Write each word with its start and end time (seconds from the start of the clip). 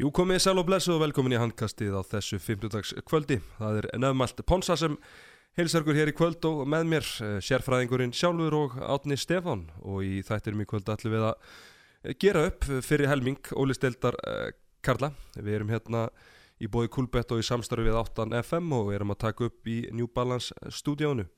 Jú 0.00 0.08
komið 0.16 0.38
sæl 0.40 0.56
og 0.56 0.64
blessu 0.64 0.94
og 0.94 1.02
velkomin 1.02 1.34
í 1.34 1.38
handkastið 1.42 1.92
á 1.92 2.00
þessu 2.08 2.38
50dags 2.40 2.94
kvöldi. 3.04 3.36
Það 3.58 3.74
er 3.82 3.86
nefnmalt 4.00 4.38
Ponsa 4.48 4.72
sem 4.80 4.94
heilsargur 5.58 5.98
hér 5.98 6.08
í 6.08 6.14
kvöld 6.16 6.46
og 6.48 6.62
með 6.72 6.86
mér 6.88 7.08
eh, 7.26 7.34
sérfræðingurinn 7.44 8.14
sjálfur 8.16 8.54
og 8.56 8.78
Átni 8.80 9.18
Stefán 9.20 9.66
og 9.84 10.00
í 10.06 10.22
þættirum 10.24 10.62
í 10.64 10.66
kvöld 10.70 10.88
ætlum 10.88 11.12
við 11.12 11.26
að 11.28 11.34
eh, 11.36 12.14
gera 12.16 12.46
upp 12.48 12.64
fyrir 12.86 13.10
helming 13.12 13.50
Óli 13.52 13.76
Steildar 13.76 14.16
eh, 14.24 14.54
Karla. 14.80 15.10
Við 15.36 15.58
erum 15.58 15.74
hérna 15.74 16.06
í 16.56 16.70
bóði 16.72 16.88
Kulbett 16.96 17.34
og 17.36 17.42
í 17.42 17.44
samstarfi 17.50 17.84
við 17.90 17.98
8 18.00 18.30
FM 18.40 18.72
og 18.78 18.88
við 18.88 19.02
erum 19.02 19.12
að 19.12 19.20
taka 19.26 19.50
upp 19.50 19.68
í 19.68 19.82
New 19.92 20.08
Balance 20.08 20.72
stúdíónu. 20.80 21.28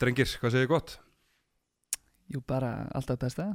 Drengir, 0.00 0.38
hvað 0.40 0.56
segir 0.56 0.72
gott? 0.72 0.96
Jú, 2.32 2.40
bara 2.48 2.78
alltaf 2.96 3.20
besta 3.20 3.50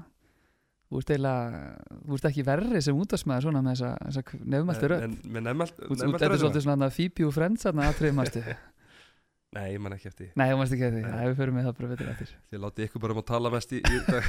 Þú 0.87 1.01
ert 1.01 1.09
eiginlega, 1.11 1.61
þú 2.07 2.15
ert 2.17 2.25
ekki 2.29 2.43
verri 2.47 2.81
sem 2.85 2.95
útastmaður 3.03 3.43
svona 3.47 3.61
með 3.65 3.73
þessa, 3.75 3.89
þessa 4.07 4.37
nefnmæltu 4.53 4.89
En, 4.97 5.15
með 5.35 5.43
nefnmalt, 5.49 5.73
Þú 5.81 5.97
ert- 5.97 6.03
Þetta 6.13 6.29
er 6.31 6.41
svolítið 6.43 6.63
svona 6.67 6.87
Phoebe 6.95 7.25
og 7.27 7.33
Friends 7.35 7.65
þarna 7.67 7.87
aðtrið 7.91 8.15
mástu 8.21 8.43
Nei, 9.57 9.65
ég 9.73 9.79
man 9.81 9.93
ekki 9.95 10.09
eftir. 10.11 10.29
Nei, 10.35 10.45
þú 10.51 10.57
mást 10.59 10.73
ekki 10.75 10.87
Nei. 10.91 11.03
það 11.07 11.27
við 11.31 11.37
förum 11.39 11.55
með 11.57 11.67
það 11.67 11.75
bara 11.77 11.89
betur 11.91 12.09
eftir. 12.11 12.31
Þið 12.51 12.59
látið 12.65 12.85
ykkur 12.87 13.03
bara 13.03 13.15
um 13.15 13.21
að 13.21 13.27
tala 13.29 13.51
mest 13.53 13.71
í, 13.73 13.79
í 13.79 13.99
dag. 14.07 14.25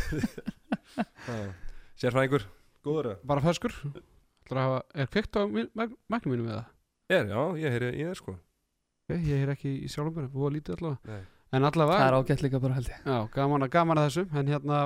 Sérfræðingur, 1.99 2.45
góður 2.87 3.09
það? 3.11 3.25
bara 3.33 3.43
ferskur. 3.45 3.75
Hafa, 4.49 4.79
er 4.95 5.11
kveikt 5.13 5.37
á 5.37 5.43
mæknum 5.45 6.33
mínum 6.33 6.47
við 6.49 6.55
það? 6.55 6.69
Er, 7.19 7.27
já, 7.35 7.41
ég 7.61 7.75
heyri 7.75 7.91
í 7.99 8.07
þér 8.09 8.21
sko. 8.23 8.37
Ég 9.13 9.43
er 9.43 9.53
ekki 9.55 9.73
í 9.85 9.91
sjálfum 9.91 10.17
mér, 10.23 10.31
búið 10.33 10.49
að 10.49 10.55
lítið 10.59 10.77
allavega. 10.79 11.13
Nei. 11.13 11.27
En 11.49 11.65
Það 11.65 11.69
allavega, 11.73 12.07
er 12.07 12.17
ágætt 12.19 12.43
líka 12.45 12.61
bara 12.63 12.79
held 12.79 12.89
ég. 12.93 13.05
Já, 13.09 13.19
gaman 13.35 13.65
að 13.67 13.71
gaman 13.75 14.01
að 14.03 14.09
þessu. 14.09 14.25
En 14.39 14.51
hérna, 14.55 14.81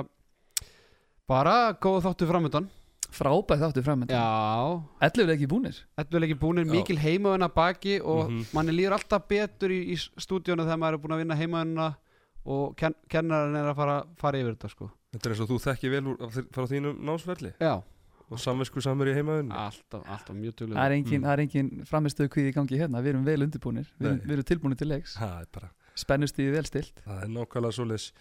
bara 1.29 1.73
góð 1.81 2.03
þáttu 2.07 2.27
framöndan 2.29 2.69
Frábæð 3.13 3.59
þáttu 3.61 3.81
fram 3.85 4.03
Já, 4.09 4.21
Ellu 5.05 5.25
við 5.27 5.33
ekki 5.35 5.47
búnir. 5.51 5.75
Þetta 5.99 6.17
er 6.17 6.23
ekki 6.25 6.37
búinir 6.41 6.65
mikil 6.65 6.97
heimaðuna 6.97 7.49
baki 7.53 7.99
Og 8.01 8.29
Mhm. 8.31 8.45
manni 8.53 8.73
líður 8.73 8.95
alltaf 8.97 9.27
betur 9.29 9.69
í, 9.69 9.93
í 9.93 9.95
stúdíónu 10.17 10.65
Þegar 10.65 10.79
maður 10.81 10.93
er 10.93 10.97
búin 11.03 11.13
að 11.13 11.21
vinna 11.21 11.35
heimaðuna 11.37 11.95
Og 12.45 12.75
ken, 12.75 12.95
kennarinn 13.07 13.55
er 13.55 13.69
að 13.71 13.75
fara, 13.75 14.03
fara 14.17 14.37
yfir 14.41 14.55
þetta 14.57 14.69
sko. 14.69 14.89
Þetta 15.13 15.25
er 15.29 15.31
eins 15.35 15.41
og 15.41 15.47
þú 15.47 15.59
þekki 15.63 15.89
vel 15.93 16.01
úr, 16.11 16.17
frá 16.51 16.65
þínum 16.67 16.97
námsverli 16.99 17.53
Já, 17.61 17.83
og 18.31 18.37
samvisku 18.39 18.81
samur 18.81 19.05
í 19.07 19.13
heimaðun 19.13 19.51
alltaf, 19.53 20.01
alltaf 20.09 20.35
mjög 20.35 20.55
tölum 20.57 20.73
Það 20.75 20.85
er 20.89 20.91
engin, 20.97 21.21
Mm. 21.21 21.23
það 21.23 21.33
er 21.33 21.39
engin 21.45 21.85
framistöðu 21.85 22.29
kvíð 22.33 22.49
í 22.49 22.53
gangi 22.57 22.79
hérna. 22.81 22.99
Við 23.03 23.13
erum 23.13 23.23
vel 23.23 23.41
undirbúnir, 23.45 23.85
við 24.01 24.25
við 24.25 24.31
erum 24.33 24.43
tilbúnir 24.43 24.77
til 24.77 24.87
leiks. 24.89 25.15
Það 25.15 25.39
er 25.41 25.45
bara, 25.53 25.69
Spennust 25.95 26.35
í 26.39 26.49
vel 26.51 26.63
stilt 26.65 26.99
það 27.05 27.23
er 27.23 27.27
nákvæmlega 27.29 27.73
svoleiðis 27.77 28.11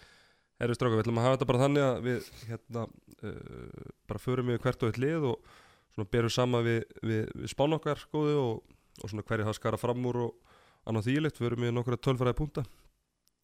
Herru 0.62 0.76
stráka, 0.78 0.94
við 0.94 1.02
ætlum 1.02 1.18
að 1.18 1.24
hafa 1.26 1.36
þetta 1.36 1.48
bara 1.50 1.62
þannig 1.64 1.84
að 1.84 1.96
við 2.06 2.26
hérna 2.46 2.82
uh, 2.86 3.86
bara 4.06 4.22
förum 4.22 4.52
við 4.52 4.60
hvert 4.62 4.84
og 4.84 4.92
eitt 4.92 5.00
lið 5.02 5.24
og 5.32 5.56
svona 5.96 6.10
berum 6.12 6.32
sama 6.32 6.60
við, 6.62 6.84
við, 7.02 7.24
við 7.34 7.50
spán 7.50 7.74
okkar 7.74 8.04
góðu 8.12 8.36
og, 8.38 8.76
og 9.02 9.10
svona 9.10 9.24
hverju 9.26 9.48
það 9.48 9.58
skara 9.58 9.80
fram 9.80 10.06
úr 10.06 10.20
og 10.28 10.54
annað 10.86 11.08
þýlikt, 11.10 11.40
förum 11.42 11.66
við 11.66 11.74
nokkra 11.74 11.98
tölfræði 11.98 12.38
punta 12.38 12.64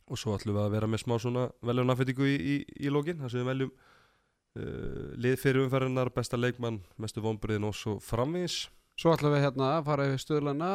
og 0.09 0.21
svo 0.21 0.37
ætlum 0.39 0.57
við 0.57 0.65
að 0.65 0.77
vera 0.77 0.91
með 0.91 1.03
smá 1.03 1.17
svona 1.21 1.49
veljum 1.67 1.91
nafnfettingu 1.91 2.31
í, 2.31 2.37
í, 2.39 2.57
í 2.87 2.95
lókin 2.95 3.19
þar 3.21 3.35
sem 3.35 3.43
við 3.43 3.51
veljum 3.51 3.75
uh, 3.75 5.11
lið 5.19 5.37
fyrir 5.43 5.65
umferðinar, 5.67 6.13
besta 6.15 6.39
leikmann 6.39 6.81
mestu 7.03 7.25
vonbriðin 7.25 7.69
og 7.69 7.77
svo 7.77 7.99
framvís 8.05 8.69
Svo 8.99 9.13
ætlum 9.15 9.35
við 9.35 9.45
hérna 9.47 9.75
að 9.77 9.85
fara 9.91 10.09
yfir 10.09 10.25
stöðlana 10.25 10.71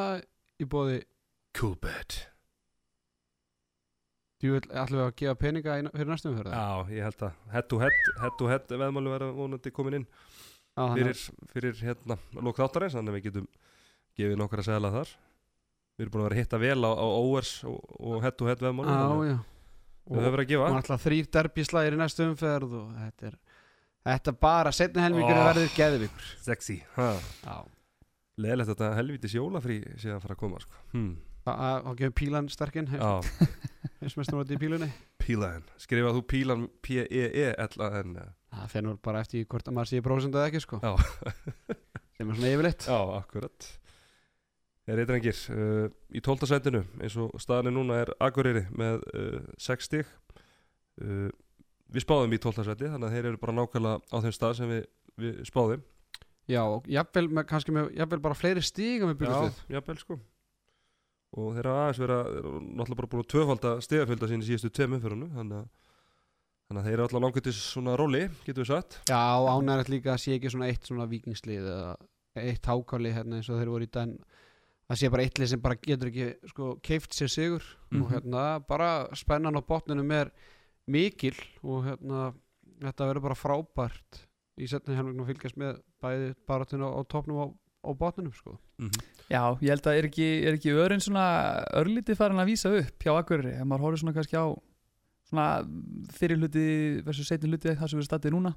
Í 0.62 0.68
bóði, 0.70 1.02
Coolbet 1.56 2.33
ætlum 4.52 5.00
við 5.00 5.06
að 5.06 5.14
gefa 5.22 5.36
peninga 5.40 5.76
fyrir 5.94 6.10
næstum 6.12 6.36
fyrir 6.38 6.50
það 6.52 6.58
Já, 6.60 6.96
ég 6.98 7.04
held 7.08 7.22
að 7.28 7.38
head 7.54 7.68
to 7.72 7.80
head, 7.84 8.00
head 8.22 8.36
to 8.40 8.50
head 8.52 8.74
veðmálu 8.74 9.14
verða 9.14 9.30
vonandi 9.38 9.72
komin 9.72 10.00
inn. 10.02 10.08
Fyrir, 10.74 11.20
fyrir 11.54 11.80
hérna 11.86 12.18
lók 12.42 12.58
þáttarins, 12.60 12.96
þannig 12.98 13.14
að 13.14 13.18
við 13.20 13.26
getum 13.30 13.48
gefið 14.18 14.40
nokkra 14.42 14.66
segla 14.66 14.90
þar. 14.94 15.14
Við 15.94 16.04
erum 16.08 16.14
búin 16.16 16.24
að 16.24 16.28
vera 16.28 16.36
að 16.36 16.42
hitta 16.42 16.60
vel 16.64 16.82
á, 16.84 16.92
á 16.98 17.08
ORS 17.08 17.52
og, 17.70 17.80
og 18.00 18.24
head 18.26 18.38
to 18.40 18.48
head 18.50 18.64
veðmálu 18.66 18.90
Já, 18.90 19.34
já. 19.34 19.38
Við 20.04 20.18
höfum 20.20 20.34
verið 20.34 20.44
að 20.44 20.50
gefa. 20.52 20.70
Og 20.70 20.78
alltaf 20.82 21.04
þrýr 21.06 21.28
derbíslægir 21.38 21.96
í 21.96 22.00
næstu 22.02 22.26
umferð 22.28 22.74
og 22.82 22.88
þetta 23.00 23.30
er 23.30 23.38
þetta 24.04 24.34
bara 24.44 24.72
setni 24.76 25.00
helmingur 25.06 25.38
Oh. 25.38 25.46
verður 25.48 25.70
geðvikur 25.78 26.26
Sexy 26.44 26.82
Leðilegt 28.44 28.68
að 28.68 28.74
þetta 28.74 28.90
helvítis 28.98 29.36
jólafrí 29.38 29.78
sé 30.02 30.10
að 30.12 30.24
fara 30.26 30.36
að 30.36 30.42
koma 30.42 30.60
sko. 30.60 30.82
hmm. 30.92 31.14
Og 31.52 31.98
gefur 32.00 32.16
pílan 32.22 32.48
sterkinn 32.52 32.88
Já, 32.94 33.20
eins 34.04 34.16
mestum 34.20 34.40
átti 34.40 34.56
í 34.56 34.62
pílunni? 34.62 34.88
Pílaðin 35.20 35.66
Skrifað 35.82 36.20
þú 36.20 36.24
pílan 36.32 36.70
P-E-E-L-A-N 36.86 38.16
það 38.54 38.74
fer 38.74 38.86
nú 38.86 38.96
bara 39.04 39.22
eftir 39.24 39.46
hvort 39.50 39.70
að 39.70 39.78
maður 39.78 39.92
sé 39.92 40.00
í 40.00 40.06
prósent 40.06 40.36
eða 40.38 40.50
ekki 40.50 40.62
sko. 40.64 40.80
Já. 40.84 40.92
sem 42.18 42.30
er 42.30 42.38
svona 42.38 42.52
yfirleitt. 42.52 42.88
Já, 42.90 43.00
akkurat. 43.18 43.70
Er 44.84 45.00
eitthvað 45.00 45.20
engir 45.22 45.40
uh, 45.56 45.86
Í 46.12 46.22
tóltasætinu 46.24 46.82
eins 47.00 47.16
og 47.22 47.32
staðinu 47.40 47.72
núna 47.78 48.02
er 48.04 48.12
Akureyri 48.24 48.66
með 48.76 49.06
uh, 49.16 49.40
6 49.64 49.90
stig. 49.90 50.10
Uh, 51.02 51.30
Við 51.94 52.06
spáðum 52.08 52.34
í 52.34 52.40
tóltasæti 52.42 52.88
þannig 52.90 53.06
að 53.06 53.16
þeir 53.16 53.26
eru 53.30 53.40
bara 53.42 53.54
nákvæmlega 53.54 54.00
á 54.10 54.18
þeim 54.24 54.34
stað 54.34 54.54
sem 54.58 54.72
við, 54.72 54.86
við 55.22 55.42
spáðum. 55.46 55.84
Já 56.50 56.60
og 56.66 56.88
jafnvel 56.90 57.28
með, 57.30 57.46
kannski 57.52 57.76
með 57.76 57.92
jafnvel 58.00 58.20
bara 58.24 58.38
fleiri 58.38 58.64
við 58.64 59.20
byrjum 59.20 59.46
við. 59.46 59.60
jafnvel 59.76 60.00
sko 60.02 60.18
Og 61.34 61.56
þeir 61.56 61.66
hafa 61.70 61.84
aðeins 61.88 62.02
vera 62.04 62.18
þeir 62.28 62.38
eru 62.44 62.52
náttúrulega 62.62 63.00
bara 63.02 63.12
búin 63.14 63.24
að 63.24 63.32
tvöfalda 63.34 63.72
stigafjölda 63.82 64.28
sín 64.30 64.44
í 64.44 64.48
síðustu 64.52 64.70
tveim 64.70 64.98
umfyrunu 65.00 65.30
þannig 65.38 65.58
að 65.64 65.72
Þannig 66.64 66.80
að 66.80 66.86
þeir 66.88 66.94
eru 66.96 67.04
alltaf 67.04 67.22
langt 67.22 67.38
til 67.44 67.52
svona 67.54 67.94
róli, 68.00 68.22
getur 68.46 68.64
við 68.64 68.70
sagt. 68.70 68.94
já 69.10 69.20
ánægilegt 69.52 69.90
líka 69.92 70.14
að 70.14 70.22
sé 70.24 70.32
ekki 70.38 70.50
svona 70.54 70.68
eitt 70.72 70.86
svona 70.88 71.06
vikingslið 71.12 71.66
eða 71.74 71.96
eitt 72.40 72.66
hákáli 72.66 73.12
hérna 73.14 73.36
eins 73.38 73.50
og 73.52 73.60
þeir 73.60 73.72
voru 73.74 73.84
í 73.84 73.92
den 73.94 74.14
að 74.90 74.98
sé 75.02 75.10
bara 75.12 75.24
eitt 75.28 75.38
lið 75.42 75.50
sem 75.52 75.62
bara 75.62 75.76
getur 75.76 76.10
ekki 76.10 76.30
sko 76.50 76.70
keift 76.82 77.14
sér 77.14 77.30
sigur 77.30 77.64
Mhm. 77.92 78.02
og 78.02 78.12
hérna 78.14 78.46
bara 78.68 78.90
spennan 79.14 79.60
á 79.60 79.62
botninum 79.62 80.12
er 80.12 80.32
mikil 80.88 81.36
og 81.64 81.84
hérna 81.86 82.34
þetta 82.82 83.10
verður 83.12 83.22
bara 83.28 83.36
frábært 83.44 84.24
í 84.58 84.66
helmingum 84.72 85.26
að 85.28 85.34
fylgjast 85.34 85.58
með 85.60 85.82
bæði 86.02 86.34
baratinu 86.48 86.88
á, 86.90 86.92
á 86.96 87.02
topnum 87.06 87.38
á, 87.44 87.46
á 87.84 87.90
botninum 88.00 88.34
sko. 88.34 88.58
Já, 89.30 89.42
ég 89.62 89.70
held 89.74 89.88
að 89.88 89.98
er 90.00 90.08
ekki, 90.10 90.28
er 90.48 90.58
ekki 90.58 90.74
örin 90.76 91.02
svona 91.04 91.26
örlítið 91.80 92.18
farin 92.20 92.40
að 92.44 92.50
vísa 92.52 92.72
upp 92.80 93.04
hjá 93.04 93.14
Akureyri? 93.20 93.56
Ef 93.60 93.68
maður 93.68 93.86
horfir 93.88 94.04
svona 94.04 94.16
kannski 94.18 94.40
á 94.40 94.46
svona 95.30 95.48
fyrir 96.14 96.38
hluti 96.40 96.66
versus 97.06 97.28
setni 97.28 97.50
hluti 97.50 97.76
það 97.76 97.90
sem 97.90 98.00
við 98.00 98.10
statið 98.10 98.36
núna 98.36 98.56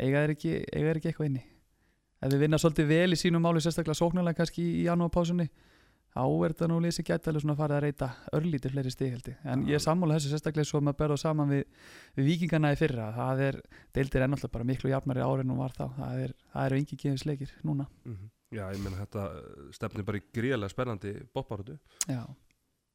eiga 0.00 0.22
er 0.24 0.30
ekki, 0.34 0.54
eiga 0.72 0.88
er 0.90 0.96
ekki 0.98 1.12
eitthvað 1.12 1.28
inni? 1.28 1.42
Ef 2.22 2.32
við 2.32 2.40
vinna 2.46 2.58
svolítið 2.58 2.86
vel 2.88 3.12
í 3.12 3.18
sínum 3.20 3.42
máli 3.42 3.60
sérstaklega 3.60 3.98
sóknarlega 3.98 4.38
kannski 4.40 4.62
í 4.62 4.86
janúarpásunni 4.86 5.48
þá 6.12 6.22
er 6.44 6.52
þetta 6.52 6.66
nú 6.68 6.80
lýsi 6.84 7.02
gæti 7.02 7.30
alveg 7.30 7.42
svona 7.42 7.56
farið 7.56 7.76
að 7.76 7.82
reyta 7.86 8.08
örlítið 8.36 8.74
fleiri 8.74 8.90
stig 8.92 9.12
held 9.14 9.28
ég. 9.30 9.36
En 9.48 9.62
ég 9.66 9.78
er 9.78 9.80
sammála 9.80 10.18
þessu 10.18 10.32
sérstaklega 10.34 10.68
svo 10.68 10.78
að 10.78 10.84
maður 10.88 10.98
berða 10.98 11.16
saman 11.22 11.48
við, 11.48 11.62
við 12.16 12.26
vikingana 12.28 12.72
í 12.72 12.76
fyrra. 12.76 13.06
Það 13.16 13.40
er, 13.46 13.58
deildir 13.96 14.26
ennáttúrulega 14.26 14.52
bara 14.58 14.68
miklu 14.68 14.92
jafnari 14.92 15.24
ári 15.24 15.40
en 15.46 15.54
hún 15.54 15.62
var 15.62 15.72
þá. 15.72 15.86
Það 15.96 16.20
er, 16.26 16.34
það 16.52 16.66
eru 16.68 16.80
engi 16.82 16.98
gefisleikir 17.00 17.54
núna 17.64 17.88
Já, 18.52 18.66
ég 18.74 18.80
meina 18.84 19.00
þetta 19.02 19.26
uh, 19.32 19.66
stefnir 19.72 20.04
bara 20.04 20.20
í 20.20 20.24
gríðarlega 20.36 20.74
spennandi 20.76 21.16
bóttbarötu. 21.34 21.78
Já. 22.08 22.24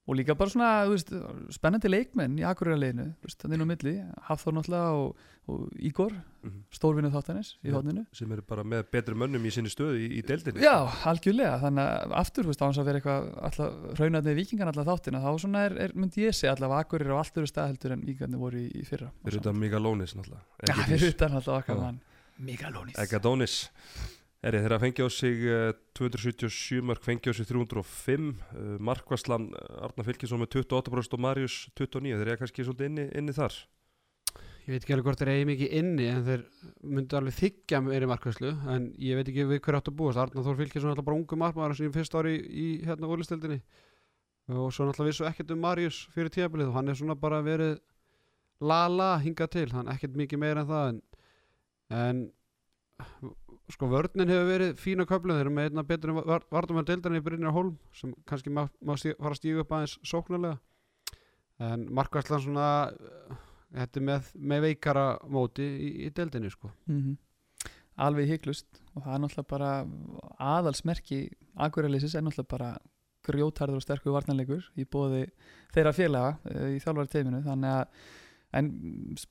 og 0.07 0.15
líka 0.15 0.37
bara 0.39 0.47
svona 0.47 0.67
þú 0.87 0.91
veist, 0.93 1.09
spennandi 1.51 1.89
leikmenn 1.91 2.37
í 2.39 2.43
Akureyraleginu 2.47 3.09
þannig 3.27 3.59
á 3.59 3.67
milli, 3.67 3.91
Hafþór 4.29 4.53
náttúrulega 4.55 4.93
og, 5.01 5.17
og 5.51 5.65
Ígor, 5.83 6.13
Mhm. 6.47 6.61
stórvinu 6.71 7.09
þáttanis 7.11 7.49
í 7.67 7.73
hodninu 7.75 8.05
sem 8.15 8.31
eru 8.31 8.41
bara 8.47 8.63
með 8.63 8.85
betri 8.93 9.17
mönnum 9.19 9.43
í 9.43 9.51
sinni 9.51 9.67
stöðu 9.67 9.97
í, 9.99 10.07
í 10.15 10.21
deildinni. 10.23 10.63
Já, 10.63 10.87
algjörlega, 11.11 11.57
þannig 11.59 11.83
að 11.91 12.15
aftur, 12.21 12.47
þú 12.47 12.53
veist, 12.53 12.63
á 12.63 12.67
hans 12.69 12.79
að 12.79 12.87
vera 12.87 13.01
eitthvað 13.01 13.27
alltaf 13.49 13.99
raunarnið 13.99 14.39
vikingan 14.39 14.71
alltaf 14.71 14.87
þáttina 14.93 15.19
þá 15.25 15.29
svona 15.43 15.65
er, 15.67 15.75
er 15.89 15.91
myndi 15.99 16.23
ég 16.23 16.37
segja 16.39 16.55
allavega 16.55 16.85
Akureyri 16.87 17.11
á 17.11 17.19
allt 17.19 17.41
öru 17.43 17.51
stað 17.51 17.67
heldur 17.73 17.97
en 17.97 18.05
vikingarnir 18.07 18.39
voru 18.45 18.63
í, 18.63 18.67
í 18.79 18.85
fyrra 18.87 19.11
Þeir 19.25 19.33
eru 19.33 19.41
þetta 19.43 19.55
Mika 19.59 19.83
Lónis 19.83 20.15
náttúrulega. 20.15 20.43
Já, 20.71 20.75
við 20.87 21.07
utan 21.11 21.35
alltaf 21.41 21.59
okkar 21.59 21.75
Já. 21.75 21.81
mann 21.83 21.99
Migalónis 22.37 22.95
Egadónis. 23.01 23.57
Er 24.45 24.53
þeirra 24.53 24.77
fengið 24.81 25.07
á 25.07 25.09
sig 25.09 25.39
uh, 25.49 25.71
277 25.97 26.83
mark, 26.85 27.01
fengið 27.05 27.33
á 27.33 27.37
sig 27.39 27.47
305. 27.49 28.27
Uh, 28.53 28.75
Markvarslan 28.85 29.49
Arna 29.81 30.05
Fylkisson 30.05 30.43
með 30.43 30.59
28% 30.59 31.17
og 31.17 31.23
Marius 31.25 31.55
29. 31.73 32.13
Þeir 32.19 32.29
eru 32.29 32.41
kannski 32.43 32.67
svolítið 32.67 32.91
inni, 32.91 33.07
inni 33.17 33.35
þar. 33.37 33.57
ég 34.67 34.75
veit 34.75 34.83
ekki 34.83 34.93
alveg 34.93 35.07
hvort 35.07 35.21
þeir 35.21 35.29
eigi 35.31 35.47
mikið 35.47 35.73
inni 35.79 36.05
en 36.11 36.23
þeir 36.27 36.41
myndu 36.83 37.17
alveg 37.17 37.35
þykja 37.37 37.79
meiri 37.85 38.09
markvæslu 38.11 38.49
en 38.73 38.89
ég 38.99 39.15
veit 39.15 39.29
ekki 39.31 39.45
við 39.47 39.61
hverju 39.63 39.79
áttu 39.79 39.93
að 39.93 39.99
búast 40.01 40.19
Arnar 40.19 40.43
Þór 40.43 40.57
Fylkisson 40.59 40.89
er 40.89 40.93
alltaf 40.93 41.07
bara 41.07 41.19
ungu 41.21 41.39
markmaður 41.39 41.77
sem 41.79 41.93
fyrst 41.95 42.17
ári 42.19 42.33
í, 42.35 42.41
í 42.43 42.65
hérna 42.83 43.07
úrlistildinni 43.07 43.61
og 44.51 44.73
svo 44.75 44.89
náttúrulega 44.89 45.13
vissu 45.13 45.27
ekkert 45.29 45.53
um 45.55 45.63
Marius 45.63 46.01
fyrir 46.11 46.33
tíabilið 46.35 46.73
og 46.73 46.75
hann 46.75 46.91
er 46.91 46.99
svona 46.99 47.15
bara 47.15 47.39
verið 47.47 47.77
la-la 48.59 49.13
hingað 49.23 49.53
til, 49.55 49.67
hann 49.71 49.87
ekkert 49.91 50.19
mikið 50.19 50.43
meira 50.43 50.65
en 50.65 50.69
það 50.73 50.91
en, 50.91 51.01
en 52.03 52.21
sko 53.73 53.89
vörninn 53.91 54.31
hefur 54.31 54.47
verið 54.47 54.79
fína 54.79 55.05
köflum, 55.07 55.35
þeir 55.35 55.45
eru 55.45 55.53
með 55.57 55.69
einna 55.69 55.83
betur 55.87 56.13
en 56.13 56.19
vartum 56.23 56.79
að 56.79 56.89
deildarinn 56.91 57.19
í 57.19 57.25
Brynjar 57.25 57.55
Holm 57.55 57.75
sem 57.95 58.13
kannski 58.29 58.53
má, 58.53 58.63
má 58.79 58.95
stíg, 58.99 59.17
fara 59.19 59.35
að 59.35 59.41
stíga 59.41 59.63
upp 59.63 59.73
aðeins 59.75 59.97
sóknarlega. 60.07 60.59
En 61.67 61.87
markværslan 61.97 62.43
svona 62.43 62.67
eh, 62.93 63.37
þetta 63.81 64.03
með, 64.09 64.29
með 64.53 64.67
veikara 64.67 65.07
móti 65.33 65.65
í, 65.65 65.89
í 66.07 66.11
deildinni 66.15 66.51
sko. 66.53 66.71
Mhm. 66.87 67.17
Alveg 67.97 68.29
hygglust 68.29 68.83
og 68.93 69.01
það 69.01 69.13
er 69.15 69.21
náttúrulega 69.23 69.49
bara 69.49 69.69
aðalsmerki 70.53 71.17
Akureylisis 71.65 72.13
er 72.13 72.21
náttúrulega 72.21 72.51
bara 72.51 72.69
grjótarður 73.25 73.79
og 73.79 73.83
sterkur 73.83 74.13
varnarleikur 74.13 74.67
í 74.77 74.85
bóði 74.85 75.23
þeirra 75.73 75.93
félaga 75.97 76.35
uh, 76.45 76.67
í 76.75 76.81
þjálfari 76.83 77.11
teiminu 77.15 77.41
þannig 77.45 77.73
að 77.73 78.05
en 78.55 78.69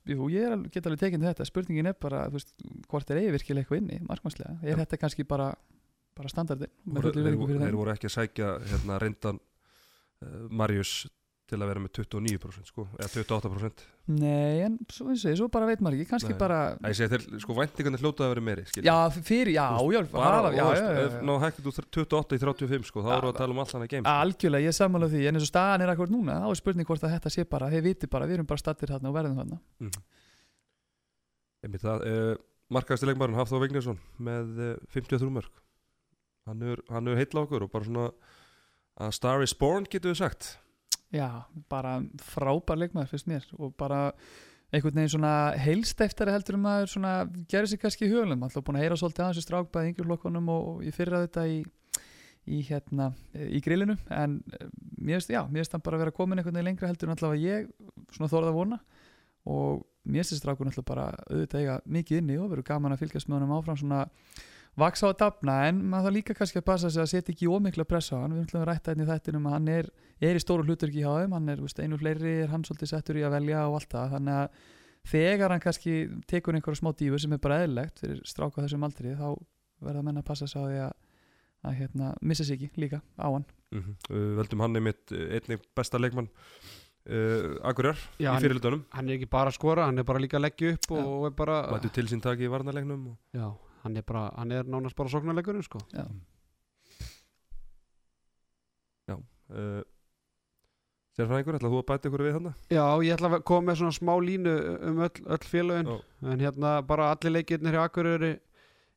jú, 0.05 0.27
ég 0.29 0.51
alveg, 0.51 0.69
get 0.73 0.85
alveg 0.85 1.01
tekinn 1.01 1.25
þetta. 1.25 1.47
Spurningin 1.47 1.89
er 1.89 1.97
bara, 1.97 2.27
þú 2.29 2.37
veist, 2.37 2.53
hvort 2.91 3.09
er 3.11 3.21
eigi 3.23 3.33
virkilega 3.33 3.65
eitthvað 3.65 3.81
inni, 3.81 3.99
markmannslega, 4.05 4.59
er 4.61 4.75
Já. 4.75 4.79
þetta 4.83 5.01
kannski 5.01 5.25
bara 5.27 5.51
bara 6.17 6.31
standardin 6.31 6.71
Þeir, 6.87 7.75
voru 7.77 7.93
ekki 7.93 8.09
að 8.09 8.15
sækja 8.15 8.49
hérna, 8.71 8.97
reyndan 9.01 9.37
uh, 9.37 10.47
Marius 10.49 11.05
til 11.47 11.57
að 11.61 11.69
vera 11.71 11.81
með 11.81 11.91
29% 11.95 12.69
sko, 12.71 12.83
eða 12.97 13.07
28% 13.13 13.83
Nei, 14.07 14.63
en 14.63 14.75
svo, 14.91 15.13
ég, 15.13 15.35
svo 15.39 15.47
bara 15.51 15.67
veit 15.69 15.81
maður 15.83 15.97
ekki, 16.01 16.09
kannski 16.11 16.33
Nei. 16.33 16.39
bara 16.39 16.57
Æ, 16.79 16.89
segi 16.95 17.11
þeir, 17.13 17.23
sko, 17.43 17.55
væntingarnir 17.57 18.03
hljótaði 18.03 18.27
að 18.27 18.33
vera 18.33 18.43
meiri 18.47 18.65
skilur. 18.67 18.87
já, 18.87 18.95
fyrir, 19.15 19.51
já, 19.55 19.65
já, 19.95 20.01
bara, 20.11 20.51
já, 20.51 20.59
já, 20.59 20.65
já, 20.75 21.05
já. 21.07 21.21
ná 21.27 21.33
hækkið 21.43 21.69
úr 21.71 21.77
28 21.97 22.37
í 22.37 22.43
35 22.43 22.89
sko, 22.91 23.03
þá 23.05 23.09
við 23.13 23.29
að 23.31 23.39
tala 23.39 23.55
um 23.55 23.61
allan 23.63 23.85
að 23.85 23.95
sko. 23.95 24.13
algjörlega, 24.13 24.67
ég 24.67 24.77
sammála 24.77 25.09
því, 25.11 25.23
en 25.27 25.39
eins 25.39 25.47
og 25.47 25.51
staðan 25.51 25.85
er 25.87 25.93
akkur 25.95 26.11
núna 26.13 26.37
þá 26.43 26.47
er 26.51 26.61
spurning 26.61 26.91
hvort 26.91 27.07
að 27.07 27.15
þetta 27.15 27.33
sé 27.37 27.47
bara, 27.47 27.71
þeir 27.71 27.85
viti 27.87 28.11
bara 28.11 28.27
við 28.27 28.39
erum 28.39 28.49
bara 28.51 28.63
stattir 28.63 28.91
þarna 28.91 29.11
og 29.11 29.17
verðum 29.19 29.41
þarna 29.41 29.61
Einmitt 31.65 31.83
það, 31.83 32.03
uh, 32.05 32.33
markaðasti 32.75 33.09
leikmarinn 33.09 33.39
Hafþór 33.39 33.63
Vignesson 33.65 33.97
með 34.21 34.59
uh, 34.61 34.73
53 34.93 35.31
mörg 35.39 35.63
hann 36.47 36.63
er, 36.63 36.79
er 36.87 37.19
heitla 37.19 37.43
okkur 37.43 37.65
og 37.65 37.73
bara 37.73 37.87
svona 37.87 38.07
að 38.97 39.13
Star 39.17 39.43
is 39.45 39.53
Born 39.57 39.85
getur 39.89 40.13
við 40.13 40.21
sagt 40.21 40.55
Já, 41.15 41.47
bara 41.71 42.01
frábær 42.19 42.79
leikmaður 42.81 43.13
fyrst 43.13 43.29
mér 43.31 43.45
og 43.55 43.71
bara 43.79 44.11
einhvern 44.73 44.97
veginn 44.99 45.13
svona 45.13 45.33
heilsteftari 45.63 46.33
heldur 46.35 46.57
um 46.57 46.65
maður 46.67 46.91
svona 46.91 47.11
gerir 47.47 47.69
sig 47.71 47.79
kannski 47.79 48.07
í 48.07 48.11
hugulum 48.11 48.43
alltaf 48.43 48.65
búin 48.67 48.79
að 48.79 48.83
heyra 48.83 48.97
svolítið 48.99 49.23
aðeins 49.23 49.39
í 49.39 49.45
strákbæði 49.45 49.91
yngjurlokkunum 49.93 50.49
og, 50.51 50.81
ég 50.83 50.95
fyrra 50.95 51.21
þetta 51.23 51.45
í, 51.47 51.61
í 52.51 52.59
hérna, 52.67 53.13
í 53.31 53.61
grillinu. 53.63 53.95
En 54.11 54.41
eh, 54.51 54.67
mér 54.99 55.21
finnst, 55.21 55.31
já, 55.31 55.41
mér 55.47 55.63
finnst 55.63 55.77
hann 55.77 55.85
bara 55.87 56.01
vera 56.03 56.15
komin 56.15 56.41
einhvern 56.41 56.59
veginn 56.59 56.71
lengra 56.73 56.91
heldur 56.91 57.07
en 57.07 57.15
allavega 57.15 57.55
ég 57.55 57.71
svona 58.17 58.31
þorða 58.33 58.51
að 58.51 58.59
vona. 58.59 58.81
Og 59.47 59.87
mér 60.03 60.25
finnst 60.25 60.35
þessi 60.35 60.43
strákur 60.43 60.67
alltaf 60.67 60.89
bara 60.91 61.07
auðvitað 61.29 61.63
eiga 61.63 61.79
mikið 61.87 62.21
inni 62.21 62.39
og 62.41 62.51
verður 62.51 62.67
gaman 62.73 62.97
að 62.97 63.05
fylgjast 63.05 63.31
með 63.31 63.39
honum 63.39 63.55
áfram 63.61 63.79
svona 63.79 64.03
vaksa 64.77 65.09
á 65.09 65.11
að 65.11 65.19
dafna 65.23 65.55
en 65.67 65.79
maður 65.89 66.07
það 66.07 66.15
líka 66.17 66.35
kannski 66.37 66.61
að 66.61 66.67
passa 66.69 66.89
sig 66.93 67.01
að 67.01 67.09
setja 67.11 67.33
ekki 67.33 67.49
ómikla 67.49 67.85
pressa 67.89 68.17
á 68.17 68.21
hann, 68.21 68.35
við 68.37 68.45
ætlum 68.45 68.61
að 68.61 68.67
rætta 68.69 68.93
einnig 68.93 69.09
þættinum 69.09 69.47
að 69.49 69.55
hann 69.57 69.69
er, 69.73 69.89
er 70.21 70.37
í 70.37 70.43
stóru 70.43 70.65
hluturki 70.67 71.01
hjá 71.01 71.11
þeim. 71.17 71.33
Hann 71.33 71.49
er 71.49 71.63
veist, 71.63 71.79
einu 71.81 71.97
fleiri, 71.97 72.33
er 72.43 72.51
hann 72.53 72.65
svolítið 72.67 72.91
settur 72.93 73.17
í 73.17 73.25
að 73.25 73.35
velja 73.39 73.65
og 73.67 73.79
allt 73.79 73.91
það, 73.95 74.13
þannig 74.15 74.37
að 74.37 74.61
þegar 75.07 75.53
hann 75.55 75.63
kannski 75.63 75.97
tekur 76.29 76.57
einhverja 76.57 76.81
smá 76.81 76.91
dífu 76.99 77.19
sem 77.23 77.33
er 77.33 77.41
bara 77.43 77.59
eðlilegt 77.63 78.01
fyrir 78.03 78.23
stráka 78.27 78.61
á 78.61 78.63
þessum 78.65 78.85
aldri 78.87 79.13
þá 79.17 79.27
verða 79.87 80.03
menn 80.05 80.21
að 80.21 80.27
passa 80.29 80.47
sig 80.49 80.61
á 80.61 80.65
því 80.67 80.79
að, 80.85 80.95
að 81.67 81.77
hérna, 81.81 82.13
missa 82.21 82.45
sig 82.45 82.57
ekki 82.61 82.83
líka 82.85 83.01
á 83.17 83.27
hann. 83.27 83.45
Mm 83.71 83.83
-hmm. 83.83 83.95
uh, 84.11 84.33
Veldum 84.41 84.61
hann 84.61 84.75
einmitt 84.75 85.11
uh, 85.11 85.27
einnig 85.35 85.63
besta 85.75 85.97
leikmann 85.99 86.29
uh, 86.29 87.57
Akurjar 87.67 87.97
Já, 88.19 88.29
í 88.29 88.33
hann- 88.33 88.43
fyrirlutunum 88.45 88.85
hann 88.91 89.09
er 89.09 89.17
ekki 89.17 89.29
bara 89.29 89.49
að 89.49 89.57
skora, 89.57 89.85
hann 89.85 89.97
er 89.97 90.03
bara 90.03 90.19
líka 90.19 90.37
að 90.37 90.45
leggja 90.47 90.73
upp 90.73 90.91
og, 90.91 91.07
og 91.07 91.25
er 91.27 91.35
bara 91.35 91.61
Mættu 91.71 91.89
til 91.89 92.07
sín 92.07 92.21
taki 92.21 92.45
í 92.45 92.51
varnarleiknum 92.51 93.07
og... 93.11 93.57
já, 93.87 93.91
hann 93.91 93.97
er 93.97 94.03
bara, 94.03 94.31
hann 94.35 94.51
er 94.51 94.67
nánast 94.67 94.95
bara 94.95 95.09
sóknarleikurinn 95.09 95.63
sko. 95.63 95.79
Já. 95.95 96.07
uh, 99.51 99.83
Sérfræðingur, 101.17 101.55
ætlaðu 101.57 101.73
þú 101.73 101.79
að 101.81 101.87
bæta 101.89 102.09
ykkur 102.09 102.21
við 102.27 102.35
hann? 102.35 102.49
já, 102.69 102.83
ég 103.01 103.15
ætla 103.15 103.29
að 103.31 103.45
koma 103.49 103.71
með 103.71 103.79
svona 103.79 103.95
smá 103.95 104.11
línu 104.21 104.51
um 104.85 104.99
öll, 105.01 105.23
öll 105.25 105.47
félögin 105.49 105.87
Já. 105.89 105.95
en 106.33 106.43
hérna 106.43 106.73
bara 106.85 107.07
allir 107.13 107.33
leikirnir 107.33 107.73
hjá 107.73 107.85
Akureyri 107.87 108.35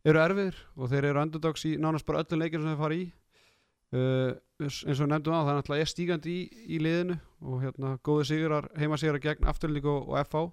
eru 0.05 0.21
erfiðir 0.21 0.59
og 0.77 0.91
þeir 0.91 1.07
eru 1.09 1.23
underdogs 1.23 1.65
í 1.65 1.77
nánast 1.81 2.05
bara 2.05 2.21
öllum 2.25 2.43
leikir 2.43 2.61
sem 2.61 2.69
þeir 2.69 2.83
fara 2.83 2.99
í 2.99 3.07
uh, 3.97 4.35
eins 4.61 5.01
og 5.01 5.09
nefndum 5.09 5.33
á 5.33 5.41
það 5.41 5.53
er 5.55 5.59
náttúrulega 5.63 5.87
er 5.87 5.93
stígandi 5.95 6.35
í, 6.35 6.45
í 6.77 6.83
liðinu 6.85 7.17
og 7.41 7.63
hérna 7.65 7.95
góði 8.05 8.29
sigrar, 8.35 8.69
heima 8.77 9.01
sigrar 9.01 9.23
gegn 9.25 9.49
afturlíku 9.49 9.89
og, 9.95 10.13
og 10.13 10.21
FH 10.27 10.45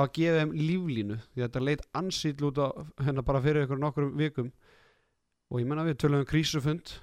hafa 0.00 0.12
gefið 0.16 0.40
þeim 0.40 0.56
líflínu 0.56 1.20
því 1.20 1.44
þetta 1.44 1.62
leit 1.66 1.84
ansýll 2.00 2.48
út 2.48 2.58
á 2.60 2.68
hérna 3.04 3.24
bara 3.26 3.42
fyrir 3.44 3.66
ykkur 3.66 3.80
nokkur 3.80 4.10
vikum. 4.16 4.50
Og 5.50 5.62
ég 5.62 5.68
menna 5.68 5.86
við 5.86 6.00
tölum 6.02 6.24
um 6.24 6.28
krísufund 6.28 6.96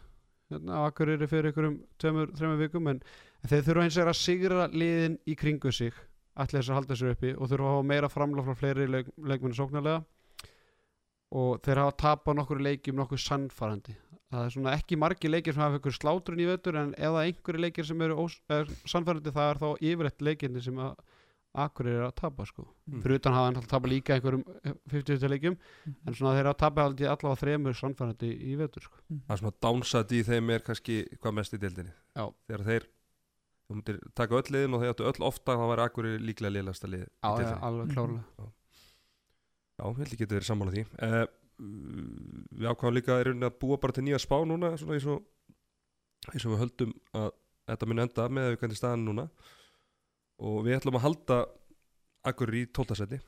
hérna 0.51 0.81
á 0.83 0.87
Akureyri 0.87 1.27
fyrir 1.27 1.51
ykkur 1.51 1.71
tveimur, 1.99 2.31
þreimur 2.37 2.61
vikum 2.61 2.91
en, 2.91 3.01
þeir 3.47 3.65
þurfa 3.67 3.87
eins 3.87 3.97
og 3.99 4.11
að 4.11 4.19
sigra 4.21 4.67
liðin 4.71 5.17
í 5.27 5.35
kringu 5.39 5.73
sig 5.75 5.95
allir 6.37 6.61
þess 6.61 6.71
að 6.71 6.79
halda 6.79 6.97
sér 6.97 7.15
uppi 7.15 7.33
og 7.35 7.49
þurfa 7.49 7.67
að 7.67 7.75
hafa 7.75 7.87
meira 7.91 8.11
framlega 8.13 8.45
frá 8.45 8.59
fleiri 8.61 8.87
leik, 8.87 9.11
leikmenni 9.17 9.57
sóknarlega. 9.57 10.03
Og 11.37 11.57
þeir 11.65 11.81
hafa 11.83 11.97
tapað 11.99 12.37
nokkur 12.39 12.61
leikjum 12.63 12.99
nokkuð 13.01 13.23
sannfærandi. 13.25 13.97
Það 14.31 14.45
er 14.45 14.53
svona 14.53 14.75
ekki 14.75 14.99
margi 14.99 15.31
leikir 15.31 15.55
sem 15.55 15.63
hafa 15.63 15.79
ykkur 15.81 15.95
slátrun 15.95 16.43
í 16.43 16.47
vetur 16.47 16.77
en 16.79 16.93
er 16.95 17.15
einhverju 17.23 17.63
leikir 17.63 17.87
sem 17.87 18.01
eru 18.03 18.27
er 18.51 18.71
sannfærandi 18.87 19.33
það 19.35 19.51
er 19.51 19.61
þá 19.63 19.67
yfirleitt 19.89 20.23
leikirni 20.29 20.63
sem 20.63 20.79
að 20.83 20.95
akkur 21.63 21.87
er 21.91 22.03
að 22.07 22.13
tapa 22.21 22.45
sko. 22.45 22.65
Mm. 22.87 23.01
fyrir 23.03 23.19
utan 23.19 23.33
hafa 23.37 23.45
hann 23.47 23.55
alltaf 23.59 23.71
tapað 23.71 23.91
líka 23.93 24.13
einhverjum 24.17 24.43
50 24.93 25.31
leikjum. 25.33 25.57
En 26.07 26.13
svona 26.17 26.35
þeir 26.37 26.49
hafa 26.51 26.59
tapað 26.63 26.89
aldrei 26.91 27.07
allavega 27.09 27.41
þremur 27.41 27.77
sannfærandi 27.79 28.29
í 28.51 28.57
vetur 28.59 28.85
sko. 28.85 29.01
Það 29.09 29.33
er 29.35 29.41
svona 29.41 29.57
downside 29.67 30.17
í 30.19 30.21
þeim 30.27 30.53
er 30.57 30.65
kannski 30.67 30.99
hvað 31.17 31.35
mest 31.39 31.57
í 31.57 31.61
deildinni. 31.63 31.93
Já. 32.15 32.25
Þegar 32.47 32.65
þeir 32.69 32.87
þú 33.67 33.75
myndir 33.79 33.97
taka 34.15 34.37
öll 34.39 34.53
liðin 34.55 34.77
og 34.77 34.83
þeir 34.85 34.93
áttu 34.93 35.07
öll 35.09 35.25
ofta 35.27 35.57
þá 35.59 35.65
væri 35.73 35.85
Akureyri 35.87 36.21
líklega 36.23 36.53
liðlasta 36.55 36.87
lið 36.91 37.03
í 37.03 37.09
Já, 37.09 37.41
ja, 37.41 37.57
alveg 37.67 37.87
Mhm. 37.87 37.95
klárlega. 37.97 38.51
Já, 39.77 39.83
ég 39.91 39.97
held 39.97 40.13
ég 40.13 40.21
geti 40.21 40.35
verið 40.37 40.49
sammála 40.51 40.71
því. 40.77 40.85
Uh, 41.01 41.25
Við 41.57 42.67
ákvæðum 42.69 42.93
líka 42.93 43.15
í 43.17 43.31
að 43.33 43.55
búa 43.59 43.77
bara 43.81 43.93
til 43.93 44.03
nýja 44.05 44.19
spá 44.21 44.37
núna 44.45 44.77
svona 44.77 44.93
eins 44.93 45.07
og, 45.09 45.23
eins 46.31 46.45
og 46.45 46.51
við 46.53 46.59
höldum 46.61 46.91
að 47.17 47.31
þetta 47.67 47.87
muni 47.89 48.03
enda 48.03 48.27
með 48.29 48.43
að 48.45 48.51
við 48.53 48.59
kannski 48.61 48.77
staðan 48.77 49.05
núna 49.07 49.25
og 50.37 50.59
við 50.65 50.77
ætlum 50.79 50.99
að 50.99 51.05
halda 51.07 51.39
Akureyri 52.27 52.65
í 52.65 52.69
tóltasæti 52.75 53.19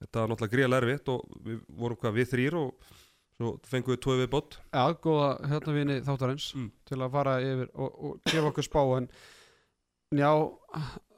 Þetta 0.00 0.22
var 0.22 0.30
náttúrulega 0.30 0.54
gríðlega 0.54 0.80
erfitt 0.80 1.10
og 1.12 1.40
við 1.44 1.58
vorum 1.76 1.98
hvað 2.00 2.14
við 2.16 2.30
þrýr 2.30 2.56
og 2.56 2.92
svo 3.40 3.50
fengum 3.68 3.94
við 3.94 4.00
tvoði 4.04 4.22
við 4.24 4.30
bótt 4.32 4.56
Já, 4.72 4.84
góða 5.04 5.28
hérna 5.50 5.74
vini 5.76 5.98
þáttarins 6.06 6.48
Mm. 6.56 6.70
til 6.88 6.98
að 7.00 7.12
fara 7.16 7.34
yfir 7.44 7.68
og, 7.74 7.90
og 7.90 8.20
gefa 8.24 8.50
okkur 8.50 8.66
spá 8.66 8.80
en 8.96 9.08
já, 10.16 10.30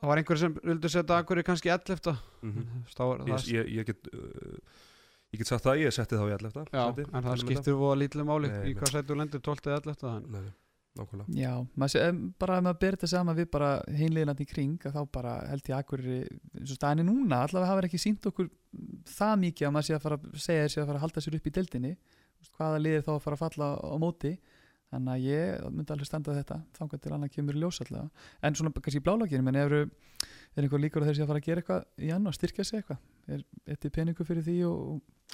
það 0.01 0.11
var 0.11 0.23
einhver 0.23 0.41
sem 0.43 0.57
vildi 0.63 0.91
setja 0.93 1.19
Akureyri 1.19 1.47
kannski 1.47 1.71
11 1.71 2.17
mm 2.43 2.53
-hmm. 2.53 3.29
er 3.29 3.29
ég, 3.31 3.47
ég, 3.55 3.71
ég, 3.79 3.87
get, 3.87 4.09
uh, 4.15 4.59
ég 5.33 5.39
get 5.39 5.47
sagt 5.47 5.65
það, 5.65 5.79
ég 5.87 5.93
setti 5.95 6.17
þá 6.17 6.27
í 6.29 6.35
allefta 6.39 6.65
Já, 6.73 6.85
en 6.99 7.23
það 7.23 7.39
skiptir 7.45 7.79
voða 7.79 8.01
lítið 8.03 8.25
máli 8.27 8.49
í 8.71 8.75
hvað 8.75 8.91
sættu 8.91 9.15
lendir 9.15 9.41
12 9.41 9.71
eða 9.71 9.81
11 9.81 10.17
en 10.17 10.27
Nei, 10.33 10.53
nákvæmlega. 10.99 11.35
Já, 11.37 11.53
sé, 11.93 12.05
bara 12.43 12.59
ef 12.59 12.65
maður 12.67 12.81
ber 12.85 12.97
þetta 12.97 13.11
saman 13.13 13.39
við 13.39 13.51
bara 13.55 13.71
hinliðinandi 13.89 14.47
í 14.47 14.51
kring 14.51 14.87
þá 14.87 15.01
bara 15.13 15.35
held 15.49 15.71
ég 15.71 15.77
akkur 15.79 16.03
staðinni 16.69 17.07
núna, 17.09 17.43
allavega 17.47 17.71
hafa 17.71 17.87
ekki 17.89 18.01
sínt 18.03 18.27
okkur 18.29 18.51
það 19.09 19.37
mikið 19.47 19.69
að 19.69 19.77
maður 19.77 19.89
sé 19.89 19.97
að 19.97 20.05
fara 20.07 20.19
að 20.19 20.43
segja 20.47 20.67
þessi 20.67 20.83
að 20.83 20.91
fara 20.91 21.01
að 21.01 21.07
halda 21.07 21.25
sér 21.25 21.39
upp 21.39 21.47
í 21.49 21.55
deildinni. 21.59 21.95
Hvaða 22.57 22.83
liðir 22.83 23.07
þá 23.07 23.13
að 23.15 23.23
fara 23.23 23.39
að 23.39 23.45
falla 23.45 23.71
á 23.79 23.97
móti? 24.03 24.33
Þannig 24.93 25.13
að 25.15 25.25
ég 25.25 25.69
myndi 25.73 25.95
alveg 25.95 26.09
standa 26.09 26.35
þetta 26.37 26.59
þangað 26.77 27.01
til 27.01 27.13
annað 27.17 27.31
kemur 27.33 27.57
ljós 27.57 27.81
allavega. 27.81 28.27
En 28.45 28.57
svona 28.59 28.73
kannski 28.77 29.01
í 29.01 29.05
blálaginu, 29.07 29.47
menn 29.47 29.57
eru 29.57 29.87
er 29.87 30.67
einhver 30.67 30.83
líkur 30.83 31.01
að 31.01 31.09
þeir 31.09 31.17
sé 31.17 31.25
að 31.25 31.31
fara 31.31 31.41
að 31.41 31.47
gera 31.47 31.63
eitthvað 31.63 31.87
í 32.05 32.11
annar, 32.13 32.37
styrkja 32.37 32.67
sig 32.69 32.83
eitthvað, 32.83 32.99
er 33.31 33.43
þetta 33.67 33.91
peningu 33.95 34.27
fyrir 34.27 34.45
því 34.47 34.57
og, 34.69 34.79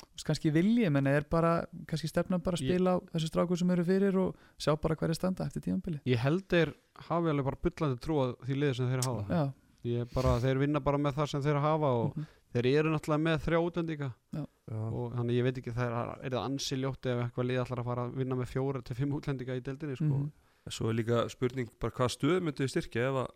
og 0.04 0.25
kannski 0.26 0.52
vilji 0.54 0.88
menn 0.92 1.09
er 1.11 1.26
bara, 1.30 1.52
kannski 1.88 2.11
stefna 2.11 2.38
bara 2.42 2.59
að 2.59 2.64
Ég- 2.64 2.75
spila 2.75 2.97
á 2.97 2.97
þessu 3.14 3.30
strákur 3.30 3.61
sem 3.61 3.71
eru 3.75 3.85
fyrir 3.85 4.18
og 4.21 4.37
sjá 4.61 4.75
bara 4.80 4.97
hverja 4.97 5.14
standa 5.18 5.47
eftir 5.47 5.64
tímanbili 5.64 6.00
ég 6.07 6.18
held 6.23 6.45
þeir 6.49 6.75
hafi 7.09 7.33
alveg 7.33 7.45
bara 7.45 7.62
bullandi 7.62 8.02
trú 8.02 8.18
að 8.25 8.35
því 8.45 8.59
liði 8.59 8.75
sem 8.78 8.90
þeir 8.90 9.07
hafa. 9.07 9.25
Já, 9.28 9.52
ég 9.92 10.12
bara, 10.14 10.35
þeir 10.42 10.59
vinna 10.64 10.80
bara 10.80 10.99
með 10.99 11.21
það 11.21 11.30
sem 11.33 11.42
þeir 11.47 11.61
hafa 11.62 11.92
og 12.02 12.11
mhm. 12.16 12.26
þeir 12.54 12.66
eru 12.73 12.92
náttúrulega 12.95 13.25
með 13.25 13.38
þrjá 13.47 13.59
útlendinga. 13.62 14.11
Já, 14.35 14.45
og 14.88 15.14
þannig 15.14 15.38
ég 15.38 15.47
veit 15.47 15.59
ekki 15.62 15.76
það 15.76 15.87
er, 15.87 16.12
er 16.26 16.37
það 16.37 16.45
ansi 16.45 16.76
ljótt 16.76 17.07
ef 17.09 17.23
eitthvað 17.25 17.49
lið 17.49 17.62
ætlar 17.62 17.83
að 17.83 17.88
fara 17.90 18.07
að 18.09 18.18
vinna 18.18 18.38
með 18.38 18.52
fjóra 18.52 18.83
til 18.83 18.99
fimm 18.99 19.14
útlendinga 19.18 19.57
í 19.57 19.64
deildinni 19.64 19.97
sko. 19.97 20.14
Mhm. 20.18 20.30
En 20.68 20.75
Svo 20.75 20.90
er 20.90 20.99
líka 20.99 21.23
spurning 21.33 21.71
bara 21.80 21.95
hvað 21.97 22.11
stöð 22.12 22.42
myndið 22.45 22.66
þið 22.66 22.73
styrkja 22.75 23.07
ef 23.09 23.14
að 23.23 23.28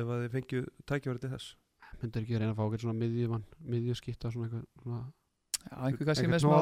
ef 0.00 0.06
að 0.08 1.54
myndir 2.02 2.24
ekki 2.24 2.38
reyna 2.40 2.52
að 2.54 2.58
fá 2.58 2.64
okkur 2.66 2.82
svona 2.84 2.98
miðjumann 3.00 3.44
miðjuskipta 3.74 4.30
svona 4.34 4.48
eitthvað 4.48 4.64
svona, 4.82 5.02
Já, 5.64 5.76
einhver 5.88 6.08
kannski 6.10 6.28
með 6.28 6.42
smá, 6.44 6.56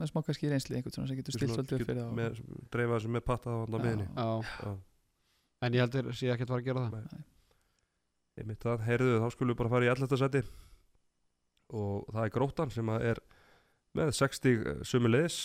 með 0.00 0.10
smá 0.10 0.20
kannski 0.24 0.48
reynsli 0.52 0.76
einhvern 0.78 0.94
svona 0.96 1.08
sem 1.10 1.18
getur 1.18 1.36
stilt 1.36 1.52
svolítið 1.52 1.80
upp 1.80 1.88
fyrir 1.90 1.98
það 2.00 2.06
og- 2.08 2.16
með, 2.16 2.38
dreifa 2.72 2.98
þessu 2.98 3.10
með 3.16 3.24
patta 3.26 3.50
á 3.52 3.56
hann 3.66 4.04
já. 4.06 4.28
Já. 4.64 4.76
en 5.66 5.72
ég 5.76 5.80
held 5.84 5.96
þeir 5.96 6.12
sé 6.16 6.30
ekki 6.32 6.46
að 6.46 6.52
fara 6.52 6.60
að 6.62 6.68
gera 6.70 6.84
það. 6.86 7.02
Nei. 7.12 7.24
einmitt 8.36 8.60
það, 8.64 8.86
heyrðu 8.86 9.20
þá 9.20 9.28
skulum 9.32 9.52
við 9.54 9.58
bara 9.60 9.72
fara 9.74 9.84
í 9.84 9.90
11. 9.92 10.16
seti 10.22 10.42
og 11.76 12.06
það 12.12 12.24
er 12.24 12.34
gróttan 12.36 12.72
sem 12.72 12.86
að 12.92 13.06
er 13.10 13.20
með 13.96 14.12
60 14.12 14.84
sömu 14.86 15.10
leðis 15.10 15.38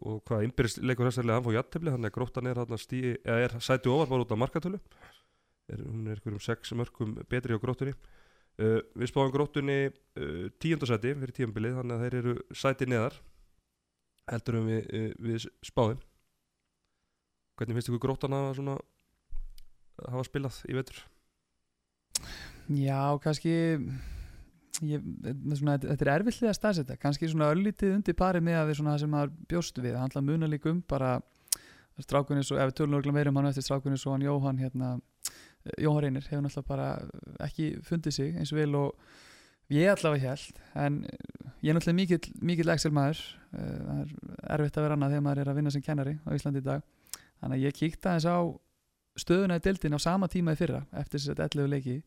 og 0.00 0.22
hvað 0.28 0.46
innbyrðist 0.46 0.80
leikur 0.82 1.08
þessarlega 1.10 1.36
hann 1.36 1.44
fór 1.44 1.58
að 2.08 2.14
gróttan 2.14 2.48
er, 2.48 2.60
stíi, 2.80 3.16
eða 3.24 3.44
er 3.44 3.56
sæti 3.60 3.92
ofar 3.92 4.08
bara 4.08 4.24
út 4.24 4.32
af 4.32 4.40
markatölu. 4.40 4.80
Er, 5.68 5.82
hún 5.84 6.06
er 6.08 6.16
einhverjum 6.16 6.40
6 6.40 6.72
mörgum 6.80 7.18
betri 7.28 7.52
á 7.52 7.60
gróttunni 7.60 7.92
uh, 8.62 8.78
Við 8.98 9.10
spáum 9.12 9.32
gróttunni 9.34 9.78
uh, 9.88 10.44
tíundasæti 10.62 11.14
fyrir 11.14 11.34
tíumbilið 11.36 11.80
þannig 11.80 11.96
að 11.96 12.04
þeir 12.04 12.18
eru 12.22 12.36
sæti 12.52 12.88
neðar. 12.90 13.16
Heldur 14.28 14.60
um 14.60 14.68
við, 14.68 14.92
uh, 14.92 15.10
við 15.24 15.48
spáðum 15.64 16.04
Hvernig 17.58 17.74
finnst 17.74 17.90
ykkur 17.90 18.04
gróttan 18.04 18.36
að 18.36 18.52
svona 18.60 18.76
hafa 20.06 20.26
spilað 20.28 20.60
í 20.70 20.76
vetur? 20.76 21.00
Já, 22.70 23.18
kannski 23.24 23.54
ég, 24.86 25.02
svona, 25.56 25.78
þetta 25.82 26.04
er 26.04 26.12
erfillið 26.12 26.52
að 26.52 26.58
staðsetja. 26.58 26.98
Kannski 27.02 27.30
svona 27.32 27.48
öllítið 27.54 27.96
undir 27.96 28.14
pari 28.18 28.42
með 28.44 28.60
að 28.60 28.70
við 28.70 28.78
svona 28.78 28.94
það 28.94 29.02
sem 29.02 29.12
maður 29.14 29.34
bjóst 29.50 29.80
við, 29.80 29.90
það 29.96 30.04
handla 30.04 30.24
muna 30.28 30.50
líka 30.52 30.70
um 30.70 30.82
bara 30.94 31.16
strákunni 32.04 32.46
svo, 32.46 32.60
ef 32.60 32.70
við 32.70 32.76
tölum 32.78 32.98
örgulega 33.00 33.18
meira 33.18 33.32
um 33.32 33.40
hann 33.40 33.50
eftir 33.50 33.66
strákunni 33.66 33.98
svo 33.98 34.14
hann 34.14 34.26
Jóhann 34.28 34.62
hérna, 34.62 34.92
Jóhann 35.78 36.04
Reynir 36.04 36.28
hefur 36.28 36.44
náttúrulega 36.44 36.68
bara 36.68 37.46
ekki 37.48 37.72
fundið 37.86 38.16
sig 38.16 38.36
eins 38.36 38.52
og 38.54 38.60
vil 38.60 38.78
og 38.78 39.08
ég 39.74 39.90
allavega 39.92 40.32
held 40.32 40.62
en 40.84 41.02
ég 41.62 41.70
er 41.70 41.76
náttúrulega 41.76 41.98
mikill, 41.98 42.30
mikill 42.40 42.72
Excel 42.72 42.94
maður. 42.96 43.20
Það 43.52 43.98
er 43.98 44.14
erfitt 44.54 44.78
að 44.78 44.86
vera 44.86 44.96
annað 44.98 45.14
þegar 45.14 45.26
maður 45.26 45.42
er 45.42 45.52
að 45.52 45.60
vinna 45.60 45.74
sem 45.74 45.84
kennari 45.84 46.16
á 46.24 46.28
Íslandi 46.36 46.62
í 46.62 46.68
dag. 46.68 46.86
Þannig 47.38 47.58
að 47.58 47.66
ég 47.66 47.76
kíkta 47.78 48.16
þess 48.16 48.30
á 48.30 48.38
stöðuna 49.18 49.58
í 49.58 49.64
dildin 49.64 49.98
á 49.98 50.00
sama 50.02 50.28
tíma 50.30 50.54
í 50.54 50.58
fyrra 50.58 50.84
eftir 50.96 51.20
þess 51.20 51.34
að 51.34 51.44
11 51.48 51.72
leiki. 51.74 51.98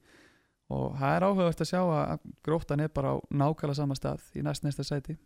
Og 0.72 0.96
það 1.00 1.16
er 1.18 1.26
áhugavert 1.28 1.62
að 1.62 1.70
sjá 1.70 1.82
að 1.84 2.26
gróttan 2.46 2.84
er 2.84 2.92
bara 2.96 3.14
á 3.14 3.16
nákvæmlega 3.28 3.78
sama 3.82 3.98
stað 4.00 4.24
í 4.40 4.44
næst 4.46 4.64
næsta 4.64 4.86
sæti. 4.88 5.18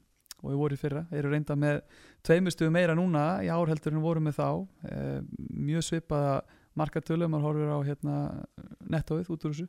Og 0.42 0.52
við 0.52 0.60
vorum 0.60 0.78
í 0.78 0.82
fyrra, 0.82 1.04
þeir 1.10 1.20
eru 1.22 1.32
reynda 1.32 1.56
með 1.58 1.78
tveimustu 2.26 2.68
meira 2.74 2.96
núna. 2.98 3.26
Í 3.46 3.50
árheldur 3.54 3.96
en 3.96 4.04
vorum 4.04 4.26
með 4.28 4.40
þá. 4.40 4.50
E, 4.90 4.98
mjög 5.70 5.86
svipaða 5.88 6.34
markatölu, 6.80 7.28
maður 7.30 7.48
horfir 7.50 7.72
á 7.72 7.80
hérna, 7.88 8.16
nettóið 8.92 9.32
út 9.34 9.46
úr 9.46 9.54
þessu. 9.56 9.68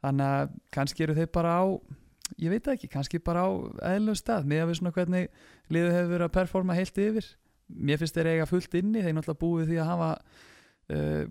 Þannig 0.00 0.36
að 0.36 0.54
kannski 0.72 1.04
eru 1.04 1.16
þeir 1.18 1.32
bara 1.34 1.56
á 1.60 1.64
ég 2.38 2.52
veit 2.52 2.68
ekki, 2.70 2.88
kannski 2.90 3.20
bara 3.22 3.44
á 3.46 3.50
eðlum 3.94 4.16
stað 4.18 4.46
með 4.48 4.62
að 4.62 4.70
við 4.70 4.78
svona 4.78 4.94
hvernig 4.94 5.28
liðu 5.72 5.90
hefur 5.96 6.12
verið 6.14 6.28
að 6.28 6.36
performa 6.36 6.76
heilt 6.78 7.00
yfir. 7.02 7.26
Mér 7.70 8.00
finnst 8.00 8.16
þeir 8.16 8.32
eiga 8.34 8.48
fullt 8.50 8.76
inni, 8.78 9.02
þeir 9.02 9.16
náttúrulega 9.16 9.42
búið 9.42 9.70
því 9.70 9.80
að 9.82 9.90
hafa 9.90 10.10
uh, 10.94 11.24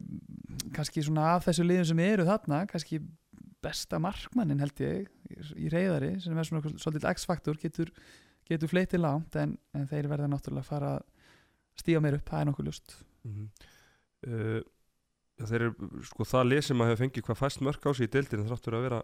kannski 0.76 1.04
svona 1.06 1.34
af 1.36 1.48
þessu 1.48 1.66
liðum 1.66 1.90
sem 1.92 2.04
eru 2.06 2.28
þarna 2.28 2.64
kannski 2.70 3.02
besta 3.64 4.00
markmannin 4.00 4.62
held 4.64 4.82
ég 4.84 5.10
í 5.60 5.70
reyðari 5.72 6.14
sem 6.24 6.38
er 6.38 6.48
svona 6.48 6.74
svolítið 6.80 7.10
x-faktor 7.12 7.60
getur, 7.60 7.92
getur 8.48 8.72
fleitið 8.72 9.04
langt 9.04 9.36
en, 9.40 9.58
en 9.76 9.88
þeir 9.90 10.08
verða 10.12 10.30
náttúrulega 10.32 10.64
að 10.64 10.72
fara 10.72 10.92
að 10.98 11.08
stíga 11.80 12.02
mér 12.04 12.20
upp, 12.20 12.28
það 12.30 12.42
er 12.42 12.50
nokkuð 12.50 12.70
lust 12.70 12.96
mm 13.28 13.34
-hmm. 13.34 13.50
uh, 14.28 14.62
Þeir 15.40 15.66
eru 15.70 16.04
sko 16.04 16.28
það 16.28 16.48
lið 16.50 16.62
sem 16.68 16.82
að 16.84 16.90
hefur 16.92 17.02
fengið 17.06 17.26
hvað 17.30 17.40
fæst 17.40 17.62
mörg 17.64 17.86
á 17.88 17.92
sig 17.96 18.10
í 18.10 18.12
deildinu 18.12 18.48
þráttur 18.50 18.76
að 18.76 18.86
vera 18.88 19.02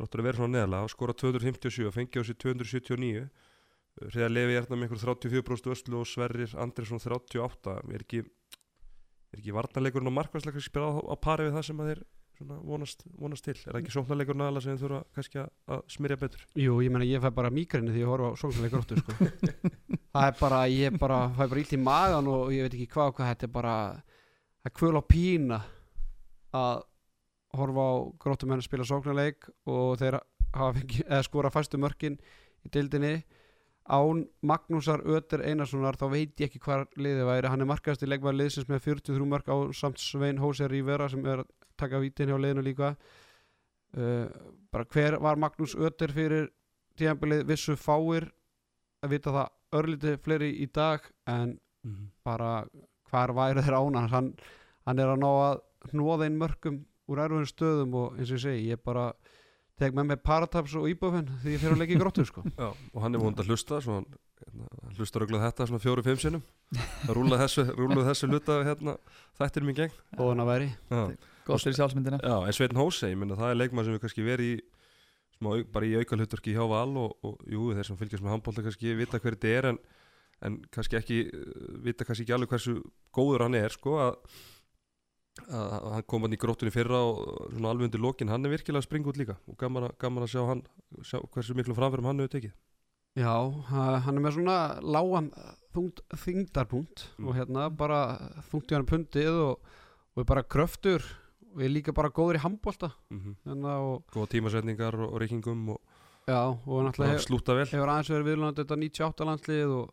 þráttur 0.00 0.22
að 0.22 0.28
vera 0.30 0.40
svona 0.40 0.54
neðala 0.56 0.82
og 0.86 0.92
skora 0.92 1.16
257 1.20 1.88
og 1.88 1.96
fengið 1.96 2.22
á 2.22 2.28
sig 2.28 2.38
279 2.40 3.26
Reða 4.00 4.30
Levi 4.30 4.54
er 4.54 4.62
hérna 4.62 4.78
með 4.78 4.86
einhver 4.86 5.02
34% 5.02 5.68
vörslu 5.68 5.98
og 6.00 6.08
Sverrir 6.08 6.54
Andresson 6.62 7.02
38 7.02 7.74
er 7.90 8.04
ekki, 8.04 8.22
er 9.34 9.42
ekki 9.42 9.52
varnarleikurinn 9.52 10.08
og 10.08 10.16
markværsleikur 10.16 10.64
spila 10.64 10.94
á, 10.94 11.00
á 11.04 11.16
pari 11.20 11.48
við 11.48 11.58
það 11.58 11.66
sem 11.68 11.82
að 11.82 11.90
þeir 11.90 12.02
vonast, 12.48 13.04
vonast 13.18 13.44
til? 13.44 13.56
Er 13.58 13.74
það 13.74 13.80
ekki 13.82 13.94
sóknarleikurinn 13.94 14.44
aðala 14.44 14.62
sem 14.64 14.76
þeir 14.76 14.84
þurfa 14.86 15.00
kannski 15.16 15.40
að, 15.42 15.50
að 15.74 15.82
smyrja 15.96 16.18
betur? 16.22 16.44
Jú, 16.64 16.76
ég 16.84 16.94
menna 16.94 17.08
ég 17.08 17.24
fæ 17.24 17.28
bara 17.36 17.52
mýgrinni 17.52 17.92
því 17.92 18.04
ég 18.04 18.12
horfa 18.12 18.30
á 18.32 18.40
sóknarleikur 18.40 18.84
óttu 18.84 19.00
sko. 19.02 19.16
það 20.14 20.28
er 20.30 20.38
bara, 20.40 20.60
ég 20.72 20.98
bara 21.02 21.20
fæ 21.36 21.42
bara 21.42 21.62
ílt 21.64 21.76
í 21.76 21.80
magan 21.82 22.30
og 22.32 22.54
ég 22.54 22.66
veit 22.66 22.78
ekki 22.78 22.88
hvað 22.94 23.12
hvað 23.18 23.32
þetta 23.34 23.48
er 23.48 23.54
bara, 23.58 23.74
það 24.64 24.76
kvöl 24.78 24.94
á 25.00 25.02
pína 25.08 25.60
að 26.56 26.82
horfa 27.56 27.84
á 27.86 27.92
gróttum 28.22 28.52
henn 28.52 28.62
að 28.62 28.68
spila 28.68 28.86
sóknarleik 28.86 29.48
og 29.66 29.98
þeir 30.00 30.20
hafa 30.54 30.72
fengið, 30.78 31.04
eða 31.06 31.26
skora 31.26 31.52
fæstu 31.54 31.80
mörkin 31.80 32.18
í 32.66 32.72
dildinni 32.72 33.14
án 33.90 34.26
Magnúsar 34.46 35.02
Öter 35.02 35.42
Einarssonar 35.42 35.98
þá 35.98 36.06
veit 36.12 36.40
ég 36.40 36.46
ekki 36.46 36.60
hvað 36.62 36.86
liðið 37.00 37.26
væri. 37.26 37.50
Hann 37.50 37.64
er 37.64 37.70
markaðast 37.70 38.04
í 38.04 38.08
leikmaður 38.10 38.38
liðsins 38.38 38.68
með 38.70 38.84
43 38.86 39.26
mörg 39.32 39.50
á 39.50 39.56
samt 39.74 39.98
Svein 39.98 40.38
Hóse 40.38 40.68
Rivera 40.70 41.08
sem 41.10 41.24
er 41.26 41.42
að 41.42 41.50
taka 41.80 42.02
vítin 42.02 42.30
hjá 42.30 42.36
liðinu 42.38 42.64
líka. 42.66 42.92
Uh, 43.96 44.28
bara 44.70 44.86
hver 44.86 45.18
var 45.18 45.40
Magnús 45.42 45.74
Öter 45.74 46.12
fyrir 46.14 46.50
tíðanbilið 47.00 47.48
vissu 47.48 47.74
fáir 47.80 48.28
að 49.02 49.16
vita 49.16 49.34
það 49.34 49.80
örlítið 49.80 50.20
fleiri 50.22 50.50
í 50.62 50.68
dag 50.70 51.02
en 51.26 51.56
mm 51.56 51.90
-hmm. 51.90 52.08
bara 52.22 52.66
hvar 53.10 53.34
væri 53.36 53.64
þeir 53.66 53.78
ána 53.80 54.06
hann, 54.12 54.30
hann 54.88 55.02
er 55.02 55.12
að 55.12 55.20
ná 55.22 55.28
að 55.30 55.60
hnóða 55.90 56.28
einn 56.28 56.40
mörgum 56.40 56.80
úr 57.10 57.22
erfum 57.24 57.46
stöðum 57.48 57.94
og 57.98 58.18
eins 58.18 58.30
og 58.30 58.38
ég 58.38 58.44
segi, 58.44 58.70
ég 58.70 58.82
bara 58.84 59.10
tek 59.80 59.94
með 59.96 60.10
mig 60.10 60.20
parataps 60.24 60.74
og 60.78 60.88
íböfinn 60.90 61.30
því 61.42 61.54
ég 61.54 61.62
fyrir 61.62 61.76
að 61.76 61.82
leggja 61.82 61.96
í 61.96 62.00
gróttu 62.02 62.24
sko. 62.28 62.44
Já, 62.52 62.68
og 62.68 62.98
hann 63.04 63.16
er 63.16 63.22
vond 63.22 63.40
að 63.40 63.50
hlusta 63.50 63.80
svo 63.80 64.00
hann 64.00 64.08
hérna, 64.40 64.68
hlustar 64.98 65.24
auðvitað 65.24 65.46
þetta 65.46 65.68
svona 65.70 65.84
fjóru-fimm 65.84 66.20
sinnum. 66.20 66.42
Það 67.06 67.14
rúlaði 67.16 67.46
þessu, 67.46 67.64
þessu 68.10 68.28
luta 68.30 68.58
hérna, 68.66 68.96
þættir 69.40 69.66
mér 69.66 69.78
gegn. 69.80 69.96
Og 70.18 70.32
hann 70.32 70.44
að 70.44 70.52
væri 70.52 70.68
Gótt 71.48 71.64
fyrir 71.64 71.78
sjálfsmyndina. 71.78 72.20
Já 72.20 72.36
en 72.36 72.54
Sveitin 72.54 72.78
Hóse, 72.78 73.08
ég 73.10 73.18
minna 73.18 73.38
það 73.38 73.54
er 73.54 73.58
leikmann 73.62 73.86
sem 73.86 73.96
við 73.96 74.02
kannski 74.04 74.26
verið 74.26 74.50
í 74.52 74.58
smá, 75.38 75.54
bara 75.72 75.88
í 75.88 75.96
auka 75.96 76.18
hluturki 76.18 76.54
hjá 76.54 76.62
Val 76.68 76.92
og, 77.00 77.16
og 77.24 77.40
jú, 77.48 77.70
þeir 77.74 77.88
sem 77.88 77.98
fylgjast 77.98 78.24
með 78.26 78.36
handbólta 78.36 78.64
kannski 78.66 78.92
vita 78.98 79.18
hver 79.18 79.38
þetta 79.38 79.54
er 79.56 79.70
en, 79.72 79.80
en 80.42 80.62
kannski 80.72 80.96
ekki 80.96 81.18
vita 81.84 82.04
kannski 82.04 82.24
ekki 82.24 82.36
alveg 82.36 82.54
hversu 82.54 82.78
góður 83.12 83.46
hann 83.46 83.58
er 83.58 83.74
sko 83.74 83.98
að 84.06 84.16
að 85.48 85.92
hann 85.94 86.06
kom 86.10 86.26
hann 86.26 86.34
í 86.34 86.40
gróttunni 86.40 86.72
fyrra 86.74 87.00
og 87.06 87.52
svona 87.52 87.70
alveg 87.70 87.88
undir 87.88 88.02
lokin, 88.02 88.28
hann 88.28 88.44
er 88.44 88.52
virkilega 88.52 89.06
út 89.08 89.20
líka 89.20 89.36
og 89.46 89.56
gaman 89.56 89.88
að, 89.88 89.94
gaman 90.02 90.26
að 90.26 90.32
sjá 90.34 90.42
hann 90.48 90.64
sjá 91.06 91.20
hversu 91.22 91.54
miklu 91.54 91.76
framfærum 91.76 92.10
hann 92.10 92.20
hefur 92.20 92.34
tekið 92.36 92.56
Já, 93.18 93.34
hann 93.66 94.16
er 94.16 94.22
með 94.22 94.36
svona 94.36 94.56
lágan 94.86 95.32
þungt, 95.74 96.02
þingdarpunkt 96.14 97.08
Mm. 97.18 97.26
og 97.26 97.34
hérna 97.34 97.70
bara 97.70 98.00
þungt 98.50 98.70
í 98.70 98.76
hann 98.76 98.86
pundið 98.86 99.34
og, 99.34 99.72
og 100.14 100.22
er 100.22 100.28
bara 100.28 100.46
kröftur 100.46 101.02
og 101.54 101.62
er 101.62 101.72
líka 101.72 101.92
bara 101.92 102.10
góður 102.10 102.38
í 102.38 102.44
handbólta 102.44 102.92
mm 103.10 103.18
-hmm. 103.18 103.34
hérna, 103.46 104.02
góða 104.12 104.30
tímasetningar 104.30 104.94
og, 104.94 105.12
og 105.12 105.20
reykingum 105.20 105.68
og, 105.70 105.80
já, 106.26 106.40
og 106.66 106.94
hef, 106.96 107.22
slúta 107.26 107.54
vel 107.54 107.66
hefur 107.66 107.88
aðeins 107.88 108.10
verið 108.10 108.28
viðlunandi 108.30 108.62
þetta 108.62 108.76
98 108.76 109.24
landslið 109.24 109.70
og 109.70 109.90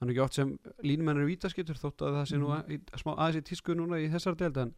hann 0.00 0.08
er 0.08 0.14
ekki 0.14 0.22
oft 0.24 0.34
sem 0.38 0.54
línumennir 0.82 1.26
vítaskittur 1.28 1.76
þótt 1.78 2.00
að 2.06 2.14
það 2.20 2.28
sé 2.30 2.38
nú 2.40 2.48
Mhm. 2.48 2.70
í, 2.72 2.78
smá, 3.02 3.12
aðeins 3.16 3.36
í 3.42 3.46
tísku 3.50 3.74
núna 3.76 3.98
í 4.00 4.08
þessar 4.10 4.36
deild 4.36 4.56
en 4.56 4.74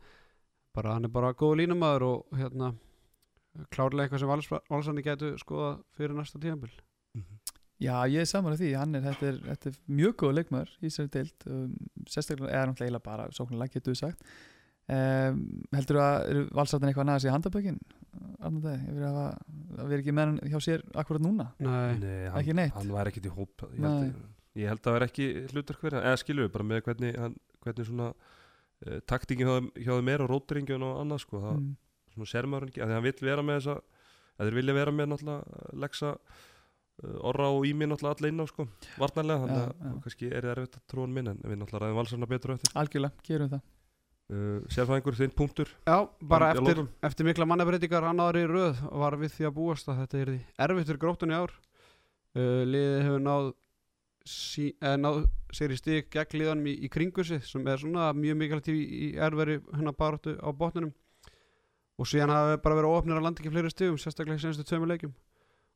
bara 0.75 0.95
hann 0.95 1.05
er 1.05 1.09
bara 1.14 1.33
góð 1.35 1.57
línumæður 1.62 2.02
og 2.09 2.26
hérna 2.38 2.75
klárlega 3.71 4.09
eitthvað 4.09 4.21
sem 4.21 4.29
vals, 4.29 4.49
valsandi 4.71 5.02
getur 5.05 5.37
skoða 5.38 5.79
fyrir 5.97 6.14
næsta 6.17 6.38
tíðanbíl 6.41 6.71
Mhm. 7.14 7.38
Já, 7.83 8.07
ég 8.09 8.21
er 8.21 8.25
saman 8.25 8.52
að 8.55 8.61
því, 8.62 8.76
hann 8.79 8.95
er, 8.95 9.00
þetta 9.02 9.26
er, 9.29 9.38
þetta 9.43 9.67
er 9.67 9.79
mjög 9.91 10.12
góð 10.17 10.35
leikmaður 10.38 10.69
í 10.81 10.87
þessari 10.87 11.11
deild. 11.11 11.33
Um, 11.50 11.73
sérstaklega, 12.07 12.52
eða 12.55 12.67
náttúrulega 12.71 12.87
eiginlega 12.87 13.02
bara 13.02 13.25
sóknarlega 13.35 13.73
getur 13.75 13.93
við 13.93 13.99
sagt. 13.99 14.23
Um, 14.88 15.41
heldur 15.75 15.97
þú 15.99 16.02
að 16.05 16.29
eru 16.31 16.45
valsartin 16.55 16.88
eitthvað 16.93 17.09
næðast 17.11 17.26
í 17.26 17.33
handabökin 17.35 17.81
annan 18.41 18.61
dag, 18.62 18.79
ég 18.87 18.95
verið 18.95 19.09
að 19.09 19.19
hafa- 19.19 19.83
að 19.83 19.88
vera 19.88 20.00
ekki 20.02 20.14
með 20.14 20.25
hann 20.26 20.38
hjá 20.52 20.59
sér 20.62 20.83
akkurat 20.95 21.21
núna? 21.26 21.47
Nei, 21.59 21.99
Nei, 21.99 22.29
hann, 22.31 22.38
Ekki 22.43 22.55
neitt. 22.55 22.73
hann 22.73 22.88
var 22.88 23.05
ekkit 23.07 23.26
í 23.26 23.35
hóp 23.35 23.57
ég 23.75 23.81
held, 23.81 24.14
ég 24.59 24.68
held 24.68 24.80
að 24.82 24.87
það 24.88 24.97
var 24.99 25.06
ekki 25.06 25.26
hlutar 25.52 25.78
hverja 25.80 26.02
eða 26.02 26.21
skilur 26.23 26.47
við 26.47 26.52
bara 26.56 26.68
með 26.68 26.82
hvernig, 26.88 27.18
hann, 27.23 27.37
hvernig 27.64 27.88
svona 27.88 28.09
uh, 28.12 29.00
taktingin 29.09 29.49
hjá, 29.49 29.54
þeim- 29.59 29.73
hjá 29.87 29.92
þeim 29.97 30.12
er 30.14 30.25
og 30.26 30.32
rótiringin 30.35 30.87
og 30.88 31.00
annað 31.02 31.23
sko. 31.25 31.40
Það, 31.47 31.59
mm. 31.62 31.75
svona 32.16 32.30
ser 32.35 32.49
maður 32.52 32.68
ekki, 32.71 32.82
að 32.85 32.90
því 32.92 32.99
hann 32.99 33.06
vill 33.09 33.28
vera 33.28 33.47
með 33.49 33.61
þessa 33.61 33.76
að 34.32 34.49
þeir 34.49 34.59
vilja 34.61 34.75
vera 34.80 34.92
með 34.97 35.11
náttúrulega 35.12 35.76
leggsa 35.85 36.14
uh, 36.16 37.18
orra 37.32 37.50
og 37.52 37.66
ími 37.68 37.88
náttúrulega 37.88 38.18
alla 38.21 38.32
inn 38.32 38.42
á 38.42 38.47
sko, 38.50 38.66
varnarlega. 39.00 39.44
Þannig 39.44 39.61
Já, 39.61 39.68
að 39.68 39.87
já. 39.92 39.94
kannski 40.06 40.30
er 40.32 40.40
það 40.49 40.54
erfitt 40.56 40.80
að 40.80 40.87
trúa 40.92 41.06
hann 41.06 41.14
minn 41.18 41.30
en 41.32 41.40
við 41.44 41.61
náttúrulega 41.62 41.85
ræðum 41.87 42.00
valsarna 42.02 42.28
betur 42.32 42.52
á 42.52 42.56
eftir. 42.59 42.75
Algjörlega, 42.82 43.25
gerum 43.28 43.52
það. 43.52 43.64
Uh, 44.32 44.61
sérfæðingur, 44.73 45.16
þinn 45.18 45.32
punktur? 45.37 45.68
Já, 45.85 45.97
bara 46.25 46.52
Í 46.54 46.61
eftir, 46.62 46.78
eftir 47.04 47.26
mikla 47.28 47.44
mannabreitingar 47.50 48.06
annar 48.09 48.38
í 48.40 48.44
röð 48.49 48.78
var 49.02 49.16
við 49.21 49.35
því 49.35 49.44
að 49.49 49.56
búast 49.59 49.90
að 49.92 49.99
þetta 50.04 50.21
er 50.23 50.30
því 50.30 50.38
erfitt 50.66 50.88
fyrir 50.88 51.00
gróttunni 51.02 51.37
ár. 51.37 51.52
Uh, 52.32 52.62
liðið 52.64 53.02
hefur 53.04 53.25
náð, 53.26 53.50
sí, 54.29 54.73
eh, 54.83 54.97
sér 55.52 55.75
í 55.75 55.79
stík 55.79 56.11
gegn 56.12 56.38
liðanum 56.41 56.69
í, 56.71 56.76
í 56.87 56.91
kringu 56.93 57.25
sig 57.25 57.45
sem 57.47 57.67
er 57.69 57.81
svona 57.81 58.11
mjög 58.17 58.38
mikilvægt 58.41 58.71
í, 58.73 59.12
erferi 59.17 59.59
hennar 59.75 59.97
baráttu 59.99 60.37
á 60.38 60.49
botnunum 60.50 60.93
og 61.99 62.09
síðan 62.09 62.33
hafa 62.33 62.59
bara 62.64 62.79
verið 62.81 62.97
ofnir 62.99 63.19
að 63.19 63.26
landa 63.29 63.43
ekki 63.43 63.52
fleiri 63.52 63.73
stígum 63.73 64.00
sérstaklega 64.00 64.41
í 64.41 64.43
senstu 64.43 64.67
tveimur 64.67 64.91
leikjum. 64.91 65.14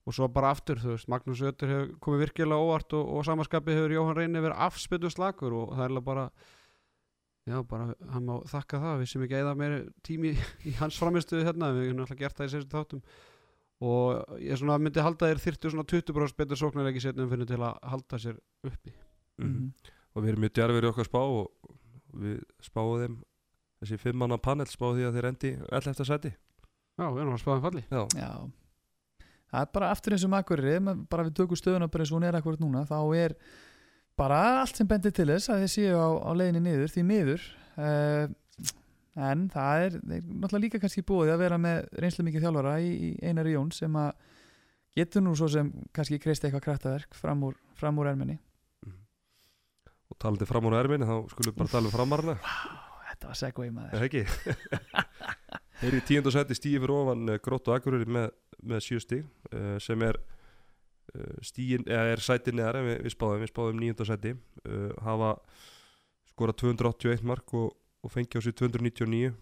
Og 0.06 0.14
svo 0.14 0.28
bara 0.30 0.52
aftur, 0.54 0.78
þú 0.78 0.92
veist, 0.92 1.08
Magnús 1.10 1.42
Ötter 1.42 1.70
hefur 1.72 1.88
komið 2.02 2.20
virkilega 2.22 2.62
óvart 2.62 2.94
og, 2.94 3.08
og 3.10 3.24
samaskapi 3.26 3.74
hefur 3.74 3.94
Jóhann 3.96 4.14
Reyni 4.14 4.42
verið 4.42 4.62
afspytu 4.68 5.10
slagur 5.10 5.56
og 5.58 5.74
það 5.74 5.88
er 5.88 6.04
bara 6.06 6.28
Já, 7.46 7.60
bara 7.62 7.92
hann 8.10 8.24
má 8.26 8.40
þakka 8.50 8.78
það, 8.82 8.96
við 8.98 9.08
sem 9.12 9.22
ekki 9.22 9.36
eða 9.38 9.50
meiri 9.54 9.76
tími 10.02 10.32
í 10.66 10.72
hans 10.80 10.96
framistuðu 10.98 11.44
hérna, 11.46 11.68
við 11.76 11.84
hefum 11.92 12.00
alltaf 12.02 12.18
gert 12.18 12.40
það 12.40 12.48
í 12.48 12.52
sérstu 12.56 12.74
þáttum 12.74 13.02
og 13.80 14.38
ég 14.40 14.56
svona 14.56 14.78
myndi 14.80 15.02
halda 15.04 15.28
þér 15.28 15.40
þyrftu 15.44 15.70
svona 15.74 15.84
20% 15.84 16.36
betur 16.38 16.56
sóknarleiki 16.60 17.02
setnum 17.04 17.28
fyrir 17.28 17.46
til 17.50 17.58
að 17.60 17.76
halda 17.92 18.16
sér 18.22 18.38
uppi. 18.64 18.92
mm 19.38 19.46
Mhm. 19.46 19.72
og 20.16 20.22
við 20.24 20.28
erum 20.32 20.40
mjög 20.46 20.52
djarfir 20.56 20.84
í 20.86 20.88
okkar 20.88 21.04
spá 21.10 21.18
og 21.20 21.50
við 22.16 22.38
spáum 22.64 23.00
þeim 23.02 23.16
þessi 23.82 23.98
fimm 24.00 24.16
manna 24.16 24.38
panel 24.38 24.64
spáðu 24.66 24.96
því 24.96 25.04
að 25.10 25.16
þeir 25.18 25.28
endi 25.28 25.50
ell 25.60 25.88
eftir 25.92 26.06
sæti 26.08 26.30
Já, 26.96 27.04
við 27.12 27.20
erum 27.20 27.34
að 27.36 27.42
spáðum 27.42 27.60
falli. 27.66 27.82
Já, 27.92 28.02
Já, 28.16 28.30
það 29.52 29.60
er 29.60 29.68
bara 29.74 29.90
aftur 29.92 30.12
eins 30.16 30.24
og 30.24 30.30
makkurri 30.32 30.78
bara 31.10 31.24
við 31.28 31.34
tökum 31.36 31.56
stöðuna 31.60 31.90
bara 31.92 32.02
eins 32.06 32.12
og 32.12 32.16
hún 32.16 32.24
er 32.24 32.38
akkurat 32.40 32.60
núna 32.64 32.86
þá 32.88 32.96
er 33.20 33.34
bara 34.16 34.40
allt 34.62 34.76
sem 34.80 34.86
bendir 34.88 35.12
til 35.12 35.26
þess 35.28 35.50
að 35.52 35.66
þið 35.66 35.72
séu 35.76 35.92
á, 36.00 36.08
á 36.24 36.30
leiðinni 36.32 36.62
niður 36.64 36.88
því 36.96 37.04
miður 37.04 37.42
uh, 37.76 38.24
en 39.16 39.46
það 39.52 39.84
er, 39.84 39.98
er 40.00 40.24
náttúrulega 40.24 40.62
líka 40.64 40.80
kannski 40.82 41.04
búið 41.06 41.32
að 41.34 41.44
vera 41.44 41.58
með 41.60 41.86
reynslu 42.02 42.24
mikið 42.26 42.46
þjálfara 42.46 42.74
í, 42.84 42.90
í 42.92 43.10
Einari 43.24 43.54
Jón 43.54 43.70
sem 43.74 43.96
að 44.00 44.10
getur 44.96 45.24
nú 45.24 45.34
svo 45.36 45.48
sem 45.52 45.70
kannski 45.96 46.18
kreist 46.22 46.44
eitthvað 46.44 46.64
kraftaverk 46.66 47.16
fram 47.16 47.44
úr, 47.48 47.56
fram 47.76 48.00
úr 48.00 48.10
erminni. 48.12 48.38
Og 50.06 50.18
talandi 50.22 50.48
fram 50.48 50.68
úr 50.68 50.78
erminni 50.78 51.08
þá 51.08 51.16
skulum 51.32 51.56
bara 51.56 51.72
tala 51.72 51.90
um 51.90 51.94
framarna. 51.94 52.36
Þetta 53.10 53.30
var 53.30 53.38
segvei 53.40 53.68
maður. 53.72 54.06
Ekki? 54.06 54.24
Þeir 55.80 55.90
eru 55.90 56.00
í 56.00 56.04
tíund 56.08 56.28
og 56.28 56.32
seti 56.32 56.56
stíði 56.56 56.80
fyrir 56.80 56.94
ofan 56.94 57.28
uh, 57.28 57.38
grótt 57.44 57.68
og 57.68 57.76
akkurur 57.76 58.06
með, 58.08 58.30
með 58.64 58.84
sjö 58.86 59.00
stíg 59.02 59.24
uh, 59.52 59.76
sem 59.82 60.04
er 60.06 60.16
uh, 60.16 61.40
stígin, 61.44 61.84
eða 61.84 62.14
er 62.14 62.22
sæti 62.24 62.54
neðar 62.56 62.80
við, 62.86 63.02
við 63.04 63.12
spáðum, 63.12 63.42
við 63.44 63.52
spáðum 63.52 63.82
níund 63.82 64.00
og 64.00 64.08
seti 64.08 64.32
uh, 64.32 64.94
hafa 65.04 65.34
skorað 66.30 66.60
281 66.64 67.26
mark 67.28 67.52
og, 67.56 67.74
og 68.06 68.14
fengi 68.14 68.38
á 68.38 68.40
sig 68.40 68.54
299 68.54 69.34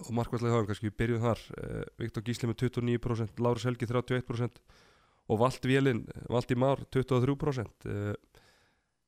og 0.00 0.12
markværslega 0.14 0.54
hafa 0.54 0.68
kannski 0.70 0.88
við 0.88 0.96
byrjuðum 1.00 1.26
þar. 1.26 1.42
Uh, 1.58 1.82
Viktor 2.02 2.24
Gísli 2.26 2.50
með 2.50 2.64
29% 2.66 3.42
Láris 3.42 3.66
Helgi 3.66 3.88
31% 3.90 4.62
og 5.30 5.38
Vald 5.38 5.66
Vélin, 5.66 6.04
Valdi 6.30 6.58
Már 6.58 6.82
23% 6.90 7.90
uh, 7.90 8.14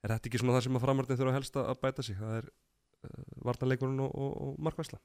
er 0.02 0.14
þetta 0.14 0.30
ekki 0.30 0.42
svona 0.42 0.58
það 0.58 0.66
sem 0.66 0.78
að 0.78 0.86
framhaldin 0.86 1.18
þurfa 1.18 1.38
helst 1.38 1.58
að 1.62 1.80
bæta 1.82 2.06
sig? 2.06 2.18
Það 2.18 2.38
er 2.40 2.48
uh, 2.50 3.26
vartanleikurinn 3.48 4.02
og, 4.02 4.14
og, 4.14 4.38
og 4.46 4.62
markværsla 4.62 5.02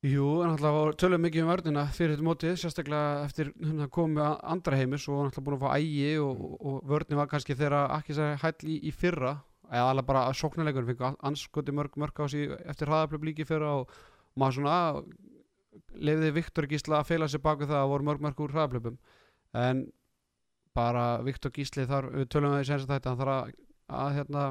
Jú, 0.00 0.38
en 0.40 0.54
alltaf 0.54 0.94
tölum 0.96 1.20
mikið 1.20 1.42
um 1.44 1.50
vörnina 1.50 1.82
fyrir 1.92 2.14
þetta 2.14 2.24
mótið, 2.24 2.54
sérstaklega 2.56 3.26
eftir 3.26 3.50
hérna, 3.60 3.84
komu 3.92 4.22
andra 4.24 4.78
heimis 4.80 5.04
og 5.12 5.26
alltaf 5.26 5.44
búin 5.44 5.58
að 5.58 5.66
fá 5.66 5.74
ægi 5.76 6.14
og, 6.24 6.40
og, 6.40 6.54
og 6.70 6.78
vörnin 6.88 7.20
var 7.20 7.28
kannski 7.28 7.56
þeirra 7.58 7.82
ekki 7.98 8.16
sæði 8.16 8.38
hæll 8.40 8.70
í, 8.72 8.78
í 8.88 8.94
fyrra 8.96 9.34
eða 9.70 9.90
alveg 9.92 10.06
bara 10.08 10.22
sóknarleikur, 10.34 10.86
fengur 10.88 11.16
anskoti 11.30 11.72
mörg 11.76 11.96
mörg 12.00 12.20
á 12.20 12.26
sig 12.30 12.50
eftir 12.66 12.90
hraðaplöflíki 12.90 13.46
fyrra 13.48 13.76
og 13.82 13.92
maður 14.38 14.56
svona 14.58 14.76
lefiði 15.94 16.32
Viktor 16.34 16.66
Gísla 16.70 17.00
að 17.00 17.08
feila 17.12 17.28
sér 17.30 17.42
baku 17.44 17.66
það 17.68 17.82
að 17.84 17.92
voru 17.92 18.08
mörg 18.08 18.24
mörg 18.24 18.42
úr 18.44 18.54
hraðaplöfum 18.54 18.96
en 19.60 19.84
bara 20.74 21.04
Viktor 21.26 21.50
Gísli 21.54 21.86
þar, 21.90 22.10
við 22.14 22.28
tölum 22.30 22.52
að 22.54 22.60
því 22.62 22.68
senst 22.70 22.90
þetta, 22.90 23.10
hann 23.10 23.20
þarf 23.20 23.36
að, 23.36 23.54
að 24.00 24.12
hérna 24.18 24.44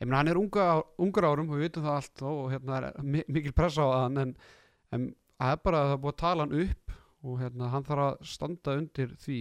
ég 0.00 0.06
meina 0.08 0.20
hann 0.22 0.30
er 0.32 0.40
unga, 0.40 0.64
ungar 0.98 1.26
árum 1.28 1.50
og 1.52 1.58
við 1.60 1.66
vitum 1.68 1.86
það 1.86 1.98
allt 2.00 2.24
og 2.30 2.40
hérna 2.54 2.78
er 2.80 3.02
mi- 3.04 3.26
mikil 3.28 3.52
pressa 3.54 3.86
á 3.86 3.90
hann 4.06 4.18
en, 4.24 4.34
það 5.38 5.54
er 5.54 5.62
bara 5.66 5.82
að 5.84 5.92
það 5.92 6.02
búið 6.04 6.14
að 6.14 6.20
tala 6.24 6.46
hann 6.46 6.58
upp 6.64 6.94
og 7.20 7.40
hérna 7.42 7.70
hann 7.74 7.86
þarf 7.86 8.06
að 8.06 8.28
standa 8.32 8.76
undir 8.80 9.14
því 9.20 9.38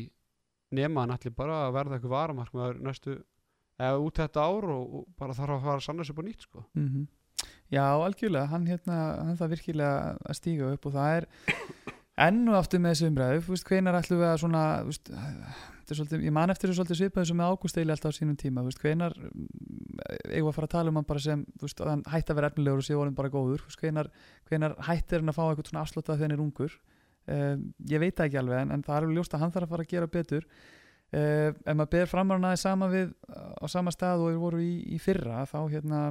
nema 0.78 1.02
hann 1.06 1.16
allir 1.16 1.34
bara 1.38 1.62
að 1.66 1.76
verða 1.80 1.98
eitthvað 1.98 2.16
varamarkmaður 2.18 2.82
næstu 2.86 3.16
eða 3.80 4.04
út 4.04 4.20
þetta 4.20 4.44
ár 4.44 4.68
og, 4.76 5.00
og 5.00 5.08
bara 5.20 5.38
þarf 5.38 5.56
að 5.56 5.66
fara 5.66 5.80
að 5.80 5.88
sanna 5.88 6.06
sér 6.08 6.20
på 6.20 6.28
nýtt 6.28 6.46
sko. 6.50 6.66
mm 6.76 7.08
Já, 7.70 7.84
algjörlega, 8.02 8.50
hann, 8.50 8.66
hérna, 8.66 8.96
hann 9.22 9.38
það 9.38 9.52
virkilega 9.54 10.16
að 10.26 10.38
stíga 10.40 10.72
upp 10.74 10.88
og 10.90 10.96
það 10.96 11.18
er 11.20 11.28
enn 12.26 12.48
og 12.50 12.58
aftur 12.58 12.82
með 12.82 12.96
þessu 12.96 13.10
umræðu, 13.12 13.60
hvenar 13.70 13.98
ætlum 14.00 14.20
við 14.20 14.28
að 14.28 14.40
svona, 14.42 14.64
veist, 14.88 15.12
svolítið, 15.90 16.26
ég 16.28 16.34
man 16.36 16.52
eftir 16.52 16.70
þessu 16.70 16.80
svolítið 16.82 17.00
svipað 17.00 17.24
þessu 17.24 17.38
með 17.40 17.54
Ágúst 17.54 17.80
Eili 17.80 17.94
alltaf 17.94 18.16
á 18.16 18.18
sínum 18.18 18.40
tíma, 18.42 18.64
veist, 18.66 18.82
hvenar 18.82 19.16
eigum 19.20 20.34
við 20.34 20.50
að 20.50 20.58
fara 20.58 20.70
að 20.70 20.74
tala 20.74 20.92
um 20.92 21.00
hann 21.00 21.08
bara 21.14 21.24
sem, 21.24 21.46
veist, 21.62 21.86
hann 21.86 22.04
hætti 22.10 22.34
að 22.34 22.40
vera 22.42 22.52
efnilegur 22.52 22.84
og 22.84 22.88
sé 22.90 22.98
orðin 22.98 23.18
bara 23.22 23.32
góður, 23.34 23.64
hvenar, 23.80 24.12
hvenar 24.50 24.76
hættir 24.90 25.22
hann 25.22 25.32
að 25.32 25.40
fá 25.40 25.44
eitthvað 25.46 25.72
svona 25.72 25.86
afslótað 25.86 26.20
þegar 26.20 26.26
hann 26.26 26.36
er 26.36 26.44
ungur, 26.44 26.76
um, 27.38 27.64
ég 27.94 28.04
veit 28.04 28.26
ekki 28.26 28.42
alveg, 28.42 28.66
en, 28.66 28.76
en 28.76 28.86
það 28.86 28.98
er 28.98 29.08
alveg 29.08 29.22
ljóst 29.22 29.38
að 29.38 29.46
hann 29.46 29.56
þarf 29.56 29.70
að 29.70 29.76
fara 29.78 29.88
að 29.88 29.94
gera 29.94 30.12
betur, 30.18 30.50
uh, 31.14 31.50
ef 31.54 31.76
maður 31.76 31.92
ber 31.96 32.12
framarna 32.12 32.52
aðeins 32.52 32.66
sama 32.68 32.90
við 32.92 33.14
á 33.30 33.66
sama 33.68 33.92
stað 33.96 34.26
og 34.26 34.32
þeir 34.32 34.42
voru 34.44 34.62
í, 34.64 34.74
í 34.96 35.00
fyrra, 35.02 35.46
þá 35.50 35.60
hérna 35.70 36.04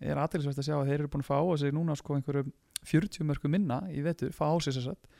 er 0.00 0.16
aðeinsvægt 0.16 0.60
að 0.62 0.68
sjá 0.68 0.76
að 0.78 0.86
þeir 0.88 0.98
eru 0.98 1.10
búin 1.12 1.24
að 1.24 1.30
fá 1.30 1.38
á 1.38 1.54
sig 1.60 1.74
núna 1.76 1.96
sko 1.98 2.16
einhverjum 2.16 2.52
40 2.88 3.26
mörgum 3.28 3.52
minna 3.52 3.82
í 3.92 4.00
vetur, 4.04 4.32
fá 4.32 4.48
á 4.48 4.56
sig 4.64 4.72
sér 4.72 4.90
satt 4.90 5.10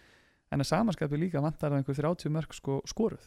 en 0.51 0.63
að 0.63 0.71
samanskapi 0.71 1.19
líka 1.21 1.43
vantar 1.43 1.71
að 1.71 1.81
einhver 1.81 1.99
30 1.99 2.33
mörg 2.35 2.55
sko 2.57 2.81
skoruð. 2.91 3.27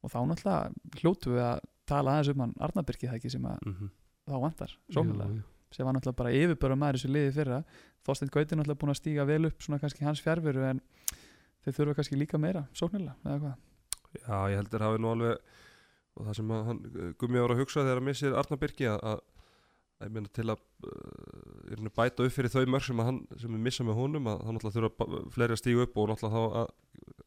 Og 0.00 0.12
þá 0.12 0.20
náttúrulega 0.28 1.00
hljótu 1.00 1.32
við 1.34 1.44
að 1.44 1.64
tala 1.90 2.16
aðeins 2.16 2.32
um 2.32 2.44
hann 2.44 2.52
Arnabyrki 2.62 3.08
það 3.08 3.16
ekki 3.18 3.32
sem 3.34 3.46
að 3.46 3.64
mm 3.66 3.72
-hmm. 3.74 3.90
þá 4.30 4.36
vantar 4.44 4.76
jú. 4.94 5.42
sem 5.70 5.86
var 5.86 5.94
náttúrulega 5.94 6.20
bara 6.20 6.32
yfirböra 6.32 6.76
maður 6.76 6.98
þessu 6.98 7.10
liði 7.10 7.32
fyrra, 7.32 7.64
Þorstein 8.06 8.30
Gauti 8.30 8.56
náttúrulega 8.56 8.80
búin 8.80 8.90
að 8.90 9.00
stíga 9.00 9.24
vel 9.24 9.46
upp 9.46 9.62
svona 9.62 9.78
kannski 9.78 10.04
hans 10.04 10.20
fjárveru 10.20 10.62
en 10.64 10.80
þeir 11.64 11.74
þurfa 11.74 11.94
kannski 11.94 12.16
líka 12.16 12.38
meira 12.38 12.66
sóknulega, 12.72 13.16
eða 13.24 13.38
hvað 13.38 13.56
Já, 14.18 14.36
ég 14.50 14.56
heldur 14.58 14.82
hafi 14.82 14.98
nú 15.02 15.10
alveg 15.14 15.36
og 16.18 16.26
það 16.26 16.34
sem 16.40 16.50
hann 16.50 16.80
gummi 17.20 17.38
ára 17.38 17.54
að 17.54 17.60
hugsa 17.62 17.84
þegar 17.84 18.00
að 18.02 18.06
missir 18.08 18.34
Arnar 18.36 18.58
Birki 18.60 18.88
að, 18.90 19.20
ég 20.02 20.10
meina 20.16 20.32
til 20.34 20.48
að 20.50 20.58
uh, 20.90 21.90
bæta 21.96 22.26
upp 22.26 22.34
fyrir 22.34 22.50
þau 22.52 22.64
mörg 22.72 22.84
sem, 22.88 22.98
hann, 23.06 23.20
sem 23.38 23.54
við 23.54 23.62
missa 23.68 23.86
með 23.86 23.98
honum 24.00 24.26
að 24.32 24.42
þá 24.42 24.50
náttúrulega 24.56 24.76
þurfa 24.76 25.22
fleiri 25.36 25.56
að 25.56 25.62
stígu 25.62 25.84
upp 25.86 25.96
og 26.02 26.10
náttúrulega 26.10 26.34
þá 26.34 26.60
að, 26.60 26.74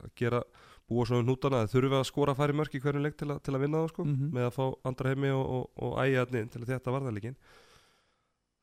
að 0.03 0.13
gera 0.19 0.43
búa 0.91 1.05
svona 1.07 1.23
um 1.23 1.27
hnútana 1.29 1.61
að 1.63 1.71
þurfa 1.77 1.99
að 2.03 2.07
skora 2.11 2.33
að 2.35 2.41
fara 2.41 2.53
í 2.53 2.59
mörg 2.59 2.75
í 2.75 2.81
hverjum 2.83 3.05
leik 3.07 3.15
til, 3.21 3.29
að- 3.31 3.41
til 3.47 3.55
að 3.55 3.63
vinna 3.63 3.83
það 3.85 3.91
sko 3.93 4.03
Mhm. 4.09 4.31
með 4.35 4.47
að 4.49 4.55
fá 4.57 4.65
andra 4.91 5.13
heimi 5.13 5.31
og, 5.31 5.45
og, 5.57 5.69
og 5.87 5.93
ægjarni 6.03 6.43
til 6.51 6.61
að 6.65 6.71
þetta 6.75 6.95
varðarleikin 6.97 7.37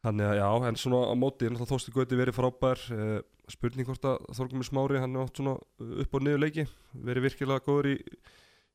Þannig 0.00 0.30
að 0.30 0.38
já, 0.40 0.46
en 0.70 0.78
svona 0.80 1.00
á 1.12 1.14
móti 1.20 1.44
er 1.44 1.52
náttúrulega 1.52 1.70
Þorsti 1.74 1.92
Gauti 1.92 2.16
verið 2.16 2.36
frábær 2.38 2.84
uh, 2.96 3.16
spurning 3.52 3.84
hvort 3.88 4.06
að 4.08 4.22
Þorgumir 4.38 4.64
Smári 4.68 5.00
hann 5.02 5.16
er 5.18 5.26
átt 5.26 5.36
svona 5.36 5.56
upp 6.04 6.14
og 6.16 6.22
niður 6.24 6.40
leiki 6.46 6.64
verið 6.94 7.26
virkilega 7.26 7.64
góður 7.66 7.90
í, 7.90 7.96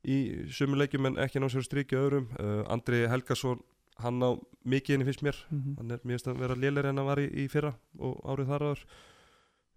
í 0.05 0.17
sömu 0.53 0.77
leikjum 0.77 1.09
en 1.09 1.17
ekki 1.25 1.41
ná 1.41 1.47
sér 1.49 1.65
strikið 1.65 2.03
öðrum. 2.03 2.27
Uh, 2.37 2.61
Andri 2.75 3.01
Helgason, 3.09 3.63
hann 4.03 4.21
á 4.21 4.37
mikið 4.69 4.97
henni 4.99 5.07
finnst 5.09 5.25
mér, 5.25 5.41
Mhm. 5.49 5.75
hann 5.79 5.91
er 5.97 6.03
finnst 6.05 6.27
að 6.29 6.39
vera 6.45 6.55
lélir 6.61 6.85
en 6.91 6.97
hann 7.01 7.09
var 7.09 7.17
í, 7.23 7.25
í 7.31 7.47
fyrra 7.49 7.73
og 7.97 8.21
árið 8.29 8.51
þar 8.53 8.65
aður 8.69 8.85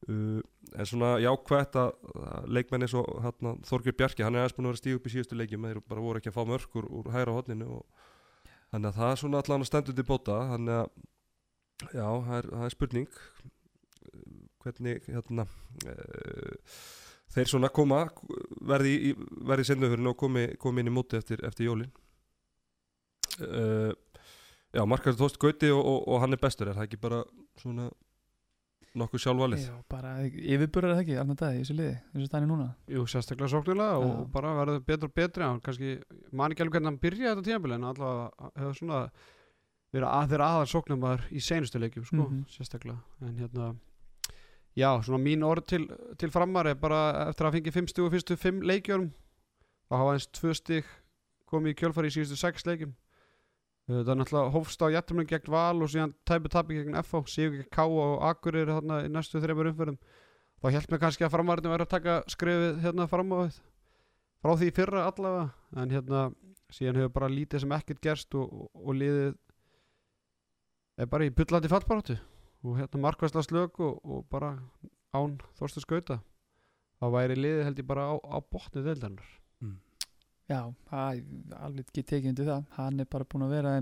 uh, 0.09 0.41
en 0.77 0.87
svona 0.93 1.15
jákvætt 1.25 1.79
að, 1.81 1.93
að 2.29 2.49
leikmenn 2.59 2.85
eins 2.85 2.95
og 2.99 3.09
hérna, 3.25 3.57
Þorgir 3.65 3.97
Bjarki, 3.97 4.23
hann 4.27 4.37
er 4.37 4.45
aðeins 4.45 4.57
búin 4.59 4.69
að 4.69 4.75
vera 4.77 4.83
stíð 4.85 4.99
upp 5.01 5.09
í 5.09 5.15
síðustu 5.17 5.39
leikjum, 5.41 5.65
þeir 5.71 5.81
bara 5.89 6.05
voru 6.05 6.21
ekki 6.21 6.29
að 6.33 6.37
fá 6.37 6.45
mörk 6.53 6.77
úr, 6.83 6.91
úr 7.01 7.09
hægra 7.15 7.37
hodninu 7.39 7.71
og 7.79 7.87
þannig 8.75 8.91
að 8.93 8.99
það 9.01 9.13
er 9.15 9.23
svona 9.23 9.41
allan 9.41 9.65
að 9.65 9.71
stendur 9.73 9.97
til 9.97 10.05
bóta 10.13 10.43
þannig 10.53 10.83
að 10.83 10.91
já, 11.87 12.07
það 12.07 12.35
er, 12.39 12.51
það 12.55 12.65
er 12.67 12.75
spurning. 12.75 13.21
Hvernig 14.65 15.07
hérna 15.09 15.45
uh, 15.45 16.81
þeir 17.35 17.51
svona 17.53 17.71
koma 17.75 18.03
verði 18.69 18.97
í, 19.11 19.15
verði 19.47 19.67
í 19.67 19.71
senduhörinu 19.71 20.13
og 20.13 20.19
komi, 20.21 20.49
komi 20.61 20.83
inn 20.83 20.91
í 20.91 20.95
móti 20.95 21.21
eftir, 21.21 21.43
eftir 21.47 21.69
jólin? 21.69 21.93
Uh, 23.39 23.93
já, 24.75 24.83
markaður 24.83 25.23
tóst 25.23 25.39
Gauti 25.41 25.71
og, 25.71 25.81
og, 25.81 26.05
og 26.09 26.23
hann 26.25 26.35
er 26.35 26.43
bestur 26.43 26.71
er 26.71 26.79
það 26.79 26.89
ekki 26.89 27.03
bara 27.05 27.23
svona 27.61 27.89
nokkuð 28.99 29.23
sjálfvalið? 29.23 29.65
Já, 29.69 29.77
bara 29.91 30.13
yfirbörður 30.27 30.95
það 30.95 31.03
ekki, 31.05 31.17
Arnar 31.23 31.39
Dæði 31.39 31.59
í 31.59 31.63
þessu 31.63 31.77
liði, 31.79 31.97
og 32.11 32.29
stæni 32.29 32.51
núna? 32.51 32.69
Jú, 32.91 33.05
sérstaklega 33.11 33.51
sóknilega 33.53 33.99
og 34.03 34.11
Já. 34.11 34.23
bara 34.35 34.55
verður 34.59 34.85
betur 34.89 35.11
og 35.11 35.17
betri. 35.21 35.45
Hann 35.47 35.61
kannski, 35.65 35.97
man 36.33 36.55
ekki 36.55 36.65
alveg 36.65 36.79
hvernig 36.79 36.91
hann 36.91 37.03
byrjaði 37.03 37.31
þetta 37.31 37.47
tímabili 37.49 37.77
en 37.79 37.89
allavega 37.93 38.51
hefur 38.57 38.79
svona 38.81 39.03
verið 39.95 40.09
að 40.13 40.29
þeirra 40.33 40.49
aðal 40.55 40.69
sóknumar 40.73 41.23
í 41.33 41.41
seinustu 41.41 41.81
leikjum 41.81 42.05
sko, 42.05 42.17
Mhm. 42.29 42.45
sérstaklega. 42.53 42.99
En 43.23 43.37
hérna 43.39 43.77
já, 44.77 44.91
svona 45.03 45.23
mín 45.23 45.43
orð 45.47 45.67
til, 45.67 45.89
til 46.19 46.31
framar 46.31 46.67
er 46.67 46.75
bara 46.75 47.29
eftir 47.31 47.47
að 47.49 47.53
fengi 47.57 47.73
fimm 47.73 47.87
stígu 47.89 48.11
fyrstu 48.13 48.37
fimm 48.37 48.61
leikjörum 48.63 49.11
þá 49.91 49.97
hafa 49.97 50.13
eins 50.15 50.27
tvö 50.29 50.55
stíg 50.55 50.85
komið 51.49 51.73
í 51.73 51.79
kjölfari 51.81 52.07
í 52.11 52.15
síðustu 52.19 52.37
sex 52.37 52.65
leikjum. 52.69 52.95
Það 53.89 54.09
er 54.13 54.19
náttúrulega 54.21 54.53
hófst 54.53 54.83
á 54.85 54.93
jættuminn 54.93 55.27
gegn 55.27 55.49
Val 55.49 55.81
og 55.83 55.89
síðan 55.89 56.13
tæpu 56.29 56.49
tapi 56.53 56.77
gegn 56.77 56.95
FH 57.01 57.25
Sigur 57.33 57.57
gegn 57.63 57.71
K 57.73 57.79
og 57.89 58.21
Akureyri 58.29 58.69
þarna 58.77 58.99
í 59.07 59.09
næstu 59.09 59.41
þreymur 59.41 59.71
umferðum. 59.73 59.97
Þá 60.61 60.71
held 60.75 60.89
mér 60.93 61.01
kannski 61.01 61.25
að 61.25 61.33
framarðinu 61.33 61.73
verið 61.73 61.87
að 61.87 61.95
taka 61.95 62.17
skrefið 62.29 62.83
hérna 62.85 63.09
fram 63.09 63.33
á 63.33 63.37
við 63.49 63.57
frá 64.45 64.53
því 64.61 64.69
fyrra 64.77 65.07
allavega. 65.09 65.51
En 65.81 65.89
hérna 65.97 66.35
síðan 66.71 66.97
hefur 67.01 67.15
bara 67.17 67.29
lítið 67.33 67.61
sem 67.65 67.73
ekkert 67.79 68.01
gerst 68.05 68.35
og, 68.35 68.53
og, 68.53 68.69
og 68.75 68.95
liðið 69.01 69.37
er 70.99 71.11
bara 71.11 71.29
í 71.29 71.35
bullandi 71.35 71.71
fallbaróttu 71.71 72.19
og 72.67 72.79
hérna 72.81 73.03
markvæsla 73.05 73.45
slök 73.47 73.81
og, 73.85 74.01
og 74.03 74.25
bara 74.31 74.57
án 75.15 75.39
þorstu 75.59 75.85
skauta 75.85 76.21
þá 76.99 77.07
væri 77.15 77.39
liðið 77.39 77.67
held 77.69 77.83
ég 77.83 77.89
bara 77.89 78.09
á, 78.11 78.15
á 78.19 78.39
botni 78.43 78.83
deildarinnar 78.83 79.35
Já, 80.49 80.63
það 80.89 81.19
er 81.19 81.57
alveg 81.61 81.85
ekki 81.85 82.03
tekið 82.09 82.31
undir 82.31 82.47
það 82.49 82.63
hann 82.79 83.03
er 83.03 83.09
bara 83.13 83.27
búin 83.29 83.45
að 83.45 83.51
vera 83.53 83.73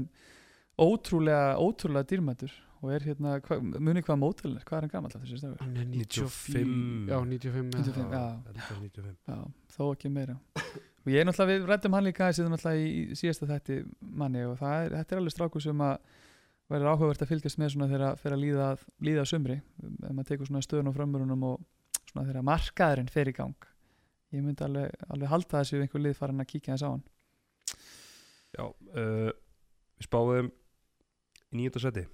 ótrúlega, 0.83 1.55
ótrúlega 1.63 2.09
dýrmætur 2.11 2.57
og 2.83 2.91
er 2.93 3.07
hérna, 3.07 3.37
hva, 3.47 3.59
muni 3.63 4.03
hvað 4.05 4.19
mótel 4.21 4.57
er 4.59 4.67
hvað 4.67 4.81
er 4.81 4.85
hann 4.85 4.93
gammal 4.93 5.13
þessi 5.15 5.39
stafur? 5.41 5.63
hann 5.63 5.79
er 5.79 5.87
95. 5.95 7.07
já 7.09 7.17
95 7.23 7.71
ja. 7.71 7.85
95, 7.87 8.11
já. 8.13 8.27
þetta 8.49 8.67
er 8.67 8.83
95 8.83 9.15
Já, 9.31 9.39
þó 9.77 9.83
ekki 9.87 10.13
meira 10.13 10.37
og 11.07 11.13
ég 11.15 11.23
er 11.23 11.29
náttúrulega, 11.29 11.53
við 11.55 11.71
rættum 11.71 11.97
hann 11.97 12.09
líka 12.09 12.31
í 12.35 12.85
í 12.91 13.17
síðasta 13.17 13.49
þætti 13.53 13.79
manni 14.03 14.45
og 14.51 14.59
það 14.61 14.77
er, 14.83 14.97
þetta 14.99 15.17
er 15.17 15.23
alveg 15.23 15.37
stráku 15.37 15.63
sem 15.63 15.87
að 15.87 15.97
verður 16.73 16.93
áhugavert 16.93 17.23
að 17.23 17.33
fylgjast 17.33 17.61
með 17.61 17.73
svona 17.75 17.89
þegar 17.91 18.37
að 18.37 18.43
líða, 18.43 18.69
líða 19.07 19.25
sumri. 19.29 19.61
Ef 19.83 20.13
maður 20.13 20.29
tekur 20.31 20.51
svona 20.51 20.65
stöðun 20.65 20.91
á 20.91 20.97
framörunum 20.97 21.47
og 21.47 21.65
svona 22.11 22.27
þegar 22.29 22.47
markaðurinn 22.49 23.13
fer 23.13 23.31
í 23.31 23.35
gang. 23.37 23.69
Ég 24.35 24.43
myndi 24.43 24.65
alveg, 24.67 24.95
alveg 25.13 25.31
halda 25.31 25.61
þessu 25.61 25.83
einhver 25.83 26.03
lið 26.03 26.17
farin 26.19 26.43
að 26.43 26.51
kíkja 26.51 26.75
þess 26.75 26.87
á 26.87 26.91
hann. 26.91 27.05
Já, 28.57 28.65
uh, 28.67 29.31
við 29.99 30.09
spáðum 30.09 30.51
í 31.53 31.59
nýjönda 31.61 31.83
seti 31.83 32.05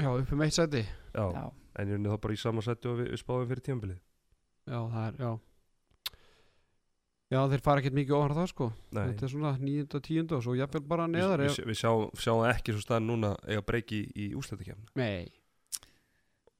Já, 0.00 0.08
upp 0.08 0.32
um 0.32 0.44
eitt 0.44 0.56
seti 0.56 0.80
Já, 0.80 1.24
Já, 1.36 1.44
en 1.78 1.90
ég 1.92 1.98
er 1.98 2.14
þá 2.14 2.22
bara 2.24 2.36
í 2.36 2.40
sama 2.40 2.64
seti 2.64 2.88
og 2.88 3.00
við, 3.00 3.10
við 3.12 3.20
spáðum 3.20 3.50
fyrir 3.50 3.66
tímabilið? 3.66 3.98
Já, 4.64 4.78
það 4.78 5.02
er, 5.04 5.18
já 5.20 5.32
Já, 7.32 7.38
þeir 7.48 7.62
fara 7.64 7.80
ekkert 7.80 7.96
mikið 7.96 8.16
ofar 8.18 8.34
það 8.36 8.48
sko. 8.50 8.66
Nei, 8.92 9.02
Þetta 9.08 9.24
er 9.24 9.32
svona 9.32 9.52
nýjunda, 9.60 10.00
tíunda 10.04 10.36
og 10.36 10.42
svo 10.44 10.56
jafnvel 10.58 10.82
bara 10.90 11.06
neðar 11.08 11.44
við, 11.46 11.54
við, 11.56 11.68
við 11.70 11.78
sjáum, 11.80 12.10
sjáum 12.20 12.42
ekki 12.50 12.74
svo 12.74 12.84
staðan 12.84 13.08
núna 13.08 13.30
eiga 13.48 13.64
breyki 13.64 14.02
í 14.12 14.26
úslættikefna 14.36 15.00
Nei, 15.00 15.32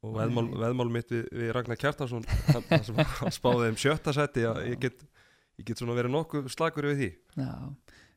og 0.02 0.16
veðmál, 0.16 0.46
veðmál 0.64 0.88
mitt 0.96 1.12
við, 1.12 1.26
við 1.42 1.52
Ragnar 1.58 1.80
Kjartansson 1.80 2.24
hann, 2.48 2.64
hann 2.70 2.86
sem 2.88 3.02
hann 3.02 3.36
spáði 3.38 3.68
um 3.74 3.78
sjötta 3.84 4.16
seti 4.16 4.46
að 4.48 4.62
ég 4.72 4.80
get, 4.82 5.04
ég 5.60 5.68
get 5.68 5.82
svona 5.82 5.98
verið 5.98 6.16
nokkuð 6.16 6.48
slagur 6.56 6.88
við 6.90 7.02
því. 7.02 7.10
Já 7.44 7.52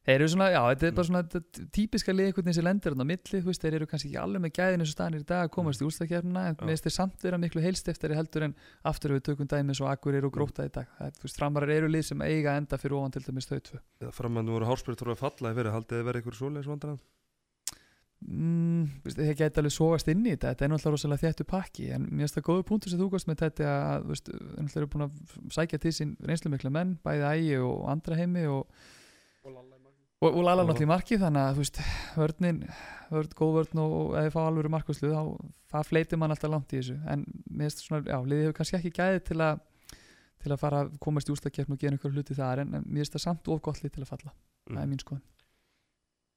Þeir 0.05 0.15
eru 0.19 0.27
svona, 0.29 0.47
já, 0.53 0.59
þetta 0.69 0.85
er 0.85 0.95
bara 0.99 1.07
svona 1.09 1.41
típiska 1.73 2.13
veginn 2.13 2.53
sem 2.53 2.65
lendir 2.65 2.93
hann 2.93 3.01
á 3.01 3.09
milli, 3.09 3.39
þú 3.41 3.49
veist, 3.49 3.63
þeir 3.63 3.77
eru 3.79 3.87
kannski 3.89 4.11
ekki 4.11 4.19
alveg 4.21 4.43
með 4.43 4.53
gæðin 4.59 4.83
eins 4.83 4.91
og 4.91 4.97
staðanir 4.97 5.23
í 5.23 5.27
dag 5.31 5.47
að 5.47 5.53
komast 5.55 5.81
í 5.81 5.87
úrstakefnina 5.87 6.43
en 6.51 6.59
með 6.61 6.83
þeir 6.85 6.93
samt 6.93 7.25
vera 7.25 7.39
miklu 7.41 7.63
heilstiftari 7.63 8.19
heldur 8.19 8.45
en 8.45 8.53
aftur 8.85 9.15
við 9.15 9.25
tökum 9.31 9.49
dæmis 9.49 9.81
og 9.81 9.89
akkur 9.89 10.19
eru 10.19 10.29
og 10.29 10.37
gróta 10.37 10.67
í 10.67 10.69
dag. 10.69 10.93
Það, 10.99 11.17
þú 11.17 11.25
veist, 11.25 11.41
framarar 11.41 11.73
eru 11.73 11.89
lið 11.89 12.05
sem 12.11 12.21
eiga 12.21 12.53
að 12.53 12.61
enda 12.61 12.81
fyrir 12.83 12.99
ofan 12.99 13.17
til 13.17 13.25
dæmis 13.25 13.49
þau 13.49 13.57
tvö. 13.71 13.81
Eða 14.05 14.15
framann 14.19 14.53
voru 14.53 14.69
hárspyrir 14.69 15.01
þurfa 15.01 15.17
að 15.17 15.23
falla 15.25 15.55
í 15.55 15.59
verið 15.63 15.77
haldið 15.79 15.97
þið 15.97 16.09
verið 16.11 16.21
eitthvað 16.21 16.41
svoleiðis 16.43 16.69
vandræðan 16.69 17.03
mm, 18.23 18.85
veist, 19.05 19.19
þeir 19.19 19.37
geta 19.39 19.61
alveg 19.61 19.73
sógast 19.75 20.09
inn 20.11 20.25
í 20.25 20.33
þetta 20.33 20.53
þetta 20.53 20.65
er 20.65 20.71
náttúrulega 20.71 20.95
rosalega 20.95 21.23
þéttu 21.23 21.47
pakki 21.49 21.87
en 21.95 22.07
mér 22.09 22.25
finnst 22.25 22.37
það 22.39 22.47
góðu 22.49 22.67
punktur 22.69 22.93
sem 22.93 23.01
þú 23.01 23.09
gast 23.13 23.29
með 23.29 23.41
þetta 23.43 23.71
að 23.71 24.05
þú 24.05 24.13
veist, 24.13 24.31
náttúrulega 24.35 24.81
eru 24.81 24.91
búin 24.93 25.05
að 25.05 25.55
sækja 25.57 25.81
til 25.83 25.95
sín 25.95 26.13
reynslu 26.25 26.51
mikla 26.53 26.73
menn, 26.73 26.95
bæði 27.05 27.27
ægi 27.31 27.59
og 27.65 27.89
andra 27.93 28.19
heimi 28.19 28.45
og 28.51 28.63
og, 30.23 30.29
og 30.29 30.41
Lala 30.45 30.63
náttúrulega 30.63 30.87
í 30.87 30.91
marki 30.93 31.19
þannig 31.21 31.43
að 31.43 31.53
þú 31.55 31.63
veist, 31.65 31.81
vörnin, 32.15 32.63
vörn, 33.11 33.37
góð 33.37 33.55
vörn 33.59 33.83
og, 33.83 33.95
og 33.99 34.17
ef 34.19 34.27
þið 34.27 34.35
fá 34.35 34.41
alveg 34.45 34.73
markvæslu 34.75 35.13
þá 35.13 35.21
það 35.75 35.87
fleitir 35.91 36.21
mann 36.21 36.33
alltaf 36.35 36.53
langt 36.53 36.73
í 36.73 36.81
þessu. 36.81 36.97
En 37.11 37.25
svona, 37.75 38.03
já, 38.07 38.17
liðið 38.23 38.47
hefur 38.47 38.57
kannski 38.59 38.79
ekki 38.79 38.93
gæði 38.95 39.23
til 39.31 39.39
að 39.43 39.63
til 40.45 40.53
að 40.53 40.61
fara 40.61 40.83
að 40.85 40.97
komast 41.01 41.29
í 41.29 41.33
ústakefn 41.33 41.73
og 41.73 41.81
gera 41.81 41.97
einhver 41.97 42.13
hluti 42.13 42.35
þar 42.37 42.61
en, 42.61 42.75
en 42.77 42.83
mér 42.85 43.01
finnst 43.01 43.15
það 43.17 43.23
samt 43.23 43.47
of 43.49 43.61
gott 43.65 43.81
lið 43.81 43.95
til 43.95 44.03
að 44.03 44.11
falla. 44.11 44.33
Það 44.69 44.81
er 44.83 44.91
mín 44.91 45.01
skoðan 45.01 45.23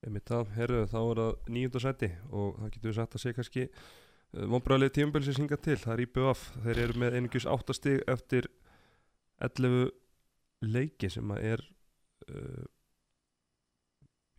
Einmitt 0.06 0.30
það, 0.30 0.50
herru, 0.54 0.82
þá 0.86 0.98
er 1.00 1.20
það 1.20 1.48
nýjönda 1.54 1.80
seti 1.82 2.08
og 2.28 2.60
það 2.60 2.72
getur 2.74 2.88
við 2.88 2.96
sagt 3.00 3.16
að 3.16 3.22
segja 3.24 3.36
kannski 3.38 3.64
uh, 3.66 4.44
vonbræðileg 4.52 4.92
tímabil 4.94 5.24
sem 5.26 5.36
synga 5.40 5.58
til. 5.58 5.76
Það 5.82 5.94
er 5.94 6.02
IBF, 6.04 6.44
þeir 6.64 6.80
eru 6.84 7.02
með 7.02 7.16
einungis 7.18 7.48
áttastig 7.50 8.04
eftir 8.14 8.48
11 9.42 9.90
leiki 10.70 11.10
sem 11.10 11.34
að 11.34 11.48
er 11.50 11.64
uh, 12.30 12.62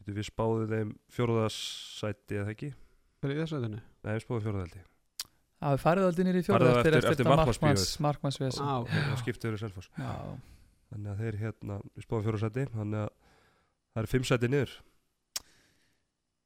getur 0.09 0.21
við 0.21 0.29
spáðið 0.29 0.75
þeim 0.75 0.93
fjóruðasæti 1.15 2.39
eða 2.41 2.53
ekki? 2.55 2.71
fyrir 3.19 3.35
í 3.35 3.41
þessu 3.43 3.59
sætinu? 3.59 3.81
Nei, 4.03 4.11
við 4.13 4.23
spáðum 4.25 4.45
fjóruðaldi 4.47 4.85
Það 5.59 5.75
er 5.75 5.81
farið 5.83 6.05
aldrei 6.07 6.25
nýri 6.25 6.39
á 6.39 6.43
eftir, 6.45 6.69
eftir- 6.69 7.09
eftir, 7.11 7.29
markmanns, 7.29 7.87
markmannsves 7.99 8.59
ah, 8.63 8.77
okay. 8.79 9.01
það 9.09 9.17
skipti 9.23 9.49
verið 9.49 9.63
selfos 9.65 9.89
Já, 9.99 10.13
þannig 10.93 11.09
að 11.11 11.23
þeir 11.25 11.39
hérna, 11.41 11.79
við 11.95 12.05
spáðum 12.05 12.27
fjóruðasæti 12.27 12.67
þannig 12.75 13.01
að 13.01 13.09
það 13.89 14.01
eru 14.03 14.11
fimm 14.13 14.27
sæti 14.27 14.49
niður. 14.49 14.77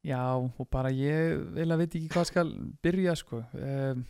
Já, 0.03 0.19
og 0.35 0.67
bara 0.71 0.91
ég 0.91 1.37
vil 1.55 1.69
að 1.71 1.83
veit 1.83 1.93
ekki 1.95 2.11
hvað 2.11 2.27
skal 2.27 2.49
byrja 2.83 3.15
sko. 3.19 3.39
Um, 3.55 4.03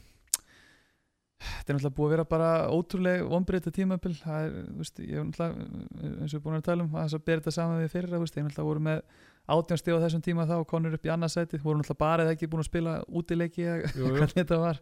Þetta 1.43 1.73
er 1.73 1.75
náttúrulega 1.75 1.97
búið 1.97 2.05
að 2.07 2.13
vera 2.13 2.23
bara 2.29 2.49
ótrúleg 2.71 3.21
vonbreyta 3.27 3.71
tímabil. 3.75 4.13
Það 4.15 4.45
er, 4.45 4.53
þú 4.69 4.79
veist, 4.79 5.01
ég 5.03 5.17
er 5.19 5.25
náttúrulega 5.27 6.13
eins 6.23 6.31
og 6.31 6.37
við 6.37 6.43
búin 6.45 6.55
að 6.55 6.65
tala 6.69 6.85
um 6.85 6.93
að 6.95 7.03
þess 7.03 7.17
að 7.17 7.25
bera 7.27 7.41
þetta 7.41 7.55
saman 7.57 7.81
við 7.81 7.91
fyrra, 7.91 8.13
þú 8.13 8.21
veist, 8.23 8.37
ég 8.37 8.45
náttúrulega 8.47 8.69
voru 8.69 8.83
með 8.87 9.01
átján 9.49 9.79
stíð 9.79 9.99
á 9.99 10.03
þessum 10.05 10.23
tíma 10.23 10.47
þá 10.47 10.55
konur 10.69 10.95
upp 10.97 11.05
í 11.05 11.11
annarsæti, 11.11 11.59
voru 11.63 11.81
náttúrulega 11.81 11.99
bara 11.99 12.25
eða 12.25 12.33
ekki 12.37 12.49
búin 12.51 12.63
að 12.63 12.69
spila 12.69 12.95
útileiki 13.09 13.67
eða 13.67 13.91
hvernig 14.17 14.39
þetta 14.39 14.59
var. 14.61 14.81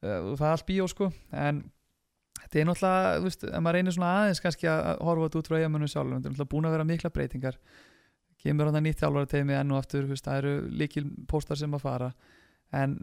Og 0.00 0.34
það 0.38 0.46
er 0.46 0.54
allt 0.54 0.66
bíó 0.68 0.88
sko. 0.90 1.10
En 1.34 1.62
þetta 2.40 2.62
er 2.62 2.68
náttúrulega, 2.70 3.14
þú 3.18 3.28
veist, 3.28 3.46
ef 3.50 3.64
maður 3.64 3.78
reynir 3.78 3.96
svona 3.96 4.10
aðeins 4.18 4.42
kannski 4.44 4.70
að 4.70 4.90
horfa 5.08 5.28
þetta 5.28 5.40
út 5.42 5.50
frá 5.50 5.58
eigamönnum 5.60 5.92
sjálfum 5.92 6.16
þetta 6.16 6.28
er 6.28 6.34
náttúrulega 6.34 6.52
búin 6.54 6.68
að 6.68 6.76
vera 6.76 6.90
mikla 6.90 7.14
breytingar. 7.16 7.58
Kemur 8.40 8.70
hann 8.70 8.78
að 8.80 8.86
nýtt 8.86 9.02
þjálfara 9.02 9.28
teimi 9.28 9.56
enn 9.58 9.74
og 9.74 9.82
aftur 9.82 10.06
það 10.14 10.36
eru 10.38 10.52
líkil 10.80 11.08
póstar 11.28 11.58
sem 11.60 11.74
að 11.76 11.82
fara. 11.84 12.12
En 12.72 12.94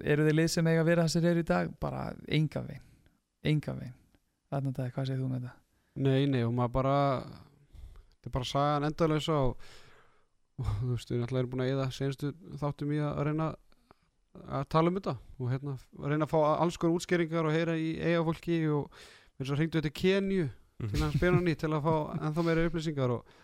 eru 0.00 0.24
þið 0.24 0.38
lið 0.38 0.48
sem 0.50 0.66
eiga 0.70 0.82
að 0.82 0.88
vera 0.88 1.04
þessir 1.06 1.28
eru 1.30 1.44
í 1.44 1.46
dag? 1.46 1.70
Bara 1.80 2.08
enga 2.26 2.64
veginn. 2.64 2.86
Enga 3.44 3.74
veginn. 3.76 3.94
Þarna 4.50 4.72
dag, 4.74 4.90
hvað 4.94 5.08
segir 5.10 5.20
þú 5.20 5.28
með 5.28 5.44
þetta? 5.44 5.54
Nei, 6.04 6.26
nei, 6.26 6.40
og 6.42 6.54
maður 6.56 6.72
bara 6.74 6.96
þetta 8.14 8.30
er 8.30 8.34
bara 8.34 8.48
sagan 8.48 8.86
endalösa 8.88 9.36
og, 9.44 9.68
og 10.60 10.72
þú 10.80 10.90
veist, 10.92 11.10
við 11.10 11.22
náttúrulega 11.22 11.42
erum 11.42 11.52
búin 11.52 11.64
að 11.64 11.72
eða 11.74 11.86
senstu 11.94 12.32
þáttum 12.60 12.92
í 12.94 13.00
að 13.02 13.22
reyna 13.28 13.48
að 14.34 14.66
tala 14.74 14.90
um 14.90 14.98
þetta 14.98 15.14
og 15.38 15.50
hérna 15.52 15.76
að 15.78 16.12
reyna 16.12 16.26
að 16.26 16.32
fá 16.34 16.38
alls 16.52 16.78
konar 16.80 16.98
útskýringar 16.98 17.48
og 17.48 17.54
heyra 17.54 17.76
í 17.78 17.94
eiga 18.00 18.22
fólki 18.26 18.60
og 18.74 19.00
eins 19.38 19.50
og 19.50 19.58
hringdu 19.58 19.80
þetta 19.80 19.94
Kenju 19.98 20.46
til 20.84 21.02
hans 21.02 21.18
Benoni 21.20 21.54
til 21.58 21.70
að 21.72 21.86
fá 21.86 21.94
ennþá 22.18 22.46
meira 22.46 22.64
upplýsingar 22.68 23.14
og 23.14 23.36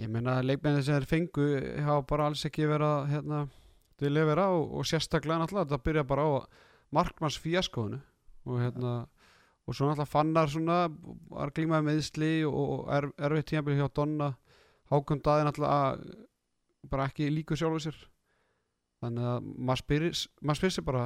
ég 0.00 0.10
meina 0.12 0.38
að 0.38 0.50
leikmennir 0.50 0.84
sem 0.84 0.96
þeir 0.96 1.08
fengu 1.08 1.46
hafa 1.86 2.04
bara 2.08 2.28
alls 2.30 2.44
ekki 2.48 2.68
verið 2.68 2.88
að 2.88 3.08
hérna, 3.14 3.40
til 4.00 4.12
að 4.12 4.28
vera 4.32 4.50
og, 4.56 4.66
og 4.76 4.88
sérstaklega 4.88 5.40
náttúrulega 5.42 5.68
þetta 5.68 5.88
byrja 5.88 6.06
bara 6.08 6.26
á 6.28 6.30
markmanns 6.96 7.40
fíaskóðinu 7.40 8.00
og 8.48 8.60
hérna 8.60 8.94
og 9.66 9.76
svo 9.76 9.88
náttúrulega 9.88 10.12
fannar 10.12 10.52
svona 10.52 10.78
var 11.30 11.52
glímaði 11.56 11.88
meðsli 11.88 12.32
og, 12.48 12.60
og 12.60 12.94
er, 12.96 13.10
erfitt 13.28 13.52
tímabili 13.52 13.80
hjá 13.80 13.90
Donna 13.96 14.32
Hákon 14.90 15.20
Daði 15.22 15.44
náttúrulega 15.46 16.18
bara 16.90 17.06
ekki 17.10 17.28
líku 17.30 17.56
sjálfur 17.56 17.80
sér 17.84 17.98
þannig 19.02 19.24
að 19.32 19.50
maður 19.58 19.82
spyrir 19.84 20.16
maður 20.42 20.58
spyrir 20.60 20.74
sér 20.76 20.84
bara 20.88 21.04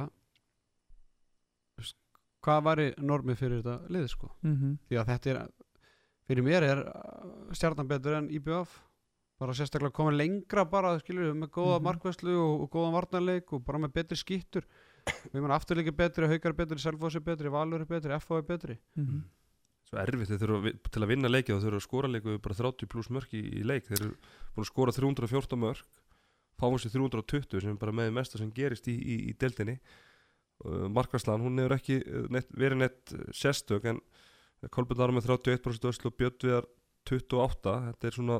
hvað 2.45 2.65
væri 2.67 2.87
normið 3.01 3.39
fyrir 3.39 3.61
þetta 3.61 3.91
liði 3.93 4.09
sko 4.11 4.29
Mm 4.43 4.55
-hmm. 4.55 4.73
því 4.89 4.97
að 5.01 5.07
þetta 5.11 5.29
er 5.29 5.39
fyrir 6.27 6.43
mér 6.45 6.63
er 6.63 6.81
stjarnan 7.53 7.87
betur 7.87 8.13
en 8.17 8.29
IBF 8.29 8.81
bara 9.39 9.53
sérstaklega 9.53 9.91
komið 9.91 10.17
lengra 10.17 10.65
bara 10.65 10.99
skilur 10.99 11.33
með 11.33 11.49
góða 11.51 11.79
Mhm. 11.79 11.83
markvæslu 11.83 12.35
og, 12.37 12.61
og 12.61 12.69
góðan 12.71 12.93
varnarleik 12.93 13.53
og 13.53 13.65
bara 13.65 13.77
með 13.79 13.93
betri 13.93 14.15
skýttur 14.17 14.63
við 15.31 15.35
erum 15.35 15.51
afturleiki 15.51 15.91
betri, 15.91 16.27
haukar 16.27 16.49
er 16.49 16.53
betri 16.53 16.79
Selfoss 16.79 17.15
er 17.15 17.19
betri, 17.21 17.49
Valur 17.49 17.85
betri, 17.85 18.11
er 18.11 18.41
betri 18.41 18.77
Mhm. 18.95 19.23
Svo 19.95 20.01
erfitt, 20.03 20.27
þeir 20.31 20.41
þurfa 20.43 20.71
til 20.91 21.03
að 21.05 21.11
vinna 21.13 21.29
leiki 21.31 21.53
þá 21.55 21.61
þurfa 21.63 21.79
að 21.79 21.85
skora 21.85 22.09
leiku 22.11 22.35
bara 22.43 22.57
30 22.59 22.89
pluss 22.91 23.09
mörk 23.15 23.31
í, 23.33 23.41
í 23.61 23.63
leik. 23.63 23.87
Þeir 23.87 24.01
eru 24.01 24.09
búin 24.55 24.65
að 24.65 24.71
skora 24.71 24.91
314 24.95 25.61
mörk 25.61 26.01
fáum 26.59 26.75
sér 26.79 26.91
320 26.95 27.63
sem 27.63 27.71
er 27.73 27.79
bara 27.79 27.95
með 27.95 28.11
mesta 28.15 28.39
sem 28.39 28.51
gerist 28.55 28.87
í, 28.91 28.95
í, 28.95 29.15
í 29.31 29.33
deildinni. 29.39 29.77
Uh, 30.63 30.85
Markvarslan, 30.87 31.41
hún 31.43 31.59
hefur 31.59 31.75
ekki 31.75 31.97
uh, 32.03 32.27
neitt, 32.31 32.47
verið 32.55 32.79
neitt 32.79 33.11
uh, 33.15 33.25
sérstök 33.35 33.87
en 33.91 33.97
Kolbjörn 34.71 35.03
Arum 35.03 35.17
með 35.19 35.27
31% 35.33 35.89
öslu 35.91 36.11
og 36.11 36.15
Björn 36.19 36.37
Viðar 36.41 36.69
28 37.09 37.73
þetta 37.89 38.07
er 38.07 38.15
svona 38.15 38.37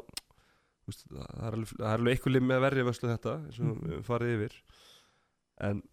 það 0.85 1.25
er 1.25 1.57
alveg, 1.57 1.73
alveg 1.91 2.15
eitthvað 2.15 2.35
lim 2.37 2.47
með 2.49 2.63
verri 2.63 2.85
vöslu 2.87 3.09
þetta 3.11 3.33
Mhm. 3.51 3.75
við 3.89 4.05
farið 4.07 4.33
yfir. 4.37 4.55
En 5.67 5.83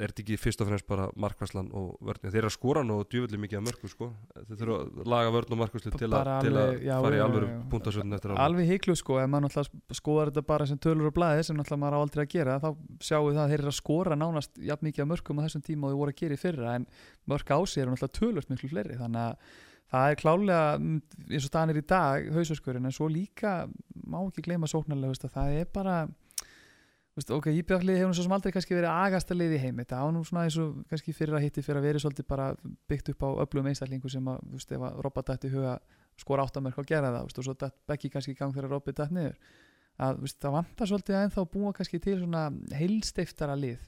er 0.00 0.12
þetta 0.12 0.22
ekki 0.24 0.36
fyrst 0.40 0.62
og 0.64 0.68
fremst 0.70 0.86
bara 0.88 1.06
markværslan 1.20 1.68
og 1.76 1.96
vörn 2.04 2.22
þeir 2.26 2.38
eru 2.42 2.50
að 2.50 2.54
skora 2.56 2.82
nú 2.86 2.98
djúvillig 3.04 3.40
mikið 3.44 3.58
af 3.60 3.64
mörgum 3.66 3.92
sko. 3.92 4.08
þeir 4.36 4.60
þurfa 4.62 4.76
að 4.78 5.10
laga 5.14 5.32
vörn 5.36 5.56
og 5.56 5.60
markværslu 5.62 5.92
til, 5.96 6.10
a, 6.12 6.22
til 6.44 6.52
að 6.52 6.60
alveg- 6.62 6.84
já, 6.86 6.94
fara 7.06 7.16
í 7.16 7.22
já. 7.22 7.26
punktasöndin 7.72 8.18
eftir 8.18 8.34
alveg 8.34 8.44
alveg 8.46 8.70
híklu 8.72 8.96
sko 9.00 9.18
ef 9.22 9.28
maður 9.32 9.46
náttúrulega 9.48 9.98
skoðar 10.02 10.32
þetta 10.32 10.46
bara 10.52 10.68
sem 10.70 10.78
tölur 10.86 11.10
og 11.10 11.16
blæði 11.18 11.48
sem 11.48 11.58
náttúrulega 11.58 11.82
maður 11.84 11.98
á 11.98 12.02
aldrei 12.04 12.22
að 12.26 12.32
gera 12.36 12.60
þá 12.62 12.70
sjáum 13.02 13.26
við 13.28 13.36
það 13.40 13.44
að 13.44 13.52
þeir 13.52 13.60
eru 13.64 13.72
að 13.72 13.80
skora 13.82 14.20
nánast 14.22 14.62
jafn 14.70 14.88
mikið 14.88 15.04
af 15.06 15.12
mörkum 15.12 15.42
á 15.42 15.44
þessum 15.48 15.66
tíma 15.66 15.88
og 15.88 15.92
þau 15.92 16.00
voru 16.04 16.14
að 16.16 16.20
gera 16.22 16.38
í 16.38 16.42
fyrra 16.42 16.74
en 16.78 16.88
mörk 17.28 17.48
á 17.52 17.58
sig 17.66 17.82
eru 17.82 17.92
náttúrulega 17.96 19.28
að 19.28 19.36
það 19.92 20.08
er 20.08 20.18
klálega 20.20 20.60
mm, 20.80 21.00
eins 21.28 21.44
og 21.46 21.50
staðan 21.50 21.72
er 21.74 21.80
í 21.82 21.84
dag 21.92 22.28
hausaskurinn 22.32 22.88
en 22.88 22.94
svo 22.96 23.08
líka 23.12 23.54
má 24.08 24.20
ekki 24.24 24.44
gleyma 24.46 24.70
sóknarlega 24.70 25.28
að 25.28 25.34
það 25.36 25.56
er 25.60 25.68
bara 25.74 25.96
ok, 27.36 27.50
íbjörnlið 27.52 27.98
hefur 28.00 28.14
svo 28.16 28.24
sem 28.24 28.32
aldrei 28.32 28.52
kannski 28.54 28.72
verið 28.72 28.88
agasta 28.88 29.34
lið 29.36 29.56
í 29.58 29.60
heimi. 29.60 29.84
Þetta 29.84 29.98
á 30.00 30.06
nú 30.14 30.22
svona 30.24 30.46
eins 30.46 30.56
og 30.62 30.78
kannski 30.88 31.12
fyrir 31.12 31.36
að 31.36 31.44
hitti 31.44 31.64
fyrir 31.64 31.82
að 31.82 31.88
verið 31.90 32.04
svolítið 32.06 32.26
bara 32.30 32.46
byggt 32.88 33.10
upp 33.12 33.26
á 33.26 33.28
öflugum 33.44 33.68
einstaklingu 33.68 34.08
sem 34.12 34.30
að, 34.32 34.38
þú 34.48 34.60
veist, 34.60 34.72
ef 34.72 34.86
að 34.88 35.02
Robba 35.04 35.24
dætti 35.28 35.50
í 35.50 35.52
huga 35.52 35.74
skora 36.22 36.46
áttamörk 36.48 36.80
og 36.80 36.88
gera 36.88 37.10
það 37.12 37.26
veist, 37.26 37.40
og 37.42 37.44
svo 37.44 37.54
datt 37.60 37.76
Becky 37.90 38.08
kannski 38.12 38.32
í 38.32 38.38
gang 38.38 38.54
þegar 38.56 38.72
Robby 38.72 38.94
dætt 38.96 39.12
niður. 39.12 39.36
Að 40.00 40.22
veist, 40.24 40.38
það 40.40 40.56
vantar 40.56 40.88
svolítið 40.88 41.18
að 41.18 41.26
ennþá 41.26 41.44
búa 41.52 41.72
kannski 41.76 42.00
til 42.00 42.16
svona 42.22 42.46
heilstiftara 42.78 43.58
lið 43.60 43.82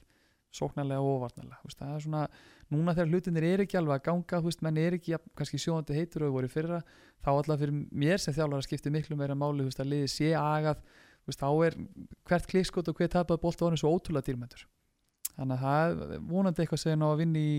sóknarlega 0.55 1.01
og 1.01 1.17
óvarnarlega. 1.17 1.57
Veist, 1.65 1.81
það 1.81 1.95
er 1.95 2.03
svona, 2.05 2.21
núna 2.71 2.93
þegar 2.95 3.09
hlutinir 3.09 3.47
er 3.49 3.65
ekki 3.65 3.79
alveg 3.81 3.97
að 3.97 4.05
ganga, 4.05 4.37
þú 4.37 4.51
veist, 4.51 4.61
menn 4.63 4.77
er 4.79 4.95
ekki 4.99 5.15
jafn- 5.15 5.33
kannski 5.35 5.59
sjóðandi 5.59 5.97
heitur 5.97 6.27
og 6.29 6.37
voru 6.37 6.51
fyrra 6.53 6.77
þá 7.25 7.31
alltaf 7.33 7.59
fyrir 7.59 7.73
mér 7.91 8.21
sem 8.21 8.37
þjálfara 8.37 8.63
skiptir 8.63 8.93
miklu 8.93 9.17
meira 9.19 9.35
máli, 9.35 9.65
þú 9.65 9.67
veist, 9.67 9.81
að 9.83 9.91
liði 9.91 10.13
sé 10.13 10.31
agað 10.39 10.79
þú 10.85 11.04
veist, 11.27 11.41
þá 11.41 11.49
er 11.67 11.77
hvert 12.29 12.47
klikskot 12.51 12.87
og 12.91 12.97
hver 12.99 13.11
tapað 13.13 13.41
bólt 13.43 13.61
á 13.61 13.65
hann 13.67 13.77
svo 13.81 13.91
ótrúlega 13.97 14.27
dýrmætur. 14.29 14.65
Þannig 15.35 15.55
að 15.55 15.63
það 15.65 16.15
er 16.15 16.25
vonandi 16.31 16.63
eitthvað 16.63 16.81
sem 16.83 16.99
ná 16.99 17.07
að 17.11 17.21
vinna 17.23 17.39
í 17.41 17.55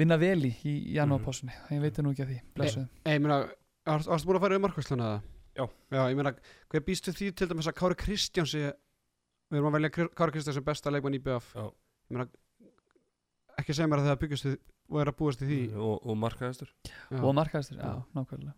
vinna 0.00 0.16
vel 0.20 0.40
í 0.48 0.52
í 0.68 0.74
janúarpásunni 0.96 1.52
ég 1.76 1.80
veit 1.84 1.98
nú 2.02 2.12
ekki 2.12 2.24
að 2.24 2.30
því, 2.32 2.38
blessuð. 2.56 2.86
Ei, 3.04 3.14
ég 3.16 3.22
meina, 3.24 3.38
varst- 3.86 4.08
varstu 4.08 4.28
búin 4.28 4.38
að 4.40 4.44
fara 4.46 4.56
yfir 4.56 4.64
markvæsluna 4.66 5.08
eða? 5.08 5.22
Já. 5.52 5.64
Já, 5.92 6.02
ég 6.08 6.16
meina, 6.16 6.32
hver 6.72 6.84
býstu 6.86 7.12
því 7.12 7.30
til 7.36 7.48
dæmis 7.50 7.68
að 7.68 7.76
Kári 7.76 7.98
Kristjánsi 8.00 8.62
við 9.52 9.58
erum 9.60 9.68
að 9.68 9.76
velja 9.78 9.90
Kári 10.16 10.32
Kristjáns 10.32 10.56
sem 10.56 10.64
besta 10.64 10.90
leikmann 10.90 11.16
í 11.18 11.20
BF 11.22 11.52
Já. 11.54 11.66
Ég 11.68 12.16
meina, 12.16 12.26
ekki 13.60 13.76
segja 13.76 13.88
mér 13.92 14.00
að 14.02 14.08
það 14.10 14.20
byggjast 14.24 14.48
við 14.48 14.58
og 14.92 15.00
er 15.00 15.10
að 15.12 15.16
búast 15.20 15.42
í 15.44 15.48
því. 15.48 15.60
Og, 15.76 15.94
og 16.08 16.16
markaðistur 16.20 16.72
og 17.20 17.34
markaðistur, 17.36 17.78
Já. 17.80 17.92
nákvæmlega 18.16 18.56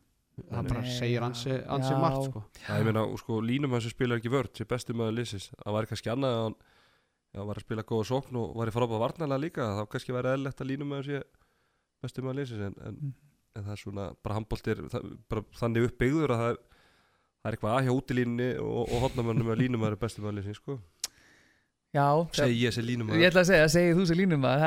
það 0.51 0.69
bara 0.71 0.83
segir 0.99 1.23
ansi, 1.27 1.57
ansi 1.77 1.93
já. 1.95 1.99
margt 2.03 2.25
sko. 2.29 2.43
Það 2.67 2.81
ég 2.81 2.89
meina, 2.89 3.03
og 3.07 3.19
sko, 3.23 3.41
línum 3.45 3.75
hans 3.77 3.85
sem 3.87 3.95
spilar 3.95 4.19
ekki 4.21 4.33
vörd 4.35 4.57
sem 4.59 4.67
bestu 4.71 4.97
maður 4.99 5.19
liðsins, 5.21 5.51
það 5.61 5.77
væri 5.79 5.91
kannski 5.93 6.11
annað 6.15 6.35
að 6.39 6.43
hann 6.45 6.57
já, 7.35 7.41
var 7.51 7.61
að 7.61 7.67
spila 7.67 7.85
góða 7.93 8.09
sókn 8.11 8.41
og 8.41 8.55
var 8.59 8.71
í 8.71 8.75
frábæða 8.75 9.03
varnalega 9.05 9.43
líka, 9.45 9.69
þá 9.79 9.83
kannski 9.95 10.17
væri 10.17 10.33
eðlilegt 10.35 10.61
að 10.65 10.71
línum 10.73 10.95
hans 10.97 11.07
sé 11.11 11.23
bestu 12.05 12.25
maður 12.27 12.41
liðsins 12.41 12.65
en, 12.69 12.75
en, 12.89 12.99
Mhm. 13.05 13.13
en 13.55 13.65
það 13.69 13.73
er 13.77 13.83
svona, 13.85 14.09
bara 14.23 14.35
handbóltir 14.41 14.81
bara 15.31 15.45
þannig 15.61 15.87
uppbyggður 15.91 16.35
að 16.35 16.41
það 16.43 16.51
er 16.55 16.59
það 17.45 17.51
er 17.51 17.57
eitthvað 17.59 17.75
að 17.77 17.85
hjá 17.87 17.93
útilínni 17.95 18.49
og, 18.59 18.83
og 18.89 19.03
hotnamönnum 19.05 19.51
að 19.53 19.61
línum 19.61 19.81
maður 19.85 19.95
er 19.99 20.03
bestu 20.03 20.23
maður 20.25 20.39
liðsins, 20.41 20.59
sko 20.63 20.79
já, 21.95 22.07
segi 22.35 22.57
ég 22.65 22.75
sem 22.75 22.85
línum 22.89 23.07
ég 23.13 23.15
maður 23.15 23.29
ætla 23.31 23.43
að 23.45 23.51
segja, 23.53 23.69
segið 23.75 23.99
þú 24.01 24.07
sem 24.11 24.19
línum 24.19 24.47
að 24.49 24.65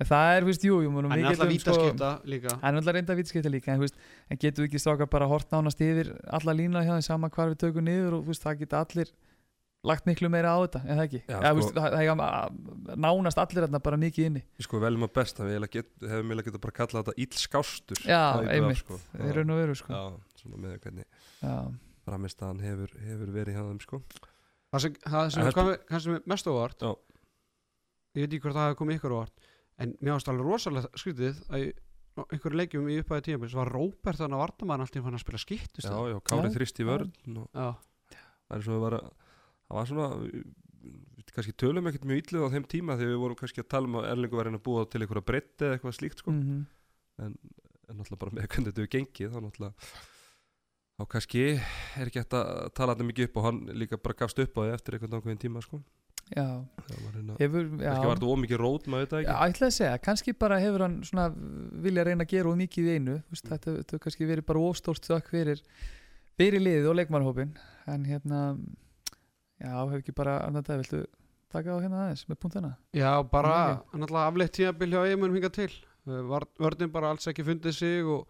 en 0.00 0.06
það 0.10 0.30
er, 0.36 0.44
víst, 0.48 0.64
jú, 0.68 0.80
jú 0.84 0.90
munum, 0.92 1.10
hann 1.12 1.20
við 1.22 1.26
er 1.26 1.30
alltaf 1.32 1.48
getum, 1.52 1.72
sko- 1.72 1.84
vítaskipta 1.84 2.10
líka 2.32 2.56
hann 2.62 2.74
er 2.74 2.80
alltaf 2.82 2.94
reynda 2.98 3.14
að 3.14 3.20
vítskipta 3.22 3.52
líka 3.52 3.72
en, 3.74 3.80
veist, 3.84 3.96
en 4.30 4.40
getum 4.42 4.64
við 4.64 4.68
ekki 4.70 4.82
stráka 4.82 5.06
bara 5.08 5.28
hort 5.30 5.50
nánast 5.54 5.80
yfir 5.80 6.10
alla 6.38 6.52
lína 6.58 6.82
hjá 6.84 6.92
þeim 6.98 7.06
sama 7.06 7.30
hvar 7.32 7.52
við 7.54 7.62
tökum 7.64 7.86
niður 7.88 8.18
og 8.20 8.26
veist, 8.28 8.44
það 8.44 8.58
geta 8.64 8.82
allir 8.84 9.12
lagt 9.86 10.06
miklu 10.08 10.26
meira 10.32 10.50
á 10.50 10.58
þetta, 10.66 10.80
en 10.84 10.98
það 10.98 11.04
ekki 11.06 11.20
Já, 11.30 11.36
ja, 11.36 11.40
sko- 11.48 11.56
veist, 11.60 11.74
það, 11.76 11.88
það 11.94 12.00
eiga 12.02 12.96
nánast 13.06 13.38
allir 13.42 13.64
þarna 13.66 13.80
bara 13.86 14.00
mikið 14.02 14.28
inni 14.30 14.42
Ég 14.58 14.66
sko 14.66 14.80
veljum 14.82 15.06
að 15.06 15.12
best, 15.20 15.38
það 15.38 15.50
við 15.52 15.66
hefum 16.10 16.30
eiginlega 16.32 16.48
getað 16.50 16.62
bara 16.66 16.76
kallað 16.80 17.04
þetta 17.06 17.24
illskástur 17.26 18.00
Já, 18.04 18.20
á 18.34 18.38
einmitt, 18.50 18.80
sko. 18.82 18.98
í 19.22 19.32
raun 19.36 19.52
og 19.54 19.60
veru 19.62 19.76
sko. 19.78 19.92
Já, 19.94 20.40
svona 20.42 20.60
með 20.64 20.78
hvernig 20.82 21.06
já, 21.40 21.54
framistaðan 22.06 22.60
hefur, 22.66 22.96
hefur 23.06 23.30
verið 23.36 23.56
hjá 23.56 23.62
þeim 23.68 23.80
sko. 23.86 24.02
það 24.74 24.82
sem, 24.88 24.96
það 25.06 25.30
sem 25.36 25.42
En 25.42 25.50
er 25.52 25.56
komið 25.60 25.78
kannski 25.92 26.18
mest 26.34 26.50
óvart 26.50 26.82
Já. 26.82 26.90
ég 28.16 28.24
veit 28.26 28.32
ekki 28.32 28.42
hvort 28.42 28.56
það 28.58 28.66
hefur 28.70 28.80
komið 28.82 28.98
ykkur 28.98 29.14
óvart 29.20 29.45
en 29.82 29.96
mér 30.00 30.16
ást 30.16 30.30
alveg 30.32 30.46
rosalega 30.48 30.90
skrítið 30.98 31.42
að 31.50 31.66
í 31.66 31.72
einhverju 32.16 32.60
leikjum 32.60 32.86
í 32.88 33.00
upphæði 33.02 33.26
tíma 33.28 33.50
var 33.52 33.72
Róbert 33.74 34.20
þannig 34.20 34.38
að 34.38 34.44
Vardamann 34.44 34.84
alltaf 34.86 35.04
fann 35.04 35.18
að 35.18 35.24
spila 35.24 35.40
skiptust 35.42 35.90
Já, 35.90 35.96
já, 36.12 36.16
Kári 36.24 36.52
þrist 36.54 36.80
í 36.80 36.86
já. 36.86 36.88
vörn 36.88 37.42
og 37.42 37.50
já, 37.52 37.66
það 38.16 38.56
er 38.56 38.64
svona 38.68 38.78
að 38.78 38.86
vera 38.86 39.00
það 39.66 39.76
var 39.80 39.90
svona 39.90 40.08
við 40.22 41.34
kannski 41.36 41.56
tölum 41.60 41.90
ekkert 41.90 42.08
mjög 42.08 42.22
illuð 42.22 42.46
á 42.48 42.54
þeim 42.54 42.66
tíma 42.72 42.96
þegar 42.96 43.12
við 43.12 43.22
vorum 43.24 43.38
kannski 43.42 43.60
að 43.60 43.70
tala 43.74 43.90
um 43.90 43.98
að 44.00 44.08
Erlingu 44.14 44.38
var 44.38 44.48
að 44.48 44.64
búa 44.64 44.86
til 44.88 45.02
einhverja 45.02 45.28
breytti 45.28 45.66
eða 45.66 45.76
eitthvað 45.76 45.96
slíkt 45.98 46.22
sko. 46.22 46.32
mm 46.32 46.64
en 47.86 48.00
náttúrulega 48.00 48.20
bara 48.20 48.34
með 48.34 48.48
hvernig 48.50 48.72
þetta 48.72 48.82
hefur 48.82 48.92
gengið 48.94 49.32
þá 49.32 49.38
náttúrulega 49.44 49.90
þá 50.96 51.04
kannski 51.12 51.44
er 51.54 52.08
ekki 52.08 52.22
hægt 52.22 52.36
að 52.38 52.48
tala 52.76 52.94
þetta 52.96 53.08
mikið 53.10 53.28
upp 53.28 53.38
og 53.40 53.46
hann 53.46 53.60
líka 53.82 54.00
bara 54.00 54.18
gafst 54.22 54.40
upp 54.42 54.58
á 54.58 54.60
því 54.62 54.74
eftir 54.74 54.96
einhvern 54.96 55.18
ákveðin 55.20 55.42
tíma 55.44 55.62
sko. 55.64 55.80
Já, 56.34 56.46
hefur 57.38 57.68
já, 57.78 57.90
kannski 57.92 58.08
var 58.08 58.16
þetta 58.18 58.30
ómikið 58.32 58.58
rót 58.62 58.88
maður 58.90 59.04
þetta 59.06 59.20
Já, 59.22 59.34
ekki 59.36 59.52
ætla 59.52 59.66
að 59.68 59.76
segja, 59.76 59.98
kannski 60.02 60.32
bara 60.34 60.58
hefur 60.62 60.82
hann 60.86 60.96
svona 61.06 61.28
vilja 61.86 62.04
reyna 62.08 62.26
að 62.26 62.32
gera 62.34 62.50
of 62.50 62.58
mikið 62.58 62.88
í 62.90 62.96
einu 62.96 63.14
Mm. 63.20 63.28
Vist, 63.30 63.46
þetta 63.46 63.76
þetta 63.76 63.94
hefur 63.94 64.04
kannski 64.06 64.26
verið 64.32 64.46
bara 64.48 64.64
ofstórt 64.70 65.06
þökk 65.06 65.30
fyrir 65.30 65.62
fyrir 66.36 66.60
liðið 66.64 66.88
og 66.90 66.98
leikmannhópin 66.98 67.54
en 67.86 68.04
hérna 68.08 68.40
já, 69.62 69.70
hefur 69.70 70.02
ekki 70.02 70.16
bara 70.16 70.40
annan 70.48 70.66
dag, 70.66 70.82
viltu 70.82 71.04
taka 71.52 71.72
á 71.72 71.78
hérna 71.80 72.02
aðeins 72.06 72.26
með 72.28 72.40
punktana? 72.42 72.72
Já 72.92 73.12
bara 73.30 73.54
alltaf 73.94 74.18
afleitt 74.26 74.52
tímabil 74.58 74.90
hjá 74.92 75.04
eiginmennum 75.06 75.38
hinga 75.38 75.52
til. 75.54 75.70
Var- 76.06 76.50
vörnin 76.58 76.92
bara 76.92 77.10
alls 77.14 77.26
ekki 77.30 77.42
fundið 77.46 77.74
sig 77.74 78.04
og, 78.04 78.26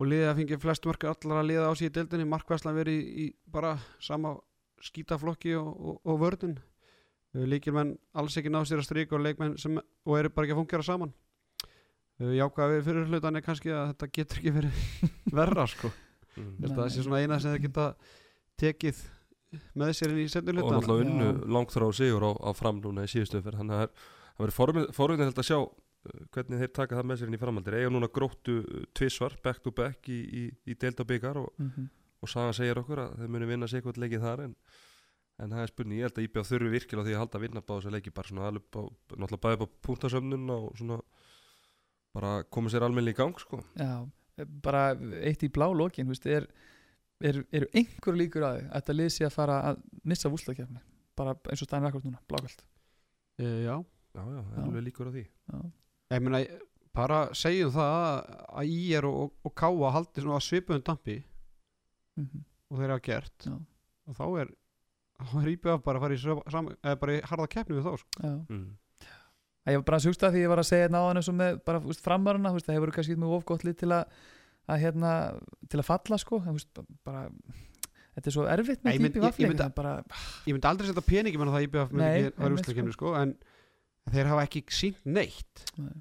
og 0.00 0.06
liðið 0.06 0.30
að 0.30 0.38
fengið 0.42 0.62
flest 0.62 0.86
mörg 0.88 1.08
allar 1.10 1.40
að 1.42 1.48
liða 1.50 1.66
á 1.68 1.72
í 1.76 1.90
deildinni. 1.92 2.28
Markvæslan 2.28 2.76
verið 2.76 3.00
í, 3.00 3.26
í 3.26 3.26
bara 3.52 3.74
sama 4.00 4.36
skítaflokki 4.84 5.56
og, 5.58 5.72
og, 5.74 5.98
og 6.04 6.20
vörnin 6.22 6.56
líkilmenn 7.44 7.94
alls 8.16 8.36
ekki 8.38 8.52
náðu 8.52 8.70
sér 8.70 8.82
að 8.82 8.88
stríka 8.88 9.16
og 9.16 9.24
leikmenn 9.24 9.56
sem 9.60 9.76
og 9.78 10.18
eru 10.18 10.30
bara 10.32 10.46
ekki 10.46 10.56
að 10.56 10.60
fungera 10.62 10.86
saman 10.86 11.12
jákvæða 12.16 12.72
við 12.72 12.86
fyrir 12.86 13.10
hlutan 13.10 13.36
er 13.36 13.44
kannski 13.44 13.72
að 13.76 13.90
þetta 13.92 14.08
getur 14.18 14.40
ekki 14.40 14.52
verið 14.56 14.84
verra 15.40 15.66
sko 15.68 15.90
mm. 15.90 16.70
Það 16.70 16.88
sé 16.94 17.04
svona 17.04 17.20
eina 17.20 17.40
sem 17.42 17.52
þeir 17.52 17.66
geta 17.66 17.88
tekið 18.60 19.02
með 19.76 19.92
sér 19.98 20.14
inn 20.14 20.22
í 20.22 20.28
og 20.28 20.54
hlutan 20.56 20.78
náttúrulega 20.78 21.04
unnu 21.04 21.26
Já. 21.26 21.42
langt 21.56 21.74
þrá 21.74 21.86
sigur 21.96 22.24
á, 22.24 22.32
á 22.40 22.50
fram 22.56 22.80
núna 22.84 23.04
í 23.04 23.10
síðustu 23.12 23.40
umferð 23.40 23.60
þannig 23.60 23.76
að 23.76 23.82
það 23.82 24.46
verður 24.46 24.96
forvinnið 24.96 25.28
held 25.28 25.42
að 25.42 25.48
sjá 25.50 25.58
uh, 25.60 26.24
hvernig 26.32 26.62
þeir 26.62 26.72
taka 26.80 26.98
það 26.98 27.08
með 27.10 27.20
sér 27.20 27.30
inn 27.30 27.36
í 27.36 27.42
framhaldir 27.42 27.78
eiga 27.78 27.92
núna 27.92 28.10
gróttu 28.12 28.56
tvisvar 28.96 29.36
back 29.44 29.62
to 29.64 29.72
back 29.76 30.08
í, 30.08 30.18
í, 30.24 30.48
í 30.72 30.76
og 30.76 31.08
byggar 31.12 31.40
og, 31.42 31.52
mm 31.60 31.70
-hmm. 31.76 31.88
og 32.22 32.32
Sagan 32.32 32.56
segir 32.56 32.80
okkur 32.80 33.04
að 33.04 33.16
þeir 33.20 33.32
muni 33.36 33.50
vinna 33.52 33.68
sig 33.68 33.80
eitthvað 33.80 34.02
leikið 34.02 34.24
þar 34.24 34.44
en, 34.48 34.56
en 35.42 35.52
það 35.52 35.62
er 35.62 35.72
spurning, 35.72 35.98
ég 36.00 36.06
held 36.08 36.18
að 36.20 36.26
IBF 36.26 36.48
þurfi 36.50 36.72
virkilega 36.72 37.06
því 37.06 37.14
að 37.16 37.20
halda 37.22 37.38
að 37.38 37.44
vinna 37.44 37.62
báða 37.62 37.80
þess 37.80 37.90
að 37.90 37.96
leiki 37.96 38.12
bara 38.16 38.30
svona 38.30 38.46
alveg 38.50 38.78
á, 38.78 38.82
náttúrulega 39.16 39.42
bæði 39.46 39.56
upp 39.56 39.64
á 39.66 39.74
punktasöfnun 39.88 40.52
og 40.54 40.68
svona 40.80 40.98
bara 42.16 42.30
koma 42.56 42.72
sér 42.72 42.86
almennilega 42.86 43.16
í 43.16 43.20
gang 43.20 43.40
sko. 43.42 43.60
Já, 43.76 43.90
bara 44.64 44.84
eitt 45.20 45.44
í 45.44 45.50
blá 45.52 45.66
lokin 45.76 46.08
veist, 46.08 46.24
er, 46.26 46.46
er, 47.20 47.42
eru 47.52 47.68
einhver 47.76 48.16
líkur 48.16 48.46
að 48.48 48.62
að 48.62 48.70
þetta 48.78 48.96
lið 48.96 49.10
sé 49.12 49.26
að 49.28 49.36
fara 49.36 49.58
að 49.72 49.82
missa 50.08 50.32
vúslakefni 50.32 50.80
bara 51.16 51.36
eins 51.50 51.64
og 51.64 51.68
stæðin 51.68 51.90
akkur 51.90 52.04
núna, 52.04 52.22
blákvælt 52.28 52.64
e, 53.40 53.44
Já, 53.66 53.76
já, 54.16 54.22
já, 54.24 54.40
Já. 54.40 54.56
er 54.56 54.64
alveg 54.64 54.86
líkur 54.88 55.08
á 55.08 55.12
því. 55.12 55.24
Já, 55.52 55.60
ég 56.16 56.24
meina 56.24 56.42
bara 56.96 57.20
segjum 57.36 57.72
það 57.76 57.96
að 58.56 58.70
IR 58.72 59.04
og, 59.08 59.16
og, 59.20 59.32
og 59.44 59.54
Káa 59.60 59.92
haldi 59.92 60.24
svona 60.24 60.40
svipuðum 60.44 60.84
dampi 60.86 61.20
mm 62.16 62.44
og 62.66 62.80
þeir 62.80 62.90
hafa 62.90 63.02
gert. 63.06 63.44
Já. 63.46 63.52
og 64.10 64.16
þá 64.18 64.24
er 64.42 64.48
þá 65.20 65.36
er 65.42 65.48
IBF 65.54 65.82
bara 65.84 65.98
að 65.98 66.02
fara 66.06 66.14
í, 66.14 66.20
sam, 66.52 66.68
eða 66.82 66.98
bara 67.00 67.12
í 67.16 67.20
harða 67.30 67.48
keppni 67.48 67.76
við 67.78 67.86
þá 67.88 67.94
sko. 68.02 68.22
já 68.22 68.32
mm. 68.52 68.66
Ég 69.66 69.74
var 69.80 69.82
bara 69.88 69.96
að 69.98 70.04
sjúksta 70.06 70.28
því 70.30 70.42
ég 70.44 70.50
var 70.52 70.60
að 70.62 70.66
segja 70.68 70.84
hérna 70.86 70.98
á 71.02 71.06
hann 71.08 71.18
eins 71.18 71.28
og 71.32 71.34
með 71.34 71.56
bara 71.66 71.80
úst, 71.82 72.02
það 72.06 72.76
hefur 72.76 72.92
kannski 72.94 73.16
með 73.18 73.32
ofgótt 73.34 73.64
lið 73.66 73.76
til 73.80 73.88
að, 73.96 74.04
að 74.70 74.78
hérna, 74.84 75.12
til 75.72 75.80
að 75.82 75.86
falla 75.88 76.18
sko, 76.22 76.38
en, 76.46 76.54
úst, 76.60 76.70
bara 77.02 77.24
þetta 78.14 78.30
er 78.30 78.36
svo 78.36 78.44
erfitt 78.46 78.84
Nei, 78.86 78.92
með 78.94 79.02
mynd- 79.02 79.16
típi 79.16 79.42
ég- 79.42 79.56
ég 79.58 79.74
bara, 79.74 79.96
ég 80.46 80.54
myndi 80.54 80.68
aldrei 80.70 80.86
setja 80.86 81.02
peningi 81.02 81.40
menn 81.40 81.50
að 81.50 81.56
það 81.58 81.66
IBF 81.66 81.90
myndi 81.90 82.04
Nei, 82.04 82.20
ekki 82.20 82.36
vera 82.36 82.46
einmitt, 82.46 82.60
úrstakefni 82.62 82.94
sko. 82.94 83.14
en 83.18 83.34
þeir 84.14 84.30
hafa 84.30 84.44
ekki 84.46 84.62
sínt 84.70 85.00
neitt 85.04 85.64
Nei. 85.82 85.96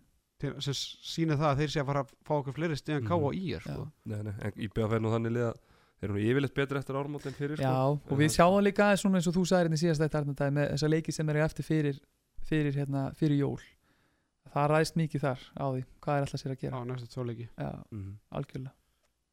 sem 0.61 0.77
sína 0.77 1.33
það 1.39 1.49
að 1.49 1.57
þeir 1.63 1.73
sé 1.73 1.81
að 1.81 1.89
fara 1.89 2.03
að 2.05 2.13
fá 2.29 2.33
okkur 2.37 2.53
fleiri 2.59 2.77
stíðan 2.77 3.01
Mhm. 3.01 3.09
Káa 3.09 3.17
og 3.25 3.33
IR 3.35 3.59
sko. 3.65 3.81
Já. 3.81 3.91
Nei, 4.13 4.21
nei, 4.29 4.35
en 4.45 4.53
IBF 4.67 4.93
er 4.93 4.99
nú 5.01 5.09
þannig 5.09 5.41
að 5.41 5.57
þeir 6.01 6.11
eru 6.11 6.25
yfirleitt 6.25 6.57
betri 6.57 6.81
eftir 6.81 6.99
ármót 6.99 7.25
en 7.25 7.35
fyrir 7.37 7.61
já, 7.61 7.71
sko. 7.71 8.11
og 8.11 8.19
við 8.19 8.33
sjáum 8.35 8.59
líka 8.65 8.89
aðeins 8.89 9.05
svona 9.05 9.21
eins 9.21 9.29
og 9.31 9.35
þú 9.37 9.45
sagðir 9.49 9.69
hérna 9.69 9.79
í 9.79 9.83
síðast 9.83 10.03
þetta 10.05 10.51
með 10.51 10.69
þessa 10.73 10.91
leiki 10.91 11.15
sem 11.15 11.31
er 11.31 11.41
eftir 11.45 11.67
fyrir 11.67 11.99
fyrir, 12.45 12.75
hérna, 12.77 13.09
fyrir 13.17 13.41
jól. 13.41 13.61
Það 14.55 14.71
ræðist 14.71 14.97
mikið 14.99 15.23
þar 15.25 15.45
á 15.57 15.65
því 15.65 15.85
hvað 16.05 16.17
er 16.17 16.25
alltaf 16.25 16.41
sér 16.41 16.53
að 16.53 16.59
á 16.59 16.61
gera 16.63 16.81
næstu 16.87 17.07
tvoleiki. 17.11 17.47
Já, 17.57 17.71
mm. 17.91 18.11
algjörlega. 18.39 18.75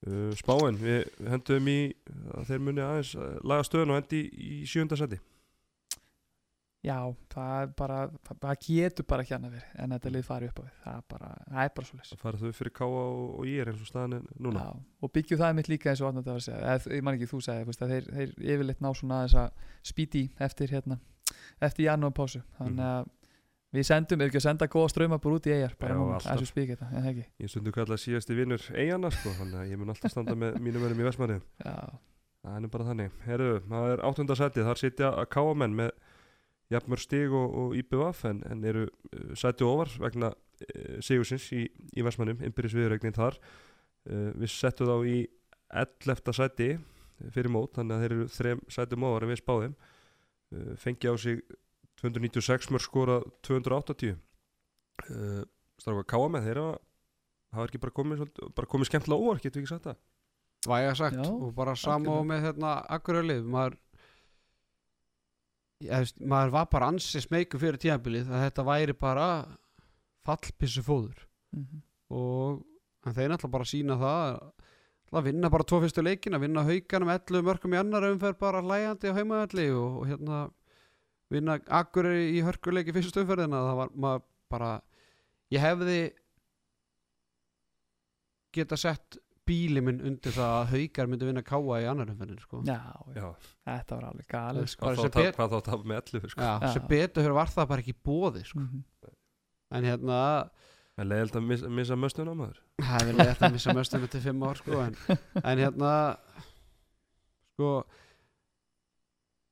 Uh, 0.03 0.31
Spáin, 0.35 0.79
við 0.83 1.29
hendum 1.31 1.69
í 1.71 1.79
að 2.35 2.49
þeir 2.49 2.65
muni 2.67 2.83
aðeins 2.83 3.13
uh, 3.15 3.37
laga 3.47 3.67
stöðun 3.69 3.93
og 3.95 4.01
hendi 4.01 4.25
í, 4.25 4.57
í 4.63 4.67
sjönda 4.67 4.99
seti 4.99 5.21
já, 6.83 6.97
það 7.33 7.53
er 7.63 7.71
bara 7.79 7.99
það, 8.27 8.39
það 8.43 8.57
getur 8.67 9.07
bara 9.13 9.25
ekki 9.25 9.35
annað 9.37 9.55
verið 9.57 9.79
en 9.85 9.95
þetta 9.95 10.13
lið 10.17 10.25
fari 10.27 10.49
upp 10.51 10.59
á 10.59 10.63
við. 10.63 10.75
Það 10.83 10.97
er 10.99 11.05
bara, 11.13 11.31
það 11.47 11.63
er 11.63 11.73
bara 11.77 11.89
svo 11.89 11.97
það 12.03 12.23
farið 12.25 12.43
þau 12.43 12.59
fyrir 12.59 12.75
Káa 12.79 12.91
og, 13.03 13.23
og 13.39 13.45
ég 13.49 13.63
er 13.63 13.71
eins 13.73 13.83
og 13.85 13.89
staðan 13.91 14.17
er 14.19 14.23
núna? 14.43 14.59
Já, 14.67 14.71
og 15.03 15.15
byggjum 15.17 15.41
það 15.43 15.57
mitt 15.59 15.71
líka 15.73 15.93
eins 15.93 16.03
og 16.03 16.09
Arnald 16.11 16.29
var 16.29 16.41
að 16.41 16.47
segja. 16.49 16.61
Eða, 16.75 16.95
ég 16.99 17.03
man 17.07 17.19
ekki 17.19 17.31
þú 17.31 17.39
segja, 17.47 17.67
veist, 17.69 17.83
að 17.83 17.95
þeir, 17.95 18.05
þeir 18.19 18.31
yfirleitt 18.55 18.83
ná 18.83 18.91
svona 18.99 19.19
aðeins 19.21 19.39
að 19.43 19.49
spýti 19.93 20.25
eftir 20.43 20.69
hérna, 20.75 20.99
eftir 21.63 21.87
janúar 21.87 22.17
pásu 22.19 22.41
þannig 22.59 22.87
að 22.89 23.11
við 23.73 23.87
sendum, 23.89 24.21
ef 24.21 24.29
ekki 24.29 24.41
að 24.43 24.45
senda 24.45 24.69
góða 24.69 24.91
ströma 24.93 25.17
bara 25.23 25.37
út 25.39 25.47
í 25.49 25.55
eigjar, 25.55 25.75
bara 25.81 25.95
núna, 25.97 26.19
þessu 26.21 26.45
spík 26.51 26.75
þetta, 26.75 26.91
það 26.93 27.23
ég 27.41 27.49
stundu 27.49 27.73
kalla 27.73 27.97
síðasti 27.97 28.37
vinnur 28.37 28.67
eigana 28.77 29.09
sko, 29.15 29.33
þannig 29.39 29.63
að 29.63 29.71
ég 29.71 29.81
mun 29.81 29.95
alltaf 29.95 30.13
standa 30.13 30.35
með 30.37 30.59
mínum 30.67 30.85
jafnmör 36.73 37.03
stig 37.03 37.33
og, 37.33 37.57
og 37.63 37.77
IBVF 37.79 38.25
en, 38.31 38.43
en 38.51 38.65
eru 38.69 38.87
uh, 38.87 39.35
sæti 39.39 39.67
ofar 39.67 39.93
vegna 40.03 40.33
uh, 40.33 40.99
sigursins 41.05 41.49
í, 41.57 41.67
í 41.69 42.05
Vestmannum 42.07 42.43
innbyrðis 42.43 42.77
viðregnin 42.79 43.17
þar. 43.17 43.39
Uh, 44.09 44.31
við 44.41 44.53
settum 44.55 44.91
þá 44.91 44.97
í 45.09 45.19
11. 45.73 46.35
sæti 46.37 46.71
fyrir 47.33 47.53
mót, 47.53 47.75
þannig 47.77 47.97
að 47.97 48.05
þeir 48.05 48.15
eru 48.17 48.31
þrem 48.37 48.63
sætum 48.73 49.07
ofar 49.09 49.27
en 49.27 49.33
við 49.33 49.43
spáðum 49.43 49.75
uh, 49.77 50.73
fengi 50.81 51.13
á 51.13 51.15
sig 51.21 51.43
296 52.03 52.73
mörg 52.75 52.85
skora 52.85 53.21
280 53.47 54.17
uh, 54.17 55.45
stráka 55.81 56.09
Káa 56.15 56.33
með 56.33 56.49
þeirra 56.49 56.67
hafa 57.53 57.69
ekki 57.69 57.81
bara 57.83 57.95
komið, 57.95 58.23
svolítið, 58.23 58.51
bara 58.57 58.71
komið 58.75 58.91
skemmtilega 58.91 59.29
óvart, 59.29 59.45
getur 59.45 59.61
við 59.61 59.67
ekki 59.67 59.75
sagt 59.75 59.89
það? 59.91 60.03
Væga 60.73 60.93
sagt 60.99 61.19
Já, 61.19 61.27
og 61.29 61.55
bara 61.57 61.75
og 61.75 62.27
með 62.29 62.45
hérna 62.47 62.75
akkurölið 62.97 63.49
maður 63.51 63.79
ég, 65.87 66.13
maður 66.25 66.53
var 66.57 66.67
bara 66.73 66.89
ansið 66.93 67.25
smeyku 67.27 67.59
fyrir 67.61 67.79
tíðanbilið 67.83 68.31
að 68.33 68.45
þetta 68.47 68.65
væri 68.69 68.95
bara 68.99 69.29
fallpissu 70.27 70.83
fóður 70.87 71.27
Mhm. 71.53 71.83
og 72.11 72.63
en 73.07 73.13
þeir 73.17 73.29
náttúrulega 73.33 73.53
bara 73.57 73.65
sína 73.69 73.97
það 74.01 74.53
að 75.13 75.25
vinna 75.27 75.51
bara 75.53 75.65
tvo 75.69 75.81
fyrstu 75.83 76.03
leikin 76.07 76.33
að 76.39 76.45
vinna 76.47 76.63
hauganum 76.65 77.11
11 77.13 77.43
mörgum 77.45 77.75
í 77.75 77.81
annar 77.81 78.07
umferð 78.09 78.39
bara 78.41 78.63
hlæjandi 78.65 79.11
á 79.13 79.17
heimaðalli 79.19 79.67
og, 79.77 79.99
og 80.01 80.07
hérna 80.09 80.39
vinna 81.33 81.59
akkur 81.69 82.09
í 82.15 82.41
hörkuleiki 82.47 82.95
fyrstu 82.97 83.21
umferðina 83.25 83.61
það 83.67 83.77
var 83.83 83.93
maður 84.07 84.23
bara 84.53 84.71
ég 85.53 85.61
hefði 85.61 85.99
geta 88.53 88.77
sett 88.81 89.19
bíli 89.49 89.83
minn 89.83 90.01
undir 90.07 90.35
það 90.37 90.53
að 90.61 90.73
haugar 90.73 91.09
myndi 91.11 91.29
vinna 91.29 91.43
káa 91.47 91.79
í 91.83 91.87
annar 91.91 92.11
umferðin 92.13 92.43
sko. 92.43 92.61
já, 92.67 92.79
já, 93.17 93.27
þetta 93.67 93.97
var 93.97 94.05
alveg 94.11 94.29
galið 94.31 94.69
sko. 94.71 94.93
Hvað 94.93 95.55
þá 95.55 95.59
tapa 95.67 95.83
með 95.83 95.99
11 96.03 96.35
sko. 96.35 96.43
Já, 96.43 96.53
Já. 96.63 96.69
sem 96.77 96.87
betur 96.93 97.27
fyrir 97.27 97.39
var 97.39 97.51
það 97.55 97.71
bara 97.73 97.85
ekki 97.85 97.97
bóði 98.07 98.45
sko. 98.47 98.61
Mhm. 98.61 98.85
en 99.73 99.89
hérna 99.89 100.21
En 101.01 101.09
leiðild 101.09 101.37
að 101.39 101.45
missa, 101.49 101.69
missa 101.73 101.97
möstun 101.97 102.29
á 102.29 102.35
maður 102.37 102.59
Það 102.85 103.09
er 103.09 103.21
eftir 103.25 103.47
að 103.49 103.55
missa 103.55 103.75
möstum 103.79 104.03
til 104.13 104.21
fimm 104.21 104.43
ár 104.45 104.59
sko, 104.61 104.81
en, 104.85 104.97
en 105.49 105.63
hérna 105.63 105.93
sko 107.55 107.71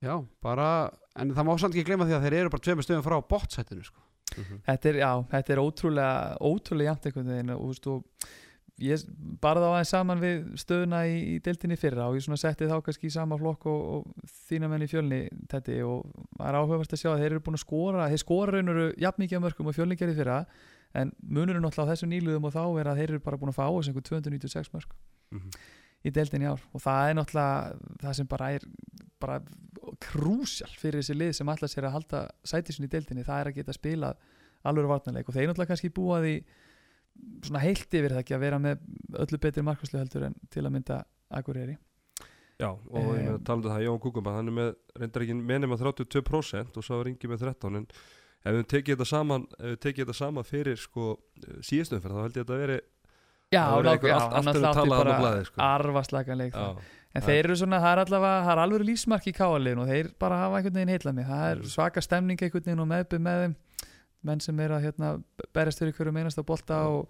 já, 0.04 0.14
bara 0.44 0.68
en 1.16 1.32
það 1.36 1.48
má 1.48 1.52
samt 1.60 1.74
ekki 1.74 1.86
gleyma 1.88 2.06
því 2.08 2.16
að 2.18 2.26
þeir 2.26 2.36
eru 2.42 2.52
bara 2.52 2.64
tveimur 2.66 2.86
stöðum 2.86 3.06
frá 3.06 3.16
bottsættinu 3.32 3.84
sko. 3.88 4.04
þetta 4.68 4.92
er, 4.92 5.00
já, 5.00 5.10
þetta 5.32 5.54
er 5.56 5.62
ótrúlega 5.64 6.36
ótrúlega 6.46 6.92
jæmt 6.92 7.08
einhvern 7.10 7.32
veginn 7.34 7.54
og, 7.56 7.64
þú 7.64 7.72
veist, 7.72 7.90
og 7.90 8.36
ég 8.80 9.04
bara 9.42 9.60
þá 9.62 9.68
aðeins 9.70 9.92
saman 9.94 10.22
við 10.22 10.42
stöðuna 10.60 11.02
í, 11.08 11.16
í 11.34 11.38
deildinni 11.44 11.76
í 11.76 11.80
fyrra 11.80 12.08
og 12.08 12.18
ég 12.18 12.24
svona 12.24 12.40
setti 12.40 12.68
þá 12.70 12.78
kannski 12.86 13.10
í 13.10 13.14
sama 13.14 13.38
flokk 13.40 13.66
og, 13.70 13.80
og 13.96 14.28
þína 14.48 14.70
menn 14.72 14.84
í 14.86 14.90
fjölni 14.90 15.22
þetta 15.52 15.78
og 15.86 16.06
það 16.36 16.48
er 16.48 16.58
áhugavert 16.60 16.96
að 16.96 17.02
sjá 17.02 17.10
að 17.12 17.24
þeir 17.24 17.30
eru 17.30 17.42
búin 17.46 17.58
að 17.58 17.64
skora 17.64 18.08
þeir 18.12 18.22
skora 18.24 18.56
raun 18.56 18.72
og 18.72 18.78
veru 18.78 18.94
jafn 19.04 19.24
mikið 19.24 19.40
af 19.40 19.44
mörgum 19.46 19.70
og 19.70 19.76
fjölni 19.76 19.98
gerði 20.00 20.18
fyrra 20.20 20.38
en 21.00 21.12
munurinn 21.22 21.62
náttúrulega 21.62 21.86
á 21.86 21.92
þessum 21.92 22.10
nýluðum 22.14 22.48
og 22.48 22.56
þá 22.56 22.62
er 22.80 22.90
að 22.90 23.02
þeir 23.02 23.12
eru 23.12 23.22
bara 23.26 23.38
búin 23.40 23.52
að 23.52 23.60
fá 23.60 23.66
á 23.68 23.72
þessu 23.76 23.92
einhver 23.92 24.08
296 24.08 24.72
mörg 24.74 24.96
í 26.04 26.12
deildinni 26.14 26.48
í 26.48 26.50
ár. 26.50 26.62
Og 26.74 26.82
það 26.82 27.10
er 27.10 27.16
náttúrulega 27.18 27.94
það 28.00 28.16
sem 28.18 28.28
bara 28.30 28.50
er 28.56 28.66
bara 29.20 29.38
krúsjál 30.00 30.72
fyrir 30.80 31.02
þessi 31.02 31.16
lið 31.16 31.32
sem 31.36 31.52
ætla 31.52 31.68
sér 31.68 31.88
að 31.88 31.96
halda 31.98 32.22
sætisun 32.48 32.86
í 32.86 32.90
deildinni, 32.92 33.26
það 33.26 33.42
er 33.42 33.50
að 33.50 33.58
geta 33.60 33.76
spilað 33.76 34.30
alveg 34.64 34.90
varnarleik. 34.90 35.28
Og 35.28 35.36
þeir 35.36 35.50
náttúrulega 35.50 35.74
kannski 35.74 35.92
búa 35.94 36.20
því 36.24 36.34
svona 37.44 37.62
heilt 37.64 37.88
yfir 37.94 38.10
það 38.14 38.22
ekki 38.24 38.34
að 38.36 38.42
vera 38.44 38.58
með 38.58 38.78
öllu 39.24 39.38
betri 39.40 39.62
markvæslu 39.66 39.98
heldur 40.00 40.26
en 40.28 40.34
til 40.50 40.62
að 40.66 40.72
mynda 40.76 41.00
Akureyri 41.30 41.76
Já, 42.60 42.68
og 42.76 43.16
ég 43.16 43.24
með 43.24 43.34
Em. 43.38 43.44
talandi 43.44 43.68
um 43.68 43.72
það, 43.72 43.84
Jón 43.86 44.00
Kúkumba, 44.04 44.32
hann 44.36 44.48
er 44.48 44.52
með, 44.52 44.74
reyndar 45.00 45.22
ekki 45.24 45.34
með 45.40 45.60
nema 45.64 45.76
32% 45.80 46.76
og 46.76 46.84
svo 46.84 46.98
er 47.00 47.08
Ingi 47.08 47.28
með 47.30 47.40
13 47.46 47.76
en 47.80 47.86
ef 48.44 48.54
við 48.58 48.66
tekið 48.68 48.96
þetta 48.98 49.06
saman, 49.08 49.46
ef 49.58 49.66
við 49.70 49.78
tekið 49.86 50.04
þetta 50.04 50.16
saman 50.18 50.44
fyrir 50.44 50.76
sko 50.80 51.06
síðastum 51.64 52.02
fyrir 52.04 52.16
þá 52.18 52.22
held 52.26 52.36
ég 52.36 52.44
að 52.44 52.50
þetta 52.50 52.60
veri 52.66 52.80
Já, 53.50 53.62
allt- 53.66 54.04
þarna 54.46 54.70
á 54.70 54.84
bara 54.92 55.18
blaði, 55.18 55.44
sko. 55.48 55.56
arfaslagan 55.60 56.38
leik 56.38 56.52
Já, 56.54 56.76
en 57.16 57.22
þeir 57.26 57.44
eru 57.48 57.56
svona, 57.56 57.80
það 57.80 57.92
er 57.96 58.02
allavega 58.04 58.44
það 58.44 58.52
er 58.52 58.62
alveg 58.66 58.84
lífsmark 58.90 59.24
í 59.26 59.32
káaliðin 59.40 59.80
og 59.82 59.88
þeir 59.90 60.12
bara 60.20 60.36
hafa 60.44 60.60
einhvern 60.60 60.76
veginn 60.78 60.92
heitla 60.94 61.12
mig, 61.16 61.26
það 61.26 61.46
er 61.50 61.56
Mm. 61.64 61.72
svaka 61.72 62.00
stemning 62.04 62.38
einhvern 62.44 62.62
veginn 62.68 62.84
og 62.84 62.88
meðbyr 62.92 63.24
með 63.24 63.40
þeim 63.44 63.56
menn 64.26 64.42
sem 64.44 64.58
er 64.60 64.74
að 64.76 64.88
hérna, 64.88 65.12
berjast 65.56 65.82
fyrir 65.82 65.94
hverju 65.96 66.14
meinast 66.14 66.40
á 66.40 66.44
bolta 66.46 66.80
og, 66.90 67.08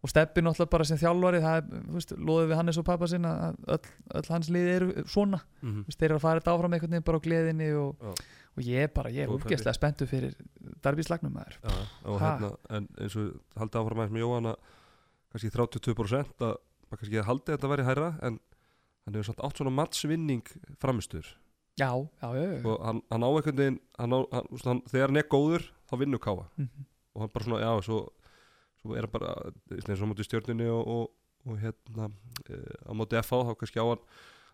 og 0.00 0.10
steppi 0.12 0.42
náttúrulega 0.42 0.72
bara 0.72 0.86
sem 0.88 0.98
þjálfari 1.00 1.42
það 1.44 1.58
er, 1.60 1.84
þú 1.86 1.96
veist, 1.98 2.14
loðið 2.16 2.50
við 2.50 2.60
Hannes 2.60 2.80
og 2.80 2.86
pappa 2.88 3.08
sinna 3.10 3.32
að 3.48 3.60
öll, 3.76 3.94
öll 4.20 4.32
hans 4.34 4.50
liði 4.50 4.74
eru 4.78 5.06
svona. 5.06 5.42
Þú 5.60 5.74
veist, 5.86 6.00
þeir 6.00 6.08
eru 6.10 6.18
að 6.18 6.24
fara 6.26 6.42
þetta 6.42 6.54
áfram 6.56 6.76
einhvern 6.76 6.96
veginn 6.96 7.08
bara 7.10 7.20
á 7.20 7.26
gleðinni 7.26 7.70
og, 7.78 8.04
Já. 8.08 8.26
og 8.56 8.70
ég 8.70 8.88
er 8.88 8.92
bara, 8.96 9.14
ég 9.14 9.26
er 9.26 9.34
úrgæslega 9.36 9.76
spenntu 9.76 10.08
fyrir 10.10 10.34
darbíslagnum 10.82 11.36
maður 11.36 11.60
Já, 11.60 11.76
og 12.04 12.20
hérna, 12.24 12.52
en 12.78 12.90
eins 12.98 13.18
og 13.20 13.34
haldið 13.60 13.82
áfram 13.82 14.02
aðeins 14.02 14.16
með 14.16 14.24
Jóhann 14.26 14.50
að 14.50 14.76
kannski 15.30 15.52
32% 15.54 16.46
að 16.48 16.56
maður 16.90 17.02
kannski 17.04 17.26
haldið 17.28 17.54
þetta 17.54 17.68
að 17.68 17.74
vera 17.76 17.86
hærra 17.86 18.08
en 18.26 18.40
hann 19.06 19.16
hefur 19.16 19.30
samt 19.30 19.44
átt 19.46 19.60
svona 19.60 19.74
mattsvinning 19.74 20.50
framistur 20.82 21.26
já, 21.78 21.90
já, 21.94 22.28
já, 22.34 22.42
já. 22.56 22.62
og 22.66 22.80
hann, 22.84 23.02
hann 23.10 23.24
á 23.24 23.28
einhvern 23.30 23.60
veginn 23.60 23.78
hann 23.98 24.16
á, 24.16 24.18
hann, 24.64 24.82
þegar 24.90 25.12
hann 25.12 25.20
er 25.22 25.28
góður 25.30 25.68
þá 25.90 25.98
vinnur 25.98 26.18
káa 26.22 26.46
Mhm. 26.56 26.86
og 27.14 27.20
hann 27.22 27.30
bara 27.34 27.44
svona, 27.44 27.60
já, 27.60 27.82
svo, 27.82 28.08
svo 28.82 28.94
er 28.96 29.02
hann 29.06 29.10
bara 29.12 29.34
eins 29.70 30.00
og 30.00 30.06
á 30.06 30.10
móti 30.10 30.24
stjörninni 30.24 30.68
og, 30.70 30.86
og, 30.86 31.10
og 31.46 31.58
hérna 31.58 32.10
e, 32.48 32.54
á 32.86 32.92
móti 32.94 33.16
FH 33.18 33.42
þá 33.50 33.54
kannski 33.58 33.80
á 33.82 33.86
hann 33.90 34.02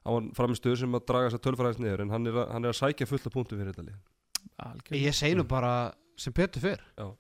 á 0.07 0.11
hann 0.14 0.31
framistur 0.35 0.77
sem 0.77 0.92
að 0.94 1.07
draga 1.07 1.29
þess 1.31 1.38
að 1.40 1.44
tölfræðis 1.46 1.79
niður 1.83 2.01
en 2.07 2.11
hann 2.11 2.27
er, 2.27 2.33
að, 2.33 2.51
hann 2.53 2.64
er 2.64 2.70
að 2.72 2.81
sækja 2.81 3.07
fullt 3.11 3.27
af 3.27 3.33
punktum 3.35 3.59
fyrir 3.59 3.72
þetta 3.75 3.87
lið 3.90 3.99
algjörlega 4.62 5.05
Ég 5.07 5.14
segi 5.14 5.35
nú 5.37 5.42
Mm. 5.44 5.49
bara 5.49 5.94
sem 6.16 6.33
betur 6.33 6.61
fyrr 6.62 6.81
Já. 6.96 7.12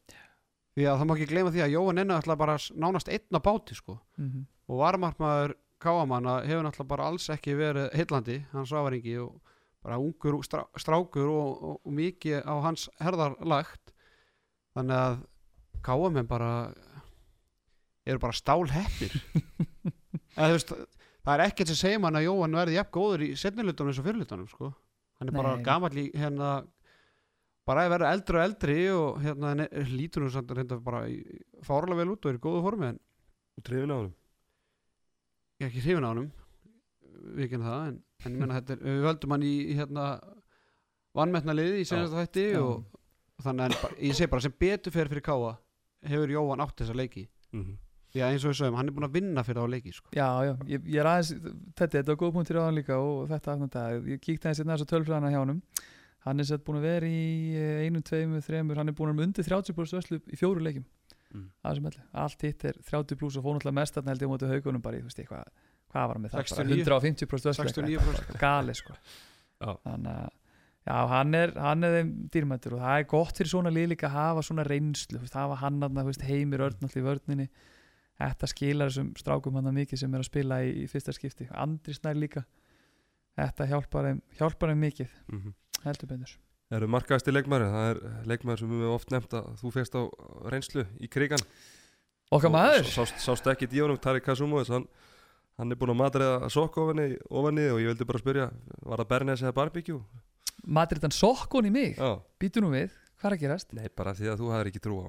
því 0.76 0.82
að 0.86 0.98
það 1.00 1.06
má 1.06 1.14
ekki 1.16 1.28
gleyma 1.32 1.50
því 1.52 1.62
að 1.66 1.72
Jóhann 1.76 1.98
enna 2.00 2.20
ætla 2.20 2.36
bara 2.38 2.56
nánast 2.56 3.08
einn 3.08 3.34
á 3.34 3.40
báti 3.40 3.74
sko. 3.74 3.98
Mhm. 4.18 4.46
og 4.68 4.78
varmarmaður 4.80 5.54
káamanna 5.80 6.42
hefur 6.46 6.64
náttúrulega 6.64 6.88
bara 6.88 7.04
alls 7.06 7.28
ekki 7.30 7.52
verið 7.54 7.92
heillandi, 7.92 8.44
hans 8.52 8.72
ávaringi 8.72 9.18
og 9.22 9.40
bara 9.82 9.98
ungur 9.98 10.40
strá, 10.42 10.64
strákur 10.76 11.28
og, 11.28 11.62
og, 11.62 11.80
og 11.86 11.92
mikið 11.92 12.42
á 12.42 12.54
hans 12.62 12.88
herðar 13.00 13.36
lagt 13.44 13.92
þannig 14.76 15.00
að 15.00 15.16
káamenn 15.86 16.28
bara 16.30 16.50
eru 18.06 18.20
bara 18.22 18.36
stál 18.36 18.62
heppir 18.70 19.14
Eða, 20.36 20.46
þú 20.50 20.54
veist, 20.58 20.72
það 21.24 21.32
er 21.34 21.42
ekkert 21.46 21.70
sem 21.72 21.78
segir 21.80 22.00
mann 22.02 22.16
að 22.18 22.26
Jóhann 22.28 22.56
verði 22.58 22.76
jafn 22.76 22.92
góður 22.94 23.22
í 23.26 23.28
setnilutunum 23.40 23.90
eins 23.92 24.00
og 24.02 24.06
fyrirlutunum 24.06 24.48
sko. 24.50 24.70
hann 25.20 25.30
er 25.32 25.36
bara 25.36 25.54
Nei. 25.56 25.64
gamall 25.66 25.96
í 26.02 26.06
hérna 26.14 26.50
bara 27.66 27.86
að 27.86 27.92
vera 27.96 28.10
eldri 28.14 28.36
og 28.38 28.44
eldri 28.46 28.76
og 28.94 29.16
hérna 29.24 29.52
en 29.56 29.64
er- 29.64 29.88
lítur 29.90 30.28
samt 30.30 30.52
reynda 30.54 30.76
bara 30.84 31.00
fárlega 31.66 31.98
vel 32.02 32.12
út 32.14 32.26
og 32.28 32.30
er 32.34 32.38
í 32.38 32.42
góðu 32.44 32.60
formi 32.68 32.90
en 32.92 33.00
og 33.56 33.64
trefin 33.66 33.90
á 33.90 33.96
hann 33.96 34.12
ég 35.56 35.64
er 35.64 35.70
ekki 35.72 35.82
hrifin 35.86 36.04
á 36.04 36.10
honum. 36.12 36.28
Við 37.36 37.46
ekki 37.46 37.58
það 37.64 37.86
en, 37.88 37.94
en 38.26 38.34
ég 38.36 38.40
menna 38.42 38.58
þetta 38.60 38.74
er, 38.76 38.82
við 38.84 39.04
völdum 39.08 39.32
hann 39.34 39.46
í, 39.48 39.54
hérna 39.78 40.04
vannmettna 41.16 41.54
liði 41.56 41.80
í 41.80 41.86
senasta 41.88 42.20
þætti 42.26 42.44
og 42.60 42.84
þannig 43.44 43.64
en 43.64 43.80
bara, 43.82 43.98
ég 44.00 44.14
segi 44.16 44.30
bara 44.32 44.44
sem 44.46 44.54
betur 44.60 44.94
fer 44.94 45.10
fyrir 45.12 45.24
Káa 45.26 45.56
hefur 46.06 46.32
Jóhann 46.32 46.62
átt 46.64 46.80
þessa 46.80 46.96
leiki 46.96 47.26
mm 47.52 47.62
-hmm. 47.62 47.76
því 48.12 48.22
að 48.22 48.32
eins 48.32 48.44
og 48.44 48.52
við 48.52 48.58
sögum, 48.60 48.78
hann 48.80 48.88
er 48.88 48.96
búin 48.96 49.08
að 49.08 49.16
vinna 49.18 49.44
fyrir 49.44 49.60
þá 49.62 49.70
leiki 49.74 49.92
sko. 49.92 50.08
Já, 50.12 50.28
já, 50.46 50.52
ég, 50.66 50.86
ég 50.86 51.00
er 51.00 51.06
aðeins 51.06 51.32
þetta, 51.76 51.92
þetta 51.98 52.12
var 52.12 52.20
góð 52.22 52.32
punktur 52.32 52.60
á 52.60 52.66
hann 52.66 52.78
líka 52.78 52.96
og 52.96 53.28
þetta 53.28 53.52
aftan 53.52 53.68
dag, 53.68 54.08
ég 54.08 54.20
kíkti 54.20 54.46
aðeins 54.46 54.60
hérna 54.62 54.76
þessu 54.76 54.90
tölfræðana 54.92 55.30
hjá 55.30 55.40
honum 55.42 55.62
hann 56.26 56.40
er 56.40 56.44
sett 56.44 56.64
búin 56.64 56.78
að 56.78 56.88
vera 56.88 57.06
í 57.06 57.54
eh, 57.54 57.86
einu, 57.86 58.00
tveimu, 58.02 58.40
þremur, 58.40 58.76
hann 58.76 58.88
er 58.88 58.94
búin 58.94 59.10
að 59.12 59.16
vera 59.16 59.26
undir 59.26 59.44
30 59.44 59.74
pluss 59.74 59.92
vörslu 59.92 60.20
í 60.26 60.36
fjóru 60.36 60.60
leikjum 60.60 60.84
Mm. 61.34 61.50
allt 62.12 62.42
hitt 62.42 62.64
er 62.64 62.76
30 62.86 63.18
pluss 63.18 63.36
og 63.36 63.44
fór 63.44 63.56
náttúrulega 63.56 63.76
mest 63.80 63.96
þarna 63.96 64.12
held 64.12 64.22
ég 64.22 64.30
á 64.30 64.32
móti 64.32 64.48
haugunum 64.50 64.82
bara, 64.84 65.00
þú 65.02 65.08
veist, 65.08 65.20
eitthvað, 65.20 65.48
hvað 65.92 66.06
var 66.06 66.14
hann 66.14 66.22
með 66.24 66.30
það, 66.30 66.38
bara 66.38 66.46
69. 66.46 66.84
150 66.86 67.30
pluss 67.30 67.46
vörslu 67.48 67.64
69%. 67.66 68.38
gali, 68.40 68.74
sko 68.78 68.94
Já. 68.94 69.70
þannig 69.82 70.12
að 70.12 70.30
Já, 70.86 70.98
hann 71.10 71.34
er, 71.34 71.52
hann 71.58 71.82
er 71.82 71.96
þeim 71.96 72.10
dýrmættur 72.30 72.76
og 72.76 72.84
það 72.84 73.00
er 73.00 73.08
gott 73.10 73.40
fyrir 73.40 73.50
svona 73.50 73.72
lið 73.74 73.88
líka 73.90 74.06
að 74.06 74.18
hafa 74.20 74.44
svona 74.46 74.66
reynslu, 74.68 75.18
veist, 75.18 75.34
hafa 75.34 75.58
hann 75.58 75.80
aðna, 75.82 76.04
heimir 76.22 76.62
í 76.62 77.02
vörninni. 77.02 77.48
Þetta 78.16 78.48
skilar 78.48 78.92
þessum 78.92 79.08
strákum 79.18 79.58
hann 79.58 79.74
mikið 79.76 80.00
sem 80.00 80.14
er 80.14 80.22
að 80.22 80.28
spila 80.30 80.60
í, 80.64 80.70
í 80.84 80.86
fyrsta 80.88 81.12
skipti. 81.12 81.48
Andri 81.50 81.92
Snær 81.96 82.16
líka. 82.16 82.44
Þetta 83.36 83.66
hjálpar 83.68 84.06
þeim, 84.08 84.20
hjálpar 84.38 84.72
þeim 84.72 84.84
mikið 84.86 85.08
Mm 85.26 85.40
-hmm. 85.40 85.56
heldur 85.84 86.08
betur. 86.08 86.36
Eru 86.70 86.86
markaðasti 86.90 87.34
leikmæri, 87.34 87.66
það 87.70 87.90
er 87.90 87.98
leikmæri 88.26 88.58
sem 88.58 88.70
við 88.70 88.80
höfum 88.82 88.94
oft 88.94 89.10
nefnt 89.10 89.34
að 89.34 89.50
þú 89.60 89.72
fegst 89.74 89.94
á 89.94 90.02
reynslu 90.50 90.86
í 90.98 91.08
krigan 91.08 91.42
okkar 92.30 92.50
maður, 92.50 92.88
Sást, 92.90 93.20
sást 93.22 93.46
ekki 93.46 93.68
í 93.70 93.82
honum, 93.82 93.98
Tari 94.02 94.20
Kasumovic 94.20 94.72
hann, 94.74 94.86
hann 95.58 95.70
er 95.70 95.78
búin 95.78 95.94
að 95.94 96.00
matræða 96.00 96.50
sokk 96.50 96.78
ofinni, 96.82 97.18
ofinni 97.30 97.68
og 97.70 97.78
ég 97.82 97.92
vildi 97.92 98.08
bara 98.08 98.18
spyrja 98.18 98.48
var 98.82 98.98
það 98.98 99.10
Bernes 99.12 99.44
eða 99.44 99.52
Barbecue? 99.52 100.00
Madridan 100.66 101.12
sokkon 101.14 101.68
í 101.68 101.72
mig. 101.74 101.96
Já, 101.98 102.16
býtu 102.42 102.62
nú 102.64 102.70
við, 102.74 102.90
hvað 103.20 103.28
er 103.30 103.36
að 103.36 103.42
gerast? 103.44 103.72
nei 103.76 103.86
bara 103.96 104.14
því 104.18 104.32
að 104.32 104.40
þú 104.42 104.48
hafðir 104.54 104.70
ekki 104.72 104.82
trú 104.86 104.96
á 105.02 105.08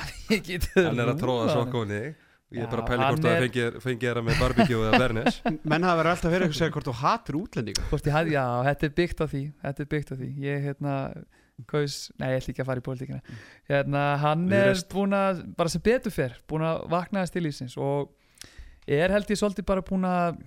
get 0.46 0.66
hann 0.76 1.00
er 1.02 1.08
að 1.12 1.18
tróða 1.20 1.46
rúlað 1.46 1.54
sokk 1.56 1.74
ofinni 1.80 2.02
og 2.50 2.56
ég 2.58 2.62
er 2.64 2.70
bara 2.70 2.82
að 2.82 2.88
pæla 2.90 3.04
hann 3.06 3.14
hvort 3.16 3.24
það 3.26 3.34
er- 3.36 3.44
fengið 3.46 3.78
fengi 3.84 4.06
þeirra 4.06 4.22
með 4.26 4.38
Barbecue 4.40 4.86
eða 4.86 5.00
Bernes 5.02 5.40
Mm. 5.44 5.58
menn 5.72 5.84
hafa 5.86 5.98
verið 6.00 6.12
alltaf 6.14 6.32
verið 6.34 6.46
að 6.50 6.56
segja 6.60 6.74
hvort 6.76 6.88
þú 6.90 6.94
hatur 7.00 7.38
útlendinga. 7.40 7.84
Hafði, 7.90 8.32
já, 8.36 8.44
þetta 8.68 8.86
er 8.88 8.94
byggt 9.00 9.20
á 9.20 9.26
því 9.30 9.42
Þetta 9.64 9.82
er 9.84 9.90
byggt 9.94 10.10
á 10.10 10.14
því. 10.20 10.28
Ég, 10.46 10.62
hérna, 10.68 10.94
kaus, 11.70 11.96
nei, 12.18 12.28
ég 12.32 12.40
ætla 12.40 12.52
ekki 12.54 12.62
að 12.64 12.70
fara 12.70 12.80
í 12.82 12.86
pólitíkina. 12.86 13.20
Hérna, 13.70 14.04
hann 14.22 14.46
Við 14.50 14.58
er 14.62 14.70
reist. 14.72 14.88
búin 14.94 15.12
að 15.18 15.42
bara 15.58 15.68
sem 15.74 15.82
betur 15.84 16.14
fer, 16.14 16.38
búin 16.48 16.64
að 16.70 16.86
vakna 16.94 17.22
þess 17.24 17.34
til 17.36 17.44
lífsins 17.44 17.76
og 17.76 18.14
er 18.90 19.12
held 19.14 19.28
ég 19.30 19.38
svolítið 19.42 19.66
bara 19.68 19.84
búin 19.86 20.06
að 20.08 20.40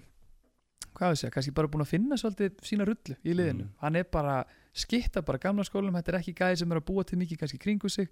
hvað 0.94 1.14
við 1.14 1.20
segja, 1.22 1.32
kannski 1.36 1.54
bara 1.54 1.68
búin 1.68 1.84
að 1.86 1.91
finna 1.94 2.16
svolítið 2.20 2.62
sína 2.64 2.86
rullu 2.88 3.16
í 3.24 3.34
liðinu, 3.34 3.64
Mm. 3.64 3.74
hann 3.82 3.96
er 3.96 4.04
bara 4.12 4.46
skitta 4.74 5.22
bara 5.22 5.38
gamla 5.38 5.64
skólum, 5.64 5.94
þetta 5.94 6.14
er 6.14 6.20
ekki 6.20 6.34
gæði 6.34 6.58
sem 6.58 6.72
er 6.72 6.80
að 6.80 6.86
búa 6.86 7.04
til 7.06 7.18
mikið 7.20 7.38
kannski 7.39 7.60
kringu 7.60 7.89
sig 7.89 8.10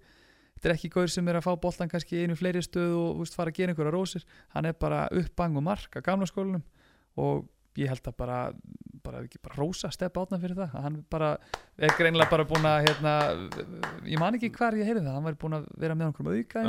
þetta 0.58 0.68
er 0.68 0.74
ekki 0.76 0.90
gaur 0.90 1.08
sem 1.08 1.28
er 1.28 1.34
að 1.40 1.46
fá 1.46 1.56
boltan 1.60 1.88
kannski 1.88 2.22
einu 2.22 2.36
fleiri 2.36 2.60
stöð 2.62 2.92
og 2.94 3.20
úst, 3.24 3.34
fara 3.34 3.50
að 3.50 3.54
gera 3.56 3.72
einhverja 3.72 3.92
rósir 3.92 4.24
hann 4.54 4.66
er 4.66 4.72
bara 4.74 5.08
upp 5.10 5.34
bang 5.36 5.56
og 5.56 5.62
mark 5.62 5.90
að 5.96 6.02
gamla 6.02 6.26
skólunum 6.26 6.62
og 7.16 7.48
ég 7.76 7.88
held 7.88 8.02
að 8.06 8.16
bara, 8.16 8.52
bara 9.02 9.20
ekki 9.24 9.40
bara 9.42 9.56
rósa 9.58 9.90
stepp 9.92 10.16
átna 10.20 10.38
fyrir 10.42 10.56
það 10.58 10.74
að 10.78 10.84
hann 10.86 10.98
bara, 11.10 11.30
er 11.78 11.94
greinilega 11.98 12.30
bara 12.30 12.46
búin 12.48 12.66
að 12.68 12.86
hérna, 12.86 13.14
ég 14.06 14.20
man 14.22 14.36
ekki 14.38 14.50
hvar 14.54 14.76
ég 14.78 14.86
heyrði 14.88 15.02
það 15.06 15.16
hann 15.16 15.26
var 15.26 15.38
búin 15.42 15.56
að 15.58 15.66
vera 15.82 15.96
með 15.98 16.10
einhverjum 16.10 16.32
auka 16.38 16.64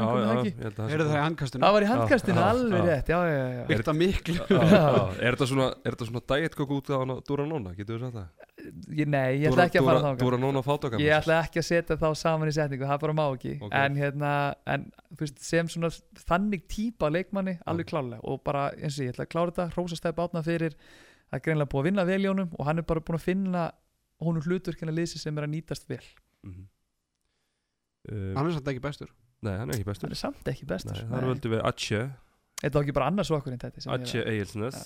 Heyrðu 0.94 1.08
það 1.10 1.18
í 1.18 1.24
handkastinu. 1.24 1.64
Það 1.64 1.76
var 1.76 1.86
í 1.86 1.90
handkastinu, 1.92 2.44
alveg 2.44 2.88
rétt 2.88 3.12
já, 3.14 3.18
já, 3.18 3.36
já, 3.38 3.46
já. 3.54 3.64
Byggt 3.70 3.92
að 3.92 4.00
miklu. 4.00 4.38
Er 4.44 5.36
þetta 5.36 5.48
svona, 5.52 5.68
er 5.84 5.96
þetta 5.96 6.08
svona 6.10 6.24
dæetkokk 6.34 6.74
út 6.78 6.92
á 6.92 6.98
hana 7.04 7.18
Dúra 7.28 7.46
Nóna, 7.48 7.74
getur 7.78 8.00
við 8.00 8.08
sagt 8.08 8.18
það? 8.18 8.50
Ég, 8.94 9.08
nei, 9.10 9.40
ég 9.44 9.48
ætla 9.52 9.68
ekki 9.70 9.82
að 9.82 9.88
fara 9.90 10.04
þá 10.04 10.22
Dúra 10.24 10.40
Nóna 10.42 10.64
fátakar 10.66 11.02
ég 11.04 11.16
ætla 11.18 11.40
ekki 11.46 11.62
að 11.62 11.68
setja 11.70 12.00
þá 12.00 12.08
saman 12.18 12.52
í 12.52 12.56
setningu 12.56 12.90
það 12.90 13.02
bara 13.06 13.18
má 13.18 13.24
ekki. 13.30 13.56
En, 13.70 13.98
hérna, 14.00 14.34
en 14.76 14.86
þú 15.14 15.26
veist, 15.26 15.42
sem 15.44 15.72
svona 15.72 15.92
þannig 16.28 16.68
típa 16.72 17.10
leikmanni 17.14 17.58
alveg 17.70 17.90
klálega 17.92 18.22
og 18.24 18.44
bara 18.46 18.70
eins 18.78 19.00
og 19.00 19.08
ég 19.08 19.16
ætla 19.16 19.28
að 19.28 19.34
klára 19.36 19.54
þetta 19.54 19.70
hrósa 19.76 20.00
stæð 20.00 20.16
bátna 20.22 20.44
fyrir 20.46 20.78
það 21.34 21.40
er 21.40 21.44
greinlega 21.48 21.72
búið 21.74 21.82
að 21.82 21.88
vinna 21.90 22.04
vel 22.06 22.20
í 22.22 22.30
honum 22.30 22.52
og 22.60 22.68
hann 22.70 22.78
er 22.84 22.86
bara 22.94 23.02
búin 23.02 23.18
að 23.18 23.24
finna 23.26 23.64
honum 24.24 24.46
hlutverkina 24.46 24.94
lýsi 24.94 25.18
sem 25.20 25.38
er 25.42 25.48
að 25.48 25.54
nýtast 25.56 25.88
vel. 25.90 26.04
Mhm. 26.46 26.68
uh, 28.12 28.34
Hann 28.38 28.48
er 28.52 28.54
samt 28.60 28.70
ekki 28.74 28.84
bestur. 28.84 29.10
Nei, 29.44 29.56
hann 29.58 29.70
er 29.74 29.76
ekki 29.80 29.84
hann 29.88 29.92
bestur 29.96 30.14
er 30.14 30.20
samt 30.22 30.46
ekki 30.54 30.68
bestur. 30.70 30.94
Nei, 30.96 31.10
það 31.10 31.26
völdum 31.32 31.56
við 31.58 31.64
Atje. 31.68 32.04
Þetta 32.62 32.78
var 32.78 32.86
ekki 32.86 32.96
bara 32.96 33.08
annars 33.12 33.32
okkur 33.36 33.52
en 33.56 33.60
þetta 33.60 33.82
er 33.82 33.96
Atje 33.98 34.22
að- 34.22 34.30
Eilsnes 34.38 34.78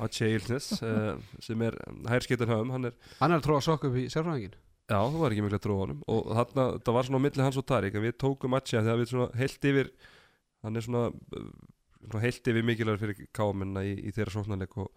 Atje 0.00 0.28
Eilsnes 0.32 0.68
sem 1.44 1.62
er 1.66 1.76
hærskeitan 2.12 2.48
höfum 2.48 2.70
hann 2.72 2.88
er, 2.88 2.94
Hann 3.20 3.34
er 3.34 3.40
að 3.42 3.44
tróða 3.44 3.64
sokk 3.66 3.84
upp 3.90 3.98
í 4.00 4.06
sérfræðingin 4.08 4.54
já, 4.88 4.96
þú 4.96 5.20
var 5.20 5.34
ekki 5.34 5.44
mikla 5.44 5.58
trú 5.60 5.74
á 5.76 5.80
honum. 5.84 5.98
Og 6.08 6.30
þarna, 6.32 6.64
það 6.80 6.94
var 6.96 7.04
svona 7.08 7.20
á 7.20 7.24
milli 7.26 7.44
hans 7.44 7.58
og 7.60 7.66
Tarik 7.68 7.98
við 8.00 8.14
tókum 8.16 8.56
Atje 8.56 8.80
þegar 8.80 9.00
við 9.02 9.10
svona 9.12 9.28
heilt 9.36 9.66
yfir 9.68 9.90
hann 10.64 10.80
er 10.80 10.86
svona 10.86 11.02
heilt 12.22 12.50
yfir 12.52 12.64
mikilvægur 12.66 13.00
fyrir 13.02 13.26
káminna 13.34 13.82
í, 13.86 13.94
í 14.08 14.12
þeirra 14.14 14.34
sóknarleik 14.38 14.76
og, 14.78 14.88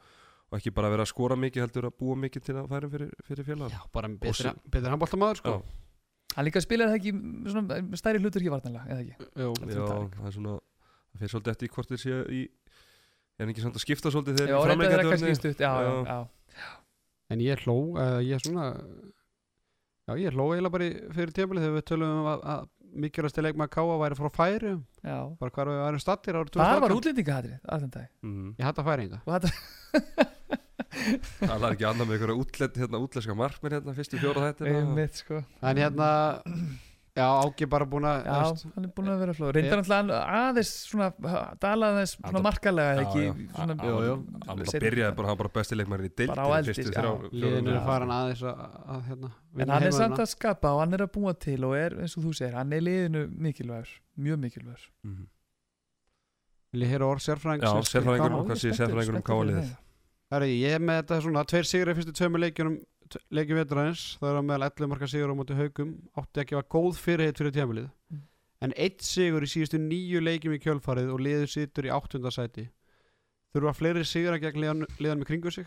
og 0.51 0.57
ekki 0.59 0.73
bara 0.75 0.89
vera 0.93 1.05
að 1.05 1.11
skora 1.13 1.37
mikið 1.39 1.63
heldur 1.65 1.87
að 1.89 1.95
búa 2.01 2.15
mikið 2.25 2.43
til 2.49 2.55
að 2.61 2.67
færa 2.71 2.89
fyrir, 2.93 3.13
fyrir 3.27 3.47
félagar 3.47 3.75
Já, 3.77 3.81
bara 3.95 4.11
sem- 4.37 4.59
betur 4.71 4.91
handbóltamaður 4.93 5.41
sko 5.41 5.55
hann 6.35 6.45
líka 6.47 6.61
spilar 6.63 6.87
það 6.91 6.99
ekki 7.01 7.11
svona 7.51 7.79
stærri 7.99 8.21
hlutur 8.23 8.41
ekki 8.43 8.53
vartanlega 8.53 8.85
eða 8.87 9.01
ekki 9.03 9.15
Jú, 9.41 9.53
Já, 9.67 9.85
það 10.15 10.27
er 10.29 10.35
svona 10.37 10.53
það 10.59 11.23
fyrir 11.23 11.33
svolítið 11.35 11.51
eftir 11.55 11.73
hvort 11.75 11.89
þeir 11.91 12.03
séu 12.05 12.19
í 12.31 12.41
er 12.45 13.43
hann 13.45 13.51
ekki 13.55 13.63
svona 13.65 13.75
að 13.79 13.83
skipta 13.85 14.11
svolítið 14.13 14.37
þegar 14.39 14.51
já, 14.53 14.59
í 14.61 14.69
reynda 14.69 14.91
þeirra 14.91 15.01
framleikandi 15.01 15.11
kannski 15.11 15.27
horni? 15.27 15.39
stutt 15.41 15.65
já, 15.65 15.71
já, 15.81 15.91
Já. 16.05 16.19
já. 16.61 16.69
En 17.31 17.39
ég 17.43 17.61
hló, 17.65 17.75
uh, 17.95 18.19
ég 18.23 18.35
er 18.37 18.43
svona 18.43 18.65
Já, 20.09 20.15
ég 20.17 20.33
hló 20.35 20.45
eiginlega 20.51 20.73
bara 20.73 20.87
í- 20.89 21.01
fyrir 21.15 21.31
tímabilið 21.35 21.63
þegar 21.65 21.75
við 21.77 21.85
tölum 21.91 22.13
um 22.21 22.27
að, 22.31 22.41
að 22.91 22.99
mikilvægasti 23.05 23.43
leikmaður 23.45 23.71
Káa 23.75 23.97
væri 24.01 24.17
frá 24.19 24.29
færi 24.35 24.71
já. 25.03 25.17
bara 25.39 25.51
hvar 25.55 25.71
við 25.71 25.79
værum 25.85 26.01
stattir 26.03 26.35
árið 26.39 26.51
það 26.57 26.81
var 26.81 26.91
2018. 26.91 26.97
útlendingahatrið 26.99 27.59
allan 27.75 27.89
dag 27.95 28.07
Mhm. 28.21 28.55
Ég 28.59 28.65
hætti 28.67 28.81
að 28.81 28.89
færinga 28.91 29.21
og 29.25 29.33
þetta 29.35 29.51
Það 30.91 31.63
er 31.63 31.73
ekki 31.75 31.85
annað 31.87 32.07
með 32.09 32.15
einhverja 32.17 32.35
hérna, 32.81 32.99
útlenska 32.99 33.35
markminn 33.37 33.73
hérna, 33.77 33.93
fyrstu 33.95 34.19
fjóra 34.19 34.51
þetta 34.51 34.67
einmitt 34.75 35.15
sko. 35.21 35.39
En 35.63 35.77
hérna, 35.79 36.07
já, 37.17 37.25
Áki 37.43 37.67
bara 37.67 37.85
búin 37.91 38.05
að 38.07 38.21
Já, 38.25 38.35
veist, 38.45 38.65
hann 38.75 38.85
er 38.87 38.91
búin 38.95 39.09
að 39.11 39.19
vera 39.23 39.33
flóð 39.35 39.49
Reyndar 39.57 39.81
náttúrulega 39.81 40.19
aðeins 40.41 40.71
svona 40.87 41.07
dalaði 41.63 41.97
aðeins 41.97 42.13
svona 42.19 42.43
markalega 42.45 42.93
Já, 42.93 43.01
ekki 43.03 43.25
já. 43.25 43.33
svona, 43.57 43.75
Jú, 43.89 43.97
jú. 44.07 44.13
Hann 44.47 44.61
bara 44.63 44.83
byrjaði 44.85 45.17
bara, 45.19 45.27
hann 45.31 45.41
bara 45.41 45.51
besti 45.57 45.79
leikmærin 45.79 46.07
í 46.07 46.27
Bara 46.31 46.45
á 46.45 46.49
deildin 46.61 46.71
eldi, 46.71 46.95
já. 46.95 47.11
eru 47.11 47.65
fjóra 47.67 47.83
farin 47.89 48.15
aðeins 48.15 48.45
að, 48.47 48.63
að 48.95 49.03
hérna, 49.09 49.33
En 49.59 49.75
hann 49.75 49.87
er 49.89 49.95
samt 49.97 50.23
að 50.23 50.31
skapa 50.31 50.71
og 50.75 50.79
hann 50.85 50.95
er 50.95 51.05
að 51.07 51.11
búa 51.17 51.35
til 51.35 51.59
og 51.67 51.75
er 51.75 51.97
eins 51.99 52.15
og 52.17 52.23
þú 52.29 52.33
segir, 52.39 52.55
hann 52.55 52.71
er 52.77 52.85
liðinu 52.87 53.25
mikilvægur 53.35 53.91
mjög 54.21 54.41
mikilvægur. 54.45 54.87
Mhm. 55.03 55.27
Vil 56.71 56.85
ég 56.85 56.91
heyra 56.93 57.07
orð 57.11 57.23
sérfræðing 57.25 57.65
Já, 57.67 57.71
sérfræðingur, 57.83 58.31
Já, 58.31 58.39
og 58.39 58.45
hvað 58.47 58.59
sé 58.61 58.69
er 58.71 58.77
sérfræðingur 58.79 59.17
um 59.19 59.25
káaliðið 59.27 59.71
Það 60.31 60.37
er 60.37 60.51
ég 60.55 60.75
er 60.77 60.83
með 60.87 60.99
þetta 61.01 61.17
svona 61.25 61.41
tveir 61.51 61.67
sigri 61.67 61.95
fyrstu 61.97 62.13
tveimur 62.15 62.39
leikjunum 62.45 62.77
leikjum 63.31 63.57
veturins, 63.61 64.03
það 64.21 64.29
er 64.31 64.39
að 64.39 64.45
meðal 64.49 64.67
11 64.69 64.89
marka 64.91 65.07
sigur 65.11 65.31
á 65.33 65.35
móti 65.39 65.57
haugum, 65.57 65.91
átti 66.17 66.41
að 66.43 66.49
gefa 66.51 66.63
góð 66.75 66.99
fyrirheit 67.01 67.37
fyrir 67.41 67.55
tímabilið. 67.57 67.89
Mm. 68.11 68.21
en 68.61 68.73
eitt 68.77 69.01
sigur 69.01 69.41
í 69.41 69.47
síðustu 69.49 69.79
nýju 69.81 70.19
leikjum 70.21 70.53
í 70.53 70.59
kjölfarið 70.61 71.07
og 71.15 71.21
liður 71.25 71.49
situr 71.49 71.87
í 71.87 71.89
áttundasæti 71.95 72.67
þurfa 73.55 73.73
fleiri 73.73 74.03
sigur 74.05 74.35
að 74.35 74.43
gegn 74.45 74.61
liðan, 74.61 74.83
liðan 75.01 75.19
með 75.23 75.29
kringu 75.31 75.51
sig? 75.51 75.65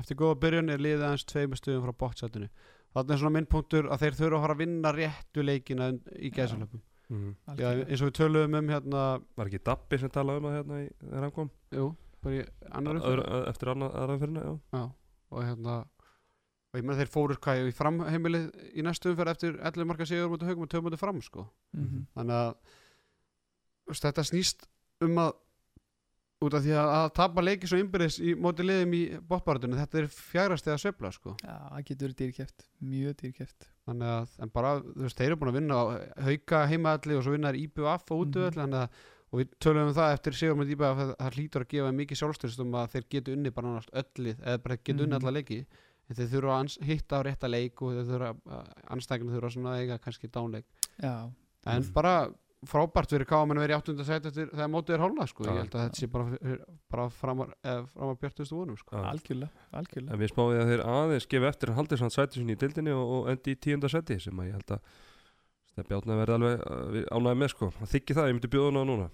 Eftir 0.00 0.16
góða 0.18 0.38
byrjun 0.42 0.72
er 0.72 0.80
liðið 0.82 1.04
aðeins 1.04 1.26
tveimur 1.28 1.60
stöðum 1.60 1.84
frá 1.84 1.92
bottsætinu 2.00 2.48
þannig 2.94 3.12
er 3.14 3.20
svona 3.20 3.34
minnpunktur 3.36 3.90
að 3.92 4.00
þeir 4.06 4.16
þurfa 4.18 4.38
að 4.38 4.44
fara 4.46 4.56
að 4.56 4.62
vinna 4.64 4.92
réttu 4.96 5.44
leikina 5.44 5.90
í 6.16 6.30
gæsalöpum. 6.34 6.80
Mhm. 7.12 7.34
Já, 7.60 7.68
eins 7.84 8.00
og 8.00 8.08
við 8.08 8.16
töluðum 8.16 8.56
um 8.58 8.68
hérna 8.72 9.02
Var 9.36 9.46
ekki 9.50 9.60
Dabbi 9.68 9.98
sem 10.00 10.08
talaði 10.08 10.40
um 10.40 10.44
það 10.48 10.56
hérna 10.56 10.78
í- 10.80 10.92
þegar 11.04 11.20
hann 11.26 11.34
kom? 11.36 11.50
Jú, 11.76 11.96
bara 12.24 12.34
í 12.34 12.44
annar 12.72 12.94
Öðru- 13.04 13.48
Eftir 13.52 13.68
já. 13.68 14.60
Já, 14.72 14.84
og 15.30 15.42
hérna 15.44 15.84
og 16.74 16.80
ég 16.80 16.84
meina 16.84 16.98
þeir 16.98 17.12
fóru 17.14 17.36
hvað 17.38 17.68
í 17.70 17.74
framheimilið 17.78 18.48
í 18.74 18.82
næstu 18.82 19.12
umferð 19.12 19.30
eftir 19.36 19.58
11 19.62 19.86
marka 19.86 20.06
sigur 20.10 20.32
mútið 20.32 20.50
haugum 20.50 20.66
og 20.66 20.72
2 20.74 20.82
mútið 20.88 20.98
fram 21.04 21.20
sko 21.22 21.46
Mhm. 21.74 22.06
þannig 22.18 22.34
að 22.40 22.54
veist, 23.88 24.02
þetta 24.08 24.24
snýst 24.26 24.66
um 25.04 25.18
að 25.22 25.32
út 26.44 26.54
af 26.58 26.64
því 26.64 26.74
að, 26.76 26.90
að 26.98 27.06
tapa 27.16 27.40
leiki 27.44 27.68
svo 27.70 27.78
innbyrðis 27.80 28.18
í 28.20 28.34
móti 28.36 28.64
liðum 28.66 28.92
í 28.98 29.02
bóttbaratunni 29.30 29.78
þetta 29.80 30.00
er 30.02 30.08
fjárasti 30.12 30.72
að 30.74 30.80
svepla 30.82 31.12
sko 31.14 31.36
Já, 31.40 31.54
það 31.70 31.84
getur 31.88 32.14
dýrkjæft, 32.18 32.66
mjög 32.84 33.14
dýrkjæft 33.22 33.68
þannig 33.86 34.10
að 34.18 34.34
en 34.44 34.52
bara, 34.52 34.74
þú 34.82 35.06
veist, 35.06 35.16
þeir 35.20 35.30
eru 35.30 35.38
búin 35.40 35.52
að 35.54 35.58
vinna 35.60 35.78
á 35.78 35.84
hauka 36.26 36.60
heimaðalli 36.68 37.16
og 37.16 37.24
svo 37.24 37.32
vinna 37.36 37.52
þær 37.54 37.60
IBF 37.62 38.10
og 38.12 38.24
útvöðalli 38.26 38.58
Mhm. 38.58 38.64
þannig 38.64 38.80
að 38.82 38.88
og 39.34 39.40
við 39.40 39.54
tölum 39.58 39.88
um 39.88 39.94
það 39.94 40.12
eftir 40.14 40.32
sigur 40.38 40.54
með 40.60 40.70
IBF 40.74 40.98
að 41.04 41.16
það 41.16 41.32
hlýtur 41.38 41.62
að 41.64 41.70
gefa 41.72 41.94
mikið 41.98 42.18
sjálfstyrst 42.20 42.60
um 42.60 42.72
að 42.78 42.90
þeir 42.92 43.04
getu 43.10 43.32
unni 43.34 43.50
bara 43.50 43.72
náttúrulega 43.72 44.04
öllið 44.04 44.36
eða 44.44 44.62
bara 44.62 44.76
getu 44.76 45.00
unni 45.02 45.16
Mhm. 45.16 45.24
alla 45.24 45.32
leiki 45.38 45.66
en 46.08 46.16
þeir 46.18 46.30
þurfa 46.34 46.56
að 46.60 46.78
hitta 46.90 47.18
á 47.18 47.20
rétta 47.24 47.48
leik 47.50 47.82
og 47.82 47.94
þeir 47.96 48.08
þurfa 48.12 48.62
anstækna 48.94 49.34
þurfa 49.36 49.52
svona 49.56 49.74
að 49.74 49.82
eiga 49.84 49.98
kannski 50.04 50.28
dánleik. 50.30 50.66
Já, 51.00 51.30
en 51.66 51.82
Mhm. 51.82 51.92
bara 51.94 52.14
frábært 52.64 53.10
fyrir 53.12 53.26
káman 53.28 53.58
að 53.58 53.64
vera 53.66 53.74
í 53.74 53.80
áttunda 53.80 54.04
sæti 54.08 54.28
eftir 54.30 54.46
þegar 54.48 54.70
mótið 54.72 54.94
er 54.94 55.02
hálna 55.04 55.26
sko. 55.28 55.44
Ég 55.44 55.58
held 55.58 55.74
að 55.74 55.82
þetta 55.84 55.98
sé 56.00 56.06
bara, 56.08 56.58
bara 56.90 57.08
framar, 57.12 57.50
framar 57.92 58.16
bjartustu 58.16 58.56
vonum 58.56 58.76
sko. 58.80 58.96
Algjörlega, 58.96 59.50
algjörlega. 59.76 60.12
En 60.14 60.18
við 60.22 60.30
spáðum 60.32 60.62
að 60.62 60.70
þeir 60.72 60.84
aðeins 60.94 61.26
gefa 61.28 61.48
eftir 61.50 61.68
að 61.68 61.76
haldi 61.76 61.98
svona 62.00 62.14
sæti 62.16 62.38
sinni 62.40 62.56
í 62.56 62.60
dildinni 62.62 62.94
og, 62.96 63.04
og 63.18 63.28
endi 63.34 63.52
í 63.52 63.58
tíunda 63.60 63.90
sæti 63.92 64.16
sem 64.20 64.32
að 64.40 64.48
ég 64.48 64.56
held 64.56 64.72
að 64.78 64.80
Steppi 65.74 65.94
Átna 65.98 66.16
verði 66.16 66.34
alveg 66.38 66.64
uh, 66.64 67.18
ánægði 67.18 67.38
með 67.42 67.48
sko. 67.52 67.68
Það 67.80 67.92
þykki 67.92 68.14
það, 68.16 68.28
ég 68.30 68.34
myndi 68.38 68.50
bjóða 68.54 68.70
hana 68.70 68.84
núna. 68.88 69.06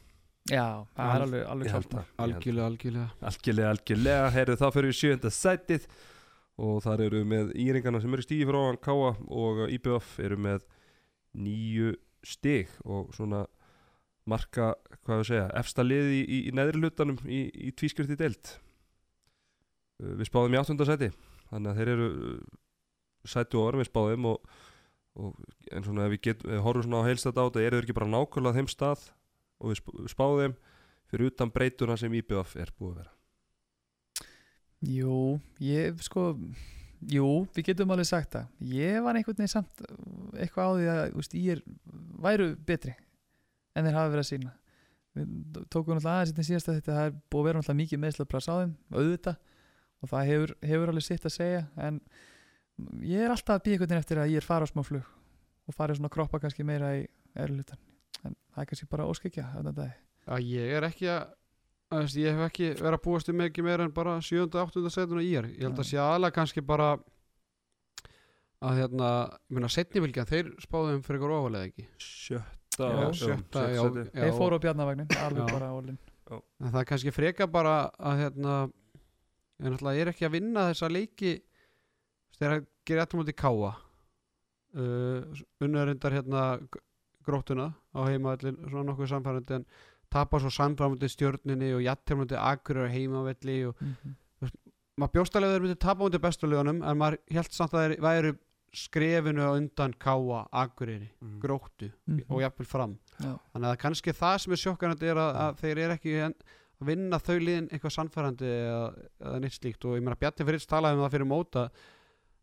Já, 0.50 0.66
það 0.96 1.10
er 1.14 1.22
alveg, 1.26 1.42
alveg 1.50 1.66
það 1.70 1.76
held 1.80 1.94
algjörlega, 2.24 2.66
algjörlega. 2.70 3.10
Algjörlega, 3.30 3.70
algjörlega, 3.74 4.30
heyrðu 4.36 4.56
þá 4.60 4.66
fyrir 4.76 4.90
við 4.92 4.98
sjönda 5.00 5.30
sætið 5.34 5.86
og 6.58 6.82
þar 6.84 7.00
eru 7.06 7.22
með 7.24 7.52
íringarna 7.56 8.00
sem 8.02 8.12
eru 8.16 8.24
stíði 8.24 8.48
frá 8.50 8.58
hann 8.66 8.80
Káa 8.82 9.12
og 9.30 9.62
IBF 9.72 10.18
eru 10.24 10.36
með 10.40 10.64
nýju 11.38 11.94
stig 12.26 12.68
og 12.84 13.12
svona 13.16 13.44
marka, 14.28 14.74
hvað 15.06 15.22
við 15.22 15.28
segja, 15.30 15.46
efsta 15.58 15.82
liði 15.86 16.18
í, 16.18 16.24
í, 16.24 16.40
í 16.50 16.54
neðri 16.54 16.82
hlutanum 16.82 17.16
í, 17.24 17.38
í 17.50 17.70
tvískriðti 17.74 18.18
deild. 18.20 18.50
Uh, 20.02 20.14
Við 20.20 20.28
spáðum 20.28 20.54
í 20.54 20.60
áttunda 20.60 20.86
sæti 20.88 21.08
þannig 21.50 21.70
að 21.72 21.78
þeir 21.80 21.92
eru 21.94 22.08
uh, 22.10 22.34
sæti 23.26 23.58
og 23.58 23.64
orðum 23.70 23.82
við 23.82 23.88
spáðum 23.90 24.28
og, 24.30 24.52
og 25.20 25.40
en 25.72 25.86
svona 25.86 26.04
ef 26.06 26.14
við, 26.14 26.22
get, 26.28 26.44
við 26.46 26.60
horfum 26.66 26.86
svona 26.86 27.00
á 27.02 27.08
heilstætt 27.08 27.40
á 27.40 27.44
þetta 27.48 27.64
eru 27.64 27.80
þeir 27.80 27.88
ekki 27.88 27.96
bara 28.00 28.12
nákvæmlega 28.12 28.60
þeim 28.60 28.70
stað 28.70 29.06
og 29.60 29.72
við 29.72 29.80
sp- 29.80 29.96
við 30.04 30.12
spáðum 30.14 30.54
fyrir 31.10 31.32
utan 31.32 31.50
breytuna 31.56 31.96
sem 32.00 32.14
IBF 32.20 32.54
er 32.60 32.70
búið 32.78 32.92
að 32.92 33.00
vera 33.02 33.16
Jú, 34.86 35.38
ég 35.64 36.00
sko 36.04 36.30
Jú, 37.08 37.46
við 37.56 37.70
getum 37.70 37.92
alveg 37.94 38.08
sagt 38.10 38.34
það. 38.34 38.48
Ég 38.76 38.98
var 39.00 39.16
einhvern 39.16 39.38
veginn 39.38 39.48
samt 39.48 39.84
eitthvað 40.36 40.66
á 40.68 40.72
því 40.76 40.88
að 40.92 41.14
úst, 41.16 41.36
ég 41.36 41.54
er, 41.54 41.62
væru 42.20 42.48
betri 42.68 42.92
en 43.72 43.86
þeir 43.86 43.96
hafa 43.96 44.10
verið 44.12 44.24
að 44.24 44.30
sína 44.34 44.56
Við 45.16 45.30
tókum 45.72 45.96
náttúrulega 45.96 46.18
aðeins 46.20 46.30
þetta 46.30 46.46
síðast 46.46 46.68
að 46.68 46.76
þetta 46.78 46.96
það 46.96 47.06
er 47.08 47.14
búið 47.32 47.40
að 47.40 47.46
vera 47.48 47.60
náttúrulega 47.60 47.80
mikið 47.80 48.00
meðslaprass 48.04 48.50
á 48.50 48.54
þeim 48.60 48.74
auðvitað 48.94 49.38
og 50.00 50.10
það 50.12 50.28
hefur, 50.28 50.52
hefur 50.70 50.92
alveg 50.92 51.06
sitt 51.06 51.26
að 51.26 51.34
segja 51.34 51.62
en 51.88 51.98
ég 53.10 53.24
er 53.24 53.34
alltaf 53.34 53.56
að 53.56 53.64
býja 53.64 53.76
einhvern 53.78 53.90
veginn 53.90 54.04
eftir 54.04 54.20
að 54.22 54.30
ég 54.30 54.40
er 54.40 54.46
fara 54.46 54.68
á 54.68 54.70
smá 54.70 54.84
flug 54.86 55.08
og 55.66 55.76
farið 55.76 55.98
svona 55.98 56.10
að 56.12 56.14
kroppa 56.14 56.40
kannski 56.44 56.66
meira 56.68 56.92
í 57.00 57.02
erlutan 57.42 57.82
en 58.22 58.36
það 58.54 58.62
er 58.62 58.70
kannski 58.70 58.90
bara 58.92 59.08
óskikja 59.10 59.48
Já, 59.50 60.34
ég 60.38 60.76
er 60.78 60.86
ekki 60.86 61.10
að 61.10 61.34
að 61.90 62.04
veist, 62.04 62.18
ég 62.22 62.36
hef 62.36 62.44
ekki 62.50 62.68
verið 62.78 62.96
að 62.98 63.02
búast 63.06 63.30
um 63.32 63.38
mikið 63.40 63.66
meira 63.66 63.86
en 63.86 63.94
bara 63.94 64.18
7. 64.22 64.44
og 64.46 64.58
8. 64.70 64.84
setuna 64.94 65.22
í 65.26 65.32
er 65.40 65.48
ég 65.50 65.64
held 65.66 65.80
að 65.82 65.88
sé 65.90 65.98
aðalega 65.98 66.36
kannski 66.36 66.62
bara 66.66 66.92
að 68.60 68.76
hérna 68.82 69.08
ég 69.48 69.56
meina 69.56 69.70
setni 69.72 70.02
vilkja, 70.04 70.26
þeir 70.28 70.50
spáðum 70.60 71.00
fyrir 71.06 71.18
ykkur 71.20 71.32
ofalega 71.38 71.70
ekki. 71.70 71.86
Sjötta, 73.16 73.62
Þeir 74.12 74.34
fóru 74.36 74.58
á 74.60 74.64
bjarnavagnin, 74.66 75.08
alveg 75.24 75.52
bara 75.54 75.70
ólinn 75.74 75.98
en 76.60 76.70
það 76.70 76.80
er 76.82 76.88
kannski 76.92 77.10
freka 77.16 77.46
bara 77.50 77.72
að 77.98 78.20
hérna 78.22 78.56
ég 79.60 79.72
náttúrulega 79.72 80.02
er 80.04 80.10
ekki 80.12 80.26
að 80.28 80.34
vinna 80.36 80.66
þessa 80.70 80.90
leiki 80.92 81.32
þegar 82.38 82.54
að 82.60 82.68
gera 82.86 83.06
þetta 83.06 83.18
mútið 83.18 83.36
káa 83.42 83.72
uh, 84.78 85.40
unnarindar 85.66 86.14
hérna 86.14 86.44
g- 86.62 86.82
gróttuna 87.26 87.66
á 87.96 88.00
heimaðallin 88.06 88.60
svona 88.70 88.86
nokkuð 88.92 89.10
samfærandi 89.10 89.56
en 89.58 89.66
tapa 90.10 90.40
svo 90.42 90.50
samfærandi 90.50 91.08
stjörninni 91.08 91.72
og 91.76 91.82
jattirmandi 91.86 92.36
akkurir 92.36 92.86
á 92.88 92.92
heimavelli 92.92 93.58
og 93.68 93.76
mm 93.80 93.94
-hmm. 94.04 94.50
maður 95.00 95.12
bjóstalega 95.14 95.54
þeir 95.56 95.62
myndi 95.64 95.78
tapa 95.80 96.04
undir 96.04 96.20
bestulegunum 96.20 96.82
en 96.82 96.98
maður 96.98 97.18
held 97.30 97.52
samt 97.52 97.72
að 97.74 97.80
þeir 97.90 98.00
væri 98.00 98.32
skrefinu 98.72 99.42
á 99.42 99.50
undan 99.58 99.92
káa, 99.98 100.46
aguriri, 100.52 101.08
Mhm. 101.20 101.40
gróttu 101.40 101.90
Mhm. 102.06 102.22
og 102.30 102.40
jafnvel 102.40 102.66
fram 102.66 102.98
Já. 103.20 103.38
þannig 103.54 103.70
að 103.72 103.76
kannski 103.78 104.12
það 104.12 104.38
sem 104.38 104.52
er 104.52 104.56
sjokkarandi 104.56 105.06
er 105.10 105.16
að, 105.16 105.34
að 105.36 105.56
þeir 105.60 105.78
eru 105.78 105.92
ekki 105.94 106.14
að 106.26 106.34
vinna 106.80 107.18
þau 107.18 107.38
liðin 107.38 107.68
eitthvað 107.68 107.92
sannfærandi 107.96 108.44
eða, 108.46 108.94
eða 109.20 109.40
neitt 109.40 109.52
slíkt 109.58 109.84
og 109.84 109.96
ég 109.98 110.02
meina 110.02 110.16
Bjarni 110.16 110.46
Fritz 110.46 110.66
talaði 110.66 110.94
um 110.96 111.04
það 111.04 111.12
fyrir 111.12 111.26
móta 111.26 111.70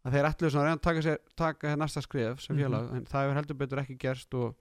að 0.06 0.12
þeir 0.14 0.50
svona 0.52 0.64
að 0.64 0.68
reyna 0.68 0.76
að 0.78 0.82
taka, 0.82 1.02
sér, 1.02 1.18
taka 1.36 1.76
næsta 1.76 2.02
skref 2.02 2.40
sem 2.42 2.56
Mhm. 2.56 2.64
félag 2.64 2.96
en 2.96 3.06
það 3.06 3.24
hefur 3.24 3.36
heldur 3.36 3.58
betur 3.58 3.80
ekki 3.80 3.98
gerst 3.98 4.34
og, 4.34 4.56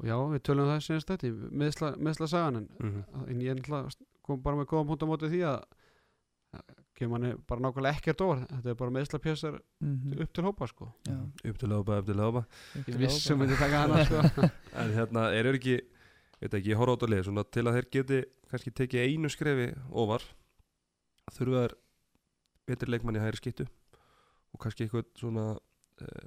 og 0.00 0.06
já, 0.08 0.16
við 0.32 0.42
tölum 0.48 0.64
um 0.64 0.70
það 0.72 0.84
senast 0.86 1.10
þetta 1.12 1.30
meðsla, 1.62 1.90
meðsla 2.00 2.28
sagan 2.32 2.56
en, 2.62 2.68
Mhm. 2.80 3.04
en 3.28 3.40
ég 3.44 3.56
náttúrulega 3.58 4.06
kom 4.24 4.40
bara 4.42 4.56
með 4.56 4.66
góðan 4.72 4.86
punkt 4.88 5.02
á 5.04 5.10
móti 5.10 5.28
því 5.30 5.40
að 5.44 5.64
að 6.50 6.78
kemur 6.98 7.12
manni 7.20 7.34
bara 7.46 7.60
nákvæmlega 7.60 7.96
ekkert 8.00 8.20
óvar 8.24 8.40
þetta 8.48 8.70
er 8.70 8.74
bara 8.74 8.90
meðsla 8.90 9.18
pjessar 9.22 9.60
Mhm. 9.80 10.20
upp 10.22 10.32
til 10.32 10.44
hópa 10.44 10.66
sko 10.68 10.92
Já. 11.06 11.18
upp 11.50 11.58
til 11.58 11.68
löpa, 11.68 11.98
upp 12.00 12.06
til 12.06 12.14
löpa 12.16 12.44
ég 12.88 12.96
vissum 12.98 13.38
myndi 13.38 13.56
taka 13.56 13.86
hana 13.86 14.04
sko 14.04 14.18
en 14.80 14.90
hérna, 14.96 15.28
er 15.32 15.44
þeir 15.44 15.58
ekki 15.60 15.80
veit 16.40 16.54
ekki, 16.54 16.70
ég 16.72 16.76
horf 16.80 16.90
á 16.90 16.96
þetta 16.96 17.10
lið 17.12 17.24
svona, 17.28 17.44
til 17.50 17.62
að 17.64 17.74
þeir 17.76 17.90
geti 17.90 18.24
kannski 18.50 18.70
tekið 18.72 19.04
einu 19.06 19.28
skrefi 19.28 19.68
ofar 19.92 20.22
þurfa 21.30 21.68
þær 21.68 21.74
betri 22.66 22.90
leikmann 22.90 23.16
í 23.16 23.20
hægri 23.22 23.36
skittu 23.40 23.66
og 24.54 24.58
kannski 24.60 24.86
eitthvað 24.88 25.04
svona 25.20 25.44
uh, 26.00 26.26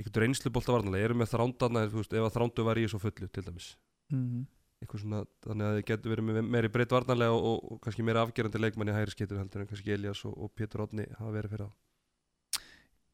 eitthvað 0.00 0.24
reynslubolta 0.24 0.74
varnalega, 0.74 1.10
eru 1.10 1.18
með 1.20 1.34
þrándarna 1.34 1.84
þú 1.90 2.00
veist, 2.00 2.16
ef 2.16 2.26
að 2.26 2.34
þrándu 2.38 2.64
var 2.66 2.80
í 2.80 2.86
þessu 2.86 3.02
fullu 3.02 3.28
til 3.28 3.46
dæmis. 3.46 3.68
Mhm. 4.10 4.48
eitthvað 4.80 5.02
svona, 5.02 5.18
þannig 5.44 5.66
að 5.66 5.74
þeir 5.76 5.86
getur 5.90 6.10
verið 6.14 6.24
með 6.24 6.46
meiri 6.48 6.68
breytt 6.72 6.92
varnalega 6.94 7.34
og, 7.36 7.42
og, 7.44 7.72
og 7.74 7.80
kannski 7.84 8.04
meiri 8.06 8.22
afgerandi 8.22 8.60
leikmann 8.62 8.88
í 8.88 8.94
hægri 8.96 9.12
skittu 9.12 9.36
heldur 9.36 9.60
en 9.60 9.68
kannski 9.68 9.92
Elias 9.92 10.22
og, 10.24 10.32
og 10.40 10.54
Pétur 10.56 10.86
Odni 10.86 11.04
hafa 11.18 11.34
verið 11.34 11.52
fyrir 11.52 11.68
á 11.68 11.70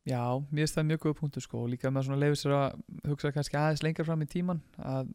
Já, 0.07 0.23
mér 0.55 0.63
finnst 0.63 0.79
það 0.79 0.87
mjög 0.93 1.01
góð 1.03 1.17
punktur 1.19 1.43
sko 1.43 1.65
og 1.65 1.73
líka 1.73 1.91
með 1.91 2.07
svona 2.07 2.21
leifir 2.23 2.39
sér 2.39 2.55
að 2.55 2.77
hugsa 3.11 3.33
kannski 3.35 3.59
aðeins 3.59 3.83
lengra 3.83 4.07
fram 4.07 4.23
í 4.23 4.29
tíman 4.31 4.61
að, 4.79 5.11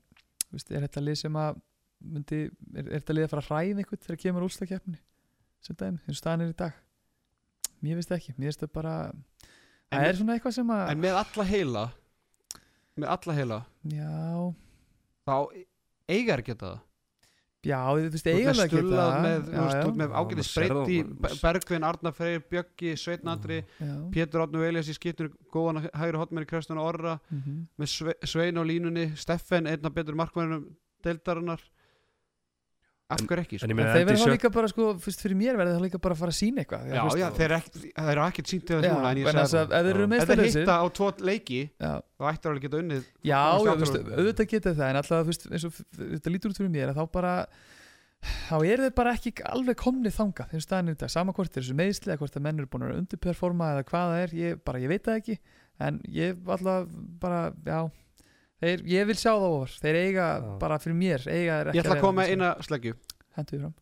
veist, 0.51 0.73
er 0.75 0.83
þetta 0.83 1.03
lið 1.05 1.19
sem 1.21 1.37
að 1.39 1.61
myndi, 2.01 2.39
er, 2.75 2.83
er 2.83 2.97
þetta 2.97 3.15
lið 3.15 3.27
að 3.27 3.31
fara 3.31 3.43
að 3.45 3.47
hræða 3.47 3.83
einhvern 3.85 4.03
þegar 4.03 4.21
kemur 4.25 4.47
úlstakefni 4.49 4.99
sem 5.63 5.77
dæmi, 5.79 6.01
eins 6.03 6.17
og 6.17 6.19
staðan 6.19 6.43
er 6.43 6.51
í 6.51 6.57
dag? 6.59 6.81
Mér 7.79 8.01
finnst 8.01 8.11
það 8.11 8.19
ekki, 8.19 8.35
mér 8.35 8.51
finnst 8.51 8.65
það 8.65 8.73
bara 8.75 8.95
það 9.91 10.07
er 10.07 10.19
svona 10.19 10.37
eitthvað 10.37 10.55
sem 10.57 10.71
að 10.75 10.85
en 10.93 11.03
með 11.03 11.19
alla 11.21 11.47
heila 11.51 11.83
með 12.99 13.11
alla 13.15 13.35
heila 13.35 13.59
Já, 13.91 14.53
þá 15.25 15.35
eigar 16.11 16.43
geta 16.45 16.71
það. 16.71 16.79
Já, 17.61 17.77
þú 17.77 18.05
veist, 18.09 18.25
með 18.25 18.39
eiginlega 18.39 18.71
geta 18.71 18.81
stullað 18.81 19.11
það. 19.11 19.25
með, 19.25 19.89
með 19.99 20.13
ágæti 20.17 20.45
spreyti 20.47 20.95
Bergvin, 21.43 21.83
Arnar 21.85 22.15
Freyr, 22.17 22.39
Bjöggi, 22.49 22.93
Sveitn 22.97 23.29
Andri 23.29 23.59
já, 23.61 23.91
Pétur 24.15 24.45
og 24.47 24.55
Elias 24.65 24.89
í 24.89 24.95
skiptur 24.97 25.29
góðan 25.53 25.83
hægri 25.85 26.17
hotmenn 26.17 26.47
í 26.47 26.49
Kristján 26.49 26.81
Orra 26.81 27.19
mhm. 27.29 27.59
með 27.77 27.91
Sve, 27.93 28.15
Svein 28.25 28.57
á 28.57 28.65
línunni 28.65 29.11
Steffen, 29.13 29.69
einna 29.69 29.93
betur 29.93 30.17
markmænum 30.17 30.65
deildarinnar 31.05 31.61
af 33.11 33.21
En- 33.21 33.27
hverju 33.29 33.43
ekki 33.45 33.57
en 33.57 33.61
sko? 33.61 33.67
ég 33.67 33.71
En 33.71 33.77
meina, 33.79 33.93
þeir 33.95 34.05
verða 34.09 34.23
þá 34.23 34.31
líka 34.35 34.49
bara 34.55 34.67
sko, 34.71 34.85
fyrst 35.03 35.21
fyrir 35.25 35.37
mér 35.41 35.57
verða 35.59 35.75
það 35.77 35.83
líka 35.85 35.99
bara 36.05 36.15
að 36.15 36.21
fara 36.21 36.31
að 36.33 36.39
sína 36.39 36.63
eitthvað 36.63 36.81
já, 36.87 37.01
já, 37.21 37.27
þeir 37.37 37.51
eru 38.11 38.23
ekkert 38.25 38.47
sínt 38.53 38.71
eða 38.71 38.81
Já, 38.81 38.93
núna 38.95 39.11
en 39.11 39.17
þess 39.41 39.55
að 39.59 39.65
ef 39.65 39.83
þeir 39.85 39.91
eru 39.91 40.05
Já. 40.07 40.21
ef 40.21 40.27
þeir 40.31 40.43
hitta 40.47 40.75
á 40.79 40.85
tvo 40.99 41.07
leiki 41.31 41.61
Já, 41.81 41.91
þá 42.17 42.23
ættir 42.31 42.49
alveg 42.51 42.63
geta 42.67 42.81
unnið 42.81 43.03
Já, 43.31 43.41
auðvitað 43.61 44.47
geta 44.55 44.73
það 44.77 44.87
en 44.89 44.99
alltaf, 45.01 45.31
eins 45.51 45.65
og 45.67 45.73
þetta 45.99 46.29
lítur 46.35 46.49
út 46.51 46.57
fyrir 46.61 46.73
mér 46.73 46.91
að 46.93 46.97
þá 47.01 47.05
bara 47.11 47.33
þá 48.21 48.55
eru 48.61 48.83
þeir 48.85 48.95
bara 48.95 49.13
ekki 49.17 49.31
alveg 49.49 49.75
komnið 49.81 50.13
þangað 50.13 50.51
þegar 50.53 50.61
staðan 50.67 50.87
er 50.91 50.95
þetta, 50.97 51.09
sama 51.09 51.33
hvort 51.33 51.55
er 51.57 51.63
þessu 51.63 51.73
meðsli 51.79 52.11
eða 52.11 52.19
hvort 52.21 52.35
að 52.37 52.43
menn 52.45 52.59
eru 52.61 52.69
búin 52.69 52.85
að 52.85 52.99
undirperforma 53.01 53.71
eða 53.73 53.85
hvað 53.89 54.11
það 54.11 54.21
er, 54.21 54.35
ég, 54.37 54.61
bara, 54.61 54.77
ég 54.83 54.91
þeir, 58.61 58.83
ég 58.93 59.07
vil 59.09 59.17
sjá 59.19 59.31
það 59.33 59.47
ofar. 59.49 59.77
Þeir 59.83 59.99
eiga, 60.01 60.27
Já. 60.41 60.49
bara 60.61 60.79
fyrir 60.81 60.97
mér 61.01 61.27
eiga 61.27 61.59
þeir 61.59 61.71
ekki 61.71 61.79
ég 61.79 61.85
ætla 61.85 61.97
að 61.97 62.03
koma 62.05 62.25
þarna, 62.27 62.49
eina 62.51 62.67
sleggju. 62.67 62.97
Hentu 63.37 63.55
því 63.55 63.61
fram. 63.63 63.77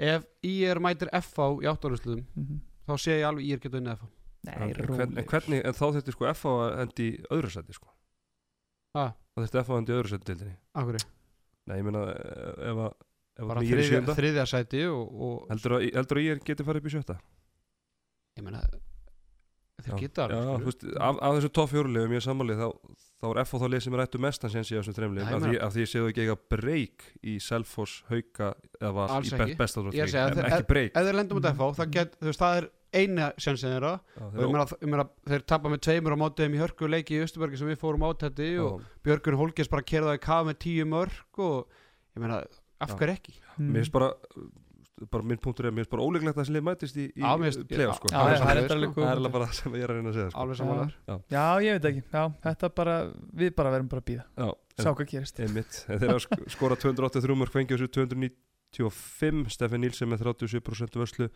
Ef 0.00 0.26
IR 0.48 0.80
mætir 0.80 1.10
FH 1.20 1.48
í 1.60 1.70
áttarúsluðum 1.70 2.26
mm 2.36 2.66
þá 2.90 2.96
sé 2.98 3.16
ég 3.20 3.26
alveg 3.28 3.46
IR 3.46 3.60
geta 3.62 3.78
unnið 3.78 3.98
FH 4.00 4.08
Nei, 4.40 4.54
En 4.56 4.70
hvern, 4.72 4.86
en 4.88 4.96
róleg 4.96 5.26
hvernig, 5.28 5.62
en 5.68 5.76
þá 5.76 5.82
þetta 5.98 6.12
sko 6.14 6.26
F 6.30 6.46
á 6.48 6.52
að 6.52 6.70
endi 6.80 7.06
í 7.10 7.16
öðru 7.36 7.50
seti 7.52 7.74
sko. 7.76 7.90
Ah, 8.96 9.10
þá 9.36 9.42
þetta 9.44 9.60
F 9.60 9.68
á 9.68 9.72
að 9.74 9.80
endi 9.82 9.92
í 9.92 9.96
öðru 9.98 10.12
seti 10.14 10.28
dildinni 10.30 10.54
af 10.80 10.86
hverju? 10.88 11.02
Nei, 11.68 11.74
ég 11.76 11.84
meina 11.86 12.04
eh, 12.08 12.70
ef 12.70 12.80
að 12.86 12.94
ef 13.40 13.50
bara 13.50 13.60
að 13.60 13.68
ég 13.68 13.74
er 13.74 13.82
í 13.82 13.84
þriðja, 13.84 13.90
sjönda 13.90 14.16
þriðja 14.16 14.46
sæti 14.48 14.80
og, 14.88 15.12
og 15.26 15.52
heldur 15.52 15.76
að, 15.76 15.84
heldur 16.00 16.20
að 16.22 16.26
ég 16.26 16.40
geti 16.48 16.66
farið 16.70 16.80
upp 16.82 16.88
í 16.88 16.94
sjötta? 16.96 17.18
Ég 18.40 18.46
meina 18.48 18.64
þeir 18.70 19.92
Já. 19.92 19.98
geta 20.00 20.28
Já, 20.32 20.38
alveg 20.40 20.64
þú 20.64 20.70
veist, 20.72 20.88
af, 20.96 21.20
af 21.20 21.36
þessu 21.36 21.52
topp 21.60 21.72
fjórulegum 21.74 22.16
ég 22.16 22.24
sammálið 22.24 22.64
þá, 22.64 22.68
þá 23.20 23.26
er 23.30 23.40
F 23.44 23.52
á 23.52 23.56
þá 23.60 23.66
lið 23.68 23.82
sem 23.84 23.94
er 23.94 24.02
ættu 24.06 24.18
mestan 24.24 24.50
séns 24.50 24.70
í 24.72 24.76
þessum 24.78 24.94
ég 24.96 25.28
af, 25.36 25.42
því- 25.44 25.60
af 25.66 25.72
því 25.74 25.86
séu 25.90 26.08
ekki 26.08 26.22
eiga 26.24 26.36
breyk 26.54 27.02
í 27.22 27.34
Selfoss, 27.40 28.02
Hauka 28.08 28.54
eða 28.80 28.92
var 28.96 29.08
Alls 29.16 29.28
í 29.32 29.36
ekki. 29.36 29.56
besta 29.58 29.80
Ég 29.92 30.08
segi 30.08 30.22
að 30.24 30.34
þeir- 30.38 30.50
ekki 30.50 30.66
breyk 30.70 30.92
ef 30.96 31.04
þeir 31.06 31.18
lendum 31.20 31.38
út 31.38 31.44
Mhm. 31.44 31.56
FH 31.56 31.76
það, 31.80 31.90
get, 31.90 32.16
þú 32.20 32.26
veist, 32.30 32.40
það 32.40 32.56
er 32.62 32.70
eina 32.92 33.32
sjansin 33.38 33.70
þeirra 33.70 33.92
og 34.20 34.34
ég 34.34 34.50
meina, 34.50 34.64
ég 34.66 34.88
meina, 34.90 35.04
þeir 35.28 35.46
tapa 35.46 35.68
með 35.68 35.80
tveimur 35.86 36.12
á 36.16 36.18
móti 36.18 36.42
þeim 36.42 36.54
í 36.56 36.62
hörku 36.64 36.88
leiki 36.90 37.14
í 37.20 37.22
Östubergi 37.22 37.58
sem 37.58 37.68
við 37.68 37.78
fórum 37.78 38.02
átætti 38.08 38.48
og 38.58 38.82
Björgun 39.04 39.36
Holgers 39.36 39.68
bara 39.70 39.82
kerðaði 39.82 40.20
kaf 40.20 40.46
með 40.46 40.58
tíu 40.58 40.84
mörg 40.88 41.38
og 41.38 41.68
ég 42.16 42.20
meina, 42.24 42.40
af 42.80 42.88
Já. 42.90 42.96
hverju 42.96 43.14
ekki? 43.20 43.34
Mér 43.60 43.84
finnst 43.84 43.92
bara 43.92 44.14
bara 45.10 45.24
minn 45.24 45.38
punktur 45.40 45.66
er, 45.68 45.72
mér 45.72 45.84
finnst 45.86 45.92
bara 45.94 46.04
óleiklegt 46.04 46.36
að 46.36 46.42
þessi 46.42 46.54
lið 46.56 46.64
mætist 46.66 46.96
í, 47.00 47.06
í 47.16 47.22
Já, 47.22 47.30
play-off 47.70 48.00
sko. 48.00 48.10
Já, 48.12 48.18
það 48.20 48.50
er 48.50 48.58
alveg 48.60 48.66
góð 48.66 48.68
það 48.68 48.80
er 48.80 48.90
punktur. 48.90 49.12
alveg 49.14 49.32
bara 49.36 49.46
það 49.50 49.56
sem 49.60 49.76
ég 49.78 49.84
er 49.86 49.92
að 49.94 49.96
reyna 50.00 50.10
að 50.12 50.18
segja 50.18 50.30
sko. 50.34 50.40
alveg 50.44 50.58
samanlegar 50.60 51.22
Já, 51.36 51.44
ég 51.64 51.78
veit 51.78 51.88
ekki, 51.90 52.02
já, 52.12 52.22
þetta 52.44 52.70
bara 52.80 52.96
við 53.42 53.54
bara 53.60 53.72
verðum 53.76 53.90
bara 53.94 54.04
að 54.04 54.08
býða, 54.10 54.24
Já, 54.36 54.48
sjá 54.84 54.90
hvað 54.98 55.10
gerist. 55.14 55.40
Einmitt, 55.46 55.80
en 55.88 56.02
þeir 56.02 56.12
hafa 56.14 56.24
sk- 56.26 56.46
skorað 56.56 56.82
283 56.84 57.38
mörg 57.40 57.54
fengið 57.56 57.80
þessu 57.80 57.92
295 57.96 59.50
Stefan 59.56 59.80
Nílsen 59.84 60.10
með 60.12 60.26
37% 60.28 61.00
vörslu. 61.00 61.30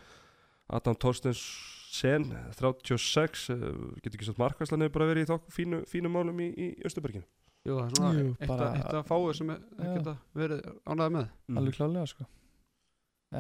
Adam 0.73 0.95
Torstensen 0.97 2.31
36 2.57 3.51
eh, 3.53 3.65
getur 4.01 4.17
ekki 4.17 4.29
sagt 4.31 4.39
markværslan 4.41 4.81
hefur 4.87 4.95
bara 4.99 5.09
verið 5.11 5.27
í 5.27 5.29
þá 5.29 5.51
fínu, 5.53 5.81
fínu 5.91 6.09
málum 6.13 6.39
í, 6.41 6.47
í 6.57 6.69
Östuberginu 6.89 7.27
Jú, 7.69 7.77
það 7.77 7.85
er 7.85 7.93
svona 7.99 8.13
Jú, 8.17 8.31
eitt, 8.39 8.51
að, 8.55 8.63
eitt 8.79 8.97
að 8.97 9.05
fáið 9.11 9.37
sem 9.39 9.53
er, 9.55 9.61
Já. 9.77 9.91
geta 9.99 10.15
verið 10.41 10.65
ánægði 10.89 11.13
með. 11.19 11.29
Alveg 11.61 11.77
klálega 11.79 12.09
sko 12.15 12.27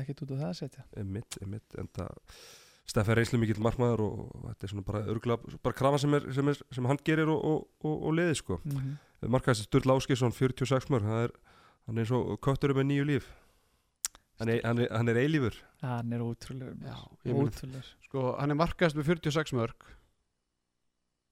ekkert 0.00 0.22
út 0.24 0.34
á 0.34 0.36
það 0.36 0.50
að 0.50 0.58
setja. 0.60 0.84
Einmitt, 1.00 1.38
einmitt, 1.42 1.78
en 1.80 1.88
það 1.96 2.12
Stefan 2.84 3.16
reynslu 3.16 3.40
mikill 3.40 3.62
markmaður 3.64 4.02
og 4.04 4.32
þetta 4.50 4.66
er 4.66 4.72
svona 4.74 4.84
bara 4.84 5.00
örgulega, 5.08 5.56
bara 5.64 5.76
krafa 5.78 6.00
sem, 6.02 6.16
er, 6.18 6.26
sem, 6.36 6.50
er, 6.52 6.58
sem 6.76 6.88
hann 6.90 7.00
gerir 7.06 7.30
og, 7.32 7.40
og, 7.48 7.62
og, 7.80 7.94
og 8.10 8.16
liði 8.18 8.34
sko. 8.42 8.60
Mm 8.64 8.76
-hmm. 8.76 9.30
Markaðist 9.32 9.70
Sturla 9.70 9.96
Áskisson 9.96 10.36
46 10.36 10.90
mörg, 10.92 11.08
það 11.08 11.24
er 11.28 11.32
hann 11.86 11.98
er 11.98 12.04
eins 12.04 12.12
og 12.12 12.38
kötturinn 12.44 12.76
með 12.76 12.88
nýju 12.90 13.04
líf. 13.08 13.30
Hann 14.38 14.48
er, 14.48 14.60
hann 14.64 14.78
er, 14.78 14.88
hann 14.90 15.08
er 15.08 15.16
eilífur. 15.16 15.56
Hann 15.80 16.12
er 16.12 16.20
ótrúlegur 16.20 16.74
Já, 16.74 16.96
maður. 16.96 17.24
ég 17.24 17.34
meina, 17.34 17.48
ótrúlegur. 17.48 17.90
sko, 18.04 18.36
hann 18.38 18.50
er 18.50 18.56
markaðist 18.56 18.96
með 18.96 19.04
46 19.04 19.52
mörg 19.52 19.76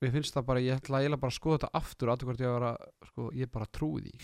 mér 0.02 0.12
finnst 0.16 0.34
það 0.34 0.48
bara, 0.48 0.62
ég 0.62 0.80
ætla 0.80 1.00
eiginlega 1.02 1.22
bara 1.22 1.32
að 1.32 1.38
skoða 1.38 1.58
þetta 1.58 1.78
aftur 1.78 2.08
og 2.08 2.16
aðtökvært 2.16 2.42
ég 2.42 2.50
að 2.50 2.56
vera, 2.56 2.72
sko, 3.10 3.28
ég 3.38 3.52
bara 3.54 3.68
trúi 3.70 4.02
því. 4.06 4.14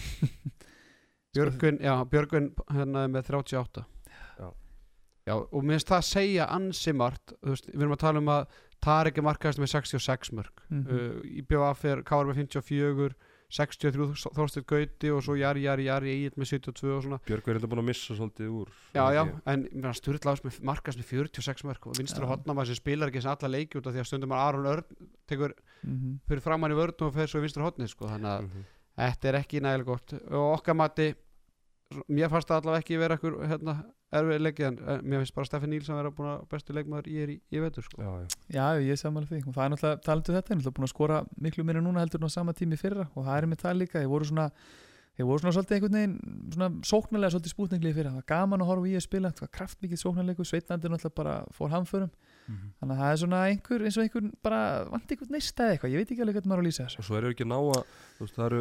Björgvin, 1.36 1.78
já, 1.84 1.92
Björgvin 2.08 2.48
hérna 2.72 3.04
er 3.04 3.12
með 3.12 3.30
38 3.30 3.84
Já. 3.84 3.86
Já, 5.28 5.34
og 5.36 5.64
mér 5.64 5.76
finnst 5.78 5.92
það 5.92 6.00
að 6.00 6.08
segja 6.10 6.48
ansi 6.56 6.94
margt, 6.96 7.34
þú 7.44 7.54
veist, 7.54 7.70
við 7.74 7.84
erum 7.84 7.96
að 7.98 8.04
tala 8.06 8.22
um 8.24 8.34
að 8.34 8.60
Tarek 8.78 9.16
er 9.18 9.24
markaðist 9.26 9.58
með 9.58 9.72
66 9.74 10.30
mörg 10.38 10.60
mm 10.70 10.84
uh, 10.86 11.16
í 11.26 11.42
BVF 11.42 11.84
er 11.90 12.04
Káar 12.06 12.28
með 12.28 12.44
54 12.44 13.16
63 13.48 14.06
Þorsteinn 14.36 14.66
Gauti 14.68 15.10
og 15.10 15.22
svo 15.24 15.34
Jari, 15.38 15.62
Jari, 15.64 15.86
Jari 15.88 16.10
Egil 16.12 16.34
með 16.36 16.50
72 16.50 16.90
og 16.92 17.04
svona 17.06 17.18
Björg 17.24 17.46
er 17.48 17.58
enda 17.58 17.70
búin 17.72 17.80
að 17.80 17.86
missa 17.88 18.16
svolítið 18.18 18.50
úr 18.52 18.72
Já, 18.92 19.04
já, 19.16 19.22
en 19.48 19.62
með 19.72 20.58
markast 20.68 21.00
með 21.00 21.08
46 21.08 21.64
mörg 21.64 21.88
og 21.88 21.96
vinstur 21.96 22.22
Já. 22.22 22.26
og 22.26 22.32
hotnamaður 22.34 22.70
sem 22.74 22.80
spilar 22.82 23.08
ekki 23.08 23.22
sem 23.24 23.32
alla 23.32 23.50
leiki 23.54 23.80
út 23.80 23.88
af 23.88 23.96
því 23.96 24.02
að 24.02 24.10
stundum 24.10 24.34
að 24.36 24.44
Aron 24.44 24.68
Örn 24.74 25.08
tekur 25.32 25.54
-hmm. 25.56 26.18
fyrir 26.28 26.44
framann 26.44 26.76
í 26.76 26.76
vörn 26.76 27.06
og 27.06 27.14
fer 27.14 27.26
svo 27.26 27.40
í 27.40 27.46
vinstur 27.46 27.64
hotni 27.64 27.88
sko, 27.88 28.04
þannig 28.04 28.28
að 28.34 28.42
Mhm. 28.42 28.64
þetta 28.98 29.28
er 29.28 29.40
ekki 29.40 29.60
nægilega 29.64 29.84
gott 29.84 30.12
og 30.12 30.58
okkar 30.58 30.74
mati 30.76 31.14
mér 32.08 32.28
fannst 32.28 32.48
það 32.48 32.60
allavega 32.60 32.82
ekki 32.84 32.98
vera 33.00 33.16
ekkur 33.16 33.46
hérna, 33.48 33.84
erfið 34.16 34.42
leikið 34.44 34.66
en 34.68 35.04
mér 35.04 35.22
finnst 35.22 35.36
bara 35.36 35.48
Stefán 35.48 35.72
Nílsson 35.72 35.98
vera 35.98 36.12
búin 36.14 36.30
að 36.32 36.44
bestu 36.52 36.76
leikmaður 36.76 37.10
ég 37.12 37.26
er 37.26 37.32
í, 37.34 37.38
ég 37.52 37.64
veitur 37.64 37.84
sko. 37.84 38.00
Já, 38.00 38.10
já, 38.24 38.56
já, 38.56 38.82
ég 38.86 38.92
er 38.94 39.00
samanlega 39.02 39.34
því. 39.34 39.40
Og 39.44 39.56
það 39.56 39.64
er 39.64 39.72
náttúrulega, 39.74 40.02
talandu 40.06 40.36
þetta, 40.36 40.52
er 40.52 40.58
náttúrulega 40.58 40.76
búin 40.78 40.88
að 40.88 40.92
skora 40.94 41.22
miklu 41.46 41.66
meira 41.68 41.84
núna 41.84 42.04
heldur 42.04 42.22
en 42.22 42.32
á 42.32 42.36
sama 42.38 42.56
tími 42.56 42.78
í 42.78 42.80
fyrra. 42.80 43.08
Og 43.14 43.26
það 43.28 43.40
er 43.40 43.48
með 43.52 43.64
það 43.64 43.80
líka, 43.82 44.00
þeir 44.00 44.12
voru 44.14 44.30
svona 44.30 44.48
þeir 45.18 45.26
voru 45.26 45.42
svona 45.42 45.54
svolítið 45.56 45.76
einhvern 45.76 45.96
veginn 45.98 46.52
svona 46.54 46.68
sóknarlega 46.86 47.34
svolítið 47.34 47.52
spútninglið 47.54 47.96
fyrir 47.96 48.08
það 48.12 48.18
var 48.20 48.26
gaman 48.30 48.62
að 48.62 48.68
horfa 48.70 48.86
í 48.88 48.92
að 48.94 49.02
spila, 49.02 49.30
það 49.34 49.44
var 49.44 49.54
kraftmikið 49.56 50.00
sóknarleiku 50.04 50.46
Sveitnandi 50.46 50.92
náttúrulega 50.92 51.18
bara 51.18 51.32
fór 51.56 51.72
hamförum 51.74 52.12
þannig 52.48 52.94
að 52.94 53.00
það 53.02 53.10
er 53.12 53.18
svona 53.22 53.38
einhver 53.48 53.82
eins 53.84 53.96
og 53.98 54.02
einhver 54.06 54.28
bara 54.42 54.60
vant 54.88 55.10
einhvern 55.12 55.32
neista 55.36 55.64
eða 55.66 55.74
eitthvað, 55.76 55.92
ég 55.92 55.98
veit 56.02 56.12
ekki 56.14 56.22
alveg 56.24 56.36
hvernig 56.38 56.50
maður 56.52 56.60
á 56.60 56.64
að 56.64 56.68
lýsa 56.68 56.86
þessu 56.88 56.98
og 57.02 57.06
svo 57.08 57.18
eru 57.18 57.32
ekki 57.34 57.46
ná 57.48 57.56
að 57.58 57.80
þú 58.18 58.24
veist, 58.24 58.36
það 58.38 58.46
eru 58.48 58.60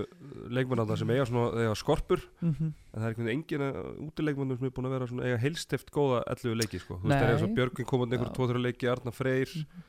leikmennanda 0.58 0.98
sem 1.00 1.14
eiga, 1.16 1.26
svona, 1.30 1.46
eiga 1.64 1.76
skorpur 1.80 2.24
mm 2.42 2.56
en 2.68 2.74
það 3.02 3.06
er 3.06 3.12
einhvern 3.14 3.28
veginn 3.28 3.44
engin 3.44 4.08
útileikmennum 4.08 4.58
sem 4.58 4.66
er 4.68 4.74
búin 4.78 4.88
að 4.90 4.96
vera 4.98 5.08
svona, 5.12 5.26
eiga 5.28 5.38
heilstift 5.44 5.92
góða 5.94 6.24
11 6.34 6.56
leiki 6.62 6.80
sko. 6.82 6.98
þú 6.98 7.08
veist, 7.08 7.20
það 7.22 7.28
er 7.28 7.36
eins 7.36 7.46
og. 7.46 7.54
Björgvin 7.60 7.86
komandi 7.92 8.18
einhverjum 8.18 8.34
Já. 8.34 8.40
2-3 8.58 8.64
leiki, 8.68 8.90
Arna 8.92 9.12
Freyr 9.14 9.52
Mhm. 9.54 9.84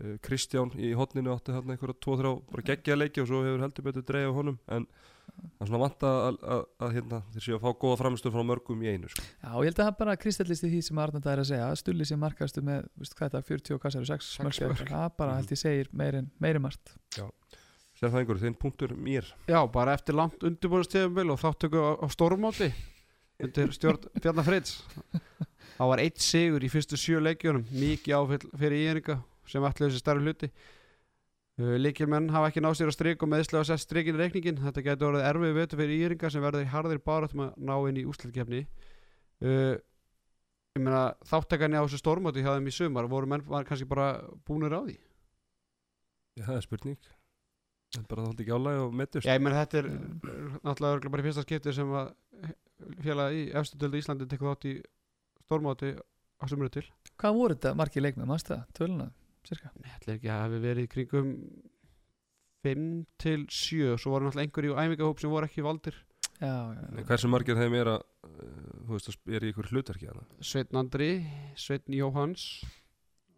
uh, 0.00 0.16
Kristján 0.24 0.70
í 0.80 0.94
hotninu 0.96 1.34
átti 1.34 1.52
þarna 1.52 1.74
einhverja 1.76 1.98
2-3 2.00 2.34
bara 2.50 2.62
geggja 2.70 2.96
leiki 2.96 3.20
og 3.20 3.28
svo 3.28 3.42
hefur 3.44 3.60
heldur 3.66 3.84
betur 3.90 4.02
dreigð 4.08 4.30
á 4.32 4.38
honum 4.38 4.58
en 4.68 4.86
það 5.30 5.64
er 5.64 5.70
svona 5.70 5.80
vant 5.82 6.06
að, 6.08 6.18
að, 6.26 6.38
að, 6.54 6.62
að 6.86 6.94
hérna, 6.96 7.20
þeir 7.34 7.44
séu 7.46 7.56
að 7.56 7.64
fá 7.64 7.80
góða 7.84 7.98
framistur 8.00 8.34
frá 8.34 8.44
mörgum 8.50 8.84
í 8.84 8.90
einu 8.90 9.10
sko. 9.12 9.24
Já, 9.26 9.50
ég 9.50 9.68
held 9.70 9.80
að 9.80 9.88
það 9.88 9.98
bara 10.00 10.16
kristallist 10.20 10.66
í 10.66 10.70
því 10.72 10.80
sem 10.86 11.02
Arnanda 11.04 11.32
er 11.32 11.42
að 11.42 11.50
segja. 11.50 11.66
Að 11.70 11.80
Stulli 11.82 12.08
sem 12.08 12.20
markastu 12.20 12.64
með, 12.66 12.86
veist 13.00 13.16
hvað 13.18 13.28
er 13.28 13.34
það, 13.36 13.48
40 13.50 13.76
og 13.76 13.82
hvað 13.84 13.96
sér, 13.96 14.08
6 14.10 14.30
Sex 14.30 14.46
mörg 14.46 14.62
mörk. 14.72 14.94
það 14.94 15.08
bara 15.22 15.36
held 15.38 15.54
ég 15.54 15.60
segir 15.60 15.90
meirinn 16.02 16.30
meiri 16.42 16.62
margt. 16.62 16.94
Sérfæðingur, 18.00 18.40
þinn 18.40 18.56
punktur 18.56 18.94
mér. 18.96 19.26
Já, 19.50 19.60
bara 19.72 19.92
eftir 19.98 20.16
langt 20.16 20.40
undirbúinastíðumbil 20.46 21.34
og 21.34 21.42
þáttöku 21.42 21.82
á, 21.84 21.90
á 22.00 22.06
stórmóti 22.08 22.70
undir 23.40 23.72
stjórn 23.76 24.08
Bjarnar 24.20 24.46
Fritz 24.46 24.78
þá 25.76 25.84
var 25.88 26.02
eitt 26.02 26.20
sigur 26.20 26.64
í 26.64 26.70
fyrstu 26.72 26.98
sjö 27.00 27.20
leikjunum. 27.24 27.66
Mikið 27.72 28.16
áfyll 28.16 28.50
fyrir 28.60 28.86
íringa 28.90 29.18
sem 29.48 29.64
ætlaði 29.64 29.90
þessi 29.90 30.02
starri 30.02 30.24
hluti 30.24 30.50
uh, 31.60 31.76
leikjumenn 31.80 32.30
hafa 32.32 32.50
ekki 32.50 32.62
náð 32.64 32.78
sér 32.78 32.90
að 32.90 32.96
strik 32.96 33.22
og 33.24 33.30
meðslega 33.30 33.62
að 33.62 33.68
setja 33.68 33.84
strikin 33.84 34.16
í 34.16 34.22
reikningin 34.22 34.58
þetta 34.64 34.84
getur 34.86 35.10
orðið 35.10 35.28
erfið 35.28 35.54
vetur 35.58 35.80
fyrir 35.82 36.02
íringa 36.06 36.32
sem 36.32 36.44
verður 36.44 36.66
í 36.66 36.72
harðir 36.72 37.02
barátum 37.04 37.44
að 37.46 37.62
ná 37.70 37.74
inn 37.90 38.00
í 38.00 38.06
úslutkefni 38.10 38.64
uh, 38.64 39.76
ég 40.78 40.82
meina 40.82 41.04
þáttakani 41.28 41.78
á 41.78 41.84
þessu 41.84 42.00
stórmóti 42.02 42.44
hjá 42.44 42.52
þeim 42.56 42.70
í 42.70 42.74
sumar 42.74 43.08
voru 43.10 43.30
menn 43.30 43.46
var 43.46 43.68
kannski 43.68 43.88
bara 43.90 44.12
búnir 44.48 44.74
á 44.76 44.80
því? 44.80 44.96
Já, 46.38 46.44
það 46.46 46.56
er 46.56 46.66
spurning. 46.66 47.00
Það 47.90 48.00
er 48.00 48.08
bara 48.12 48.24
þátt 48.28 48.42
ekki 48.44 48.54
álæg 48.54 48.80
og 48.84 48.92
mettust 48.94 49.26
Já, 49.26 49.34
ég 49.34 49.42
meina 49.42 49.64
þetta 49.64 49.80
er 49.80 49.88
uh, 49.90 50.58
náttúrulega 50.62 50.92
örugglega 50.94 51.14
bara 51.14 51.24
í 51.24 51.28
fyrsta 51.28 51.46
skipti 51.46 51.74
sem 51.74 51.96
að 52.00 52.12
félagi 53.04 53.40
í 53.40 53.48
efstu 53.60 53.80
döldu 53.80 54.00
Íslandi 54.00 54.28
tekur 54.30 54.52
þátt 54.52 54.68
í 54.70 54.76
stórmáti 55.44 55.94
á 56.40 56.44
sumru 56.48 56.70
til. 56.72 56.86
Hvað 57.20 57.36
voru 57.36 57.56
þetta 57.56 57.74
margir 57.76 58.04
leikmenn, 58.06 59.10
cirka 59.48 59.70
Nei, 59.80 59.90
ætla 59.96 60.14
ekki 60.18 60.30
að 60.30 60.42
hafi 60.44 60.60
verið 60.64 60.88
kringum 60.92 61.30
5 62.66 62.86
til 63.22 63.46
7 63.48 63.96
svo 64.00 64.12
voru 64.14 64.26
náttúrulega 64.28 64.44
einhverju 64.46 64.74
æfingahóp 64.82 65.20
sem 65.22 65.32
voru 65.32 65.48
ekki 65.48 65.64
valdir 65.64 65.96
Já, 66.40 66.50
já, 66.72 66.82
En 66.96 67.04
Hversu 67.04 67.28
margir 67.28 67.56
þeim 67.58 67.74
er 67.76 67.88
að 67.94 68.00
uh, 68.00 68.84
þú 68.88 68.94
veist, 68.94 69.08
að 69.12 69.34
er 69.36 69.44
í 69.44 69.50
ykkur 69.52 69.66
hlutverki 69.74 70.06
hana? 70.08 70.22
Sveitn 70.40 70.78
Andri, 70.80 71.08
Sveitn 71.60 71.92
Jóhans 71.96 72.44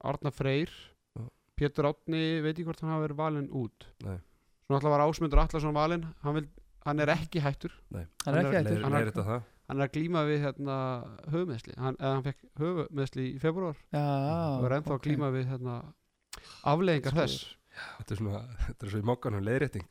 Arna 0.07 0.31
Freyr 0.35 0.71
Já. 0.71 1.25
Pétur 1.59 1.89
Átni, 1.91 2.23
veit 2.45 2.55
ekki 2.57 2.67
hvort 2.69 2.83
hann 2.83 2.93
hafi 2.95 3.07
verið 3.09 3.19
valinn 3.23 3.49
út 3.59 3.89
Nei. 4.07 4.19
Svo 4.67 4.77
náttúrulega 4.77 4.95
var 4.97 5.05
Ásmundur 5.09 5.43
Allarsson 5.43 5.75
valinn 5.77 6.07
hann, 6.23 6.39
vil, 6.39 6.47
hann 6.87 7.03
er 7.03 7.15
ekki 7.17 7.43
hættur 7.43 7.75
hann 7.91 8.39
er 8.39 8.43
ekki 8.43 8.55
er- 8.55 8.63
hættur 8.63 8.85
hann 8.87 8.93
er- 8.95 8.99
Leir 9.03 9.11
þetta 9.13 9.27
það? 9.31 9.49
Hann 9.69 9.81
er 9.81 9.87
að 9.87 9.95
glíma 9.97 10.23
við 10.29 10.43
hérna, 10.47 10.77
höfumeðsli 11.33 11.75
hann, 11.79 11.97
eða 12.01 12.13
hann 12.17 12.25
fekk 12.27 12.45
höfumeðsli 12.61 13.27
í 13.31 13.41
februar 13.43 13.77
Já, 13.95 14.03
og 14.59 14.67
er 14.69 14.77
ennþá 14.79 14.95
ok. 14.95 15.01
að 15.01 15.07
glíma 15.09 15.31
við 15.35 15.51
hérna, 15.53 15.77
afleðingar 16.73 17.15
Sko, 17.15 17.21
þess. 17.25 17.51
Þetta 17.99 18.15
er 18.17 18.21
svona, 18.21 18.41
þetta 18.67 18.87
er 18.87 18.93
svo 18.93 19.01
í 19.03 19.07
mokkanum 19.09 19.45
leiðrétting. 19.47 19.87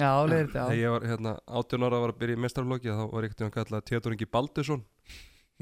Já, 0.00 0.08
leiðir 0.24 0.46
þetta, 0.48 0.64
Þegar 0.68 0.76
já 0.76 0.82
ég 0.82 0.92
var 0.94 1.04
hérna 1.10 1.32
18 1.60 1.86
ára 1.88 2.00
var 2.02 2.12
að 2.14 2.18
byrja 2.22 2.36
í 2.38 2.42
mestarflokki 2.44 2.92
þá 2.92 3.02
var 3.12 3.26
einhvern 3.26 3.44
veginn 3.44 3.54
kallað 3.56 3.84
Theodor 3.88 4.14
Ingi 4.16 4.28
Baldursson 4.32 4.82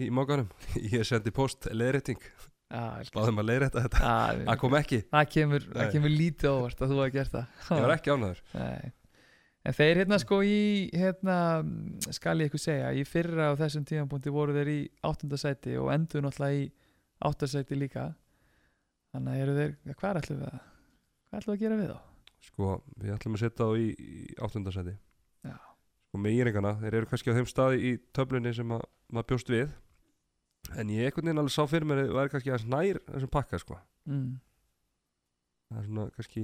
í 0.01 0.09
mokkanum. 0.15 0.49
Ég 0.95 1.03
sendi 1.07 1.33
post 1.35 1.67
leiðrétting. 1.71 2.23
Já, 2.71 2.83
ég- 3.03 3.11
Báðum 3.15 3.41
að 3.43 3.49
leiðrétta 3.51 3.83
þetta. 3.87 4.01
Já, 4.07 4.45
Það 4.47 4.59
kom 4.63 4.77
ekki, 4.79 5.01
það 5.11 5.31
kemur, 5.35 5.65
kemur 5.95 6.13
lítið 6.15 6.53
óvart 6.55 6.83
að 6.87 6.93
þú 6.93 6.99
hafa 7.01 7.15
gert 7.17 7.33
það. 7.35 7.57
Ég 7.75 7.83
var 7.87 7.95
ekki 7.97 8.13
ánæður 8.15 8.43
Nei. 8.55 8.93
En 9.69 9.77
þeir 9.77 9.99
hérna 10.01 10.17
sko 10.23 10.39
í 10.47 10.89
hérna, 10.97 11.37
skal 12.17 12.39
ég 12.41 12.49
eitthvað 12.49 12.63
segja 12.63 12.93
í 12.97 13.03
fyrra 13.05 13.51
á 13.53 13.61
þessum 13.61 13.85
tímapunkti 13.89 14.33
voru 14.33 14.55
þeir 14.57 14.71
í 14.73 14.79
áttundasæti 15.05 15.75
og 15.77 15.91
endur 15.93 16.25
náttúrulega 16.25 16.63
í 16.63 16.71
áttasæti 17.29 17.77
líka 17.77 18.07
þannig 19.13 19.35
að 19.35 19.43
eru 19.45 19.57
þeir, 19.59 19.75
hvað 20.01 20.21
ætlum 20.23 20.41
við 20.41 20.49
að 20.49 20.57
hvað 20.61 21.41
ætlum 21.43 21.53
við 21.53 21.59
að 21.59 21.65
gera 21.65 21.81
við 21.81 21.91
þá? 21.91 21.99
Sko, 22.41 22.71
við 23.03 23.13
ætlum 23.19 23.37
að 23.37 23.43
setja 23.45 23.67
þá 23.67 23.69
í, 23.77 23.91
í 24.01 24.25
áttundasæti 24.41 24.95
Já. 25.51 25.57
Sko, 26.09 26.23
með 26.25 26.39
íringana, 26.39 26.73
þeir 26.81 26.97
eru 27.01 27.11
kannski 27.11 27.35
á 27.35 27.37
þeim 27.37 27.51
staði 27.53 27.83
í 27.85 27.93
töflunni 28.17 28.55
sem 28.57 28.73
að 28.77 28.87
maður 29.13 29.29
bjóst 29.35 29.53
við 29.53 29.77
En 30.79 30.91
ég 30.93 31.09
einhvern 31.09 31.27
veginn 31.29 31.41
alveg 31.41 31.53
sá 31.53 31.65
fyrir 31.69 31.89
mér 31.89 32.03
að 32.05 32.15
væri 32.17 32.33
kannski 32.33 32.53
aðeins 32.53 32.71
nær 32.71 33.03
þessum 33.11 33.33
pakka, 33.37 33.61
sko 33.61 33.81
Mm. 34.09 34.39
Það 35.71 35.79
er 35.79 35.85
svona, 35.87 36.05
kannski, 36.17 36.41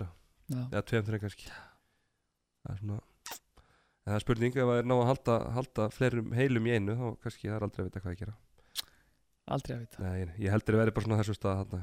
að 0.00 0.08
Já. 0.48 0.62
eða 0.72 0.82
tveim, 0.88 1.04
þreim 1.08 1.20
kannski 1.24 1.48
það 1.48 2.72
er 2.72 2.78
svona 2.82 2.98
en 2.98 4.12
það 4.12 4.14
er 4.18 4.24
spurning 4.24 4.54
ef 4.56 4.68
það 4.70 4.78
er 4.82 4.86
ná 4.88 4.94
að 4.98 5.08
halda, 5.10 5.34
halda 5.58 5.88
fleirum 5.92 6.30
heilum 6.38 6.68
í 6.68 6.74
einu 6.78 6.94
þá 6.96 7.06
kannski 7.24 7.48
það 7.50 7.56
er 7.58 7.66
aldrei 7.68 7.82
að 7.84 7.88
vita 7.90 8.00
hvað 8.04 8.14
að 8.14 8.22
gera 8.22 8.36
Aldrei 9.48 9.74
að 9.76 9.80
vita 9.80 10.02
Nei, 10.04 10.24
ég 10.44 10.52
heldur 10.52 10.76
að 10.76 10.80
vera 10.82 10.92
bara 10.96 11.04
svona 11.06 11.16
á 11.16 11.20
þessum 11.22 11.36
stað 11.38 11.60
þarna, 11.62 11.82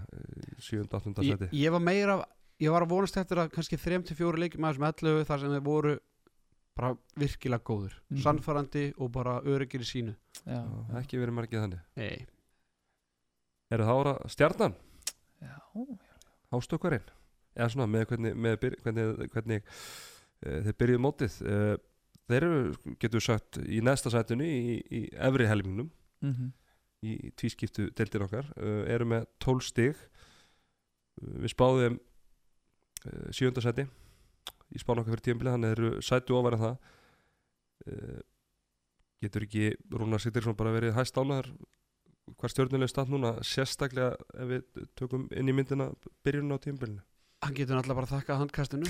7. 0.62 0.84
8. 0.86 1.24
ég, 1.26 1.40
seti 1.40 1.62
ég 1.64 1.72
var 1.74 1.82
meira 1.82 2.18
ég 2.62 2.72
var 2.74 2.86
að 2.86 2.92
vonast 2.94 3.18
eftir 3.18 3.42
að 3.42 3.50
kannski 3.56 3.78
3-4 3.82 4.42
leikjum 4.44 4.68
að 4.70 4.76
þessum 4.76 4.90
11 5.10 5.26
þar 5.30 5.42
sem 5.46 5.56
þeir 5.56 5.64
voru 5.66 5.96
bara 6.76 6.92
virkilega 7.18 7.64
góður 7.66 7.94
Mhm. 8.12 8.22
sannfærandi 8.26 8.84
og 9.00 9.12
bara 9.16 9.38
öryggir 9.42 9.82
í 9.82 9.88
sínu 9.88 10.14
Já, 10.46 10.60
Já, 10.60 10.62
já, 10.62 11.00
ekki 11.02 11.18
verið 11.22 11.38
margið 11.40 11.62
þannig 11.64 11.82
Nei. 11.96 12.26
eru 13.72 13.84
það 13.88 14.00
ára 14.02 14.14
stjarnan, 14.30 14.76
já, 15.42 15.54
hástökkarinn 16.54 17.08
eða 17.56 17.72
svona 17.72 17.88
með 17.92 18.08
hvernig, 18.12 18.36
með 18.46 18.58
byr, 18.64 18.78
hvernig, 18.84 19.30
hvernig 19.34 19.64
uh, 19.66 20.60
þeir 20.68 20.78
byrjuðu 20.82 21.04
mótið. 21.06 21.38
Uh, 21.46 21.74
þeir 22.30 22.48
eru, 22.48 22.96
getur 23.02 23.24
sagt 23.24 23.60
í 23.64 23.82
næsta 23.86 24.12
sætinu 24.14 24.48
í, 24.48 24.78
í 24.84 25.02
efri 25.28 25.48
helmingnum. 25.50 25.90
Mhm, 26.26 26.52
í 27.06 27.16
tvískiptu 27.38 27.90
deildir 27.96 28.26
okkar. 28.26 28.50
Uh, 28.58 28.84
eru 28.92 29.08
með 29.10 29.28
12 29.46 29.70
stig. 29.70 30.04
Við 31.22 31.54
spáðum 31.54 32.00
uh, 32.00 33.28
sjöndasæti 33.36 33.88
í 34.76 34.82
spánu 34.82 35.04
okkar 35.04 35.16
fyrir 35.16 35.28
tímabilið 35.30 35.56
þannig 35.56 35.76
eru 35.78 35.92
sætu 36.04 36.38
ofar 36.40 36.58
en 36.58 36.64
það. 36.66 36.78
Getur 39.22 39.44
ekki 39.46 39.68
Rúnar 39.94 40.22
Sittirsson 40.24 40.56
bara 40.58 40.72
verið 40.74 40.96
hæst 40.96 41.18
ánaðar 41.20 41.52
hvað 42.34 42.54
stjórnuleg 42.54 42.90
stað 42.90 43.12
núna 43.14 43.34
sérstaklega 43.46 44.16
ef 44.34 44.50
við 44.50 44.88
tökum 44.98 45.28
inn 45.36 45.52
í 45.52 45.56
myndina 45.56 45.92
byrjun 46.26 46.56
á 46.56 46.58
tímabilinu 46.64 47.04
hann 47.46 47.56
getur 47.58 47.78
náttúrulega 47.78 48.00
bara 48.00 48.10
að 48.10 48.16
þakka 48.16 48.40
handkastinu 48.42 48.90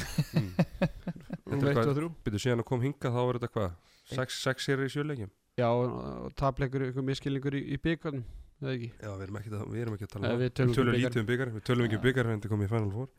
um 1.46 1.60
er 1.60 1.72
1 1.72 1.76
hvað- 1.76 1.92
og 1.92 2.00
3 2.00 2.10
byrju 2.28 2.42
síðan 2.46 2.64
að 2.64 2.70
kom 2.72 2.86
hinga 2.86 3.12
þá 3.16 3.20
er 3.26 3.40
þetta 3.40 3.52
hvað? 3.56 3.76
6 4.16 4.66
sér 4.66 4.86
í 4.86 4.90
sjöleikjum 4.94 5.32
já 5.60 5.68
og, 5.70 5.94
og 6.26 6.34
tapleikur 6.40 6.88
ykkur 6.90 7.06
miskilningur 7.08 7.56
í, 7.58 7.64
í 7.76 7.80
byggarnum 7.82 8.26
eða 8.62 8.74
ekki? 8.76 8.90
Já 9.02 9.10
við 9.12 9.26
erum 9.26 9.38
ekki, 9.40 9.52
að, 9.52 9.66
við 9.72 9.84
erum 9.84 9.98
ekki 9.98 10.08
að 10.08 10.14
tala 10.16 10.26
Nei, 10.28 10.34
um 10.36 10.42
við 10.42 10.50
það. 10.50 10.56
tölum 10.56 10.76
við 10.76 10.96
um 10.96 10.96
lítið 10.96 11.22
um 11.22 11.30
byggar 11.30 11.52
við 11.56 11.66
tölum 11.70 11.88
ekki 11.88 12.00
um 12.00 12.04
byggar 12.06 12.30
en 12.30 12.40
þetta 12.40 12.52
komið 12.54 12.68
í 12.68 12.72
Final 12.72 12.92
Four. 12.96 13.10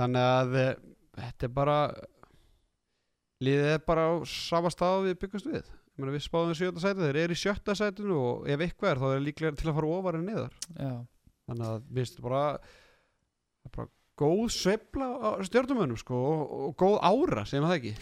Þannig 0.00 0.26
að 0.32 0.56
eh, 0.62 0.72
þetta 1.18 1.48
er 1.48 1.54
bara 1.58 1.76
liðið 3.42 3.70
er 3.74 3.82
bara 3.86 4.04
á 4.08 4.12
sama 4.28 4.70
stað 4.72 5.06
við 5.08 5.16
byggast 5.24 5.48
við. 5.50 5.70
Ég 5.92 6.00
meina, 6.00 6.14
við 6.14 6.24
spáðum 6.24 6.54
í 6.54 6.58
sjötta 6.58 6.82
sæti, 6.82 7.04
þeir 7.04 7.18
eru 7.26 7.34
í 7.36 7.40
sjötta 7.42 7.74
sætinu 7.76 8.16
og 8.16 8.46
ef 8.48 8.62
eitthvað 8.64 8.94
er 8.94 9.00
þá 9.02 9.08
er 9.12 9.24
líklega 9.26 9.58
til 9.60 9.68
að 9.68 9.76
fara 9.76 9.90
ofar 9.98 10.16
en 10.16 10.24
neðar 10.30 10.54
já, 10.72 10.92
þannig 11.50 11.66
að 11.68 11.74
við 11.82 11.98
veist 12.00 12.22
bara, 12.24 12.44
það 13.60 13.74
bara 13.76 13.90
góð 14.18 14.42
sveifla 14.52 15.06
á 15.18 15.28
stjórnumönnum 15.46 15.98
sko, 16.00 16.18
og, 16.32 16.52
og 16.68 16.74
góð 16.80 16.98
ára 17.08 17.44
sem 17.48 17.64
það 17.64 17.76
ekki? 17.78 17.92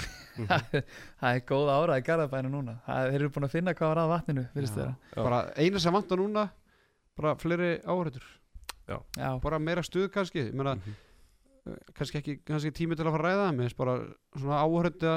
Það 1.21 1.35
er 1.35 1.45
góð 1.49 1.71
ára 1.75 1.99
í 2.01 2.05
Garðabænu 2.07 2.51
núna. 2.53 2.79
Það, 2.87 3.11
þeir 3.13 3.21
eru 3.21 3.31
búin 3.35 3.47
að 3.47 3.55
finna 3.55 3.75
hvað 3.77 3.93
var 3.93 4.03
að 4.03 4.13
vatninu 4.15 4.45
virðist 4.55 4.81
Já. 4.81 4.89
bara 5.21 5.41
eina 5.61 5.83
sem 5.83 5.95
vantar 5.95 6.21
núna 6.21 6.47
bara 7.21 7.37
fleiri 7.37 7.71
áhættur 7.85 8.27
já, 8.91 9.31
bara 9.43 9.59
meira 9.63 9.85
stuð 9.87 10.09
kannski. 10.11 10.49
Meina, 10.57 10.75
Mhm. 10.81 10.97
kannski 11.95 12.19
ekki 12.19 12.35
kannski 12.49 12.73
tími 12.73 12.97
til 12.97 13.05
að 13.05 13.13
fara 13.15 13.29
að 13.29 13.37
ræða 13.37 13.57
finnst 13.59 13.77
bara 13.77 13.97
svona 14.35 14.63
áhættu 14.65 15.11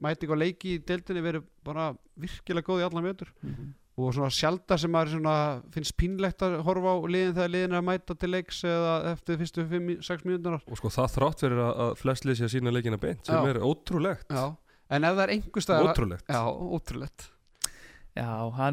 mæting 0.00 0.30
og 0.32 0.38
leiki 0.40 0.78
í 0.78 0.84
deildinni 0.84 1.22
verið 1.22 1.44
bara 1.64 1.90
virkilega 2.18 2.66
góð 2.66 2.80
í 2.80 2.86
allan 2.88 3.04
mjötur 3.04 3.28
mhm. 3.42 3.74
Og 3.98 4.14
svona 4.14 4.30
sjálta 4.30 4.78
sem 4.78 4.90
maður 4.94 5.12
svona 5.16 5.34
finnst 5.74 5.96
pínlegt 5.98 6.42
að 6.46 6.58
horfa 6.66 6.92
á 6.94 6.96
liðin 7.10 7.34
þegar 7.36 7.52
liðin 7.54 7.72
er 7.74 7.80
að 7.80 7.86
mæta 7.88 8.14
til 8.18 8.30
leiks 8.30 8.60
eða 8.68 8.92
eftir 9.12 9.38
fyrstu 9.42 9.64
5-6 9.72 10.24
mínútunar 10.28 10.62
og 10.68 10.78
sko 10.80 10.88
það 10.94 11.10
þrátt 11.16 11.42
fyrir 11.44 11.62
að, 11.64 11.72
að 11.86 11.92
flest 12.02 12.24
lið 12.28 12.38
sé 12.40 12.44
að 12.48 12.52
sína 12.54 12.74
leikina 12.74 13.00
beint 13.02 13.26
sem 13.26 13.34
Já. 13.34 13.50
er 13.54 13.58
ótrúlegt 13.66 14.30
já. 14.30 14.44
en 14.90 15.04
ef 15.08 15.16
það 15.18 15.24
er 15.26 15.32
einhver 15.38 15.66
staðar 15.66 15.90
ótrúlegt 15.92 16.30
já, 16.30 16.42
ótrúlegt 16.78 17.26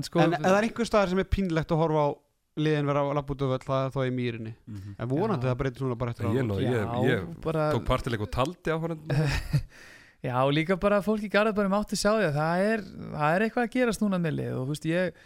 sko 0.09 0.21
en 0.23 0.33
ef 0.37 0.45
það 0.45 0.59
er 0.59 0.67
einhver 0.69 0.87
staðar 0.89 1.11
sem 1.13 1.19
er 1.25 1.27
pínlegt 1.29 1.71
að 1.73 1.81
horfa 1.83 2.05
á 2.05 2.09
liðin 2.55 2.87
vera 2.87 3.01
að 3.03 3.17
lappa 3.17 3.33
út 3.35 3.41
af 3.43 3.65
það 3.67 3.81
er 3.85 3.91
þá 3.91 3.99
í 4.07 4.11
mýrinni 4.15 4.53
Mhm. 4.65 4.95
en 4.99 5.09
vonandi 5.11 5.45
Já. 5.45 5.51
það 5.51 5.57
breytir 5.59 5.83
svona 5.83 5.97
bara 5.99 6.11
eftir 6.11 6.25
Ég 6.25 6.47
ég- 6.63 7.09
ég 7.09 7.41
bara, 7.43 7.65
tók 7.73 7.83
partileik 7.85 8.21
og 8.23 8.31
taldi 8.31 8.71
á 8.71 8.77
hann 8.79 9.01
Já, 10.25 10.35
og 10.41 10.53
líka 10.57 10.77
bara 10.81 11.01
fólk 11.05 11.23
í 11.27 11.31
Garðabæri 11.33 11.71
mátti 11.73 11.97
sjá 11.99 12.11
því 12.17 12.27
að 12.31 12.37
það 12.39 12.67
er, 12.73 12.85
það 13.15 13.35
er 13.37 13.45
eitthvað 13.47 13.65
að 13.67 13.73
gerast 13.77 14.01
núna 14.05 14.19
með 14.23 14.37
lið 14.39 14.53
og 14.57 14.63
þú 14.65 14.73
veist, 14.73 14.87
ég, 14.89 15.19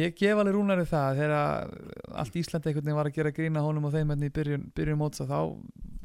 ég 0.00 0.14
gef 0.20 0.38
alveg 0.42 0.54
rúnari 0.54 0.84
það 0.86 1.20
þegar 1.20 1.34
allt 2.22 2.36
Íslandi 2.42 2.70
einhvern 2.70 2.84
veginn 2.86 2.98
var 3.00 3.10
að 3.10 3.16
gera 3.18 3.32
grína 3.40 3.64
honum 3.64 3.88
og 3.88 3.94
þeim 3.96 4.12
hérna 4.14 4.28
í 4.30 4.34
byrjun, 4.38 4.68
byrjun 4.76 5.00
mótsa 5.00 5.26
þá 5.26 5.38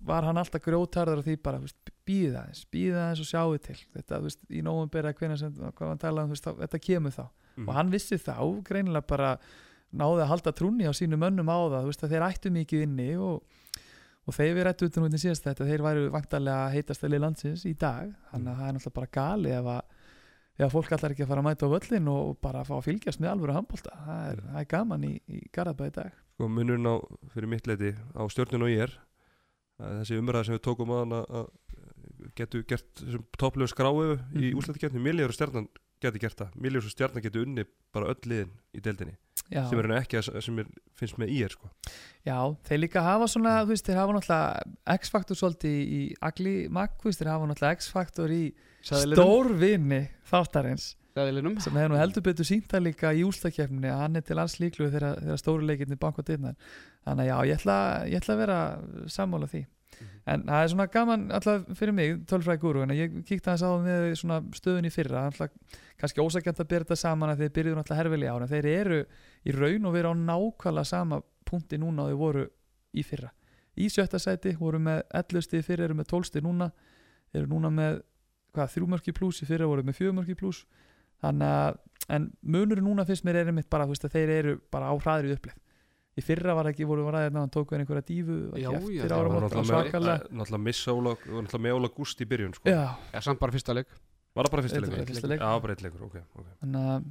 var 0.05 0.25
hann 0.27 0.37
alltaf 0.41 0.61
grjótarður 0.61 1.21
af 1.21 1.25
því 1.25 1.35
bara, 1.41 1.59
býðið 2.05 2.35
aðeins, 2.41 2.63
býðið 2.73 2.97
aðeins 3.01 3.21
og 3.23 3.29
sjáu 3.29 3.55
til 3.65 3.77
þetta, 3.95 4.19
þú 4.19 4.27
veist, 4.27 4.41
í 4.53 4.61
að 5.09 5.15
hvenær 5.21 5.39
sem, 5.41 5.53
hvað 5.77 5.89
hann 5.89 6.01
talaði 6.03 6.25
um, 6.25 6.29
þú 6.29 6.35
veist, 6.35 6.45
þá, 6.45 6.53
þetta 6.65 6.81
kemur 6.89 7.15
þá 7.19 7.25
Mhm. 7.55 7.69
og 7.69 7.75
hann 7.77 7.87
vissi 7.93 8.17
þá, 8.19 8.35
greinilega 8.67 9.07
bara 9.07 9.27
náði 9.95 10.25
að 10.25 10.27
halda 10.33 10.51
trúni 10.51 10.83
á 10.83 10.91
sínum 10.91 11.21
mönnum 11.23 11.47
á 11.47 11.55
það, 11.71 11.85
þú 11.85 11.91
veist, 11.93 12.01
að 12.03 12.11
þeir 12.11 12.25
ættu 12.27 12.49
mikið 12.51 12.81
inni 12.83 13.05
og 13.15 13.43
og 14.25 14.33
þegar 14.35 14.55
við 14.57 14.65
rættum 14.67 14.87
út 14.89 14.97
um 14.97 15.03
hvernig 15.05 15.21
síðast 15.21 15.43
þetta 15.45 15.67
þeir 15.69 15.83
væru 15.85 16.05
vantarlega 16.13 16.69
heitastæli 16.73 17.19
landsins 17.21 17.65
í 17.69 17.73
dag. 17.77 18.11
Þannig 18.31 18.51
að 18.51 18.59
það 18.59 18.67
er 18.67 18.73
náttúrulega 18.77 18.95
bara 18.99 19.11
gali 19.19 19.51
ef 19.53 19.69
að, 19.75 19.81
ef 20.55 20.65
að 20.65 20.73
fólk 20.75 20.91
allar 20.97 21.11
ekki 21.15 21.25
að 21.25 21.31
fara 21.31 21.43
að 21.43 21.47
mæta 21.49 21.65
á 21.69 21.73
völlin 21.75 22.07
og 22.15 22.37
bara 22.41 22.63
fá 22.65 22.73
að 22.77 22.85
fylgjast 22.89 23.19
með 23.21 23.31
alvöru 23.35 23.55
handbólta 23.57 23.97
það 24.05 24.29
er, 24.31 24.41
það 24.49 24.61
er 24.63 24.69
gaman 24.75 25.03
í, 25.05 25.13
í 25.29 25.41
Garðabæði 25.53 25.95
dag. 25.99 26.11
Sko 26.35 26.49
munurinn 26.51 26.89
á, 26.89 26.95
fyrir 27.35 27.51
mitt 27.53 27.67
leiti 27.69 27.93
á 27.95 28.21
stjórnun 28.33 28.65
og 28.65 28.73
ég 28.73 28.85
er 28.87 28.95
að 29.79 29.99
þessi 30.01 30.19
umræða 30.21 30.45
sem 30.47 30.55
við 30.57 30.63
tókum 30.65 30.91
að 30.95 31.15
að 31.21 31.47
getur 32.35 32.63
gert 32.67 32.87
þessum 33.01 33.25
topplegu 33.37 33.69
skráu 33.69 33.99
í 34.33 34.49
Mhm. 34.49 34.57
úslættikefni, 34.57 34.99
Miljóður 35.03 35.33
og 35.33 35.35
Stjarnan 35.37 35.67
geti 36.01 36.19
gert 36.19 36.37
það, 36.39 36.55
Miljóður 36.55 36.87
og 36.89 36.93
Stjarnan 36.95 37.23
geti 37.23 37.41
unni 37.43 37.65
bara 37.93 38.07
öll 38.11 38.23
liðin 38.25 38.51
í 38.73 38.81
deildinni 38.81 39.15
já, 39.51 39.61
sem 39.69 39.81
er 39.81 39.93
ekki 39.99 40.19
að, 40.19 40.29
sem 40.45 40.59
er, 40.63 40.69
finnst 40.97 41.19
með 41.21 41.33
í 41.35 41.39
er 41.45 41.55
sko. 41.55 41.69
já, 42.25 42.37
þeir 42.67 42.81
líka 42.81 43.05
hafa 43.05 43.29
svona 43.31 43.55
þú 43.61 43.71
veist, 43.73 43.87
þeir 43.87 44.01
hafa 44.01 44.17
náttúrulega 44.17 44.97
X-faktor 44.99 45.39
svolítið 45.39 45.79
í 45.81 46.01
Agli 46.29 46.55
veist, 46.73 47.21
þeir 47.21 47.31
hafa 47.33 47.49
náttúrulega 47.51 47.79
X-faktor 47.79 48.35
í 48.35 48.43
stórvinni 48.85 50.01
þáttarins. 50.29 50.93
Sæðilinum 51.15 51.61
sem 51.63 51.77
hefur 51.79 51.93
nú 51.93 51.99
heldur 51.99 52.25
betur 52.25 52.47
sínt 52.47 52.65
það 52.67 52.89
líka 52.89 53.13
í 53.15 53.21
ústakefni 53.23 53.87
að 53.87 54.01
hann 54.01 54.19
er 54.19 54.25
til 54.27 54.35
alls 54.41 54.57
líklu 54.59 54.89
þegar, 54.91 55.21
þegar 55.21 55.39
stóru 55.39 55.69
leikinni 55.69 55.95
banka 55.99 56.25
dyrnar. 56.27 56.57
Þannig 57.07 57.23
að 57.23 57.29
já, 57.29 57.37
ég 57.47 57.61
ætla, 57.61 57.77
ég 58.11 58.19
ætla 58.19 58.35
að 58.35 58.41
vera 58.41 58.57
sammála 59.15 59.47
því 59.47 59.61
en 60.25 60.43
það 60.47 60.63
er 60.63 60.71
svona 60.73 60.87
gaman 60.91 61.25
alltaf 61.37 61.65
fyrir 61.77 61.95
mig, 61.95 62.15
tölfræði 62.29 62.61
gúru 62.63 62.83
en 62.83 62.93
ég 62.97 63.13
kíkti 63.27 63.51
aðeins 63.51 63.65
á 63.65 63.71
með 63.83 64.55
stöðun 64.57 64.89
í 64.89 64.93
fyrra 64.93 65.27
alltaf, 65.29 65.53
kannski 66.01 66.23
ósakjönd 66.23 66.61
að 66.63 66.69
byrja 66.71 66.87
þetta 66.87 66.99
saman 67.01 67.33
að 67.33 67.43
þeir 67.43 67.53
byrjuðu 67.59 67.81
alltaf 67.83 67.99
herfili 68.01 68.31
ára 68.31 68.49
þeir 68.49 68.69
eru 68.71 68.99
í 69.45 69.55
raun 69.55 69.85
og 69.85 69.95
veru 69.95 70.11
á 70.11 70.15
nákvæmlega 70.17 70.89
sama 70.89 71.21
punkti 71.45 71.79
núna 71.81 72.05
og 72.05 72.11
þeir 72.11 72.21
voru 72.23 72.47
í 72.95 73.03
fyrra. 73.05 73.31
Í 73.75 73.89
sjötta 73.91 74.19
sæti, 74.23 74.55
voru 74.57 74.79
með 74.79 75.01
11 75.13 75.45
stig 75.45 75.65
fyrir, 75.67 75.89
eru 75.89 75.97
með 75.99 76.09
12 76.13 76.29
stig 76.31 76.45
núna 76.45 76.69
eru 77.35 77.49
núna 77.51 77.71
með 77.73 78.01
þrjúmörki 78.55 79.13
pluss 79.15 79.43
fyrra 79.43 79.67
voru 79.67 79.83
með 79.83 79.99
fjögumörki 79.99 80.37
pluss 80.39 80.63
þannig 81.23 81.51
að, 82.07 82.29
munurinn 82.41 82.87
núna 82.87 83.05
fyrst 83.07 83.25
mér 83.27 83.41
er 83.41 83.51
einmitt 83.51 83.69
bara, 83.71 83.87
veist, 83.89 84.05
að 84.07 84.15
þeir 84.15 84.33
eru 84.35 84.55
bara 84.71 84.91
á 84.91 84.95
hraðri 84.95 85.35
uppleið 85.35 85.59
í 86.15 86.23
fyrra 86.23 86.53
var 86.55 86.69
ekki, 86.71 86.85
voru 86.87 87.05
ræðið 87.11 87.33
að 87.35 87.39
hann 87.41 87.51
tók 87.51 87.71
við 87.73 87.81
einhverja 87.83 88.05
dífu 88.07 88.35
Já, 88.55 88.69
já, 88.71 89.03
það 89.03 89.15
var 89.15 89.43
náttúrulega 89.43 89.69
svakalega. 89.69 90.15
eh, 90.15 90.35
náttúrulega 90.39 90.63
missa 90.63 90.93
Óla, 90.95 91.11
og 91.15 91.19
náttúrulega 91.43 91.63
með 91.65 91.75
Óla 91.79 91.89
Gúst 91.97 92.21
í 92.21 92.27
byrjun 92.29 92.53
sko. 92.55 92.69
já, 92.69 92.83
Já, 93.13 93.19
samt 93.21 93.39
bara 93.39 93.51
fyrsta 93.51 93.73
leik. 93.75 93.87
Var 94.35 94.45
það 94.45 94.51
bara 94.51 94.63
Þetta 94.63 94.75
fyrstilegur? 94.75 94.97
var 94.97 95.09
fyrsti 95.11 95.29
leikur. 95.31 95.45
Já, 95.45 95.59
bara 95.65 95.73
eitt 95.75 95.83
leikur, 95.85 96.01
ok, 96.07 96.15
ok. 96.35 96.47
Þannig 96.63 96.87
að 96.91 97.03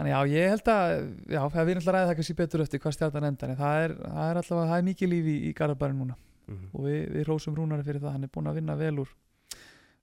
þannig 0.00 0.12
já, 0.14 0.20
ég 0.32 0.48
held 0.54 0.68
að 0.72 0.88
já, 1.28 1.40
það 1.52 1.60
er 1.60 1.74
náttúrulega 1.76 1.94
ræðið 1.96 2.08
það 2.10 2.16
kannski 2.20 2.36
betur 2.40 2.60
eftir 2.64 2.80
hvað 2.80 2.94
stjartan 2.96 3.24
endar 3.28 3.50
en 3.52 3.56
það 3.60 3.84
er, 3.84 3.94
það 4.00 4.30
er 4.30 4.36
alltaf, 4.40 4.60
það 4.70 4.76
er 4.80 4.86
mikið 4.90 5.08
líf 5.12 5.26
í, 5.28 5.36
í 5.50 5.52
Garabæri 5.60 5.96
núna. 5.96 6.16
Mhm. 6.50 6.70
og 6.74 6.80
við, 6.88 7.00
við 7.14 7.24
rósum 7.28 7.54
rúnari 7.54 7.84
fyrir 7.86 8.00
það, 8.02 8.12
hann 8.16 8.24
er 8.24 8.30
búin 8.34 8.48
að 8.50 8.56
vinna 8.58 8.74
vel 8.80 8.96
úr 9.04 9.10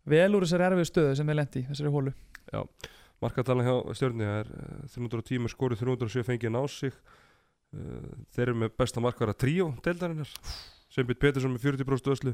vel 0.08 0.30
úr 0.38 0.45
þessari 0.45 0.64
erfið 0.70 0.86
stöðu 0.88 1.16
sem 1.20 1.30
er 1.30 1.36
lendi, 1.36 1.64
þessari 1.68 1.91
hólu 1.91 2.14
Markatalan 3.22 3.66
hjá 3.66 3.76
stjórni 3.98 4.24
er 4.30 4.45
eh, 4.48 4.86
310 4.93 5.50
skorið 5.50 5.80
307 5.82 6.24
fengið 6.28 6.52
ná 6.54 6.62
sig. 6.70 6.93
Eh, 6.93 7.27
þeir 7.72 8.47
eru 8.47 8.55
með 8.63 8.74
besta 8.80 9.03
markvara 9.03 9.36
tríó 9.38 9.70
deildarinnar. 9.86 10.30
Sveinbjörn 10.93 11.20
Petursson 11.22 11.53
með 11.55 11.65
40% 11.68 12.11
öslu 12.15 12.34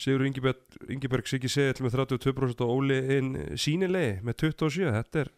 Sigur 0.00 0.24
Ingiberg 0.24 1.26
Siggi 1.28 1.48
Segill 1.52 1.84
með 1.84 1.96
32% 1.98 2.62
og 2.64 2.70
Óli 2.72 2.96
inn 3.18 3.30
sínilegi 3.60 4.20
með 4.24 4.38
27 4.46 4.92
þetta 4.94 5.24
er, 5.24 5.30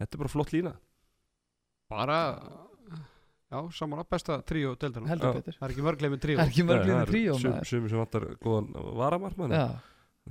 þetta 0.00 0.16
er 0.16 0.22
bara 0.22 0.32
flott 0.32 0.52
lína. 0.56 0.74
Bara 1.90 2.18
Já, 3.50 3.64
saman 3.74 3.98
að 3.98 4.06
besta 4.14 4.36
tríó 4.46 4.76
deildarinn 4.78 5.10
heldur 5.10 5.32
Já. 5.32 5.38
betur, 5.40 5.56
Það 5.58 5.66
er 5.66 5.72
ekki 5.74 5.84
mörglega 5.88 6.12
með 6.14 6.20
tríó. 6.22 6.36
Það 6.38 6.44
er 6.44 6.50
ekki 6.52 6.64
mörg 6.68 6.80
Nei, 6.80 6.86
liðin 6.86 6.94
það 6.94 7.02
eru 7.02 7.10
tríó 7.10 7.64
sem 7.90 7.98
vantar 7.98 8.26
góðan 8.44 8.68
varamarkmann 9.00 9.54
já, 9.56 9.64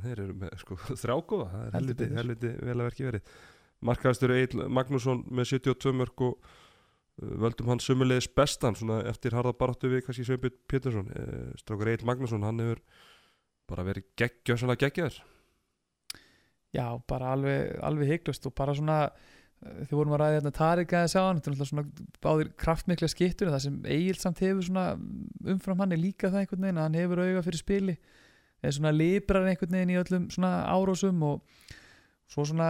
þeir 0.05 0.21
eru 0.23 0.36
með 0.39 0.53
sko, 0.61 0.77
þrjágóða 1.01 1.47
það 1.51 1.65
er 1.65 1.73
Heldur 1.75 1.80
helviti, 1.82 2.05
betur. 2.05 2.19
helviti 2.21 2.51
vel 2.69 2.77
að 2.77 2.88
verki 2.88 3.07
verið. 3.09 3.34
Markaðastur 3.89 4.34
Egil 4.38 4.63
Magnússon 4.80 5.25
með 5.36 5.49
72 5.51 5.93
mörg 5.99 6.23
og 6.30 6.49
völdum 7.20 7.72
hann 7.72 7.82
sumulegis 7.84 8.30
bestan 8.36 8.78
svona 8.78 9.01
eftir 9.09 9.36
harða 9.36 9.55
baráttu 9.57 9.91
við 9.91 10.05
kannski 10.05 10.26
Sveinbjörn 10.28 10.59
Pétursson. 10.72 11.09
Uh, 11.11 11.49
strákur 11.59 11.91
Egil 11.91 12.07
Magnússon 12.07 12.45
hann 12.47 12.61
hefur 12.63 12.84
bara 13.70 13.86
verið 13.88 14.07
geggjössanlega 14.20 14.88
geggjaður. 14.88 15.20
Já, 16.76 16.86
bara 17.09 17.34
alveg, 17.34 17.76
alveg 17.86 18.13
hygglust 18.13 18.45
og 18.45 18.53
bara 18.57 18.76
svona 18.78 18.97
eh, 19.07 19.86
þið 19.89 19.95
vorum 19.97 20.13
að 20.13 20.22
ræða 20.22 20.36
hérna 20.38 20.53
Tarik 20.53 20.93
að 20.93 21.07
sjá 21.13 21.20
hann 21.24 21.39
þetta 21.39 21.49
er 21.49 21.55
náttúrulega 21.55 21.70
svona 21.72 22.20
báðir 22.26 22.51
kraftmikla 22.61 23.09
skittur 23.09 23.49
það 23.49 23.63
sem 23.65 23.80
Egil 23.89 24.20
samt 24.22 24.41
hefur 24.45 24.67
svona 24.67 24.86
umfram 25.55 25.82
hann 25.82 25.95
er 25.95 26.01
líka 26.01 26.30
það 26.30 26.43
einhvern 26.43 26.67
veginn 26.67 26.82
að 26.82 26.88
hann 26.88 26.99
hefur 26.99 27.24
auga 27.26 27.45
fyrir 27.47 27.63
spili. 27.63 27.97
Er 28.61 28.76
svona 28.76 28.93
librar 28.93 29.49
einhvern 29.49 29.78
veginn 29.78 29.95
í 29.95 29.99
öllum 30.01 30.30
svona 30.34 30.53
árósum 30.70 31.26
og 31.26 31.59
svo 32.30 32.45
svona 32.45 32.69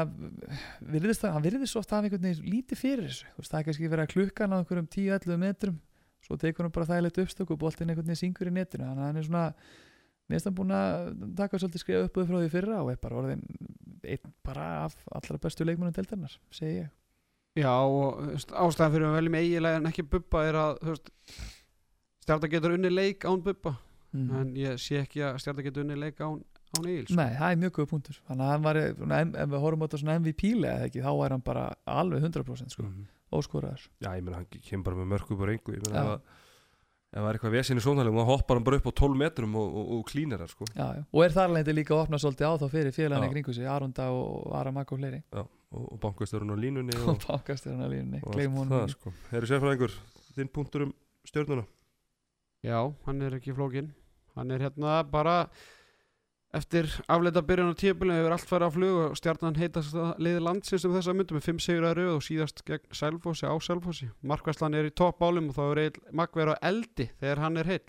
virðist 0.79 1.23
það, 1.25 1.33
hann 1.35 1.43
virðist 1.45 1.73
svo 1.75 1.81
oft 1.83 1.91
af 1.93 2.05
einhvern 2.05 2.23
veginn 2.29 2.47
lítið 2.53 2.79
fyrir 2.79 3.07
þessu, 3.09 3.27
þú 3.35 3.41
veist, 3.43 3.51
það 3.51 3.59
er 3.59 3.67
kannski 3.67 3.89
verið 3.91 4.05
að 4.05 4.13
klukkan 4.13 4.55
á 4.55 4.57
einhverjum 4.61 4.87
10-11 4.95 5.41
metrum 5.43 5.77
svo 6.23 6.37
tekur 6.39 6.65
hann 6.67 6.75
bara 6.75 6.87
þægilegt 6.89 7.19
uppstöku 7.25 7.55
og 7.55 7.59
boltinn 7.61 7.91
einhvern 7.91 8.07
veginn 8.07 8.21
syngur 8.21 8.51
í 8.51 8.55
netinu, 8.55 8.87
þannig 8.87 9.03
að 9.03 9.09
hann 9.09 9.19
er 9.19 9.27
svona 9.27 9.43
hann 10.29 10.55
búin 10.59 10.71
að 10.77 11.11
taka 11.39 11.59
svolítið 11.59 11.83
skrifa 11.83 12.07
upp 12.07 12.17
frá 12.29 12.37
því 12.39 12.49
fyrra 12.53 12.79
og 12.83 12.91
er 12.93 12.99
bara 13.01 13.19
orðin 13.23 13.43
einn 14.05 14.33
bara 14.45 14.65
af 14.85 14.95
allra 15.17 15.39
bestu 15.41 15.65
leikmennum 15.67 15.95
deildarinnar, 15.95 16.35
segi 16.53 16.83
ég. 16.83 16.89
Já, 17.57 17.73
og 17.73 18.19
ástæðan 18.53 18.93
fyrir 18.93 19.07
að 19.09 19.15
velja 19.17 19.33
með 19.33 19.45
eiginlega 19.47 19.79
en 19.81 19.89
ekki 19.89 20.05
bubba 20.11 20.43
er 20.47 20.59
að 20.59 20.77
stjarta 22.23 22.49
getur 22.51 22.75
unni 22.77 22.91
leik 22.93 23.25
án 23.27 23.43
bubba 23.43 23.75
Mm. 24.09 24.29
en 24.33 24.53
ég 24.57 24.79
sé 24.81 25.03
ekki 25.03 25.19
að 25.21 25.35
stjarta 25.37 25.61
getur 25.61 25.83
unni 25.83 25.93
leik 25.93 26.17
án, 26.17 26.39
án 26.77 26.85
eigils 26.85 27.15
Nei, 27.17 27.29
það 27.39 27.51
er 27.51 27.61
mjög 27.63 27.71
góð 27.79 27.87
punktur. 27.93 28.17
Þannig 28.29 28.45
að 28.45 28.51
hann 28.53 28.65
var, 28.67 28.75
ef 28.77 29.49
við 29.49 29.63
horfum 29.63 29.81
á 29.81 29.85
þetta 29.87 29.99
svona 30.03 30.17
MVP-lega 30.19 30.89
þá 31.07 31.13
er 31.25 31.33
hann 31.35 31.41
bara 31.45 31.63
alveg 31.87 32.21
100% 32.27 32.69
sko, 32.75 32.83
Mhm. 32.83 33.07
óskoraður. 33.33 33.87
já 34.01 34.09
ég 34.17 34.23
meina 34.23 34.37
hann 34.37 34.45
kemur 34.49 34.83
bara 34.83 34.95
með 34.97 35.09
ég 35.75 35.81
meina 35.87 35.99
Já. 35.99 36.03
ef, 36.03 36.09
að- 36.09 36.21
ef 37.09 37.19
það 37.19 37.29
er 37.29 37.37
eitthvað 37.39 37.55
vesinni 37.57 37.81
sónalum 37.81 38.15
þá 38.21 38.25
hoppar 38.29 38.55
hann 38.57 38.63
bara 38.63 38.77
upp 38.77 38.85
á 38.85 38.91
12 38.93 39.17
metrum 39.17 39.55
og, 39.55 39.75
og, 39.75 39.91
og 39.97 40.05
klínir 40.09 40.37
það 40.39 40.49
sko 40.53 40.65
Já, 40.75 40.87
já. 40.97 41.05
Og 41.13 41.23
er 41.25 41.29
þar 41.33 41.49
lendi 41.53 41.73
líka 41.73 41.93
að 41.95 42.03
opna 42.05 42.17
svolítið 42.21 42.45
á 42.45 42.53
þá 42.61 42.67
fyrir 42.69 42.91
félagana 42.93 43.29
kringu 43.33 43.53
sig, 43.53 43.65
Arunda 43.65 44.09
og 44.13 44.53
Aramak 44.55 44.91
og 44.91 44.99
fleiri. 44.99 45.23
já, 45.33 45.39
og, 45.71 45.93
og 45.93 45.99
bankasturinn 45.99 46.49
á 46.53 46.57
línunni 46.57 46.93
Og 47.01 47.09
og, 47.09 47.19
að 47.81 47.89
línni, 47.93 48.21
og 48.23 48.33
gleym 48.33 48.53
ekki. 48.85 48.89
sko 48.93 49.13
Herri 49.31 49.47
sérfræðingur, 49.47 49.91
þinn 50.37 50.49
punktur 50.53 50.81
um 50.85 50.93
stjórnuna 51.25 51.65
Já, 52.63 52.93
hann 53.05 53.21
er 53.21 53.31
ekki 53.39 53.53
flókin 53.55 53.89
hann 54.35 54.51
er 54.51 54.59
hérna 54.59 55.03
bara 55.09 55.49
eftir 56.57 56.87
afleita 57.07 57.43
byrjun 57.45 57.73
á 57.73 57.79
tíðbyrjun 57.79 58.15
hefur 58.17 58.33
allt 58.35 58.49
farið 58.49 58.69
á 58.69 58.75
flug 58.75 58.99
og 59.03 59.17
stjarnan 59.19 59.57
heitast 59.59 59.93
liði 60.17 60.41
landsins 60.41 60.85
um 60.87 60.95
þessa 60.97 61.13
myndu 61.13 61.35
með 61.37 61.45
5 61.51 61.59
sigur 61.61 61.85
að 61.85 61.97
rauð 61.99 62.13
og 62.17 62.23
síðast 62.25 62.63
gegn 62.65 62.87
Sælfossi 62.97 63.45
á 63.45 63.53
Sælfossi 63.61 64.07
Markvæslan 64.25 64.73
er 64.79 64.89
í 64.89 64.93
toppálum 64.97 65.51
og 65.51 65.57
þá 65.59 65.63
er 65.69 65.81
verið 66.33 66.55
á 66.57 66.63
eldi 66.71 67.09
þegar 67.21 67.43
hann 67.45 67.61
er 67.61 67.69
heill 67.69 67.85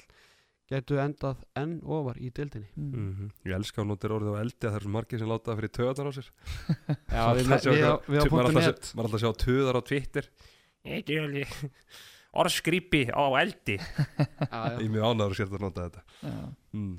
getur 0.70 1.00
endað 1.02 1.40
enn 1.58 1.78
ofar 1.82 2.20
í 2.22 2.28
dildinni 2.30 2.68
Mm. 2.76 2.92
mm 2.92 3.30
Ég 3.48 3.56
elska 3.56 3.80
að 3.82 3.88
notir 3.90 4.12
orðið 4.14 4.36
á 4.36 4.42
eldi 4.44 4.66
að 4.68 4.74
það 4.76 4.80
er 4.84 4.92
margir 4.94 5.18
sem 5.24 5.28
láta 5.32 5.50
það 5.50 5.58
fyrir 5.62 5.72
töðar 5.80 6.06
á 6.06 6.12
sér 6.14 6.28
Já, 7.16 7.24
við, 7.34 7.50
er 7.50 8.30
punktu 8.30 8.44
alltaf 8.44 8.94
að- 8.94 9.14
að 9.16 9.20
sjá 9.24 9.30
töðar 9.46 9.80
á 9.80 9.82
Twitter 9.88 10.28
Ekki 10.84 11.16
alveg 11.20 11.56
orðskripi 12.30 13.00
á 13.11 13.24
eldi. 13.40 13.74
Ég 13.80 14.78
er 14.78 14.90
mjög 14.92 15.06
ánæður 15.11 15.32
að 15.32 15.38
sér 15.40 15.50
að 15.50 15.64
nota 15.64 15.86
þetta 15.88 16.02
Já. 16.22 16.36
mm. 16.78 16.92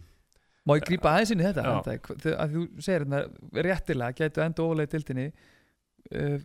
Má 0.67 0.75
ég 0.77 0.83
grípa 0.85 1.09
aðeins 1.15 1.31
inn 1.33 1.41
í 1.41 1.45
þetta? 1.47 1.63
Þetta, 1.87 2.15
þau- 2.21 2.35
að 2.43 2.51
þú 2.55 2.63
segir 2.85 3.01
hérna 3.05 3.21
réttilega 3.65 4.17
gætu 4.21 4.43
enda 4.45 4.63
ofalega 4.65 4.89
í 4.89 4.91
dildinni 4.95 5.27
uh, 5.31 6.35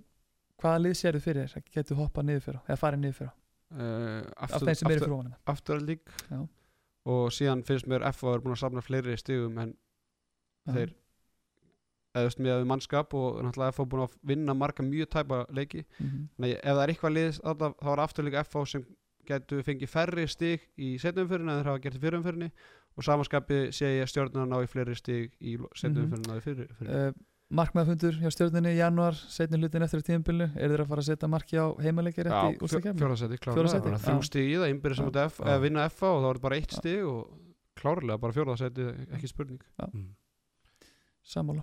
hvaða 0.62 0.82
lið 0.86 0.94
sérðu 1.02 1.20
fyrir 1.26 1.50
þér? 1.52 1.66
Gætu 1.76 1.98
hoppað 1.98 2.28
niður 2.30 2.44
fyrir 2.46 2.60
eða 2.70 2.80
farið 2.84 3.02
niður 3.06 3.18
fyrir 3.22 3.34
Uh, 3.66 4.22
af 4.38 4.52
aftur, 4.54 4.68
þeim 4.68 4.76
sem 4.78 4.90
eru 4.94 5.00
fyrir 5.02 5.12
ofan 5.16 5.32
aftur 5.50 5.74
að 5.80 5.88
lík. 5.88 6.10
Já. 6.30 6.36
og 7.10 7.24
síðan 7.34 7.64
finnst 7.66 7.88
mér 7.90 8.04
F 8.12 8.20
er 8.30 8.38
búin 8.44 8.54
að 8.54 8.60
safna 8.60 8.82
fleiri 8.86 9.16
stigum 9.18 9.56
en 9.58 9.72
þeir. 10.70 10.92
Eðust 12.16 12.38
með 12.40 12.60
við 12.62 12.68
mannskap 12.70 13.16
og 13.18 13.40
náttúrulega 13.42 13.74
F 13.74 13.80
búin 13.90 14.04
að 14.06 14.14
vinna 14.30 14.54
marga 14.56 14.86
mjög 14.86 15.10
tæpa 15.16 15.40
leiki. 15.50 15.82
Mm 15.98 16.28
Nei, 16.38 16.52
ef 16.54 16.62
það 16.78 16.82
er 16.84 16.92
eitthvað 16.94 17.16
lið 17.16 17.40
þá 17.42 17.90
er 17.96 18.04
aftur 18.06 18.28
líka 18.28 18.44
FH 18.46 18.64
sem 18.76 18.86
getur 19.26 19.66
fengið 19.66 19.90
færri 19.96 20.28
stig 20.30 20.68
í 20.78 20.92
setjumfyrirna 21.02 21.56
en 21.56 21.60
þeir 21.64 21.70
hafa 21.72 21.82
gert 21.88 21.98
í 21.98 22.04
fyrirumfyrinni 22.06 22.52
og 22.96 23.04
samanskapi 23.04 23.58
sé 23.76 23.90
ég 24.00 24.08
stjórnuna 24.08 24.46
ná 24.48 24.60
í 24.64 24.68
fleiri 24.70 24.94
stig 24.96 25.32
í 25.40 25.56
setjum 25.76 26.06
Mhm. 26.06 26.12
fyrir 26.12 26.26
náði 26.30 26.42
fyrir, 26.46 26.68
fyrir. 26.78 27.08
uh, 27.08 27.12
markmaðfundur 27.52 28.16
hjá 28.18 28.30
stjórninni 28.34 28.72
í 28.74 28.78
januar 28.80 29.14
setni 29.14 29.58
hlutin 29.60 29.82
eftir 29.86 30.00
tíðanbílu 30.02 30.48
er 30.56 30.68
þeir 30.72 30.80
að 30.82 30.88
fara 30.88 31.00
að 31.04 31.08
setja 31.10 31.28
marki 31.30 31.56
á 31.60 31.66
heimaleikir 31.78 32.26
eftir 32.26 32.58
úrstakefni 32.66 32.98
fjórðarsæti, 33.00 33.38
Fjórða 33.38 33.54
klárlega 33.54 33.98
að 34.00 34.06
þrjú 34.06 34.24
stig 34.24 34.46
í 34.50 34.56
það, 34.56 34.68
Já. 35.04 35.06
út 35.06 35.16
F, 35.30 35.38
Já. 35.38 35.44
eða 35.46 35.60
vinna 35.62 35.84
FA 35.90 36.06
og 36.10 36.22
þá 36.24 36.30
er 36.34 36.40
bara 36.42 36.56
eitt 36.56 36.72
Já. 36.72 36.78
stig 36.80 37.04
og 37.04 37.30
klárlega 37.76 38.18
bara 38.20 38.32
fjórðarsæti, 38.32 38.88
ekki 39.14 39.28
spurning 39.28 39.60
Mm. 39.94 40.08
sammála 41.22 41.62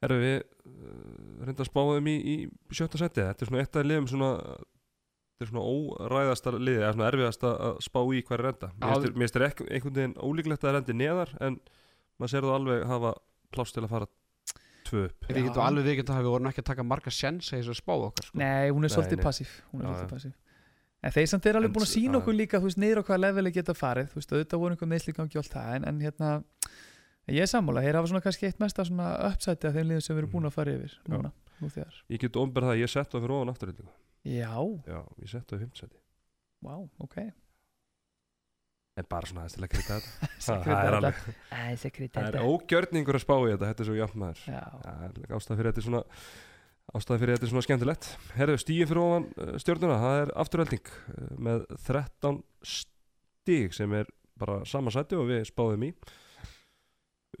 Herru, 0.00 0.16
við 0.22 0.36
uh, 0.40 1.44
reynda 1.44 1.64
að 1.64 1.68
spáðum 1.68 2.06
í, 2.08 2.14
í 2.24 2.36
sjötta 2.72 2.96
seti 3.00 3.20
Þetta 3.20 3.42
er 3.44 3.50
svona 3.50 3.60
eitt 3.64 3.76
af 3.76 3.84
liðum 3.84 4.06
svona 4.08 4.30
Þetta 5.40 5.46
er 5.46 5.52
svona 5.54 6.10
óræðasta 6.10 6.50
liði 6.52 6.80
eða 6.82 6.92
svona 6.92 7.06
erfiðast 7.08 7.44
að 7.48 7.78
spá 7.80 8.00
í 8.12 8.18
hver 8.28 8.42
er 8.42 8.48
enda 8.50 8.68
Mér 8.76 9.14
finnst 9.22 9.38
ekki- 9.46 9.68
einhvern 9.72 9.94
veginn 9.96 10.16
ólíklegt 10.20 10.60
að 10.60 10.68
það 10.68 10.74
rendi 10.76 10.96
neðar 11.00 11.30
en 11.40 11.56
maður 12.20 12.32
sér 12.34 12.44
þú 12.44 12.50
alveg 12.58 12.84
hafa 12.90 13.12
pláss 13.56 13.72
til 13.72 13.82
að 13.86 13.88
fara 13.94 14.08
tvö 14.84 15.04
upp. 15.08 15.24
Við 15.30 15.40
getum 15.46 15.64
alveg 15.64 15.88
vikið 15.88 16.12
að 16.12 16.20
við 16.20 16.30
vorum 16.34 16.50
ekki 16.50 16.60
að 16.60 16.68
taka 16.74 16.84
marga 16.90 17.14
sjens 17.14 17.48
þessu 17.54 17.76
spá 17.78 17.92
okkar 17.96 18.28
sko. 18.28 18.36
nei, 18.36 18.68
hún 18.68 18.84
er 18.84 18.92
svolítið 18.92 19.24
passív 19.24 19.56
er 19.80 20.34
en 21.00 21.14
þeir 21.14 21.28
samt 21.32 21.46
er 21.48 21.56
alveg 21.56 21.72
búin 21.72 21.86
að 21.86 21.92
sína 21.94 22.20
okkur 22.20 22.36
líka 22.36 22.60
þú 22.60 22.68
veist, 22.68 22.80
á 22.84 23.00
hvaða 23.00 23.20
leveli 23.24 23.52
geta 23.56 23.72
farið 23.72 24.10
þú 24.12 24.20
veist, 24.20 24.34
auðvitað 24.36 24.60
voru 24.60 24.76
einhver 24.76 24.90
meðsli 24.92 25.14
gangi 25.16 25.38
og 25.38 25.44
allt 25.44 25.54
það 25.54 25.70
en, 25.78 25.86
en 25.88 26.00
hérna, 26.04 26.32
ég 27.32 27.40
er 27.46 27.48
sammála 27.48 27.84
þeir 27.86 27.96
hafa 27.96 28.10
svona 28.12 28.24
kannski 28.26 28.50
eitt 28.50 28.60
mesta 28.60 28.84
svona 28.84 29.08
uppsæti 29.30 29.70
af 29.70 29.78
þeim 29.78 29.88
liðum 29.88 30.04
sem 30.04 30.16
við 30.18 30.22
erum 30.24 30.34
búin 30.34 30.50
að 30.50 30.56
fara 30.58 30.74
yfir 30.76 30.98
núna, 31.08 31.32
nú 31.62 31.72
þegar. 31.72 32.02
Ég 32.12 32.20
get 32.20 32.36
ofnberð 32.36 32.68
það 32.68 32.74
að 32.76 32.82
ég 32.84 32.92
sett 32.92 33.08
það 33.14 33.24
fyrir 33.24 33.36
ofan 33.38 33.54
afturreyndingu 33.54 33.96
já, 34.26 34.54
Já, 34.86 35.00
ég 35.22 35.30
sett 35.32 35.46
það 35.48 35.56
í 35.60 35.64
fimmtsæti 35.64 36.00
vá, 36.60 36.74
ok. 37.00 37.16
En 39.00 39.06
bara 39.08 39.28
svona 39.28 39.44
aðeins 39.46 39.56
til 39.56 39.64
að 39.64 39.72
krita 39.72 39.96
þetta. 39.96 40.28
Það 40.44 40.70
er 40.74 40.96
alveg 40.98 41.18
Æ, 41.54 41.60
sekret 41.80 42.16
Það 42.16 42.30
er 42.34 42.46
ógjörningur 42.50 43.16
að 43.16 43.24
spá 43.24 43.34
í 43.38 43.50
þetta, 43.52 43.70
þetta 43.70 43.84
er 43.84 43.88
svo 43.88 43.96
jafn 43.96 44.20
maður. 44.20 44.42
Já, 44.50 44.62
Það 44.84 45.04
er 45.06 45.36
ástæð 45.38 45.60
fyrir 45.60 45.70
þetta 45.70 45.84
svona 45.86 46.02
ástæð 46.90 47.22
fyrir 47.22 47.36
þetta 47.36 47.46
er 47.46 47.52
svona 47.54 47.66
skemmtilegt. 47.66 48.08
Herðu, 48.34 48.56
stíin 48.60 48.90
fyrir 48.90 49.02
ofan 49.04 49.28
uh, 49.30 49.52
stjórnuna 49.62 49.98
það 50.02 50.16
er 50.24 50.32
afturölding 50.44 50.90
uh, 50.90 51.28
með 51.48 51.64
13 51.86 52.40
stíg 52.74 53.76
sem 53.78 53.94
er 54.00 54.10
bara 54.40 54.60
sama 54.68 54.92
sæti 54.92 55.16
og 55.20 55.28
við 55.30 55.46
spáðum 55.48 55.86
í 55.86 55.92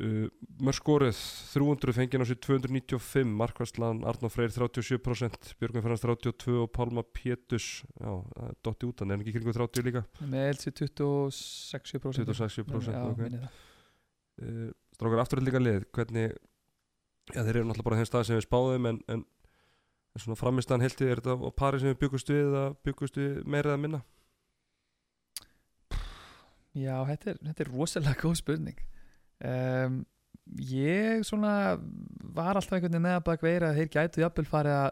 uh, 0.00 0.26
Mörg 0.60 0.76
skorið 0.76 1.18
300 1.52 1.94
fengið 1.96 2.24
á 2.24 2.26
sér 2.28 2.38
295 2.42 3.32
Markværslan, 3.40 4.02
Arnó 4.08 4.30
Freyr 4.32 4.52
37% 4.52 5.54
Björgum 5.60 5.84
Frans 5.84 6.04
32 6.04 6.56
og 6.64 6.70
Pálma 6.74 7.04
Pétus 7.04 7.82
já, 8.00 8.10
dotti 8.64 8.88
út, 8.88 9.02
hann 9.02 9.14
er 9.14 9.22
ekki 9.22 9.36
kringu 9.38 9.54
30 9.56 9.86
líka? 9.86 10.04
Með 10.20 10.46
elsi 10.52 10.74
26% 10.82 12.24
26% 12.28 12.92
já, 12.92 13.00
ok. 13.06 13.24
minni 13.24 13.42
það. 13.42 13.58
uh, 14.44 14.70
Strákar 14.96 15.24
afturöldinga 15.24 15.64
lið 15.64 15.84
hvernig, 15.96 16.38
já 17.32 17.40
þeir 17.40 17.60
eru 17.60 17.68
náttúrulega 17.68 17.88
bara 17.88 18.00
þeim 18.00 18.10
stað 18.10 18.28
sem 18.28 18.40
við 18.40 18.46
spáðum 18.48 18.88
en, 18.90 19.02
en, 19.14 19.26
en 20.12 20.24
svona 20.24 20.40
framistaðan 20.40 20.84
heltið 20.84 21.12
er 21.12 21.22
þetta 21.22 21.36
á 21.40 21.50
pari 21.56 21.80
sem 21.80 21.92
við 21.92 22.00
byggust 22.04 22.32
við 22.32 22.42
eða 22.50 22.64
byggust 22.84 23.20
við 23.20 23.42
meira 23.48 23.72
eða 23.72 23.84
minna? 23.86 24.02
Já, 26.76 27.00
þetta 27.08 27.32
er, 27.32 27.38
þetta 27.48 27.64
er 27.64 27.70
rosalega 27.72 28.20
góð 28.20 28.36
spurning 28.38 28.82
um, 29.44 30.00
Ég 30.58 31.22
svona 31.26 31.78
var 32.34 32.56
alltaf 32.58 32.74
einhvern 32.74 32.90
veginn 32.90 33.04
með 33.04 33.18
að 33.18 33.26
baka 33.28 33.46
veira 33.46 33.70
að 33.70 33.80
þeir 33.80 33.90
gætu 33.94 34.22
jafnvel 34.24 34.46
farið 34.48 34.76
að 34.76 34.88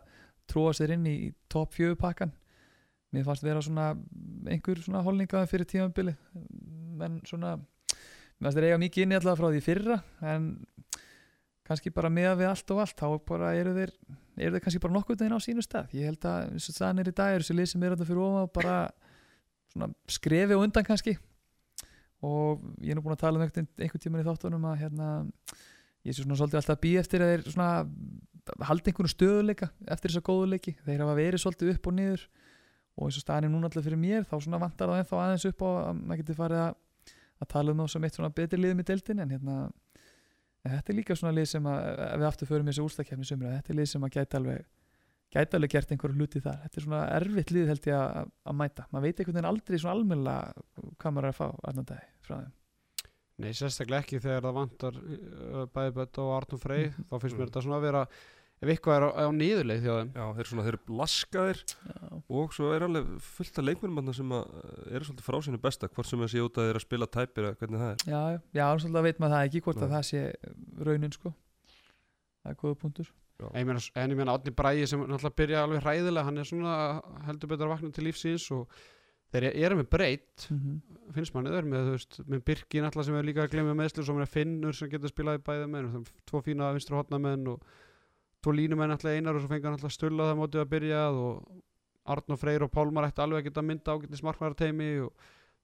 tróa 0.48 0.74
sér 0.76 0.92
inn 0.94 1.08
í 1.08 1.16
top 1.50 1.74
4 1.74 1.96
pakkan. 1.98 2.32
Mér 3.14 3.26
fannst 3.26 3.44
vera 3.44 3.62
svona 3.64 3.88
einhver 4.48 4.82
svona 4.84 5.02
holningaði 5.02 5.50
fyrir 5.50 5.68
tímabili 5.68 6.14
en 7.04 7.18
svona 7.26 7.56
mér 7.58 8.46
fannst 8.46 8.60
þeir 8.60 8.68
eiga 8.68 8.80
mikið 8.84 9.04
inni 9.04 9.18
allavega 9.18 9.40
frá 9.40 9.54
því 9.54 9.64
fyrra 9.64 9.98
en 10.32 10.48
kannski 11.68 11.92
bara 11.92 12.12
með 12.12 12.30
við 12.42 12.50
allt 12.52 12.74
og 12.74 12.82
allt 12.84 13.02
þá 13.02 13.08
bara 13.28 13.52
eru 13.58 13.74
þeir 13.76 13.94
eru 14.38 14.54
þeir 14.54 14.64
kannski 14.64 14.82
bara 14.84 14.94
nokkuð 14.94 15.22
þeir 15.24 15.34
á 15.34 15.40
sínu 15.42 15.64
stað. 15.64 15.94
Ég 15.96 16.12
held 16.12 16.28
að 16.28 16.52
eins 16.52 16.68
og 16.70 16.78
staðan 16.78 17.02
er 17.02 17.10
í 17.10 17.16
dag 17.18 17.34
eru 17.34 17.44
þessi 17.44 17.58
lið 17.58 17.72
sem 17.72 17.82
er 17.82 17.96
þetta 17.96 18.08
fyrir 18.12 18.26
ofan 18.28 18.52
bara 18.60 18.76
svona 19.72 19.90
skrefi 20.08 20.56
og 20.56 20.68
undan 20.68 20.86
kannski 20.86 21.18
og 22.24 22.64
ég 22.82 22.92
er 22.92 22.98
nú 22.98 23.04
búin 23.04 23.14
að 23.14 23.22
tala 23.22 23.38
um 23.38 23.44
einhvern, 23.44 24.02
tíman 24.02 24.22
í 24.22 24.26
þáttunum 24.26 24.66
að 24.70 24.80
hérna, 24.82 25.08
ég 26.06 26.16
sé 26.16 26.24
svona 26.24 26.38
svolítið 26.38 26.60
alltaf 26.60 26.76
að 26.76 26.82
býja 26.82 27.04
eftir 27.04 27.24
að 27.24 27.32
þeir 27.32 27.44
svona 27.52 27.70
haldi 28.66 28.90
einhvern 28.90 29.12
stöðuleika 29.12 29.70
eftir 29.86 30.10
þessa 30.12 30.24
góðuleiki 30.26 30.74
þeir 30.86 31.04
hafa 31.04 31.16
verið 31.18 31.42
svolítið 31.44 31.72
upp 31.74 31.90
og 31.90 31.96
niður. 31.98 32.28
Og 32.98 33.06
eins 33.06 33.18
og 33.20 33.22
staðan 33.22 33.46
er 33.46 33.52
núna 33.52 33.68
alltaf 33.68 33.84
fyrir 33.86 34.00
mér 34.00 34.24
þá 34.26 34.34
svona 34.42 34.58
vantar 34.58 34.90
það 34.90 35.02
ennþá 35.04 35.18
aðeins 35.22 35.46
upp 35.46 35.60
á 35.62 35.68
að 35.68 36.00
maður 36.00 36.20
getur 36.22 36.38
farið 36.40 36.62
að, 36.64 36.72
að 37.38 37.50
tala 37.52 37.74
um 37.74 37.82
þá 37.84 37.92
sem 37.92 38.06
eitt 38.08 38.18
svona 38.18 38.32
betri 38.34 38.58
liðum 38.58 38.82
í 38.82 38.86
deildin 38.88 39.22
en 39.22 39.34
hérna 39.36 39.58
en 40.64 40.74
þetta 40.74 40.92
er 40.92 40.98
líka 40.98 41.16
svona 41.16 41.34
lið 41.36 41.46
sem 41.52 41.68
að 41.70 41.86
við 42.18 42.26
aftur 42.28 42.50
förum 42.50 42.66
í 42.66 42.72
þessu 42.72 42.86
úrstakefni 42.88 43.28
sumra 43.28 43.54
þetta 43.54 43.72
er 43.72 43.78
lið 43.78 43.90
sem 43.92 44.06
að 44.08 44.14
gæti 44.16 44.38
alveg 44.38 44.64
gæti 45.34 45.58
alveg 45.58 45.70
gert 45.74 45.90
einhverju 45.92 46.16
hluti 46.18 46.40
þar. 46.44 46.60
Þetta 46.64 46.80
er 46.80 46.86
svona 46.86 47.02
erfitt 47.18 47.50
lið 47.52 47.68
held 47.74 47.88
ég 47.90 47.98
að, 47.98 48.30
að 48.48 48.56
mæta. 48.62 48.86
Maður 48.92 49.04
veit 49.08 49.18
einhvern 49.20 49.36
veginn 49.38 49.50
aldrei 49.50 49.78
svona 49.82 49.96
almennilega 49.98 50.94
hvað 51.02 51.12
maður 51.18 51.28
er 51.28 51.34
að 51.34 51.38
fá 51.42 51.46
annan 51.72 51.88
dag 51.90 52.08
frá 52.24 52.34
þeim. 52.38 52.54
Nei, 53.38 53.52
sérstaklega 53.54 54.02
ekki 54.02 54.18
þegar 54.24 54.42
það 54.48 54.56
vantar 54.56 54.96
uh, 54.98 55.62
bæði 55.70 55.92
Bött 56.00 56.18
og 56.24 56.32
Arnur 56.40 56.58
Frey. 56.58 56.88
Mhm. 56.88 57.04
þá 57.06 57.14
finnst 57.22 57.36
Mm. 57.36 57.40
mér 57.44 57.50
þetta 57.52 57.62
svona 57.62 57.76
að 57.78 57.84
vera 57.86 58.00
ef 58.58 58.70
eitthvað 58.72 58.96
er 58.96 59.04
á, 59.06 59.10
á 59.22 59.26
niðurleið 59.30 59.84
hjá 59.84 59.92
þeim. 60.00 60.08
Já, 60.18 60.24
þeir 60.34 60.40
eru 60.42 60.48
svona, 60.50 60.64
þeir 60.66 60.74
eru 60.78 60.96
laskaðir 60.98 61.60
já, 61.62 62.22
og 62.40 62.56
svo 62.56 62.72
er 62.74 62.82
alveg 62.88 63.12
fullt 63.22 63.60
af 63.62 63.66
leikmennum 63.68 64.00
þarna 64.00 64.14
sem 64.18 64.32
að, 64.34 64.48
uh, 64.58 64.80
eru 64.90 65.06
svolítið 65.06 65.28
frá 65.28 65.38
sínu 65.46 65.60
besta 65.62 65.86
hvort 65.92 66.10
sem 66.10 66.18
það 66.24 66.32
sé 66.34 66.42
út 66.48 66.58
að 66.58 66.72
að 66.74 66.82
spila 66.82 67.06
tæpir 67.06 67.46
eða 67.46 67.60
hvernig 67.60 67.84
það 67.84 67.92
er. 67.92 68.02
Já, 68.10 68.22
já, 68.34 68.40
já 68.58 68.66
svolítið 68.82 69.06
veit 69.06 69.20
maður 69.22 69.36
það 69.36 69.46
ekki 69.52 69.62
hvort 69.68 69.78
að 69.84 69.86
Nei. 69.86 69.94
það 69.94 70.08
sé 70.10 70.24
raunin 70.88 71.14
sko. 71.14 71.34
Það 72.42 72.50
er 72.50 72.58
góða 72.64 72.80
punktur 72.82 73.12
En 73.38 73.60
ég 73.60 73.66
meina, 73.68 73.82
en 73.94 74.10
ég 74.10 74.18
meina 74.18 74.34
Átni 74.34 74.50
Bræði 74.50 74.86
sem 74.90 75.02
náttúrulega 75.04 75.38
byrja 75.38 75.64
alveg 75.64 75.84
hræðilega 75.84 76.26
hann 76.26 76.40
er 76.42 76.48
svona 76.48 76.72
heldur 77.28 77.52
betur 77.52 77.68
að 77.68 77.74
vakna 77.76 77.90
til 77.94 78.06
lífsins 78.08 78.46
og 78.54 78.80
þeir 79.32 79.46
eru 79.52 79.76
með 79.78 79.90
breytt 79.92 80.46
mm 80.48 80.58
-hmm. 80.58 81.12
finnst 81.14 81.34
manni 81.34 81.52
þeir 81.52 81.68
með, 81.68 81.84
þú 81.86 81.92
veist, 81.94 82.18
með 82.26 82.44
Birki 82.48 82.82
náttúrulega 82.82 83.06
sem 83.06 83.18
er 83.18 83.28
líka 83.28 83.44
að 83.44 83.52
glemja 83.52 83.76
meðslu 83.78 84.02
og 84.02 84.08
svo 84.08 84.16
með 84.18 84.32
Finnur 84.32 84.74
sem 84.74 84.90
getur 84.90 85.12
spilað 85.12 85.38
í 85.38 85.44
bæði 85.44 85.68
menn 85.68 85.86
og 85.86 86.08
tvo 86.26 86.42
fína 86.42 86.72
vinstra 86.72 86.96
hotnamenn 86.96 87.46
og 87.46 87.62
tvo 88.42 88.52
línumenn 88.52 88.90
náttúrulega 88.90 89.18
einar 89.20 89.36
og 89.36 89.40
svo 89.42 89.48
fengi 89.48 89.64
hann 89.64 89.76
náttúrulega 89.76 89.98
stulla 89.98 90.28
það 90.30 90.40
mótið 90.40 90.60
að 90.60 90.72
byrja 90.74 91.02
og 91.10 91.62
Arnur 92.08 92.40
Freyr 92.40 92.64
og 92.64 92.72
Pálmar 92.72 93.04
ætti 93.04 93.22
alveg 93.22 93.44
að 93.44 93.48
geta 93.50 93.62
mynda 93.62 93.94
ágættis 93.94 94.24
markmærateimi 94.24 94.90
og 95.04 95.12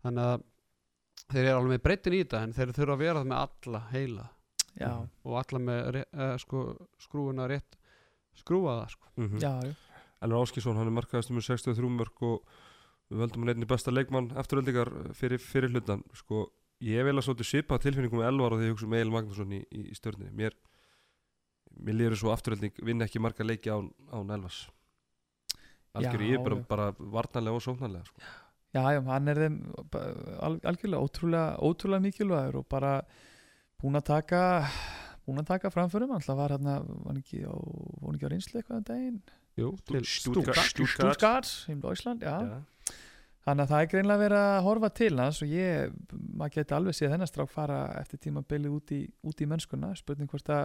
þannig 0.04 0.24
að 0.28 0.42
þeir 1.32 1.44
eru 1.44 1.58
alveg 1.58 1.72
með 1.72 1.84
breyttin 1.88 2.12
í 2.14 2.22
þetta 2.22 2.42
en 2.44 2.52
þeir 2.52 2.72
þurfa 2.76 2.92
að 2.92 3.04
vera 3.04 3.20
það 3.20 3.30
með 3.32 3.44
alla 3.44 3.80
heila 3.90 4.26
já, 4.80 4.92
og 5.24 5.38
alla 5.40 5.60
með 5.62 6.00
eh, 6.02 6.36
sko, 6.42 6.66
skrúuna 7.02 7.48
rétt 7.50 7.78
skrúa 8.38 8.80
það 8.80 8.94
sko. 8.96 9.10
mm 9.16 9.40
já, 9.42 9.52
já, 9.68 9.74
Elvar 10.24 10.46
Áskísson, 10.46 10.76
hann 10.78 10.88
er 10.88 10.96
markaðast 10.96 11.30
um 11.30 11.40
63 11.42 11.90
mörg 11.92 12.22
og 12.24 12.46
við 13.12 13.20
veldum 13.20 13.44
hann 13.44 13.54
einnig 13.54 13.68
besta 13.68 13.92
leikmann 13.92 14.30
afturöldingar 14.40 14.90
fyrir, 15.14 15.42
fyrir 15.42 15.72
hlutan 15.74 16.04
sko, 16.16 16.46
ég 16.80 17.04
vil 17.04 17.16
að 17.18 17.26
svolítið 17.26 17.50
svipa 17.50 17.78
tilfinningum 17.82 18.22
með 18.22 18.30
Elvar 18.30 18.54
og 18.56 18.62
því 18.62 18.70
ég 18.70 18.76
hugsa 18.76 18.88
um 18.88 18.96
Egil 18.96 19.12
Magnússon 19.12 19.52
í, 19.52 19.60
í, 19.68 19.82
í 19.92 19.98
stjörnni 19.98 20.30
mér, 20.32 20.56
mér 21.76 21.98
lýður 22.00 22.16
svo 22.22 22.32
afturölding 22.32 22.80
vinna 22.82 23.04
ekki 23.04 23.20
marga 23.22 23.44
leiki 23.44 23.72
án, 23.74 23.90
án 24.10 24.32
Elvars. 24.38 24.64
Algjör 25.94 26.24
Já, 26.24 26.30
ég 26.32 26.40
er 26.40 26.42
bara, 26.48 26.64
bara 26.70 26.86
varnarlega 26.98 27.60
og 27.60 27.62
sóknarlega 27.62 28.08
sko. 28.08 28.24
já, 28.74 28.82
já, 28.96 29.00
hann 29.06 29.30
er 29.30 29.40
þeim 29.44 29.60
algjörlega 30.66 31.04
ótrúlega, 31.04 31.44
ótrúlega 31.62 32.02
mikilvægur 32.08 32.62
og 32.62 32.66
bara 32.72 32.94
búin 33.84 34.00
að 34.00 34.08
taka 34.08 34.42
búin 35.24 35.40
að 35.40 35.50
taka 35.54 35.72
framförum 35.72 36.12
alltaf 36.16 36.36
var 36.36 36.56
hann 36.56 36.68
var 37.04 37.18
ekki 37.20 37.44
á, 37.44 37.54
var 38.00 38.16
ekki 38.16 38.28
á 38.28 38.32
reynslu 38.32 38.60
eitthvað 38.60 38.80
en 38.80 38.86
daginn 38.90 39.18
Jú, 39.54 39.74
til 39.86 40.02
Stuttgart. 40.02 41.50
Í 41.70 41.76
Deutschland, 41.78 42.24
já. 42.26 42.38
Já. 42.42 42.94
Þannig 43.44 43.66
að 43.66 43.70
það 43.70 43.82
er 43.82 43.90
greinlega 43.92 44.22
verið 44.22 44.40
að 44.40 44.62
horfa 44.64 44.90
til 44.98 45.12
hans 45.20 45.38
og 45.44 45.52
ég, 45.52 45.92
maður 46.32 46.54
geti 46.56 46.74
alveg 46.74 46.96
séð 46.96 47.12
þennan 47.12 47.30
strák 47.30 47.52
fara 47.52 47.78
eftir 48.00 48.22
tímabilið 48.24 48.74
út 48.78 48.94
í, 48.96 49.00
út 49.28 49.44
í 49.44 49.48
mennskuna, 49.50 49.92
spurning 50.00 50.30
hvort 50.32 50.48
að 50.50 50.64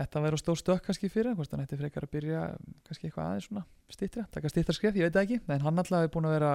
þetta 0.00 0.22
verður 0.24 0.42
stór 0.42 0.58
stökk 0.58 0.84
kannski 0.88 1.10
fyrir 1.12 1.30
hann, 1.30 1.38
hvort 1.38 1.54
hann 1.54 1.62
ætti 1.62 1.78
frekar 1.78 2.08
að 2.08 2.14
byrja 2.16 2.42
kannski 2.88 3.08
eitthvað 3.08 3.28
aðeins 3.28 3.48
svona 3.48 3.64
stýttra, 3.94 4.26
taka 4.34 4.52
stýttra 4.52 4.76
skref, 4.76 4.98
ég 4.98 5.08
veit 5.08 5.16
það 5.16 5.26
ekki, 5.28 5.40
en 5.54 5.64
hann 5.68 5.82
alltaf 5.84 6.04
er 6.04 6.12
búin 6.12 6.28
að 6.28 6.36
vera 6.36 6.52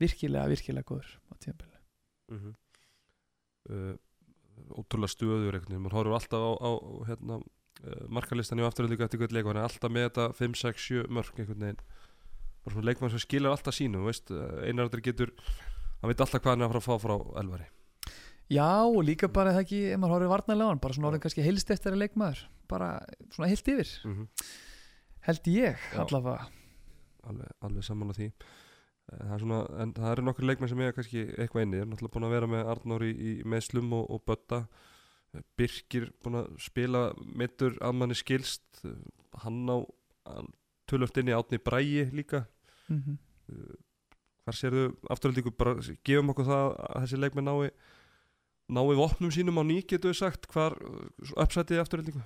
virkilega, 0.00 0.48
virkilega 0.54 0.88
góður 0.88 1.12
á 1.28 1.32
tímabilið. 1.44 1.80
Mm 2.30 2.40
uh, 3.74 3.94
ótrúlega 4.74 5.12
stöður 5.12 5.58
einhvern 5.58 5.72
veginn, 5.72 5.84
maður 5.84 5.98
horfur 6.00 6.16
alltaf 6.18 6.44
á, 6.44 6.50
á 6.60 6.70
hérna, 7.10 7.38
uh, 7.40 8.02
markalistan 8.08 8.62
í 8.62 8.66
afturöldingu 8.66 9.06
eftir 9.06 9.22
hvern 9.22 9.36
leik 9.36 9.46
og 9.46 9.52
hann 9.52 9.62
er 9.62 9.68
alltaf 9.68 9.94
með 9.94 10.08
þetta 10.08 10.26
5, 10.40 10.58
6, 10.62 10.88
7 10.88 11.14
mörg 11.18 11.38
einhvern 11.38 11.64
veginn. 11.68 11.84
Bara 12.64 12.74
svona 12.74 12.88
leikmann 12.90 13.12
sem 13.12 13.22
skilur 13.24 13.52
alltaf 13.52 13.76
sínu 13.76 14.04
veist, 14.06 14.30
einar 14.64 14.86
aldrei 14.88 15.04
getur 15.04 15.34
hann 16.00 16.10
veit 16.10 16.20
alltaf 16.20 16.40
hvað 16.40 16.54
hann 16.54 16.64
er 16.64 16.70
að 16.70 16.76
fara 16.76 16.84
að 16.84 16.88
fá 16.88 17.06
frá 17.06 17.40
Elvari. 17.42 17.70
Já, 18.52 18.84
og 18.84 19.00
líka 19.04 19.28
bara 19.32 19.54
það 19.56 19.64
ekki, 19.64 19.80
ef 19.94 20.00
maður 20.00 20.18
horfir 20.18 20.32
varnarlega 20.34 20.68
á 20.68 20.70
hann, 20.72 20.80
bara 20.84 20.96
svona 20.96 21.10
orðin 21.10 21.24
kannski 21.24 21.44
heilst 21.44 21.70
eftir 21.72 21.94
að 21.94 22.02
leikmaður, 22.02 22.42
bara 22.68 22.88
svona 23.32 23.48
heilt 23.48 23.70
yfir, 23.72 23.92
mm 24.04 24.26
held 25.24 25.48
ég 25.48 25.80
Já. 25.92 26.02
allavega. 26.04 26.48
alveg, 27.24 27.52
alveg 27.64 27.86
saman 27.86 28.12
á 28.12 28.14
því 28.16 28.28
það 29.20 29.34
er 29.36 29.44
svona, 29.44 29.60
en 29.82 29.94
það 29.96 30.10
eru 30.12 30.24
nokkur 30.28 30.48
leikmenn 30.48 30.72
sem 30.72 30.82
er 30.84 30.96
kannski 30.96 31.22
eitthvað 31.34 31.66
inni, 31.66 31.82
er 31.82 31.88
náttúrulega 31.90 32.14
búin 32.16 32.28
að 32.28 32.34
vera 32.36 32.50
með 32.54 32.72
Arnór 32.74 33.06
í, 33.06 33.12
í 33.14 33.32
meðslum 33.48 33.94
og, 33.98 34.10
og 34.14 34.24
Bötta. 34.28 34.64
Birkir 35.58 36.10
búin 36.22 36.40
að 36.42 36.50
spila 36.62 37.06
mittur 37.26 37.78
að 37.82 37.96
manni 37.98 38.18
skilst. 38.18 38.84
Hann 39.42 39.64
á 39.66 39.82
tölvöld 40.90 41.18
inn 41.18 41.32
í 41.32 41.34
átni 41.36 41.58
Bræi 41.62 42.06
líka. 42.14 42.44
Mm 42.88 43.18
hvar 44.44 44.56
sérðu 44.58 44.88
afturhaldíku 45.08 45.52
bara 45.56 45.78
gefum 46.04 46.32
okkur 46.34 46.48
það 46.48 46.66
að 46.76 47.04
þessi 47.04 47.20
leikmenn 47.20 47.46
nái 47.48 47.70
nái 48.76 48.96
vopnum 48.98 49.32
sínum 49.32 49.60
á 49.60 49.64
ný 49.64 49.78
getur 49.84 50.12
við 50.12 50.20
sagt. 50.20 50.48
Hvar 50.52 50.76
uppsætið 51.32 51.80
afturhaldíku 51.82 52.24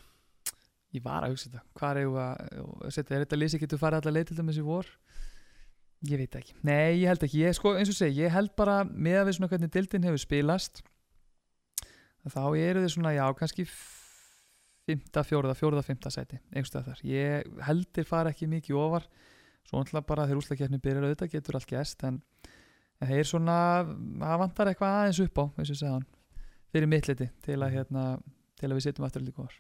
Ég 0.97 1.03
var 1.05 1.21
að 1.21 1.35
hugsa 1.35 1.51
þetta. 1.51 1.63
Hvað 1.77 1.99
er 2.01 2.93
setja, 2.95 3.17
er 3.19 3.25
þetta 3.27 3.39
lýsi 3.39 3.59
getur 3.61 3.81
farið 3.81 4.01
allar 4.01 4.15
leið 4.17 4.31
til 4.31 4.37
dæmis 4.39 4.59
í 4.59 4.65
vor? 4.65 4.87
Ég 6.07 6.21
veit 6.21 6.37
ekki. 6.39 6.55
Nei, 6.63 7.01
ég 7.01 7.09
held 7.11 7.25
ekki, 7.27 7.41
ég, 7.43 7.55
sko, 7.59 7.73
eins 7.75 7.91
og 7.91 7.97
segi, 7.99 8.23
ég 8.23 8.31
held 8.31 8.53
bara 8.59 8.85
með 8.87 9.17
að 9.19 9.29
við 9.29 9.37
svona 9.39 9.49
hvernig 9.51 9.73
dildin 9.75 10.07
hefur 10.07 10.23
spilast 10.23 10.83
þá 12.29 12.43
eru 12.61 12.83
þið 12.85 12.93
svona, 12.93 13.15
já, 13.17 13.25
kannski 13.39 13.65
fymta, 14.89 15.25
fjóruða, 15.25 15.55
fjóruða, 15.57 15.85
fymta 15.87 16.13
sæti 16.13 16.39
einhverstað 16.53 16.91
þar, 16.91 17.03
ég 17.09 17.49
heldur 17.67 18.07
fara 18.09 18.33
ekki 18.35 18.49
mikið 18.53 18.79
ofar, 18.81 19.09
svo 19.65 19.81
náttúrulega 19.81 20.09
bara 20.11 20.27
þegar 20.29 20.43
úslakefni 20.43 20.81
byrjar 20.85 21.07
auðvitað 21.09 21.33
getur 21.35 21.59
allt 21.59 21.71
gæst 21.73 22.05
en, 22.09 22.21
en 23.01 23.11
þeir 23.11 23.31
svona 23.31 23.57
það 23.87 24.43
vantar 24.45 24.73
eitthvað 24.73 24.99
aðeins 25.01 25.23
upp 25.25 25.41
á, 25.41 25.45
eins 25.57 25.73
og 25.73 25.81
segðan 25.81 26.07
fyrir 26.69 26.93
mittliti 26.93 27.31
til 27.47 27.59
að 27.59 27.75
hérna, 27.79 28.05
til 28.61 28.69
að 28.69 28.77
við 28.77 28.87
setjum 28.87 29.09
aftur 29.09 29.25
líka 29.25 29.47
ofar 29.47 29.59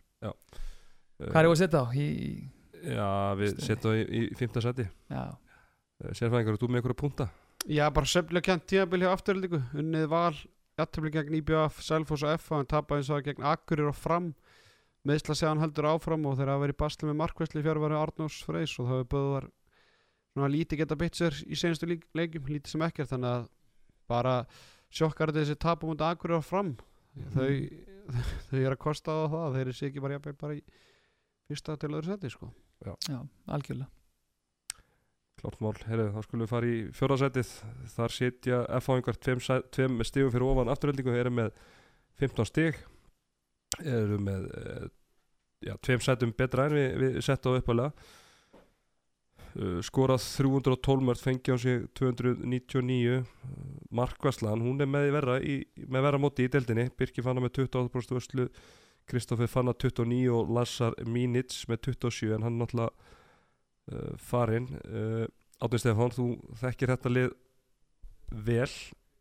Hvað 1.18 1.34
er 1.40 1.48
það 1.48 1.50
að 1.50 1.60
setja 1.64 1.80
á? 1.82 1.86
Í, 1.98 2.08
Já, 2.78 3.06
við 3.38 3.56
setjum 3.58 3.80
það 3.82 3.96
í, 3.98 4.02
í 4.18 4.20
fymta 4.38 4.60
sæti. 4.62 4.84
Já, 5.10 5.22
Sérfæðingar, 5.98 6.54
eru 6.54 6.60
þú 6.62 6.68
með 6.70 6.78
einhverja 6.80 6.98
punta? 7.00 7.24
Já, 7.66 7.84
bara 7.90 8.06
söfnilega 8.06 8.46
kent 8.52 8.66
tímabil 8.70 9.02
hjá 9.02 9.10
afturöldingu 9.16 9.58
unnið 9.82 10.04
val, 10.12 10.36
jættabli 10.78 11.10
gegn 11.16 11.34
IBF 11.40 11.80
Selfoss 11.82 12.22
og 12.22 12.38
FA, 12.38 12.60
en 12.62 12.68
tapaði 12.70 13.02
eins 13.02 13.10
og 13.16 13.24
gegn 13.26 13.46
Akkurir 13.50 13.88
og 13.90 13.96
fram. 13.98 14.28
Meðsla 15.08 15.34
segjan 15.38 15.62
heldur 15.62 15.88
áfram 15.90 16.26
og 16.30 16.36
þeir 16.38 16.52
hafa 16.52 16.62
verið 16.62 16.76
í 16.76 16.80
basli 16.84 17.08
með 17.08 17.18
markvæsli 17.22 17.64
fjárværi 17.66 17.98
Arnós 17.98 18.38
Freys 18.46 18.76
og 18.78 18.86
það 18.88 19.00
hefur 19.00 19.10
böðuðar 19.16 19.48
svona 20.36 20.50
lítið 20.54 20.82
geta 20.84 20.98
bytt 21.02 21.18
sér 21.18 21.38
í 21.48 21.58
senastu 21.58 21.88
lík- 21.90 22.06
leikjum, 22.18 22.46
lítið 22.46 22.74
sem 22.76 22.84
ekkert 22.86 23.10
þannig 23.10 23.34
að 23.34 23.48
bara 24.10 24.34
sjokkar 24.94 25.34
þessi 25.34 25.58
tapum 25.58 25.94
út 25.96 26.04
Akkurir 26.06 26.38
og 26.38 26.46
fram. 26.46 26.76
Þau, 27.34 27.50
þau 28.52 28.58
eru 28.62 28.74
að 28.76 28.82
kosta 28.86 29.18
á 29.18 29.26
það 29.34 29.58
þeir 29.58 29.66
eru 29.66 29.78
ekki 29.90 30.04
bara 30.06 30.22
bara 30.30 30.58
í 30.58 30.62
fyrsta 31.50 31.78
til 31.80 31.90
öðru 31.94 32.12
seti 32.14 32.30
sko. 32.30 32.52
Já, 32.86 32.94
algjörlega 33.50 33.90
Klárt 35.38 35.60
mál, 35.62 35.74
heyrðu, 35.86 36.08
þá 36.14 36.22
skulum 36.26 36.42
við 36.42 36.50
fara 36.50 36.68
í 36.68 36.78
fjórðasætið 36.98 37.50
Þar 37.94 38.14
setja 38.14 38.60
F-áingar 38.80 39.18
tveim, 39.22 39.98
stigum 40.02 40.32
fyrir 40.34 40.46
ofan 40.48 40.70
afturöldingu 40.72 41.14
eru 41.14 41.30
með 41.30 41.52
15 42.18 42.48
stig. 42.48 42.80
Eru 43.78 44.18
með 44.18 44.48
eh, 44.58 44.88
já, 45.68 45.76
tveim 45.86 46.02
sætum 46.02 46.32
betra 46.34 46.66
en 46.66 46.74
við, 46.74 46.88
við 47.02 47.20
setja 47.22 47.52
á 47.54 47.58
uppalega 47.60 47.92
uh, 49.58 49.78
skorað 49.86 50.24
312 50.26 51.06
mörg 51.06 51.22
fengi 51.22 51.54
á 51.54 51.56
sig 51.60 51.86
299 51.98 53.20
Markvarslan, 53.94 54.64
hún 54.64 54.82
er 54.82 54.90
með, 54.90 55.10
verra 55.14 55.38
í, 55.38 55.60
með 55.86 56.08
verra 56.08 56.20
móti 56.20 56.48
í 56.48 56.50
deildinni. 56.52 56.88
Birki 56.98 57.24
fann 57.24 57.38
með 57.40 57.62
28% 57.62 58.16
vörslu. 58.18 58.48
Kristoffer 59.08 59.48
fann 59.48 59.70
29 59.70 60.26
og 60.34 60.50
Lassar 60.52 60.98
Mínits 61.08 61.62
með 61.70 61.86
27 61.92 62.34
en 62.36 62.44
hann 62.44 62.58
náttúrulega 62.60 63.14
uh, 63.92 64.12
farinn 64.20 64.68
uh, 64.84 65.24
Átni 65.58 65.80
Stefán, 65.82 66.14
þú 66.14 66.28
þekkir 66.60 66.92
þetta 66.94 67.14
lið 67.14 67.32
vel. 68.46 68.74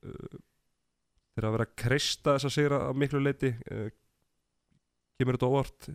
Uh, 0.05 0.35
þeir 1.33 1.47
að 1.47 1.55
vera 1.57 1.67
að 1.67 1.77
kreista 1.83 2.35
þess 2.35 2.49
að 2.49 2.55
sigra 2.57 2.83
að 2.87 2.99
miklu 3.01 3.21
leiti 3.21 3.51
kemur 5.17 5.37
þetta 5.37 5.49
óvart? 5.49 5.89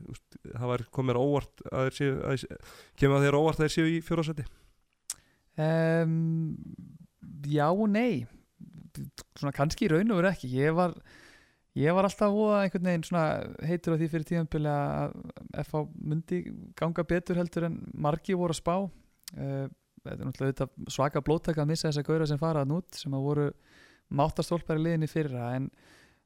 Það 0.49 0.69
var 0.71 0.85
komið 0.95 1.19
óvart 1.19 1.65
að 1.71 1.89
þeir 1.89 1.97
séu 1.99 2.13
að, 2.27 2.45
kemur 2.99 3.25
þér 3.25 3.39
óvart 3.39 3.59
að 3.59 3.65
þeir 3.67 3.75
séu 3.75 3.89
í 3.91 3.97
fjórðarsæti 4.07 4.47
um, 5.63 6.15
Já 7.51 7.67
og 7.71 7.89
nei. 7.91 8.23
Svona 9.39 9.55
kannski 9.57 9.89
í 9.89 9.91
raun 9.91 10.13
og 10.15 10.21
veru 10.21 10.31
ekki. 10.31 10.51
Ég 10.55 10.75
var, 10.79 10.95
ég 11.79 11.95
var 11.97 12.09
alltaf 12.09 12.33
voða 12.35 12.65
einhvern 12.65 12.89
veginn 12.91 13.07
svona 13.07 13.27
heitur 13.69 13.97
á 13.97 14.01
því 14.01 14.09
fyrir 14.13 14.29
tíðanbili 14.29 14.73
að 14.73 15.15
FH 15.65 15.85
myndi 16.11 16.43
ganga 16.79 17.05
betur 17.09 17.41
heldur 17.41 17.69
en 17.69 17.79
margi 17.95 18.37
voru 18.37 18.57
að 18.57 18.61
spá. 18.61 18.77
Uh, 19.33 19.67
þetta 20.03 20.19
er 20.19 20.29
náttúrulega 20.29 20.93
svaka 20.93 21.23
blóttaka 21.25 21.63
að 21.63 21.73
missa 21.73 21.89
þessa 21.89 22.05
gauðra 22.07 22.29
sem 22.29 22.41
faraðan 22.41 22.77
út 22.81 22.99
sem 22.99 23.15
að 23.15 23.27
voru 23.27 23.51
máttarstólpari 24.13 24.83
liðinni 24.83 25.09
fyrra 25.09 25.53
en 25.57 25.69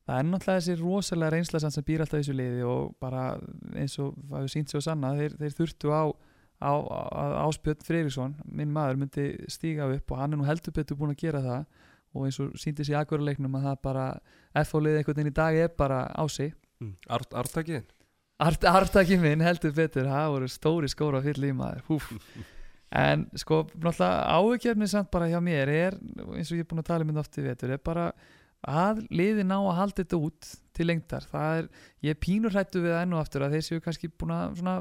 það 0.06 0.20
er 0.20 0.28
náttúrulega 0.30 0.62
þessi 0.62 0.76
rosalega 0.80 1.34
reynsla 1.34 1.60
sem 1.62 1.86
býr 1.86 2.04
alltaf 2.04 2.22
þessu 2.22 2.36
liði 2.36 2.64
og 2.66 2.94
bara 3.02 3.26
eins 3.74 3.98
og 4.02 4.14
það 4.30 4.38
hefur 4.38 4.54
sínt 4.54 4.72
sig 4.72 4.80
og 4.80 4.86
sanna 4.86 5.12
þeir, 5.18 5.36
þeir 5.40 5.56
þurftu 5.60 5.92
á, 5.92 6.04
að 6.66 7.36
Áspjörn 7.42 7.84
Freyríksson 7.84 8.36
minn 8.48 8.72
maður 8.72 9.02
myndi 9.02 9.26
stíga 9.52 9.90
upp 9.92 10.14
og 10.14 10.22
hann 10.22 10.32
er 10.32 10.40
nú 10.40 10.48
heldur 10.48 10.74
betur 10.76 10.98
búin 10.98 11.12
að 11.12 11.22
gera 11.26 11.42
það 11.44 11.82
og 12.16 12.26
eins 12.28 12.40
og 12.42 12.56
síndi 12.60 12.86
sér 12.86 12.96
í 12.96 13.00
akkuruleiknum 13.02 13.58
að 13.58 13.68
það 13.70 13.82
bara 13.84 14.06
F-fólið 14.62 14.98
einhvern 15.00 15.20
veginn 15.20 15.32
í 15.34 15.36
dag 15.36 15.60
er 15.60 15.70
bara 15.76 16.02
á 16.08 16.24
sig. 16.32 16.54
Mm. 16.80 16.96
Art, 17.12 17.32
Artakiðin 17.32 17.86
Art, 18.36 18.64
Artaki 18.68 19.16
minn 19.16 19.40
heldur 19.40 19.72
betur 19.72 20.08
það 20.10 20.32
voru 20.34 20.48
stóri 20.52 20.90
skóra 20.92 21.22
fyrir 21.24 21.46
límaður 21.46 21.80
en 22.96 23.24
sko 23.34 23.62
náttúrulega 23.72 24.26
áhugjörni 24.36 24.88
samt 24.90 25.08
bara 25.10 25.28
hjá 25.30 25.38
mér 25.42 25.72
er 25.72 25.96
eins 25.96 26.50
og 26.50 26.58
ég 26.58 26.66
er 26.66 26.68
búin 26.68 26.82
að 26.82 26.90
tala 26.90 27.06
um 27.06 27.14
þetta 27.14 27.24
oft 27.24 27.38
í 27.40 27.46
vetur 27.46 27.72
er 27.72 27.80
bara 27.82 28.10
að 28.66 29.02
liði 29.14 29.46
ná 29.46 29.56
að 29.56 29.78
halda 29.78 30.02
þetta 30.02 30.20
út 30.26 30.52
til 30.76 30.86
lengdar. 30.88 31.26
Það 31.30 31.58
er, 31.60 31.68
ég 32.08 32.20
pínur 32.20 32.54
hrættu 32.54 32.82
við 32.82 32.94
það 32.94 33.02
enn 33.04 33.16
og 33.16 33.22
aftur 33.22 33.46
að 33.46 33.56
þeir 33.56 33.66
séu 33.66 33.82
kannski 33.84 34.10
búin 34.12 34.34
að 34.36 34.56
svona 34.60 34.76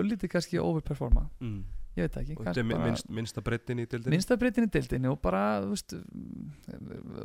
öllítið 0.00 0.32
kannski 0.32 0.62
overperforma. 0.62 1.26
Mm. 1.44 1.60
Ég 1.94 2.08
veit 2.08 2.16
ekki 2.20 2.36
og 2.38 2.60
minnst, 2.66 3.08
minnsta 3.12 3.42
breytin 3.44 3.82
í 3.82 3.86
dildinni 3.86 4.16
minnsta 4.16 4.36
breytin 4.40 4.66
í 4.66 4.70
dildinni 4.74 5.10
og 5.10 5.20
bara 5.22 5.42
veist, 5.64 5.94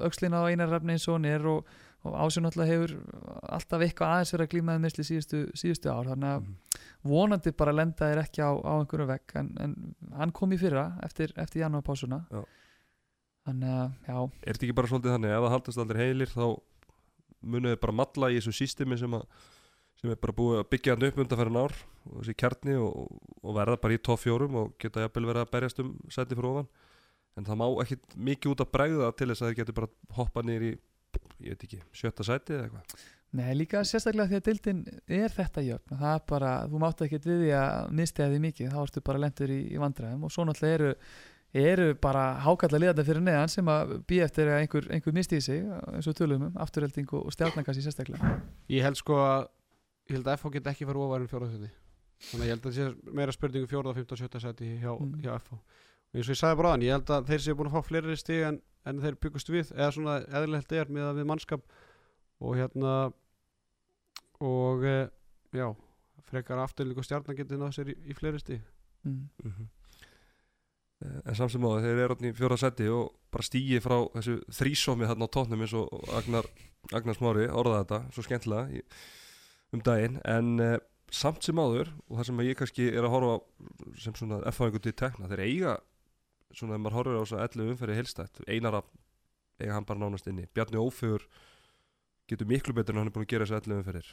aukslina 0.06 0.44
á 0.46 0.50
einar 0.50 0.70
rafni 0.74 0.96
eins 0.96 1.08
og 1.10 1.18
hún 1.18 1.28
er 1.30 1.48
og, 1.50 1.68
og 2.06 2.18
ásjón 2.26 2.50
alltaf 2.50 2.70
hefur 2.70 2.96
alltaf 3.50 3.86
eitthvað 3.86 4.14
aðeins 4.16 4.34
verið 4.36 4.46
að 4.46 4.54
glímaði 4.54 4.84
misli 4.86 5.08
síðustu, 5.10 5.44
síðustu 5.58 5.92
ár 5.92 6.12
þannig 6.14 6.36
að 6.36 6.46
mm. 6.46 6.80
vonandi 7.12 7.56
bara 7.64 7.76
lenda 7.76 8.12
þér 8.12 8.24
ekki 8.24 8.46
á, 8.46 8.52
á 8.54 8.74
einhverju 8.78 9.10
vegg 9.10 9.38
en, 9.42 9.52
en 9.66 9.76
hann 10.22 10.36
kom 10.36 10.54
í 10.54 10.62
fyrra 10.62 10.92
eftir, 11.06 11.34
eftir 11.42 11.66
janúarpásuna 11.66 12.24
þannig 12.30 13.74
að 13.74 14.12
já, 14.12 14.18
Er 14.20 14.54
þetta 14.54 14.68
ekki 14.68 14.80
bara 14.82 14.92
svolítið 14.92 15.16
þannig 15.18 15.38
ef 15.38 15.46
það 15.46 15.56
haldast 15.56 15.84
aldrei 15.86 16.04
heilir 16.06 16.36
þá 16.36 16.46
munið 17.40 17.74
þið 17.74 17.82
bara 17.86 17.98
matla 18.04 18.30
í 18.30 18.38
þessu 18.38 18.54
sístemi 18.56 18.98
sem, 19.00 19.16
að, 19.16 19.26
sem 20.00 20.12
er 20.14 20.20
bara 20.22 20.36
búið 20.36 20.62
að 20.62 20.70
byggja 20.74 20.96
hann 20.96 21.08
upp 21.10 21.22
undan 21.24 21.42
fyrir 21.42 21.60
ár 21.60 21.78
og 22.10 22.20
þessi 22.22 22.36
kjarni 22.40 22.76
og, 22.80 23.18
og 23.44 23.56
verða 23.58 23.80
bara 23.84 23.96
í 23.98 24.04
topp 24.04 24.24
fjórum 24.24 24.60
og 24.62 24.76
geta 24.82 25.04
jafnvel 25.04 25.28
verið 25.30 25.44
að 25.44 25.54
berjast 25.56 25.82
um 25.84 25.96
sæti 26.08 26.38
fyrir 26.38 26.52
ofan. 26.54 26.70
En 27.38 27.48
það 27.48 27.60
má 27.62 27.66
ekki 27.84 28.00
mikið 28.30 28.54
út 28.54 28.64
að 28.64 28.72
bregða 28.74 29.10
til 29.16 29.30
þess 29.30 29.44
að 29.44 29.52
þeir 29.52 29.60
getur 29.62 29.80
bara 29.80 29.92
hoppa 30.18 30.44
niður 30.44 30.70
í 30.70 30.76
ég 31.40 31.56
veit 31.56 31.66
ekki, 31.66 31.80
sjötta 31.96 32.26
sæti 32.28 32.56
eða 32.56 32.68
eitthvað. 32.68 33.08
Nei, 33.40 33.50
líka 33.54 33.82
sérstaklega 33.86 34.32
því 34.32 34.38
að 34.40 34.48
dildin 34.48 34.80
er 35.20 35.34
þetta 35.34 35.62
jöfn, 35.62 35.98
það 36.00 36.14
er 36.16 36.24
bara, 36.32 36.54
þú 36.70 36.80
mátt 36.82 37.04
ekki 37.06 37.20
við 37.26 37.44
því 37.44 37.52
að 37.60 37.92
mistega 38.00 38.32
því 38.32 38.40
mikið, 38.46 38.72
þá 38.74 38.80
ertu 38.82 39.04
bara 39.06 39.22
lendur 39.22 39.54
í, 39.54 39.60
í 39.70 39.82
vandræðum 39.82 40.24
og 40.26 40.34
svo 40.34 40.46
náttúrulega 40.50 40.80
eru 40.80 40.96
eru 41.50 41.94
bara 41.98 42.24
hákalla 42.46 42.78
liðanda 42.78 43.06
fyrir 43.06 43.24
neðan 43.26 43.50
sem 43.50 43.70
að 43.74 43.96
býja 44.10 44.28
eftir 44.30 44.52
að 44.52 44.60
einhver, 44.64 44.90
einhver 44.94 45.16
misti 45.18 45.40
í 45.40 45.42
sig 45.42 45.64
eins 45.66 46.10
og 46.10 46.18
tölum 46.18 46.44
um, 46.46 46.60
afturhelding 46.62 47.10
og, 47.18 47.32
í 47.34 47.86
sérstaklega. 47.86 48.36
Ég 48.70 48.86
held 48.86 49.00
sko 49.00 49.18
að 49.18 49.48
ég 50.10 50.18
held 50.18 50.28
að 50.28 50.40
FH 50.40 50.54
get 50.56 50.72
ekki 50.74 50.88
fara 50.90 51.06
ofar 51.06 51.24
en 51.24 51.32
fjóraðsæti 51.32 51.70
þannig 52.30 52.44
að 52.44 52.48
ég 52.50 52.54
held 52.56 52.66
að 52.66 52.70
það 52.70 52.80
sé 52.80 53.14
meira 53.20 53.36
spurningu 53.36 53.70
fjóraða, 53.70 53.98
fymta 54.00 54.18
sjötta 54.20 54.42
sæti 54.44 54.72
hjá, 54.82 54.92
Mm. 55.00 55.22
hjá 55.24 55.36
FH 55.40 55.54
og 55.56 56.18
eins 56.18 56.26
og 56.26 56.34
ég 56.34 56.40
sagði 56.40 56.58
bara 56.60 56.74
þann, 56.74 56.86
ég 56.88 56.96
held 56.96 57.12
að 57.14 57.30
þeir 57.30 57.44
séu 57.46 57.56
búin 57.56 57.70
að 57.70 57.78
fá 57.78 57.86
fleiri 57.86 58.18
stig 58.18 58.44
en, 58.48 58.62
en 58.90 59.02
þeir 59.04 59.18
byggust 59.22 59.52
við 59.54 59.72
eða 59.76 59.92
svona 59.94 60.16
eðlilegt 60.26 60.72
er 60.74 60.90
með 60.90 61.10
að 61.10 61.20
við 61.20 61.28
mannskap. 61.30 61.66
Og 62.40 62.56
hérna 62.58 62.94
og 64.42 64.86
e, 64.88 64.96
já 65.54 65.68
frekar 66.30 66.62
afturlík 66.64 67.02
og 67.02 67.06
stjarnan 67.06 67.38
getið 67.38 67.62
náð 67.62 67.76
sér 67.76 67.92
í, 67.94 67.98
í 68.10 68.16
fleiri 68.18 68.42
stig. 68.42 68.64
Mm. 69.04 69.28
mm 69.44 69.68
en 71.00 71.36
samt 71.38 71.54
sem 71.54 71.64
áður 71.64 71.86
þeir 71.86 71.94
eru 71.94 72.12
orðin 72.12 72.28
í 72.28 72.36
fjóra 72.36 72.58
sæti 72.60 72.90
og 72.92 73.14
bara 73.32 73.46
stígi 73.48 73.78
frá 73.80 73.96
þessu 74.18 74.34
þrísómi 74.52 75.08
þarna 75.08 75.30
á 75.32 75.34
tóknum 75.36 75.62
eins 75.64 75.76
og 75.80 75.88
Agnar, 76.18 76.50
Agnar 76.92 77.16
Smári 77.16 77.46
orðaði 77.48 77.86
þetta 77.86 78.00
svo 78.16 78.26
skemmtilega. 78.26 78.66
Í, 78.76 78.82
um 79.76 79.84
daginn 79.86 80.18
en 80.26 80.56
uh, 80.64 80.78
samt 81.14 81.46
sem 81.46 81.60
áður 81.60 81.92
og 82.08 82.18
það 82.20 82.28
sem 82.30 82.42
ég 82.46 82.58
kannski 82.58 82.88
er 82.90 83.06
að 83.06 83.14
horfa 83.14 83.36
sem 84.02 84.16
svona 84.18 84.42
F-fáingu 84.52 84.82
til 84.82 84.96
tekna 84.98 85.30
þeir 85.30 85.46
eiga 85.46 85.76
svona 86.56 86.78
ef 86.78 86.82
maður 86.84 86.98
horfir 86.98 87.18
á 87.18 87.22
þess 87.22 87.36
að 87.38 87.46
11 87.48 87.72
umferði 87.74 88.00
heilstætt 88.00 88.42
einara 88.48 88.82
eiga 89.60 89.76
hann 89.76 89.86
bara 89.86 90.02
nánast 90.02 90.30
inni. 90.32 90.48
Bjarni 90.56 90.80
Ófegur 90.80 91.26
getur 92.30 92.50
miklu 92.50 92.74
betur 92.78 92.96
en 92.96 93.04
hann 93.04 93.12
er 93.12 93.16
búin 93.16 93.28
að 93.28 93.34
gera 93.34 93.48
þessu 93.48 93.60
11 93.60 93.82
umferðir. 93.82 94.12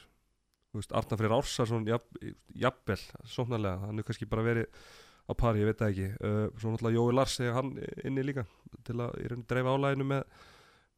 Þú 0.67 0.81
veist, 0.81 0.95
Arnar 0.99 1.19
Freyr 1.21 1.35
Ársarsson 1.37 1.87
jafn, 1.87 2.31
jafnvel, 2.65 2.99
sóknarlega 3.31 3.87
hann 3.87 4.01
er 4.01 4.07
kannski 4.07 4.27
bara 4.29 4.45
verið 4.45 4.81
á 5.27 5.31
pari, 5.37 5.61
ég 5.63 5.69
veit 5.69 5.81
það 5.81 5.93
ekki. 5.93 6.09
Uh, 6.19 6.45
svo 6.59 6.73
náttúrulega 6.73 6.99
Jói 6.99 7.15
Lars 7.15 7.37
þegar 7.39 7.57
hann 7.61 7.73
inni 8.03 8.25
líka 8.25 8.45
til 8.87 8.97
að 8.99 9.21
í 9.21 9.29
rauninni 9.31 9.49
dreifa 9.49 9.75
álæginu 9.75 10.09
með, 10.11 10.41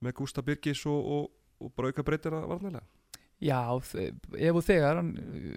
með 0.06 0.18
Gústa 0.20 0.46
Birgis 0.46 0.86
og, 0.90 1.12
og, 1.16 1.30
og 1.62 1.76
bara 1.78 1.94
auka 1.94 2.06
breytina 2.08 2.42
varnarlega 2.50 2.99
Já, 3.40 3.72
ef 3.72 4.58
og 4.60 4.64
þegar 4.68 4.98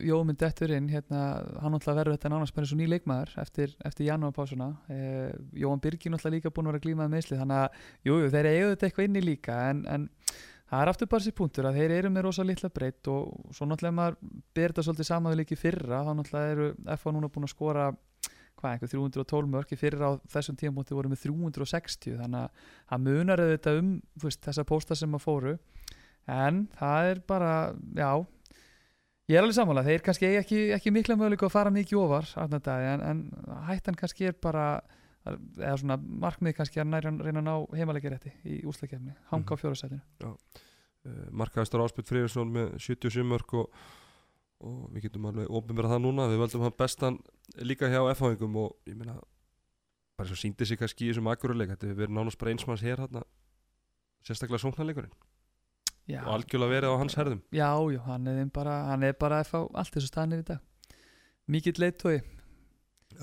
Jómund 0.07 0.39
dettur 0.39 0.71
inn 0.71 0.87
hérna, 0.93 1.43
hann 1.59 1.73
náttúrulega 1.75 1.99
verður 1.99 2.15
þetta 2.15 2.31
nánast 2.31 2.55
bara 2.55 2.63
eins 2.63 2.75
og 2.77 2.79
ný 2.79 2.87
leikmaður 2.87 3.33
eftir, 3.43 3.73
eftir 3.83 4.07
janúarpásuna. 4.07 4.69
Eh, 4.87 5.33
Jóhann 5.59 5.83
Birgir 5.83 6.13
náttúrulega 6.15 6.37
líka 6.37 6.53
búin 6.55 6.71
að 6.71 6.77
vera 6.77 6.79
að 6.79 6.87
glímaði 6.87 7.13
meðsli 7.17 7.39
þannig 7.41 7.59
að, 7.59 7.81
jú, 8.07 8.19
jú, 8.23 8.29
þeir 8.31 8.47
eiga 8.53 8.69
þetta 8.71 8.87
eitthvað 8.87 9.09
inni 9.09 9.23
líka 9.27 9.57
en, 9.73 9.81
en 9.91 10.07
það 10.71 10.79
er 10.79 10.91
aftur 10.93 11.11
bara 11.11 11.27
sér 11.27 11.37
punktur 11.41 11.67
að 11.67 11.81
þeir 11.81 11.97
eru 11.97 12.11
með 12.15 12.27
rosa 12.29 12.47
litla 12.47 12.71
breytt 12.71 13.11
og 13.11 13.21
svo 13.51 13.67
náttúrulega 13.67 13.99
maður 13.99 14.15
ber 14.55 14.69
þetta 14.71 14.87
svolítið 14.87 15.11
saman 15.11 15.35
við 15.35 15.41
líki 15.43 15.59
fyrra, 15.59 16.05
þá 16.07 16.13
náttúrulega 16.21 16.55
eru 16.55 16.67
FH 16.95 17.07
núna 17.17 17.33
búin 17.35 17.49
að 17.49 17.55
skora 17.57 17.91
hvað, 18.63 18.71
einhver 18.77 18.95
312 18.95 19.51
mörk 19.57 19.75
í 19.75 19.81
fyrra 19.81 20.07
á 20.07 20.23
þessum 20.31 20.55
tímpunkti 20.63 20.95
voru 26.27 26.57
með 26.57 26.79
360 26.79 27.73
þannig 27.73 27.83
að 27.83 27.83
það 27.83 27.83
munar 27.83 27.83
auðvitað 27.83 27.83
þú 27.83 27.83
veist, 27.83 27.83
þessa 27.83 27.83
pósta 27.83 27.83
sem 27.83 27.83
að 27.83 27.83
fóru 27.83 27.83
en 27.83 27.83
það 27.83 27.83
er 27.83 27.83
bara, 27.83 27.83
já 27.97 28.11
ég 29.29 29.37
er 29.37 29.43
alveg 29.43 29.57
sammála, 29.57 29.85
þeir 29.87 30.03
kannski 30.07 30.29
ekki, 30.39 30.61
ekki 30.77 30.93
mikla 30.95 31.17
möguleika 31.17 31.47
að 31.47 31.55
fara 31.55 31.73
mikið 31.73 31.99
ofar 31.99 32.29
Daði, 32.63 32.91
en, 32.93 33.03
en 33.07 33.23
hættan 33.69 33.99
kannski 33.99 34.29
er 34.31 34.37
bara 34.43 34.83
eða 35.23 35.77
svona 35.79 35.97
markmið 35.97 36.57
kannski 36.59 36.83
að 36.83 36.91
næra, 36.91 37.13
reyna 37.23 37.43
að 37.43 37.47
ná 37.47 37.79
heimalegirétti 37.79 38.33
í 38.45 38.63
úslakefni, 38.67 39.15
hanga 39.31 39.55
á 39.55 39.61
fjórasætinu 39.61 40.01
uh, 40.27 40.37
markaðistar 41.31 41.83
Áspjöld 41.85 42.09
Friðarsson 42.11 42.51
með 42.55 42.73
77 42.83 43.27
mörg 43.27 43.55
og, 43.61 43.85
og 44.67 44.89
við 44.95 45.07
getum 45.07 45.29
alveg 45.31 45.51
ofinverða 45.51 45.95
það 45.95 46.03
núna. 46.05 46.27
Við 46.31 46.43
völdum 46.43 46.67
hann 46.67 46.77
bestan 46.79 47.21
líka 47.63 47.91
hjá 47.91 48.01
F-háingum 48.17 48.59
og 48.65 48.91
ég 48.91 48.99
meina 48.99 49.17
bara 50.19 50.29
svo 50.29 50.39
síndi 50.39 50.67
sig 50.67 50.79
kannski 50.79 51.07
í 51.07 51.13
þessum 51.13 51.31
akkuruleik 51.33 51.73
þetta 51.73 51.89
hefur 51.89 52.03
verið 52.03 52.17
nánast 52.19 52.41
bara 52.41 52.53
einsmanns 52.55 52.85
hér 52.85 53.03
hérna 53.03 53.23
sérstaklega 54.27 54.63
sóknarleikurinn 54.63 55.15
já, 56.11 56.21
og 56.25 56.35
algjörlega 56.37 56.75
verið 56.77 56.95
á 56.95 56.97
hans 57.03 57.19
herðum. 57.19 57.43
Já, 57.55 57.71
já, 57.95 58.01
hann 58.09 58.31
er 58.33 58.45
bara 58.55 58.77
hann 58.91 59.03
er 59.09 59.19
bara 59.19 59.43
að 59.43 59.51
fá 59.53 59.59
allt 59.63 59.97
þessu 59.97 60.11
staðnir 60.11 60.45
í 60.45 60.49
dag. 60.53 60.63
Mikill 61.51 61.79
leittói 61.83 62.21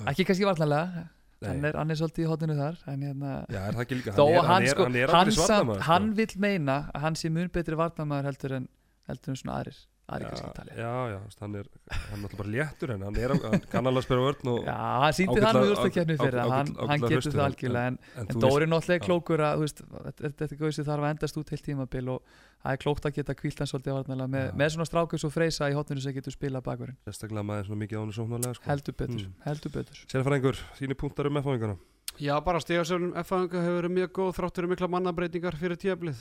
ekki 0.10 0.26
kannski 0.28 0.48
varnalega 0.48 1.08
hann 1.46 1.64
er, 1.66 1.78
hann 1.80 1.92
er 1.94 2.00
svolítið 2.00 2.26
í 2.26 2.30
hotinu 2.30 2.56
þar 2.58 2.80
en 2.92 3.06
hérna 3.08 3.32
Já, 3.48 3.60
er 3.62 3.78
það 3.78 3.84
ekki 3.86 4.00
líka, 4.00 4.16
hann 4.50 4.68
sko, 4.68 4.88
hann 4.90 4.98
er 5.00 5.14
hann, 5.14 5.72
hann 5.88 6.10
vill 6.18 6.34
meina 6.42 6.78
að 6.94 7.06
hann 7.06 7.20
sé 7.20 7.32
mun 7.32 7.52
betri 7.54 7.80
varnamaður 7.80 8.30
heldur 8.32 8.56
en 8.60 8.68
heldur 9.10 9.34
en 9.34 9.40
svona 9.40 9.60
aðrir 9.60 9.80
aðrir 10.10 10.30
kannski 10.30 10.48
já, 10.50 10.54
tali 10.58 10.76
já, 10.80 10.94
já, 11.14 11.18
veist, 11.26 11.40
hann 11.44 11.56
er 11.60 11.68
hann 11.90 12.02
er 12.10 12.22
náttúrulega 12.24 12.40
bara 12.40 12.52
léttur 12.56 12.94
en 12.96 13.02
hann 13.08 13.20
er 13.24 13.34
hann 13.36 13.64
kann 13.74 13.90
alveg 13.90 14.02
að 14.02 14.08
spyrja 14.08 14.26
vörn 14.26 14.52
og 14.54 14.60
já, 14.70 14.76
hann 15.04 15.16
síndi 15.20 15.44
það 15.44 15.60
með 15.60 15.74
úrstakefni 15.76 16.18
fyrir 16.20 16.40
ágætlega- 16.40 16.58
hann, 16.60 16.72
hann 16.90 17.04
getur 17.06 17.36
það 17.36 17.46
algjörlega 17.46 17.92
en, 17.94 18.00
en 18.24 18.28
en 18.34 18.44
Dóri 18.46 18.64
er 18.68 18.72
náttúrulega 18.74 19.00
já. 19.02 19.06
klókur 19.10 19.44
að 19.50 19.54
þú 19.60 19.66
veist, 19.68 19.84
þetta 20.20 20.34
þetta 20.44 20.60
gauðsi 20.64 20.88
þarf 20.90 21.04
að 21.06 21.14
endast 21.14 21.40
út 21.44 21.54
heilt 21.54 21.66
tímabil 21.70 22.10
og 22.16 22.34
það 22.64 22.72
er 22.76 22.82
klókt 22.84 23.06
að 23.10 23.16
geta 23.20 23.36
kvílt 23.40 23.60
hann 23.64 23.70
svolítið 23.72 23.96
varnalega 24.00 24.32
með, 24.34 24.46
Já. 24.50 24.56
með 24.64 24.74
svona 24.76 24.90
strákus 24.90 25.24
og 25.30 25.32
freysa 25.32 25.70
í 25.72 25.78
hotninu 25.78 26.02
sem 26.04 26.14
getur 26.18 26.36
spila 26.36 26.60
bakverðin 26.66 26.98
sérstaklega 27.08 27.46
maður 27.48 27.70
svona 27.70 27.82
mikið 27.86 28.02
ánum 28.02 28.16
sóknarlega 28.18 28.58
sko. 28.60 28.66
heldur 28.68 28.98
betur, 29.00 29.22
Mm. 29.30 29.34
heldur 29.46 29.72
betur 29.78 30.02
Sérfræðingur, 30.12 30.60
þínir 30.80 30.98
punktar 31.00 31.28
um 31.32 31.38
F-háingana 31.40 31.78
Já, 32.20 32.36
bara 32.44 32.60
stegasöfnum 32.60 33.14
F-fæðinga 33.22 33.62
hefur 33.64 33.78
verið 33.80 33.94
mjög 33.96 34.10
góð 34.18 34.32
þráttur 34.36 34.66
um 34.68 34.70
mikla 34.74 34.88
mannabreitingar 34.92 35.56
fyrir 35.56 35.78
tíablið 35.80 36.20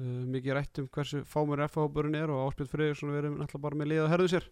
uh, 0.00 0.20
mikið 0.34 0.56
rætt 0.56 0.80
um 0.82 0.88
hversu 0.90 1.20
fámur 1.28 1.60
F-hópurinn 1.66 2.16
er 2.18 2.32
og 2.32 2.48
Áspjöld 2.48 2.72
Freyðursson 2.72 3.12
verið 3.14 3.36
náttúrulega 3.36 3.64
bara 3.66 3.80
með 3.80 3.90
lið 3.92 4.02
að 4.04 4.12
herðu 4.14 4.28
sér. 4.32 4.46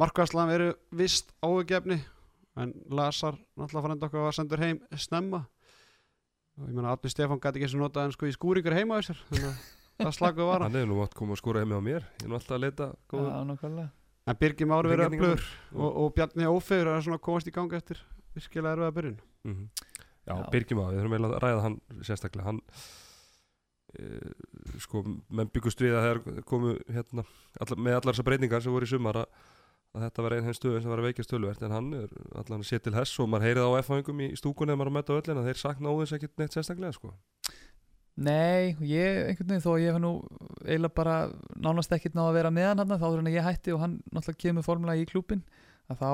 Markværslan 0.00 0.50
verið 0.50 0.72
vist 0.94 1.34
áhugjefni 1.44 1.98
en 2.62 2.72
Lasar 2.94 3.36
náttúrulega 3.58 3.86
fannst 3.88 4.06
okkar 4.08 4.28
að 4.28 4.36
sendur 4.38 4.62
heim 4.62 4.78
snemma. 4.94 5.40
Og 6.54 6.70
ég 6.70 6.74
meina 6.76 6.94
Atni 6.94 7.10
Stefán 7.10 7.40
gæti 7.42 7.58
ekki 7.58 7.66
eins 7.68 7.76
og 7.76 7.82
notað 7.82 8.08
en 8.08 8.14
sko 8.14 8.30
í 8.30 8.34
skúringar 8.34 8.76
heima 8.78 9.00
sér 9.02 9.18
þannig 9.28 9.50
að 9.50 9.56
það 10.04 10.16
slaguð 10.18 10.48
var 10.48 10.62
hann. 10.62 10.70
Hann 10.70 10.80
hefur 10.80 10.90
nú 10.92 11.02
átt 11.02 11.16
koma 11.18 11.34
að 11.34 11.40
skora 11.42 11.62
heimi 11.64 11.74
á 11.74 11.82
mér. 11.82 12.02
Ég 12.20 12.26
er 12.26 12.30
nú 12.30 12.38
alltaf 12.38 12.54
að 12.54 12.62
Já, 13.26 13.38
nákvæmlega. 13.50 13.90
En 14.24 14.38
Birgir 14.40 14.68
Mári 14.70 14.88
verið 14.88 15.04
Hreingerningur. 15.04 15.42
öflugur 15.42 15.82
og, 15.84 15.90
og 16.00 16.14
Bjarni 16.16 16.46
Ófegur 16.48 16.88
er 16.94 17.02
svona 17.04 17.18
að 17.18 17.26
komast 17.26 17.50
í 17.50 17.52
ganga 17.52 17.76
eftir 17.76 17.98
virkilega 18.34 18.72
erfiða 18.78 18.94
byrjun. 18.96 19.18
Mm 19.44 19.68
Já, 20.24 20.32
Já. 20.32 20.46
Birgjum 20.54 20.80
á, 20.80 20.86
við 20.88 21.00
sko, 24.82 25.02
menn 25.30 25.50
byggust 25.52 25.82
við 25.82 25.96
að 25.98 26.06
þeir 26.06 26.44
komu 26.48 26.76
hérna, 26.88 27.26
alla, 27.60 27.76
með 27.78 27.98
allar 27.98 28.14
þessar 28.14 28.28
breytingar 28.28 28.64
sem 28.64 28.74
voru 28.74 28.88
í 28.88 28.90
sumar 28.90 29.20
að, 29.22 29.44
að 29.94 30.06
þetta 30.06 30.24
var 30.26 30.36
einn 30.36 30.48
henn 30.48 30.58
stöðu 30.58 30.80
sem 30.82 30.94
var 30.94 31.02
að 31.02 31.08
veikja 31.10 31.26
stöluvert 31.26 31.66
en 31.66 31.76
hann 31.76 31.92
er 32.00 32.16
allan 32.34 32.64
að 32.64 32.70
sé 32.70 32.80
til 32.82 32.94
hess 32.96 33.20
og 33.22 33.30
maður 33.30 33.48
heyrið 33.48 33.68
á 33.68 33.78
F-fæðingum 33.82 34.24
í 34.26 34.30
stúkunni 34.40 34.74
þegar 34.74 34.80
maður 34.80 34.90
er 34.90 34.94
að 34.94 34.98
metta 34.98 35.18
öllin 35.20 35.42
að 35.42 35.50
þeir 35.50 35.62
sakna 35.62 35.94
óðins 35.94 36.16
ekkert 36.18 36.42
neitt 36.42 36.56
sérstaklega 36.56 36.96
sko. 36.96 37.14
Nei, 38.14 38.76
ég, 38.86 39.24
einhvern 39.26 39.48
veginn 39.50 39.62
þó 39.64 39.72
að 39.72 39.80
ég 39.82 39.90
hef 39.90 40.02
nú 40.02 40.10
eiginlega 40.62 40.94
bara 40.94 41.14
nánast 41.58 41.94
ekkert 41.96 42.14
ná 42.14 42.28
að 42.28 42.36
vera 42.36 42.52
með 42.54 42.68
hann 42.70 42.82
hann 42.84 42.94
þá 42.94 43.06
er 43.08 43.16
hann 43.18 43.30
að 43.30 43.34
ég 43.34 43.46
hætti 43.48 43.74
og 43.74 43.80
hann 43.82 43.96
náttúrulega 44.14 44.42
kemur 44.44 44.66
formulega 44.66 45.02
í 45.02 45.08
klúbin 45.10 45.42
að 45.90 45.98
þá 45.98 46.10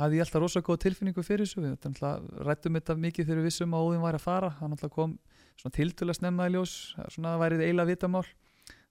hafði 0.00 0.18
ég 0.18 0.24
alltaf 0.24 0.42
rosa 0.42 0.62
góð 0.64 0.80
tilfinningu 0.86 1.24
fyrir 1.26 1.44
þessu 1.44 1.60
við 1.60 1.74
náttúrulega 1.74 2.46
rættum 2.48 2.78
þetta 2.78 2.96
mikið 3.02 3.28
þegar 3.28 3.40
við 3.42 3.48
vissum 3.50 3.76
að 3.76 3.84
Óðinn 3.84 4.04
væri 4.06 4.18
að 4.18 4.24
fara 4.24 4.50
hann 4.56 4.72
náttúrulega 4.72 4.96
kom 4.96 5.12
svona 5.60 5.76
tiltölu 5.78 6.14
að 6.14 6.18
snemma 6.20 6.48
í 6.48 6.54
ljós 6.54 6.72
svona 7.14 7.36
værið 7.40 7.64
eiginlega 7.66 7.92
vitamál. 7.94 8.24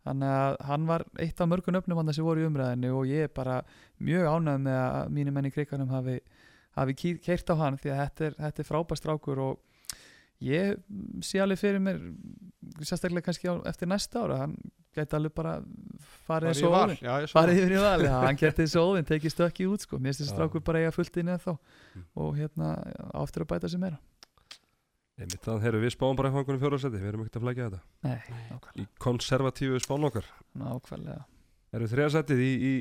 Þannig 0.04 0.32
að 0.36 0.56
hann 0.68 0.88
var 0.90 1.06
eitt 1.24 1.40
af 1.40 1.48
mörgun 1.48 1.78
öfnum 1.80 2.00
hann 2.02 2.14
sem 2.14 2.26
voru 2.28 2.44
í 2.44 2.48
umræðinu 2.50 2.90
og 2.98 3.06
ég 3.08 3.30
er 3.30 3.32
bara 3.32 3.62
mjög 4.04 4.26
ánægð 4.34 4.66
með 4.66 4.80
að 4.84 5.14
mínu 5.16 5.32
menni 5.32 5.52
krikanum 5.56 5.94
hafi, 5.96 6.18
hafi 6.76 6.96
keirt 7.24 7.54
á 7.54 7.56
hann 7.56 7.78
því 7.80 7.94
að 7.94 8.02
þetta 8.02 8.26
er, 8.28 8.36
þetta 8.42 8.64
er 8.66 8.68
frábært 8.68 9.00
strákur 9.00 9.40
og 9.40 9.62
ég 10.44 10.76
sé 11.24 11.40
alveg 11.40 11.62
fyrir 11.62 11.80
mér 11.80 12.02
sérstaklega 12.84 13.30
kannski 13.30 13.48
á, 13.48 13.56
eftir 13.70 13.88
næsta 13.88 14.26
ára 14.26 14.42
hann 14.44 14.58
gæti 14.94 15.16
alveg 15.16 15.34
bara 15.40 15.54
farið 16.28 16.52
ég 16.52 16.60
svo 16.60 16.72
farið 17.32 17.62
yfir 17.62 17.76
í 17.78 17.84
val, 17.86 18.04
já, 18.04 18.16
hann 18.26 18.40
gæti 18.40 18.66
og 18.76 18.90
óðinn 18.92 19.08
tekið 19.08 19.34
stökki 19.38 19.68
út 19.72 19.86
sko, 19.88 19.98
mér 20.04 20.12
finnst 20.12 20.26
þessi 20.26 20.34
Já. 20.34 20.36
strákur 20.36 20.66
bara 20.68 20.82
eiga 20.84 20.92
fullt 20.96 21.18
inn 21.22 21.32
eða 21.32 21.46
þá 21.48 21.54
Mm. 21.94 22.04
og 22.18 22.36
hérna 22.38 22.68
áttur 23.14 23.44
að 23.46 23.52
bæta 23.54 23.70
sig 23.70 23.80
meira 23.80 24.00
Einmitt 25.24 25.46
þannig 25.46 25.68
heyrðu 25.68 25.84
við 25.84 25.94
spáum 25.96 26.18
bara 26.20 26.32
F-fæðingunum 26.34 26.64
fjóraðsæti 26.64 27.00
við 27.00 27.10
erum 27.10 27.24
ekkert 27.24 27.40
að 27.40 27.46
flækja 27.46 27.68
þetta. 27.68 27.82
Nei, 28.04 28.18
í 28.18 28.40
nákvæmlega, 28.52 28.88
konservatífu 29.06 29.84
spán 29.84 30.08
okkar. 30.10 30.32
Nákvæmlega. 30.60 31.22
erum 31.74 31.92
þriðarsætið 31.94 32.44
í, 32.44 32.50
í, 32.54 32.74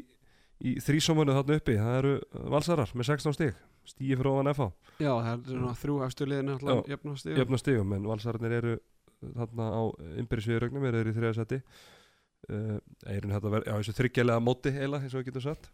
í 0.67 0.73
þrísómanu 0.83 1.37
þarna 1.37 1.59
uppi? 1.61 1.77
Það 1.79 1.99
eru 2.01 2.17
valsarar 2.57 2.97
með 2.99 3.13
16 3.13 3.39
stig. 3.39 3.61
Stíi 3.83 4.15
fyrir 4.15 4.31
ofan 4.31 4.51
F-á 4.53 4.69
Já, 5.03 5.11
það 5.11 5.33
er 5.33 5.41
svona 5.49 5.73
þrjú 5.81 5.97
efstu 6.07 6.27
liðin 6.29 6.53
Já, 6.55 6.75
jöfna 6.93 7.15
stíð 7.19 7.41
jöfna 7.41 7.59
stigum 7.59 7.95
en 7.97 8.05
valsararnir 8.07 8.55
eru 8.61 8.75
þarna 9.23 9.67
á 9.75 9.83
innbyrðisviðurögnum 10.23 10.87
eru 10.87 11.01
þeir 11.01 11.11
í 11.11 11.15
þriðarsæti 11.17 11.59
uh, 11.59 12.79
eirinn 13.11 13.35
þetta 13.35 13.53
verð, 13.55 13.69
já 13.69 13.75
þessu 13.79 13.97
þryggjalega 13.99 14.45
móti 14.45 14.73
eila 14.77 15.01
eins 15.03 15.15
og 15.15 15.23
við 15.23 15.29
getum 15.31 15.45
sagt. 15.47 15.69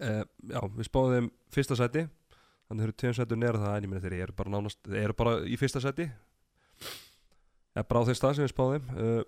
Uh, 0.00 0.22
já 0.50 0.60
við 0.76 0.88
spáðum 0.88 1.16
þeim 1.16 1.30
fyrsta 1.56 1.78
sæti 1.78 2.06
þannig 2.70 2.84
þeir 2.84 2.88
eru 2.92 2.98
tveim 3.02 3.14
sætu 3.18 3.38
neðra 3.38 3.62
það 3.64 3.76
en 3.76 3.86
ég 3.86 3.90
meina 3.90 4.02
þeir 4.04 4.16
eru 4.20 4.36
bara 4.38 4.52
nánast 4.54 4.80
þeir 4.86 5.02
eru 5.02 5.16
bara 5.18 5.32
í 5.42 5.56
fyrsta 5.58 5.82
sæti 5.82 6.06
eða 7.74 7.86
bara 7.90 8.02
á 8.02 8.06
þeim 8.08 8.18
stað 8.18 8.36
sem 8.36 8.46
við 8.46 8.52
spáðum. 8.54 8.88
Uh, 8.94 9.20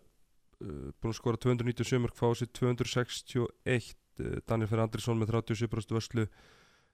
uh, 0.62 0.88
búin 1.02 1.12
að 1.12 1.18
skora 1.18 1.42
297 1.42 2.02
mörg 2.02 2.18
fá 2.18 2.26
sér 2.38 2.50
261 2.54 3.42
uh, 3.42 4.38
Daniel 4.46 4.70
Fer 4.70 4.82
Andrisson 4.84 5.20
með 5.20 5.34
37% 5.34 5.96
vörslu. 5.96 6.26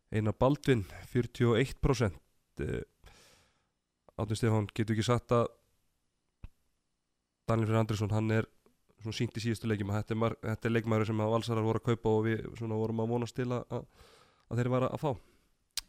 Einar 0.08 0.36
Baldvin 0.40 0.86
41% 1.12 2.16
uh, 2.64 2.82
Átni 4.18 4.38
Stefán 4.38 4.68
getur 4.72 4.96
ekki 4.96 5.06
sagt 5.06 5.34
að 5.36 5.50
Daniel 7.48 7.68
Freyr 7.68 7.82
Andrisson 7.82 8.12
hann 8.12 8.32
er 8.34 8.48
svona 8.98 9.16
sínt 9.16 9.36
í 9.38 9.44
síðustu 9.44 9.68
leikjum. 9.70 9.92
Að 9.94 10.08
þetta 10.42 10.68
er, 10.68 10.74
leikmæður 10.74 11.12
sem 11.12 11.20
að 11.22 11.34
valsarar 11.36 11.66
voru 11.66 11.80
að 11.80 11.90
kaupa 11.92 12.14
og 12.16 12.24
við 12.26 12.46
svona 12.58 12.80
vorum 12.80 13.04
að 13.04 13.12
vonast 13.12 13.36
til 13.38 13.46
að, 13.52 13.62
að, 13.72 13.84
að 14.48 14.60
þeir 14.60 14.72
var 14.74 14.88
að 14.88 15.02
fá 15.04 15.10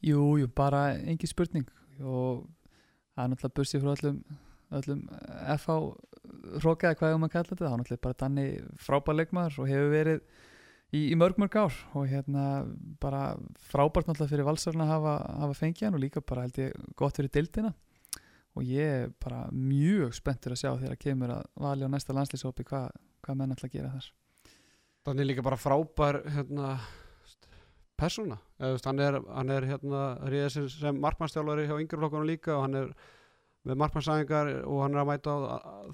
Jú, 0.06 0.22
jú, 0.40 0.48
bara 0.56 0.94
engi 0.98 1.28
spurning. 1.28 1.68
Og 2.00 2.46
það 3.16 3.24
er 3.24 3.32
náttúrulega 3.34 3.58
bursið 3.60 3.84
frá 3.84 3.96
öllum, 3.96 4.22
öllum 4.80 5.02
FH 5.58 5.80
hrókaði 6.62 7.00
hvað 7.00 7.18
um 7.18 7.26
að 7.28 7.34
kalla 7.34 7.50
þetta, 7.50 7.66
það 7.66 7.74
er 7.74 7.82
náttúrulega 7.82 8.06
bara 8.06 8.20
danni 8.24 8.46
frábær 8.80 9.18
leikmaður 9.18 9.60
og 9.64 9.70
hefur 9.72 9.92
verið 9.94 10.22
í, 10.94 11.02
í 11.02 11.18
mörg 11.20 11.42
mörg 11.42 11.60
ár. 11.60 11.78
Og 12.00 12.08
hérna 12.12 12.46
bara 13.04 13.24
frábært 13.72 14.08
náttúrulega 14.08 14.34
fyrir 14.36 14.48
valsarna 14.48 14.88
að 14.88 14.96
hafa, 14.96 15.20
hafa 15.44 15.60
fengið 15.60 15.88
hann 15.88 16.00
og 16.00 16.04
líka 16.06 16.24
bara 16.24 16.48
held 16.48 16.62
ég 16.64 16.90
gott 17.00 17.20
fyrir 17.20 17.34
dildina 17.34 17.76
og 18.58 18.66
ég 18.66 18.96
er 19.06 19.12
bara 19.22 19.46
mjög 19.56 20.16
spenntur 20.18 20.56
að 20.56 20.62
sjá 20.64 20.72
þegar 20.72 20.96
að 20.96 21.04
kemur 21.04 21.34
að 21.36 21.46
vali 21.64 21.86
á 21.86 21.90
næsta 21.92 22.16
landslýsópi 22.16 22.66
hvað, 22.68 22.90
hvað 23.24 23.38
menn 23.40 23.54
ætla 23.56 23.70
að 23.70 23.76
gera 23.76 23.92
þar. 23.94 24.10
Þannig 25.08 25.30
líka 25.30 25.46
bara 25.46 25.60
frábær 25.60 26.20
hérna, 26.34 26.74
persóna 28.00 28.38
hann 28.60 29.00
er, 29.04 29.20
hann 29.36 29.54
er 29.56 29.68
hérna, 29.70 30.04
ríðið 30.32 30.70
sem, 30.74 31.00
markmannstjálfari 31.04 31.68
hjá 31.70 31.76
yngreflokkunum 31.84 32.28
líka 32.30 32.56
og 32.58 32.66
hann 32.68 32.78
er 32.82 32.92
með 33.68 33.80
markmannsæðingar 33.84 34.52
og 34.64 34.82
hann 34.86 34.96
er 34.96 35.02
að 35.04 35.10
mæta 35.12 35.34
á 35.36 35.40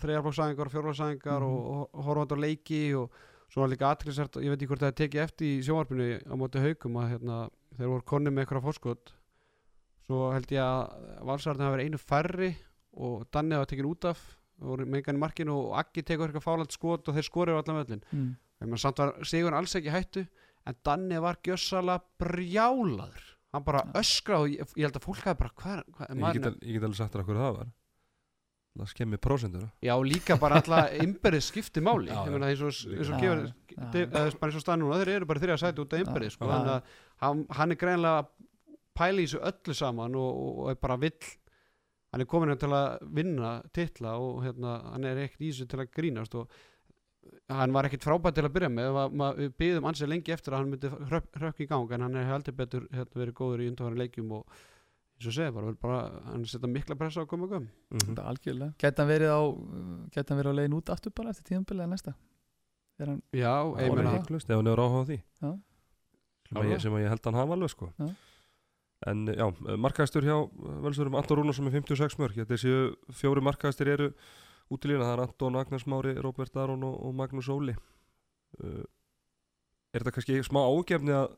þriðarflokksæðingar 0.03 0.69
og 0.69 0.73
fjórflokksæðingar 0.75 1.41
Mhm. 1.41 1.49
og, 1.49 1.71
og, 1.75 1.89
og 1.93 2.03
horfandi 2.09 2.37
á 2.37 2.43
leiki 2.45 2.81
og 2.95 3.11
svo 3.49 3.65
er 3.65 3.71
líka 3.73 3.89
aðtrygglisert, 3.89 4.37
ég 4.41 4.49
veit 4.53 4.61
ekki 4.61 4.69
hvort 4.69 4.83
það 4.83 4.91
er 4.93 4.99
tekið 5.01 5.23
eftir 5.25 5.47
í 5.47 5.63
sjónvarpinu 5.65 6.07
á 6.29 6.33
móti 6.37 6.61
haugum 6.61 6.97
að 7.01 7.09
hérna, 7.13 7.37
þeir 7.77 7.91
voru 7.91 8.05
konni 8.13 8.31
með 8.33 8.45
eitthvað 8.45 8.65
fórskot 8.69 9.13
svo 10.05 10.21
held 10.33 10.53
ég 10.53 10.61
að 10.61 11.21
valsarðin 11.25 11.65
hafa 11.65 11.75
verið 11.75 11.89
einu 11.89 11.99
færri 12.01 12.49
og 12.95 13.25
Danni 13.33 13.57
hafa 13.57 13.69
tekin 13.69 13.89
út 13.89 14.05
af 14.11 14.21
og 14.61 14.85
mengan 14.87 15.17
í 15.17 15.19
markinu 15.19 15.55
og 15.57 15.73
Aggi 15.81 16.03
tekur 16.05 16.29
eitthvað 16.29 16.45
fálægt 16.45 16.75
skot 16.77 17.09
og 17.09 17.17
þeir 17.17 17.27
skorið 17.27 17.57
á 17.57 17.59
allan 17.61 17.79
völlin 17.81 18.03
mm. 18.11 18.29
en 18.63 18.77
samt 18.79 19.01
var 19.01 19.15
Sigur 19.27 19.57
alls 19.57 19.73
ekki 19.75 19.91
hættu 19.91 20.25
en 20.65 20.77
Danni 20.85 21.21
var 21.21 21.39
gjössalega 21.45 22.03
brjálaður. 22.21 23.31
Hann 23.55 23.63
bara 23.63 23.85
Já. 23.85 23.91
öskra 24.01 24.41
og 24.43 24.51
ég, 24.51 24.67
ég 24.75 24.87
held 24.87 24.99
að 24.99 25.05
fólk 25.05 25.23
hafi 25.23 25.39
bara 25.39 25.53
hvað, 25.61 25.81
hvað 25.95 26.23
Ég 26.35 26.41
get, 26.41 26.61
ég 26.61 26.77
get 26.77 26.87
alveg 26.87 26.99
sagt 26.99 27.13
þér 27.13 27.23
að 27.23 27.29
hverju 27.29 27.43
það 27.43 27.59
var. 27.59 27.69
Það 28.75 28.89
skemmi 28.91 29.17
prósendur 29.23 29.69
já 29.87 29.93
líka 30.03 30.35
bara 30.35 30.57
alla 30.59 30.81
innberið 31.05 31.45
skipti 31.45 31.83
máli. 31.83 32.11
Bara 32.11 32.49
eins 32.51 32.65
og 32.65 34.59
stað 34.59 34.81
núna 34.81 34.99
þeir 34.99 35.13
eru 35.13 35.29
bara 35.29 35.43
þrjá 35.45 35.55
sæti 35.61 35.83
út 35.85 35.95
af 35.95 36.03
innberið 36.03 36.33
sko, 36.35 36.49
þannig 36.49 36.73
að 36.73 36.97
hann, 37.23 37.45
hann 37.55 37.71
er 37.71 37.79
greinlega 37.79 38.25
að 38.25 38.29
pæla 38.95 39.23
í 39.23 39.29
þessu 39.29 39.41
öllu 39.47 39.75
saman 39.79 40.19
og, 40.19 40.29
og, 40.43 40.59
og 40.65 40.69
er 40.73 40.79
bara 40.83 40.99
vill 40.99 41.31
hann 42.11 42.23
er 42.23 42.29
komin 42.31 42.51
hérna 42.51 42.61
til 42.63 42.75
að 42.75 43.09
vinna 43.15 43.49
titla 43.75 44.13
og 44.23 44.43
hérna, 44.45 44.77
hann 44.93 45.07
er 45.07 45.23
ekkert 45.25 45.43
í 45.43 45.49
þessu 45.51 45.67
til 45.71 45.81
að 45.83 45.89
grínast 45.95 46.37
og 46.39 46.59
hann 47.49 47.73
var 47.75 47.87
ekkert 47.87 48.05
frábært 48.05 48.35
til 48.37 48.45
að 48.47 48.53
byrja 48.55 48.69
með 48.73 48.95
við 49.39 49.51
byggðum 49.59 49.87
ansið 49.89 50.09
lengi 50.11 50.33
eftir 50.35 50.53
að 50.55 50.61
hann 50.63 50.71
myndi 50.73 50.89
hrökk, 51.09 51.59
í 51.61 51.67
gang 51.69 51.91
en 51.95 52.01
hann 52.05 52.15
er 52.19 52.25
heldur 52.29 52.55
betur 52.57 52.87
hérna, 52.91 53.19
verið 53.21 53.35
góður 53.39 53.63
í 53.65 53.69
undanfæri 53.71 53.99
leikjum 54.01 54.31
og 54.39 54.45
eins 55.15 55.29
og 55.29 55.35
segja 55.37 55.53
bara, 55.55 55.73
bara 55.79 55.99
hann 56.31 56.45
setja 56.49 56.67
mikla 56.69 56.97
pressa 56.99 57.21
á 57.21 57.23
að 57.23 57.29
koma 57.31 57.47
og 57.47 57.53
göm 57.55 57.67
Mhm. 57.95 58.15
Bara 58.15 58.29
algjörlega. 58.33 58.73
Gæti 58.81 58.97
hann 58.99 59.11
verið 59.13 59.31
á 59.31 59.41
Gæti 60.11 60.29
hann 60.33 60.39
verið 60.41 60.51
á 60.51 60.57
leiðin 60.59 60.77
út 60.79 60.89
aftur 60.89 61.13
bara 61.15 61.29
eftir 61.29 61.45
tíðanbili 61.51 61.81
eða 61.85 61.93
næsta? 61.93 62.13
Er 62.99 63.05
hann 63.07 63.21
já, 63.31 63.53
hlust 64.27 64.49
ef 64.49 64.55
hann 64.55 64.67
er 64.67 64.77
áhuga 64.81 65.01
á 65.01 65.07
því. 65.07 65.17
Já. 65.41 65.51
sem, 66.49 66.57
að 66.61 66.69
ég, 66.71 66.81
sem 66.81 66.93
að 66.93 67.03
ég 67.05 67.09
held 67.09 67.21
að 67.21 67.31
hann 67.31 67.39
hafa 67.41 67.53
alveg 67.55 67.69
sko. 67.69 67.89
Já. 67.99 68.09
En 69.07 69.25
já, 69.27 69.45
markaðistur 69.77 70.23
hjá 70.23 70.37
Völsurum 70.81 71.15
Anton 71.19 71.37
Rúnarsson 71.37 71.65
með 71.67 71.81
56 71.83 72.15
mörg 72.17 72.37
Þetta 72.39 72.57
séu 72.57 72.95
fjóri 73.11 73.41
markaðistir 73.43 73.87
eru 73.91 74.07
útilína 74.73 75.05
Það 75.05 75.15
er 75.15 75.23
Anton, 75.25 75.57
Agnes 75.59 75.87
Mári, 75.89 76.15
Róbert 76.17 76.57
Aron 76.57 76.83
og, 76.87 76.95
og 77.05 77.15
Magnús 77.17 77.49
Óli. 77.53 77.75
Uh, 78.61 78.83
Er 79.95 80.03
þetta 80.03 80.11
kannski 80.17 80.41
smá 80.43 80.59
ágefni 80.67 81.13
að 81.15 81.37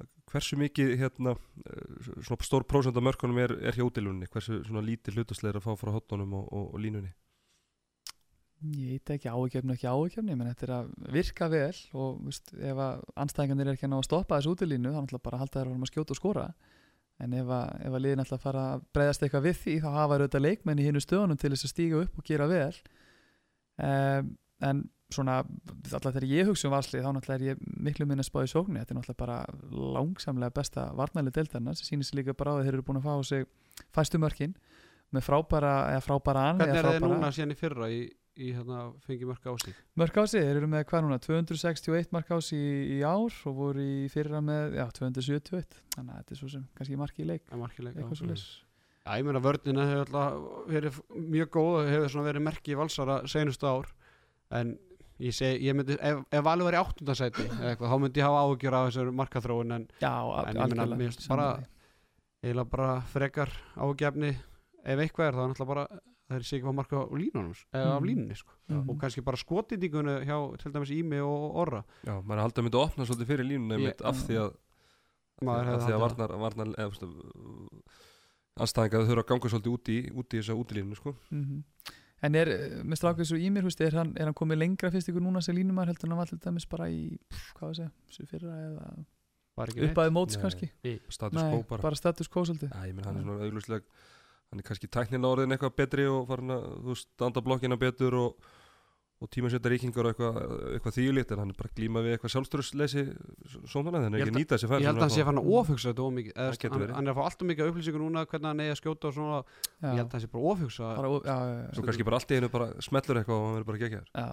að 0.00 0.06
hversu 0.32 0.56
mikið 0.56 0.94
hérna, 1.00 1.34
uh, 1.36 2.12
svona 2.24 2.46
stór 2.46 2.64
prósent 2.68 2.96
af 2.96 3.04
mörkunum 3.04 3.40
er, 3.42 3.52
er 3.60 3.76
hjá 3.76 3.84
útilíunni 3.84 4.28
hversu 4.32 4.62
svona 4.64 4.84
lítið 4.86 5.18
hlutasleir 5.18 5.58
að 5.58 5.66
fá 5.66 5.74
frá 5.76 5.92
hotnunum 5.92 6.38
og, 6.38 6.46
og, 6.48 6.70
og 6.72 6.80
línunni? 6.80 7.12
Ég 8.62 8.94
veit 8.94 9.12
ekki 9.16 9.28
áhugjefni 9.28 9.74
ekki 9.74 9.90
áhugjefni 9.90 10.36
menn 10.36 10.48
þetta 10.52 10.66
er 10.68 10.74
að 10.78 10.90
virka 11.12 11.48
vel 11.50 11.80
og 11.98 12.22
veist, 12.28 12.52
ef 12.54 12.82
að 12.86 13.02
anstæðingarnir 13.24 13.72
er 13.72 13.76
ekki 13.76 13.88
að 13.88 13.92
ná 13.92 13.98
að 13.98 14.06
stoppa 14.06 14.38
þessu 14.38 14.54
útilínu 14.54 14.92
þá 14.92 14.94
er 14.94 15.02
náttúrulega 15.02 15.26
bara 15.26 15.40
að 15.40 15.44
halda 15.44 15.58
þær 15.58 15.72
að 15.74 15.90
skjóta 15.90 16.14
og 16.14 16.20
skora 16.20 16.46
en 17.22 17.36
ef 17.38 17.50
að, 17.54 17.68
ef 17.86 17.92
að 17.96 18.02
liðin 18.04 18.22
ætla 18.24 18.38
að 18.38 18.44
fara 18.46 18.62
að 18.74 18.82
breyðast 18.96 19.22
eitthvað 19.26 19.46
við 19.46 19.60
því 19.62 19.76
þá 19.84 19.88
hafa 19.96 20.16
auðvitað 20.18 20.44
leikmenn 20.46 20.80
í 20.82 20.86
hinnu 20.88 21.02
stöðunum 21.04 21.38
til 21.40 21.52
þess 21.54 21.68
að 21.68 21.72
stíga 21.74 22.00
upp 22.02 22.18
og 22.18 22.26
gera 22.28 22.48
vel. 22.50 22.72
Um, 23.82 24.32
en 24.62 24.82
svona 25.12 25.38
alltaf 25.42 26.14
þegar 26.14 26.24
ég 26.30 26.48
hugsa 26.48 26.68
um 26.68 26.72
valslið 26.76 27.04
þá 27.04 27.10
náttúrulega 27.16 27.38
er 27.38 27.46
ég 27.50 27.64
miklu 27.84 28.06
minna 28.08 28.24
spáð 28.24 28.46
í 28.46 28.52
sóknu 28.52 28.80
þetta 28.80 28.94
er 28.94 28.98
náttúrulega 28.98 29.20
bara 29.20 29.38
langsamlega 29.96 30.54
besta 30.56 30.86
varnæli 30.96 31.32
deildarna 31.36 31.74
sem 31.76 31.88
sýnir 31.90 32.08
sig 32.08 32.20
líka 32.20 32.34
bara 32.38 32.54
á 32.54 32.60
að 32.60 32.64
þeir 32.68 32.76
eru 32.78 32.86
búin 32.86 33.00
að 33.02 33.08
fá 33.08 33.14
sig 33.28 33.44
fæstu 33.92 34.20
mörkin 34.22 34.54
með 35.12 35.26
frábæra, 35.26 35.72
eða 35.92 36.04
frábæra 36.06 36.44
an 36.52 36.62
hvernig 36.62 36.78
er 36.80 36.86
frábæra- 36.88 37.10
núna 37.12 37.32
síðan 37.36 37.52
í 37.52 37.58
fyrra 37.60 37.90
í, 37.92 38.00
í 38.40 38.48
hérna, 38.56 38.78
fengi 39.04 39.26
mörg 39.28 39.44
ástík 39.52 39.76
Mörk 40.00 40.16
á 40.16 40.24
sig, 40.24 40.40
þeir 40.46 40.60
eru 40.62 40.68
með 40.72 40.84
hvað 40.88 41.02
núna 41.04 41.18
261 41.20 42.12
mark 42.16 42.30
á 42.32 42.38
sig 42.40 42.58
í, 42.58 42.98
í 42.98 43.00
ár 43.04 43.34
og 43.50 43.56
voru 43.58 43.82
í 43.84 44.06
fyrra 44.12 44.40
með 44.44 44.78
já, 44.78 44.86
271 44.96 45.80
þannig 45.96 46.12
að 46.14 46.20
þetta 46.22 46.32
er 46.36 46.40
svo 46.40 46.48
sem 46.54 46.62
kannski 46.78 46.96
marki 47.00 47.24
í 47.24 47.28
leik. 47.28 47.44
Markileika 47.52 48.00
eitthvað 48.00 48.20
svo 48.22 48.30
leis 48.30 48.46
Já, 49.02 49.16
ég 49.18 49.26
meina 49.26 49.40
vörnina 49.42 49.84
hefur 49.90 50.04
alltaf 50.06 50.68
verið 50.70 50.98
mjög 51.34 51.48
góð 51.56 51.72
og 51.80 51.88
hefur 51.90 52.12
svona 52.14 52.28
verið 52.30 52.44
merki 52.46 52.70
í 52.70 52.76
valsara 52.78 53.16
senustu 53.26 53.66
ár. 53.66 53.88
En 54.54 54.76
ég 55.18 55.34
segi, 55.34 55.58
ég 55.66 55.74
myndi, 55.74 55.96
ef, 55.98 56.20
ef 56.30 56.44
Valur 56.46 56.68
var 56.68 56.76
í 56.76 56.78
áttundasæti 56.78 57.48
eða 57.48 57.72
eitthvað, 57.72 57.90
þá 57.90 57.96
myndi 58.04 58.22
ég 58.22 58.28
hafa 58.28 58.44
áhugjur 58.46 58.76
af 58.78 58.86
þessar 58.92 59.10
markaþróun 59.18 59.74
en 59.74 59.88
Já, 60.04 60.12
En 60.46 60.60
ég 60.62 60.70
meina, 60.70 60.86
mér 60.94 61.10
finnst 61.10 61.26
bara- 61.34 61.66
eiginlega 62.42 62.70
bara 62.76 62.92
frekar 63.10 63.50
áhugjefni 63.74 64.30
ef 64.32 65.02
eitthvað 65.02 65.26
er 65.28 65.34
þá 65.34 65.42
er 65.42 65.50
náttúrulega 65.50 65.72
bara 65.74 65.84
það 66.32 66.38
er 66.40 66.48
sig 66.48 66.62
hvað 66.64 66.76
marka 66.78 66.96
á 66.98 67.04
línunum 67.12 67.52
eða 67.72 67.92
af 67.96 68.02
Mm. 68.02 68.08
línunni 68.08 68.36
sko. 68.36 68.52
Mhm. 68.68 68.90
og 68.90 68.98
kannski 69.00 69.24
bara 69.24 69.36
skotindingunni 69.36 70.14
hjá 70.26 70.36
til 70.58 70.72
dæmis 70.72 70.90
Ími 70.90 71.20
og 71.22 71.56
Orra 71.62 71.84
Já, 72.06 72.14
maður 72.22 72.38
er 72.38 72.44
haldið 72.46 72.58
að 72.58 72.66
myndi 72.66 72.78
að 72.80 72.86
opna 72.88 73.06
svolítið 73.06 73.30
fyrir 73.32 73.46
línunni 73.48 73.80
yeah. 73.82 73.94
af 74.04 74.16
því 74.26 74.36
að 74.42 74.52
af 75.42 75.82
því 75.86 75.92
að 75.92 76.02
varnar, 76.02 76.36
varnar 76.38 76.68
anstæðingar 78.62 79.06
þurfa 79.08 79.22
að 79.24 79.28
ganga 79.30 79.50
svolítið 79.52 79.72
út 79.72 79.88
í, 79.92 79.98
út 80.12 80.34
í 80.34 80.40
þessa 80.40 80.56
útilínu 80.58 80.96
sko. 80.98 81.14
Mhm. 81.30 81.62
En 82.22 82.34
er, 82.38 82.48
eh, 82.48 82.82
með 82.86 83.00
strákið 83.00 83.26
svo 83.26 83.36
í 83.36 83.48
mér, 83.50 83.64
húst, 83.66 83.80
er, 83.80 83.90
hann, 83.98 84.12
er 84.16 84.28
hann 84.28 84.34
komið 84.34 84.60
lengra 84.60 84.90
fyrst 84.94 85.08
ykkur 85.10 85.24
núna 85.24 85.42
sem 85.42 85.56
línumar 85.56 85.88
heldur 85.90 86.08
hann 86.08 86.18
var 86.18 86.26
til 86.30 86.38
dæmis 86.38 86.68
bara 86.70 86.86
í, 86.86 87.18
pff, 87.18 87.54
hvað 87.56 87.70
að 87.70 87.76
segja, 87.80 87.90
svo 88.14 88.26
fyrra 88.30 88.52
eða 88.68 89.04
ekki 89.66 89.88
uppaði 89.88 90.12
móts 90.14 90.36
Nei. 90.36 90.42
kannski 90.42 90.68
status 91.12 91.40
Nei, 91.42 91.50
quo 91.50 91.64
bara, 91.68 91.82
bara 91.82 91.98
status 91.98 92.28
quo 92.28 92.44
svolítið 92.46 92.70
Já, 92.70 92.86
ég 92.86 92.94
menn 92.94 93.04
hann 93.04 93.16
er 93.18 93.26
svona 93.26 93.48
auglustlega 93.48 93.82
hann 94.52 94.60
er 94.60 94.66
kannski 94.68 94.88
tæknin 94.92 95.24
áriðin 95.24 95.54
eitthvað 95.56 95.78
betri 95.80 96.04
og 96.12 96.26
farin 96.28 96.52
að 96.52 96.66
þú 96.84 96.96
standa 97.00 97.42
blokkina 97.44 97.78
betur 97.80 98.16
og, 98.20 98.50
og 99.22 99.30
tímasetta 99.32 99.70
ríkingar 99.72 100.08
og 100.08 100.12
eitthvað, 100.12 100.38
eitthvað 100.76 100.96
þýjulitt 100.98 101.32
en 101.32 101.40
hann 101.42 101.52
er 101.54 101.58
bara 101.58 101.70
að 101.72 101.78
glíma 101.80 102.02
við 102.04 102.16
eitthvað 102.16 102.34
sjálfströðsleysi 102.34 103.04
sónana 103.72 104.02
þannig 104.02 104.12
að 104.12 104.18
held 104.18 104.26
ekki 104.26 104.36
nýta 104.36 104.58
þessi 104.58 104.70
færð 104.72 104.84
Ég 104.84 104.90
held 104.90 105.00
að 105.00 105.06
hann 105.06 105.14
sé 105.16 105.26
fann 105.28 105.40
að 105.42 105.50
ofugsa 105.62 105.92
þetta 105.92 106.06
ómikið 106.08 106.40
hann, 106.42 106.86
hann 106.98 107.08
er 107.08 107.14
að 107.14 107.18
fá 107.18 107.22
alltaf 107.30 107.48
mikið 107.52 107.72
upplýsingur 107.72 108.04
núna 108.04 108.26
hvernig 108.28 108.50
hann 108.52 108.64
eigi 108.66 108.74
að 108.74 108.80
skjóta 108.82 109.08
og 109.08 109.16
svona 109.16 109.38
Já, 109.40 109.88
ég 109.88 110.00
held 110.02 110.06
að 110.06 110.16
hann 110.18 110.24
sé 110.26 110.32
bara 110.36 110.50
ofugsa 110.52 110.90
já, 110.92 111.36
svo 111.72 111.86
kannski 111.88 112.08
bara 112.10 112.20
allt 112.20 112.34
í 112.34 112.40
einu 112.42 112.52
bara 112.52 112.68
smellur 112.84 113.22
eitthvað 113.22 113.38
og 113.38 113.46
hann 113.46 113.56
verður 113.56 113.70
bara 113.72 113.82
geggjær 113.86 114.10
já, 114.12 114.26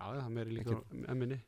Já, 0.00 0.06
það 0.16 0.32
meiri 0.40 0.56
líka 0.58 0.74
á 0.74 0.80
emminni 1.14 1.40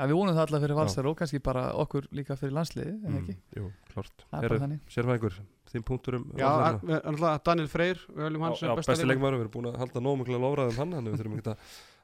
já. 0.00 0.08
við 0.10 0.16
vonum 0.18 0.36
það 0.36 0.42
alla 0.46 0.60
fyrir 0.64 0.78
valsar 0.80 1.08
og 1.10 1.16
kannski 1.20 1.40
bara 1.44 1.64
okkur 1.84 2.08
líka 2.16 2.36
fyrir 2.40 2.54
landsliði, 2.56 2.94
en 3.06 3.18
ekki? 3.20 3.36
Jú, 3.58 3.70
klart 3.92 4.24
Það 4.26 4.44
er 4.46 4.54
bara 4.54 4.60
þannig. 4.64 4.82
Sérfæðingur, 4.94 5.38
þín 5.72 5.86
punktur 5.90 6.18
um 6.18 6.26
Já, 6.40 6.48
alltaf 6.50 7.44
Daniel 7.46 7.70
Freyr 7.72 8.00
við 8.08 8.26
höfum 8.26 8.46
hann 8.46 8.56
Já, 8.56 8.72
besta 8.80 8.96
leikmaður, 9.04 9.38
við 9.38 9.44
erum 9.46 9.54
búin 9.56 9.70
að 9.70 9.80
halda 9.84 10.04
nóg 10.06 10.20
mikla 10.22 10.40
lofræðum 10.46 10.80
hann, 10.80 10.96
þannig 10.98 11.14
við 11.14 11.22
þurfum 11.22 11.36
ekki 11.40 11.56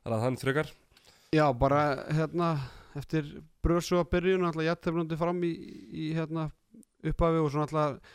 að 0.07 0.27
hann 0.27 0.39
frekar. 0.43 0.75
Já, 1.35 1.47
bara 1.59 1.81
hérna 2.15 2.53
eftir 2.97 3.33
brösu 3.65 3.99
að 4.01 4.11
byrjun 4.15 4.47
alltaf 4.49 4.69
jætteflundi 4.69 5.19
fram 5.21 5.43
í, 5.45 5.53
í 5.91 6.13
hérna 6.17 6.51
upphafi 7.07 7.43
og 7.43 7.51
svona 7.53 7.67
alltaf 7.67 8.15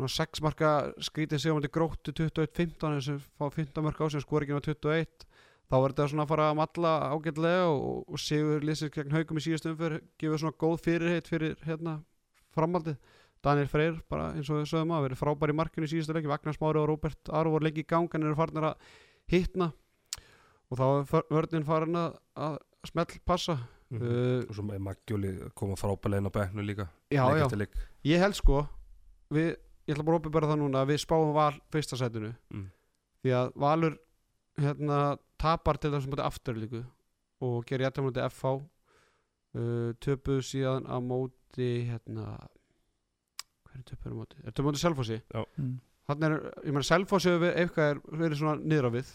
svona 0.00 0.12
sex 0.14 0.42
marka 0.44 0.70
skrítið 1.02 1.42
sig 1.42 1.52
á 1.52 1.56
mæti 1.56 1.72
gróttu 1.72 2.12
21-15 2.16 2.94
eins 2.96 3.08
og 3.12 3.24
fá 3.36 3.50
15 3.52 3.84
marka 3.84 4.06
á 4.06 4.08
sig 4.12 4.24
skor 4.24 4.44
ekki 4.44 4.56
á 4.56 4.60
21 4.64 5.26
þá 5.70 5.76
er 5.78 5.92
þetta 5.94 6.08
svona 6.10 6.24
að 6.26 6.32
fara 6.32 6.48
að 6.50 6.58
matla 6.60 6.92
ágætlega 7.14 7.64
og, 7.70 8.04
og 8.10 8.18
Sigur 8.20 8.66
Lýsir 8.66 8.90
gegn 8.94 9.14
haugum 9.14 9.38
í 9.40 9.44
síðastum 9.46 9.76
fyrir 9.78 10.02
gefur 10.20 10.42
svona 10.42 10.58
góð 10.60 10.76
fyrirheit 10.84 11.30
fyrir 11.30 11.56
hérna 11.66 12.00
framhaldið. 12.56 12.98
Daniel 13.40 13.68
Freyr, 13.72 13.94
bara 14.10 14.32
eins 14.36 14.50
og 14.52 14.58
við 14.60 14.66
sögum 14.68 14.90
að 14.92 15.06
verið 15.06 15.20
frábær 15.22 15.52
í 15.52 15.56
markinu 15.56 15.86
í 15.86 15.92
síðastu 15.94 16.12
leiki 16.12 16.28
Vagnar 16.28 16.52
Smári 16.58 16.76
og 16.82 16.90
Róbert 16.90 17.30
Aru 17.32 17.54
voru 17.54 17.64
leiki 17.64 17.86
í 17.86 17.88
gang 17.88 18.10
en 18.18 18.26
eru 18.26 18.36
farnir 18.36 18.66
að 18.68 18.90
hitna. 19.32 19.70
Og 20.70 20.76
þá 20.76 20.84
er 21.16 21.24
vörnin 21.32 21.64
farin 21.64 21.96
að, 21.96 22.18
að 22.36 22.58
smell 22.90 23.14
passa 23.26 23.58
Mhm. 23.90 24.02
uh, 24.06 24.42
og 24.46 24.54
svo 24.54 24.64
er 24.70 24.78
Magjóli 24.86 25.30
koma 25.58 25.74
frábælega 25.74 26.20
inn 26.22 26.28
á 26.30 26.36
bekknu 26.36 26.62
líka. 26.62 26.84
Já, 27.10 27.24
já, 27.34 27.46
ég 28.06 28.20
held 28.22 28.36
sko 28.38 28.60
við, 29.34 29.56
ég 29.88 29.96
ætla 29.96 30.04
bara 30.06 30.20
að 30.20 30.28
opið 30.28 30.46
það 30.46 30.60
núna 30.60 30.82
að 30.84 30.92
við 30.92 31.00
spáum 31.02 31.32
val 31.34 31.56
fyrsta 31.74 31.98
sætinu. 31.98 32.30
Mm. 32.54 32.68
því 33.24 33.32
að 33.34 33.50
Valur 33.56 33.96
hérna, 34.62 35.00
tapar 35.40 35.78
til 35.80 35.90
þessum 35.94 36.12
mútið 36.14 36.26
afturlíku 36.28 36.80
og 37.46 37.62
gerir 37.68 37.86
jættum 37.88 38.08
mútið 38.08 38.26
FH 38.30 38.52
uh, 38.56 39.92
töpuð 40.04 40.40
síðan 40.50 40.88
á 40.88 40.96
móti 41.00 41.70
hérna 41.88 42.26
hverju 43.70 43.84
töpuð 43.90 44.10
er 44.10 44.12
á 44.12 44.18
móti? 44.20 44.42
er 44.44 44.52
töpuð 44.56 44.70
móti 44.70 44.82
Selfossi? 44.82 45.18
Mm. 45.56 45.74
þannig 46.10 46.26
er, 46.28 46.36
ég 46.66 46.74
meina 46.76 46.86
Selfossi 46.90 47.32
eitthvað 47.50 47.92
er 47.94 48.02
verið 48.24 48.40
svona 48.42 48.56
niður 48.60 48.90
á 48.90 48.96
við 48.98 49.12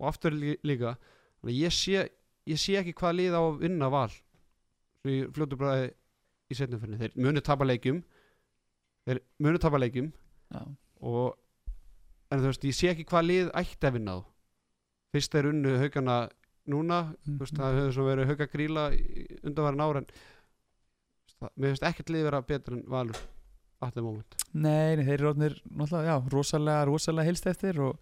og 0.00 0.08
aftur 0.08 0.32
lí- 0.32 0.56
líka. 0.64 0.94
Þannig 1.40 1.52
að 1.52 1.58
ég 1.60 1.74
sé, 1.76 2.04
ég 2.48 2.60
sé 2.60 2.76
ekki 2.80 2.94
hvað 2.96 3.16
lið 3.18 3.34
á 3.36 3.42
að 3.44 3.58
vinna 3.60 3.88
val 3.92 4.08
ég 5.08 5.28
fljótu 5.36 5.58
bara 5.60 5.90
í 5.90 6.56
setnumferðinni 6.56 7.00
þeir 7.02 7.18
munu 7.20 7.42
tapa 7.44 7.66
leikjum. 7.68 8.00
Þeir 9.08 9.20
munu 9.44 9.60
tapa 9.60 9.78
leikjum. 9.80 10.08
Já, 10.54 10.62
og 11.04 11.36
en 12.32 12.40
þú 12.42 12.48
veist, 12.50 12.64
ég 12.68 12.76
sé 12.78 12.90
ekki 12.94 13.04
hvað 13.10 13.26
lið 13.28 13.52
ætti 13.60 13.88
að 13.90 13.96
vinna 13.98 14.16
þá 14.18 14.24
fyrst 15.14 15.34
er 15.34 15.48
unnu 15.50 15.76
haugana 15.80 16.28
núna, 16.70 17.00
veist, 17.26 17.52
Mhm. 17.54 17.60
það 17.60 17.78
hefur 17.80 17.92
svo 17.96 18.04
verið 18.10 18.30
haugagríla 18.30 18.84
undanværin 19.42 19.84
ára 19.86 19.98
en 19.98 20.06
það- 21.40 21.54
mér 21.58 21.70
finnst 21.74 21.86
ekkert 21.90 22.10
lið 22.14 22.22
vera 22.28 22.42
betur 22.42 22.74
en 22.78 22.84
valur 22.86 23.16
at 23.82 23.94
the 23.94 24.02
moment 24.02 24.34
Nei, 24.52 24.96
nei, 24.96 25.04
þeir 25.04 25.20
eru 25.20 25.34
náttúrulega, 25.34 26.28
rosalega, 26.30 26.84
rosalega 26.86 27.24
heilst 27.30 27.46
eftir 27.46 27.80
og 27.80 27.96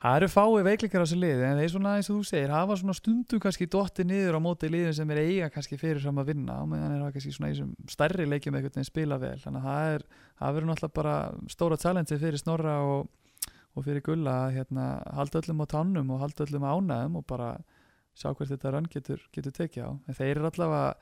Það 0.00 0.16
eru 0.16 0.28
fái 0.32 0.62
veikleikar 0.64 1.02
á 1.02 1.04
þessu 1.04 1.16
liði 1.20 1.44
en 1.44 1.58
þeir 1.60 1.68
svona 1.74 1.90
eins 1.98 2.08
og 2.08 2.16
þú 2.16 2.24
segir 2.24 2.48
hafa 2.48 2.72
svona 2.80 2.94
stundum 2.96 3.38
kannski 3.38 3.66
dotti 3.68 4.02
niður 4.02 4.38
á 4.38 4.40
móti 4.40 4.70
liðin 4.72 4.94
sem 4.96 5.10
er 5.10 5.18
eiga 5.20 5.50
kannski 5.52 5.76
fyrir 5.76 6.00
fram 6.00 6.16
að 6.16 6.30
vinna 6.32 6.54
og 6.62 6.68
meðan 6.70 6.94
er 6.94 7.02
það 7.04 7.12
kannski 7.12 7.32
svona 7.36 7.50
í 7.50 7.52
þessum 7.52 7.74
stærri 7.86 8.24
leikjum 8.24 8.56
eitthvað 8.56 8.78
en 8.80 8.84
spila 8.88 9.18
vel 9.20 9.36
þannig 9.36 9.60
að 9.60 9.68
það 9.68 9.94
er 9.98 10.02
það 10.40 10.54
verður 10.56 10.70
náttúrulega 10.70 10.94
bara 10.94 11.16
stóra 11.52 11.76
talenti 11.76 12.16
fyrir 12.16 12.38
Snorra 12.40 12.78
og, 12.80 13.10
og 13.76 13.86
fyrir 13.86 14.04
Gulla 14.06 14.36
að 14.46 14.56
hérna, 14.58 14.86
halda 15.14 15.42
öllum 15.42 15.62
á 15.62 15.66
tannum 15.70 16.14
og 16.14 16.22
halda 16.24 16.46
öllum 16.46 16.66
ánæðum 16.66 17.18
og 17.20 17.26
bara 17.30 17.50
sjá 18.18 18.32
hvert 18.32 18.50
þetta 18.50 18.72
rann 18.74 18.88
getur, 18.90 19.20
getur 19.34 19.54
tekið 19.54 19.84
á 19.86 19.90
en 19.94 20.16
þeir 20.18 20.32
eru 20.36 20.48
allavega 20.50 20.96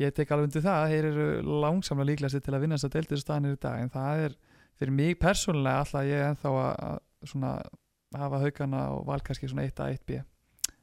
ég 0.00 0.14
tek 0.16 0.32
alveg 0.32 0.48
undir 0.48 0.64
það, 0.64 0.94
þeir 0.94 1.08
eru 1.10 1.28
langsamlega 1.64 2.10
líklega 2.10 2.40
til 2.40 2.56
að 2.56 2.64
vinna 2.64 2.78
þess 2.78 2.88
að 2.88 2.96
deildir 2.96 3.22
staðanir 3.22 3.56
í 3.56 3.60
dag 3.62 3.84
en 3.84 3.92
það 3.92 4.24
er 4.24 4.36
fyrir 4.80 4.96
mig 4.96 5.20
persónulega 5.20 5.84
alltaf 5.84 6.08
ég 6.08 6.26
ennþá 6.30 6.52
að, 6.56 6.72
að 6.88 7.30
svona 7.30 7.52
hafa 8.16 8.42
haugana 8.42 8.82
og 8.96 9.06
val 9.06 9.20
kannski 9.22 9.50
svona 9.50 9.66
1A, 9.68 9.90
1B 9.94 10.18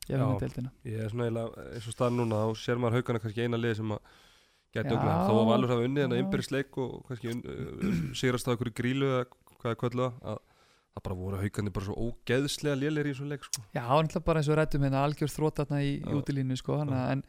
ég 0.07 0.15
vinna 0.15 0.37
deildina 0.39 0.71
Ég 0.87 1.03
er 1.03 1.11
svona 1.11 1.27
eiginlega 1.27 1.67
eins 1.73 1.89
og 1.89 1.95
staðan 1.97 2.21
núna 2.21 2.41
þá 2.45 2.61
sér 2.61 2.81
maður 2.81 3.01
haugana 3.01 3.23
kannski 3.23 3.43
eina 3.43 3.59
liði 3.59 3.79
sem 3.81 3.95
að 3.97 4.13
Já. 4.75 4.83
ögna 4.83 5.15
þó 5.25 5.33
að 5.33 5.49
Valur 5.49 5.71
hafa 5.73 5.87
unnið 5.87 6.03
en 6.03 6.13
að 6.13 6.19
Já. 6.19 6.23
innbyrðisleik 6.23 6.77
og 6.83 6.93
kannski 7.07 7.31
un, 7.33 7.41
uh, 7.41 7.97
sigrast 8.19 8.47
á 8.47 8.51
einhverju 8.53 8.75
grílu 8.77 9.09
eða 9.09 9.25
hvað 9.57 9.87
er 9.87 10.03
að 10.05 10.43
það 10.97 11.05
bara 11.07 11.19
voru 11.21 11.39
haugandi 11.43 11.73
bara 11.77 11.87
svo 11.87 11.95
ógeðslega 12.09 12.79
lélir 12.81 13.07
í 13.07 13.13
þessum 13.13 13.31
leik 13.31 13.45
sko. 13.47 13.63
Já, 13.77 13.81
hann 13.87 14.09
er 14.11 14.25
bara 14.27 14.41
eins 14.43 14.49
og 14.51 14.59
rættum 14.59 14.83
hérna 14.87 15.05
algjör 15.07 15.31
þrótatna 15.33 15.79
í, 15.85 15.93
Já. 16.01 16.11
útilínu 16.19 16.57
sko, 16.59 16.77
hana, 16.81 17.01
en, 17.13 17.23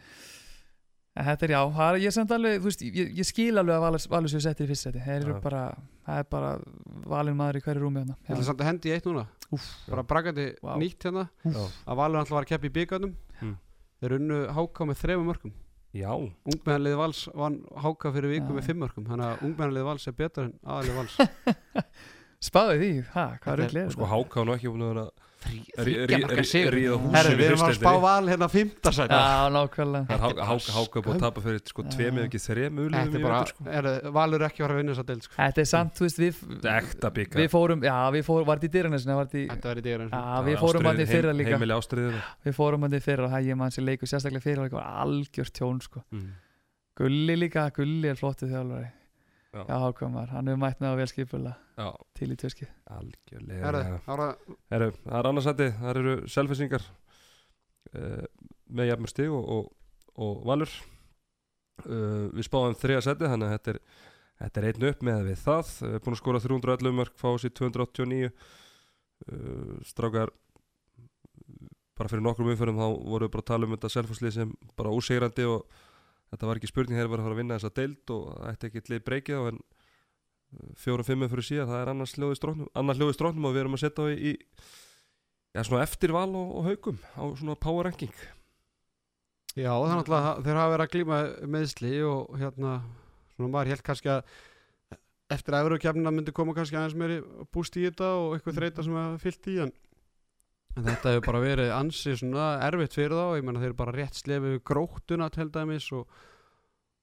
en 1.19 1.29
þetta 1.29 1.47
er 1.49 1.55
já 1.55 1.61
það 1.79 1.89
er, 1.93 2.01
ég, 2.07 2.19
alveg, 2.39 2.59
þú 2.63 2.69
veist, 2.71 2.85
ég, 2.89 3.13
ég 3.23 3.29
skil 3.29 3.53
alveg 3.61 3.77
að 3.79 3.85
Valur, 3.87 4.05
Valur 4.17 4.33
séu 4.35 4.43
settið 4.45 4.67
í 4.67 4.71
fyrst 4.73 4.89
seti 4.89 5.05
þeir 5.07 5.21
eru 5.23 5.37
Já. 5.37 5.41
bara, 5.47 5.63
það 6.09 6.23
er 6.25 6.29
bara 6.35 6.53
valin 7.15 7.39
maður 7.39 7.61
í 7.61 7.65
hverju 7.69 7.83
rúmi 7.85 8.03
Ég 8.05 8.13
ætla 8.15 8.35
hérna 8.35 8.49
samt 8.51 8.61
að 8.65 8.71
hendi 8.73 8.91
í 8.91 8.97
eitt 8.99 9.09
núna 9.09 9.27
Úff, 9.55 9.67
Bara 9.89 10.03
brakandi 10.05 10.49
Vá. 10.63 10.75
nýtt 10.81 11.07
hérna 11.09 11.29
Já. 11.45 11.63
Að 11.89 11.97
Valur 12.03 12.21
alltaf 12.21 12.37
var 12.37 12.45
að 12.47 12.53
keppa 12.55 12.71
í 12.71 12.75
byggarnum 12.81 13.17
Mm. 13.39 13.53
Þeir 14.03 14.13
unnu 14.17 14.37
háká 14.51 14.87
með 14.89 14.97
þrefum 14.99 15.29
mörgum 15.31 15.53
Já, 15.95 16.11
Ungmennalið 16.51 16.97
Vals 16.99 17.21
vann 17.39 17.61
háká 17.85 18.11
fyrir 18.13 18.33
viku 18.35 18.51
Já. 18.51 18.57
með 18.59 18.67
fimm 18.67 18.81
mörgum 18.83 19.07
Þannig 19.07 19.27
að 19.29 19.45
ungmennalið 19.47 19.87
Vals 19.87 20.07
er 20.11 20.17
betur 20.19 20.49
en 20.49 20.57
aðalið 20.67 20.97
Vals 20.99 21.15
spáði 22.41 22.77
því, 22.83 22.91
hæ, 23.15 23.25
hvað 23.39 23.49
Þetta 23.49 23.57
er 23.59 23.65
er- 23.65 23.73
gleðið 23.75 23.97
sko 23.97 24.07
háká 24.13 24.45
nú 24.47 24.55
ekki 24.59 24.69
búin 24.75 24.85
að 24.87 24.93
vera 24.95 25.09
Þriggja 25.39 26.07
rí- 26.11 26.19
marka 26.27 26.43
sigur. 26.43 26.75
ríða 26.75 26.95
húsum 26.99 27.15
Herru, 27.15 27.31
í 27.31 27.39
við 27.39 27.47
erum 27.49 27.61
að 27.63 27.75
spá 27.79 27.93
val 28.03 28.27
hérna 28.27 28.49
fymtasæti 28.51 29.15
Já, 29.15 29.49
nákvæmlega. 29.55 30.07
Það 30.09 30.11
er 30.11 30.19
Þetta 30.19 30.19
er 30.19 30.19
há- 30.19 30.35
bara 30.35 30.47
há- 30.49 30.75
háká 30.75 30.99
búin 30.99 31.15
að 31.15 31.19
sko- 31.19 31.23
tapa 31.23 31.41
fyrir 31.45 31.61
sko 31.69 31.83
tveim 31.95 32.15
eða 32.19 32.27
ekki 32.27 32.41
þrem 32.43 32.75
Þetta 32.91 33.15
er 33.15 33.23
bara, 33.23 33.47
sko. 33.47 33.61
er, 33.71 34.11
Valur 34.19 34.43
er 34.43 34.49
ekki 34.49 34.59
að 34.59 34.67
fara 34.67 34.75
að 34.75 34.81
vinna 34.83 34.93
þessa 34.99 35.07
deild 35.07 35.23
sko. 35.23 35.35
Þetta 35.39 35.59
er 35.59 35.69
samt, 35.71 35.95
þú 35.95 36.03
veist, 36.09 36.19
við 36.19 36.35
Þetta 36.59 37.11
við 37.39 37.49
fórum, 37.55 37.81
já, 37.87 37.97
við 38.19 38.25
fórum, 38.27 38.47
var 38.47 38.57
þetta 38.59 38.69
í 38.69 38.75
dyranesinu 38.75 39.15
var 39.15 39.27
þetta 39.27 39.39
í, 39.39 39.47
Þetta 39.49 39.71
er 39.71 39.79
í 39.79 39.83
já, 40.11 40.43
við 40.43 40.57
fórum 40.59 40.85
hann 40.91 40.99
í 40.99 41.07
fyrra 41.07 41.33
líka. 41.39 41.55
Heimili 41.55 41.75
ástriðinu 41.79 42.23
við 42.45 42.55
fórum 42.59 42.81
hann 42.83 42.93
í 42.99 43.01
fyrra 43.01 43.25
og 43.25 43.31
það 43.31 43.47
ég 43.47 43.57
mann 43.57 43.71
sem 43.71 43.85
leikur 43.87 44.09
sérstaklega 44.11 44.43
Já. 49.49 49.63
Já, 49.65 49.77
hákvæmar, 49.81 50.29
hann 50.29 50.49
hefur 50.51 50.61
mætt 50.61 50.81
með 50.83 50.93
á 50.93 50.97
vel 51.01 51.09
skipulega 51.09 51.55
Já, 51.81 51.89
til 52.19 52.27
í 52.35 52.37
tjöskið 52.37 52.69
algjörlega. 52.93 53.71
Herru, 54.05 54.91
það 55.07 55.17
er 55.21 55.29
annarsæti, 55.31 55.69
það 55.79 56.01
eru 56.03 56.13
selfisingar 56.29 56.85
uh, 57.95 58.27
með 58.69 58.91
jafnmur 58.91 59.13
stig 59.15 59.33
og, 59.33 59.49
og, 59.55 59.71
og 60.21 60.45
valur. 60.51 60.75
Uh, 61.87 62.29
við 62.37 62.45
spáðum 62.45 62.77
þriða 62.77 63.07
seti 63.07 63.31
þannig 63.33 63.49
að 63.49 63.55
þetta 63.57 63.73
er, 63.73 63.81
þetta 64.43 64.61
er 64.61 64.69
einn 64.69 64.87
upp 64.91 65.09
með 65.09 65.25
við 65.31 65.43
það. 65.47 65.73
Uh, 65.81 65.97
búin 66.05 66.19
að 66.19 66.21
skora 66.21 66.45
311 66.45 66.99
mörg 67.01 67.19
fá 67.25 67.29
sér 67.41 67.57
289 67.63 68.29
uh, 68.29 69.75
strákar 69.89 70.35
bara 71.99 72.13
fyrir 72.13 72.27
nokkrum 72.27 72.53
umförum 72.53 72.79
þá 72.79 72.89
voru 73.01 73.27
við 73.27 73.33
bara 73.33 73.47
að 73.47 73.51
tala 73.55 73.67
um 73.67 73.79
þetta 73.79 73.97
selfislið 73.97 74.35
sem 74.37 74.57
bara 74.77 74.93
úsigrandi 74.95 75.49
og 75.49 75.81
þetta 76.29 76.49
var 76.49 76.61
ekki 76.61 76.71
spurning 76.71 76.99
þegar 76.99 77.13
var 77.13 77.23
að 77.23 77.29
fara 77.29 77.37
að 77.37 77.43
vinna 77.43 77.59
þessa 77.59 77.77
deild 77.79 78.15
og 78.15 78.25
það 78.29 78.51
ætti 78.53 78.71
ekki 78.71 78.93
lið 78.93 79.05
breykið 79.09 79.41
á 79.41 79.43
en 79.49 79.61
fjórum-fimmum 80.81 81.31
fyrir 81.33 81.47
síðan 81.47 81.71
það 81.71 81.83
er 81.83 81.93
annars 81.93 82.15
hljóði 82.17 82.39
stróknum, 82.39 82.69
annars 82.79 83.01
hljóði 83.01 83.17
stróknum 83.17 83.49
og 83.49 83.55
við 83.55 83.63
erum 83.65 83.77
að 83.77 83.83
setja 83.85 84.05
á 84.05 84.07
í, 84.13 84.35
já, 85.53 85.63
svona 85.63 85.85
eftir 85.85 86.15
val 86.17 86.29
og, 86.31 86.53
og 86.61 86.69
haugum 86.69 87.01
á 87.17 87.23
svona 87.41 87.59
power 87.61 87.89
ranking. 87.89 88.15
Já, 89.59 89.73
þannig 89.75 90.13
að 90.15 90.45
þeir 90.47 90.61
hafa 90.61 90.73
verið 90.73 90.85
að 90.85 90.93
glíma 90.95 91.19
meðsli 91.51 91.93
og 92.07 92.39
hérna 92.39 92.79
svona 93.35 93.51
maður 93.53 93.73
held 93.75 93.85
kannski 93.87 94.13
að 94.13 94.37
eftir 95.35 95.57
að 95.57 95.67
Eurokefnina 95.67 96.13
myndi 96.15 96.33
koma 96.37 96.55
kannski 96.57 96.79
aðeins 96.79 96.97
meiri 96.97 97.19
búst 97.53 97.77
í 97.77 97.85
þetta 97.85 98.13
og 98.17 98.37
eitthvað 98.37 98.61
þreita 98.61 98.85
sem 98.87 98.97
að 98.97 99.19
fyllt 99.25 99.51
í 99.53 99.57
en 99.65 99.73
en 100.77 100.85
þetta 100.85 101.13
hefur 101.15 101.27
bara 101.27 101.41
verið 101.43 101.73
ansi 101.75 102.17
svona 102.17 102.49
erfitt 102.67 102.95
fyrir 102.95 103.15
þá, 103.17 103.37
ég 103.39 103.45
menna 103.47 103.61
þeir 103.63 103.71
eru 103.73 103.79
bara 103.81 103.93
rétt 103.97 104.15
slefið 104.15 104.57
við 104.57 104.63
gróttuna 104.71 105.29
til 105.35 105.49
dæmis 105.55 105.89
og, 105.93 106.09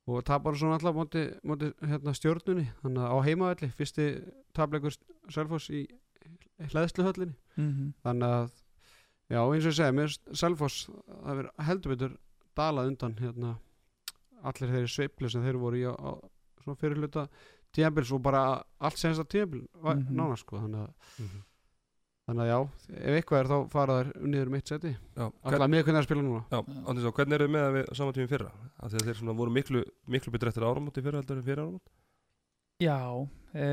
og 0.07 0.23
tapar 0.23 0.55
svona 0.55 0.77
alltaf 0.77 0.95
móti, 0.95 1.23
móti 1.43 1.71
hérna, 1.81 2.13
stjórnunni, 2.15 2.67
þannig 2.83 3.01
að 3.03 3.11
á 3.11 3.17
heimavelli 3.25 3.71
fyrsti 3.75 4.05
tapleikur 4.53 4.95
Selfoss 5.33 5.69
í 5.73 5.85
hlæðsluhöllinni 6.71 7.35
mm 7.57 7.71
-hmm. 7.71 7.91
þannig 8.05 8.29
að 8.29 8.51
já 9.29 9.39
eins 9.41 9.65
og 9.65 9.71
ég 9.71 9.75
segi, 9.79 9.91
mér 9.97 10.15
Selfoss 10.33 10.85
það 10.87 11.35
verður 11.35 11.65
heldur 11.67 11.95
betur 11.95 12.17
dalað 12.55 12.87
undan 12.87 13.15
hérna 13.19 13.55
allir 14.43 14.69
þeirri 14.71 14.87
sveiflu 14.93 15.29
sem 15.29 15.43
þeir 15.43 15.57
voru 15.57 15.77
í 15.77 15.83
á, 15.89 15.93
á 15.97 16.11
svona 16.63 16.77
fyrirluta 16.79 17.27
tíðanbils 17.75 18.11
og 18.13 18.21
bara 18.21 18.63
allt 18.79 18.97
senast 18.97 19.19
að 19.19 19.27
tíðanbil 19.33 19.61
mm 19.65 19.97
Mhm. 19.99 20.15
nána 20.15 20.35
sko. 20.37 20.57
Þannig 20.59 20.79
að, 20.85 20.93
þannig 22.25 22.43
að 22.43 22.49
já, 22.49 22.57
ef 22.99 23.17
eitthvað 23.19 23.39
er 23.39 23.49
þá 23.51 23.57
fara 23.73 23.97
þær 23.99 24.09
niður 24.25 24.51
um 24.51 24.57
eitt 24.57 24.71
seti 24.71 24.91
já, 24.95 25.25
alltaf 25.25 25.69
með 25.69 25.83
hvernig 25.83 25.99
það 25.99 26.07
spila 26.07 26.25
núna? 26.25 26.41
Já, 26.49 26.59
Andrés, 26.89 27.07
og 27.09 27.19
hvernig 27.19 27.37
eru 27.37 27.49
með 27.53 27.65
það 27.65 27.77
við 27.77 27.89
saman 27.99 28.17
tímum 28.17 28.31
fyrra? 28.33 28.51
Af 28.75 28.91
því 28.91 28.99
að 28.99 29.09
þeir 29.09 29.19
svona 29.21 29.37
voru 29.41 29.55
miklu, 29.59 29.85
miklu 30.15 30.33
betur 30.33 30.51
eftir 30.51 30.67
áramóti 30.67 31.05
fyrra 31.05 31.21
heldur 31.21 31.39
en 31.39 31.45
fyrir 31.45 31.63
áramót. 31.63 31.93
Já, 32.83 32.99
e, 33.53 33.69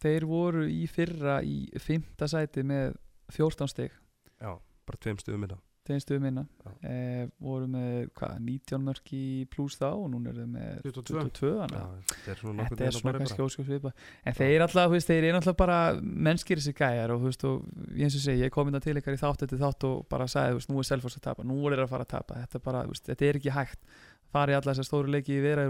þeir 0.00 0.28
voru 0.30 0.66
í 0.70 0.82
fyrra 0.88 1.40
í 1.44 1.58
fymta 1.82 2.30
sæti 2.30 2.64
með 2.66 2.94
14 3.34 3.74
stig. 3.74 3.98
Já, 4.38 4.54
bara 4.86 5.02
tveim 5.02 5.18
stöðum 5.20 5.44
minna 5.44 5.58
þeim 5.88 6.02
stuðum 6.02 6.24
minna. 6.26 6.44
Já. 6.62 6.70
e, 6.90 6.96
voru 7.42 7.68
með 7.70 8.08
hvað, 8.18 8.34
19 8.46 8.84
mörk 8.86 9.12
í 9.16 9.26
pluss 9.52 9.78
þá 9.80 9.86
og 9.90 10.06
núna 10.12 10.32
er 10.32 10.40
þeir 10.40 10.50
með 10.52 10.80
22. 10.86 11.16
22 11.16 11.52
þannig 11.60 11.78
já, 11.78 11.84
að 11.84 12.10
þetta 12.12 12.32
er 12.34 12.40
svona 12.42 12.66
er 12.66 12.96
svona 12.96 13.14
kannski 13.20 13.46
óskjóð 13.46 13.70
svipa 13.70 13.92
En 14.26 14.36
þeir 14.38 14.66
alltaf, 14.66 14.88
þú 14.88 14.96
veist, 14.96 15.12
þeir 15.12 15.28
eru 15.30 15.40
alltaf 15.40 15.58
bara 15.60 15.78
mennskir 16.02 16.62
þessi 16.62 16.76
gæjar 16.76 17.14
og 17.14 17.22
þú 17.22 17.30
veist, 17.30 17.46
og 17.48 17.88
eins 17.96 18.18
og 18.18 18.24
segi, 18.26 18.44
ég 18.44 18.54
kom 18.54 18.70
inn 18.70 18.80
til 18.82 18.96
ykkar 19.00 19.16
í 19.16 19.22
þátt 19.22 19.46
eftir 19.46 19.62
þátt 19.62 19.88
og 19.88 20.04
bara 20.10 20.28
sagði, 20.30 20.58
veist, 20.60 20.72
nú 20.72 20.82
er 20.82 20.90
Selfoss 20.90 21.20
að 21.20 21.26
tapa, 21.30 21.46
nú 21.46 21.58
er 21.64 21.76
þeir 21.76 21.86
að 21.86 21.92
fara 21.94 22.06
að 22.06 22.12
tapa. 22.14 22.38
Þetta, 22.44 22.60
er 22.60 22.66
bara, 22.66 22.84
þetta 23.10 23.28
er 23.28 23.40
ekki 23.40 23.54
hægt. 23.54 23.98
Fara 24.34 24.52
í 24.52 24.56
alla 24.58 24.72
þessar 24.72 24.88
stóru 24.88 25.12
leiki 25.14 25.36
í 25.36 25.42
vera 25.44 25.68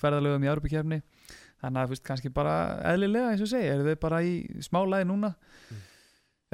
ferðalögum 0.00 0.44
í 0.44 0.50
Europakefni 0.52 1.00
þannig 1.60 1.82
að, 1.82 2.02
kannski 2.06 2.32
bara 2.32 2.56
eðlilega 2.92 3.34
eins 3.34 3.44
og 3.44 3.50
segi, 3.50 3.68
eru 3.68 3.86
þeir 3.88 4.00
bara 4.00 4.20
í 4.24 4.34
smá 4.64 4.80
lagi 4.88 5.08
núna. 5.08 5.32
Mm. 5.70 5.86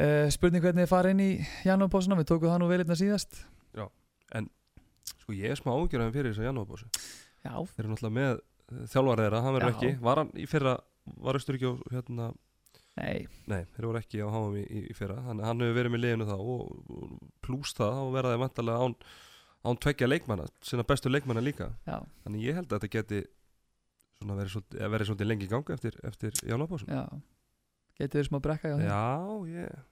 Uh, 0.01 0.27
spurning 0.35 0.65
hvernig 0.65 0.87
þeir 0.87 0.93
fara 0.93 1.13
inn 1.13 1.23
í 1.25 1.31
janúarpásuna, 1.67 2.19
við 2.21 2.31
tókum 2.33 2.53
það 2.53 2.63
nú 2.63 2.71
vel 2.73 2.83
einna 2.85 2.99
síðast. 2.99 3.45
Sko 5.27 5.35
ég 5.35 5.53
er 5.53 5.59
smá 5.59 5.73
ágjörðan 5.75 6.15
fyrir 6.15 6.33
þess 6.33 6.43
að 6.43 6.49
janúarbósi 6.49 6.89
Já, 7.43 7.55
þeir 7.75 7.85
eru 7.85 7.93
náttúrulega 7.93 8.17
með 8.17 8.33
uh, 8.37 8.83
þjálfar 8.93 9.23
þeirra, 9.23 9.43
hann 9.45 9.57
verður 9.57 9.73
Já. 9.73 9.77
ekki 9.77 10.05
var 10.07 10.21
hann 10.21 10.33
í 10.35 10.47
fyrra, 10.51 10.75
var 11.27 11.39
austur 11.39 11.59
ekki 11.59 11.71
á 11.71 11.75
hérna, 11.95 12.29
nei, 12.99 13.27
nei, 13.51 13.61
þeir 13.77 13.89
voru 13.89 14.01
ekki 14.01 14.23
á 14.23 14.29
háum 14.35 14.59
í, 14.59 14.65
í, 14.67 14.83
í 14.91 14.97
fyrra, 14.99 15.21
að 15.23 15.45
hann 15.47 15.63
hefur 15.65 15.79
verið 15.79 15.95
með 15.95 16.03
liðinu 16.05 16.29
þá 16.31 16.37
og, 16.39 16.65
og 16.97 17.15
plús 17.47 17.75
það, 17.79 17.99
þá 17.99 18.17
verða 18.19 18.35
þeir 18.35 18.43
vantarlega 18.45 18.87
án, 18.87 18.97
án 19.67 19.81
tveggja 19.87 20.11
leikmanna 20.11 20.49
sinna 20.71 20.87
bestu 20.87 21.13
leikmanna 21.13 21.45
líka, 21.45 21.71
já, 21.87 21.99
þannig 22.27 22.47
ég 22.47 22.61
held 22.61 22.71
að 22.71 22.77
þetta 22.77 22.93
geti 22.99 23.23
verið 24.27 24.55
svolítið, 24.55 25.07
svolítið 25.11 25.31
lengi 25.33 25.47
í 25.47 25.51
gangi 25.51 25.75
eftir, 25.75 25.99
eftir 26.07 26.39
janúarbósin 26.47 26.95
já 26.95 27.05
Getið 27.97 28.19
þér 28.21 28.29
smá 28.31 28.41
brekka 28.45 28.69
hjá 28.73 28.77
þeim? 28.77 28.89
Já, 28.89 29.05
ég 29.57 29.85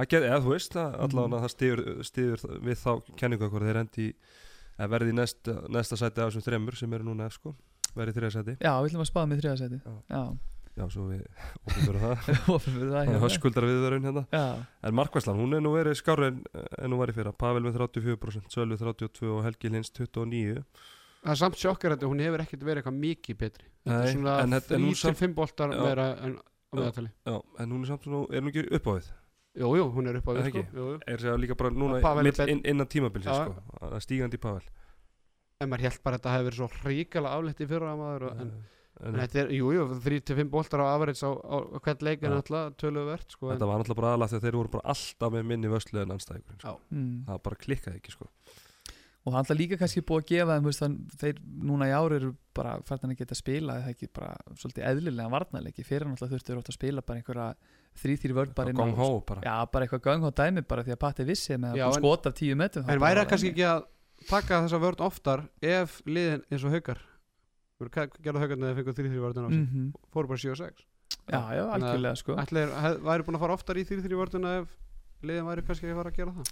Það 0.00 0.06
get, 0.14 0.22
eða 0.30 0.38
þú 0.40 0.52
veist 0.54 0.72
það, 0.72 0.92
allavega 1.04 1.28
Mhm. 1.28 1.42
það 1.44 2.04
stiður 2.08 2.44
við 2.64 2.78
þá 2.80 2.92
kenningu 3.20 3.44
okkur 3.50 3.64
þeir 3.68 3.76
endi 3.82 4.04
í, 4.08 4.12
eða 4.80 4.88
verði 4.94 5.10
í 5.12 5.16
næsta, 5.18 5.56
næsta 5.68 5.96
sæti 6.00 6.22
af 6.22 6.30
þessum 6.30 6.44
þremur 6.46 6.76
sem 6.78 6.94
eru 6.96 7.04
núna 7.04 7.26
sko, 7.30 7.52
verði 7.96 8.14
í 8.14 8.16
þriða 8.16 8.32
sæti 8.38 8.54
Já, 8.64 8.72
við 8.80 8.88
ætlum 8.88 9.04
að 9.04 9.10
spáða 9.10 9.28
með 9.28 9.42
þriðasæti 9.42 9.80
Já. 9.84 9.92
Já, 10.08 10.22
Já, 10.78 10.84
svo 10.88 11.04
við 11.10 11.26
opinbjörðum 11.66 12.00
það 12.00 12.16
fyrir 12.64 12.80
það 12.80 12.94
Það 12.94 13.00
er 13.02 13.08
hérna. 13.10 13.20
höskuldar 13.26 13.66
viðverun 13.68 14.06
hérna 14.08 14.22
Já, 14.32 14.44
En 14.88 14.94
Markvæslan, 14.96 15.36
hún 15.42 15.54
er 15.58 15.60
nú 15.66 15.72
verið 15.74 15.98
skárri 16.00 16.28
en, 16.30 16.38
en 16.78 16.90
hún 16.94 16.98
var 17.02 17.10
í 17.12 17.16
fyrra 17.18 17.32
Pavel 17.36 17.62
með 17.66 17.76
34%, 17.76 18.48
Sölvi 18.54 18.78
32 18.80 19.28
og 19.34 19.42
Helgi 19.44 19.68
Lins 19.74 19.90
29 19.92 20.62
það 21.20 21.34
er 21.34 21.40
samt 21.42 21.58
sjokkar 21.60 21.92
þetta, 21.98 22.08
hún 22.08 22.22
hefur 22.24 22.40
ekkert 22.46 22.62
verið 22.64 22.80
eitthvað 22.80 23.00
mikið 23.04 23.36
betri 23.42 23.66
þetta 23.84 24.00
er 24.06 24.14
svona 24.14 24.38
en 24.46 24.54
þetta- 24.56 24.74
en 24.78 24.86
hún 24.86 24.94
3 24.96 25.02
samt- 25.02 25.18
til 25.18 25.28
5 25.28 25.34
boltar 25.36 25.74
Já. 25.74 25.82
meira 25.84 26.06
en 26.24 26.38
á 26.70 26.74
meðatali 26.78 27.10
Já, 27.26 27.36
en 27.62 27.74
hún 27.74 27.84
er 27.84 27.90
samt 27.90 28.06
svona, 28.06 28.22
er 28.30 28.44
hún 28.44 28.52
ekki 28.52 28.66
upp 28.78 28.90
á 28.90 28.92
við 28.96 29.08
jú, 29.60 29.70
jú, 29.80 29.86
hún 29.96 30.10
er 30.10 30.18
upp 30.20 30.28
á 30.30 30.32
það 30.32 30.50
sko 30.50 30.64
jú, 30.64 30.88
jú. 30.94 30.98
Er 31.10 31.24
það 31.24 31.40
líka 31.44 31.58
bara 31.58 31.74
núna 31.74 32.00
mitt 32.22 32.42
inn, 32.46 32.62
innan 32.64 32.90
tímabilsins 32.90 33.34
Já. 33.34 33.46
sko, 33.46 33.78
að 33.90 33.96
stígandi 34.06 34.38
í 34.38 34.42
Pavel 34.42 34.66
en 35.60 35.68
maður 35.70 35.88
held 35.88 36.04
bara 36.04 36.16
að 36.16 36.20
þetta 36.20 36.34
hefur 36.36 36.50
verið 36.50 36.60
svo 36.60 36.90
ríkala 36.90 37.32
afleitt 37.36 37.64
í 37.64 37.70
fyrra 37.70 37.96
maður 37.98 38.28
og, 38.30 38.44
en, 38.44 38.52
en 38.52 38.78
En 39.00 39.16
þetta 39.16 39.38
er, 39.40 39.50
jú, 39.56 39.70
jú, 39.72 39.84
3-5 40.04 40.50
boltar 40.52 40.82
á 40.84 40.92
average 40.92 41.24
á, 41.24 41.32
á, 41.32 41.56
hvern 41.80 42.02
leik 42.04 42.20
er 42.20 42.28
Já. 42.28 42.36
náttúrulega 42.36 42.72
töluvert 42.76 43.32
sko, 43.32 43.48
þetta 43.48 43.68
var 43.70 43.80
náttúrulega 43.80 44.00
bara 44.00 44.10
aðalega 44.12 44.32
þegar 44.34 44.44
þeir 44.44 44.58
voru 44.58 44.72
bara 44.74 44.92
alltaf 44.92 45.32
með 45.32 45.46
minni 45.48 45.70
vöslu 45.72 46.02
en 46.02 46.12
anstæðingurinn 46.16 46.60
sko. 46.60 46.74
mm. 46.92 47.14
það 47.30 47.38
bara 47.46 47.60
klikkaði 47.64 48.00
ekki 48.00 48.12
sko. 48.12 48.28
Og 49.20 49.32
það 49.32 49.36
er 49.36 49.40
alltaf 49.42 49.58
líka 49.60 49.76
kannski 49.80 50.00
búið 50.08 50.22
að 50.22 50.28
gefa 50.30 50.54
þeim 50.56 50.64
veist, 50.70 50.80
þann, 50.80 50.94
þeir 51.20 51.40
núna 51.70 51.88
í 51.90 51.92
ári 51.92 52.16
eru 52.20 52.30
bara 52.56 52.72
færðan 52.88 53.12
að 53.12 53.18
geta 53.20 53.34
að 53.36 53.40
spila 53.42 53.74
eða 53.80 53.90
ekki 53.92 54.08
bara 54.16 54.30
svolítið 54.56 54.86
eðlilega 54.90 55.32
varnarleiki? 55.34 55.84
Fyrir 55.84 56.08
náttúrulega 56.08 56.32
þurftu 56.34 56.50
þeir 56.52 56.60
oft 56.62 56.70
að 56.72 56.78
spila 56.78 57.02
bara 57.04 57.20
einhverja 57.20 57.48
þrý-þrý 58.00 58.34
vörn 58.38 58.54
bara 58.56 58.70
inn 58.72 58.76
á- 58.76 58.80
gong 58.80 58.94
hó 58.96 59.08
bara. 59.26 59.40
Já 59.44 59.56
bara 59.72 59.84
eitthvað 59.86 60.02
gang 60.08 60.24
á 60.24 60.30
dæmi 60.40 60.62
bara 60.66 60.82
því 60.86 60.94
að 60.96 61.00
Patti 61.04 61.24
vissi 61.28 61.56
með 61.60 61.76
Já, 61.76 61.84
að 61.90 61.96
en- 61.96 62.02
skota 62.02 62.28
af 62.32 62.34
tíu 62.40 62.56
metrum 62.56 62.88
en 62.88 63.00
væri 63.04 63.20
það 63.20 63.28
kannski 63.34 63.50
ekki 63.52 63.66
að 63.68 63.84
taka 64.30 64.62
þessa 64.64 64.80
vörn 64.80 65.04
oftar 65.04 65.44
ef 65.62 66.00
liðin 66.06 66.42
eins 66.50 66.64
og 66.64 66.72
haukar 66.72 67.00
gerðu 67.80 68.46
eða 68.46 68.74
fengur 68.76 68.94
3-3 68.96 69.20
vörðuna 69.24 69.48
á 69.48 69.50
sig? 69.52 69.68
Mm 69.68 69.92
fóru 70.12 70.28
bara 70.28 70.38
7 70.38 70.50
og 70.52 70.58
6 70.60 70.84
já 71.30 71.40
já 71.56 71.62
algjörlega 71.74 72.16
sko. 72.16 72.34
ætlir, 72.36 72.68
hef, 72.68 72.98
væri 73.04 73.24
búin 73.24 73.36
að 73.38 73.40
fara 73.44 73.54
oftar 73.56 73.76
í 73.80 73.84
3-3 73.88 74.16
vörðuna 74.20 74.50
ef 74.62 74.68
liðin 75.22 75.46
væri 75.48 75.64
kannski 75.66 75.88
að 75.90 75.96
fara 76.00 76.10
að 76.10 76.16
gera 76.16 76.32
það 76.36 76.50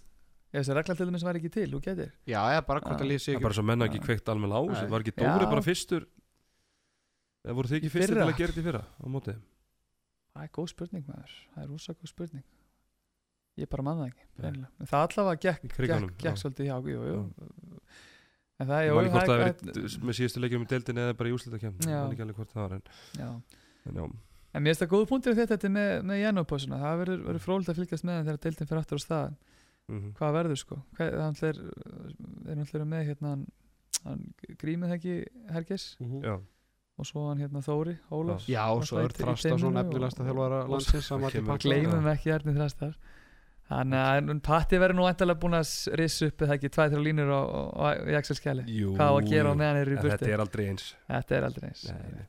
ef 0.48 0.62
þessi 0.62 0.76
regla 0.78 0.94
til 0.98 1.06
dæmis 1.08 1.24
væri 1.26 1.40
ekki 1.42 1.50
til, 1.52 1.66
þú 1.74 1.80
getur 1.84 2.10
já, 2.28 2.40
eða 2.54 2.62
bara 2.68 2.80
hvort 2.84 2.96
Já. 2.98 3.04
að 3.04 3.10
lið 3.12 3.20
sé 3.20 3.26
það 3.28 3.34
er 3.34 3.38
ekki 3.38 3.46
bara 3.48 3.56
svo 3.58 3.64
menna 3.68 3.88
ekki 3.88 3.98
Já. 4.00 4.04
kveikt 4.06 4.30
alveg 4.32 4.54
á 4.56 4.60
þessu 4.68 4.88
var 4.94 5.04
ekki 5.04 5.14
Dóri 5.18 5.44
Já. 5.44 5.50
bara 5.52 5.64
fyrstur 5.66 6.06
eða 7.44 7.56
voru 7.58 7.68
þið 7.72 7.78
ekki 7.78 7.88
Í 7.90 7.92
fyrstur 7.94 8.14
til 8.14 8.18
fyrra? 8.18 8.28
að 8.32 8.38
gera 8.40 8.52
þetta 8.54 8.62
í 8.62 8.66
fyrra 8.68 8.82
á 8.88 9.06
móti 9.12 9.34
þeim? 9.34 9.42
það 10.38 10.46
er 10.48 10.52
góð 10.58 10.68
spurning 10.72 11.04
maður, 11.08 11.34
það 11.54 11.62
er 11.64 11.68
rosa 11.72 11.94
góð 11.98 12.12
spurning 12.12 12.46
ég 13.58 13.68
bara 13.72 13.82
manna 13.88 14.04
það 14.06 14.12
ekki 14.12 14.26
greinilega. 14.38 14.70
en 14.78 14.86
það 14.92 15.04
allavega 15.08 15.42
gekk, 15.44 15.64
Í 15.68 15.72
kriganum, 15.74 16.10
gekk, 16.14 16.22
gekk 16.22 16.36
já. 16.38 16.40
svolítið 16.42 16.68
hjá 16.68 16.76
jú, 16.88 17.00
jú. 17.08 17.18
en 18.58 18.66
það, 18.70 18.80
ég 18.84 18.88
jú, 18.88 18.94
man 18.98 19.04
ekki 19.08 19.16
hvort 19.18 19.28
það 19.28 19.42
hefði 19.42 19.68
verið 19.72 19.98
með 20.08 20.18
síðustu 20.18 20.42
leikjum 20.44 20.64
í 20.64 20.70
deildinni 20.72 21.02
eða 21.04 21.16
bara 21.18 21.28
í 21.28 21.34
úslitakefn 21.36 21.82
ég 21.84 21.92
Já. 21.92 22.00
man 22.04 22.14
ekki 22.14 22.24
alveg 22.24 22.38
hvort 22.38 22.52
það 22.54 22.62
var 22.64 22.76
en, 22.78 22.82
já. 23.18 23.28
en 23.90 24.00
já, 24.02 24.08
En 24.56 24.62
mér 24.64 24.72
finnst 24.72 24.80
það 24.80 24.92
góð 24.94 25.02
punktur 25.10 25.34
þetta, 25.36 25.56
þetta 25.58 25.68
með, 25.74 25.90
með 26.08 26.18
Janopásuna, 26.22 26.78
það 26.80 26.94
verður, 27.02 27.18
verður 27.26 27.42
frólitt 27.44 27.68
að 27.68 27.78
fylgjast 27.82 28.06
með 28.08 28.20
þegar 28.24 28.38
deildin 28.46 28.68
fyrir 28.70 28.80
aftur 28.80 29.02
á 29.02 29.28
stað 29.88 29.96
mhm. 29.96 30.12
hvað 30.18 30.36
verður 30.38 30.60
sko 30.60 30.78
það 30.98 31.48
er 31.48 32.56
náttúrulega 32.58 32.88
með 32.92 33.04
hérna 33.08 33.28
hann, 33.34 33.46
hann 34.04 34.22
grímið 34.60 34.94
ekki 34.98 35.14
Hergis 35.50 35.96
Mhm. 36.00 36.22
já, 36.24 36.34
og 36.98 37.06
svo 37.06 37.28
hann 37.28 37.38
hérna 37.38 37.62
Þóri, 37.62 37.98
Ólafs 38.10 38.46
já, 38.48 38.64
og 38.70 38.84
svo 38.84 38.98
er 38.98 39.08
Náttúrulega 39.08 39.18
í 39.18 39.24
Þrasta 39.24 39.48
svo 39.48 39.56
teiminu 39.58 39.76
nefnilegasta 39.82 40.20
og- 40.22 40.28
þjálfara 40.28 40.62
og- 40.64 40.70
landsins 40.70 41.10
að 41.10 41.46
Palla. 41.46 41.58
gleymum 41.58 42.06
ekki 42.14 42.32
Erni 42.34 42.54
Þrastar 42.56 42.94
þannig 43.68 44.00
að 44.00 44.30
en 44.32 44.40
Patti 44.40 44.76
verður 44.80 44.96
núæntalega 44.96 45.40
búin 45.40 45.56
að 45.58 45.96
rissa 46.00 46.26
upp 46.26 46.38
eða 46.40 46.54
ekki 46.56 46.68
tvæð 46.72 46.92
þrjá 46.94 47.02
línur 47.04 47.28
á, 47.28 47.40
á, 47.44 47.60
á, 47.76 47.86
í 48.08 48.14
Axel 48.16 48.36
Skjali 48.36 48.64
Jú, 48.66 48.94
hvað 48.96 49.08
á 49.08 49.14
að 49.18 49.28
gera 49.28 49.48
á 49.48 49.52
jú. 49.52 49.58
meðan 49.60 49.76
er 49.76 49.88
í 49.88 49.96
En 49.96 50.02
burti 50.02 50.16
þetta 50.16 50.32
er 50.32 50.40
aldrei 50.40 50.64
eins 50.70 50.94
þetta 51.08 51.36
er 51.36 51.44
aldrei 51.44 51.68
eins 51.68 51.84
Nei, 51.90 52.10
nei. 52.16 52.26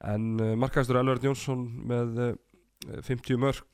En 0.00 0.40
uh, 0.40 0.54
markastur 0.56 0.96
Elvar 0.98 1.18
Jónsson 1.18 1.62
með 1.86 2.18
uh, 2.18 2.34
50 2.86 3.40
mörg 3.42 3.64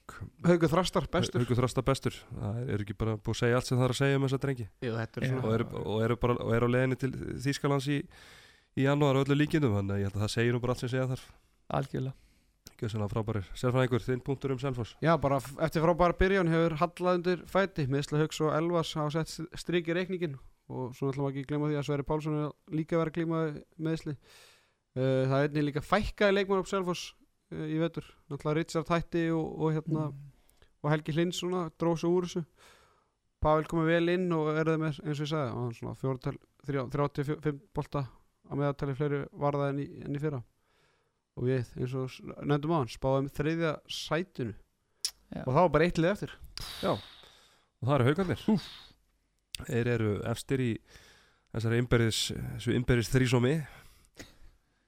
Haukur 0.47 0.71
Þrastar, 0.73 1.07
bestur. 1.13 1.43
Haukur 1.43 1.59
Þrasta 1.59 1.85
bestur. 1.85 2.17
Það 2.33 2.73
er 2.73 2.85
ekki 2.85 2.97
bara 2.97 3.17
búið 3.21 3.35
að 3.35 3.41
segja 3.43 3.59
allt 3.59 3.69
sem 3.69 3.79
það 3.79 3.87
er 3.87 3.95
að 3.95 4.01
segja 4.01 4.19
um 4.19 4.27
þessa 4.27 4.41
drengi. 4.45 4.67
Jú, 4.81 4.95
þetta 4.97 5.21
er 5.21 5.37
og 5.37 5.53
eru 5.53 5.67
og 5.83 6.05
eru 6.07 6.17
bara, 6.23 6.37
og 6.41 6.53
eru 6.57 6.69
á 6.69 6.75
leiðinni 6.75 6.99
til 7.01 7.11
Þýskalands 7.45 7.89
í, 7.93 7.99
í 8.81 8.87
janúar 8.87 9.21
og 9.21 9.27
öllu 9.27 9.37
líkindum 9.39 9.77
þannig 9.77 9.97
að 9.97 10.01
ég 10.01 10.09
held 10.09 10.19
að 10.19 10.25
það 10.25 10.35
segir 10.37 10.57
nú 10.57 10.63
bara 10.65 10.77
allt 10.77 10.85
sem 10.85 10.93
segja 10.95 11.09
þarf. 11.13 11.27
Algjörlega. 11.79 12.17
Gjössalega 12.81 13.13
frábærir 13.13 13.51
Sérfræðingur, 13.55 14.03
þinn 14.03 14.23
punktur 14.25 14.55
um 14.55 14.61
Selfoss. 14.61 14.97
Já, 15.05 15.13
bara 15.21 15.39
eftir 15.63 15.85
frábæra 15.85 16.17
byrjun 16.19 16.51
hefur 16.51 16.75
hallað 16.81 17.19
undir 17.21 17.45
fæti 17.51 17.87
Meðsla 17.93 18.23
Hauks 18.23 18.41
og 18.43 18.55
Elvas 18.57 18.95
hafa 18.99 19.13
sett 19.15 19.61
strik 19.61 19.89
í 19.89 19.97
reikningin 19.97 20.39
og 20.73 20.95
svo 20.97 21.13
ætlum 21.13 21.29
við 21.29 21.35
ekki 21.35 21.45
að 21.45 21.51
glemma 21.53 21.71
því 21.71 21.79
að 21.79 21.87
Sverri 21.87 22.07
Pálsson 22.09 22.39
er 22.41 22.75
líka 22.75 22.99
verið 22.99 23.13
að 23.13 23.19
glíma 23.19 23.43
meðsli 23.87 24.15
uh, 24.17 25.23
Það 25.29 25.37
er 25.37 25.47
einnig 25.49 25.67
líka 25.69 25.85
fækkaði 25.85 26.37
leikmann 26.39 26.65
upp 26.65 26.71
Selfoss 26.73 27.13
í 27.53 27.79
vetur. 27.83 28.07
Náttúrulega 28.31 28.57
Richard 28.61 28.89
hætti 28.89 29.27
og, 29.35 29.61
og, 29.61 29.73
hérna, 29.77 30.07
Mm. 30.11 30.31
og 30.85 30.91
Helgi 30.91 31.13
Hlins 31.13 31.41
svona 31.41 31.71
dróð 31.79 31.99
svo 32.01 32.11
úr 32.17 32.27
þessu. 32.29 32.45
Pavel 33.41 33.65
komið 33.69 33.87
vel 33.93 34.09
inn 34.15 34.33
og 34.33 34.49
er 34.57 34.65
það 34.65 34.79
með 34.81 35.01
eins 35.05 35.21
og 35.21 35.27
ég 35.27 35.31
sagði 35.31 35.53
og 35.53 35.61
hann 35.61 35.75
svona 35.75 35.95
fjórtal, 36.01 36.39
35 36.65 37.61
bolta 37.77 38.03
á 38.09 38.53
meðaltali 38.57 38.95
fleiri 38.97 39.23
varða 39.33 39.69
enn 39.73 39.81
í, 39.85 39.87
enn 40.05 40.17
í 40.17 40.21
fyrra. 40.23 40.43
Og 41.37 41.45
við 41.49 41.73
eins 41.77 41.95
og 41.99 42.45
nefndum 42.47 42.73
á 42.73 42.79
hann 42.81 42.93
spáðum 42.93 43.29
þriðja 43.33 43.75
sætinu. 43.89 44.55
Já. 45.35 45.43
og 45.47 45.53
það 45.55 45.63
var 45.65 45.69
bara 45.75 45.85
eitt 45.89 45.99
lið 45.99 46.11
eftir. 46.13 46.33
Og 47.83 47.89
það 47.89 47.95
eru 47.97 48.05
haugarnir. 48.09 48.43
Þeir 49.65 49.89
eru 49.95 50.11
efstir 50.31 50.61
í 50.63 50.71
þessari 51.55 51.79
innberðis, 51.81 53.11
þrísómi. 53.11 53.55
Eh, 53.59 53.84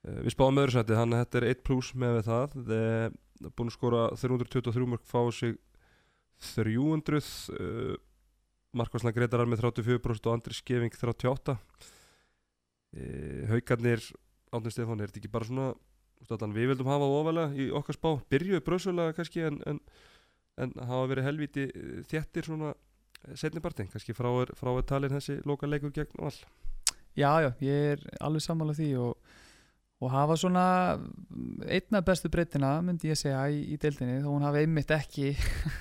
Við 0.06 0.34
spáðum 0.34 0.60
öðru 0.62 0.76
sæti 0.76 0.98
þannig 0.98 1.18
að 1.18 1.24
þetta 1.24 1.38
er 1.40 1.48
1 1.50 1.62
pluss 1.66 1.94
með 1.98 2.12
við 2.16 2.28
það. 2.28 2.58
Þeir 2.68 3.50
búin 3.56 3.70
að 3.70 3.76
skora 3.76 4.02
323 4.14 4.90
mörg 4.92 5.04
fá 5.06 5.20
sig 5.34 5.56
300 6.54 7.18
uh, 7.56 7.96
Markvarslan 8.76 9.14
Gretarar 9.16 9.48
með 9.48 9.64
34% 9.64 10.28
og 10.28 10.36
Andri 10.36 10.56
Skeving 10.56 10.92
38 10.92 11.56
uh, 11.56 11.58
Haugarnir 13.50 14.04
Átni 14.54 14.70
Stefán, 14.72 15.00
er 15.00 15.10
þetta 15.10 15.22
ekki 15.22 15.32
bara 15.32 15.48
svona 15.48 15.70
allan 16.32 16.54
við 16.54 16.70
vildum 16.72 16.90
hafa 16.90 17.08
ofalega 17.12 17.56
í 17.58 17.68
okkar 17.74 17.96
spá? 17.96 18.10
Byrjuðu 18.32 18.62
bröðsölega 18.64 19.16
kannski 19.16 19.42
en, 19.48 19.58
en, 19.68 19.80
en 20.62 20.74
hafa 20.78 21.08
verið 21.10 21.26
helviti 21.28 21.66
eh, 21.68 21.98
þéttir 22.08 22.46
svona 22.48 22.72
setnibartin, 23.36 23.90
kannski 23.90 24.14
frá 24.16 24.30
er 24.38 24.86
talin 24.86 25.12
þessi 25.12 25.40
loka 25.48 25.68
leikur 25.68 25.92
gegn 25.94 26.22
val. 26.22 26.32
Já, 27.16 27.30
já, 27.42 27.50
ég 27.64 27.92
er 27.96 28.06
alveg 28.20 28.44
sammála 28.44 28.76
því 28.76 28.90
og, 29.02 29.34
og 29.96 30.12
hafa 30.12 30.36
svona 30.36 30.66
einna 31.64 32.02
bestu 32.04 32.28
breytina 32.32 32.74
myndi 32.84 33.08
ég 33.08 33.18
segja 33.18 33.46
í, 33.48 33.62
í 33.72 33.78
deildinni 33.80 34.20
þó 34.20 34.28
hún 34.34 34.44
hafi 34.44 34.64
einmitt 34.64 34.92
ekki 34.92 35.32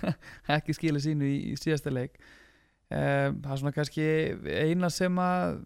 ekki 0.57 0.75
skila 0.77 1.01
sínu 1.03 1.27
í, 1.27 1.37
í 1.51 1.55
síðasta 1.59 1.91
leik. 1.93 2.19
Um, 2.85 3.41
það 3.41 3.51
er 3.51 3.59
svona 3.61 3.75
kannski 3.75 4.05
eina 4.45 4.91
sem 4.93 5.17
að 5.19 5.57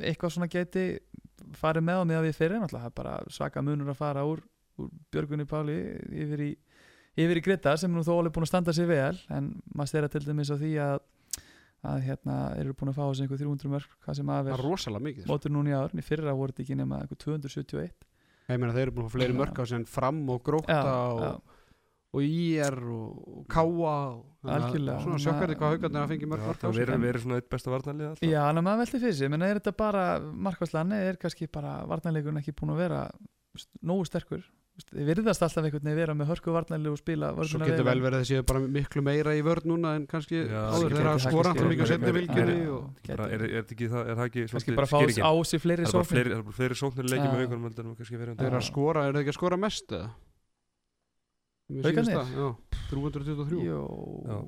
eitthvað 0.00 0.34
svona 0.34 0.48
geti 0.50 0.86
farið 1.60 1.84
með 1.86 2.00
á 2.00 2.04
með 2.08 2.18
að 2.20 2.26
við 2.26 2.38
fyrir 2.38 2.62
náttúrulega 2.62 2.86
það 2.86 2.90
er 2.90 2.98
bara 3.02 3.34
svaka 3.36 3.62
munur 3.64 3.92
að 3.92 4.00
fara 4.00 4.24
úr, 4.26 4.42
úr 4.80 4.90
Björgunni 5.12 5.46
Páli 5.50 5.78
yfir 6.24 6.44
í 6.46 6.50
í 7.20 7.42
Greta 7.44 7.76
sem 7.76 7.92
nú 7.92 8.02
þó 8.06 8.14
alveg 8.18 8.34
búin 8.34 8.46
að 8.46 8.52
standa 8.52 8.74
sér 8.74 8.88
vel 8.88 9.16
en 9.34 9.50
maður 9.74 9.90
stera 9.92 10.08
til 10.08 10.22
dæmis 10.24 10.52
á 10.52 10.56
því 10.56 10.72
að 10.80 11.00
að 11.86 12.02
hérna 12.04 12.36
eru 12.60 12.74
búin 12.76 12.90
að 12.92 12.98
fá 12.98 13.04
þessi 13.08 13.24
einhver 13.24 13.40
300 13.40 13.70
mörg 13.72 13.94
hvað 14.04 14.18
sem 14.18 14.32
að 14.32 14.40
það 14.40 14.50
er 14.52 14.58
er 14.58 14.64
rosalega 14.66 15.04
mikið 15.06 15.22
sko. 15.24 15.30
mótur 15.32 15.54
núna 15.54 15.70
í 15.70 15.76
ár, 15.78 15.94
í 15.96 16.04
fyrra 16.04 16.34
voru 16.36 16.52
þetta 16.52 16.64
ekki 16.66 16.76
nema 16.80 16.98
eitthvað 17.00 17.22
271 17.24 18.04
ég 18.50 18.60
meina 18.60 18.74
þeir 18.76 18.82
eru 18.88 18.94
búin 18.98 19.06
að 19.06 19.08
fá 19.08 19.16
fleiri 19.16 19.32
Já. 19.34 19.38
mörk 19.40 19.62
á 19.62 19.64
sem 19.70 19.86
fram 19.88 20.20
og 20.34 20.42
gróta 20.44 20.76
já, 20.76 20.92
og, 21.00 21.22
já, 21.24 21.32
og 22.10 22.26
IR 22.26 22.78
og, 22.90 23.18
og 23.38 23.46
Káa 23.48 23.96
Algjörlega. 24.50 25.00
svona 25.04 25.20
sjokkandi 25.24 25.56
hvað 25.60 25.74
haugarnir 25.76 26.02
að 26.02 26.12
fengi 26.14 26.28
mörk 26.34 26.46
mörk 26.50 26.64
á 26.64 26.68
það 26.68 27.04
verið 27.06 27.24
svona 27.24 27.40
eitt 27.40 27.50
besta 27.52 27.70
varnarlið 27.70 28.08
alltaf. 28.10 28.28
Já, 28.28 28.40
en 28.50 28.64
maður 28.66 28.82
velti 28.84 29.00
fyrir 29.04 29.16
sig 29.20 29.30
menn 29.32 29.46
er 29.46 29.60
þetta 29.60 29.74
bara, 29.78 30.04
markværslanni 30.20 30.98
er 31.06 31.20
kannski 31.22 31.48
bara 31.52 31.76
varnarleikurinn 31.86 32.40
ekki 32.42 32.56
búin 32.58 32.74
að 32.74 32.82
vera 32.84 33.02
nógu 33.80 34.08
sterkur 34.08 34.42
Þið 34.90 35.06
virðast 35.10 35.42
alltaf 35.44 35.64
einhvern 35.66 35.84
veginn 35.84 35.98
vera 36.00 36.14
með 36.16 36.30
hörku 36.32 36.52
varnarlegu 36.54 36.94
og 36.96 37.00
spila 37.00 37.30
Svo 37.44 37.58
getur 37.60 37.84
vel, 37.86 38.00
verið 38.04 38.18
að 38.20 38.28
séu 38.30 38.44
bara 38.48 38.60
miklu 38.76 39.02
meira 39.04 39.34
í 39.36 39.42
vörð 39.44 39.66
núna 39.70 39.92
en 39.98 40.06
kannski 40.10 40.40
áður 40.48 40.88
geti 40.88 40.96
þeir 40.96 41.08
að 41.10 41.16
það 41.16 41.24
skora 41.26 41.52
kannski 41.54 41.96
alltaf 41.96 42.14
mikið 42.20 42.70
og 42.70 42.84
gæti- 43.04 43.16
Bara, 43.16 43.28
er, 43.30 43.40
er, 43.44 43.54
þetta 43.60 43.74
ekki, 43.76 43.88
það, 43.92 44.02
er 44.10 44.14
það 44.20 44.26
ekki 44.30 44.46
kannski 44.54 44.76
bara 44.80 44.90
fá 44.90 44.98
skýringin? 45.00 45.24
á 45.26 45.32
sig 45.50 45.60
fleiri 45.60 45.82
það 45.84 45.88
er 45.88 45.92
bara 45.92 46.04
sóknir. 46.04 46.10
fleiri, 46.10 46.30
það 46.30 46.38
er 46.40 46.46
bara 46.50 46.58
fleiri 46.60 46.74
sóknir 46.80 47.04
Já. 47.10 47.20
með 47.20 47.38
haugunum 47.40 47.64
heldur 47.68 47.84
en 47.90 47.96
kannski 48.00 48.16
verið 48.20 48.34
þeir 48.40 48.46
eru 48.50 48.56
Já. 48.56 48.60
að 48.60 48.68
skora, 48.70 49.04
eru 49.06 49.14
þeir 49.18 49.24
ekki 49.26 49.34
að 49.34 49.40
skora 49.40 49.56
mest 49.60 49.86
það, 49.90 50.08
Já, 51.70 52.48
323 52.90 53.58
Jú, 53.62 53.80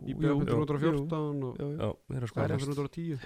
Í 0.03 0.11
jú, 0.11 0.19
björnum 0.19 0.43
jú, 0.43 0.65
314 0.67 1.45
og 1.47 1.61
jú, 1.61 1.67
jú. 1.69 1.77
já, 1.79 1.91
þeir 2.11 2.17
eru 2.17 2.27
að 2.27 2.27
það 2.27 2.33
skora 2.33 2.43
er 2.43 2.57
mest. 2.59 2.67
310 2.67 3.21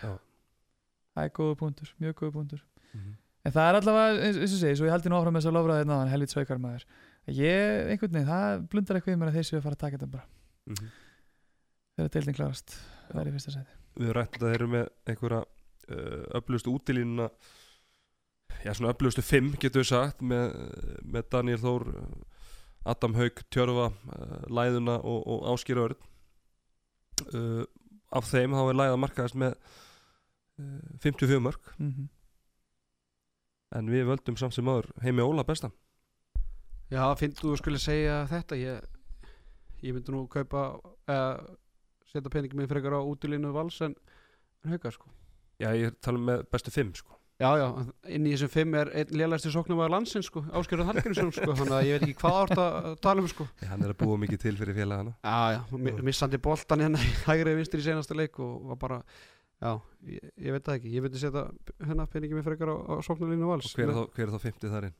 það 1.16 1.24
er 1.24 1.30
góða 1.38 1.54
punktur, 1.62 1.92
mjög 2.02 2.14
góða 2.20 2.32
punktur. 2.34 2.60
Mhm. 2.92 3.14
En 3.46 3.54
það 3.54 3.68
er 3.70 3.78
allavega, 3.80 4.20
eins 4.26 4.54
og 4.56 4.58
segi, 4.58 4.76
svo 4.78 4.88
ég 4.88 4.94
haldi 4.94 5.10
nú 5.12 5.18
áfram 5.20 5.36
með 5.36 5.44
þess 5.44 5.50
að 5.52 5.56
lofra 5.58 5.78
þeirna 5.78 5.98
þannig 6.00 6.14
helvit 6.16 6.32
sveikar 6.34 6.62
maður. 6.62 6.86
Ég, 7.36 7.90
einhvern 7.92 8.14
veginn, 8.16 8.30
það 8.30 8.64
blundar 8.72 8.98
eitthvað 8.98 9.14
í 9.14 9.20
mér 9.20 9.30
að 9.30 9.36
þeir 9.38 9.46
séu 9.48 9.58
að 9.60 9.66
fara 9.66 9.76
að 9.78 9.82
taka 9.84 9.98
þetta 9.98 10.08
bara. 10.14 10.26
Mhm. 10.72 10.88
Þegar 11.96 12.10
deildin 12.16 12.36
klarast, 12.36 12.74
það 13.10 13.20
er 13.22 13.28
í 13.30 13.34
fyrsta 13.36 13.54
sæti. 13.54 13.76
við 13.96 14.08
höfum 14.10 14.16
rætt 14.18 14.34
að 14.36 14.42
þeir 14.50 14.56
eru 14.58 14.66
með 14.72 14.88
einhverja 15.08 15.38
uh, 15.42 16.24
öflugustu 16.36 16.72
útilínuna 16.74 17.28
já 18.66 18.72
svona 18.76 18.90
öflugustu 18.92 19.22
fimm 19.24 19.54
getur 19.62 19.80
við 19.80 19.88
sagt 19.88 20.20
með, 20.20 20.52
með 21.06 21.30
Daniel 21.32 21.62
Þór 21.62 21.86
Adam 22.86 23.16
Haug, 23.16 23.40
Tjörfa 23.50 23.86
uh, 23.88 24.44
Læðuna 24.52 24.98
og, 25.00 25.22
og 25.24 25.46
Áskir 25.54 25.80
Örn 25.80 25.96
uh, 27.32 27.64
af 28.12 28.28
þeim 28.28 28.52
þá 28.52 28.62
er 28.66 28.78
Læða 28.82 29.00
markaðast 29.00 29.38
með 29.40 29.56
uh, 30.60 31.00
54 31.06 31.40
mörg 31.48 31.72
Mm 31.78 32.08
en 33.74 33.88
við 33.90 34.06
völdum 34.06 34.36
samt 34.38 34.54
sem 34.54 34.68
aður 34.68 34.90
heimi 35.02 35.24
Óla 35.26 35.42
bestan 35.44 35.72
Já, 36.92 37.02
finnst 37.18 37.40
þú 37.42 37.56
skulle 37.58 37.80
segja 37.82 38.20
þetta? 38.30 38.54
Ég, 38.60 38.84
ég 39.82 39.94
myndi 39.96 40.12
nú 40.14 40.20
kaupa 40.30 40.68
eða 41.10 41.56
setja 42.06 42.30
peningi 42.30 42.54
minn 42.54 42.68
frekar 42.70 42.94
á 42.94 43.02
útilínu 43.02 43.50
vals 43.56 43.80
en, 43.82 43.96
en 44.62 44.70
haukar 44.76 44.94
sko. 44.94 45.10
Já 45.58 45.72
ég 45.74 45.96
tala 45.98 46.20
um 46.20 46.28
með 46.30 46.44
bestu 46.54 46.70
fimm 46.70 46.92
sko. 46.94 47.16
Já, 47.42 47.50
já, 47.58 47.66
inn 48.14 48.24
í 48.30 48.36
þessum 48.36 48.52
fimm 48.54 48.76
er 48.78 48.88
einn 48.96 49.10
lélægsti 49.18 49.50
sóknumæður 49.52 49.92
landsins 49.96 50.30
sko, 50.30 50.44
Áskerður 50.56 50.86
Hallgrímsson 50.92 51.34
sko, 51.36 51.50
þannig 51.58 51.74
að 51.76 51.88
ég 51.90 51.98
veit 51.98 52.06
ekki 52.06 52.14
hvað 52.22 52.38
árt 52.44 52.60
að 52.62 52.86
tala 53.04 53.24
um 53.24 53.28
sko. 53.28 53.44
Nei, 53.60 53.66
hann 53.72 53.82
er 53.84 53.92
að 53.92 53.98
búa 54.06 54.20
mikið 54.22 54.40
til 54.46 54.54
fyrir 54.62 54.78
félagana. 54.78 55.12
Já, 55.26 55.58
já, 55.58 55.60
mi- 55.76 55.96
missandi 56.06 56.40
boltan 56.46 56.86
hérna 56.86 57.02
í 57.02 57.10
hægri 57.26 57.56
vinstri 57.58 57.82
í 57.82 57.88
senasta 57.90 58.16
leik 58.16 58.38
og 58.40 58.70
var 58.70 58.78
bara, 58.86 59.00
já, 59.62 59.70
ég, 60.10 60.28
ég 60.46 60.56
veit 60.56 60.66
það 60.66 60.78
ekki, 60.80 60.92
ég 60.96 61.06
myndi 61.06 61.22
setja 61.22 61.46
hérna 61.86 62.06
peningi 62.12 62.36
mig 62.36 62.44
frekar 62.46 62.72
á, 62.72 62.76
á 62.76 62.94
sóknarlínu 63.06 63.48
vals. 63.48 63.70
og 63.72 63.80
hver 63.80 63.88
er 63.90 63.96
þá, 63.96 64.04
hver 64.16 64.28
er 64.28 64.34
þá 64.36 64.44
50 64.44 64.74
þar 64.74 64.88
inn? 64.90 64.96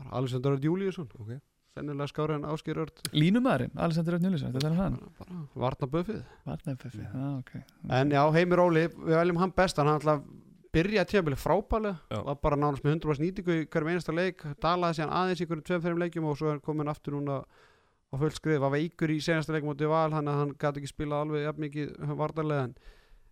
Bara 0.00 0.12
Alexander 0.20 0.56
Örd 0.56 0.66
Júliusson, 0.66 1.08
ok, 1.20 1.32
sennilega 1.76 2.10
skári 2.10 2.36
en 2.38 2.46
Áskerður 2.50 2.84
Örd, 2.88 3.02
Línumæðurinn, 3.14 3.74
Alexander 3.86 4.16
Röfn 4.16 4.28
Júlisson, 4.30 4.52
þetta 4.56 4.70
er 4.70 4.78
hann. 4.80 5.00
Bara 5.20 5.40
varna 5.64 5.90
böfið. 5.94 6.20
Varnæffi, 6.46 6.92
já, 7.04 7.24
ok. 7.38 7.56
En 8.00 8.14
já, 8.16 8.22
Heimir 8.36 8.62
Óli, 8.64 8.86
við 8.94 9.18
veljum 9.20 9.42
hann 9.42 9.54
best, 9.56 9.78
hann 9.82 9.92
ætla 9.94 10.18
að 10.18 10.28
byrja 10.70 11.02
tíðanbili 11.10 11.38
frábælega, 11.40 12.20
var 12.26 12.36
bara 12.42 12.58
nánast 12.58 12.84
með 12.86 13.00
100% 13.00 13.24
nýtingu 13.24 13.56
í 13.56 13.66
hverjum 13.66 13.90
einasta 13.90 14.14
leik, 14.14 14.44
dalaði 14.62 15.00
síðan 15.00 15.14
aðeins 15.18 15.42
í 15.42 15.48
hverjum 15.50 15.64
tveim 15.66 15.82
fyrir 15.82 15.98
leikjum 16.04 16.28
og 16.30 16.38
svo 16.38 16.52
er 16.52 16.60
komin 16.62 16.90
aftur 16.92 17.16
núna 17.16 17.40
á 17.42 18.14
fullt 18.18 18.38
skrið, 18.38 18.60
var 18.62 18.70
veikur 18.76 19.10
í 19.10 19.18
senasta 19.22 19.54
leikum 19.54 19.72
mútið 19.72 19.90
val, 19.90 20.12
hann 20.14 20.30
að 20.30 20.38
hann 20.44 20.52
gæti 20.54 20.82
ekki 20.82 20.92
spila 20.92 21.24
alveg 21.24 21.42
jafn 21.42 21.64
mikið 21.66 21.90
vardarlega 22.18 22.68
en, 22.68 22.76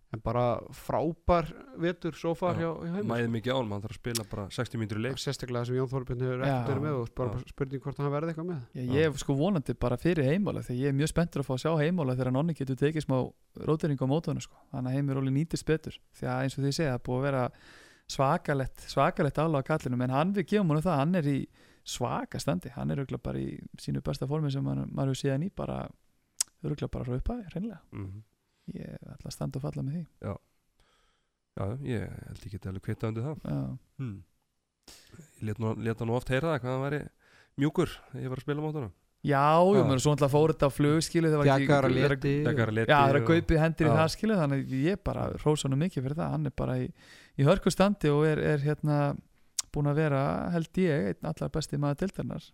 en 0.09 0.21
bara 0.25 0.43
frábær 0.73 1.51
vetur 1.77 2.15
svo 2.17 2.31
far 2.37 2.57
Já, 2.57 2.65
hjá, 2.65 2.69
hjá 2.81 2.93
Heimir. 2.95 3.09
mæði 3.11 3.27
mikið 3.35 3.53
án 3.59 3.67
mann 3.69 3.83
þarf 3.83 3.93
að 3.93 3.99
spila 3.99 4.23
bara 4.31 4.45
60 4.55 4.79
mínútur 4.81 4.97
í 4.97 5.03
leik. 5.05 5.19
Sérstaklega 5.21 5.65
sem 5.69 5.75
Jón 5.77 5.89
Þorbjörn 5.91 6.23
hefur 6.25 6.41
ekkert 6.47 6.71
verið 6.71 6.85
með 6.87 6.95
og 6.97 7.11
bara 7.19 7.41
spurning 7.51 7.83
hvort 7.83 7.97
hann 8.01 8.13
verði 8.15 8.33
eitthvað 8.33 8.47
með. 8.49 8.63
Já, 8.73 8.83
ég 8.95 9.05
er 9.05 9.21
sko 9.21 9.35
vonandi 9.37 9.75
bara 9.77 9.99
fyrir 10.01 10.25
heimála 10.25 10.63
þegar 10.65 10.81
ég 10.81 10.89
er 10.89 10.97
mjög 10.97 11.11
spenntur 11.13 11.43
að 11.43 11.49
fá 11.49 11.53
að 11.53 11.61
sjá 11.61 11.71
heimála 11.83 12.15
þegar 12.17 12.33
nonni 12.33 12.55
getur 12.57 12.79
tekið 12.81 13.05
smá 13.05 13.17
rótering 13.69 14.01
á 14.01 14.07
mótunum 14.09 14.41
sko. 14.41 14.57
þannig 14.73 14.89
að 14.89 14.97
heimir 14.97 15.21
Óli 15.21 15.35
nýtist 15.35 15.65
betur. 15.69 15.99
Því 16.17 16.25
að 16.25 16.41
eins 16.41 16.57
og 16.57 16.63
því 16.65 16.71
segja, 16.73 16.97
það 16.97 17.05
búið 17.05 17.19
að 17.19 17.27
vera 17.29 17.43
svakalett, 18.09 18.85
svakalett 18.89 19.37
álag 19.37 19.61
á 19.61 19.69
kallinum 19.69 20.01
en 20.01 20.09
hann 20.09 20.33
við 20.33 20.47
gefum 20.55 20.73
honum 20.73 20.81
það, 20.81 20.97
hann 20.97 21.15
er 21.15 21.29
í 21.29 21.47
svaka 21.85 22.39
standi, 22.41 22.69
hann 22.73 22.89
er 22.89 23.05
bara 23.21 23.37
í 23.37 23.59
sínu 23.77 24.01
besta 24.01 24.25
formi 24.25 24.49
sem 24.49 24.65
hann, 24.65 24.89
maður 24.89 25.13
ég 28.75 28.95
ætla 29.13 29.29
að 29.29 29.35
standa 29.35 29.59
og 29.59 29.65
falla 29.65 29.83
með 29.83 29.97
því 29.97 30.03
já, 30.29 30.33
ég 31.83 32.03
held 32.29 32.45
ekki 32.47 32.61
alveg 32.69 32.85
kvita 32.85 33.09
undir 33.09 33.25
það 33.25 33.37
Já, 33.49 33.59
hmm. 33.99 34.15
ég 35.39 35.43
let 35.49 35.59
nú, 35.59 35.73
nú 36.07 36.15
oft 36.17 36.29
heyra 36.31 36.53
það 36.55 36.61
hvað 36.63 36.73
hann 36.75 36.85
væri 36.87 37.01
mjúkur 37.59 37.91
þegar 38.11 38.23
ég 38.25 38.29
var 38.33 38.39
að 38.41 38.45
spila 38.47 38.63
mótunum 38.65 38.91
já, 39.19 39.41
já, 39.59 39.79
Já. 39.79 39.83
menn 39.89 39.99
svo 39.99 40.13
náttúrulega 40.13 40.31
fór 40.31 40.53
þetta 40.53 40.69
á 40.69 40.71
Bjakar 41.49 41.83
að 41.83 41.89
þegar- 41.91 42.73
leti. 42.79 42.89
Já, 42.93 42.99
það 42.99 43.09
er 43.09 43.19
að 43.19 43.25
kaupi 43.27 43.57
hendir 43.59 43.85
í 43.85 43.89
Já. 43.89 43.95
það 43.99 44.13
skilu 44.15 44.37
þannig 44.39 44.61
að 44.63 44.77
ég 44.87 45.01
bara 45.03 45.25
hrósa 45.43 45.67
hann 45.67 45.79
mikið 45.83 46.05
fyrir 46.05 46.15
það 46.21 46.31
hann 46.35 46.45
er 46.47 46.55
bara 46.55 46.77
í, 46.79 46.85
í 47.35 47.43
hörku 47.49 47.73
standi 47.75 48.09
og 48.13 48.23
er, 48.29 48.39
er 48.53 48.63
hérna 48.63 48.99
búin 49.75 49.91
að 49.91 49.99
vera 49.99 50.21
held 50.55 50.71
ég 50.79 51.09
einn 51.11 51.29
allar 51.33 51.51
besti 51.51 51.77
maður 51.77 51.99
dildarnar 52.05 52.47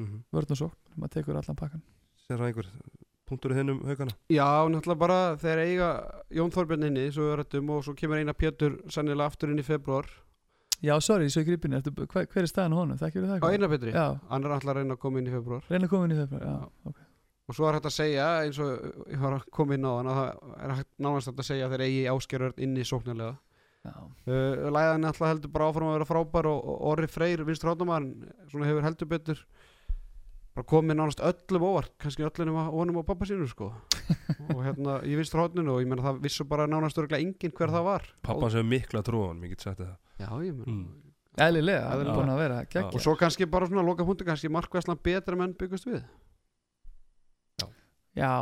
Mhm. 0.00 0.20
vörn 0.32 0.52
og 0.54 0.56
sókn, 0.60 0.76
maður 0.96 1.12
tekur 1.16 1.36
allan 1.40 1.56
pakkan 1.56 1.82
sér 2.28 2.38
það 2.38 2.46
einhver 2.52 2.68
punktur 3.30 3.54
í 3.54 3.58
þennum 3.60 3.80
haugana 3.88 4.16
Já, 4.32 4.46
náttúrulega 4.70 5.02
bara 5.04 5.18
þegar 5.40 5.62
eiga 5.66 5.90
Jón 6.40 6.52
Þorbjörn 6.54 6.88
inni, 6.90 7.06
svo 7.14 7.30
er 7.32 7.44
þetta 7.44 7.62
og 7.76 7.84
svo 7.86 7.94
kemur 7.98 8.20
eina 8.22 8.34
Pétur 8.36 8.80
sannilega 8.90 9.30
aftur 9.30 9.54
inn 9.54 9.62
í 9.62 9.66
februar 9.66 10.10
Já, 10.80 10.94
sorry, 11.04 11.28
svo 11.28 11.42
í 11.44 11.48
gripinu, 11.50 11.76
ertu, 11.76 11.92
hver, 11.92 12.26
hver 12.30 12.46
er 12.46 12.48
staðan 12.48 12.72
honum? 12.78 12.98
Þekkir 13.00 13.26
það 13.28 13.36
á 13.36 13.38
ekki? 13.40 13.54
eina 13.56 13.68
Péturi, 13.68 13.92
Já, 13.94 14.06
hann 14.30 14.46
er 14.48 14.54
alltaf 14.56 14.72
að 14.74 14.78
reyna 14.80 14.96
að 14.96 15.02
koma 15.02 15.20
inn 15.20 15.28
í 15.30 15.34
februar 15.34 15.66
reyna 15.68 15.88
að 15.88 15.92
koma 15.94 16.08
inn 16.08 16.14
í 16.14 16.20
það 16.22 16.36
Já, 16.40 16.50
Já. 16.50 16.90
ok. 16.92 17.06
Og 17.50 17.56
svo 17.58 17.66
er 17.66 17.76
hægt 17.76 17.86
að 17.90 17.94
segja 17.96 18.26
eins 18.44 18.58
og 18.62 19.06
ég 19.10 19.18
var 19.20 19.34
að 19.34 19.46
koma 19.50 19.74
inn 19.74 19.86
á 19.88 19.92
hann 19.98 20.08
að 20.12 20.18
það 20.20 20.58
er 20.64 20.74
hægt 20.78 20.90
nánast 21.02 21.30
hægt 21.32 21.40
að 21.42 21.48
segja 21.48 21.70
þeir 21.72 21.82
eigi 21.88 22.02
áskerður 22.12 22.52
inni 22.62 22.84
sóknarlega. 22.86 23.32
Já, 23.80 23.94
uh, 24.30 24.68
Læðan 24.70 25.08
alltaf 25.08 25.26
heldur 25.32 25.50
bara 25.54 25.66
áfram 25.72 25.88
að 25.90 25.96
vera 25.96 26.06
frábær 26.06 26.48
og, 26.50 26.60
og 26.68 26.82
Orri 26.92 27.08
Freyr, 27.10 27.42
vinstur 27.48 27.72
hóttamæðin 27.72 28.10
svona 28.52 28.68
hefur 28.68 28.86
heldur 28.86 29.08
betur 29.10 29.40
bara 30.54 30.66
komið 30.66 30.96
nánast 30.98 31.20
öllum 31.22 31.62
óvart 31.68 31.92
kannski 32.02 32.24
öllum 32.26 32.56
á 32.58 32.64
honum 32.74 32.96
og 33.02 33.06
pappa 33.06 33.28
sínu 33.28 33.46
sko. 33.50 33.70
Og 34.54 34.64
hérna 34.66 34.96
í 35.06 35.14
vinstur 35.18 35.44
hótninu 35.44 35.76
og 35.76 35.82
ég 35.84 35.88
meina 35.90 36.02
það 36.02 36.22
vissu 36.24 36.44
bara 36.48 36.66
nánast 36.66 36.98
örgulega 36.98 37.22
enginn 37.22 37.52
hver 37.54 37.70
það 37.70 37.84
var. 37.86 38.08
Pappa 38.26 38.48
sem 38.50 38.64
er 38.64 38.68
mikla 38.72 39.02
trú 39.06 39.20
á 39.22 39.26
hann, 39.30 39.38
mikið 39.44 39.62
sagt 39.62 39.78
það. 39.84 39.92
Já, 40.18 40.30
ég 40.42 40.56
meina. 40.56 40.72
Mm. 40.74 40.88
eðlilega, 41.40 41.84
það 41.92 42.00
er 42.02 42.08
búin 42.16 42.32
að 42.34 42.40
vera 42.42 42.56
og 42.64 42.72
geggja 42.74 43.00
svo 43.04 43.14
kannski 43.20 43.46
bara 43.48 43.68
svona 43.70 43.84
loka 43.86 44.04
punktu 44.08 44.26
kannski 44.26 44.50
markvæslan 44.52 44.98
betra 45.06 45.38
menn 45.38 45.54
byggast 45.60 45.86
við. 45.86 46.02
Já, 48.18 48.32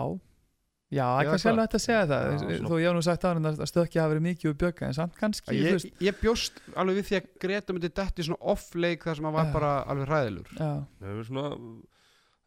já, 0.89 1.05
það 1.05 1.19
er 1.21 1.27
Eða 1.29 1.29
kannski 1.29 1.45
hvað? 1.45 1.53
alveg 1.53 1.67
hægt 1.67 1.77
að 1.77 1.83
segja 1.85 2.07
það. 2.09 2.23
Já, 2.25 2.39
Þó 2.39 2.63
svona- 2.65 2.81
ég 2.81 2.87
hef 2.89 2.97
nú 2.97 3.03
sagt 3.05 3.25
á 3.25 3.29
hann 3.29 3.45
að 3.51 3.61
stökkja 3.69 4.03
hafi 4.03 4.15
verið 4.15 4.25
mikið 4.29 4.51
úr 4.51 4.57
bjögga 4.63 4.87
en 4.89 4.95
samt 4.97 5.15
kannski, 5.21 5.53
þú 5.53 5.61
ég, 5.61 5.77
veist. 5.77 5.93
ég 6.09 6.19
bjóst 6.23 6.63
alveg 6.75 6.97
við 6.97 7.07
því 7.11 7.19
að 7.21 7.29
Greta 7.45 7.73
myndi 7.77 7.91
detti 8.01 8.25
svona 8.25 8.41
off-leik 8.41 9.05
þar 9.05 9.15
sem 9.21 9.25
hann 9.29 9.37
var 9.37 9.45
Já. 9.45 9.53
bara 9.53 9.73
alveg 9.85 10.09
hræðilur 10.09 10.49
Já, 10.57 10.71
það 10.99 11.09
hefur 11.13 11.29
svona 11.29 11.45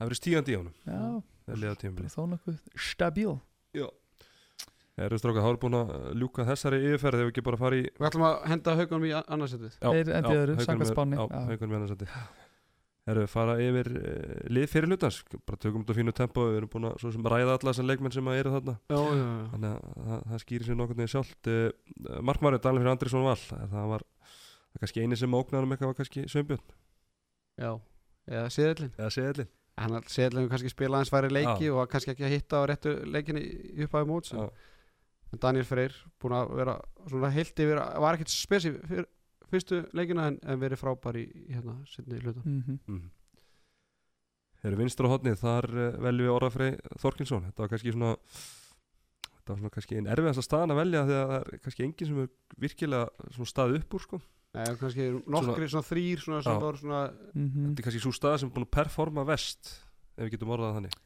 það 0.02 0.12
verið 0.12 0.22
stígandi 0.22 0.52
í 0.54 0.60
honum. 0.60 0.76
Já, 0.84 1.02
það 1.46 1.56
er 1.56 1.64
liða 1.64 1.80
tímabili 1.86 2.12
þó 2.12 2.22
nokkuð 2.34 2.62
stabíl 2.90 3.38
Erum 5.00 5.22
strákað, 5.22 5.46
þá 5.46 5.50
er 5.50 5.58
búin 5.62 5.76
að 5.78 5.92
ljúka 6.20 6.46
þessari 6.46 6.80
yfirferð? 6.84 7.16
Þegar 7.18 7.26
við 7.26 7.32
ekki 7.32 7.44
bara 7.48 7.60
fara 7.62 7.78
í 7.80 7.84
Við 7.88 8.08
ætlum 8.10 8.26
að 8.28 8.34
henda 8.52 8.74
haugunum 8.78 9.06
í 9.08 9.12
annarsettið 9.18 9.76
Þeir 9.80 10.10
enduðu 10.18 10.40
öðru, 10.42 10.56
samkvæmt 10.66 10.92
spánni. 10.92 11.18
Já, 11.18 11.24
Já. 11.32 11.44
haugunum 11.48 11.72
í 11.74 11.78
annarsætti 11.80 12.08
Erum 13.12 13.24
við 13.26 13.32
fara 13.32 13.54
yfir 13.58 13.88
uh, 13.98 14.34
lið 14.54 14.66
fyrir 14.70 14.92
hlutans. 14.92 15.16
Bara 15.50 15.58
tökum 15.58 15.82
þetta 15.82 15.96
fínu 15.98 16.14
tempo 16.14 16.44
við 16.52 16.58
erum 16.60 16.70
búin 16.70 16.86
að 16.92 17.00
svo 17.02 17.14
sem 17.16 17.30
ræða 17.34 17.56
alla 17.56 17.72
þessar 17.72 17.88
leikmenn 17.90 18.14
sem 18.14 18.28
að 18.30 18.42
eru 18.44 18.52
þarna. 18.54 18.76
Já, 18.92 19.00
já, 19.00 19.24
já. 19.24 19.48
Þannig 19.56 19.72
að 19.72 19.96
það, 20.12 20.20
það 20.28 20.44
skýrir 20.44 20.68
sér 20.68 20.78
nokkurn 20.78 21.02
veginn 21.02 21.12
sjálft. 21.16 21.50
Uh, 21.50 22.20
Markmárið, 22.30 22.62
Dalin 22.68 22.84
fyrir 22.84 22.94
Andrisson 22.94 23.26
Val 23.26 23.40
það 23.42 23.90
var 23.96 24.06
það 24.22 24.78
er 24.78 24.84
kannski 24.86 25.02
eini 25.08 25.18
sem 25.18 25.40
ógnar 25.40 25.66
um 25.66 25.74
eitthvað 25.74 25.92
var 25.96 25.98
kannski 25.98 26.28
Sveinbjörn. 26.30 26.78
Já, 27.58 27.72
eða 28.30 28.46
Seðlin 28.54 28.94
eða 29.00 29.12
Seðlin 29.18 29.50
Hann 29.80 29.96
Seðlin 30.12 30.44
hefur 30.44 30.52
kannski 30.56 30.70
spilað 30.74 31.00
hans 31.02 31.10
færi 31.14 31.30
leiki 31.32 31.70
og 31.72 31.78
var 31.82 31.88
kannski 31.94 32.12
ekki 32.14 32.26
að 32.28 32.34
hitta 32.36 32.60
á 32.60 32.64
réttu 32.70 32.92
leikinni 33.08 33.42
í 33.42 33.86
upphæðu 33.86 34.10
móts 34.10 34.34
Já. 34.36 34.44
en 35.32 35.40
Daniel 35.42 35.66
Freyr 35.66 35.96
búin 36.22 36.36
að 36.38 36.52
vera 36.60 36.76
svona 37.08 37.30
heilt 37.34 37.60
yfir 37.64 37.80
var 37.80 38.18
ekkert 38.18 38.34
spesi 38.34 38.74
fyrir 38.76 39.08
fyrstu 39.52 39.82
leikina 39.98 40.28
en, 40.32 40.38
en 40.44 40.60
verið 40.62 40.80
frábær 40.84 41.18
í, 41.20 41.24
í 41.48 41.54
hérna 41.56 41.78
setni 41.88 42.20
hluta 42.20 42.44
Mhm. 42.46 42.78
mm. 42.88 43.10
Erum 44.62 44.78
vinstur 44.84 45.08
á 45.10 45.14
hotnið 45.16 45.40
þar 45.42 45.66
uh, 45.74 45.86
veljum 46.04 46.28
við 46.28 46.34
Orrafrey 46.36 46.76
Þorkinsson 47.02 47.48
þetta 47.48 47.64
var 47.64 47.72
kannski 47.72 47.94
svona 47.96 48.12
þetta 48.20 49.50
var 49.56 49.58
svona 49.64 49.74
kannski 49.74 49.98
einn 49.98 50.12
erfiðasta 50.14 50.44
staðan 50.46 50.76
að 50.76 50.82
velja 50.84 51.02
því 51.08 51.16
að 51.18 51.32
það 51.32 51.40
er 51.56 51.62
kannski 51.66 51.86
enginn 51.88 52.10
sem 52.12 52.20
er 52.22 52.30
virkilega 52.62 53.32
svona 53.34 53.50
staðið 53.56 53.80
upp 53.82 53.98
úr 53.98 54.06
sko 54.06 54.22
Nei, 54.54 54.66
kannski 54.82 55.06
nokkri 55.32 55.68
svona, 55.72 55.86
þrýr 55.88 56.20
svona 56.20 56.42
sem 56.44 56.58
voru 56.60 56.78
svona 56.82 57.02
Mhm. 57.36 57.70
þetta 57.72 57.80
er 57.80 57.86
kannski 57.88 58.02
svo 58.04 58.12
stað 58.12 58.40
sem 58.42 58.50
er 58.50 58.54
búin 58.56 58.66
að 58.68 58.72
performa 58.76 59.24
vest 59.26 59.70
ef 60.18 60.26
við 60.26 60.32
getum 60.36 60.50
orðað 60.52 60.72
það 60.74 60.78
þannig 60.82 60.98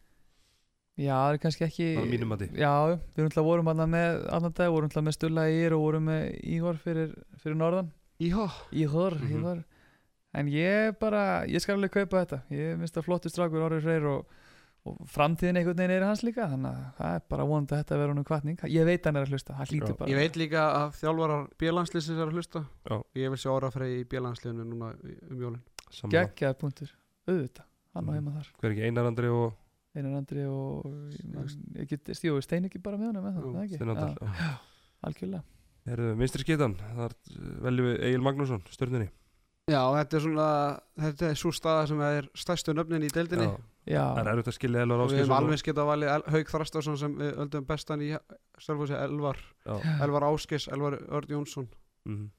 Já, 0.97 1.11
það 1.19 1.33
er 1.33 1.37
kannski 1.43 1.65
ekki 1.65 1.87
Það 1.97 2.05
er 2.05 2.11
mínum 2.17 2.29
mati. 2.31 2.45
Já, 2.55 2.71
við 2.87 3.17
erum 3.19 3.27
alltaf 3.29 3.43
vorum 3.45 3.67
alltaf 3.67 3.89
með 3.91 4.19
annan 4.31 4.53
dag, 4.55 4.69
vorum 4.71 4.87
alltaf 4.89 5.03
með 5.03 5.13
Stulla 5.17 5.43
í 5.51 5.57
og 5.75 5.81
vorum 5.83 6.05
með 6.07 6.21
Ígor 6.55 6.77
fyrir, 6.79 7.11
fyrir 7.43 7.55
norðan 7.59 7.89
Íhá 8.23 8.45
Ígor, 8.71 9.19
Mhm. 9.19 9.35
Ígor 9.39 9.63
En 10.35 10.47
ég 10.47 10.97
bara, 10.99 11.45
ég 11.47 11.61
skal 11.61 11.75
alveg 11.77 11.91
kaupa 11.91 12.25
þetta 12.25 12.41
Ég 12.49 12.77
minnst 12.79 12.95
að 12.97 13.03
flottu 13.05 13.29
strákur 13.29 13.61
Orri 13.67 13.81
Freyr 13.81 14.05
og, 14.07 14.25
og 14.85 14.99
framtíðin 15.09 15.57
einhvern 15.59 15.77
veginn 15.79 15.93
er 15.95 16.03
hans 16.05 16.21
líka 16.23 16.45
Þannig 16.51 16.69
að 16.71 16.83
það 16.99 17.15
er 17.17 17.23
bara 17.33 17.45
vonandi 17.49 17.73
að 17.73 17.79
þetta 17.83 17.97
vera 18.01 18.13
honum 18.13 18.27
kvartning 18.27 18.59
Ég 18.69 18.85
veit 18.85 19.05
hann 19.09 19.15
er 19.17 19.25
að 19.25 19.33
hlusta, 19.33 19.55
hann 19.57 19.65
hlýtur 19.71 19.97
bara. 19.97 20.09
Ég 20.11 20.19
veit 20.21 20.35
líka 20.37 20.65
að 20.77 20.93
þjálfarar 20.99 21.47
bílanslýsins 21.61 22.19
er 22.21 22.27
að 22.29 22.35
hlusta. 22.37 22.63
Já. 22.85 22.95
Ég 23.15 23.29
vil 23.33 23.41
sjá 23.41 23.51
Óra 23.55 23.71
Frey 23.73 24.01
í 24.01 24.05
bílanslýsinu 24.05 24.65
núna 24.65 24.91
um 25.31 25.59
Sammála. 25.91 26.11
Geggjaði 26.27 26.59
punktur, 26.61 26.91
auðvitað 27.27 27.65
Hann 27.95 28.05
á 28.05 28.11
Mhm. 28.11 28.15
heima 28.17 28.31
þar. 28.35 28.47
Hver 28.59 28.69
er 28.69 28.73
ekki 28.75 28.85
Einar 28.89 29.05
Andri 29.07 29.27
og 29.31 29.53
Einar 29.95 30.17
Andri 30.19 30.45
og 30.45 30.83
Stíu, 32.13 32.41
Stein 32.43 32.65
ekki 32.65 32.81
bara 32.83 32.97
með 32.97 33.15
ekki? 33.63 33.75
Steinandal 33.75 34.15
algjörlega. 35.05 35.43
Erum 35.87 36.17
vinstri 36.19 36.41
skitan 36.43 36.75
þar 36.75 37.13
veljum 37.61 37.85
við 37.91 37.99
Egil 38.07 38.21
Magnússon 38.25 38.63
stjörnunni. 38.73 39.09
Já, 39.69 39.81
þetta 39.97 40.17
er 40.17 40.21
svona 40.25 40.47
þetta 40.99 41.29
er 41.29 41.35
svo 41.39 41.51
staða 41.53 41.87
sem 41.87 42.01
er 42.01 42.27
stærstu 42.37 42.73
nöfnin 42.73 43.05
í 43.05 43.09
deildinni. 43.13 43.47
Já, 43.49 43.57
það 43.85 44.21
er 44.21 44.29
erfitt 44.31 44.51
að 44.51 44.57
skilja 44.57 44.85
Elvar 44.85 45.03
og 45.03 45.11
við 45.11 45.21
hefum 45.21 45.35
alveg 45.37 45.61
sketa 45.61 45.85
valið 45.85 46.13
El 46.15 46.21
Haug 46.35 46.53
Þrastarsson 46.53 47.01
sem 47.01 47.17
við 47.19 47.41
öldum 47.43 47.67
bestan 47.69 48.05
í 48.05 48.13
sér 48.65 49.03
Elvar, 49.03 49.41
og 49.69 49.89
Elvar 50.01 50.29
Ásgeis 50.31 50.69
Elvar 50.73 50.97
Örd 51.05 51.35
Jónsson. 51.35 51.67
Mm. 52.09 52.31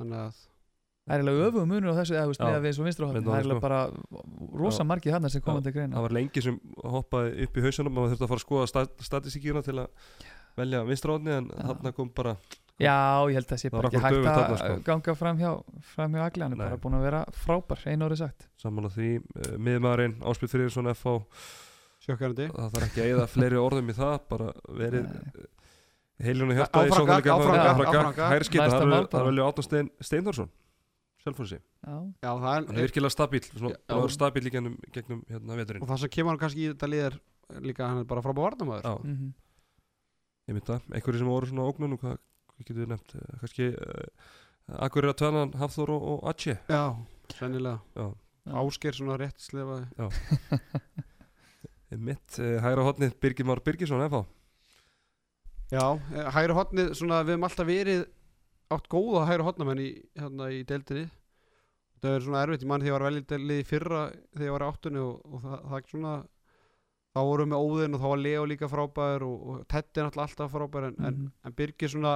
Þannig 0.00 0.26
að 0.26 0.42
Það 1.04 1.12
er 1.12 1.20
eiginlega 1.20 1.48
öfum 1.50 1.66
munur 1.68 1.92
á 1.92 1.96
þessu 1.98 2.14
eða 2.16 2.46
að 2.46 2.62
við 2.64 2.70
eins 2.70 2.78
og 2.78 2.86
Með 3.12 3.26
það 3.26 3.34
er 3.34 3.42
eiginlega 3.42 3.60
bara 3.60 3.80
rosa 4.56 4.86
margið 4.88 5.12
hann 5.12 5.28
sem 5.28 5.42
komandi 5.44 5.72
greina. 5.74 5.98
Það 5.98 6.06
var 6.06 6.14
lengi 6.16 6.42
sem 6.46 6.54
hoppaði 6.94 7.44
upp 7.44 7.58
í 7.60 7.64
hausunum 7.66 7.92
maður 7.92 8.14
þurfti 8.14 8.24
að 8.24 8.30
fara 8.30 8.40
að 8.40 8.44
skoða 8.46 8.68
stat 8.70 9.04
statistíkina 9.04 9.62
til 9.66 9.74
að 9.82 10.14
velja 10.56 10.80
vinstra 10.88 11.18
hodni 11.18 11.34
en 11.34 11.50
þarna 11.52 11.92
kom 11.98 12.08
bara 12.16 12.32
Já, 12.82 13.22
ég 13.30 13.36
held 13.38 13.44
að 13.46 13.52
það 13.52 13.60
sé 13.62 13.70
bara 13.70 13.88
ekki 13.90 14.00
hægt 14.02 14.16
að 14.18 14.24
þarna, 14.26 14.56
sko. 14.58 14.78
ganga 14.88 15.12
fram 15.14 15.36
hjá, 15.38 15.50
fram 15.94 16.16
hjá 16.16 16.22
Agli, 16.24 16.42
hann 16.42 16.56
er 16.56 16.58
Nei. 16.58 16.64
bara 16.66 16.80
búin 16.82 16.96
að 16.98 17.04
vera 17.06 17.20
frábær 17.44 17.84
einu 17.86 18.08
orðið 18.08 18.22
sagt. 18.24 18.48
Sammála 18.58 18.90
því 18.90 19.10
uh, 19.20 19.52
miðmaðurinn 19.62 20.16
Áspil 20.26 20.50
Friðriksson 20.50 20.90
FH 20.90 21.12
sjökkarandi 22.04 22.48
það 22.50 22.74
þarf 22.74 22.88
ekki 22.88 23.04
að 23.04 23.12
eða 23.12 23.28
fleiri 23.30 23.60
orðum 23.60 23.92
í 23.92 23.96
það 23.96 24.16
bara 24.32 24.48
verið 24.80 25.06
Nei. 25.06 25.46
Heiljónu 26.24 26.56
hjarta 26.58 26.82
í 26.84 26.92
frá 26.92 27.14
áfram 27.34 27.94
gakk. 27.94 28.20
hæri 28.20 28.48
skita, 28.48 28.82
það 29.10 29.30
er 29.30 29.40
Átna 29.44 29.64
Stein 29.66 29.90
Steindorsson 30.02 30.50
Selfossi, 31.24 31.56
Já, 31.56 31.94
Já, 32.20 32.28
það 32.28 32.42
hann 32.44 32.66
er 32.68 32.74
er, 32.74 32.84
virkilega 32.84 33.12
stabíl 33.14 33.40
svona, 33.46 33.78
er 33.96 34.12
stabíl 34.12 34.44
í 34.44 34.50
gegnum, 34.52 34.74
gegnum 34.92 35.22
hérna 35.30 35.56
veturinn. 35.56 35.80
Og 35.80 35.88
það 35.88 36.02
sem 36.02 36.12
kemur 36.12 36.34
hann 36.34 36.40
kannski 36.42 36.60
í 36.60 36.68
þetta 36.74 36.90
lið 36.90 37.04
er 37.06 37.16
líka 37.64 37.88
hann 37.88 38.02
er 38.02 38.08
bara 38.10 38.20
frábæð 38.24 38.44
varnamæður 38.44 38.84
Já, 38.84 38.98
mhm. 39.00 39.30
ég 40.50 40.58
mynd 40.58 40.68
það, 40.68 40.90
einhverju 40.98 41.22
sem 41.22 41.30
voru 41.32 41.48
svona 41.48 41.68
ógnunum, 41.70 42.00
hvað, 42.02 42.20
hvað 42.20 42.33
getur 42.60 42.78
við 42.84 42.92
nefnt 42.94 43.16
Eh, 43.18 43.34
kannski 43.42 43.66
uh, 43.74 44.06
Akkur 44.86 45.04
er 45.04 45.12
að 45.12 45.18
tvenna 45.20 45.42
Hafþór 45.60 45.90
og, 45.92 46.04
og 46.14 46.28
Atje 46.30 46.54
Já, 46.70 46.84
sennilega. 47.36 48.06
Ásker 48.44 48.92
svona 48.96 49.16
rétt 49.20 49.40
slefaði 49.40 49.86
mitt, 52.04 52.38
uh, 52.42 52.56
hægra 52.64 52.84
hotnið 52.88 53.12
Birgir 53.22 53.46
Már 53.46 53.60
Birgisson, 53.64 54.02
FH 54.08 54.24
Já, 55.74 55.84
eh, 56.14 56.28
hægri 56.34 56.54
hotnið 56.56 56.90
svona 56.98 57.20
við 57.24 57.34
höfum 57.36 57.46
alltaf 57.48 57.68
verið 57.68 58.02
átt 58.74 58.88
góða 58.92 59.22
hægri 59.28 59.46
hotnamenn 59.46 59.80
í, 59.82 59.86
hérna 60.18 60.48
í 60.52 60.60
deildinni. 60.68 61.06
Það 62.04 62.16
er 62.18 62.24
svona 62.26 62.42
erfitt, 62.44 62.64
ég 62.64 62.68
mann 62.68 62.82
því 62.84 62.90
ég 62.90 62.96
var 62.98 63.04
veljið 63.08 63.62
fyrra 63.68 64.00
þegar 64.34 64.44
ég 64.48 64.54
var 64.58 64.64
áttunni 64.66 65.00
og, 65.00 65.22
og 65.24 65.40
það, 65.44 65.54
það 65.70 65.78
er 65.78 65.86
svona 65.94 66.14
þá 67.14 67.20
vorum 67.30 67.48
við 67.48 67.52
með 67.54 67.64
óðinn 67.64 67.96
og 67.96 68.02
þá 68.02 68.08
var 68.12 68.20
Leo 68.24 68.44
líka 68.50 68.68
frábær 68.68 69.24
og, 69.24 69.36
og 69.54 69.62
Teddy 69.70 70.02
er 70.02 70.10
alltaf 70.10 70.52
frábær 70.52 70.88
en, 70.90 70.98
en, 70.98 71.14
Mhm. 71.14 71.30
en 71.48 71.56
Birgir 71.62 71.92
svona 71.94 72.14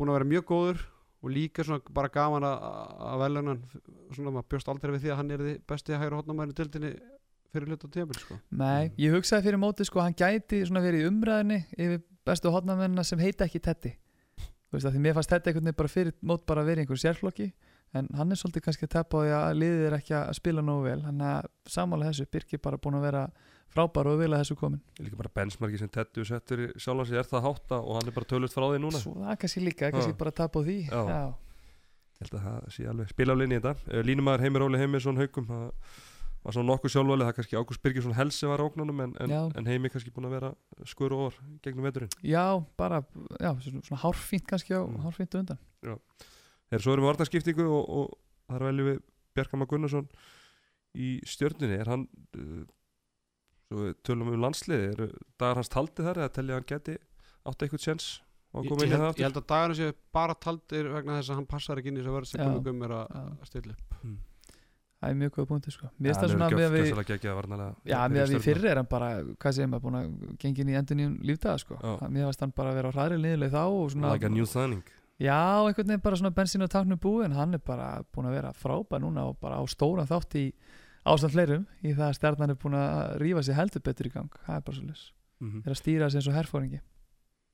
búin 0.00 0.10
að 0.10 0.18
vera 0.18 0.30
mjög 0.32 0.48
góður 0.48 0.82
og 1.20 1.32
líka 1.34 1.64
svona 1.66 1.94
bara 1.94 2.10
gaman 2.12 2.46
að, 2.48 2.68
að 3.06 3.24
velunan 3.24 3.64
svona 4.16 4.34
maður 4.34 4.50
bjóst 4.54 4.70
aldrei 4.72 4.94
við 4.94 5.02
því 5.04 5.10
að 5.12 5.18
hann 5.20 5.32
er 5.34 5.42
því 5.44 5.56
besti 5.68 5.98
hægri 6.00 6.20
hotnamenn 6.20 6.52
í 6.52 6.56
deildinni 6.56 6.92
fyrir 7.50 7.72
hluta 7.72 7.90
tímabil 7.90 8.20
sko. 8.20 8.38
Nei, 8.56 8.92
ég 9.00 9.14
hugsaði 9.14 9.48
fyrir 9.48 9.60
móti 9.60 9.86
sko 9.86 10.02
hann 10.04 10.16
gæti 10.16 10.62
svona 10.64 10.82
verið 10.84 11.04
í 11.04 11.10
umræðinni 11.10 11.58
yfir 11.76 12.00
bestu 12.26 12.52
hotnamennina 12.54 13.04
sem 13.06 13.20
heita 13.20 13.46
ekki 13.46 13.60
Teddy. 13.64 13.92
Þú 14.70 14.78
veist 14.78 14.86
að 14.86 14.96
því 14.96 15.02
mér 15.04 15.16
fannst 15.18 15.32
Teddy 15.32 15.50
einhvern 15.50 15.66
veginn 15.66 15.80
bara 15.80 15.92
fyrir 15.92 16.16
mót 16.30 16.46
bara 16.46 16.64
að 16.64 16.72
í 16.72 16.84
einhver 16.84 17.02
sérflokki 17.02 17.50
en 17.98 18.06
hann 18.14 18.30
er 18.30 18.38
svolítið 18.38 18.64
kannski 18.68 18.86
að 18.86 18.92
teppa 18.94 19.18
á 19.18 19.22
því 19.24 19.32
að 19.34 19.56
liðið 19.58 19.86
er 19.88 19.96
ekki 19.96 20.14
að 20.14 20.36
spila 20.38 20.62
nógu 20.62 20.84
vel. 20.86 21.00
Hann 21.02 21.24
að 21.26 21.48
samála 21.66 22.10
þessu, 22.10 22.28
Birkir 22.30 22.62
bara 22.62 22.78
búin 22.78 23.00
að 23.00 23.06
vera 23.08 23.24
frábær 23.74 24.08
og 24.10 24.18
vel 24.20 24.30
að 24.34 24.42
þessu 24.42 24.56
komin 24.60 24.80
Líka 25.00 25.16
bara 25.20 25.30
benchmarki 25.40 25.78
sem 25.80 25.88
Teddu 25.92 26.24
settur 26.26 26.64
í 26.64 26.68
sjálfan 26.80 27.06
sig 27.10 27.20
er 27.20 27.28
það 27.30 27.44
hátta 27.46 27.78
og 27.80 27.96
hann 27.98 28.10
er 28.10 28.16
bara 28.16 28.28
tölvöld 28.32 28.52
frá 28.54 28.66
því 28.70 28.82
núna 28.82 29.00
Svo 29.02 29.14
það 29.20 29.38
kannski 29.44 29.62
líka, 29.64 29.90
kannski 29.94 30.14
Já. 30.14 30.18
bara 30.20 30.32
að 30.34 30.38
tapa 30.42 30.60
á 30.60 30.62
því 30.66 30.78
Já. 30.90 31.00
Já. 31.10 31.22
Ég 32.20 32.24
held 32.26 32.34
að 32.36 32.46
það 32.46 32.70
sé 32.76 32.86
alveg 32.90 33.12
spila 33.14 33.32
á 33.32 33.40
linni 33.40 33.56
í 33.56 33.60
þetta 33.64 33.94
uh, 33.94 34.02
Línumæður 34.10 34.44
Heimir 34.46 34.64
Óli 34.66 34.80
Heimisson 34.82 35.20
haugum 35.22 35.46
það 35.50 35.66
var 36.40 36.54
svona 36.56 36.70
nokkuð 36.72 36.92
sjálfvalið 36.94 37.26
það 37.28 37.34
kannski 37.36 37.56
Ágúst 37.60 37.82
Birgisson 37.84 38.14
helsi 38.16 38.48
var 38.48 38.60
á 38.60 38.64
ógnunum 38.64 39.00
en, 39.04 39.10
en, 39.20 39.32
Já. 39.34 39.40
en 39.60 39.66
Heimi 39.68 39.90
kannski 39.92 40.12
búin 40.14 40.28
að 40.30 40.34
vera 40.38 40.50
skur 40.88 41.12
og 41.12 41.26
orð 41.28 41.40
gegnum 41.66 41.84
veturinn 41.84 42.12
Já, 42.24 42.44
bara, 42.80 43.02
já, 43.36 43.50
svona, 43.60 43.98
hárfínt 44.04 44.46
kannski 44.48 44.72
á, 44.72 44.80
Mm. 44.80 45.02
hárfínt 45.04 45.36
undan 45.36 45.60
Þegar 45.84 46.84
svo 46.84 46.92
erum 46.94 47.04
við 47.04 47.10
varnarskiptingu 47.10 47.66
og, 47.68 47.90
og 48.00 48.14
þar 48.48 48.64
veljum 48.70 48.88
við 48.88 49.00
Bjarkama 49.36 49.66
Gunnarsson 49.68 50.08
í 50.96 51.10
stjörnunni 51.28 51.76
er 51.80 51.90
hann 51.92 52.06
uh, 52.38 52.64
svo 53.70 53.84
við 53.84 53.92
tölum 54.06 54.32
um 54.32 54.42
landsliði 54.42 54.88
eru 54.94 55.06
dagar 55.38 55.60
hans 55.60 55.70
taldi 55.70 56.06
þar 56.06 56.24
eða 56.24 56.34
telja 56.34 56.58
hann 56.58 56.66
geti 56.66 56.96
átt 57.46 57.62
eitthvað 57.62 57.84
sjens 57.84 58.08
og 58.50 58.66
ég, 58.66 58.72
inn 58.72 58.82
í 58.82 58.90
það 58.90 58.90
held, 58.90 59.04
ég 59.04 59.06
aftur 59.10 59.26
held 59.28 59.38
að 59.38 59.46
dagarinn 59.52 59.78
séu 59.78 59.94
bara 60.16 60.34
taldir 60.46 60.90
vegna 60.90 61.20
þess 61.20 61.30
að 61.30 61.38
hann 61.38 61.46
passar 61.52 61.80
ekki 61.80 61.92
inn 61.92 62.00
í 62.00 62.02
þess 62.02 62.10
að 62.10 62.18
verða 62.18 62.30
sem 62.32 62.40
Já. 62.42 62.48
komið 62.48 62.66
gummir 62.66 62.94
að 62.96 63.14
að 63.14 63.46
stilla 63.46 63.76
upp. 63.76 63.96
Það 65.00 65.12
er 65.14 65.16
mjög 65.16 65.30
góð 65.36 65.46
punkti 65.48 65.72
sko. 65.72 65.86
Mér 65.96 66.10
finnst 66.10 66.20
það 66.20 66.32
svona 66.34 66.46
að 66.50 66.58
við 66.58 66.74
gjössalega 66.82 67.08
geggjað 67.14 67.36
varnarlega 67.38 67.88
Já, 67.88 67.98
með 68.12 68.22
að 68.24 68.32
við 68.34 68.42
fyrir 68.44 68.66
er 68.68 68.80
hann 68.82 68.88
bara, 68.90 69.06
hvað 69.40 69.54
segir 69.56 69.70
maður, 69.70 69.84
búin 69.86 69.96
að 70.00 70.34
gengin 70.42 70.72
í 70.72 70.74
endun 70.76 71.00
í 71.00 71.06
lífdaga 71.30 71.62
sko. 71.62 71.78
Mér 72.10 72.26
finnst 72.26 72.44
hann 72.44 72.52
bara 72.58 72.74
að 72.74 72.80
vera 72.80 72.90
á 72.90 72.96
hræðri 72.98 73.20
liðileg 73.22 73.54
þá 73.54 73.62
og 73.62 73.86
svona 73.94 74.10
like 74.12 74.28
a 74.28 74.34
new 74.34 74.50
thing 74.50 74.82
Já, 75.20 75.36
einhvern 75.68 75.88
veginn 75.88 76.04
bara 76.04 76.16
svona 76.16 76.32
bensín 76.32 76.64
og 76.64 76.70
táknum 76.72 77.00
búin 77.00 77.32
hann 77.36 77.56
er 77.56 77.60
bara 77.64 78.02
búin 78.12 78.28
að 78.28 78.38
vera 78.38 78.52
frábær 78.56 79.02
núna 79.02 79.26
og 79.28 79.40
bara 79.40 79.58
á 79.60 79.64
stóran 79.68 80.08
þátt 80.08 80.36
í 80.40 80.44
ástand 81.04 81.32
fleirum 81.34 81.66
í 81.82 81.94
það 81.94 82.06
að 82.08 82.16
stjarnan 82.18 82.54
er 82.54 82.60
búin 82.60 82.78
að 82.78 83.16
rífa 83.22 83.42
sig 83.42 83.56
heldur 83.56 83.84
betur 83.84 84.06
í 84.06 84.14
gang, 84.14 84.40
það 84.46 84.56
er 84.56 84.64
bara 84.66 84.76
svo 84.76 84.86
lis 84.86 85.04
mm 85.40 85.50
-hmm. 85.50 85.62
er 85.66 85.70
að 85.70 85.80
stýra 85.80 86.06
þessi 86.06 86.16
eins 86.20 86.28
og 86.28 86.38
herfóringi 86.38 86.80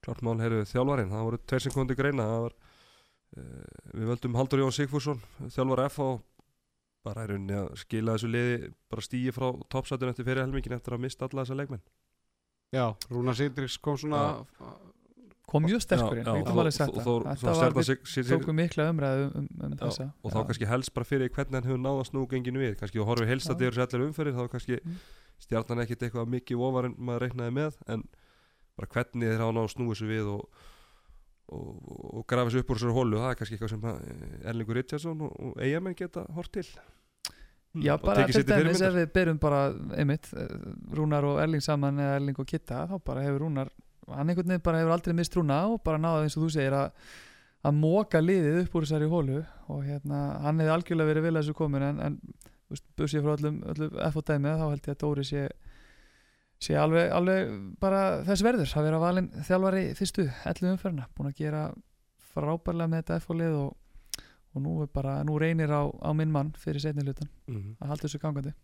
Klart 0.05 0.23
mál, 0.23 0.39
heyrðu, 0.39 0.65
þjálfarinn, 0.71 1.11
það 1.11 1.27
voru 1.27 1.39
tveir 1.47 1.87
til 1.87 1.97
greina 1.97 2.23
það 2.23 2.43
var, 2.43 2.55
uh, 3.37 3.65
við 3.95 4.07
völdum 4.07 4.35
Haldur 4.35 4.61
Jón 4.61 4.73
Sigfússon, 4.73 5.21
þjálfar 5.51 5.85
F 5.87 5.99
og 5.99 6.23
bara 7.07 7.25
er 7.27 7.37
unni 7.37 7.55
að 7.55 7.71
skila 7.77 8.17
þessu 8.17 8.31
liði 8.31 8.73
bara 8.91 9.03
stíi 9.03 9.33
frá 9.35 9.49
toppsætun 9.73 10.13
eftir 10.13 10.25
fyrir 10.25 10.43
helmingin 10.43 10.77
eftir 10.77 10.97
að 10.97 11.05
mista 11.07 11.27
alla 11.27 11.45
þessa 11.45 11.59
leikmenn. 11.61 11.83
Já, 12.75 12.87
Rúnar 13.11 13.37
Sigdriks 13.39 13.79
kom 13.79 13.99
svona 13.99 14.23
kom 15.47 15.63
mjög 15.65 15.81
sterkur 15.85 16.19
inn, 16.19 16.27
og- 16.27 16.41
og- 16.43 16.67
það. 16.75 16.89
og- 16.91 17.27
þetta 17.63 17.85
svo 17.87 18.25
tókum 18.39 18.57
mikla 18.59 18.89
umræðu 18.91 19.27
um, 19.37 19.49
um 19.63 19.73
Já, 19.73 19.85
þessa. 19.87 20.07
og 20.25 20.33
þá 20.33 20.39
Já. 20.41 20.47
kannski 20.49 20.67
helst 20.67 20.95
bara 20.95 21.05
fyrir 21.05 21.29
hvernig 21.31 21.55
hann 21.55 21.63
hefur 21.71 21.79
náða 21.85 22.07
snúgenginu 22.11 22.59
við. 22.65 22.77
Kannski 22.81 23.01
og 23.01 23.07
horfið 23.07 23.29
helst 23.31 23.49
að 23.51 23.55
þetta 23.61 23.67
eru 23.71 23.83
allir 23.87 24.07
umferðir 24.09 24.35
þá 24.35 24.49
kannski 24.51 24.81
Mm. 24.83 24.97
stjarnan 25.39 25.83
ekkit 25.87 26.03
eitthvað 26.09 26.27
mikið 26.35 26.59
ofar 26.67 26.85
en 26.91 26.95
maður 26.99 27.21
reiknaði 27.29 27.53
með 27.61 27.77
en 27.89 28.03
bara 28.77 28.89
hvernig 28.89 29.31
þeir 29.31 29.39
hafa 29.45 29.53
náða 29.57 29.73
snúið 29.77 29.95
þessu 29.95 30.09
við 30.11 30.27
og, 30.35 30.49
og, 31.49 32.17
og 32.19 32.27
grafa 32.27 32.51
þessu 32.51 32.59
upp 32.65 32.71
úr 32.75 32.77
þessu 32.83 32.95
hólu 32.97 33.17
það 33.23 33.31
er 33.31 33.39
kannski 33.41 33.57
eitthvað 33.57 33.71
sem 33.71 33.87
að 33.87 34.45
Erlingur 34.51 34.75
Richardson 34.81 35.21
og, 35.23 35.33
og 35.41 35.57
eigamenn 35.63 35.95
geta 35.97 36.27
hort 36.35 36.51
til. 36.53 36.67
Já, 37.77 37.93
Og 37.95 38.03
bara 38.03 38.27
til 38.27 38.43
dæmis 38.49 38.81
ef 38.81 38.95
við 38.97 39.11
byrjum 39.13 39.39
bara 39.39 39.69
einmitt, 40.01 40.31
eh, 40.33 40.49
Rúnar 40.97 41.25
og 41.29 41.39
Erling 41.43 41.61
saman 41.63 41.99
eða 42.01 42.15
Erling 42.17 42.39
og 42.41 42.47
Kitta, 42.49 42.87
þá 42.89 42.99
bara 43.05 43.21
hefur 43.23 43.45
Rúnar 43.45 43.69
hann 44.13 44.29
einhvern 44.31 44.49
veginn 44.53 44.63
bara 44.67 44.81
hefur 44.83 44.95
aldrei 44.97 45.15
mist 45.19 45.35
Rúna 45.37 45.61
og 45.73 45.81
bara 45.85 45.99
náða 45.99 46.23
eins 46.27 46.37
og 46.39 46.45
þú 46.47 46.51
segir 46.57 46.77
að 46.79 46.91
að 47.67 47.75
móka 47.81 48.21
liðið 48.23 48.61
upp 48.63 48.75
úr 48.79 48.85
þessari 48.87 49.09
hólu 49.11 49.39
og 49.73 49.81
hérna, 49.83 50.19
hann 50.45 50.61
hefði 50.61 50.75
algjörlega 50.77 51.09
verið 51.11 51.25
að 51.33 51.39
þessu 51.41 51.55
komin 51.59 51.83
en, 51.83 51.97
en 52.07 52.19
busið 52.99 53.25
frá 53.25 53.33
öllum, 53.37 53.57
öllum 53.73 53.97
F.O.D.M. 54.11 54.45
þá 54.47 54.67
held 54.71 54.87
ég 54.87 54.93
að 54.95 55.01
Dóri 55.03 55.25
sé 55.27 55.47
sé 56.63 56.77
alveg, 56.79 57.11
alveg 57.13 57.51
bara 57.83 58.03
þess 58.29 58.45
verður 58.47 58.71
að 58.79 58.87
vera 58.87 59.01
valinn 59.03 59.27
þjálfari 59.49 59.83
fyrstu 59.99 60.29
11 60.47 60.71
umferðina, 60.77 61.09
búin 61.17 61.29
að 61.33 61.41
gera 61.43 61.65
frábærlega 62.33 62.93
með 62.93 63.03
þetta 63.03 63.19
F.O.lið 63.25 63.57
og, 63.59 64.23
og 64.55 64.63
nú 64.65 64.77
er 64.87 64.93
bara, 64.95 65.17
nú 65.27 65.37
reynir 65.43 65.73
á, 65.75 65.83
á 65.91 66.11
minn 66.17 66.33
mann 66.33 66.55
fyrir 66.61 66.81
setni 66.85 67.03
hlutan 67.05 67.29
Mhm. 67.51 67.77
að 67.81 67.89
halda 67.93 68.07
þessu 68.07 68.23
gangandi 68.23 68.55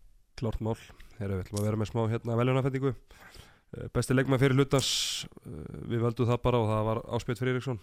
Klárt 0.40 0.62
mál, 0.64 0.78
þeirra 1.18 1.36
við 1.36 1.44
ætlum 1.44 1.60
að 1.60 1.66
vera 1.68 1.80
með 1.82 1.90
smá 1.90 2.02
hérna 2.14 2.38
veljunafendingu 2.40 2.94
Besti 3.96 4.12
leikmaður 4.12 4.42
fyrir 4.44 4.58
hlutans 4.58 4.88
Við 5.88 6.02
völdum 6.04 6.28
það 6.28 6.40
bara 6.44 6.58
og 6.60 6.66
það 6.68 6.82
var 6.90 6.98
Áspjöld 7.16 7.40
Friðriksson. 7.40 7.78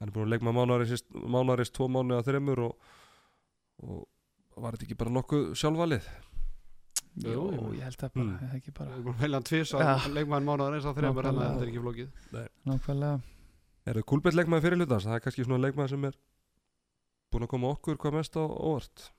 Hann 0.00 0.08
er 0.08 0.14
búin 0.14 0.28
að 0.28 0.34
leikma 0.36 0.52
mánaðarins 0.56 1.02
mánaðarins 1.12 1.72
tvo 1.76 1.88
mánu 1.92 2.14
að 2.16 2.28
þreymur 2.30 2.62
og, 2.68 2.92
og 3.84 4.06
var 4.62 4.76
þetta 4.76 4.86
ekki 4.86 4.96
bara 5.02 5.12
nokkuð 5.16 5.50
sjálfvalið? 5.60 6.06
Jú, 7.20 7.42
ég 7.74 7.82
held 7.84 7.98
það 8.00 8.12
bara, 8.14 8.24
Mm. 8.30 8.54
ekki 8.56 8.72
bara. 8.78 8.96
Veljan 9.20 9.44
tvís 9.44 9.72
Já. 9.74 9.82
að 9.98 10.14
leikmaður 10.14 10.46
mánuðar 10.46 10.76
eins 10.78 10.86
á 10.88 10.92
þreymur 10.96 11.26
en 11.28 11.40
þetta 11.42 11.60
er 11.66 11.68
ekki 11.72 11.82
flókið. 11.84 12.08
Nákvæmlega. 12.70 13.20
Er 13.90 13.94
það 13.98 14.06
kúlbett 14.12 14.36
leikmaður 14.38 14.62
fyrir 14.68 14.78
hlutans? 14.80 15.04
Það 15.08 15.16
er 15.18 15.24
kannski 15.26 15.44
svona 15.44 15.60
leikmaður 15.66 15.90
sem 15.96 16.04
er 16.08 16.16
búin 17.32 17.44
að 17.44 17.52
koma 17.52 17.72
okkur 17.74 17.98
hvað 18.00 18.16
mest 18.20 18.38
á 18.38 18.44
óvart. 18.46 19.10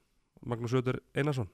Magnús 0.48 0.73
Öður 0.73 1.02
Einarsson 1.14 1.49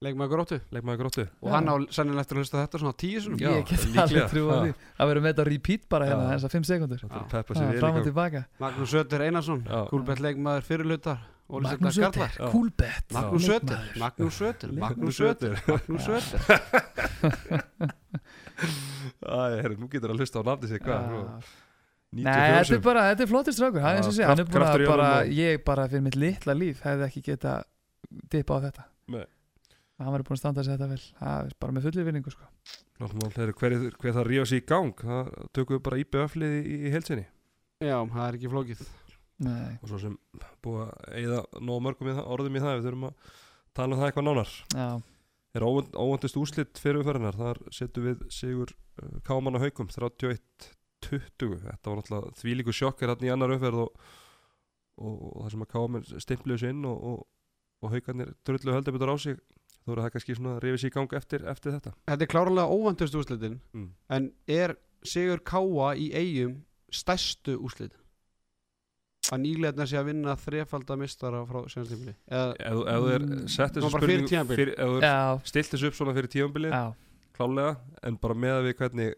Leikmaður 0.00 0.30
gróttu 0.32 0.56
leikmaður 0.72 1.00
gróttu 1.02 1.22
og 1.44 1.50
hann 1.52 1.66
á 1.68 1.74
sennilega 1.92 2.22
eftir 2.24 2.38
að 2.38 2.40
hlusta 2.40 2.56
þetta 2.62 2.78
svona 2.80 2.92
tíu 3.02 3.18
sinum 3.20 3.36
Já, 3.42 3.50
ég 3.52 3.66
get 3.68 3.82
líklega. 3.84 4.04
alveg 4.06 4.30
trú 4.32 4.44
að 4.48 4.60
því 4.62 4.70
það 4.96 5.08
verður 5.10 5.24
með 5.26 5.32
þetta 5.34 5.44
repeat 5.50 5.82
bara 5.92 6.06
hérna 6.08 6.22
Já. 6.22 6.30
þessar 6.30 6.52
5 6.54 6.68
sekundur 6.70 7.00
Það 7.02 7.10
er 7.10 7.16
að 7.20 7.26
peppa 7.34 7.56
sér 7.58 7.82
gang. 7.82 7.98
tilbaka 8.06 8.40
Magnús 8.62 8.94
Sötter 8.94 9.24
Einarsson. 9.26 9.60
Kúlbett 9.90 10.22
leikmaður 10.24 10.64
fyrir 10.70 10.88
hlutar 10.88 11.18
Magnús 11.50 11.98
Sötter. 11.98 12.32
Coolbet 12.54 13.12
Magnús 13.12 13.44
Sötter. 13.50 13.82
Magnús 14.00 14.38
Sötter. 14.40 14.72
Magnús 14.80 15.16
Sötter 15.20 15.52
Magnús. 15.68 16.08
Sötter 16.08 16.40
Æ, 19.20 19.60
herri, 19.60 19.76
nú 19.76 19.88
getur 19.92 20.14
að 20.14 20.22
hlusta 20.22 20.40
á 20.40 20.42
nafni 20.48 20.68
sig 20.72 20.80
hvað 20.80 21.10
nú? 21.12 21.20
Nei, 22.16 22.24
þetta 22.24 22.64
94 22.64 22.78
er 22.78 22.82
bara, 22.88 23.02
þetta 23.12 23.22
er 23.26 23.30
flottir 23.34 23.52
strákur 23.56 23.84
hann, 23.84 23.92
Já, 23.92 23.92
er 23.92 24.00
eins 24.00 24.08
og 24.08 24.16
sé, 24.16 24.22
er 24.24 24.32
að 24.32 24.32
honum 24.88 25.04
og- 25.04 25.28
ég 25.36 25.60
bara 25.68 25.84
fyrir 25.92 26.04
mitt 26.08 26.16
litla 26.16 26.56
líf 26.56 26.80
hefði 26.88 27.04
ekki 27.10 27.22
geta 27.28 27.52
dipa 28.32 28.56
á 28.56 28.58
þetta 28.64 28.82
Nei. 30.00 30.06
hann 30.06 30.14
verður 30.14 30.30
búin 30.30 30.38
að 30.38 30.40
standa 30.40 30.64
sig 30.64 30.78
þetta 30.78 30.88
vel. 30.88 31.02
Það 31.18 31.50
er 31.50 31.56
bara 31.60 31.76
með 31.76 31.86
fullir 31.88 32.06
vinningu 32.08 32.32
sko. 32.32 32.48
Hver, 32.96 33.52
hver 34.00 34.16
það 34.16 34.26
ríða 34.26 34.46
sig 34.48 34.62
í 34.62 34.66
gang 34.68 34.96
það 34.96 35.28
tökum 35.56 35.76
við 35.76 35.84
bara 35.84 36.00
IBF-lið 36.00 36.56
í, 36.56 36.80
í 36.88 36.92
heilsinni 36.94 37.26
Já, 37.80 37.96
það 37.96 38.24
er 38.26 38.36
ekki 38.36 38.50
flókið. 38.52 38.80
Nei, 39.40 39.76
og 39.80 39.86
svo 39.88 40.00
sem 40.02 40.16
búið 40.64 40.82
að 40.84 41.14
eigða 41.16 41.38
nóg 41.64 41.78
mörgum 41.86 42.10
í 42.10 42.16
það, 42.16 42.26
orðum 42.34 42.58
í 42.58 42.60
það 42.60 42.74
við 42.74 42.88
þurfum 42.88 43.06
að 43.08 43.30
tala 43.78 43.94
um 43.94 44.00
það 44.02 44.10
eitthvað 44.10 44.26
nánar. 44.26 44.56
Já, 44.74 44.88
er 45.56 45.66
óvönd, 45.66 45.96
óvöndist 45.96 46.36
úslitt 46.38 46.80
fyrir 46.80 47.00
umferðinar 47.00 47.38
þar 47.38 47.60
setjum 47.74 48.06
við 48.06 48.24
Sigur 48.34 48.74
uh, 48.74 49.16
Káman 49.26 49.56
á 49.56 49.62
Haukum 49.64 49.88
31-20 49.90 51.62
þetta 51.64 51.90
var 51.90 52.00
náttúrulega 52.02 52.34
þvílíku 52.42 52.74
sjokkar 52.76 53.14
hann 53.14 53.26
í 53.26 53.32
annar 53.32 53.54
umferð 53.56 53.86
og, 53.86 54.04
og, 55.00 55.16
og 55.32 55.40
það 55.40 55.54
sem 55.54 55.64
að 55.64 55.72
Káman 55.72 56.06
stimpliðu 56.26 56.62
sig 56.62 56.74
inn 56.74 56.84
og, 56.90 57.00
og, 57.12 57.24
og 57.80 57.94
Haukarnir 57.96 58.34
drullu 58.46 58.76
höldu 58.76 58.94
betur 58.94 59.14
á 59.14 59.16
sig 59.18 59.40
þó 59.90 59.96
er 59.98 60.02
það 60.06 60.12
kannski 60.16 60.36
svona 60.38 60.56
að 60.56 60.62
rifið 60.64 60.80
sig 60.84 60.90
í 60.92 60.94
gang 60.94 61.14
eftir, 61.18 61.44
eftir 61.50 61.74
þetta. 61.76 61.92
Þetta 62.10 62.26
er 62.26 62.30
klárlega 62.30 62.76
óvandust 62.78 63.16
úrslitin 63.18 63.58
mm. 63.74 63.88
en 64.16 64.30
er 64.46 64.76
sigur 65.02 65.42
Káa 65.42 65.90
í 65.98 66.10
eigum 66.14 66.60
stærstu 66.90 67.56
úslit 67.58 67.96
að 69.30 69.42
nýleitna 69.44 69.84
sé 69.86 69.98
að 70.00 70.08
vinna 70.10 70.32
þrefaldamistara 70.40 71.42
frá 71.46 71.60
sérnstímli 71.70 72.14
eða 72.32 72.54
ef 72.56 72.72
þú- 72.78 72.86
ef 72.88 73.02
þú 73.04 73.10
er 73.14 73.20
Mm, 73.26 73.48
sett 73.52 73.74
þessu 73.76 74.00
fyrir- 74.48 74.74
ef 74.74 74.88
þú 74.88 74.96
er 74.96 75.44
stilt 75.44 75.70
þessu 75.74 75.86
upp 75.90 75.94
svona 75.98 76.14
fyrir 76.16 76.30
tímabilið 76.32 76.72
já, 76.72 76.94
klálega, 77.36 77.76
en 78.02 78.16
bara 78.16 78.34
með 78.34 78.54
að 78.56 78.64
við 78.70 78.74
hvernig 78.80 79.14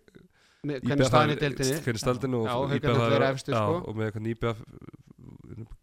hvernig 0.63 1.07
staðin 1.09 1.31
í 1.31 1.35
hafi- 1.35 1.41
deildinni. 1.43 1.79
hvernig 1.87 2.03
staldinu 2.03 2.43
Já, 2.45 2.53
og 2.59 2.69
já, 3.55 3.63
sko. 3.63 3.79
og 3.89 3.97
með 3.97 4.13
hvernig 4.13 4.31
IBF 4.37 4.59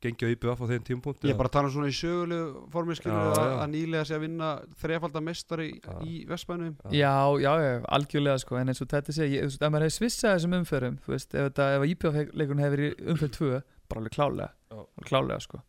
gengi 0.04 0.26
á 0.26 0.30
IBF 0.34 0.62
á 0.62 0.66
þeim 0.70 0.84
tímpunkt 0.88 1.26
ég 1.28 1.34
er 1.34 1.40
bara 1.40 1.50
að 1.52 1.56
tala 1.56 1.70
um 1.70 1.74
svona 1.74 1.90
í 1.92 1.96
sögulegu 1.98 2.64
formi 2.74 2.98
skilur 2.98 3.18
Já, 3.18 3.42
að, 3.44 3.54
að 3.64 3.72
nýlega 3.74 4.06
sé 4.10 4.16
að 4.18 4.24
vinna 4.26 4.50
þrefaldamistari 4.82 5.68
Já. 5.78 5.96
í 6.06 6.20
Vestbænum 6.30 6.76
já, 6.96 7.14
já, 7.44 7.52
já, 7.64 7.72
algjörlega 7.98 8.44
sko, 8.44 8.60
en 8.60 8.74
eins 8.74 8.84
og 8.84 8.92
þetta 8.94 9.16
sé, 9.16 9.28
ég, 9.30 9.46
þú 9.46 9.52
veist, 9.52 9.66
ef 9.66 9.74
maður 9.74 9.88
hefði 9.88 9.98
svissað 9.98 10.36
þessum 10.38 10.58
umförum, 10.60 11.00
þú 11.06 11.16
veist, 11.16 11.36
ef 11.36 11.64
ef 11.66 11.88
IPF-leikurinn 11.94 12.64
hefði 12.66 12.78
verið 12.78 12.90
í 12.90 13.12
umför 13.14 13.34
2, 13.40 13.52
bara 13.90 14.04
alveg 14.04 14.16
klálega, 14.18 14.50
Já. 14.70 14.80
alveg 14.80 15.12
klálega 15.12 15.46
sko, 15.46 15.62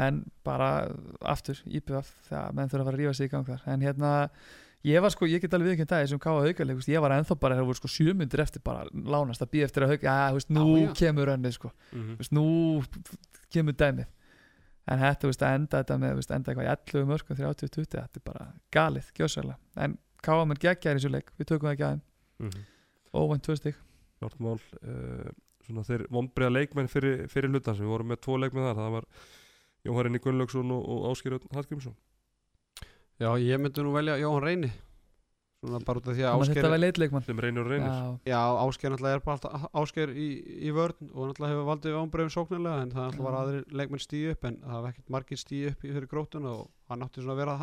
en 0.00 0.22
bara 0.46 0.70
aftur, 1.34 1.60
IPF, 1.66 2.14
það, 2.30 2.56
menn 2.56 2.72
þurfa 2.72 2.84
að 2.84 2.90
fara 2.90 2.96
að 2.96 3.02
rífa 3.04 3.16
sig 3.18 3.30
í 3.30 3.34
gang 3.34 3.48
þar, 3.48 3.64
en 3.74 3.86
hérna, 3.88 4.12
ég 4.84 5.00
var 5.04 5.10
sko, 5.12 5.26
ég 5.28 5.40
get 5.42 5.52
alveg 5.54 5.74
viðkjönd 5.74 5.90
það, 5.92 6.04
þessum 6.06 6.20
káa 6.22 6.40
haugarleik, 6.44 6.86
ég 6.88 7.00
var 7.04 7.10
ennþá 7.18 7.36
bara, 7.40 7.56
það 7.58 7.66
voru 7.68 7.80
sko 7.80 7.88
sjömyndir 7.92 8.40
eftir 8.40 8.62
bara 8.64 8.86
lánast 8.92 9.42
að 9.44 9.50
býja 9.52 9.66
eftir 9.68 9.84
að 9.84 9.92
hauga, 9.92 10.06
já, 10.08 10.30
þú 10.30 10.38
veist, 10.38 10.50
nú 10.56 10.64
Já, 10.70 10.86
já. 10.86 10.92
kemur 11.00 11.32
önnið 11.34 11.52
sko, 11.58 11.70
Mhm. 11.92 12.14
þú 12.16 12.22
veist, 12.22 12.32
nú 12.32 12.46
kemur 13.52 13.72
dæmið 13.76 14.06
en 14.90 14.98
þetta, 14.98 15.20
þú 15.20 15.28
veist, 15.30 15.42
að 15.44 15.54
enda 15.58 15.82
þetta 15.84 15.98
með 16.00 16.14
veist, 16.20 16.30
enda 16.30 16.52
eitthvað 16.52 16.64
í 16.64 16.72
11 16.72 17.06
mörgum 17.10 17.36
30-20 17.36 17.86
þetta 17.90 18.16
er 18.16 18.24
bara 18.24 18.46
galið, 18.72 19.12
gjössalega 19.14 19.56
en 19.76 19.98
káum 20.22 20.50
er 20.50 20.56
geggjar 20.64 20.96
í 20.96 20.98
þessu 21.00 21.10
leik, 21.12 21.30
við 21.38 21.46
tökum 21.46 21.68
það 21.68 21.74
ekki 21.76 21.86
aðeim 21.90 22.02
Mhm. 22.40 22.64
óvænt 23.14 23.42
tvö 23.44 23.56
stygg 23.60 23.74
Klárt 24.20 24.38
mál 24.40 24.58
uh, 24.84 25.30
svona 25.64 25.84
þeir 25.84 26.06
vonbreiða 26.12 26.52
leikmenn 26.52 26.88
fyrir, 26.88 27.26
fyrir 27.28 27.48
hlutan 27.52 27.76
sem 27.76 27.84
við 27.86 27.92
vorum 27.92 28.08
með 28.08 28.20
tvo 28.20 28.36
leikmenn 28.40 28.64
þar 28.68 28.76
það 28.80 28.90
var 28.96 29.04
Jóharinni 29.84 30.18
Gunnlaugsson 30.20 30.70
og, 30.72 30.82
og 30.88 31.06
Áskir 31.14 31.38
Hallgrímsson 31.52 31.94
já 33.20 33.30
ég 33.40 33.60
myndi 33.60 33.84
nú 33.84 33.92
velja 33.94 34.16
Jóhann 34.20 34.42
Reyni. 34.46 34.70
Svona 35.60 35.82
bara 35.84 36.00
út 36.00 36.06
af 36.08 36.14
því 36.16 36.24
að 36.24 36.38
Ásgeir 36.40 36.56
þetta 36.56 36.68
var 36.72 36.80
leitleikmann 36.80 37.24
sem 37.26 37.40
reynir 37.44 37.60
og 37.60 37.68
reynir. 37.68 37.90
Já, 38.24 38.32
Já, 38.32 38.40
Ásgeir 38.64 38.92
náttúrulega 38.94 39.18
er 39.18 39.24
bara 39.26 39.36
alltaf 39.36 39.66
Ásgeir 39.76 40.12
í, 40.16 40.28
í 40.64 40.70
vörn 40.72 41.10
og 41.12 41.28
náttúrulega 41.28 41.52
hefur 41.52 41.66
valdið 41.68 41.98
ámbreyfum 42.00 42.32
sóknarlega 42.32 42.86
en 42.86 42.94
það 42.94 43.04
náttúrulega 43.04 43.26
var 43.26 43.36
Já. 43.36 43.40
aðrir 43.44 43.76
leikmenn 43.76 44.00
stíu 44.06 44.32
upp 44.32 44.46
en 44.48 44.56
það 44.64 44.80
var 44.80 44.94
ekkert 44.94 45.12
margir 45.12 45.40
stíu 45.42 45.68
upp 45.74 45.84
í 45.84 45.92
fyrir 45.92 46.08
grótuna 46.08 46.54
og 46.54 46.64
hann 46.88 47.04
átti 47.04 47.20
svona 47.20 47.36
að 47.36 47.42
vera 47.42 47.56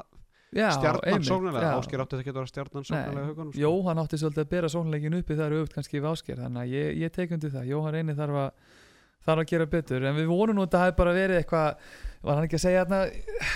já 0.53 0.69
stjarnan 0.77 1.25
sóknarlega. 1.25 1.65
Já. 1.65 1.79
Ásgeir 1.81 2.03
átti 2.05 2.13
þetta 2.13 2.21
ekki 2.21 2.33
að 2.35 2.37
vera 2.37 2.51
stjarnan 2.53 2.85
sóknarlega 2.91 3.25
í 3.25 3.29
haugunum 3.31 3.51
sko. 3.55 3.61
Jóhann 3.65 4.01
átti 4.03 4.21
svolítið 4.21 4.45
að 4.45 4.51
bera 4.53 4.69
sónleikin 4.77 5.17
uppi 5.17 5.33
þar 5.41 5.57
auðvitað 5.57 5.75
kannski 5.79 5.97
við 5.97 6.09
ásker 6.13 6.37
þannig 6.45 6.61
að 6.61 6.69
ég, 6.77 6.85
ég 7.01 7.09
það, 9.17 9.25
þarf 9.27 9.39
að 9.39 9.45
að 9.45 9.49
gera 9.51 9.65
betur, 9.71 10.03
en 10.07 10.15
við 10.15 10.27
vonum 10.31 10.55
nú 10.57 10.61
að 10.63 10.67
þetta 10.69 10.81
hafi 10.83 10.95
bara 10.97 11.13
verið 11.15 11.39
eitthvað, 11.41 11.87
var 12.27 12.35
hann 12.39 12.47
ekki 12.47 12.57
að 12.57 12.63
segja 12.63 12.83
þarna 12.83 12.99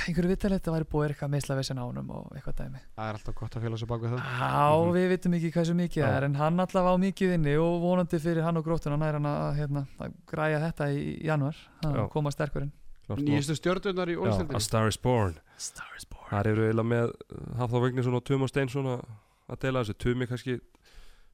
einhverju 0.07 0.29
vittalegt, 0.31 0.63
það 0.65 0.75
væri 0.77 0.87
búið 0.91 1.11
eitthvað 1.11 1.31
meðslavessin 1.33 1.79
ánum 1.81 2.11
og 2.15 2.35
eitthvað 2.37 2.57
dæmi. 2.61 2.81
Það 2.95 3.07
er 3.09 3.17
alltaf 3.19 3.35
gott 3.41 3.55
að 3.57 3.61
fela 3.65 3.77
sig 3.81 3.87
bak 3.89 4.01
við 4.01 4.11
það. 4.13 4.21
Já, 4.41 4.67
Mhm. 4.71 4.91
við 4.95 5.07
vitum 5.11 5.33
ekki 5.37 5.51
hvað 5.51 5.65
svo 5.65 5.75
mikið 5.81 6.03
það 6.05 6.17
er 6.17 6.23
en 6.27 6.35
hann 6.35 6.59
allavega 6.59 6.93
á 6.93 6.97
mikið 7.01 7.33
inni 7.35 7.55
og 7.57 7.81
vonandi 7.81 8.19
fyrir 8.21 8.43
hann 8.43 8.57
og 8.57 8.65
grótuna 8.65 8.97
nær 9.01 9.13
hann 9.17 9.25
að, 9.31 9.55
hérna, 9.57 9.85
að 9.99 10.13
græja 10.27 10.59
þetta 10.61 10.85
í 10.93 11.23
januar 11.25 11.55
að 11.83 11.95
Já. 11.95 12.07
koma 12.09 12.29
sterkurinn. 12.31 12.71
Nýjustu 13.11 13.55
stjörnunar 13.59 14.07
í 14.07 14.15
Já, 14.15 14.55
A 14.55 14.59
Star 14.59 14.87
is 14.87 14.95
Born. 14.97 15.35
Star 15.57 15.89
is 15.97 16.05
born. 16.05 16.29
Þar 16.29 16.47
eru 16.47 16.61
eiginlega 16.71 16.87
með 16.87 17.11
Hafþór 17.57 17.81
Vignesson 17.89 18.15
og 18.15 18.23
Tuma 18.23 18.47
Steinsson 18.47 18.85
að 18.85 19.03
að 19.51 19.59
deila 19.59 19.83
þessu. 19.83 19.97
Tumi 19.97 20.27
kannski 20.27 20.61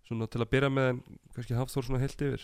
til 0.08 0.42
að 0.42 0.50
byrja 0.50 0.72
með 0.74 0.90
en 0.90 1.02
kannski 1.36 1.54
Hafþór 1.54 2.00
heilt 2.00 2.18
yfir 2.18 2.42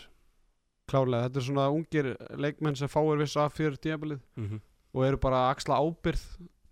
Klárlega, 0.91 1.29
þetta 1.29 1.39
er 1.39 1.47
svona 1.47 1.69
ungir 1.71 2.09
leikmenn 2.35 2.75
sem 2.75 2.91
fáir 2.91 3.21
viss 3.21 3.37
af 3.39 3.55
fyrir 3.55 3.77
tímabilið 3.79 4.19
mm 4.35 4.49
-hmm. 4.49 4.59
og 4.93 5.05
eru 5.05 5.17
bara 5.17 5.45
að 5.45 5.51
axla 5.55 5.79
ábyrð 5.79 6.25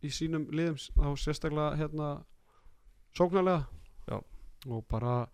í 0.04 0.10
sínum 0.10 0.48
liðum 0.52 0.78
þá 0.78 1.18
sérstaklega 1.18 1.78
hérna 1.78 2.24
sóknarlega 3.18 3.66
Já. 4.10 4.22
og 4.68 4.86
bara, 4.90 5.28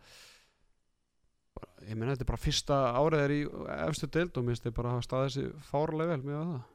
bara 1.55 1.67
ég 1.87 1.95
meina 1.95 2.13
þetta 2.13 2.25
er 2.25 2.31
bara 2.31 2.45
fyrsta 2.45 2.79
árið 2.93 3.19
er 3.19 3.31
í 3.31 3.41
efstu 3.89 4.07
deild 4.07 4.37
og 4.37 4.43
minnst 4.43 4.63
þið 4.63 4.73
bara 4.73 4.95
hafa 4.95 5.01
staðið 5.07 5.27
þessi 5.27 5.69
fárlega 5.71 6.09
vel 6.15 6.23
með 6.23 6.41
það 6.41 6.65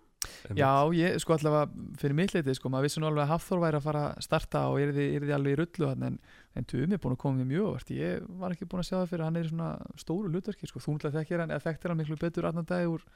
Já, 0.55 0.87
ég 0.95 1.17
sko 1.23 1.35
allavega 1.35 1.71
fyrir 1.99 2.15
mitt 2.15 2.35
leiti 2.35 2.55
sko, 2.55 2.71
maður 2.71 2.87
vissi 2.87 3.01
nú 3.03 3.09
alveg 3.09 3.25
að 3.25 3.33
Hafþór 3.33 3.63
væri 3.63 3.79
að 3.79 3.87
fara 3.87 4.03
að 4.11 4.25
starta 4.27 4.63
og 4.71 4.79
er 4.83 4.93
þið 4.95 5.33
alveg 5.35 5.55
í 5.55 5.59
rullu 5.59 5.89
hann 5.89 6.07
en, 6.07 6.19
en 6.59 6.67
Tumi 6.69 6.97
er 6.97 7.01
búin 7.01 7.15
að 7.17 7.21
koma 7.23 7.39
mér 7.41 7.49
mjög 7.49 7.69
vart 7.77 7.93
ég 7.97 8.27
var 8.41 8.55
ekki 8.55 8.67
búin 8.69 8.83
að 8.83 8.89
sjá 8.91 8.97
það 8.99 9.07
fyrir 9.13 9.23
að 9.25 9.29
hann 9.31 9.39
er 9.41 9.47
í 9.47 9.53
svona 9.53 9.69
stóru 10.03 10.33
hlutverki 10.33 10.69
sko, 10.69 10.83
þú 10.85 10.97
náttúrulega 10.97 11.23
þekkir 11.23 11.43
hann 11.43 11.55
eða 11.55 11.65
þekktir 11.67 11.93
hann 11.93 12.01
miklu 12.03 12.19
betur 12.21 12.49
annan 12.51 12.69
dag 12.69 12.91
úr 12.93 13.07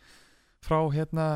frá 0.67 0.79
hérna 0.95 1.27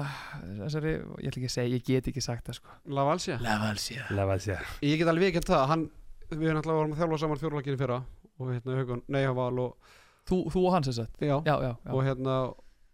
þessari, 0.63 0.95
ég 1.21 1.29
ætla 1.29 1.43
ekki 1.43 1.51
að 1.51 1.55
segja, 1.55 1.75
ég 1.77 1.85
get 1.87 2.09
ekki 2.11 2.23
sagt 2.25 2.49
það 2.49 2.57
sko. 2.57 2.77
Lavalsja, 2.89 3.37
Levalsja 3.45 4.07
Lefaðsja 4.17 4.57
ég 4.87 5.03
get 5.03 5.11
alveg 5.13 5.35
ekki 5.35 5.45
það 5.51 5.67
hann, 5.75 5.85
við 6.33 6.49
erum 6.49 6.63
alltaf 6.63 6.79
vorum 6.81 6.97
að 6.97 7.03
þjálfa 7.03 7.21
saman 7.25 7.43
fjórlækinu 7.45 7.81
fyrra 7.83 8.01
og 8.41 8.51
hérna 8.55 8.79
Haugun, 8.81 9.05
Neyjaval 9.13 9.53
og, 9.67 9.93
þú, 10.31 10.41
þú 10.57 10.65
og 10.65 10.75
hann 10.75 10.89
sem 10.89 10.97
sagt? 10.97 11.21
Já, 11.21 11.37
Já, 11.45 11.55
já, 11.61 11.71
já. 11.77 11.93
Og 11.93 12.03
hérna 12.07 12.41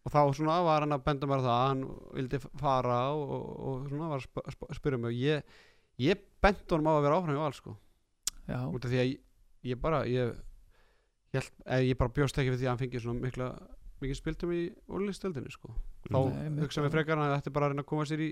og 0.06 0.12
þá 0.14 0.20
svona 0.38 0.58
var 0.66 0.84
hann 0.84 0.94
að 0.94 1.06
benda 1.06 1.30
mér 1.30 1.42
á 1.42 1.46
það 1.46 1.54
að 1.54 1.68
hann 1.70 1.86
vildi 2.18 2.40
fara 2.60 2.98
og, 3.14 3.30
og, 3.36 3.46
og 3.70 3.88
svona 3.90 4.10
var 4.10 4.20
að 4.20 4.26
sp 4.26 4.42
sp 4.54 4.68
spyrja 4.78 5.00
mig. 5.02 5.14
Og 5.14 5.22
ég, 5.22 5.56
ég 6.02 6.22
bent 6.42 6.74
honum 6.74 6.90
á 6.90 6.94
að 6.98 7.06
vera 7.06 7.18
áfram 7.20 7.34
í 7.38 7.40
val 7.40 7.54
sko 7.56 7.74
Já, 8.46 8.60
út 8.66 8.84
af 8.86 8.92
því 8.92 9.00
að 9.02 9.08
ég, 9.10 9.24
ég 9.72 9.80
bara 9.82 10.02
ég, 10.10 10.36
ég, 11.36 11.50
ég 11.90 11.98
bara 11.98 12.14
bjóst 12.18 12.38
ekki 12.38 12.54
við 12.54 12.62
því 12.62 12.68
að 12.68 12.72
hann 12.72 12.82
fengi 12.84 13.02
svona 13.02 13.24
mikla 13.24 13.50
mikið 14.02 14.18
spiltum 14.18 14.52
í 14.52 14.62
ólistöldinni 14.92 15.52
sko. 15.52 15.72
Þá 16.06 16.18
Nei, 16.34 16.50
mitt 16.52 16.66
hugsa 16.66 16.84
við 16.84 16.94
frekar 16.98 17.16
hann 17.16 17.30
að 17.30 17.38
þetta 17.38 17.50
er 17.50 17.56
bara 17.56 17.68
að 17.68 17.74
reyna 17.74 17.84
að 17.86 17.90
koma 17.92 18.08
sér 18.08 18.22
í 18.26 18.30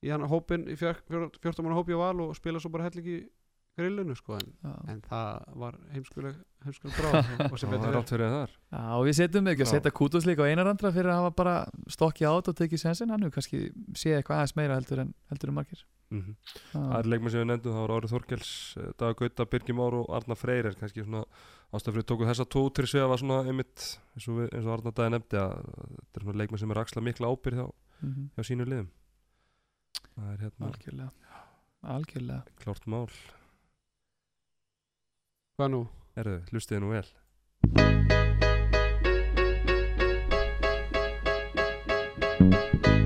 í 0.00 0.08
hann 0.08 0.24
hópin, 0.30 0.64
í 0.70 0.78
fjör, 0.80 0.96
fjör, 1.08 1.28
14 1.42 1.66
manna 1.66 1.76
hópi 1.76 1.92
á 1.92 2.00
val 2.00 2.24
og 2.24 2.32
spila 2.38 2.60
svo 2.62 2.72
bara 2.72 2.86
hellingi 2.88 3.18
grillinu 3.78 4.16
sko 4.18 4.36
en, 4.38 4.48
en 4.90 5.00
það 5.04 5.52
var 5.60 5.76
heimskuleg 5.94 6.38
heimskuleg 6.64 6.96
bráð 6.98 7.18
og 7.46 7.60
sem 7.60 7.70
það 7.72 7.94
betur 7.98 8.24
er 8.24 8.34
þar. 8.34 8.56
Já, 8.72 8.82
og 8.96 9.04
við 9.06 9.16
setjum 9.20 9.50
ekki 9.52 9.66
að 9.66 9.72
setja 9.74 9.94
kútus 10.00 10.26
líka 10.28 10.44
á 10.44 10.50
einarandra 10.50 10.92
fyrir 10.94 11.12
að 11.12 11.20
hafa 11.22 11.34
bara 11.36 11.54
stokkið 11.92 12.32
át 12.32 12.50
og 12.52 12.58
tekið 12.58 12.82
sensin 12.82 13.12
hann 13.12 13.24
hefur 13.24 13.36
kannski 13.38 13.62
séð 13.92 14.18
eitthvað 14.18 14.40
aðeins 14.40 14.56
meira 14.58 14.80
heldur 14.80 15.04
en, 15.04 15.14
heldur 15.32 15.52
en 15.52 15.58
margir 15.60 15.84
mm 16.10 16.20
-hmm. 16.20 16.34
Já. 16.72 16.80
Það 16.80 16.98
er 16.98 17.06
leikmenn 17.10 17.30
sem 17.30 17.40
við 17.40 17.46
nefndum, 17.46 17.72
það 17.72 17.86
var 17.86 17.96
Árið 17.96 18.12
Þorkels 18.14 18.76
Dag 18.98 19.16
Gauta, 19.16 19.44
Birgir 19.44 19.74
Már 19.74 19.94
og 19.94 20.10
Arna 20.16 20.34
Freyr 20.34 20.66
er 20.66 20.74
kannski 20.74 21.04
svona 21.04 21.24
ástafrið 21.72 22.04
tóku 22.06 22.26
þessa 22.26 22.44
tótri 22.44 22.86
svega 22.86 23.08
var 23.08 23.18
svona 23.18 23.44
einmitt 23.46 23.98
eins 24.14 24.28
og, 24.28 24.34
við, 24.38 24.48
eins 24.54 24.66
og 24.66 24.72
Arna 24.78 24.90
Dagi 24.90 25.10
nefndi 25.10 25.36
að 25.36 25.54
þetta 25.54 26.16
er 26.16 26.22
svona 26.22 26.38
leikmenn 26.38 26.58
sem 26.58 26.70
er 26.70 26.78
axla 26.78 27.02
mikla 27.02 27.28
ábyrð 27.28 27.56
hjá, 27.58 27.70
Mhm. 28.02 28.30
hjá 28.36 28.42
sínu 28.42 28.64
liðum 28.66 28.88
það 30.16 30.32
er 30.32 30.38
hérna 30.38 30.66
Algjörlega 30.66 31.10
Algjörlega 31.82 32.42
klárt 32.60 32.86
mál 32.86 33.08
hvað 35.58 35.70
nú? 35.70 35.88
Erðu, 36.16 36.40
hlustiði 36.50 36.80
nú 36.80 36.90
vel 36.90 37.06
I 42.82 42.99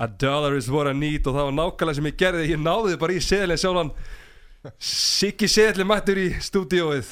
A 0.00 0.06
dollar 0.08 0.54
is 0.56 0.70
what 0.72 0.88
I 0.88 0.94
need 0.96 1.26
og 1.28 1.34
það 1.36 1.48
var 1.50 1.56
nákvæmlega 1.58 1.98
sem 1.98 2.06
ég 2.08 2.16
gerði 2.22 2.44
ég 2.54 2.60
náði 2.62 2.96
bara 3.02 3.12
í 3.16 3.20
seðlinn 3.24 3.60
sjálfan 3.60 3.90
Siggi 4.80 5.48
seðlinn 5.50 5.88
mættur 5.88 6.20
í 6.20 6.28
stúdíóið 6.44 7.10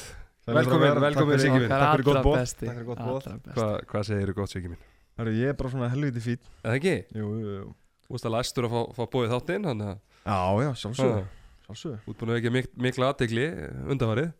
Velkomin, 0.49 0.97
velkomin 1.03 1.41
Siggi 1.41 1.59
minn 1.61 1.69
Takk 1.69 1.91
fyrir 1.93 2.05
gott 2.07 2.15
allra 2.17 2.23
boð. 2.25 2.37
besti. 2.41 2.65
Takk 2.65 2.77
fyrir 2.79 2.87
gott 2.87 3.01
boð. 3.05 3.19
Allra 3.19 3.35
besti. 3.45 3.59
Hva, 3.59 3.67
Hvað 3.91 4.07
segir 4.09 4.31
þú 4.31 4.35
gott 4.39 4.53
Siggi 4.55 4.71
minn? 4.71 4.81
Herru, 5.19 5.33
ég 5.37 5.51
er 5.53 5.57
bara 5.59 5.71
svona 5.73 5.89
helviti 5.93 6.23
fít 6.25 6.49
Eða 6.63 6.77
ekki? 6.79 6.95
Jú, 7.19 7.29
jú, 7.43 7.55
jú 7.59 7.67
Þú 8.09 8.15
veist 8.15 8.25
að 8.29 8.33
læstur 8.37 8.65
að 8.69 8.73
fá, 8.73 8.81
fá 8.97 9.03
bóðið 9.13 9.33
þáttinn 9.35 9.69
Já, 9.69 10.39
já, 10.65 10.69
sjálfsög 10.83 11.13
Ah. 11.19 11.27
Sjálfsög 11.69 12.09
Útbúin 12.09 12.31
að 12.33 12.39
ekki 12.41 12.53
mik 12.57 12.69
mikla 12.81 13.11
aðtegli 13.13 13.45
undanvarið 13.93 14.31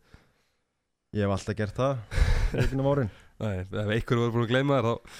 Ég 1.17 1.25
hef 1.25 1.35
alltaf 1.37 1.57
gert 1.61 1.77
það 1.77 1.99
Ekki 2.63 2.79
um 2.81 2.89
árin 2.89 3.11
Nei, 3.39 3.53
ef 3.61 3.75
einhver 3.93 4.19
voru 4.23 4.33
búin 4.39 4.47
að 4.47 4.53
gleyma 4.55 4.79
þér 4.79 4.87
þá, 4.89 5.19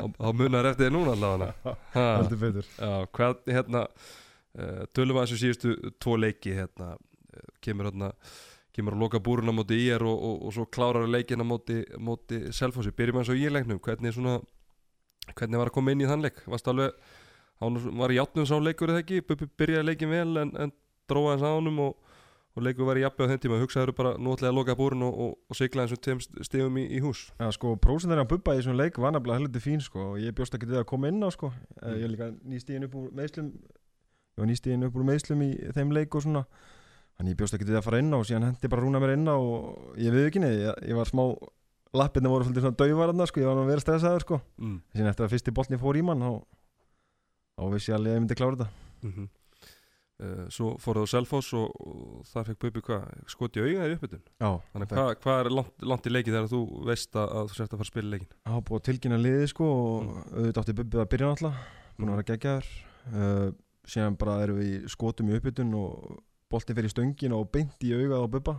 þá, 0.00 0.30
munar 0.36 0.70
eftir 0.70 0.88
þér 0.88 0.94
núna 0.96 1.16
allavega. 1.16 1.74
Heldur 1.96 2.40
betur. 2.44 2.70
Hvað, 3.16 3.42
hérna 3.50 3.84
uh, 3.86 4.86
Tölum 4.96 5.20
að 5.20 5.28
þessu 5.28 5.40
síðustu 5.44 5.92
tvo 6.02 6.16
leiki 6.20 6.54
hérna, 6.56 6.94
uh, 6.96 7.50
kemur 7.64 7.90
hérna 7.90 8.14
kemur 8.76 8.94
að 8.94 9.02
loka 9.02 9.20
búruna 9.22 9.52
móti 9.54 9.76
IR 9.88 10.04
og, 10.06 10.14
og, 10.14 10.36
og 10.46 10.54
svo 10.54 10.66
klárar 10.70 11.08
leikina 11.10 11.44
móti, 11.46 11.80
móti 11.98 12.44
Selfossi, 12.54 12.92
byrjum 12.96 13.20
að 13.20 13.30
svo 13.30 13.38
í 13.38 13.50
leiknum 13.50 13.80
hvernig 13.82 14.14
svona 14.14 14.38
hvernig 15.36 15.60
var 15.60 15.70
að 15.70 15.76
koma 15.76 15.94
inn 15.94 16.04
í 16.04 16.08
þann 16.08 16.24
leik? 16.24 16.38
Varst 16.50 16.70
alveg, 16.70 16.94
hann 17.62 17.80
var 18.00 18.12
í 18.12 18.18
játnum 18.18 18.46
sá 18.48 18.56
leikur 18.62 18.92
eða 18.92 19.02
ekki, 19.04 19.20
byrjaði 19.58 19.86
leikin 19.88 20.12
vel 20.12 20.44
en, 20.44 20.54
en 20.64 20.72
dróða 21.10 21.36
hans 21.36 21.46
á 21.46 21.50
honum 21.50 21.82
og, 21.88 22.09
og 22.60 22.66
leikur 22.66 22.98
í 22.98 23.02
jafnveg 23.04 23.26
á 23.26 23.30
þeim 23.32 23.42
tíma 23.42 23.58
hugsaður 23.60 23.92
bara 23.96 24.12
ætlaði 24.14 24.50
að 24.50 24.56
loka 24.58 24.76
búrin 24.78 25.04
og, 25.06 25.20
og, 25.24 25.36
og 25.48 25.58
sigla 25.58 25.84
eins 25.84 25.94
og 25.96 26.00
tveim 26.04 26.20
stegum 26.20 26.76
í, 26.80 26.84
í 26.96 27.00
hús 27.02 27.26
Já, 27.40 27.48
sko, 27.56 27.74
prósentarinn 27.80 28.28
á 28.28 28.30
Bubba 28.30 28.54
í 28.54 28.60
þessum 28.60 28.76
leik 28.78 28.98
var 29.00 29.14
nefnilega 29.14 29.40
heldur 29.40 29.64
fín, 29.64 29.80
sko, 29.84 30.12
og 30.12 30.20
ég 30.20 30.34
bjóst 30.36 30.56
ekki 30.56 30.68
til 30.68 30.80
að 30.80 30.88
koma 30.90 31.10
inn 31.10 31.22
á, 31.24 31.28
sko. 31.32 31.52
Mm. 31.80 31.94
Ég 31.96 32.04
er 32.04 32.12
líka 32.12 32.28
nýstíðin 32.52 32.86
upp 32.88 32.98
úr 33.00 33.08
meðslum, 33.16 33.48
ég 33.56 34.42
var 34.42 34.50
nýstíðin 34.50 34.86
upp 34.88 35.00
úr 35.00 35.08
meðslum 35.08 35.46
í 35.46 35.50
þeim 35.78 35.96
leik 35.96 36.18
og 36.18 36.26
svona. 36.26 36.44
Þannig 37.16 37.34
ég 37.34 37.40
bjóst 37.40 37.56
ekki 37.56 37.68
til 37.68 37.80
að 37.80 37.86
fara 37.88 38.02
inn 38.02 38.12
á 38.12 38.18
og 38.20 38.28
síðan 38.28 38.46
hendi 38.48 38.72
bara 38.72 38.84
rúna 38.84 39.00
mér 39.02 39.16
inn 39.16 39.28
á 39.28 39.36
og 39.36 39.98
ég 40.00 40.14
við 40.14 40.30
ekki 40.30 40.44
neði, 40.44 40.62
ég, 40.66 40.84
ég 40.92 41.00
var 41.00 41.10
smá, 41.10 41.24
lappirna 41.96 42.32
voru 42.32 42.46
svolítið 42.46 42.64
svona 42.66 42.80
dauvararna, 42.80 43.26
sko, 43.28 43.42
ég 43.42 43.50
var 43.50 43.60
að 43.60 43.74
vera 43.74 43.84
stressaður, 43.84 44.24
sko. 44.24 44.40
mm. 44.60 44.78
Síðan 44.94 45.12
eftir 45.12 45.26
að 45.26 45.34
fyrsti 45.34 45.56
boltni 45.56 45.80
fór 45.80 46.00
í 46.00 46.06
mann, 46.06 46.24
þá, 46.24 46.32
þá 47.60 47.66
vissi 47.74 47.92
ég 47.92 47.98
alveg 47.98 48.14
að 48.14 48.16
ég 48.16 48.24
myndi 48.24 48.40
klára 48.40 48.56
þetta. 48.56 48.88
Mm 49.04 49.12
uh, 49.26 49.28
svo 50.52 50.74
fóruð 50.82 51.06
á 51.06 51.12
Selfoss 51.14 51.52
og, 51.56 51.70
og 51.80 52.26
þar 52.28 52.48
fekk 52.50 52.58
Bubi 52.66 52.82
skoti 53.32 53.62
auga 53.64 53.86
í 53.88 53.94
uppbytun? 53.96 54.22
Já, 54.40 54.50
þannig 54.74 54.90
hvað 54.92 55.10
hva 55.24 55.36
er 55.40 55.50
langt, 55.54 55.74
langt 55.92 56.06
í 56.08 56.12
leiki 56.12 56.32
þegar 56.34 56.48
þú 56.52 56.60
veist 56.90 57.16
að, 57.16 57.28
að 57.40 57.50
þú 57.50 57.56
sért 57.58 57.72
að 57.74 57.80
fara 57.80 57.86
að 57.86 57.90
spila 57.92 58.12
leikin 58.14 58.30
Það 58.44 58.56
var 58.58 58.64
búið 58.70 58.84
tilkynna 58.90 59.18
liði 59.24 59.50
sko 59.54 59.68
og 59.76 60.08
Mm. 60.10 60.22
auðvitað 60.36 60.62
átti 60.64 60.76
Bubbi 60.80 61.00
að 61.04 61.10
byrja 61.14 61.30
náttúrulega 61.30 61.66
búin 62.00 62.10
að 62.10 62.16
vera 62.16 62.28
geggjaður. 62.30 62.70
Uh, 63.10 63.48
síðan 63.90 64.16
bara 64.20 64.38
erum 64.44 64.58
við 64.60 64.88
skotum 64.92 65.28
í 65.30 65.36
uppbytun 65.38 65.74
og 65.76 66.18
boltin 66.50 66.76
fyrir 66.78 66.92
stöngin 66.92 67.34
og 67.36 67.48
beint 67.52 67.84
í 67.86 67.92
augað 67.96 68.24
á 68.24 68.32
Bubba. 68.36 68.54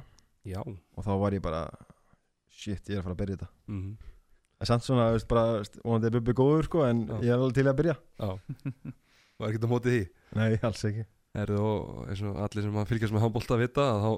Já. 0.45 0.61
Og 0.65 1.03
þá 1.05 1.11
var 1.21 1.35
ég 1.38 1.41
bara 1.45 1.65
shit, 2.51 2.81
ég 2.89 2.97
er 2.97 3.01
að 3.01 3.05
fara 3.09 3.15
að 3.17 3.21
byrja 3.23 3.38
þetta. 3.41 3.51
Mm 3.71 3.91
en 4.61 4.67
samt 4.69 4.83
svona, 4.85 5.07
veist, 5.15 5.25
bara, 5.25 5.63
vonandi 5.81 6.05
er 6.05 6.13
Bubbi 6.19 6.33
góður 6.38 6.67
sko 6.67 6.83
en 6.85 6.99
Já. 7.09 7.15
ég 7.25 7.31
er 7.33 7.39
alveg 7.41 7.55
til 7.57 7.63
að 7.65 7.77
byrja. 7.79 7.95
Já. 8.21 8.27
Var 9.41 9.47
ekki 9.49 9.61
á 9.65 9.71
móti 9.71 9.89
því? 9.95 10.01
Nei, 10.38 10.49
alls 10.61 10.83
ekki 10.85 11.05
er 11.37 11.53
og 11.55 12.09
eins 12.09 12.21
og 12.27 12.39
allir 12.43 12.65
sem 12.65 12.77
að 12.81 12.89
fylgjast 12.89 13.15
með 13.15 13.25
handbólta 13.25 13.57
vita 13.59 13.87
að 13.93 14.05
þá 14.05 14.11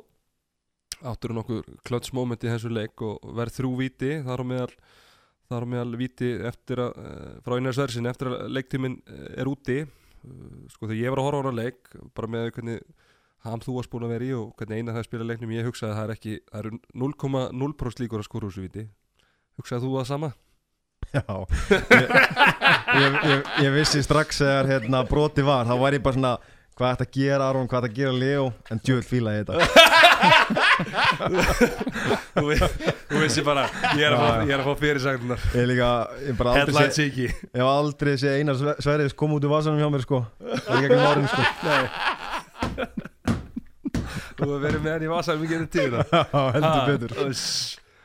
áttur 1.13 1.33
nokkur 1.35 1.65
klötsmoment 1.85 2.43
í 2.45 2.51
þessu 2.51 2.71
leik 2.71 3.01
og 3.03 3.23
verð 3.37 3.57
þrjú 3.57 3.71
víti 3.79 4.11
þar 4.25 4.43
á 4.43 4.45
meðal 4.49 4.73
þar 5.51 5.65
á 5.67 5.71
meðal 5.73 5.99
víti 5.99 6.29
eftir 6.47 6.81
að 6.83 7.01
eh, 7.03 7.31
frá 7.45 7.57
einar 7.57 7.75
sversin 7.75 8.09
eftir 8.09 8.31
að 8.31 8.53
leiktíminn 8.55 8.99
eh, 9.03 9.25
er 9.43 9.49
úti. 9.51 9.81
Eh, 9.83 10.53
sko 10.73 10.87
þegar 10.87 11.01
ég 11.01 11.13
var 11.13 11.21
að 11.21 11.27
horfa 11.27 11.41
á 11.41 11.43
hana 11.43 11.57
leik 11.59 11.91
bara 12.15 12.31
með 12.31 12.49
hvernig 12.57 12.85
ham 13.43 13.59
þú 13.59 13.75
varst 13.75 13.91
búin 13.91 14.07
að 14.07 14.15
vera 14.15 14.29
í 14.29 14.31
og 14.37 14.53
hvernig 14.57 14.79
eina 14.79 14.95
það 14.95 15.07
spila 15.09 15.27
leiknum 15.27 15.51
ég 15.51 15.67
hugsaði 15.67 15.91
að 15.91 15.97
það 15.99 16.05
er 16.05 16.15
ekki 16.15 16.35
það 16.47 16.61
eru 16.61 16.79
0,0% 17.03 18.03
líkur 18.05 18.23
að 18.23 18.29
skóra 18.29 18.47
úr 18.47 18.55
þessu 18.55 18.65
víti. 18.65 18.87
Hugsaði 19.59 19.85
þú 19.85 19.93
það 19.99 20.09
sama? 20.13 20.33
Já, 21.13 21.35
ég, 21.67 22.11
ég, 22.95 23.15
ég, 23.27 23.49
ég 23.65 23.73
vissi 23.75 24.01
strax 24.05 24.39
þegar 24.39 24.69
hérna, 24.71 25.03
broti 25.05 25.43
var, 25.45 25.67
þá 25.67 25.75
var 25.81 25.97
ég 25.97 26.05
bara 26.05 26.15
svona 26.15 26.31
hvað 26.77 26.93
ætti 26.95 27.05
að 27.05 27.11
gera 27.17 27.47
Aron, 27.51 27.67
hvað 27.69 27.83
ætti 27.85 27.91
að 27.91 27.97
gera 27.99 28.13
Leo? 28.17 28.45
En 28.73 28.79
djöld 28.83 29.05
fíla 29.07 29.33
ég 29.37 29.45
þetta. 29.45 29.55
Þú, 32.33 32.43
vi- 32.49 32.69
þú 33.09 33.19
vissi 33.21 33.43
bara 33.45 33.65
ég 33.97 34.05
er 34.07 34.15
að 34.15 34.21
fá, 34.23 34.29
ég 34.47 34.53
að 34.57 34.65
fá 34.67 34.73
fyrirsagnar 34.81 35.43
Ég 35.53 35.67
líka, 35.69 35.89
ég 36.27 36.37
bara 36.39 36.55
aldrei 36.63 36.87
sé, 36.95 37.05
ég 37.13 37.35
hef 37.53 37.67
aldrei 37.69 38.15
sé 38.17 38.33
einar 38.39 38.57
Sve- 38.59 38.75
Sverris 38.81 39.13
koma 39.17 39.37
út 39.37 39.45
úr 39.47 39.53
vasanum 39.53 39.79
hjá 39.81 39.89
mér 39.93 40.03
sko. 40.05 40.23
Árin 40.73 41.27
sko. 41.29 41.41
Þú 44.39 44.57
verið 44.59 44.81
með 44.83 44.91
henni 44.95 45.07
í 45.07 45.11
vasan 45.13 45.39
mikið 45.43 45.67
til 45.71 45.89
það 45.93 46.05
Já, 46.13 46.43
heldur 46.57 46.83
betur 46.89 47.11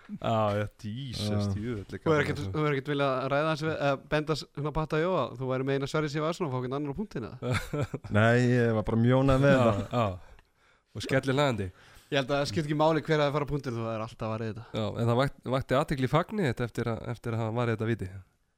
Já, 0.08 0.36
Já. 0.56 1.40
jú 1.58 1.74
Þú 1.84 2.14
er 2.14 2.22
ekkert, 2.22 2.40
er 2.54 2.76
ekkert 2.78 2.90
að 2.94 3.26
ræða 3.32 3.50
hans 3.50 3.64
við, 3.66 3.74
að 3.88 3.98
benda 4.14 4.36
svona 4.38 4.72
patta 4.78 5.00
jóa, 5.02 5.26
þú 5.36 5.50
væri 5.50 5.66
með 5.68 5.78
eina 5.78 5.90
sverri 5.90 6.10
sér 6.12 6.24
vasun 6.24 6.48
og 6.48 6.54
fá 6.54 6.58
ekki 6.62 6.72
annar 6.72 6.96
á 6.96 7.00
punktina. 7.00 7.30
Nei, 8.16 8.38
ég 8.54 8.72
var 8.78 8.86
bara 8.88 9.00
mjónað 9.02 9.44
með 9.44 9.58
já 9.58 10.06
Og 10.96 11.04
skellir 11.04 11.36
hlæðandi 11.36 11.68
Ég 12.08 12.16
held 12.22 12.30
að 12.32 12.38
það 12.38 12.48
skipt 12.48 12.64
ekki 12.64 12.78
máli 12.80 13.04
hver 13.04 13.20
að 13.20 13.34
fara 13.36 13.44
á 13.44 13.50
punktinu, 13.52 13.76
þú 13.76 13.88
er 13.92 14.00
alltaf 14.06 14.30
að 14.32 14.38
ræða 14.40 14.48
þetta. 14.48 14.66
Já, 14.72 14.84
en 14.88 15.10
það 15.10 15.18
vakti, 15.20 15.42
vakti 15.52 15.76
aðtekli 15.76 16.08
fagni 16.08 16.46
þetta 16.48 16.68
eftir 16.70 16.88
að, 16.88 17.02
eftir 17.12 17.34
að 17.36 17.42
hann 17.42 17.58
var 17.58 17.72
þetta 17.74 17.88
viti. 17.90 18.08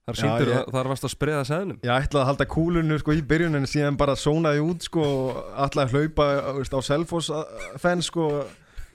Þar 0.07 0.17
Já, 0.17 0.23
síndur, 0.23 0.51
ég- 0.55 0.71
þar 0.75 0.89
varst 0.91 1.05
að 1.07 1.13
spreða 1.13 1.43
seðnum 1.47 1.81
Ég 1.85 1.91
ætlaði 1.93 2.23
að 2.23 2.29
halda 2.31 2.47
kúlunu 2.51 2.97
sko 3.03 3.15
í 3.15 3.21
byrjun 3.27 3.59
en 3.59 3.67
síðan 3.69 3.99
bara 4.01 4.15
sónaði 4.19 4.63
út 4.65 4.87
sko 4.87 5.03
að 5.55 5.93
hlaupa 5.93 6.27
á 6.63 6.81
Selfoss 6.83 7.31
fenn 7.83 8.03
sko 8.03 8.31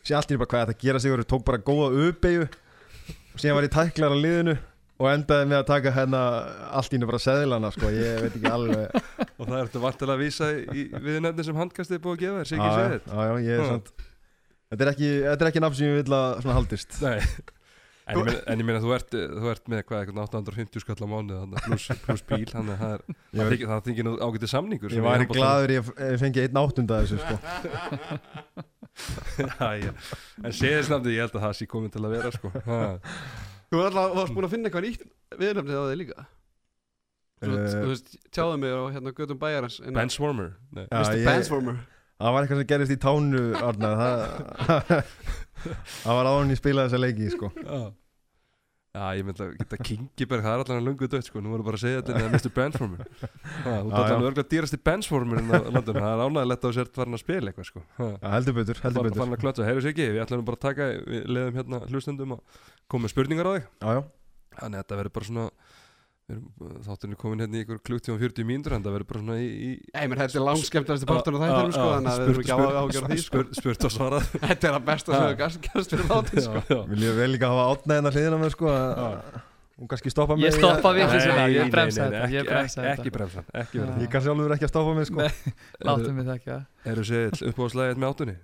síðan 0.06 0.22
allt 0.22 0.32
í 0.32 0.40
bara 0.40 0.52
hvað 0.54 0.64
þetta 0.70 0.86
gera 0.86 1.02
sig 1.04 1.16
og 1.16 1.26
tók 1.30 1.44
bara 1.48 1.62
góða 1.66 1.90
uppeyju. 2.10 2.48
Og 3.36 3.42
síðan 3.42 3.58
var 3.58 3.68
ég 3.68 3.76
tæklar 3.76 4.16
á 4.16 4.18
liðinu 4.18 4.56
og 4.96 5.10
endaði 5.12 5.48
með 5.52 5.60
að 5.60 5.66
taka 5.68 5.92
hérna 5.92 6.20
allt 6.80 6.94
í 6.94 7.00
einu 7.00 7.10
bara 7.10 7.20
seðlana 7.20 7.72
sko 7.76 7.90
ég 7.92 8.22
veit 8.24 8.38
ekki 8.38 8.52
alveg. 8.52 8.94
Og 9.40 9.50
það 9.50 9.58
ertu 9.60 9.82
vantilega 9.84 10.16
að 10.16 10.22
vísa 10.24 10.48
í, 10.56 10.86
við 11.04 11.18
nefnir 11.26 11.50
sem 11.50 11.58
handkastið 11.60 11.98
er 11.98 12.04
búið 12.06 12.14
að 12.16 12.22
gefa 12.22 12.38
þér, 12.38 12.48
Siggi 12.52 12.70
Já, 12.70 12.76
Sveðið 12.78 13.10
já, 13.10 13.26
já, 13.26 13.34
ég 13.44 13.58
er 13.58 13.68
sant 13.74 13.92
Þetta 14.72 14.86
er 14.86 14.92
ekki, 14.94 15.10
ekki 15.50 15.62
nafn 15.66 15.78
sem 15.78 15.90
ég 15.92 16.00
vil 16.00 16.16
að 16.16 16.40
svona 16.46 16.56
haldist. 16.56 16.96
Nei 17.04 17.20
En 18.06 18.20
ég, 18.20 18.26
meina, 18.28 18.42
en 18.54 18.60
ég 18.62 18.66
meina 18.68 18.80
þú 18.84 18.92
ert, 18.94 19.14
þú 19.16 19.48
ert 19.50 19.70
með 19.72 19.80
hvað, 19.90 20.02
eitthvað 20.04 20.20
850 20.28 20.84
skall 20.84 21.00
á 21.02 21.08
mánu 21.10 21.38
pluss 21.66 21.88
plus 22.04 22.22
bíl, 22.30 22.46
þannig 22.52 22.76
að 22.76 22.82
það 22.84 22.92
er 22.94 24.04
nú 24.06 24.12
ágætið 24.22 24.52
samningur 24.52 24.94
Ég 24.94 25.02
væri 25.08 25.26
gladur 25.32 25.74
ég 25.74 25.82
ef 25.82 25.90
ég 25.98 26.20
fengi 26.22 26.44
einn 26.44 26.60
áttunda 26.62 27.00
af 27.00 27.08
þessu 27.08 27.18
sko 27.24 27.36
Já, 29.42 29.70
já. 29.82 29.92
En 30.46 30.54
séðisnafni, 30.56 31.16
ég 31.18 31.26
held 31.26 31.34
að 31.36 31.44
það 31.48 31.56
sé 31.58 31.66
komin 31.68 31.92
til 31.92 32.04
að 32.06 32.14
vera 32.16 32.30
sko. 32.32 32.52
Ha. 32.64 32.78
Þú 33.74 33.82
alltaf 33.84 34.14
varst 34.16 34.36
búin 34.38 34.48
að 34.48 34.54
finna 34.54 34.70
eitthvað 34.70 34.86
nýtt 34.86 35.04
viðnefnið 35.42 35.76
á 35.76 35.84
þig 35.90 36.00
líka. 36.04 36.28
Þú 37.44 37.50
veist- 37.52 37.76
Eh, 37.76 37.82
þú 37.82 37.90
veist, 37.92 38.14
tjáðu 38.32 38.60
mig 38.62 38.72
á 38.72 38.82
hérna 38.96 39.12
gödum 39.18 39.40
bæjarans. 39.42 39.82
Benchwarmer 39.98 40.54
Mr. 40.72 41.24
Transformer. 41.26 41.82
Það 42.16 42.34
var 42.36 42.46
eitthvað 42.46 42.62
sem 42.62 42.70
gerist 42.72 42.96
í 42.96 43.00
tánu 43.04 43.44
Arnar 43.60 44.00
það, 44.00 44.26
það 46.06 46.18
var 46.20 46.32
en 46.32 46.54
ég 46.54 46.60
spilaði 46.62 46.90
þessa 46.90 47.04
leiki 47.04 47.32
sko. 47.34 47.52
Já. 47.60 47.80
Já, 48.96 49.10
ég 49.18 49.26
myndi 49.28 49.44
að 49.44 49.56
geta 49.60 49.78
Kingiberg, 49.84 50.44
það 50.46 50.54
er 50.54 50.62
allan 50.64 50.86
lungu 50.88 51.08
dött 51.12 51.28
sko. 51.28 51.42
Nú 51.44 51.52
voru 51.52 51.66
bara 51.68 51.76
að 51.76 51.82
segja 51.84 52.00
þetta 52.00 52.16
með 52.16 52.36
Mr. 52.38 52.52
Benchwarmer 52.56 53.02
ha, 53.04 53.32
Þú 53.66 53.90
já. 53.92 53.98
alveg 53.98 54.28
örgulega 54.30 54.52
dýrasti 54.54 54.80
Benchwarmer 54.88 55.42
en 55.42 55.50
á 55.52 55.60
landinu, 55.68 56.04
það 56.06 56.14
er 56.14 56.24
ánægilegt 56.24 56.68
að 56.70 56.76
sért 56.78 57.00
farin 57.02 57.18
að 57.18 57.22
spila 57.26 57.52
eitthvað 57.52 57.68
sko. 57.68 57.84
Já, 58.00 58.08
heldur 58.38 58.56
betur, 58.56 58.80
heldur 58.86 59.08
betur 59.10 59.20
farin 59.20 59.36
að 59.36 59.42
klötsa, 59.44 59.66
heyrðu 59.68 59.84
sér 59.84 59.92
ekki, 59.92 60.08
við 60.16 60.24
ætlum 60.24 60.46
bara 60.48 60.60
að 60.62 60.64
taka 60.70 60.88
við 61.12 61.28
leðum 61.36 61.60
hérna 61.60 61.82
hlustendum 61.92 62.36
að 62.38 62.62
koma 62.88 63.04
með 63.08 63.14
spurningar 63.18 63.52
á 63.52 63.54
þig 63.58 63.68
Já, 63.68 63.90
já, 64.00 64.02
Þannig 64.62 64.80
að 64.80 64.86
þetta 64.86 65.00
verður 65.02 65.16
bara 65.20 65.30
svona 65.34 65.48
Þátturinn 66.26 67.14
er 67.14 67.20
komin 67.22 67.42
hérna 67.44 67.60
í 67.60 67.62
ykkur 67.62 67.80
klukktjum 67.86 68.16
40 68.18 68.48
mínútur 68.50 68.74
en 68.74 68.82
það 68.82 68.96
verður 68.96 69.08
bara 69.12 69.20
svona 69.22 69.36
í, 69.38 69.50
í 69.54 69.68
Nei, 69.94 70.06
menn 70.10 70.18
þetta 70.24 70.40
er 70.40 70.46
langskemmtast 70.48 71.06
partur 71.06 71.36
á 71.36 71.38
Já, 71.38 71.42
þættinum, 71.46 71.74
sko, 71.76 71.84
þannig 71.92 72.10
að 72.10 72.18
við 72.18 72.26
erum 72.26 72.34
spurt- 72.34 72.46
ekki 72.46 72.56
á 72.56 72.82
ágjöra 72.82 73.10
því, 73.12 73.18
sko. 73.22 73.28
spurt, 73.30 73.60
spurt 73.60 73.86
og 73.86 73.94
svarað. 73.94 74.30
Þetta 74.50 74.70
er 74.72 74.78
að 74.80 74.88
besta 74.88 75.12
sem 75.14 75.26
við 75.30 75.36
gæst 75.44 75.60
gæst 75.68 75.94
fyrir 75.94 76.08
þáttin, 76.10 76.46
sko. 76.48 76.80
vil 76.90 77.04
ég 77.06 77.20
vel 77.20 77.28
líka 77.36 77.52
hafa 77.54 77.68
átnæðina 77.76 78.14
hliðina 78.16 78.40
með 78.42 78.56
sko 78.58 78.72
að- 78.74 79.44
Hún 79.76 79.90
kannski 79.92 80.08
stoppa 80.16 80.38
mig 80.40 80.48
Ég 80.48 80.56
stoppa 80.56 80.92
við 80.96 81.10
þessu 81.12 81.32
Nei, 81.36 81.50
ég 81.60 81.70
bremsa 81.74 82.06
þetta, 82.08 82.20
ekki- 82.26 82.46
bremsa 82.50 82.82
ekki- 82.82 82.92
Ekki 82.96 83.06
þetta. 83.06 83.16
bremsa, 83.20 83.42
ekki 83.62 83.80
verða 83.84 84.02
ég 84.06 84.12
kann 84.14 84.24
sjálfur 84.26 84.54
ekki 84.56 84.66
að 84.66 84.72
stoppa 84.72 84.94
mig 84.96 85.10
sko. 85.10 85.26
Láttum 85.90 86.16
við 86.22 86.30
það 86.30 86.38
ekki 86.40 86.54
að 86.56 86.92
Eru 86.94 87.04
séð 87.10 87.42
uppáðslæðið 87.52 88.00
með 88.00 88.14
áttunni? 88.16 88.36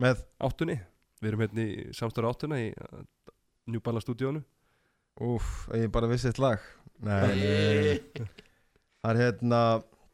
Með, 0.00 0.22
Áttunni? 0.48 0.76
Við 1.20 1.28
erum 1.34 1.42
hérna 1.44 1.66
í 1.68 1.74
samstöru 1.92 2.30
áttuna 2.32 2.56
í 2.64 2.70
New 3.68 3.82
Balance 3.84 4.08
stúdíónu 4.08 4.40
úff, 5.20 5.68
ég 5.76 5.90
bara 5.92 6.08
vissi 6.08 6.30
eitt 6.30 6.40
lag 6.40 6.56
Nei, 7.00 8.00
Það 9.00 9.10
er 9.14 9.20
hérna, 9.22 9.60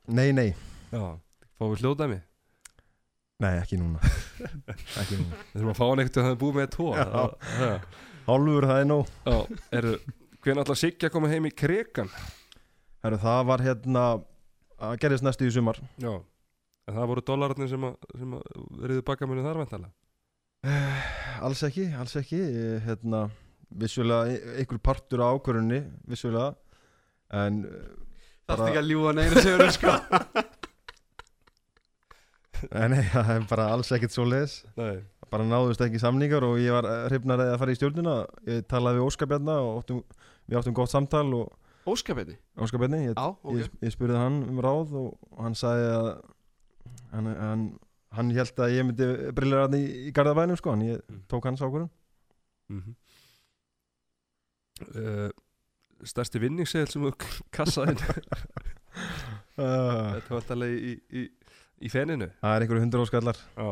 nei, 0.06 0.28
nei. 0.36 0.50
Já 0.92 1.02
Fáum 1.56 1.72
við 1.72 1.82
hljóðdæmi? 1.82 2.18
Nei, 3.42 3.52
ekki 3.60 3.76
núna. 3.80 4.00
Ekki 5.00 5.16
núna. 5.18 5.38
Við 5.50 5.56
þurfum 5.58 5.72
að 5.72 5.78
fá 5.78 5.84
hann 5.86 6.02
ekkert 6.02 6.18
að 6.20 6.26
það 6.26 6.34
er 6.34 6.38
búið 6.40 6.54
með 6.56 6.68
tvo. 6.72 6.86
Já. 6.96 7.24
Já. 7.60 7.70
Hálfur, 8.26 8.66
það 8.70 8.80
er 8.82 8.88
nóg. 8.90 9.10
Já, 9.26 9.36
eru 9.80 9.92
Hvernig 10.46 10.62
ætla 10.62 10.76
Siggi 10.78 11.08
að 11.08 11.12
koma 11.16 11.28
heim 11.32 11.48
í 11.48 11.52
krekan? 11.58 12.10
Herru, 13.02 13.18
það 13.18 13.40
var 13.48 13.64
hérna 13.66 14.02
að 14.78 14.98
gerðist 15.02 15.24
næstu 15.26 15.48
í 15.48 15.54
sumar. 15.56 15.80
Já. 15.98 16.12
En 16.86 16.94
það 16.94 17.08
voru 17.10 17.24
dólararnir 17.26 17.70
sem 17.72 17.86
að, 17.88 17.96
sem 18.20 18.36
að 18.38 18.44
riðu 18.92 19.04
bakamunni 19.08 19.42
þar 19.42 19.58
væntalega 19.64 20.70
Alls 21.46 21.64
ekki, 21.66 21.88
alls 21.98 22.14
ekki. 22.20 22.38
Ég, 22.38 22.84
hérna, 22.86 23.24
vissulega 23.82 24.30
e- 24.36 24.54
einhver 24.62 24.80
partur 24.86 25.24
á 25.24 25.34
ákvörunni 25.34 25.82
vissulega 26.06 26.54
en 27.30 27.64
eh, 27.64 27.70
Það 28.46 28.54
er 28.54 28.60
Bara- 28.60 28.68
ekki 28.70 28.78
að 28.78 28.90
ljúa 28.92 29.12
neina 29.16 29.40
segur, 29.42 29.70
sko. 29.74 29.92
nei, 32.76 32.86
nei, 32.92 33.00
það 33.10 33.30
er 33.34 33.46
bara 33.50 33.64
alls 33.74 33.88
ekkert 33.96 34.14
svo 34.14 34.22
leis 34.30 34.52
Nei 34.78 35.00
bara 35.26 35.42
náðust 35.42 35.80
ekki 35.82 35.98
samningar 35.98 36.44
og 36.46 36.60
ég 36.62 36.70
var 36.70 36.86
hrifnar 37.10 37.40
að 37.42 37.56
fara 37.58 37.72
í 37.74 37.76
stjórnuna 37.76 38.12
ég 38.46 38.60
talaði 38.70 39.00
við 39.00 39.06
Óskar 39.08 39.26
Bjarna 39.32 39.56
og 39.58 39.80
áttum, 39.80 39.98
við 40.46 40.58
áttum 40.60 40.76
gott 40.78 40.92
samtal 40.92 41.24
og 41.34 41.90
Óskapinni. 41.90 42.36
Óskar 42.62 42.78
Bjarni, 42.84 43.00
ég, 43.08 43.16
Já, 43.18 43.24
ok. 43.34 43.56
ég, 43.58 43.72
ég 43.82 43.90
spurði 43.96 44.20
hann 44.20 44.36
um 44.46 44.60
ráð 44.62 44.94
og 45.02 45.40
hann 45.42 45.58
sagði 45.58 45.88
að 45.96 46.06
hann, 47.10 47.32
hann, 47.42 47.64
hann 48.20 48.30
held 48.38 48.62
að 48.68 48.76
ég 48.76 48.86
myndi 48.86 49.10
brillera 49.34 49.66
hann 49.66 49.74
í, 49.80 49.82
í 50.06 50.14
Garðabænum 50.14 50.62
sko, 50.62 50.76
en 50.78 50.86
ég 50.92 51.02
Mm. 51.10 51.24
tók 51.34 51.50
hans 51.50 51.64
ákvörðum 51.66 51.90
mm 52.70 52.94
uh, 54.94 55.30
Stærsti 56.05 56.40
vinningsegil 56.43 56.90
sem 56.93 57.06
þú 57.06 57.12
kassaði 57.56 57.97
uh, 57.97 58.06
Þetta 59.56 60.28
var 60.28 60.40
alltaf 60.40 60.64
í, 60.68 60.94
í, 61.16 61.27
í 61.81 61.90
feninu. 61.93 62.28
Það 62.43 62.56
er 62.56 62.64
einhverju 62.64 62.85
hundur 62.85 63.05
óskallar. 63.06 63.39
Já. 63.56 63.70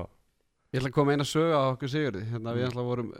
Ég 0.75 0.81
ætla 0.81 0.91
að 0.91 0.95
koma 0.97 1.15
eina 1.15 1.25
sögu 1.29 1.55
á 1.55 1.71
okkur 1.71 1.91
Sigurði. 1.93 2.21
Hérna 2.33 2.53
við 2.57 2.65
ætla 2.67 2.83
vorum 2.83 3.13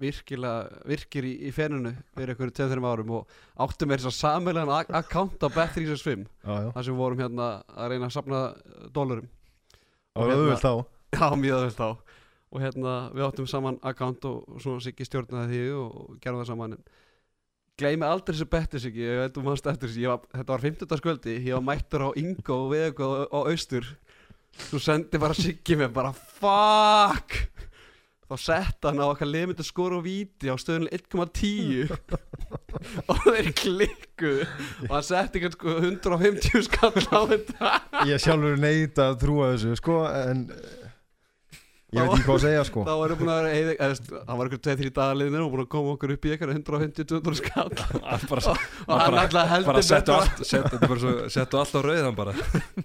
virkilega 0.00 0.84
virkir 0.88 1.26
í, 1.28 1.32
í 1.44 1.50
fenunu 1.52 1.90
fyrir 2.14 2.32
einhverju 2.32 2.54
2-3 2.56 2.86
árum 2.88 3.10
og 3.18 3.34
áttum 3.60 3.90
með 3.90 4.00
þess 4.00 4.08
að 4.08 4.14
sammelega 4.22 4.78
account 4.96 5.44
á 5.44 5.48
Bet365 5.52 6.22
Já, 6.24 6.54
já, 6.64 6.70
þar 6.72 6.86
sem 6.86 6.94
við 6.94 7.02
vorum 7.02 7.20
hérna 7.20 7.48
að 7.74 7.92
reyna 7.92 8.08
að 8.08 8.16
sapna 8.16 8.40
dólarum. 8.96 9.28
Það 10.14 10.22
var 10.22 10.32
auðvöld 10.38 10.64
þá. 10.64 10.72
Já, 11.18 11.26
mjög 11.42 11.58
aðeins 11.58 11.78
þá. 11.82 12.16
Og 12.54 12.64
hérna 12.64 12.96
við 13.12 13.28
áttum 13.28 13.50
saman 13.52 13.78
account 13.92 14.24
og, 14.30 14.56
svona 14.64 14.86
Siggi 14.86 15.04
stjórnaði 15.04 15.52
því 15.52 15.62
og, 15.82 16.00
og 16.06 16.16
gerðum 16.24 16.40
það 16.40 16.50
saman. 16.54 16.78
en 16.78 17.03
gleymi 17.80 18.06
aldrei 18.06 18.34
þessu 18.36 18.46
betti 18.50 18.80
Siggi 18.82 19.02
ég 19.06 19.20
veit 19.24 19.38
um 19.40 19.48
hans 19.50 19.64
eftir 19.66 19.90
þessu, 19.90 20.04
var- 20.10 20.28
þetta 20.34 20.52
var 20.54 20.62
15. 20.62 20.98
skvöldi 21.00 21.34
ég 21.48 21.56
var 21.56 21.64
mættur 21.70 22.06
á 22.06 22.10
Ingo 22.20 22.58
og 22.66 22.70
við 22.74 22.84
eitthvað 22.90 23.24
á 23.34 23.38
Austur. 23.50 23.88
Svo 24.68 24.78
sendi 24.78 25.18
bara 25.18 25.34
Siggi 25.34 25.76
mér 25.80 25.90
bara 25.94 26.12
fuck! 26.14 27.40
Þá 28.24 28.36
sett 28.40 28.86
hann 28.88 29.02
á 29.02 29.06
okkar 29.10 29.28
að 29.28 29.66
skora 29.68 29.98
og 29.98 30.04
víti 30.06 30.48
á 30.48 30.56
stöðunum 30.56 30.88
1,10 30.96 31.90
og 33.12 33.18
þeir 33.26 33.50
klikkuðu. 33.58 34.46
Og 34.88 34.94
hann 34.94 35.04
setti 35.04 35.42
ekki 35.42 35.50
sko 35.52 35.74
150 35.82 36.64
skall 36.64 37.04
á 37.12 37.20
þetta. 37.34 37.72
Ég 38.08 38.22
sjálfur 38.24 38.56
neita 38.62 39.10
að 39.12 39.18
trúa 39.26 39.50
þessu 39.52 39.76
sko 39.76 39.98
en 40.08 40.46
ég 41.94 42.00
veit 42.00 42.14
ekki 42.14 42.26
hvað 42.26 42.34
að 42.34 42.42
segja 42.44 42.64
sko. 42.68 42.82
Þá 42.86 42.94
varum 43.00 43.20
búin 43.20 43.30
að 43.32 43.38
vera 43.40 43.52
eða, 43.54 43.74
eða, 43.74 43.88
veist, 43.92 44.08
það 44.14 44.40
var 44.40 44.50
ykkur 44.50 44.62
2-3 44.66 44.90
dagaliðinir 44.98 45.44
og 45.44 45.52
búin 45.54 45.62
að 45.64 45.70
koma 45.74 45.94
okkur 45.94 46.14
upp 46.14 46.24
í 46.26 46.32
eitthvað 46.34 46.52
150-200 46.58 47.40
skall. 47.40 47.70
Og 48.88 48.92
hann 48.98 49.18
alltaf 49.22 49.50
heldur 49.52 49.70
bara 49.70 49.84
settu 49.86 50.14
allt 50.14 50.42
settu, 50.42 50.72
þetta 50.74 50.90
bara 50.90 51.02
svo, 51.04 51.14
settu 51.36 51.60
allt 51.60 51.74
á 51.74 51.80
rauðan 51.86 52.18
bara. 52.18 52.36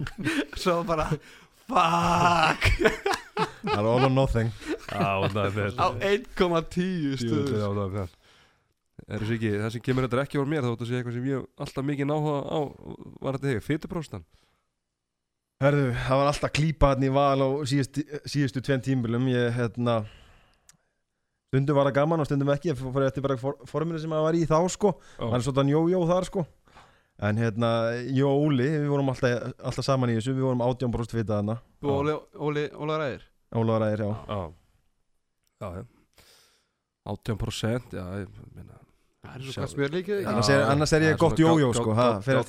Svo 0.62 0.76
bara 0.88 1.06
fuck. 1.70 2.62
Það 3.60 3.76
er 3.76 3.90
all 3.90 4.06
or 4.06 4.14
nothing. 4.14 4.50
Á 4.90 5.26
1,10 5.26 7.20
stuður 7.26 8.08
Er 9.10 9.24
það 9.26 9.72
sem 9.74 9.82
kemur 9.82 10.06
þetta 10.06 10.22
ekki 10.22 10.38
voru 10.38 10.50
mér 10.52 10.66
þá 10.66 10.74
þú 10.78 10.86
sé 10.86 10.98
eitthvað 10.98 11.16
sem 11.16 11.24
ég 11.30 11.46
alltaf 11.64 11.86
mikið 11.86 12.06
náhuga 12.10 12.36
á 12.46 12.58
var 13.24 13.38
þetta 13.38 13.48
þig, 13.48 13.64
fytupróstan 13.66 14.26
Herðu, 15.60 15.90
það 16.06 16.20
var 16.22 16.30
alltaf 16.30 16.52
klípa 16.56 16.94
hann 16.94 17.04
í 17.04 17.10
val 17.12 17.36
á 17.44 17.48
síðustu, 17.68 18.04
síðustu 18.24 18.62
tveim 18.64 18.80
tímbilum. 18.84 19.26
Ég, 19.28 19.50
hérna 19.58 19.98
stundum 21.50 21.76
var 21.76 21.90
það 21.90 21.98
gaman 21.98 22.22
og 22.24 22.28
stundum 22.30 22.52
ekki. 22.54 22.70
Ég 22.72 22.80
fór 22.80 23.04
eftir 23.04 23.26
bara 23.26 23.36
for, 23.40 23.58
forminu 23.68 24.00
sem 24.00 24.14
það 24.14 24.24
var 24.24 24.38
í 24.38 24.46
þá 24.48 24.56
sko. 24.72 24.94
Hann 25.20 25.36
er 25.36 25.44
svona 25.44 25.66
jó-jó 25.68 26.00
þar 26.08 26.28
sko. 26.30 26.46
En 27.28 27.36
hérna, 27.36 27.74
ég 28.08 28.24
og 28.24 28.46
Óli 28.46 28.70
við 28.70 28.88
vorum 28.88 29.12
alltaf, 29.12 29.50
alltaf 29.60 29.84
saman 29.84 30.14
í 30.14 30.16
þessu. 30.16 30.32
Við 30.38 30.48
vorum 30.48 30.64
18% 30.64 31.18
vita 31.18 31.36
þarna. 31.42 31.58
Og 31.84 31.92
Óli, 31.98 32.16
Óli, 32.48 32.64
Óli 32.80 32.98
Ræðir? 33.04 33.26
Ólaður 33.60 33.86
ægir, 33.90 34.06
já. 34.06 34.12
Já. 34.30 34.40
Já, 35.60 35.68
já. 35.76 35.84
18% 37.10 37.96
Já, 37.96 38.04
ég 38.22 38.40
meina 38.54 38.79
Annars 39.30 40.50
er- 40.50 40.64
annars 40.70 40.92
er 40.96 41.04
ég 41.06 41.20
gott 41.20 41.38
jójó, 41.38 41.70
sko, 41.76 41.94
fyrir 42.24 42.40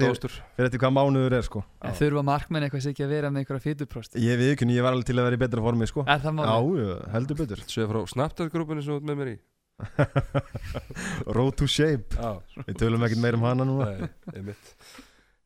eftir 0.66 0.82
hvað 0.82 0.94
mánuður 0.98 1.36
er 1.38 1.46
sko. 1.46 1.64
En 1.82 1.94
þurfa 1.98 2.24
markmenn 2.26 2.66
eitthvað 2.68 2.86
sér 2.86 2.96
ekki 2.96 3.06
að 3.06 3.14
vera 3.16 3.32
með 3.32 3.44
einhverja 3.44 3.66
fytuprost 3.68 4.18
ég 4.18 4.42
við 4.42 4.54
ekki, 4.56 4.70
ég 4.74 4.86
var 4.86 4.96
alveg 4.98 5.10
til 5.12 5.18
að 5.20 5.30
vera 5.30 5.40
í 5.40 5.42
betra 5.46 5.66
formi 5.68 5.90
sko. 5.90 6.06
Er 6.08 6.24
það 6.24 6.44
já, 6.46 6.98
heldur 7.16 7.42
betur. 7.44 7.64
Svo 7.68 7.88
frá 7.92 8.02
Snapchat-grúpunni 8.16 8.86
sem 8.86 8.94
þú 8.94 9.00
ert 9.02 9.10
með 9.12 9.22
mér 9.22 9.34
í? 9.36 9.38
Road 11.36 11.56
to 11.58 11.68
shape. 11.70 12.16
Já, 12.18 12.36
við 12.68 12.78
tölum 12.82 13.06
ekkert 13.08 13.24
meir 13.24 13.38
um 13.38 13.46
hana 13.48 13.66
núna. 13.68 13.88
Nei, 13.92 14.10
einmitt. 14.36 14.74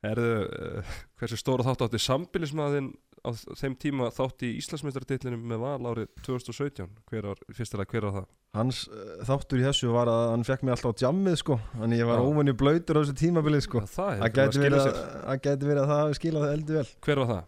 Erðu, 0.06 0.34
uh, 0.46 0.96
hversu 1.20 1.40
stóra 1.40 1.66
þátt 1.66 1.86
átti 1.88 2.02
sambilismæðin 2.04 2.92
á 3.26 3.30
þeim 3.58 3.76
tíma 3.82 4.12
þátt 4.14 4.46
í 4.46 4.52
Íslandsmeistartitlinum 4.62 5.42
með 5.50 5.64
val 5.66 5.90
árið 5.92 6.08
2017 6.28 6.86
Hver 7.10 7.28
var, 7.32 7.42
fyrstilega 7.58 7.90
hver 7.96 8.06
var 8.08 8.14
það? 8.20 8.28
hans 8.56 8.84
uh, 8.88 9.18
þáttur 9.28 9.60
í 9.60 9.66
þessu 9.66 9.90
var 9.92 10.08
að 10.14 10.22
hann 10.32 10.46
fekk 10.48 10.62
mig 10.64 10.72
alltaf 10.78 10.94
á 10.96 11.02
jammið 11.04 11.34
sko. 11.42 11.58
Þannig 11.76 12.00
ég 12.00 12.08
var 12.08 12.22
Já. 12.22 12.28
óvenni 12.30 12.54
blöytur 12.56 12.96
á 12.96 13.02
þessu 13.04 13.16
tímabilið 13.20 13.66
sko. 13.66 13.82
Það 13.84 13.98
það 13.98 14.22
hefur 14.22 14.38
gæti 14.38 14.62
verið, 14.64 14.78
að- 14.80 14.86
sér. 14.86 15.18
það 15.26 15.42
gæti 15.50 15.68
verið 15.72 15.82
að 15.82 15.90
það 15.92 16.00
hafi 16.06 16.18
skilað 16.22 16.46
eldi 16.54 16.78
vel. 16.78 16.86
Hver 17.10 17.20
var 17.24 17.30
það? 17.34 17.44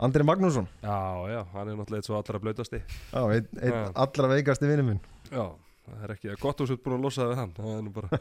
Andri 0.00 0.24
Magnússon, 0.24 0.68
Já, 0.80 0.96
já, 1.28 1.40
hann 1.52 1.68
er 1.68 1.74
náttúrulega 1.76 1.98
eitt 2.00 2.06
svo 2.08 2.14
allra 2.16 2.38
blöytasti 2.40 2.78
já, 2.80 3.20
einn 3.20 3.48
ein 3.60 3.74
allra 4.00 4.30
veikasti 4.30 4.70
vinnu 4.70 4.86
minn. 4.86 5.00
Já, 5.28 5.42
það 5.90 6.06
er 6.06 6.14
ekki 6.14 6.36
gott 6.40 6.56
að 6.62 6.62
þú 6.62 6.68
sér 6.70 6.80
búin 6.86 6.96
að 6.96 7.04
losa 7.04 7.20
það 7.26 7.32
við 7.34 7.40
hann. 7.42 7.52
Það 7.58 7.74
er 7.74 7.82
nú 7.84 7.92
bara 7.98 8.20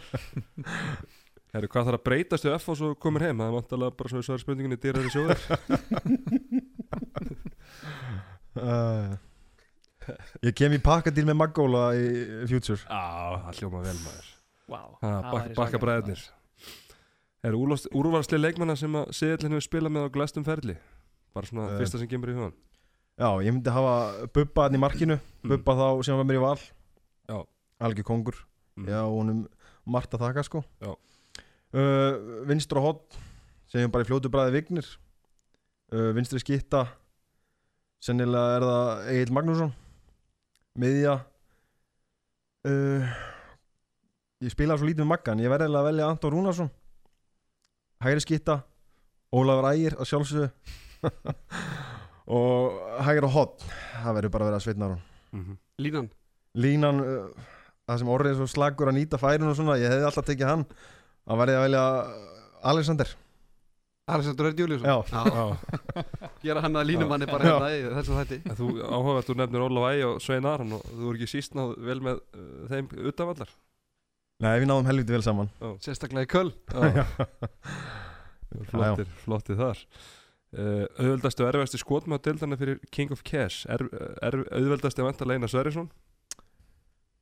Herru, 1.53 1.65
hvað 1.71 1.87
þarf 1.87 1.97
að 2.01 2.03
breytast 2.05 2.45
við 2.45 2.53
F 2.59 2.67
og 2.69 2.75
svo 2.77 2.89
komur 3.01 3.23
heim? 3.25 3.39
Það 3.41 3.47
er 3.47 3.55
vantalega 3.55 3.95
bara 4.01 4.11
svo 4.11 4.19
í 4.21 4.25
sværi 4.27 4.43
spurninginni 4.43 4.77
dýrar 4.83 5.07
í 5.07 5.13
sjóður 5.13 5.39
uh, 8.63 10.15
ég 10.45 10.55
kem 10.57 10.73
í 10.75 10.81
pakkadíl 10.83 11.25
með 11.29 11.39
Maggóla 11.41 11.85
í 11.97 12.09
Future. 12.49 12.81
Já, 12.83 13.39
það 13.45 13.61
hljóma 13.61 13.83
vel 13.85 13.97
maður. 14.03 14.29
Það 14.69 14.99
bak, 15.01 15.33
væri 15.33 15.55
Bakka 15.55 15.55
svakalegt, 15.55 15.83
bræðirnir 15.85 16.25
Er 17.39 17.55
úrvarsli 17.55 18.37
leikmanna 18.37 18.75
sem 18.77 18.95
að 18.99 19.13
Seðlinn 19.15 19.55
hefur 19.55 19.65
spilað 19.65 19.93
með 19.95 20.09
á 20.11 20.13
glæstum 20.13 20.43
ferli? 20.45 20.75
Bara 21.33 21.47
svona 21.47 21.69
Eh. 21.71 21.77
fyrsta 21.79 22.01
sem 22.01 22.09
kemur 22.11 22.29
í 22.29 22.35
hugan. 22.35 22.53
Já, 23.19 23.29
ég 23.43 23.53
myndi 23.53 23.71
hafa 23.71 24.27
Bubba 24.33 24.63
hann 24.67 24.75
í 24.75 24.79
markinu. 24.79 25.19
Bubba 25.43 25.73
þá 25.75 26.03
sem 26.05 26.17
var 26.19 26.25
mér 26.25 26.39
í 26.39 26.43
val. 26.43 26.59
Mm. 26.59 27.29
Já. 27.29 27.45
algjör 27.79 28.03
kongur. 28.03 28.35
Mm. 28.77 28.87
já, 28.87 29.01
honum 29.07 29.47
margt 29.87 30.11
að 30.13 30.19
þakka 30.19 30.43
sko. 30.43 30.63
Já. 30.81 30.95
uh, 31.73 32.45
vinstra 32.45 32.81
hot 32.81 33.17
segjum 33.71 33.91
bara 33.91 34.03
í 34.03 34.07
fljótu 34.07 34.29
bræði 34.29 34.51
Vignir. 34.51 34.85
Uh, 35.93 36.11
vinstri 36.13 36.39
skitta 36.39 36.87
sennilega 38.03 38.57
er 38.57 38.65
það 38.69 39.13
Egil 39.13 39.35
Magnússon 39.35 39.75
miðja. 40.79 41.19
Uh, 42.67 43.07
ég 44.43 44.53
spilaði 44.53 44.81
svo 44.81 44.89
lítið 44.89 45.05
með 45.05 45.11
Maggan 45.13 45.43
ég 45.43 45.51
verði 45.51 45.69
að 45.71 45.87
velja 45.89 46.09
Anton 46.11 46.33
Rúnarsson. 46.33 46.71
Hægri 48.03 48.23
skitta 48.23 48.61
Ólafur 49.35 49.69
Ægir 49.71 49.95
að 49.99 50.09
sjálfsögðu. 50.09 50.49
Og 52.39 52.75
hægri 53.07 53.29
hot 53.33 53.63
það 53.63 54.17
verður 54.19 54.33
bara 54.33 54.45
að 54.45 54.51
vera 54.51 54.59
Sveitnar 54.61 54.91
mm 54.95 55.39
-hmm. 55.39 55.55
línan? 55.81 56.09
Línan 56.53 56.99
uh, 57.01 57.47
það 57.87 57.99
sem 57.99 58.11
orðið 58.15 58.31
er 58.31 58.37
svo 58.37 58.47
slagur 58.47 58.91
að 58.91 58.97
nýta 58.99 59.17
færin 59.17 59.49
og 59.49 59.55
svona 59.55 59.79
ég 59.79 59.89
hefði 59.89 60.05
alltaf 60.05 60.25
tekið 60.25 60.51
hann. 60.51 60.65
Að 61.25 61.39
verði 61.41 61.55
að 61.55 61.63
velja 61.63 61.83
Alexander. 62.61 63.15
Alexander 64.09 64.45
Örd 64.45 64.59
Júliusson? 64.59 64.89
Já. 64.89 65.57
ég 66.43 66.51
er 66.53 66.59
að 66.59 66.65
hann 66.67 66.79
að 66.79 66.87
línumanni 66.89 67.27
bara 67.29 67.47
Já. 67.49 67.53
hérna 67.55 67.71
í 67.73 67.95
þessum 67.97 68.19
þætti. 68.19 68.37
Þú 68.59 68.67
áhuga 68.83 69.15
að 69.17 69.25
þú 69.29 69.35
nefnir 69.39 69.65
Ólaf 69.65 69.87
Ægi 69.89 70.05
og 70.09 70.21
Svein 70.23 70.47
Aron 70.49 70.77
og 70.77 70.85
þú 70.91 71.09
er 71.09 71.17
ekki 71.19 71.29
síst 71.33 71.57
náð 71.57 71.73
vel 71.89 71.97
með 72.05 72.21
uh, 72.21 72.45
þeim 72.71 72.91
utanvallar? 73.11 73.55
Nei 74.39 74.53
við 74.55 74.69
náðum 74.69 74.87
helviti 74.87 75.15
vel 75.17 75.25
saman. 75.25 75.51
Sérstaklega 75.83 76.27
í 76.27 76.31
köll 76.31 76.53
Já, 76.71 77.03
flottir, 78.71 79.09
flottir 79.25 79.59
þar. 79.59 79.81
Uh, 80.49 80.85
Auðveldastu 80.97 81.43
og 81.45 81.51
erfiðasti 81.51 81.81
skotmaður 81.81 82.25
deildana 82.29 82.57
fyrir 82.57 82.79
King 82.95 83.11
of 83.13 83.21
Cash. 83.27 83.67
Er, 83.69 83.83
er, 84.25 84.39
Auðveldastu 84.55 85.05
vantar 85.05 85.29
Leina 85.29 85.49
Sverrisson 85.51 85.91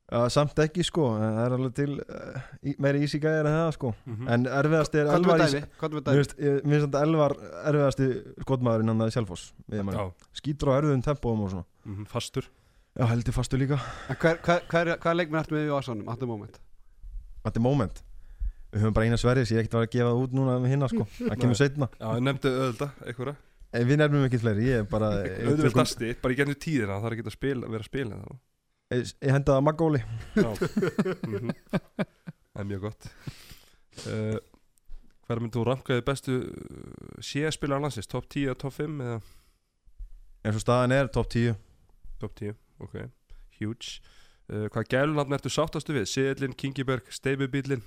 Já, 0.08 0.22
samt 0.32 0.60
ekki 0.64 0.86
sko, 0.88 1.06
en 1.20 1.34
það 1.36 1.42
er 1.44 1.54
alveg 1.58 1.74
til 1.76 1.96
uh, 2.00 2.44
í- 2.64 2.76
meiri 2.80 3.02
easy 3.04 3.20
gæðir 3.20 3.50
en 3.50 3.56
það 3.58 3.72
sko. 3.76 3.90
Mm 4.08 4.30
En 4.32 4.46
erfiðast 4.48 4.94
er 4.96 5.10
Elvar 5.12 5.42
er 5.44 5.66
Mér 6.64 6.80
finnst- 6.86 6.96
Elvar 7.02 7.36
erfiðasti 7.68 8.08
skotmaðurinn 8.46 8.94
hann 8.94 9.04
að 9.04 9.12
Selfoss 9.18 9.50
Já, 9.68 9.84
Skýtur 10.40 10.72
á 10.72 10.80
erfiðum 10.80 11.04
tempóum 11.04 11.44
og 11.44 11.52
svona. 11.52 11.66
Mm 11.84 12.08
fastur. 12.08 12.48
Já, 12.98 13.04
heldur 13.12 13.36
fastu 13.36 13.60
líka. 13.60 13.82
En 14.10 14.16
hver, 14.24 14.40
hver, 14.48 14.64
hver, 14.72 14.94
hver 15.04 15.20
leikmenn 15.20 15.42
ertu 15.44 15.58
með 15.58 15.68
í 15.68 15.76
Ásánum 15.76 16.08
at 16.10 16.24
the 16.24 16.26
moment? 16.32 16.56
At 17.46 17.54
the 17.54 17.62
moment? 17.68 18.00
Við 18.72 18.82
höfum 18.88 18.96
bara 18.96 19.06
eina 19.12 19.20
sverðis, 19.20 19.52
ég 19.52 19.60
er 19.60 19.66
ekkert 19.68 19.76
að 19.76 19.84
vera 19.84 19.92
að 19.92 19.94
gefa 19.98 20.10
það 20.10 20.24
út 20.24 20.34
núna 20.40 20.56
með 20.64 20.72
hinna 20.74 20.88
sko. 20.92 21.04
Það 21.28 21.38
kemur 21.44 21.60
setna 21.60 21.88
Já, 22.00 22.08
ég 22.16 22.24
nefndi 22.26 22.50
auðvelda, 22.56 22.88
einhverja. 23.12 23.36
En 23.78 23.86
við 23.92 24.00
nefnum 24.02 24.26
ekki 24.28 24.40
fleiri, 24.42 24.66
ég 24.72 24.82
er 24.82 24.88
bara 24.90 25.12
Auðveldasti, 25.52 26.16
bara 26.24 26.34
í 26.34 26.38
gennum 26.40 26.56
tíðina 26.64 26.98
það 27.04 27.10
er 27.12 27.16
ekki 27.18 27.28
að 27.28 27.36
spila, 27.36 27.70
vera 27.76 27.84
að 27.84 27.90
spila 27.92 28.20
þá 28.24 28.36
Ég, 28.93 29.09
ég 29.19 29.34
henda 29.35 29.57
það 29.57 29.65
Magóli 29.68 30.03
Já. 30.38 30.51
Mm 31.27 31.51
Það 32.57 32.64
er 32.64 32.69
mjög 32.72 32.85
gott. 32.88 33.03
Uh, 34.09 34.38
Hver 35.27 35.41
myndi 35.43 35.59
þú 35.59 35.65
rankaði 35.68 36.03
bestu 36.07 36.38
CS-spilar 37.22 37.84
landsins, 37.84 38.07
top 38.09 38.26
10 38.34 38.47
eða 38.47 38.55
top 38.64 38.73
5 38.73 39.03
eða? 39.05 39.18
En 40.41 40.55
svo 40.55 40.64
staðan 40.64 40.95
er 40.95 41.11
top 41.14 41.30
10 41.30 41.53
top 42.18 42.34
10, 42.39 42.55
ok, 42.81 42.95
huge. 43.59 43.99
Uh, 44.49 44.65
Hvað 44.73 44.89
gælunafn 44.95 45.38
ertu 45.38 45.51
sáttastu 45.53 45.93
við? 45.93 46.07
Seðlin, 46.09 46.55
Kingiberg, 46.57 47.11
Steifubílin 47.14 47.84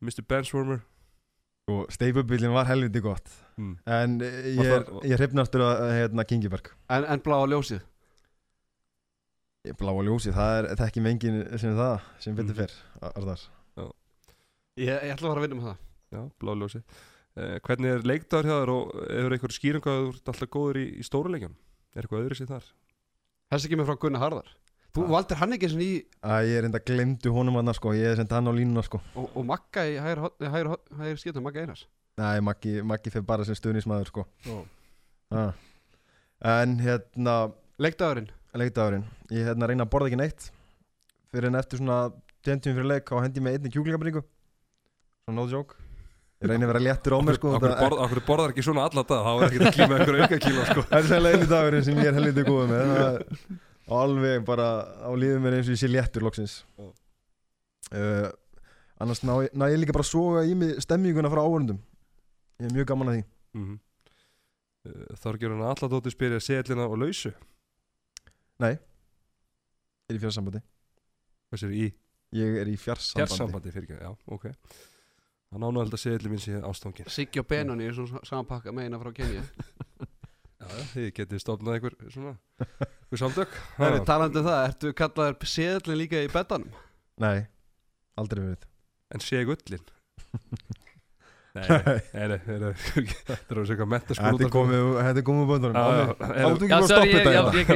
Mr. 0.00 0.24
Benswarmer 0.24 0.80
Og 1.68 1.90
steifubílinn 1.92 2.54
var 2.54 2.68
helviti 2.70 3.02
gott. 3.02 3.28
Mm. 3.58 3.76
En 3.90 4.16
eh, 4.22 4.52
ég, 4.54 4.68
er, 4.70 4.84
ég 5.10 5.18
hrifnastur 5.18 5.64
að 5.66 5.80
hérna, 5.96 6.24
Kingiberg. 6.24 6.70
En, 6.88 7.04
en 7.04 7.20
blá 7.24 7.40
á 7.42 7.46
ljósið 7.50 7.82
Bláa 9.80 10.02
ljósi, 10.06 10.32
það 10.36 10.58
er 10.60 10.84
ekki 10.86 11.02
mengin 11.04 11.36
sem 11.58 11.74
það 11.76 12.00
sem 12.22 12.34
betur 12.38 12.54
Mhm. 12.54 12.58
fyrr 12.60 13.12
Arðar 13.16 13.40
Ég, 14.76 14.88
ég 14.92 15.12
ætla 15.14 15.28
að 15.28 15.32
fara 15.32 15.40
að 15.40 15.46
vinna 15.46 15.56
með 15.56 15.68
það 15.70 15.76
Já, 16.16 16.20
bláljósi 16.42 16.80
uh, 16.82 17.56
Hvernig 17.64 17.90
er 17.94 18.04
leikdagur 18.06 18.46
hjá 18.50 18.56
þér 18.60 18.72
og 18.74 18.90
hefur 19.08 19.34
einhver 19.36 19.54
skýring 19.56 19.86
að 19.88 20.00
þú 20.02 20.10
ert 20.12 20.30
alltaf 20.32 20.50
góður 20.52 20.78
í, 20.82 20.84
í 21.00 21.06
stóruleikjum? 21.06 21.54
Er 21.96 22.04
eitthvað 22.04 22.26
öðru 22.26 22.36
sér 22.38 22.50
þar? 22.52 22.66
Þessi 23.54 23.70
kemur 23.72 23.88
frá 23.88 23.96
Gunnar 24.04 24.22
Harðar 24.26 24.52
Þú 24.96 25.02
Já. 25.04 25.08
valdir 25.12 25.40
hann 25.40 25.52
ekki 25.56 25.68
svona 25.72 25.86
í 25.86 25.94
Æ, 26.24 26.34
ég 26.48 26.58
er 26.60 26.68
enda 26.68 26.80
glemdu 26.80 27.32
honum 27.34 27.56
hann 27.60 27.72
sko, 27.76 27.92
ég 27.96 28.16
sendi 28.20 28.36
hann 28.36 28.48
á 28.48 28.52
línuna 28.56 28.84
sko 28.86 29.00
og, 29.16 29.26
og 29.36 29.44
Magga 29.48 29.82
í 29.88 29.96
hægir, 30.00 30.22
hægir, 30.40 30.70
hægir 31.00 31.20
skiptum, 31.24 31.44
Magga 31.48 31.64
Einars 31.64 31.86
Nei, 32.20 32.40
Maggi, 32.44 32.78
Maggi 32.84 33.12
fyrir 33.12 33.26
bara 33.28 33.44
sem 33.48 33.56
stuðnismæður 33.58 34.08
sko 34.12 34.26
Já. 34.46 34.60
ah. 35.32 35.52
En 36.44 36.76
hérna, 36.84 37.52
Leikdagurinn 37.80 38.28
leikdagurinn. 38.60 39.04
Ég 39.34 39.48
hérna 39.48 39.68
reyna 39.70 39.86
að 39.86 39.92
borða 39.92 40.10
ekki 40.10 40.20
neitt. 40.20 40.50
Fyrir 41.32 41.50
en 41.50 41.58
eftir 41.60 41.80
svona 41.80 41.98
tentum 42.46 42.76
fyrir 42.76 42.88
leik 42.90 43.10
og 43.12 43.22
hendi 43.24 43.42
með 43.42 43.58
einni 43.58 43.72
kjúklingabringu. 43.74 44.22
Svona 45.26 45.36
no 45.40 45.46
joke. 45.50 45.76
Ég 46.42 46.50
reyni 46.50 46.66
að 46.66 46.72
vera 46.74 46.82
léttur 46.84 47.16
á 47.16 47.18
mér 47.24 47.38
sko 47.38 47.54
Akkur 47.56 48.20
borðar 48.26 48.52
ekki 48.52 48.64
svona 48.66 48.84
alla 48.84 49.02
dag, 49.08 49.22
þá 49.24 49.30
er 49.32 49.44
ekki 49.46 49.60
að 49.62 49.76
klíma 49.78 49.96
einhver 49.96 50.18
auka 50.20 50.38
kíló 50.44 50.64
sko. 50.68 50.82
Það 50.90 50.98
er 50.98 51.08
sérlega 51.08 51.38
einu 51.38 51.48
dagurinn 51.52 51.86
sem 51.86 52.00
ég 52.02 52.10
er 52.10 52.18
helviti 52.18 52.44
góð 52.46 52.66
með. 52.72 52.92
Er 52.92 53.94
alveg 53.96 54.44
bara 54.44 54.66
á 55.00 55.10
lífið 55.16 55.40
mér 55.46 55.56
eins 55.56 55.70
og 55.70 55.76
ég 55.76 55.80
sé 55.80 55.90
léttur 55.90 56.26
loksins. 56.26 56.58
Uh, 57.88 58.28
Annars 59.00 59.22
ná, 59.24 59.32
ég- 59.46 59.56
ná 59.56 59.66
ég 59.72 59.80
líka 59.80 59.96
bara 59.96 60.04
að 60.04 60.12
soga 60.12 60.44
í 60.44 60.54
mig 60.56 60.76
stemminguna 60.82 61.30
frá 61.32 61.40
áhörundum 61.44 61.80
Ég 62.60 62.70
er 62.70 62.72
mjög 62.72 62.86
gaman 62.88 63.10
að 63.10 63.16
því. 63.16 63.24
Mm 63.56 63.64
-hmm. 63.66 63.78
Þorgjur 65.20 65.52
hann 65.52 65.66
alladóttir 65.66 66.12
spyrja 66.14 66.40
setlina 66.40 66.86
og 66.86 66.98
lausu 66.98 67.32
Nei, 68.62 68.72
ég 68.74 70.12
er 70.14 70.18
í 70.18 70.22
fjarsambandi. 70.22 70.60
Hvað 71.50 71.62
sér 71.62 71.74
í? 71.76 71.86
Ég 72.36 72.60
er 72.62 72.70
í 72.70 72.76
fjarsambandi. 72.80 73.26
Fjarsambandi 73.26 73.74
fyrir 73.74 73.88
ekki, 73.88 73.98
já, 74.02 74.12
ok. 74.36 74.46
Hann 75.54 75.66
ánægði 75.66 75.94
að 75.94 76.02
setli 76.02 76.30
mín 76.32 76.40
sé 76.42 76.58
ástangin 76.66 77.06
Siggi 77.12 77.38
og 77.40 77.46
Benoni 77.48 77.86
er 77.86 77.94
svona 77.94 78.18
saman 78.26 78.48
pakka 78.48 78.72
með 78.74 78.88
eina 78.88 78.98
frá 78.98 79.12
Kenya 79.14 79.44
Já, 80.66 80.66
þið 80.90 81.06
getið 81.20 81.42
stofnað 81.44 81.76
einhver 81.76 81.94
svona 82.10 82.32
einhver 82.58 83.20
samtök. 83.20 83.52
Það 83.76 83.98
er 84.00 84.06
talandi 84.08 84.40
um 84.40 84.48
það, 84.48 84.62
ertu 84.66 84.90
kallaður 84.98 85.50
seðlinn 85.52 86.00
líka 86.00 86.22
í 86.24 86.30
betanum? 86.32 86.72
Nei, 87.22 87.46
aldrei 88.18 88.42
verið. 88.42 88.66
En 89.14 89.22
sé 89.22 89.44
gullin 89.46 89.86
Nei, 91.56 92.26
nei, 92.30 92.58
nei, 92.60 92.70
Þetta 93.30 93.56
er 93.56 93.60
svona 93.70 93.88
mentaskóla 93.94 94.32
Þetta 94.36 94.46
er 94.46 94.52
komið, 94.52 94.82
já, 95.76 96.46
Áttu 96.46 96.66
ekki 96.66 96.72
bara 96.72 96.78
að 96.78 96.88
stoppa 96.90 97.06
ég, 97.06 97.16
þetta 97.16 97.32
hérna? 97.32 97.56
ég 97.56 97.68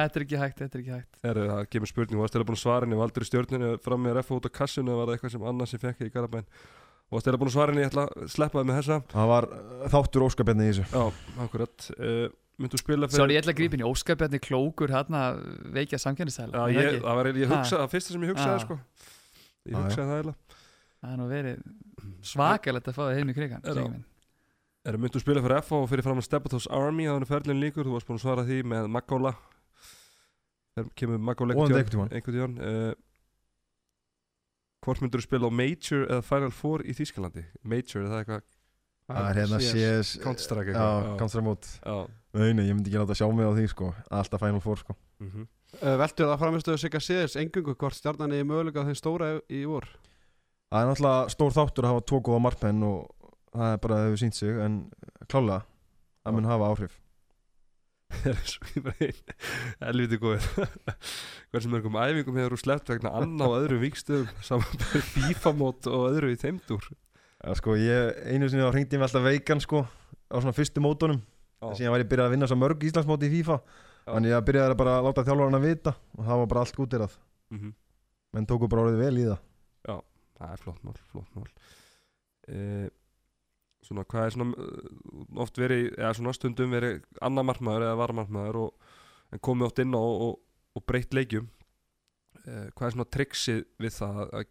þetta 0.00 0.20
er 0.20 0.26
ekki 0.26 0.40
hægt, 0.42 0.60
þetta 0.60 0.78
er 0.78 0.84
ekki 0.84 0.94
hægt. 0.96 1.22
Heyrðu, 1.24 1.46
Það 1.50 1.64
kemur 1.76 1.92
spurning, 1.92 2.22
varst 2.24 2.36
þeirra 2.36 2.48
búin 2.50 2.58
að 2.58 2.62
svara 2.64 2.88
henni? 2.88 3.00
Valdur 3.00 3.26
í 3.26 3.30
stjórninu 3.30 3.72
fram 3.84 4.04
með 4.06 4.18
refa 4.20 4.36
út 4.36 4.48
á 4.48 4.50
kassinu? 4.60 4.90
Eða 4.90 5.00
var 5.00 5.10
það 5.10 5.16
eitthvað 5.18 5.34
sem 5.36 5.48
annars 5.52 5.74
sem 5.74 5.82
fekk 5.82 6.04
í 6.06 6.12
Garabæn 6.14 6.46
varst 7.10 7.26
þeirra 7.26 7.40
búin 7.40 7.50
að 7.50 7.56
svara 7.56 7.72
henni, 7.74 7.82
ég 7.82 7.90
ætla 7.90 8.04
að 8.06 8.28
sleppa 8.30 8.60
það 8.60 8.68
með 8.68 8.78
þessa. 8.80 8.98
Það 9.10 9.30
var 9.32 9.46
uh, 9.50 9.86
þáttur 9.94 10.26
óskapjarni 10.28 10.66
í 10.66 10.70
þessu. 10.70 10.84
Já, 10.94 11.24
akkurat. 11.46 11.88
Fyrir 12.60 13.22
Sorry, 13.22 13.34
ég 13.36 13.42
ætla 13.42 13.54
að 13.54 13.60
grípa 13.60 13.76
inn 13.78 13.82
í 13.82 13.88
óskapjarni 13.88 14.40
klókur 14.44 14.92
hérna 14.92 15.22
veikja 15.74 16.00
ég, 20.20 20.34
það 21.00 21.12
er 21.12 21.20
nú 21.20 21.26
verið 21.30 21.60
svakalegt 22.30 22.88
að 22.90 22.96
fá 22.96 23.02
það 23.06 23.18
heim 23.18 23.32
í 23.32 23.36
krigan 23.36 23.64
Er 23.64 23.78
það? 23.80 23.98
Erum 24.90 25.02
myndu 25.04 25.20
spila 25.20 25.42
fyrir 25.44 25.60
FH 25.60 25.76
og 25.76 25.88
fyrir 25.90 26.06
fram 26.06 26.20
að 26.20 26.26
Stepatos 26.28 26.66
Army 26.72 27.04
á 27.04 27.12
þannig 27.12 27.28
ferlinn 27.28 27.60
líkur, 27.60 27.84
þú 27.84 27.96
varst 27.98 28.08
búin 28.08 28.16
að 28.20 28.24
svara 28.24 28.46
því 28.48 28.60
með 28.72 28.88
Magóla 28.94 29.34
kemur 30.96 31.20
Magóla 31.20 31.56
einhvern 31.56 32.08
einhvern 32.08 32.36
tíðan 32.36 32.56
uh, 32.64 32.92
Hvort 34.80 35.02
myndur 35.04 35.20
spila 35.20 35.50
á 35.50 35.52
Major 35.52 36.06
eða 36.06 36.24
Final 36.24 36.54
Four 36.56 36.86
í 36.88 36.94
Þýskalandi? 36.96 37.44
Major, 37.68 38.06
er 38.06 38.08
það 38.08 38.22
eitthvað? 38.22 38.46
Það 39.10 39.26
er 39.26 39.38
hérna 39.40 39.58
CS 39.60 40.12
Counter-Strike 40.22 40.72
Já, 40.72 40.80
eitthvað? 40.80 41.16
Counter 41.20 41.44
mót 41.44 41.68
Já. 41.76 41.96
Nei, 42.40 42.52
nei, 42.54 42.64
ég 42.70 42.76
myndi 42.78 42.92
ekki 42.92 43.02
láta 43.02 43.16
sjá 43.18 43.26
mig 43.34 43.44
á 43.44 43.52
því 43.52 43.64
sko. 43.72 43.88
Alltaf 44.14 44.40
Final 44.40 44.62
Four 44.64 44.84
sko. 44.84 44.96
Mm 45.20 45.48
Uh, 45.70 45.94
Veltu 46.00 46.26
það 46.26 46.40
framistuðu 46.40 46.80
Sigga 46.82 46.98
Seðils 46.98 47.36
engungu 47.38 47.76
hvort 47.78 47.94
stjarnan 47.94 48.32
er 48.34 48.42
mögulega 48.42 48.82
þeim 48.88 48.96
stóra 48.98 49.28
í, 49.36 49.36
í 49.54 49.60
vor 49.70 49.84
Það 50.70 50.84
er 50.84 50.88
náttúrulega 50.90 51.34
stór 51.34 51.54
þáttur 51.56 51.86
að 51.86 51.92
hafa 51.94 52.06
tvo 52.06 52.18
góða 52.22 52.42
markmenn 52.44 52.82
og 52.86 53.30
það 53.50 53.72
er 53.74 53.80
bara 53.82 53.96
að 53.96 54.04
hefur 54.06 54.20
sínt 54.20 54.36
sig 54.38 54.58
en 54.62 54.76
klálega 55.26 55.64
það 56.22 56.36
mun 56.36 56.50
hafa 56.50 56.68
áhrif. 56.70 56.98
Það 58.20 58.30
er 58.30 58.38
svo 58.50 58.68
ég 58.74 58.84
bara 58.86 59.06
einn 59.06 59.18
Helviti 59.84 60.18
góður. 60.18 60.46
Hversu 61.50 61.70
mörgum 61.70 61.98
æfingum 61.98 62.38
hefur 62.40 62.56
þú 62.56 62.60
sleppt 62.64 62.90
vegna 62.90 63.12
anna 63.20 63.46
á 63.46 63.54
öðrum 63.54 63.82
vikstöðum 63.84 64.30
saman 64.46 64.80
með 64.80 65.04
FIFA-mót 65.14 65.90
og 65.90 66.06
öðru 66.08 66.32
í 66.34 66.38
þeimdur 66.40 66.88
ja, 66.90 67.54
sko, 67.58 67.76
ég, 67.78 68.18
Einu 68.30 68.48
sinni 68.50 68.66
ég 68.66 68.96
mig 68.96 69.06
alltaf 69.06 69.26
veikan 69.26 69.62
sko 69.62 69.84
á 69.86 70.36
svona 70.38 70.54
fyrstu 70.54 70.82
mótunum. 70.82 71.20
Síðan 71.74 71.94
var 71.94 72.02
ég 72.02 72.10
byrjað 72.10 72.30
að 72.30 72.34
vinna 72.34 72.50
svo 72.50 72.58
mörg 72.58 72.82
Íslandsmóti 72.88 73.30
í 73.30 73.34
FIFA. 73.36 73.60
Já. 73.60 74.10
Þannig 74.10 74.34
ég 74.34 74.48
byrjaði 74.48 74.80
bara 74.80 74.96
að 74.98 75.06
láta 75.06 75.26
þjálfarana 75.26 75.62
vita 75.62 75.94
og 76.16 76.26
það 76.26 76.42
var 76.42 76.50
bara 76.50 76.64
allt 76.64 76.78
gútirað 76.78 77.16
mm 77.50 77.58
-hmm. 77.58 77.72
menn 78.34 78.46
tóku 78.46 78.68
bara 78.70 78.86
orðið 78.86 79.02
vel 79.04 79.18
í 79.18 79.26
það 79.28 79.38
Það 80.40 80.56
er 80.56 80.62
flott 80.64 80.84
mál, 80.86 80.96
flott 81.12 81.36
mál. 81.36 81.52
E, 82.48 82.58
Svona 83.80 84.04
hvað 84.04 84.26
er 84.26 84.34
svona 84.34 84.60
uh, 84.60 85.20
oft 85.40 85.56
verið, 85.56 85.86
eða 85.94 86.10
svona 86.18 86.34
stundum 86.36 86.74
verið 86.74 86.98
annar 87.24 87.46
markmaður 87.48 87.86
eða 87.86 87.96
varmarkmaður 87.96 88.58
og, 88.60 88.90
en 89.32 89.40
komið 89.40 89.66
oft 89.70 89.80
inn 89.80 89.96
á 89.96 90.00
og, 90.00 90.24
og, 90.26 90.34
og 90.76 90.84
breytt 90.84 91.16
leikjum. 91.16 91.46
E, 92.44 92.66
Hvað 92.76 92.86
er 92.86 92.96
svona 92.96 93.08
trixið 93.16 93.62
við 93.80 93.94
það 93.96 94.20
að 94.26 94.50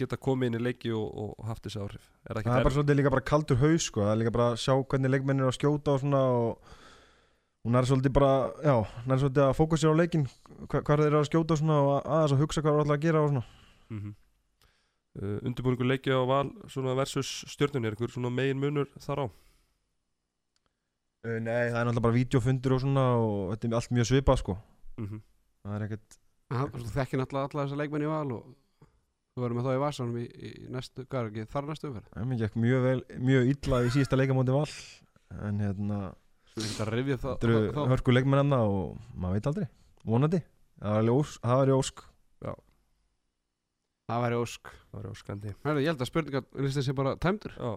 geta 0.00 0.18
komið 0.18 0.48
inn 0.48 0.58
í 0.58 0.62
leiki 0.64 0.94
og, 0.96 1.04
og 1.04 1.44
haft 1.50 1.68
þessi 1.68 1.82
áhrif? 1.82 2.08
Er 2.24 2.38
það 2.38 2.48
Það 2.48 2.56
er 2.56 2.66
bara 2.68 2.76
svolítið 2.78 2.98
líka 3.00 3.14
bara 3.14 3.28
kaldur 3.32 3.60
haus 3.60 3.90
sko. 3.90 4.02
Það 4.02 4.14
er 4.14 4.20
líka 4.22 4.34
bara 4.38 4.48
að 4.54 4.58
sjá 4.64 4.74
hvernig 4.80 5.14
leikmenn 5.14 5.44
er 5.44 5.50
að 5.50 5.56
skjóta 5.58 5.94
og 5.94 6.02
svona 6.02 6.24
og 6.40 6.74
hún 7.64 7.78
er 7.78 7.88
svolítið 7.88 8.16
bara, 8.16 8.32
já, 8.64 8.74
hún 9.04 9.14
er 9.14 9.22
svolítið 9.22 9.44
að 9.46 9.56
fókusera 9.60 9.94
á 9.96 10.00
leikin 10.00 10.26
hva, 10.26 10.80
hvað 10.80 10.94
þeir 10.96 11.06
eru 11.06 11.20
að 11.20 11.30
skjóta 11.30 11.54
og 11.54 11.60
svona 11.60 11.78
og 11.84 11.94
aðeins 12.00 12.34
að 12.36 12.44
hugsa 12.44 12.64
hvað 12.64 12.72
það 12.72 12.80
er 12.80 12.84
alltaf 12.84 12.98
að 12.98 13.06
gera 13.06 13.22
og 13.22 13.30
svona. 13.30 13.44
Mm 13.92 14.00
-hmm. 14.00 14.14
Uh, 15.20 15.38
Undirbúningur 15.46 15.88
leiki 15.88 16.12
á 16.14 16.20
val 16.28 16.50
svona 16.70 16.96
versus 16.98 17.44
stjörnunni, 17.50 17.88
er 17.88 17.96
einhver 17.96 18.12
svona 18.12 18.32
megin 18.34 18.60
munur 18.62 18.90
þar 19.02 19.24
á? 19.24 19.26
uh, 21.24 21.38
Nei, 21.38 21.70
það 21.70 21.78
er 21.80 21.86
náttúrulega 21.88 22.06
bara 22.08 22.18
vídeofundir 22.18 22.76
og 22.76 22.82
svona 22.84 23.06
og 23.20 23.54
þetta 23.54 23.70
er 23.70 23.78
allt 23.80 23.96
mjög 23.96 24.10
svipað 24.10 24.42
sko. 24.42 24.58
Mm 24.98 25.06
-hmm. 25.06 25.24
það 25.62 25.76
er 25.78 25.86
ekkert, 25.88 26.20
Þú 26.54 26.90
þekkir 26.92 27.18
náttúrulega 27.18 27.48
alla 27.48 27.64
þessa 27.64 27.80
leikmenn 27.80 28.04
í 28.04 28.10
val 28.10 28.32
og 28.36 28.42
þú 29.34 29.42
verður 29.42 29.56
með 29.58 29.66
þá 29.66 29.72
í 29.74 29.82
vasanum 29.82 30.18
í, 30.20 30.24
í 30.30 30.50
næstu, 30.70 31.04
hvað 31.08 31.20
er 31.20 31.30
ekki, 31.30 31.46
þar 31.50 31.64
næstu 31.70 31.88
umferð? 31.88 32.10
Það 32.12 32.22
er 32.22 32.28
mikið 32.32 32.58
mjög 32.64 32.84
vel 32.84 33.00
mjög 33.18 33.48
illa 33.50 33.80
í 33.82 33.88
síðasta 33.94 34.18
leikamóti 34.20 34.54
val 34.54 34.68
en 35.48 35.62
hérna, 35.64 36.00
það, 36.54 36.92
þetta 36.92 37.48
eru 37.48 37.62
það, 37.74 37.88
hörku 37.90 38.14
leikmenn 38.14 38.42
hann 38.44 38.58
og 38.60 38.98
maður 39.16 39.34
veit 39.34 39.48
aldrei, 39.50 39.66
vonandi. 40.04 40.40
Það 40.78 41.00
er 41.00 41.10
ósk, 41.14 41.40
það 41.42 41.62
er 41.64 41.72
ósk 41.74 42.04
það 44.10 44.22
væri 44.26 44.38
ósk. 44.42 44.70
Það 44.90 45.00
var 45.00 45.10
óskandi. 45.10 45.56
Herðu, 45.64 45.82
Ég 45.84 45.92
held 45.92 46.04
að 46.04 46.10
spurningarlistin 46.10 46.86
sé 46.86 46.94
bara 46.96 47.16
tæmdur. 47.20 47.56
Já, 47.58 47.74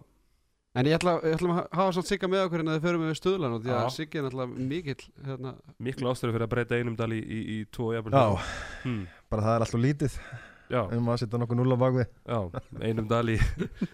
En 0.78 0.86
ég 0.86 0.94
ætla, 0.94 1.16
ég 1.26 1.34
ætla 1.38 1.54
að 1.56 1.60
hafa 1.74 1.94
svona 1.96 2.06
Sigga 2.06 2.28
með 2.30 2.44
okkur 2.46 2.62
en 2.62 2.68
að 2.70 2.76
þið 2.76 2.84
förum 2.86 3.04
við 3.08 3.16
stuðlan 3.18 3.54
og 3.56 3.64
því 3.64 3.72
að 3.74 3.80
Já. 3.80 3.94
Siggi 3.96 4.20
er 4.20 4.26
náttúrulega 4.28 4.66
mikill 4.74 5.06
hérna, 5.26 5.54
miklu 5.88 6.12
ástöru 6.12 6.36
fyrir 6.36 6.46
að 6.46 6.52
breyta 6.52 6.78
einum 6.78 6.98
dal 7.00 7.08
í, 7.16 7.22
í, 7.24 7.40
í 7.56 7.58
tvo 7.74 7.88
jafnvel 7.96 8.14
Já, 8.14 8.44
hmm. 8.84 9.00
bara 9.32 9.46
það 9.48 9.56
er 9.56 9.66
alltaf 9.66 9.82
lítið. 9.88 10.20
Já, 10.68 10.82
um 11.00 11.10
að 11.10 11.20
setja 11.24 11.40
nokkuð 11.42 11.62
null 11.62 11.74
á 11.74 11.78
bakvið 11.82 12.08
já, 12.28 12.40
einum 12.84 13.10
dal 13.10 13.24
í 13.32 13.38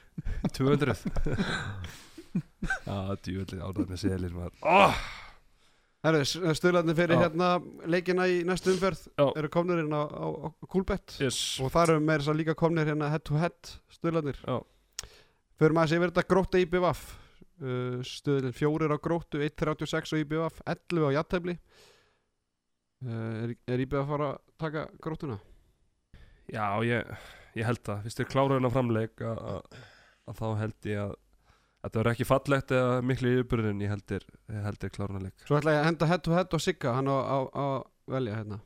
200 0.58 1.04
Já, 2.90 2.98
djúvöldi 3.22 3.62
ánægð 3.62 3.94
með 3.94 4.04
selir 4.04 4.34
maður. 4.36 4.58
Oh! 4.66 5.04
Herðu, 6.04 6.52
stuðlarnir 6.58 6.98
fyrir 6.98 7.16
Já. 7.16 7.22
hérna 7.24 7.50
leikina 7.88 8.26
í 8.28 8.42
næstu 8.44 8.74
umferð 8.74 9.06
Já. 9.16 9.24
eru 9.40 9.50
komnir 9.52 9.80
hérna 9.80 10.02
á, 10.04 10.08
á, 10.12 10.28
á 10.52 10.66
Coolbet 10.68 11.16
yes. 11.24 11.38
og 11.64 11.72
það 11.72 11.94
eru 11.94 12.04
meira 12.04 12.20
þess 12.20 12.32
að 12.34 12.40
líka 12.42 12.56
komnir 12.60 12.90
hérna 12.92 13.08
head 13.14 13.24
to 13.24 13.40
head 13.40 13.72
stuðlarnir 13.96 14.42
Já. 14.44 14.58
Förum 15.62 15.80
að 15.80 15.94
sé 15.94 16.02
verið 16.02 16.18
þetta 16.18 16.34
gróta 16.34 16.60
IBVF 16.60 17.06
uh, 17.08 18.04
stuðlinn 18.10 18.58
fjórir 18.58 18.92
á 18.92 19.00
gróttu 19.00 19.40
1.36 19.48 20.12
á 20.12 20.16
IBVF 20.20 20.60
11 20.76 21.08
á 21.08 21.10
jattæfli 21.22 21.56
uh, 21.56 23.32
er, 23.46 23.56
er 23.64 23.86
IBVF 23.86 24.04
að 24.04 24.12
fara 24.12 24.30
að 24.34 24.38
taka 24.66 24.86
grótuna? 25.00 25.40
Já, 26.52 26.68
ég, 26.84 27.16
ég 27.56 27.70
held 27.70 27.80
það 27.88 28.04
Fyrst 28.10 28.20
þér 28.20 28.32
klára 28.36 28.60
hennar 28.60 28.76
framleik 28.76 29.24
að 29.24 30.36
þá 30.36 30.48
held 30.66 30.92
ég 30.92 31.06
að 31.08 31.16
Þetta 31.84 32.00
verður 32.00 32.14
ekki 32.14 32.28
fallegt 32.28 32.72
eða 32.72 33.00
miklu 33.04 33.32
yfirbyrðin 33.34 33.82
ég 33.84 33.92
held 33.92 34.06
þér, 34.08 34.28
ég 34.56 34.68
held 34.68 34.80
þér 34.80 34.94
klára 34.96 35.10
hennar 35.12 35.26
leik 35.28 35.48
Svo 35.48 35.58
ætla 35.60 35.74
ég 35.76 35.82
að 35.82 35.88
henda 35.90 36.08
head 36.14 36.24
to 36.24 36.36
head 36.38 36.56
og 36.56 36.64
Sigga 36.64 36.94
hann 36.96 37.10
á 37.12 37.40
að 37.44 37.74
velja 38.14 38.38
hérna. 38.40 38.60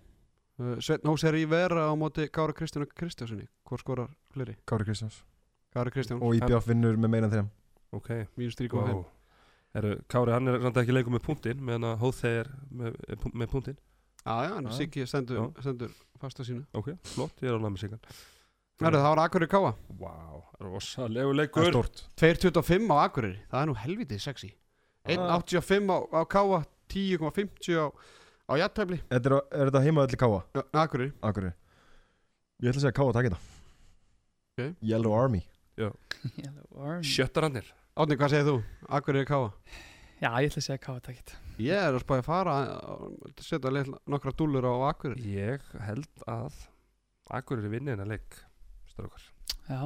Uh, 0.57 0.76
Sveitn 0.81 1.10
Hós 1.10 1.26
er 1.26 1.38
í 1.38 1.45
vera 1.49 1.88
á 1.89 1.94
móti 1.98 2.27
Kára 2.34 2.53
Kristján 2.57 2.85
og 2.85 2.94
Kristjánssoni 2.98 3.48
Hvor 3.65 3.81
skorar 3.81 4.14
fleiri? 4.34 4.56
Kári 4.69 4.85
Kristjáns. 4.85 5.19
Kára 5.73 5.94
Kristján 5.94 6.22
og 6.22 6.38
IBF 6.38 6.69
vinnur 6.69 6.98
með 6.98 7.14
meira 7.14 7.30
en 7.30 7.35
þeim 7.35 7.52
Ok, 7.98 8.10
Mínus 8.38 8.57
3.5 8.60 8.73
wow. 8.85 9.03
Heru, 9.77 9.98
Kári, 10.10 10.34
hann 10.34 10.49
er 10.49 10.61
samt 10.64 10.80
ekki 10.81 10.95
leikur 10.95 11.14
með 11.14 11.26
punktinn 11.27 11.61
meðan 11.64 11.91
að 11.91 11.99
Hóþeg 12.02 12.39
er 12.41 12.49
með, 12.73 12.95
með 13.34 13.52
punktinn. 13.52 13.77
Já, 14.23 14.34
já, 14.48 14.53
en 14.57 14.69
Já. 14.69 14.73
Siggi 14.77 15.06
stendur, 15.07 15.38
Já. 15.38 15.61
stendur 15.65 15.94
fast 16.19 16.41
á 16.41 16.44
sínu. 16.48 16.65
Ok, 16.76 16.89
flott, 17.14 17.38
ég 17.44 17.52
er 17.52 17.57
alveg 17.57 17.76
með 17.77 17.84
sigan 18.78 18.88
Herðu, 18.88 19.02
það 19.04 19.10
var 19.16 19.22
Akureyri 19.26 19.49
Káa 19.52 19.72
Vá, 19.98 20.14
rosalegu 20.62 21.28
Það 21.28 21.34
er 21.34 21.40
leikur. 21.41 21.70
stórt. 21.72 22.04
2.25 22.22 22.94
á 22.94 22.98
Akureyri, 23.08 23.40
það 23.52 23.62
er 23.64 23.70
nú 23.72 23.76
helvitið 23.82 24.22
sexy. 24.24 24.52
1.85 25.08 25.91
á, 25.91 25.98
á 26.14 26.22
Káa 26.30 26.60
10.50 26.94 27.78
á, 27.82 27.86
á 28.48 28.54
jættæfli 28.62 28.99
Þetta 29.12 29.30
er, 29.32 29.36
er 29.52 29.70
þetta 29.72 29.84
heima 29.86 30.06
öllu 30.08 30.20
káa? 30.24 30.40
Akkurir 30.84 31.12
Akkur 31.26 31.49
Ég 31.49 32.72
ætla 32.72 32.80
að 32.80 32.86
segja 32.88 32.95
káa 32.98 33.10
að 33.12 33.18
taka 33.20 33.30
þetta 33.30 33.44
Ok. 34.58 34.72
Yellow 34.90 35.14
Army. 35.14 35.44
Sjöttarannir 37.06 37.68
Átni, 37.98 38.16
hvað 38.18 38.32
segir 38.34 38.48
þú? 38.48 38.56
Akkurir 38.98 39.28
káa 39.30 39.52
Já, 40.18 40.32
ég 40.41 40.49
ætla 40.49 40.62
að 40.62 40.66
segja 40.66 40.80
hvað 40.86 41.02
það 41.06 41.18
get 41.20 41.36
Ég 41.62 41.78
er 41.88 41.94
að 41.98 42.02
spáði 42.06 42.24
að 42.24 42.28
fara 42.32 42.56
að 42.58 43.44
setja 43.45 43.84
nokkra 44.10 44.34
dúllur 44.40 44.66
á 44.66 44.74
Akkurir 44.90 45.22
Ég 45.22 45.68
held 45.86 46.26
að 46.30 46.58
Akureyri 47.38 47.70
vinni 47.76 47.94
hennar 47.94 48.10
leik 48.10 48.40
strákar 48.98 49.28
Já, 49.68 49.82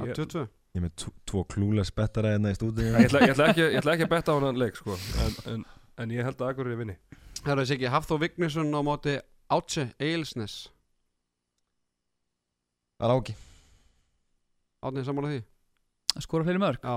Ég, 0.00 0.12
22 0.14 0.44
Ég 0.70 0.78
er 0.78 0.84
með 0.84 0.92
tvo- 1.02 1.14
tvo 1.26 1.40
klúles 1.50 1.90
bettara 1.94 2.30
hérna 2.36 2.52
í 2.52 2.56
stúdíu. 2.58 2.92
Ég, 2.94 3.08
ætla, 3.08 3.20
ég, 3.26 3.32
ætla 3.34 3.46
ekki, 3.50 3.62
ég 3.64 3.78
ætla 3.80 3.94
ekki 3.96 4.04
að 4.06 4.12
betta 4.12 4.30
á 4.30 4.38
hennar 4.38 4.58
leik 4.60 4.76
sko. 4.78 4.94
en, 5.24 5.32
en, 5.50 5.64
en 5.98 6.12
ég 6.14 6.22
held 6.28 6.38
að 6.38 6.52
Akureyri 6.52 6.78
vinni. 6.78 6.94
Það 7.40 7.50
er 7.56 7.60
þessi 7.64 7.74
ekki 7.74 7.90
Hafþó 7.90 8.18
Vignesson 8.22 8.70
á 8.70 8.80
móti 8.86 9.16
Átse 9.50 9.88
Eilsnes 9.98 10.54
Það 13.00 13.08
er 13.08 13.14
áki. 13.16 13.34
Átni, 14.86 15.04
sammála 15.08 15.32
því? 15.34 15.40
skora 16.22 16.46
fleiri 16.46 16.60
mörg 16.62 16.86
Já. 16.86 16.94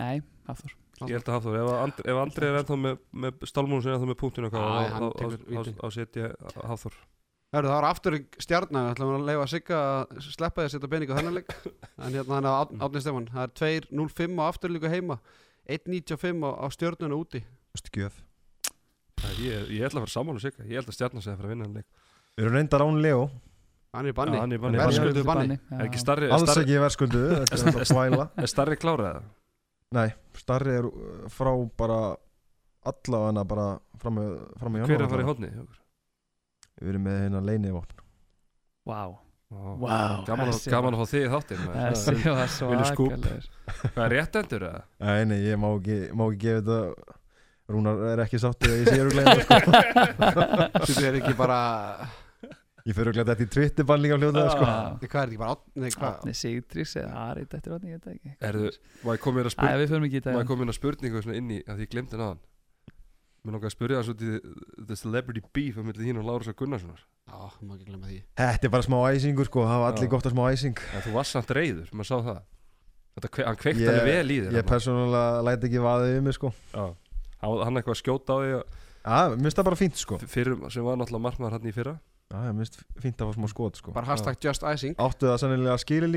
Nei, 0.00 0.22
Hafþór. 0.48 0.72
Ég 1.04 1.16
held 1.18 1.28
að 1.28 1.34
Hafþór, 1.36 1.56
ef, 1.60 1.70
Andri, 1.84 2.04
ef 2.10 2.18
Andri 2.24 2.48
er 2.48 2.56
ennþá 2.62 2.76
með, 2.80 2.98
með 3.24 3.44
stálmúnu 3.50 3.82
sinni 3.84 3.96
ennþá 3.98 4.08
með 4.14 4.18
punktinu 4.24 4.48
Æ, 4.48 4.56
hann 4.94 5.10
tekur 5.18 5.44
á 5.44 5.60
víti. 5.60 5.92
setja 5.98 6.30
Hafþór 6.64 6.96
Hörru, 7.54 7.70
það 7.70 7.78
var 7.78 7.88
aftur 7.88 8.18
stjarnar, 8.42 8.86
við 8.88 8.92
ætlum 8.96 9.14
að 9.14 9.26
leifa 9.30 9.48
Sigga 9.52 9.80
að 9.94 10.20
sleppa 10.26 10.60
því 10.60 10.66
að 10.66 10.72
setja 10.74 10.92
pening 10.94 11.14
á 11.14 11.18
þennan 11.20 11.38
leik. 11.38 11.56
En 12.02 12.16
hérna 12.18 12.38
hann 12.40 12.50
er 12.50 12.76
Átni 12.82 13.02
Stefán. 13.04 13.30
Það 13.30 13.66
er 13.70 13.88
2.05 13.94 14.42
á 14.42 14.44
afturlíku 14.48 14.90
heima 14.90 15.20
1.95 15.70 16.42
á, 16.42 16.50
á 16.50 16.66
stjörnuna 16.74 17.20
úti. 17.20 17.44
Skjöf 17.78 18.24
ég, 19.40 19.70
ég 19.72 19.86
ætla 19.86 20.00
að 20.00 20.06
fara 20.06 20.14
sammála 20.14 20.42
sig 20.42 20.54
Ég 20.62 20.78
held 20.78 20.90
að 20.90 20.96
stjarnan 20.98 21.24
segja 21.24 21.34
að 21.34 21.40
fara 21.40 21.48
að 21.48 21.54
vinna 21.54 21.66
hennar 21.68 21.82
leik. 21.82 22.10
Við 22.34 22.44
erum 22.44 22.56
reyndar 22.58 22.84
án 22.84 23.00
Leo. 23.04 23.22
Hann 23.94 24.08
er 24.08 24.10
í 24.10 24.16
banni, 24.18 24.38
hann 24.40 24.52
er 24.52 24.58
í 24.58 24.62
banni. 24.64 24.80
verðskuldu 24.80 25.24
banni. 25.28 25.56
Er 25.70 25.86
ekki 25.86 26.02
starri, 26.02 26.26
er 26.26 26.34
Alls 26.34 26.56
ekki 26.58 26.78
verðskuldu 26.82 27.22
Þetta 27.30 27.56
er 27.56 27.64
þetta 27.68 27.86
svæla 27.92 28.26
er 28.42 28.50
starri 28.50 28.78
klárað? 28.82 29.20
Nei, 29.94 30.08
starri 30.40 30.74
er 30.80 30.88
uh, 30.88 31.28
frá 31.30 31.52
bara 31.78 31.98
allavega 32.90 33.44
bara 33.46 33.68
fram 34.02 34.18
með, 34.18 34.32
fram 34.58 34.74
með 34.74 34.88
Hver 34.88 34.96
er 34.98 35.06
að 35.06 35.14
fara 35.14 35.24
í 35.24 35.28
hodni? 35.28 35.52
Við 36.84 36.92
erum 36.94 37.06
með 37.08 37.20
hérna 37.24 37.40
leini 37.48 37.72
vopn 37.74 38.02
Vá, 38.84 39.02
Wow. 39.54 39.76
vá 39.78 40.24
Gaman, 40.26 40.48
að- 40.50 40.64
fá 40.98 41.04
þig 41.12 41.24
í 41.24 41.28
þáttinn 41.30 41.60
maður. 41.64 41.92
Þessi 41.94 42.14
var 42.34 42.70
Vilja 42.72 42.86
skúp? 42.88 43.12
Hvað 43.94 44.00
er 44.04 44.14
rétt 44.16 44.38
endur 44.40 44.64
eða? 44.66 44.80
Nei, 45.04 45.24
nei, 45.30 45.36
ég 45.44 45.60
má 45.62 45.68
ekki, 45.78 45.98
má 46.16 46.24
ekki 46.26 46.40
gefa 46.42 46.62
þetta 46.64 47.20
Rúnar 47.74 48.00
er 48.12 48.22
ekki 48.24 48.40
sáttið 48.42 48.72
að 48.74 48.80
ég 48.82 48.88
sé 48.90 48.96
öruglega 49.04 49.34
sko. 49.44 49.54
þetta 50.84 51.04
er 51.08 51.18
ekki 51.20 51.34
bara 51.38 51.58
Ég 52.84 52.92
fyrir 52.92 53.08
öruglega 53.12 53.30
þetta 53.30 53.46
í 53.46 53.52
Twitterbann 53.54 54.02
líka 54.04 54.18
fljóðlega 54.20 54.50
sko. 54.52 54.66
Já. 54.66 54.74
hvað 54.74 55.04
er 55.04 55.06
þetta 55.14 55.28
ekki 55.30 55.40
bara 55.44 55.54
Átni, 55.54 55.92
hvað 55.94 56.10
Átni 56.18 56.34
Sigdrís 56.40 56.96
eða 57.00 57.22
Ari 57.28 57.46
Þetta 57.54 57.70
er 57.70 57.76
átni, 57.78 57.92
ég 57.94 58.00
veit 58.00 58.04
það 58.08 58.18
ekki 58.18 58.34
Erðu, 58.50 58.72
ég 59.14 59.22
koma 59.24 59.40
inn 59.40 59.48
að 59.48 59.54
spurningu 59.54 60.20
dag 60.26 60.50
koma 60.50 60.66
inn 60.66 60.74
að 60.74 60.78
spurningu 60.80 61.22
svona 61.24 61.38
inn 61.40 61.54
í 61.54 61.62
að 61.64 61.78
því 61.78 61.86
ég 61.86 61.94
glemdi 61.94 62.20
náðan 62.20 62.42
Mér 63.44 63.52
langar 63.58 63.68
að 63.68 63.74
spyrja 63.76 63.98
það 64.00 64.06
svo 64.08 64.14
til 64.16 64.86
The 64.88 64.96
Celebrity 64.96 65.42
Beef 65.52 65.76
á 65.76 65.82
milli 65.84 66.00
þín 66.06 66.16
og 66.22 66.24
Lárus 66.24 66.48
og 66.48 66.56
Gunnarssonar. 66.56 67.02
Já, 67.28 67.40
má 67.60 67.74
ekki 67.76 67.84
glemma 67.90 68.08
því. 68.08 68.22
Þetta 68.40 68.64
er 68.64 68.72
bara 68.72 68.82
smá 68.86 68.96
æsingur 69.12 69.44
sko, 69.50 69.64
það 69.68 69.80
var 69.82 69.92
allir 69.92 70.08
Já. 70.08 70.12
gott 70.14 70.24
að 70.30 70.32
smá 70.32 70.44
æsing. 70.54 70.78
En 70.96 71.02
þú 71.04 71.12
varst 71.12 71.32
samt 71.36 71.50
reyður, 71.52 71.90
maður 71.92 72.08
sá 72.08 72.16
það. 72.24 72.38
Þetta, 73.14 73.28
kve- 73.36 73.44
Hann 73.46 73.56
kveikti 73.60 73.84
Ég- 73.84 73.90
alveg 73.92 74.08
vel 74.08 74.30
í 74.32 74.38
þér 74.42 74.56
Ég 74.56 74.64
persónulega 74.66 75.42
læti 75.44 75.68
ekki 75.68 75.82
vaðið 75.84 76.16
um 76.18 76.24
mig 76.24 76.34
sko. 76.34 76.52
Já. 76.72 76.86
Hann 77.44 77.62
hann 77.68 77.76
eitthvað 77.76 77.94
að 77.94 78.00
skjóta 78.02 78.32
á 78.32 78.36
því 78.40 78.50
að- 78.56 78.66
Já, 79.04 79.28
mér 79.36 79.42
finnst 79.44 79.56
það 79.60 79.64
bara 79.64 79.76
fínt 79.76 79.96
sko. 80.00 80.18
Fyrir, 80.18 80.56
sem 80.72 80.82
var 80.84 80.96
náttúrulega 80.96 81.20
markmaður 81.28 81.52
hann 81.52 81.68
í 81.68 81.72
fyrra. 81.76 82.00
Já, 82.32 82.36
mér 82.48 82.64
finnst 82.64 82.80
fínt 82.98 83.16
að 83.20 83.28
fá 83.28 83.34
smá 83.36 83.48
skot 83.52 83.76
sko. 83.76 83.92
Bara 83.92 84.06
hashtag 84.06 84.40
just 84.40 84.62
icing. 84.64 84.96
Áttu 84.96 85.28
það 85.28 85.38
sannilega 85.38 85.76
að 85.76 85.84
skili 85.84 86.08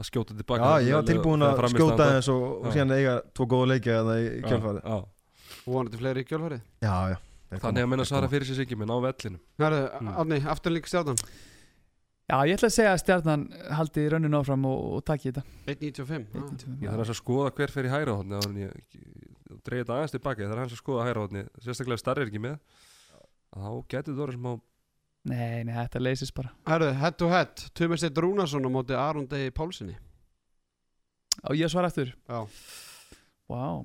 að 0.00 0.04
og 0.04 0.06
og 0.06 0.08
skjóta 0.08 0.36
tilbaka 0.36 0.68
Já, 0.70 0.86
ég 0.88 0.96
var 0.96 1.08
tilbúin 1.08 1.44
að 1.44 1.64
skjóta 1.74 2.06
þess 2.16 2.30
og, 2.32 2.44
og 2.64 2.72
síðan 2.74 2.94
eiga 2.96 3.16
tvo 3.36 3.46
góða 3.50 3.70
leikja 3.74 3.98
þannig 4.00 4.20
í 4.24 4.30
Já, 4.30 4.46
kjálfarið 4.48 4.80
já. 4.80 4.96
og 4.96 5.74
vonandi 5.74 6.00
fleiri 6.00 6.24
í 6.24 6.28
kjölfarið. 6.30 6.64
Já, 6.80 6.94
já. 7.12 7.18
Þannig 7.50 7.84
að 7.84 8.04
svara 8.06 8.26
koma. 8.26 8.32
fyrir 8.32 8.46
sér 8.48 8.58
sig 8.60 8.76
minn 8.78 8.92
á 8.94 8.96
vellinum. 9.02 9.40
Hörru, 9.58 9.80
Mm. 10.00 10.12
Átni, 10.22 10.38
afturlík 10.46 10.86
stjarnan. 10.86 11.18
Já, 12.30 12.36
ég 12.46 12.54
ætla 12.54 12.68
að 12.70 12.76
segja 12.76 12.92
að 12.94 13.00
stjarnan 13.02 13.42
haldi 13.74 14.08
rönnun 14.08 14.38
áfram 14.38 14.64
og, 14.70 14.78
og 14.94 15.04
taki 15.04 15.32
þetta. 15.32 15.42
1.95 15.66 16.26
ah. 16.30 16.44
1-2. 16.46 16.76
Ég 16.84 16.92
þarf 16.94 17.10
að 17.10 17.18
skoða 17.18 17.50
hver 17.58 17.70
fer 17.74 17.88
í 17.88 17.90
hæra 17.90 18.14
en 18.46 18.60
ég 18.60 18.70
dreigði 19.66 19.82
þetta 19.82 19.96
aðeins 19.96 20.14
tilbaka 20.14 20.44
ég 20.44 20.52
þarf 20.52 20.62
að 20.70 20.78
skoða 20.78 21.06
hæra 21.08 21.24
hóðni 21.24 21.42
sérstaklega 21.58 21.98
ef 21.98 22.02
starri 22.04 22.22
er 22.22 22.30
ekki 22.30 22.42
með. 22.44 22.60
Þá 23.50 23.70
getur 23.90 24.14
þetta 24.14 24.24
orðið 24.28 24.38
smá 24.38 24.52
Nei, 25.28 25.64
nei, 25.68 25.74
þetta 25.76 26.00
leysist 26.00 26.32
bara. 26.34 26.48
Hörru, 26.64 26.94
head 26.96 27.16
to 27.20 27.28
head 27.28 27.66
Tumi 27.76 27.98
Steinn 28.00 28.16
Rúnarsson 28.16 28.64
á 28.64 28.70
móti 28.72 28.96
Aron 28.96 29.26
Degi 29.28 29.50
Pálsini 29.52 29.96
Og 31.44 31.56
ég 31.60 31.68
svar 31.72 31.84
eftir 31.90 32.14
Já. 32.28 32.40
Vá. 33.50 33.84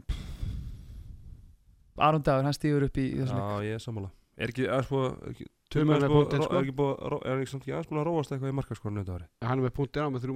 Aron 1.97 2.23
Dagur, 2.23 2.43
hann 2.47 2.55
stýður 2.55 2.87
upp 2.89 2.97
í, 2.99 3.05
í 3.15 3.19
þessum 3.21 3.39
leik. 3.39 3.51
Já, 3.51 3.67
ég 3.69 3.77
er 3.79 3.83
sammála. 3.83 4.09
Er 4.35 4.51
ekki 4.51 4.65
aðeins 4.67 4.89
búið 4.91 5.11
ekki- 5.31 5.47
Tumi 5.71 5.93
er 5.95 6.03
búið- 6.05 6.11
punktinn, 6.15 6.43
sko. 6.45 6.55
Er 6.55 6.63
ekki 6.65 6.75
Er 7.25 7.39
ekki 7.39 7.49
samt 7.51 7.63
ekki 7.63 7.73
aðeins 7.73 7.87
búin 7.89 7.99
að 8.01 8.05
róast 8.09 8.31
eitthvað 8.35 8.51
í 8.51 8.55
markaskórinu 8.59 9.01
þetta 9.03 9.15
ári? 9.15 9.27
Hann 9.47 9.59
er 9.59 9.63
með 9.65 9.73
punktir 9.79 10.03
á 10.03 10.07
með 10.11 10.21
þrjú 10.25 10.35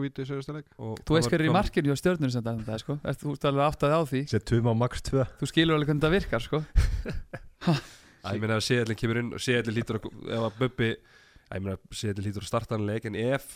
og 0.00 0.04
víti 0.08 0.24
í 0.24 0.26
senasta 0.26 0.52
leik. 0.56 0.66
Og 0.78 0.96
Þú 1.04 1.14
veist 1.14 1.28
hann 1.28 1.36
hver 1.36 1.40
er 1.40 1.48
í 1.50 1.54
markinu 1.54 1.92
hjá 1.92 1.96
stjörnur 2.00 2.32
sem 2.32 2.42
þetta 2.42 2.72
er, 2.74 2.78
sko. 2.84 2.96
Ertu 3.04 3.22
þú 3.28 3.32
ert 3.36 3.48
alveg 3.50 3.64
áttað 3.68 3.96
á 3.96 4.00
því? 4.10 4.20
Settum 4.32 4.66
á 4.68 4.74
max 4.76 5.00
2 5.02 5.24
Þú 5.40 5.46
skilur 5.52 5.76
alveg 5.76 5.88
hvernig 5.88 6.02
þetta 6.02 6.14
virkar, 6.16 6.40
sko 6.40 6.64
Ég 8.20 8.40
meina 8.42 8.56
ef 8.60 8.66
Seðlin 8.66 8.98
kemur 9.00 9.20
inn 9.22 9.34
og 9.36 9.42
Seðlin 9.42 9.76
lítur 9.78 9.98
að 10.00 10.08
ef 10.28 10.46
að 10.46 10.56
Bubbi 10.60 10.88
ég 10.92 11.60
meina 11.64 11.76
Seðlin 12.02 12.26
lítur 12.28 12.44
að 12.46 12.50
starta 12.52 12.76
hann 12.76 12.88
leik 12.88 13.06
en 13.08 13.16
ef 13.18 13.46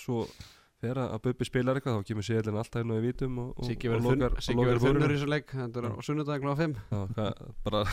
svo 0.00 0.24
þegar 0.82 1.00
að 1.06 1.22
Bubbi 1.26 1.48
spilar 1.48 1.80
eitthvað 1.80 1.98
þá 2.00 2.08
kemur 2.10 2.26
Seðlin 2.28 2.60
alltaf 2.60 2.84
inn 2.84 2.92
á 2.92 2.96
í 2.96 3.02
vítum 3.04 3.40
og, 3.42 3.50
og, 3.56 3.64
og 3.64 3.90
verður 3.94 4.78
og 4.78 4.86
þunnur 4.86 5.12
í 5.14 5.18
þessu 5.18 5.30
leik 5.32 5.52
er 5.54 5.88
á 5.88 5.92
sunnudagin 6.04 6.46
kláða 6.46 6.60
5 6.62 6.78
Já, 6.80 7.02
hvað- 7.14 7.42
bara 7.66 7.84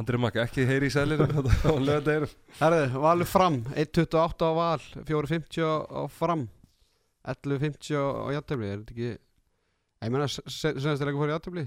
Andri 0.00 0.18
Makka 0.20 0.42
ekki 0.44 0.66
heyri 0.68 0.90
í 0.90 0.92
á 1.00 1.04
lögadeginu 1.08 2.28
Herðu, 2.58 3.00
Valur 3.00 3.28
fram 3.28 3.60
1.28 3.72 4.44
á 4.44 4.50
Val 4.56 4.82
4.50 5.08 5.64
á 5.64 6.02
fram 6.12 6.48
11.50 7.28 7.96
á 7.96 8.28
jættefli 8.36 8.68
Er 8.72 8.82
þetta 8.82 8.94
ekki 8.96 9.10
Ég 10.00 10.12
meina, 10.12 10.28
senast 10.28 11.02
er 11.04 11.10
ekki 11.12 11.20
fór 11.20 11.32
í 11.32 11.36
jættefli 11.36 11.64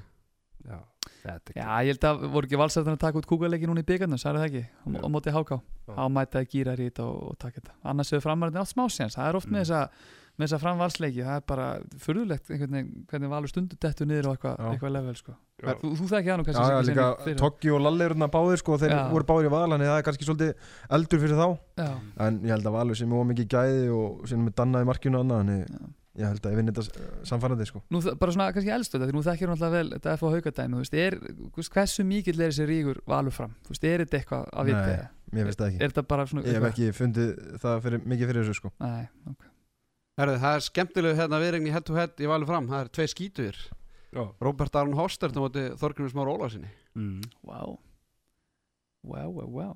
Já, 0.64 0.78
Já, 1.24 1.68
ég 1.86 1.94
held 1.94 2.08
að 2.10 2.26
voru 2.34 2.50
ekki 2.50 2.60
valsættan 2.60 2.98
að 2.98 3.04
taka 3.06 3.22
út 3.22 3.30
kúkuleiki 3.30 3.70
núna 3.70 3.84
í 3.84 3.88
byggarnu, 3.88 4.20
sagði 4.20 4.42
það 4.42 4.50
ekki? 4.50 4.64
Á, 4.84 4.88
á 5.04 5.08
móti 5.14 5.32
háká, 5.36 5.60
á 5.96 6.04
mætaði 6.12 6.52
gýrar 6.52 6.82
í 6.84 6.90
þetta 6.90 7.06
og, 7.08 7.22
og 7.32 7.38
taka 7.40 7.62
þetta, 7.62 7.78
annars 7.94 8.12
hefur 8.12 8.28
framarinn 8.28 8.60
allt 8.60 8.74
smá 8.74 8.84
séns, 8.92 9.16
það 9.20 9.30
er 9.30 9.40
oft 9.40 9.48
Mm. 9.48 9.56
með 9.56 9.64
þessa 9.64 9.82
með 10.34 10.48
þessa 10.48 10.58
framvalsleiki, 10.64 11.22
það 11.22 11.36
er 11.38 11.44
bara 11.46 11.66
veginn, 12.50 13.06
hvernig 13.06 13.30
valur 13.30 13.52
stundu 13.52 13.78
dettur 13.78 14.08
niður 14.10 14.32
og 14.32 14.38
eitthvað, 14.38 14.56
Já. 14.58 14.70
eitthvað 14.74 14.94
level, 14.96 15.14
sko. 15.20 15.36
Já. 15.62 15.74
þú, 15.78 15.92
þú 16.00 16.08
þekki 16.10 16.32
hann 16.34 16.42
og 16.42 16.48
kannski 16.48 16.64
já, 16.74 16.80
líka 16.90 17.38
Toggi 17.38 17.70
og 17.72 17.82
Lalli 17.86 18.04
eru 18.08 18.16
hérna 18.18 18.30
báðir 18.34 18.58
sko 18.60 18.78
Þeir 18.82 18.96
voru 19.14 19.28
báðir 19.30 19.46
í 19.46 19.52
val 19.54 19.70
Þannig 19.70 19.86
að 19.88 19.92
það 19.94 20.00
er 20.02 20.08
kannski 20.08 20.28
svolítið 20.28 20.54
eldur 20.98 21.22
fyrir 21.24 21.38
þá. 21.38 21.48
Já, 21.78 21.92
En 22.26 22.40
ég 22.42 22.50
held 22.56 22.66
að 22.68 22.76
Valur 22.80 22.96
sem 23.00 23.14
er 23.14 23.22
ómikið 23.22 23.48
gæði 23.54 23.86
Og 23.94 24.26
sem 24.34 24.48
er 24.50 24.56
dannað 24.58 24.84
í 24.84 24.90
markinu 24.90 25.22
annað. 25.22 25.54
Ég 26.20 26.28
held 26.30 26.46
að 26.46 26.54
ég 26.54 26.60
vinn 26.60 26.70
þetta 26.72 27.06
samfærandi 27.30 27.68
sko. 27.70 27.82
Nú, 27.94 28.02
bara 28.22 28.36
svona 28.36 28.50
kannski 28.54 28.74
elstu 28.76 28.98
þetta, 28.98 29.10
því 29.10 29.16
nú 29.18 29.24
þekkir 29.26 29.50
hún 29.50 29.56
alltaf 29.56 29.74
vel 29.74 29.88
þetta 29.96 30.14
F 30.18 30.26
á 30.26 30.28
haukadæmi, 30.36 30.78
þú 30.78 30.84
veist, 30.84 30.98
er, 31.06 31.18
þú 31.40 31.50
veist, 31.58 31.74
hversu 31.74 32.06
mikill 32.10 32.38
er 32.38 32.54
þessi 32.54 32.68
ríkur 32.70 33.02
valur 33.10 33.34
fram, 33.34 33.56
þú 33.66 33.74
veist, 33.74 33.88
er 33.90 34.04
þetta 34.06 34.20
eitthvað 34.20 34.52
að 34.52 34.70
vita, 34.70 34.84
Nei. 34.92 35.10
Mér 35.34 35.48
finnst 35.50 35.64
það 35.64 35.72
ekki. 35.72 35.80
Er 35.82 35.94
þetta 35.94 36.04
bara 36.12 36.28
svona 36.30 36.44
Ég 36.46 36.60
hef 36.60 36.68
ekki 36.68 36.90
fundið 36.94 37.30
það 37.64 37.80
fyrir, 37.88 38.04
mikið 38.12 38.30
fyrir 38.30 38.44
þessu 38.44 38.60
sko. 38.60 38.70
Nei, 38.84 39.08
ok, 39.32 39.48
Herðu, 40.22 40.36
það 40.44 40.56
er 40.60 40.66
skemmtilegu 40.68 41.18
hérna 41.18 41.40
viðregn 41.42 41.66
í 41.66 41.72
head 41.74 41.88
to 41.88 41.96
head 41.98 42.22
í 42.22 42.28
Valur 42.30 42.46
fram. 42.52 42.68
Það 42.70 42.84
er 42.84 42.92
tvei 42.94 43.08
skítur 43.10 43.64
Já. 44.14 44.36
Robert 44.40 44.76
Aron 44.76 44.94
Hostert 44.94 45.34
á 45.34 45.42
móti 45.42 45.64
Þorgrymur 45.80 46.14
Már 46.14 46.30
Ólarsinni 46.30 46.70
mm. 46.94 47.22
wow 47.42 47.80
wow, 49.02 49.30
wow, 49.34 49.50
wow 49.50 49.74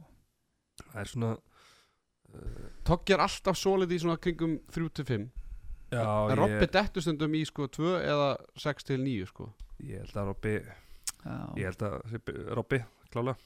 Það 0.83 0.99
er 1.01 1.09
svona 1.09 1.31
uh, 1.33 3.09
er 3.09 3.23
alltaf 3.23 3.57
solid 3.57 3.91
í 3.91 3.97
svona 4.03 4.19
kringum 4.21 4.59
3-5 4.75 5.25
Já, 5.25 5.46
En 5.95 6.31
ég, 6.31 6.35
Robby 6.39 6.67
dettur 6.73 7.05
stundum 7.05 7.35
í 7.37 7.43
sko 7.47 7.67
2 7.71 7.93
eða 8.01 8.29
6-9 8.59 9.29
sko. 9.29 9.49
Ég 9.87 10.03
held 10.03 10.17
að 10.19 10.29
Robby 10.31 10.53
já. 10.57 11.37
Ég 11.57 11.67
held 11.69 11.83
að 11.87 12.17
Robby, 12.57 12.79
klálega 13.13 13.37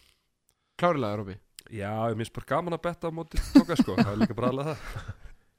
Klárilega 0.81 1.19
Robby 1.21 1.35
Já, 1.71 1.91
ég 2.09 2.17
minnst 2.17 2.33
bara 2.35 2.49
gaman 2.55 2.75
að 2.75 2.83
betta 2.87 3.09
á 3.09 3.11
móti 3.13 3.41
tóka 3.53 3.77
sko, 3.79 3.95
það 3.99 4.13
er 4.15 4.21
líka 4.23 4.35
bara 4.37 4.49
alveg 4.49 4.71
það. 4.71 5.11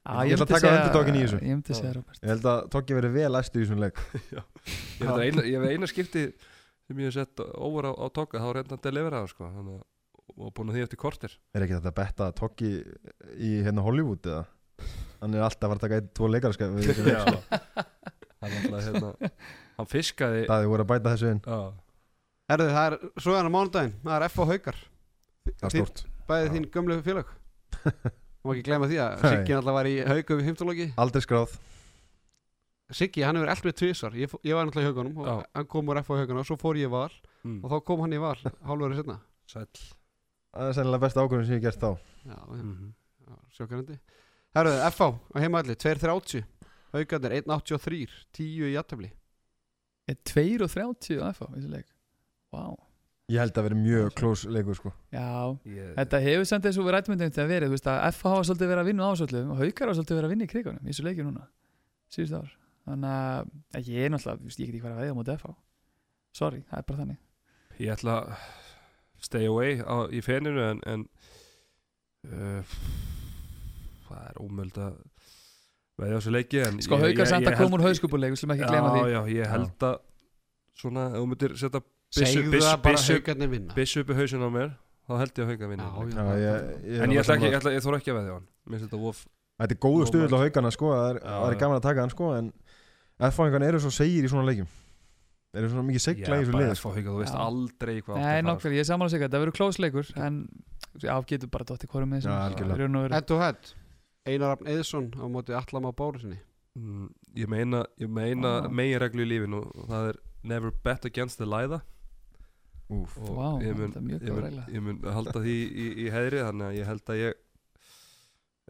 Já, 0.02 0.16
Ég 0.26 0.34
ætla 0.34 0.46
að 0.48 0.50
taka 0.50 0.72
underdoginn 0.72 1.16
í 1.16 1.20
þessu. 1.22 1.38
Ég 1.38 1.68
Ég 2.18 2.32
held 2.32 2.48
að 2.50 2.64
Toggi 2.74 2.96
verið 2.98 3.14
vel 3.14 3.38
æstu 3.38 3.60
í 3.60 3.62
þessum 3.62 3.82
leik. 3.84 4.00
Ég 4.98 5.06
hef 5.06 5.20
eina, 5.22 5.70
eina 5.70 5.88
skipti 5.90 6.24
sem 6.88 6.98
ég 6.98 7.09
hef 7.09 7.14
sett 7.16 7.42
over 7.54 7.86
á, 7.88 7.92
á 7.94 8.06
tóka 8.10 8.42
þá 8.42 8.48
er 8.50 8.59
reyndan 8.59 8.80
að 8.80 8.86
delivera 8.88 9.22
það 9.22 9.32
sko 9.32 9.50
og 10.32 10.52
búin 10.56 10.72
að 10.72 10.76
því 10.78 10.84
eftir 10.86 11.00
kortir 11.00 11.32
Er 11.52 11.64
ekki 11.64 11.76
þetta 11.78 11.94
betta 11.96 12.28
Toggi 12.36 12.72
í 13.38 13.52
hérna 13.64 13.84
Hollywood 13.84 14.26
eða? 14.26 14.44
Hann 15.23 15.35
er 15.39 15.44
alltaf 15.47 15.66
að 15.69 15.73
fara 15.73 15.78
að 15.78 15.85
taka 15.86 15.99
einn, 16.01 16.11
tvo 16.19 16.28
leikara 16.32 16.57
sko, 16.57 16.69
við 16.77 16.93
sko. 16.93 17.03
hann, 18.43 18.53
alltaf, 18.53 18.78
hérna, 18.89 19.12
hann 19.78 19.90
fiskaði 19.90 20.44
það 20.51 20.65
er 20.66 20.70
voru 20.73 20.85
að 20.86 20.90
bæta 20.93 21.12
þessu 21.15 21.31
inn. 21.32 21.43
Já, 21.47 21.61
Herðu, 22.53 22.70
það 22.74 22.86
er, 22.90 22.97
svo 23.23 23.32
er 23.32 23.39
hann 23.40 23.49
á 23.49 23.55
mánudaginn. 23.55 23.93
Það 24.03 24.16
er 24.19 24.24
F 24.28 24.40
og 24.43 24.49
Haukar. 24.51 24.78
Það 25.47 25.62
er 25.69 25.73
Þín- 25.73 25.86
stort, 25.86 26.03
Bæði 26.28 26.47
Já. 26.49 26.53
þín 26.57 26.66
gömlu 26.74 26.97
félag 27.07 27.31
Má 28.43 28.51
ekki 28.53 28.65
gleyma 28.66 28.89
því 28.90 28.99
að. 29.03 29.23
Siggi 29.23 29.55
alltaf 29.57 29.74
var 29.78 29.89
í 29.89 29.94
Haukum 30.07 30.40
í 30.43 30.44
heimtologi 30.49 30.86
aldrei 30.99 31.23
skráð. 31.24 31.55
Siggi, 32.93 33.23
hann 33.24 33.39
hefur 33.39 33.49
eld 33.55 33.65
með 33.69 33.77
tvisvar. 33.81 34.16
Ég, 34.19 34.32
ég 34.44 34.57
var 34.59 34.66
náttúrulega 34.69 34.85
í 34.85 34.90
Haukunum 34.90 35.20
og 35.23 35.28
Já. 35.31 35.35
hann 35.57 35.69
kom 35.73 35.89
úr 35.94 36.01
F 36.03 36.11
og 36.12 36.19
Haukuna 36.20 36.43
og 36.43 36.49
svo 36.51 36.57
fór 36.61 36.77
ég 36.82 36.90
í 36.90 36.93
val 36.93 37.09
mm, 37.47 37.61
og 37.65 37.73
þá 37.73 37.77
kom 37.89 38.03
hann 38.05 38.12
í 38.12 38.20
val 38.20 38.35
hálfurinn 38.43 38.99
setna 38.99 39.16
sæll. 39.49 39.85
Það 40.53 40.69
er 40.69 40.77
sennilega 40.77 41.05
besta 41.07 41.24
ákvörðun 41.24 41.47
sem 41.49 41.57
ég 41.57 41.62
hef 41.62 41.69
gert 41.70 41.81
þá. 41.81 41.90
Já, 42.27 42.36
já, 42.36 42.62
Mhm. 42.66 42.90
Já 44.55 44.61
sjókærandi 44.61 44.77
Herðu, 44.77 44.77
FH 44.93 45.03
á 45.33 45.37
heimaðli 45.41 45.77
2.30 45.81 46.45
Haukarnir 46.93 47.33
1.83 47.41 48.07
10 48.37 48.69
í 48.69 48.73
jættafli 48.77 49.11
Er 50.12 50.16
2 50.29 50.62
og 50.66 50.70
30 50.73 51.20
á 51.23 51.31
FH 51.33 51.47
í 51.49 51.61
þessu 51.61 51.70
leik? 51.73 51.87
Vá. 52.53 52.65
Ég 53.33 53.39
held 53.41 53.57
að 53.57 53.65
vera 53.69 53.77
mjög 53.79 54.09
close 54.19 54.51
leikur 54.51 54.74
sko. 54.77 54.91
Já, 55.15 55.57
Ég- 55.65 55.95
þetta 55.97 56.19
hefur 56.20 56.45
samt 56.51 56.66
eins 56.69 56.77
og 56.77 56.85
við 56.85 56.93
rættum 56.97 57.15
þetta 57.16 57.45
að 57.45 57.53
verið, 57.53 57.69
þú 57.70 57.77
veist 57.77 57.87
að 57.89 58.01
FH 58.12 58.29
hafa 58.29 58.43
svolítið 58.49 58.69
verið 58.73 58.83
að 58.83 58.89
vinna 58.91 59.07
á 59.07 59.11
ásvöldum 59.15 59.53
og 59.55 59.61
Haukar 59.62 59.89
hafa 59.89 59.97
svolítið 59.97 60.19
verið 60.19 60.27
að 60.29 60.33
vinna 60.35 60.45
í 60.45 60.51
krigunum 60.53 60.83
í 60.83 60.91
þessu 60.91 61.05
leikju 61.07 61.24
núna, 61.29 61.47
síðust 62.12 62.37
ár. 62.37 62.51
Þannig 62.83 63.15
að 63.79 63.89
ég 63.95 64.05
er 64.05 64.11
náttúrulega, 64.12 64.43
ég 64.43 64.59
get 64.59 64.74
ekki 64.74 64.83
farið 64.83 64.99
að 64.99 65.03
veða 65.07 65.15
á 65.15 65.19
móti 65.23 65.37
FH 65.39 65.55
sorry, 66.35 66.61
það 66.69 66.79
er 66.83 66.87
bara 66.91 67.01
þannig. 67.01 67.19
Ég 67.79 67.95
ætla 67.95 68.19
að 68.19 68.37
stay 69.23 69.47
away 69.49 69.81
á, 69.81 69.97
í 70.12 70.20
feninu 70.20 70.66
en, 70.66 70.83
en 70.85 71.07
uh, 72.27 72.77
það 74.12 74.28
er 74.30 74.40
ómöld 74.44 74.78
að 74.82 74.94
veðja 76.02 76.14
á 76.14 76.18
þessu 76.20 76.32
leiki 76.36 76.62
en 76.66 76.78
Sko 76.82 76.98
ég- 77.02 77.26
samt 77.28 77.47
að 77.51 77.59
koma 77.60 77.76
úr 77.78 77.84
hauskupuleik, 77.89 78.32
við 78.34 78.40
slum 78.43 78.55
ekki 78.56 78.68
glema 78.70 78.93
því. 78.94 79.02
Já, 79.02 79.09
já, 79.12 79.20
ég 79.36 79.51
held 79.52 79.86
að 79.89 79.98
svona, 80.82 81.06
ef 81.12 81.18
þú 81.20 81.26
myndir 81.32 81.56
setja 81.60 81.82
það 81.82 82.82
bara 82.82 83.74
byssu 83.76 84.01
upp 84.02 84.10
í 84.12 84.16
hausin 84.18 84.43
á 84.44 84.51
mér 84.52 84.72
þá 85.09 85.12
held 85.18 85.39
ég 85.39 85.44
að 85.44 85.52
Já, 85.52 85.90
já. 85.93 86.22
Já, 86.22 86.34
ég, 86.39 86.56
ég, 86.86 87.01
En 87.02 87.10
ég, 87.10 87.20
ætla 87.22 87.34
ekki, 87.36 87.47
ég, 87.48 87.55
að, 87.55 87.60
ætla, 87.62 87.72
ég 87.76 87.82
þóra 87.84 87.98
ekki 88.01 88.12
að 88.12 88.18
veðja 88.20 88.32
á 88.32 88.36
hann. 88.39 88.47
Mér 88.70 88.80
þetta 88.86 89.01
vof 89.02 89.24
þetta 89.62 89.74
er 89.76 89.80
góðu 89.82 90.02
Nóg 90.02 90.09
stuðull 90.12 90.36
á 90.36 90.43
haugana 90.43 90.70
sko 90.72 90.86
það 90.93 91.09
er, 91.12 91.18
Já, 91.22 91.32
það 91.32 91.48
er 91.48 91.56
já. 91.56 91.60
gaman 91.62 91.76
að 91.78 91.82
taka 91.89 92.01
hann 92.06 92.12
sko 92.14 92.30
en 92.39 92.52
F-fáingarna 93.22 93.66
eru 93.68 93.78
svo 93.82 93.90
segir 93.93 94.24
í 94.24 94.30
svona 94.32 94.47
leikjum. 94.48 94.66
Eru 95.52 95.68
svona 95.68 95.84
mikið 95.84 96.01
segla 96.02 96.39
í 96.39 96.43
þessu 96.43 96.52
bara 96.55 96.62
liði 96.64 96.72
að 96.72 96.78
fá 96.78 96.80
sko. 96.80 96.93
hauka, 96.97 97.10
þú 97.12 97.18
veist 97.20 97.34
Já. 97.36 97.40
aldrei 97.44 97.94
hvað 98.02 98.16
Nei, 98.16 98.22
að 98.24 98.32
fara, 98.32 98.47
nokkvæmlega, 98.48 98.78
ég 98.78 98.82
er 98.82 98.89
samanlega 98.89 99.12
sig 99.12 99.20
það 99.28 99.43
verður 99.43 99.56
close 99.59 99.82
leikur 99.84 100.06
en 100.16 100.39
já, 101.02 101.14
getur 101.28 101.51
bara 101.52 101.64
dótt 101.68 101.84
í 101.84 101.90
hvorum 101.93 102.09
með 102.14 102.24
Já, 102.24 102.32
algjörlega. 102.48 102.89
þessum 102.89 103.12
Head 103.12 103.26
to 103.28 103.39
head 103.43 103.60
Einar 104.27 104.57
Arn 104.57 104.66
Eðsson 104.70 105.11
á 105.19 105.24
móti 105.27 105.55
Allama 105.59 105.93
Bárusinni 105.93 106.39
Mm, 106.73 107.11
Ég 107.36 107.49
meina, 107.53 107.82
ég 108.01 108.09
meina 108.09 108.62
Ah. 108.62 108.69
meginreglu 108.73 109.20
í 109.27 109.28
lífinu 109.28 109.59
og 109.61 109.89
það 109.90 110.07
er 110.09 110.16
never 110.43 110.70
bet 110.85 111.05
against 111.05 111.36
the 111.36 111.44
læða 111.44 111.82
Úf. 112.89 113.19
og 113.20 113.28
Vá, 113.36 113.49
ég, 113.61 113.77
mun, 113.77 113.93
þetta 113.93 114.01
er 114.01 114.07
mjög 114.07 114.23
ég, 114.23 114.28
góð 114.31 114.35
mun, 114.39 114.44
regla. 114.47 114.65
ég 114.73 114.82
mun 114.86 115.01
halda 115.12 115.43
því 115.44 115.57
í, 115.69 115.86
í 116.01 116.07
heiðri 116.15 116.40
þannig 116.47 116.66
að 116.70 116.78
ég 116.78 116.86
held 116.89 117.05
að 117.12 117.20
ég 117.20 117.35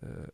uh, 0.02 0.26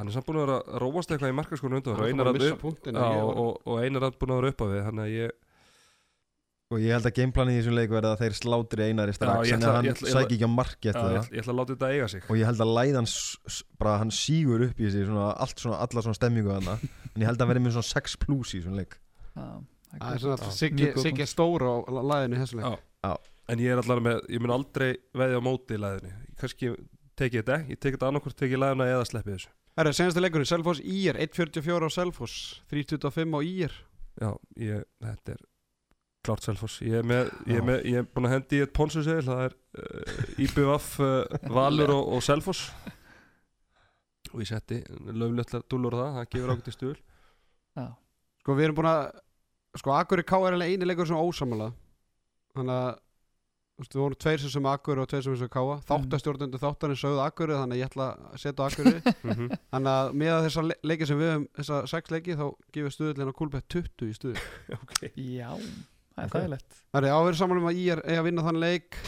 hann 0.00 0.10
er 0.10 0.16
samt 0.16 0.26
búin 0.26 0.40
að 0.40 0.44
vera 0.48 0.58
að 0.66 0.82
róast 0.82 1.10
eitthvað 1.14 1.30
í 1.32 1.38
markaskonu 1.38 1.78
undan 1.78 1.94
og 2.00 2.10
einar 2.10 2.30
að 2.32 2.42
upp 2.50 2.60
punktin 2.66 2.98
Já, 2.98 3.06
og, 3.22 3.30
og, 3.44 3.62
og 3.70 3.80
einar 3.86 4.08
að 4.10 4.18
búin 4.18 4.34
að 4.34 4.40
vera 4.42 4.52
upp 4.54 4.62
á 4.62 4.66
við 4.74 4.82
þannig 4.88 5.06
að 5.06 5.14
ég 5.14 5.30
og 6.70 6.78
ég 6.78 6.92
held 6.94 7.06
að 7.08 7.14
gameplanið 7.16 7.56
í 7.56 7.60
þessum 7.60 7.74
leik 7.76 7.90
verða 7.90 8.10
að 8.14 8.20
þeir 8.22 8.34
slátri 8.38 8.84
einari 8.86 9.10
Já, 9.12 9.16
strax 9.18 9.50
þannig 9.50 9.56
ætla- 9.56 9.70
að 9.70 9.76
hann 9.76 9.84
ég 9.88 9.94
ætla- 9.94 10.06
ég 10.06 10.12
ætla- 10.14 10.22
sæki 10.22 10.34
ekki 10.36 10.46
á 10.46 10.52
marki 10.54 10.86
Já, 10.86 10.90
eftir 10.90 11.02
ég, 11.02 11.10
það. 11.10 11.20
ætla- 11.20 11.34
ég 11.34 11.40
ætla 11.42 11.52
að 11.52 11.58
láta 11.60 11.74
þetta 11.74 11.90
eiga 11.90 12.08
sig. 12.08 12.22
Og 12.30 12.36
ég 12.36 12.46
held 12.46 12.60
að 12.60 12.74
læðan 12.78 13.08
bara 13.80 13.98
hann 13.98 14.10
sígur 14.10 14.62
upp 14.68 14.78
í 14.78 14.84
þessi 14.86 15.06
svona, 15.06 15.26
allt 15.40 15.56
svona, 15.58 15.76
alla 15.80 16.02
svona 16.06 16.18
stemmingu 16.20 16.50
þarna. 16.54 16.78
En 17.16 17.22
ég 17.22 17.26
held 17.26 17.38
að 17.38 17.40
hann 17.42 17.50
verði 17.50 17.64
með 17.66 17.74
svona 17.74 17.90
6 17.90 18.16
plus 18.22 18.54
í 18.54 18.60
þessum 18.62 18.76
leik. 18.78 18.94
Það 19.34 19.64
er 19.98 20.14
Já, 20.14 20.18
svona 20.22 20.36
Já. 20.38 20.46
að 20.46 20.52
Siggi 20.54 20.84
Mjög 20.84 20.94
góð 20.94 21.02
Siggi 21.02 21.22
er 21.26 21.30
stór 21.34 21.60
á 21.66 21.74
læðinu 21.90 22.34
í 22.38 22.40
þessu 22.44 22.56
leik. 22.60 22.78
Já. 23.02 23.16
en 23.50 23.58
ég 23.58 23.72
er 23.74 23.78
allar 23.82 24.00
með, 24.00 24.20
ég 24.30 24.40
mun 24.40 24.50
aldrei 24.54 24.90
veðja 25.12 25.38
á 25.40 25.42
móti 25.42 25.74
í 25.74 25.80
læðinni 25.82 26.12
kannski 26.38 26.68
tekið 27.18 27.42
þetta, 27.42 27.56
ég 27.66 27.78
tekið 27.82 27.96
þetta 27.98 28.06
annarkvort 28.12 28.36
tekið 28.38 28.60
læðina 28.62 28.86
eða 28.86 29.08
sleppið 29.10 29.34
þessu. 29.34 29.48
Herra, 29.76 29.90
senasta 29.92 30.20
leikurinn, 30.22 30.46
Selfoss 30.46 30.80
IR 30.86 31.18
1.44 31.18 31.82
á 31.82 31.90
Selfoss 31.90 32.60
3.25 32.70 33.34
á 33.34 33.40
IR 33.42 33.72
Já, 34.20 34.30
ég, 34.56 34.84
þetta 35.02 35.34
er 35.34 35.40
klárt 36.26 36.44
Selfoss. 36.44 36.80
Ég 36.84 36.98
er, 37.00 37.06
með, 37.06 37.30
ég, 37.48 37.60
er 37.60 37.66
með, 37.66 37.84
ég 37.88 38.00
er 38.02 38.08
búin 38.08 38.28
að 38.28 38.34
hendi 38.36 38.58
í 38.58 38.64
eitt 38.64 38.74
ponsusegil 38.76 39.26
það 39.26 39.44
er 39.46 39.54
uh, 39.56 40.24
IBVF 40.46 40.88
uh, 41.04 41.38
Valur 41.54 41.94
og, 41.96 42.10
og 42.16 42.24
Selfoss. 42.26 42.66
Og 44.30 44.42
ég 44.44 44.50
setti 44.50 44.82
löfléttar 45.10 45.64
dúlur 45.70 45.96
á 45.96 46.00
það, 46.00 46.16
það 46.18 46.30
gefur 46.34 46.52
ákveðt 46.54 46.70
í 46.70 46.76
stuðul. 46.76 46.98
Já, 47.78 47.86
Sko 48.42 48.56
við 48.58 48.68
erum 48.68 48.80
búin 48.80 48.90
að 48.90 49.04
Sko 49.78 49.92
Akkur 49.94 50.22
K 50.26 50.38
er 50.48 50.56
alveg 50.56 50.72
eini 50.74 50.88
leikur 50.88 51.06
sem 51.06 51.18
ósamala 51.20 51.70
Þannig 52.56 52.74
að 52.74 52.98
Við 53.80 53.96
vorum 53.96 54.18
tveir 54.20 54.42
sem 54.42 54.50
sem 54.52 54.66
Akkur 54.68 54.98
og 55.00 55.06
tveir 55.08 55.22
sem 55.24 55.36
sem 55.40 55.48
K 55.52 55.62
Þáttastjórnundu 55.88 56.58
þáttarinn 56.60 56.98
sögðu 57.00 57.22
Akkur 57.24 57.52
Þannig 57.54 57.78
að 57.78 57.80
ég 57.80 57.88
ætla 57.92 58.08
að 58.12 58.42
setja 58.42 58.66
Akkur 58.66 58.90
Mhm. 59.30 59.54
Þannig 59.70 59.92
að 59.92 60.10
með 60.22 60.34
þessa 60.48 60.64
le 60.66 60.76
leiki 60.90 61.08
sem 61.08 61.20
við 61.22 61.30
höfum 61.30 61.46
Þessa 61.60 61.78
sex 61.94 62.12
leiki 62.16 62.36
þá 62.40 62.44
gefur 62.74 62.96
stuðullin 62.96 63.30
á 63.30 63.38
Kúlbett 63.38 63.70
20 63.72 64.10
í 64.10 64.18
stuð 64.18 64.42
okay. 64.82 65.12
já, 65.14 65.48
það 66.16 66.24
er 66.24 66.32
þægilegt. 66.34 66.76
Það 66.90 67.06
er 67.06 67.14
áverið 67.16 67.38
saman 67.40 67.60
um 67.60 67.68
að 67.70 67.78
ég 67.80 67.92
er 67.94 68.00
eigi 68.04 68.20
að 68.20 68.26
vinna 68.28 68.44
þann 68.46 68.60
leik. 68.64 68.98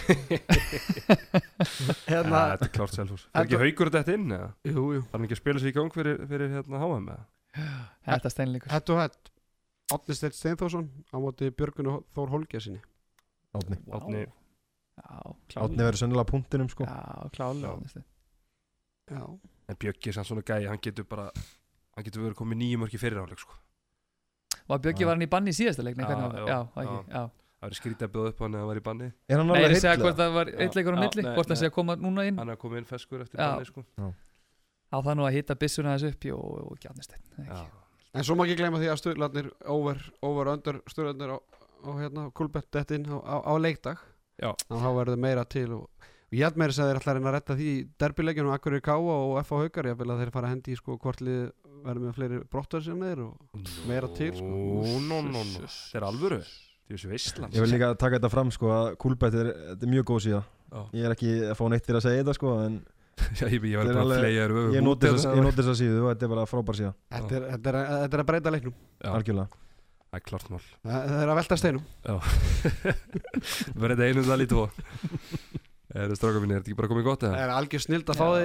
Hérna 2.12 2.40
ja, 2.42 2.54
Þetta 2.54 2.68
er 2.68 2.72
klárt 2.76 2.96
Selfoss. 2.96 3.26
Er 3.32 3.44
ekki 3.46 3.60
haugur 3.62 3.92
þetta 3.96 4.16
inn 4.16 4.36
eða? 4.38 4.48
Jú, 4.68 4.84
jú. 4.96 5.02
Það 5.10 5.18
er 5.18 5.26
ekki 5.28 5.36
að 5.38 5.42
spila 5.42 5.62
sér 5.62 5.72
í 5.72 5.76
gang 5.76 5.96
fyrir, 5.96 6.22
fyrir 6.30 6.54
hérna 6.56 6.82
HM 6.82 7.10
eða? 7.16 7.24
þetta 8.06 8.30
er 8.30 8.34
steinleikur. 8.36 8.72
Hett 8.72 8.94
og 8.94 9.02
hett. 9.02 9.32
Átni 9.92 10.16
Steinn 10.16 10.36
Steinþórsson 10.38 10.86
á 11.12 11.16
móti 11.20 11.50
Björgun 11.52 11.90
og 11.92 12.06
Þór. 12.16 12.30
Árni. 13.52 13.76
já, 13.82 13.92
Átni 13.92 14.22
klálega 15.52 15.84
verður 15.84 16.00
sennilega 16.00 16.30
punktinum 16.30 16.70
sko. 16.72 16.86
Já, 16.88 17.28
klálega 17.34 17.74
Já. 17.84 18.00
Já. 19.12 19.24
En 19.68 19.76
Bjöggi 19.76 20.08
er 20.08 20.16
samt 20.16 20.30
svona 20.30 20.44
gæi, 20.46 20.64
hann 20.68 20.80
getur 20.80 21.04
bara 21.08 21.26
hann 21.96 22.06
getur 22.06 22.24
verið 22.24 22.38
komið 22.38 22.60
nýjum 22.62 22.86
örki 22.86 23.00
fyrir 23.00 23.20
áleik 23.20 23.42
sko. 23.42 23.52
Var 24.72 24.82
Bjöggi 24.86 25.06
var 25.08 25.16
hann 25.16 25.24
í 25.26 25.30
banni 25.32 25.52
í 25.52 25.56
síðasta 25.56 25.84
leik 25.86 25.96
Nei, 26.00 26.04
Já, 26.04 26.16
var 26.16 26.32
það? 26.32 26.42
já, 26.42 26.52
já, 26.52 26.58
það 26.74 26.82
ekki, 26.86 26.98
já. 27.12 27.22
Það 27.62 27.68
verið 27.70 27.78
skrítið 27.78 28.06
að 28.08 28.12
bjóða 28.16 28.30
upp 28.32 28.40
á 28.40 28.42
hann 28.42 28.54
eða 28.56 28.62
hann 28.62 28.70
var 28.72 28.80
í 28.80 28.84
banni 28.88 29.08
Er 29.28 29.38
hann 29.42 29.46
Nei, 29.52 29.54
ég 29.54 29.62
er 29.62 29.68
alveg 29.68 29.76
að 29.78 29.84
segja 29.84 30.02
hvort 30.02 30.18
það 30.18 30.32
var 30.36 30.50
Já. 30.52 30.56
eitt 30.64 30.78
leikur 30.78 30.96
á 30.96 30.98
milli 31.02 31.22
nei, 31.22 31.34
hvort 31.36 31.50
það 31.52 31.54
nei. 31.56 31.60
sé 31.62 31.68
að 31.68 31.74
koma 31.76 31.96
núna 32.02 32.24
inn 32.26 32.40
Hann 32.42 32.52
er 32.54 32.58
komið 32.62 32.80
inn 32.82 32.88
feskur 32.90 33.22
eftir 33.22 33.38
Já. 33.38 33.46
banni 33.52 33.68
sko. 33.68 33.84
á 34.92 34.96
það 34.98 35.14
nú 35.18 35.26
að 35.28 35.36
hitta 35.36 35.56
byssuna 35.62 35.94
þessu 35.96 36.10
upp 36.12 36.26
og, 36.36 36.78
Já. 36.82 37.62
En 38.12 38.26
svo 38.26 38.34
má 38.36 38.42
ekki 38.44 38.58
gleyma 38.60 38.80
því 38.82 38.88
að 38.92 38.98
stöðlarnir 39.00 39.46
over, 39.72 40.00
over 40.20 40.50
under 40.52 40.80
stöðlarnir 40.90 41.30
á, 41.32 41.38
á 41.40 41.90
hérna, 41.96 42.26
Kulbett 42.36 42.68
dettin 42.74 43.06
á, 43.08 43.16
á, 43.24 43.36
á 43.40 43.52
leikdag 43.56 44.02
Já. 44.42 44.50
Þannig 44.66 44.76
að 44.76 44.84
þá 44.84 44.90
verður 44.98 45.22
meira 45.22 45.44
til 45.48 45.68
og 45.78 46.10
ég 46.40 46.46
held 46.46 46.58
meira 46.60 46.72
að 46.72 46.88
þeir 46.90 47.00
ætla 47.00 47.12
að 47.12 47.18
reyna 47.18 47.30
að 47.30 47.36
retta 47.36 47.56
því 47.58 47.68
í 47.72 47.82
derbyleikjunum 48.02 48.54
Akkurir 48.54 48.82
Káa 48.84 49.00
og 49.02 49.34
F.A. 49.42 49.60
Haukar. 49.64 49.88
Ég 49.90 49.98
vil 50.00 50.10
að 50.12 50.22
þeir 50.22 50.32
fara 50.34 50.48
að 50.48 50.54
hendi 50.56 50.72
í 50.72 50.78
sko 50.78 50.96
hvort 51.02 51.20
lið 51.24 51.42
verður 51.82 52.06
með 52.06 52.16
fleiri 52.18 52.40
brottar 52.52 52.84
sem 52.84 53.00
þeir 53.02 53.24
og 53.26 53.70
Meira 53.90 54.10
til, 54.16 54.30
sko. 54.38 54.48
Nú, 54.48 54.98
nú, 55.08 55.20
nú 55.28 55.44
Það 55.66 55.98
er 55.98 56.08
alvöru. 56.08 56.40
Er 56.92 56.98
Ég 56.98 57.62
vil 57.62 57.70
líka 57.72 57.92
taka 57.96 58.18
þetta 58.18 58.30
fram 58.32 58.50
sko 58.52 58.68
að 58.74 58.90
Kúlbætt 59.00 59.36
er, 59.38 59.52
þetta 59.72 59.86
er 59.86 59.92
mjög 59.94 60.08
góð 60.10 60.20
síða. 60.26 60.42
Já. 60.72 60.80
Ég 60.98 61.06
er 61.06 61.14
ekki 61.14 61.30
að 61.46 61.56
fá 61.56 61.64
neitt 61.72 61.86
fyrir 61.86 62.00
að 62.00 62.04
segja 62.06 62.22
þetta 62.24 62.36
sko 62.36 62.52
en 62.66 62.78
Já, 63.38 63.44
ég, 63.46 63.64
ég 63.68 63.76
að 63.80 63.98
alveg- 64.02 64.76
ég 64.76 64.84
noti 64.84 65.08
þess 65.12 65.26
þessa 65.58 65.74
síðu 65.78 65.98
og 66.02 66.08
þetta 66.14 66.26
er 66.26 66.32
bara 66.32 66.46
frábær 66.48 66.78
síða. 66.78 66.92
Þetta 67.12 67.36
er, 67.38 67.48
þetta, 67.52 67.72
er, 67.72 67.90
þetta 68.04 68.18
er 68.18 68.22
að 68.24 68.30
breyta 68.30 68.54
leiknum. 68.54 68.76
Algjörlega. 69.12 69.60
Það 70.12 70.18
er 70.18 70.24
klart 70.28 70.48
mál. 70.52 70.64
Það 70.84 71.12
er 71.22 71.30
að 71.32 71.38
velta 71.38 71.56
steinum. 71.60 71.84
Verði 73.82 73.94
þetta 73.96 74.08
einu 74.10 74.24
það 75.92 76.00
lítið 76.00 76.00
og 76.00 76.00
Er 76.02 76.08
það 76.08 76.16
stráka 76.16 76.40
minni, 76.40 76.54
er 76.56 76.60
þetta 76.62 76.70
ekki 76.72 76.78
bara 76.80 76.88
komið 76.92 77.04
gott 77.04 77.20
Það 77.22 77.32
eða? 77.32 77.42
er 77.44 77.50
algjör 77.52 77.82
snild 77.84 78.06
að 78.08 78.16
fá 78.16 78.26
Já, 78.32 78.44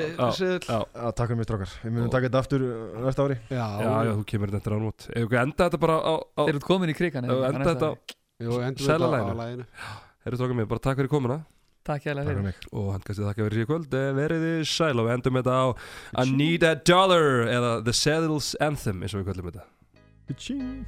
Já, 0.67 1.11
takk 1.15 1.27
fyrir 1.27 1.37
mig 1.39 1.47
strákar. 1.47 1.71
Við 1.83 1.91
munum 1.95 2.09
taka 2.11 2.27
þetta 2.27 2.41
aftur 2.43 2.61
uh, 2.67 2.71
næsta 3.05 3.23
ári. 3.27 3.37
Já, 3.47 3.67
já, 3.79 3.91
já, 4.07 4.11
þú 4.17 4.23
kemur 4.31 4.51
þetta 4.57 4.73
rán 4.73 4.87
út 4.89 5.05
Ef 5.15 5.27
við 5.31 5.37
enda 5.41 5.67
þetta 5.69 5.79
bara 5.79 5.95
á, 6.03 6.13
á 6.19 6.41
Þeir 6.43 6.53
eru 6.57 6.63
komin 6.67 6.91
í 6.91 6.97
krigan 6.97 7.23
Ef 7.23 7.31
við 7.31 7.45
enda 7.47 7.69
þetta 7.71 7.87
á 7.87 7.93
Jú, 8.37 8.51
endur 8.67 8.83
þetta 8.83 8.91
á 8.91 8.91
Selalaginu. 8.91 9.37
laginu. 9.39 9.65
Herru 10.27 10.35
stráka 10.41 10.53
minni, 10.57 10.67
bara 10.75 10.83
takk 10.83 10.99
fyrir 10.99 11.09
komuna. 11.15 11.37
Takk 11.87 12.03
hérlega 12.09 12.27
Takk 12.27 12.43
fyrir 12.43 12.67
Og 12.75 12.91
hann 12.91 13.05
kannski 13.07 13.23
þakka 13.29 13.47
fyrir 13.47 13.63
í 13.63 13.67
kvöld 13.71 13.95
Eh, 13.95 14.09
Verið 14.19 14.43
þið 14.43 14.59
sæl 14.67 14.91
og 14.99 15.07
við 15.07 15.15
endum 15.15 15.39
þetta 15.39 15.55
á 15.55 15.65
I 16.19 16.27
need 16.35 16.67
a 16.67 16.75
dollar 16.75 17.47
Eða 17.47 17.71
The 17.87 17.95
Saddles 17.95 18.51
Anthem 18.59 18.99
eins 19.07 19.15
og 19.15 19.23
við 19.23 19.31
kvöldum 19.31 19.47
þetta. 19.53 19.63
Ka-ching. 20.27 20.83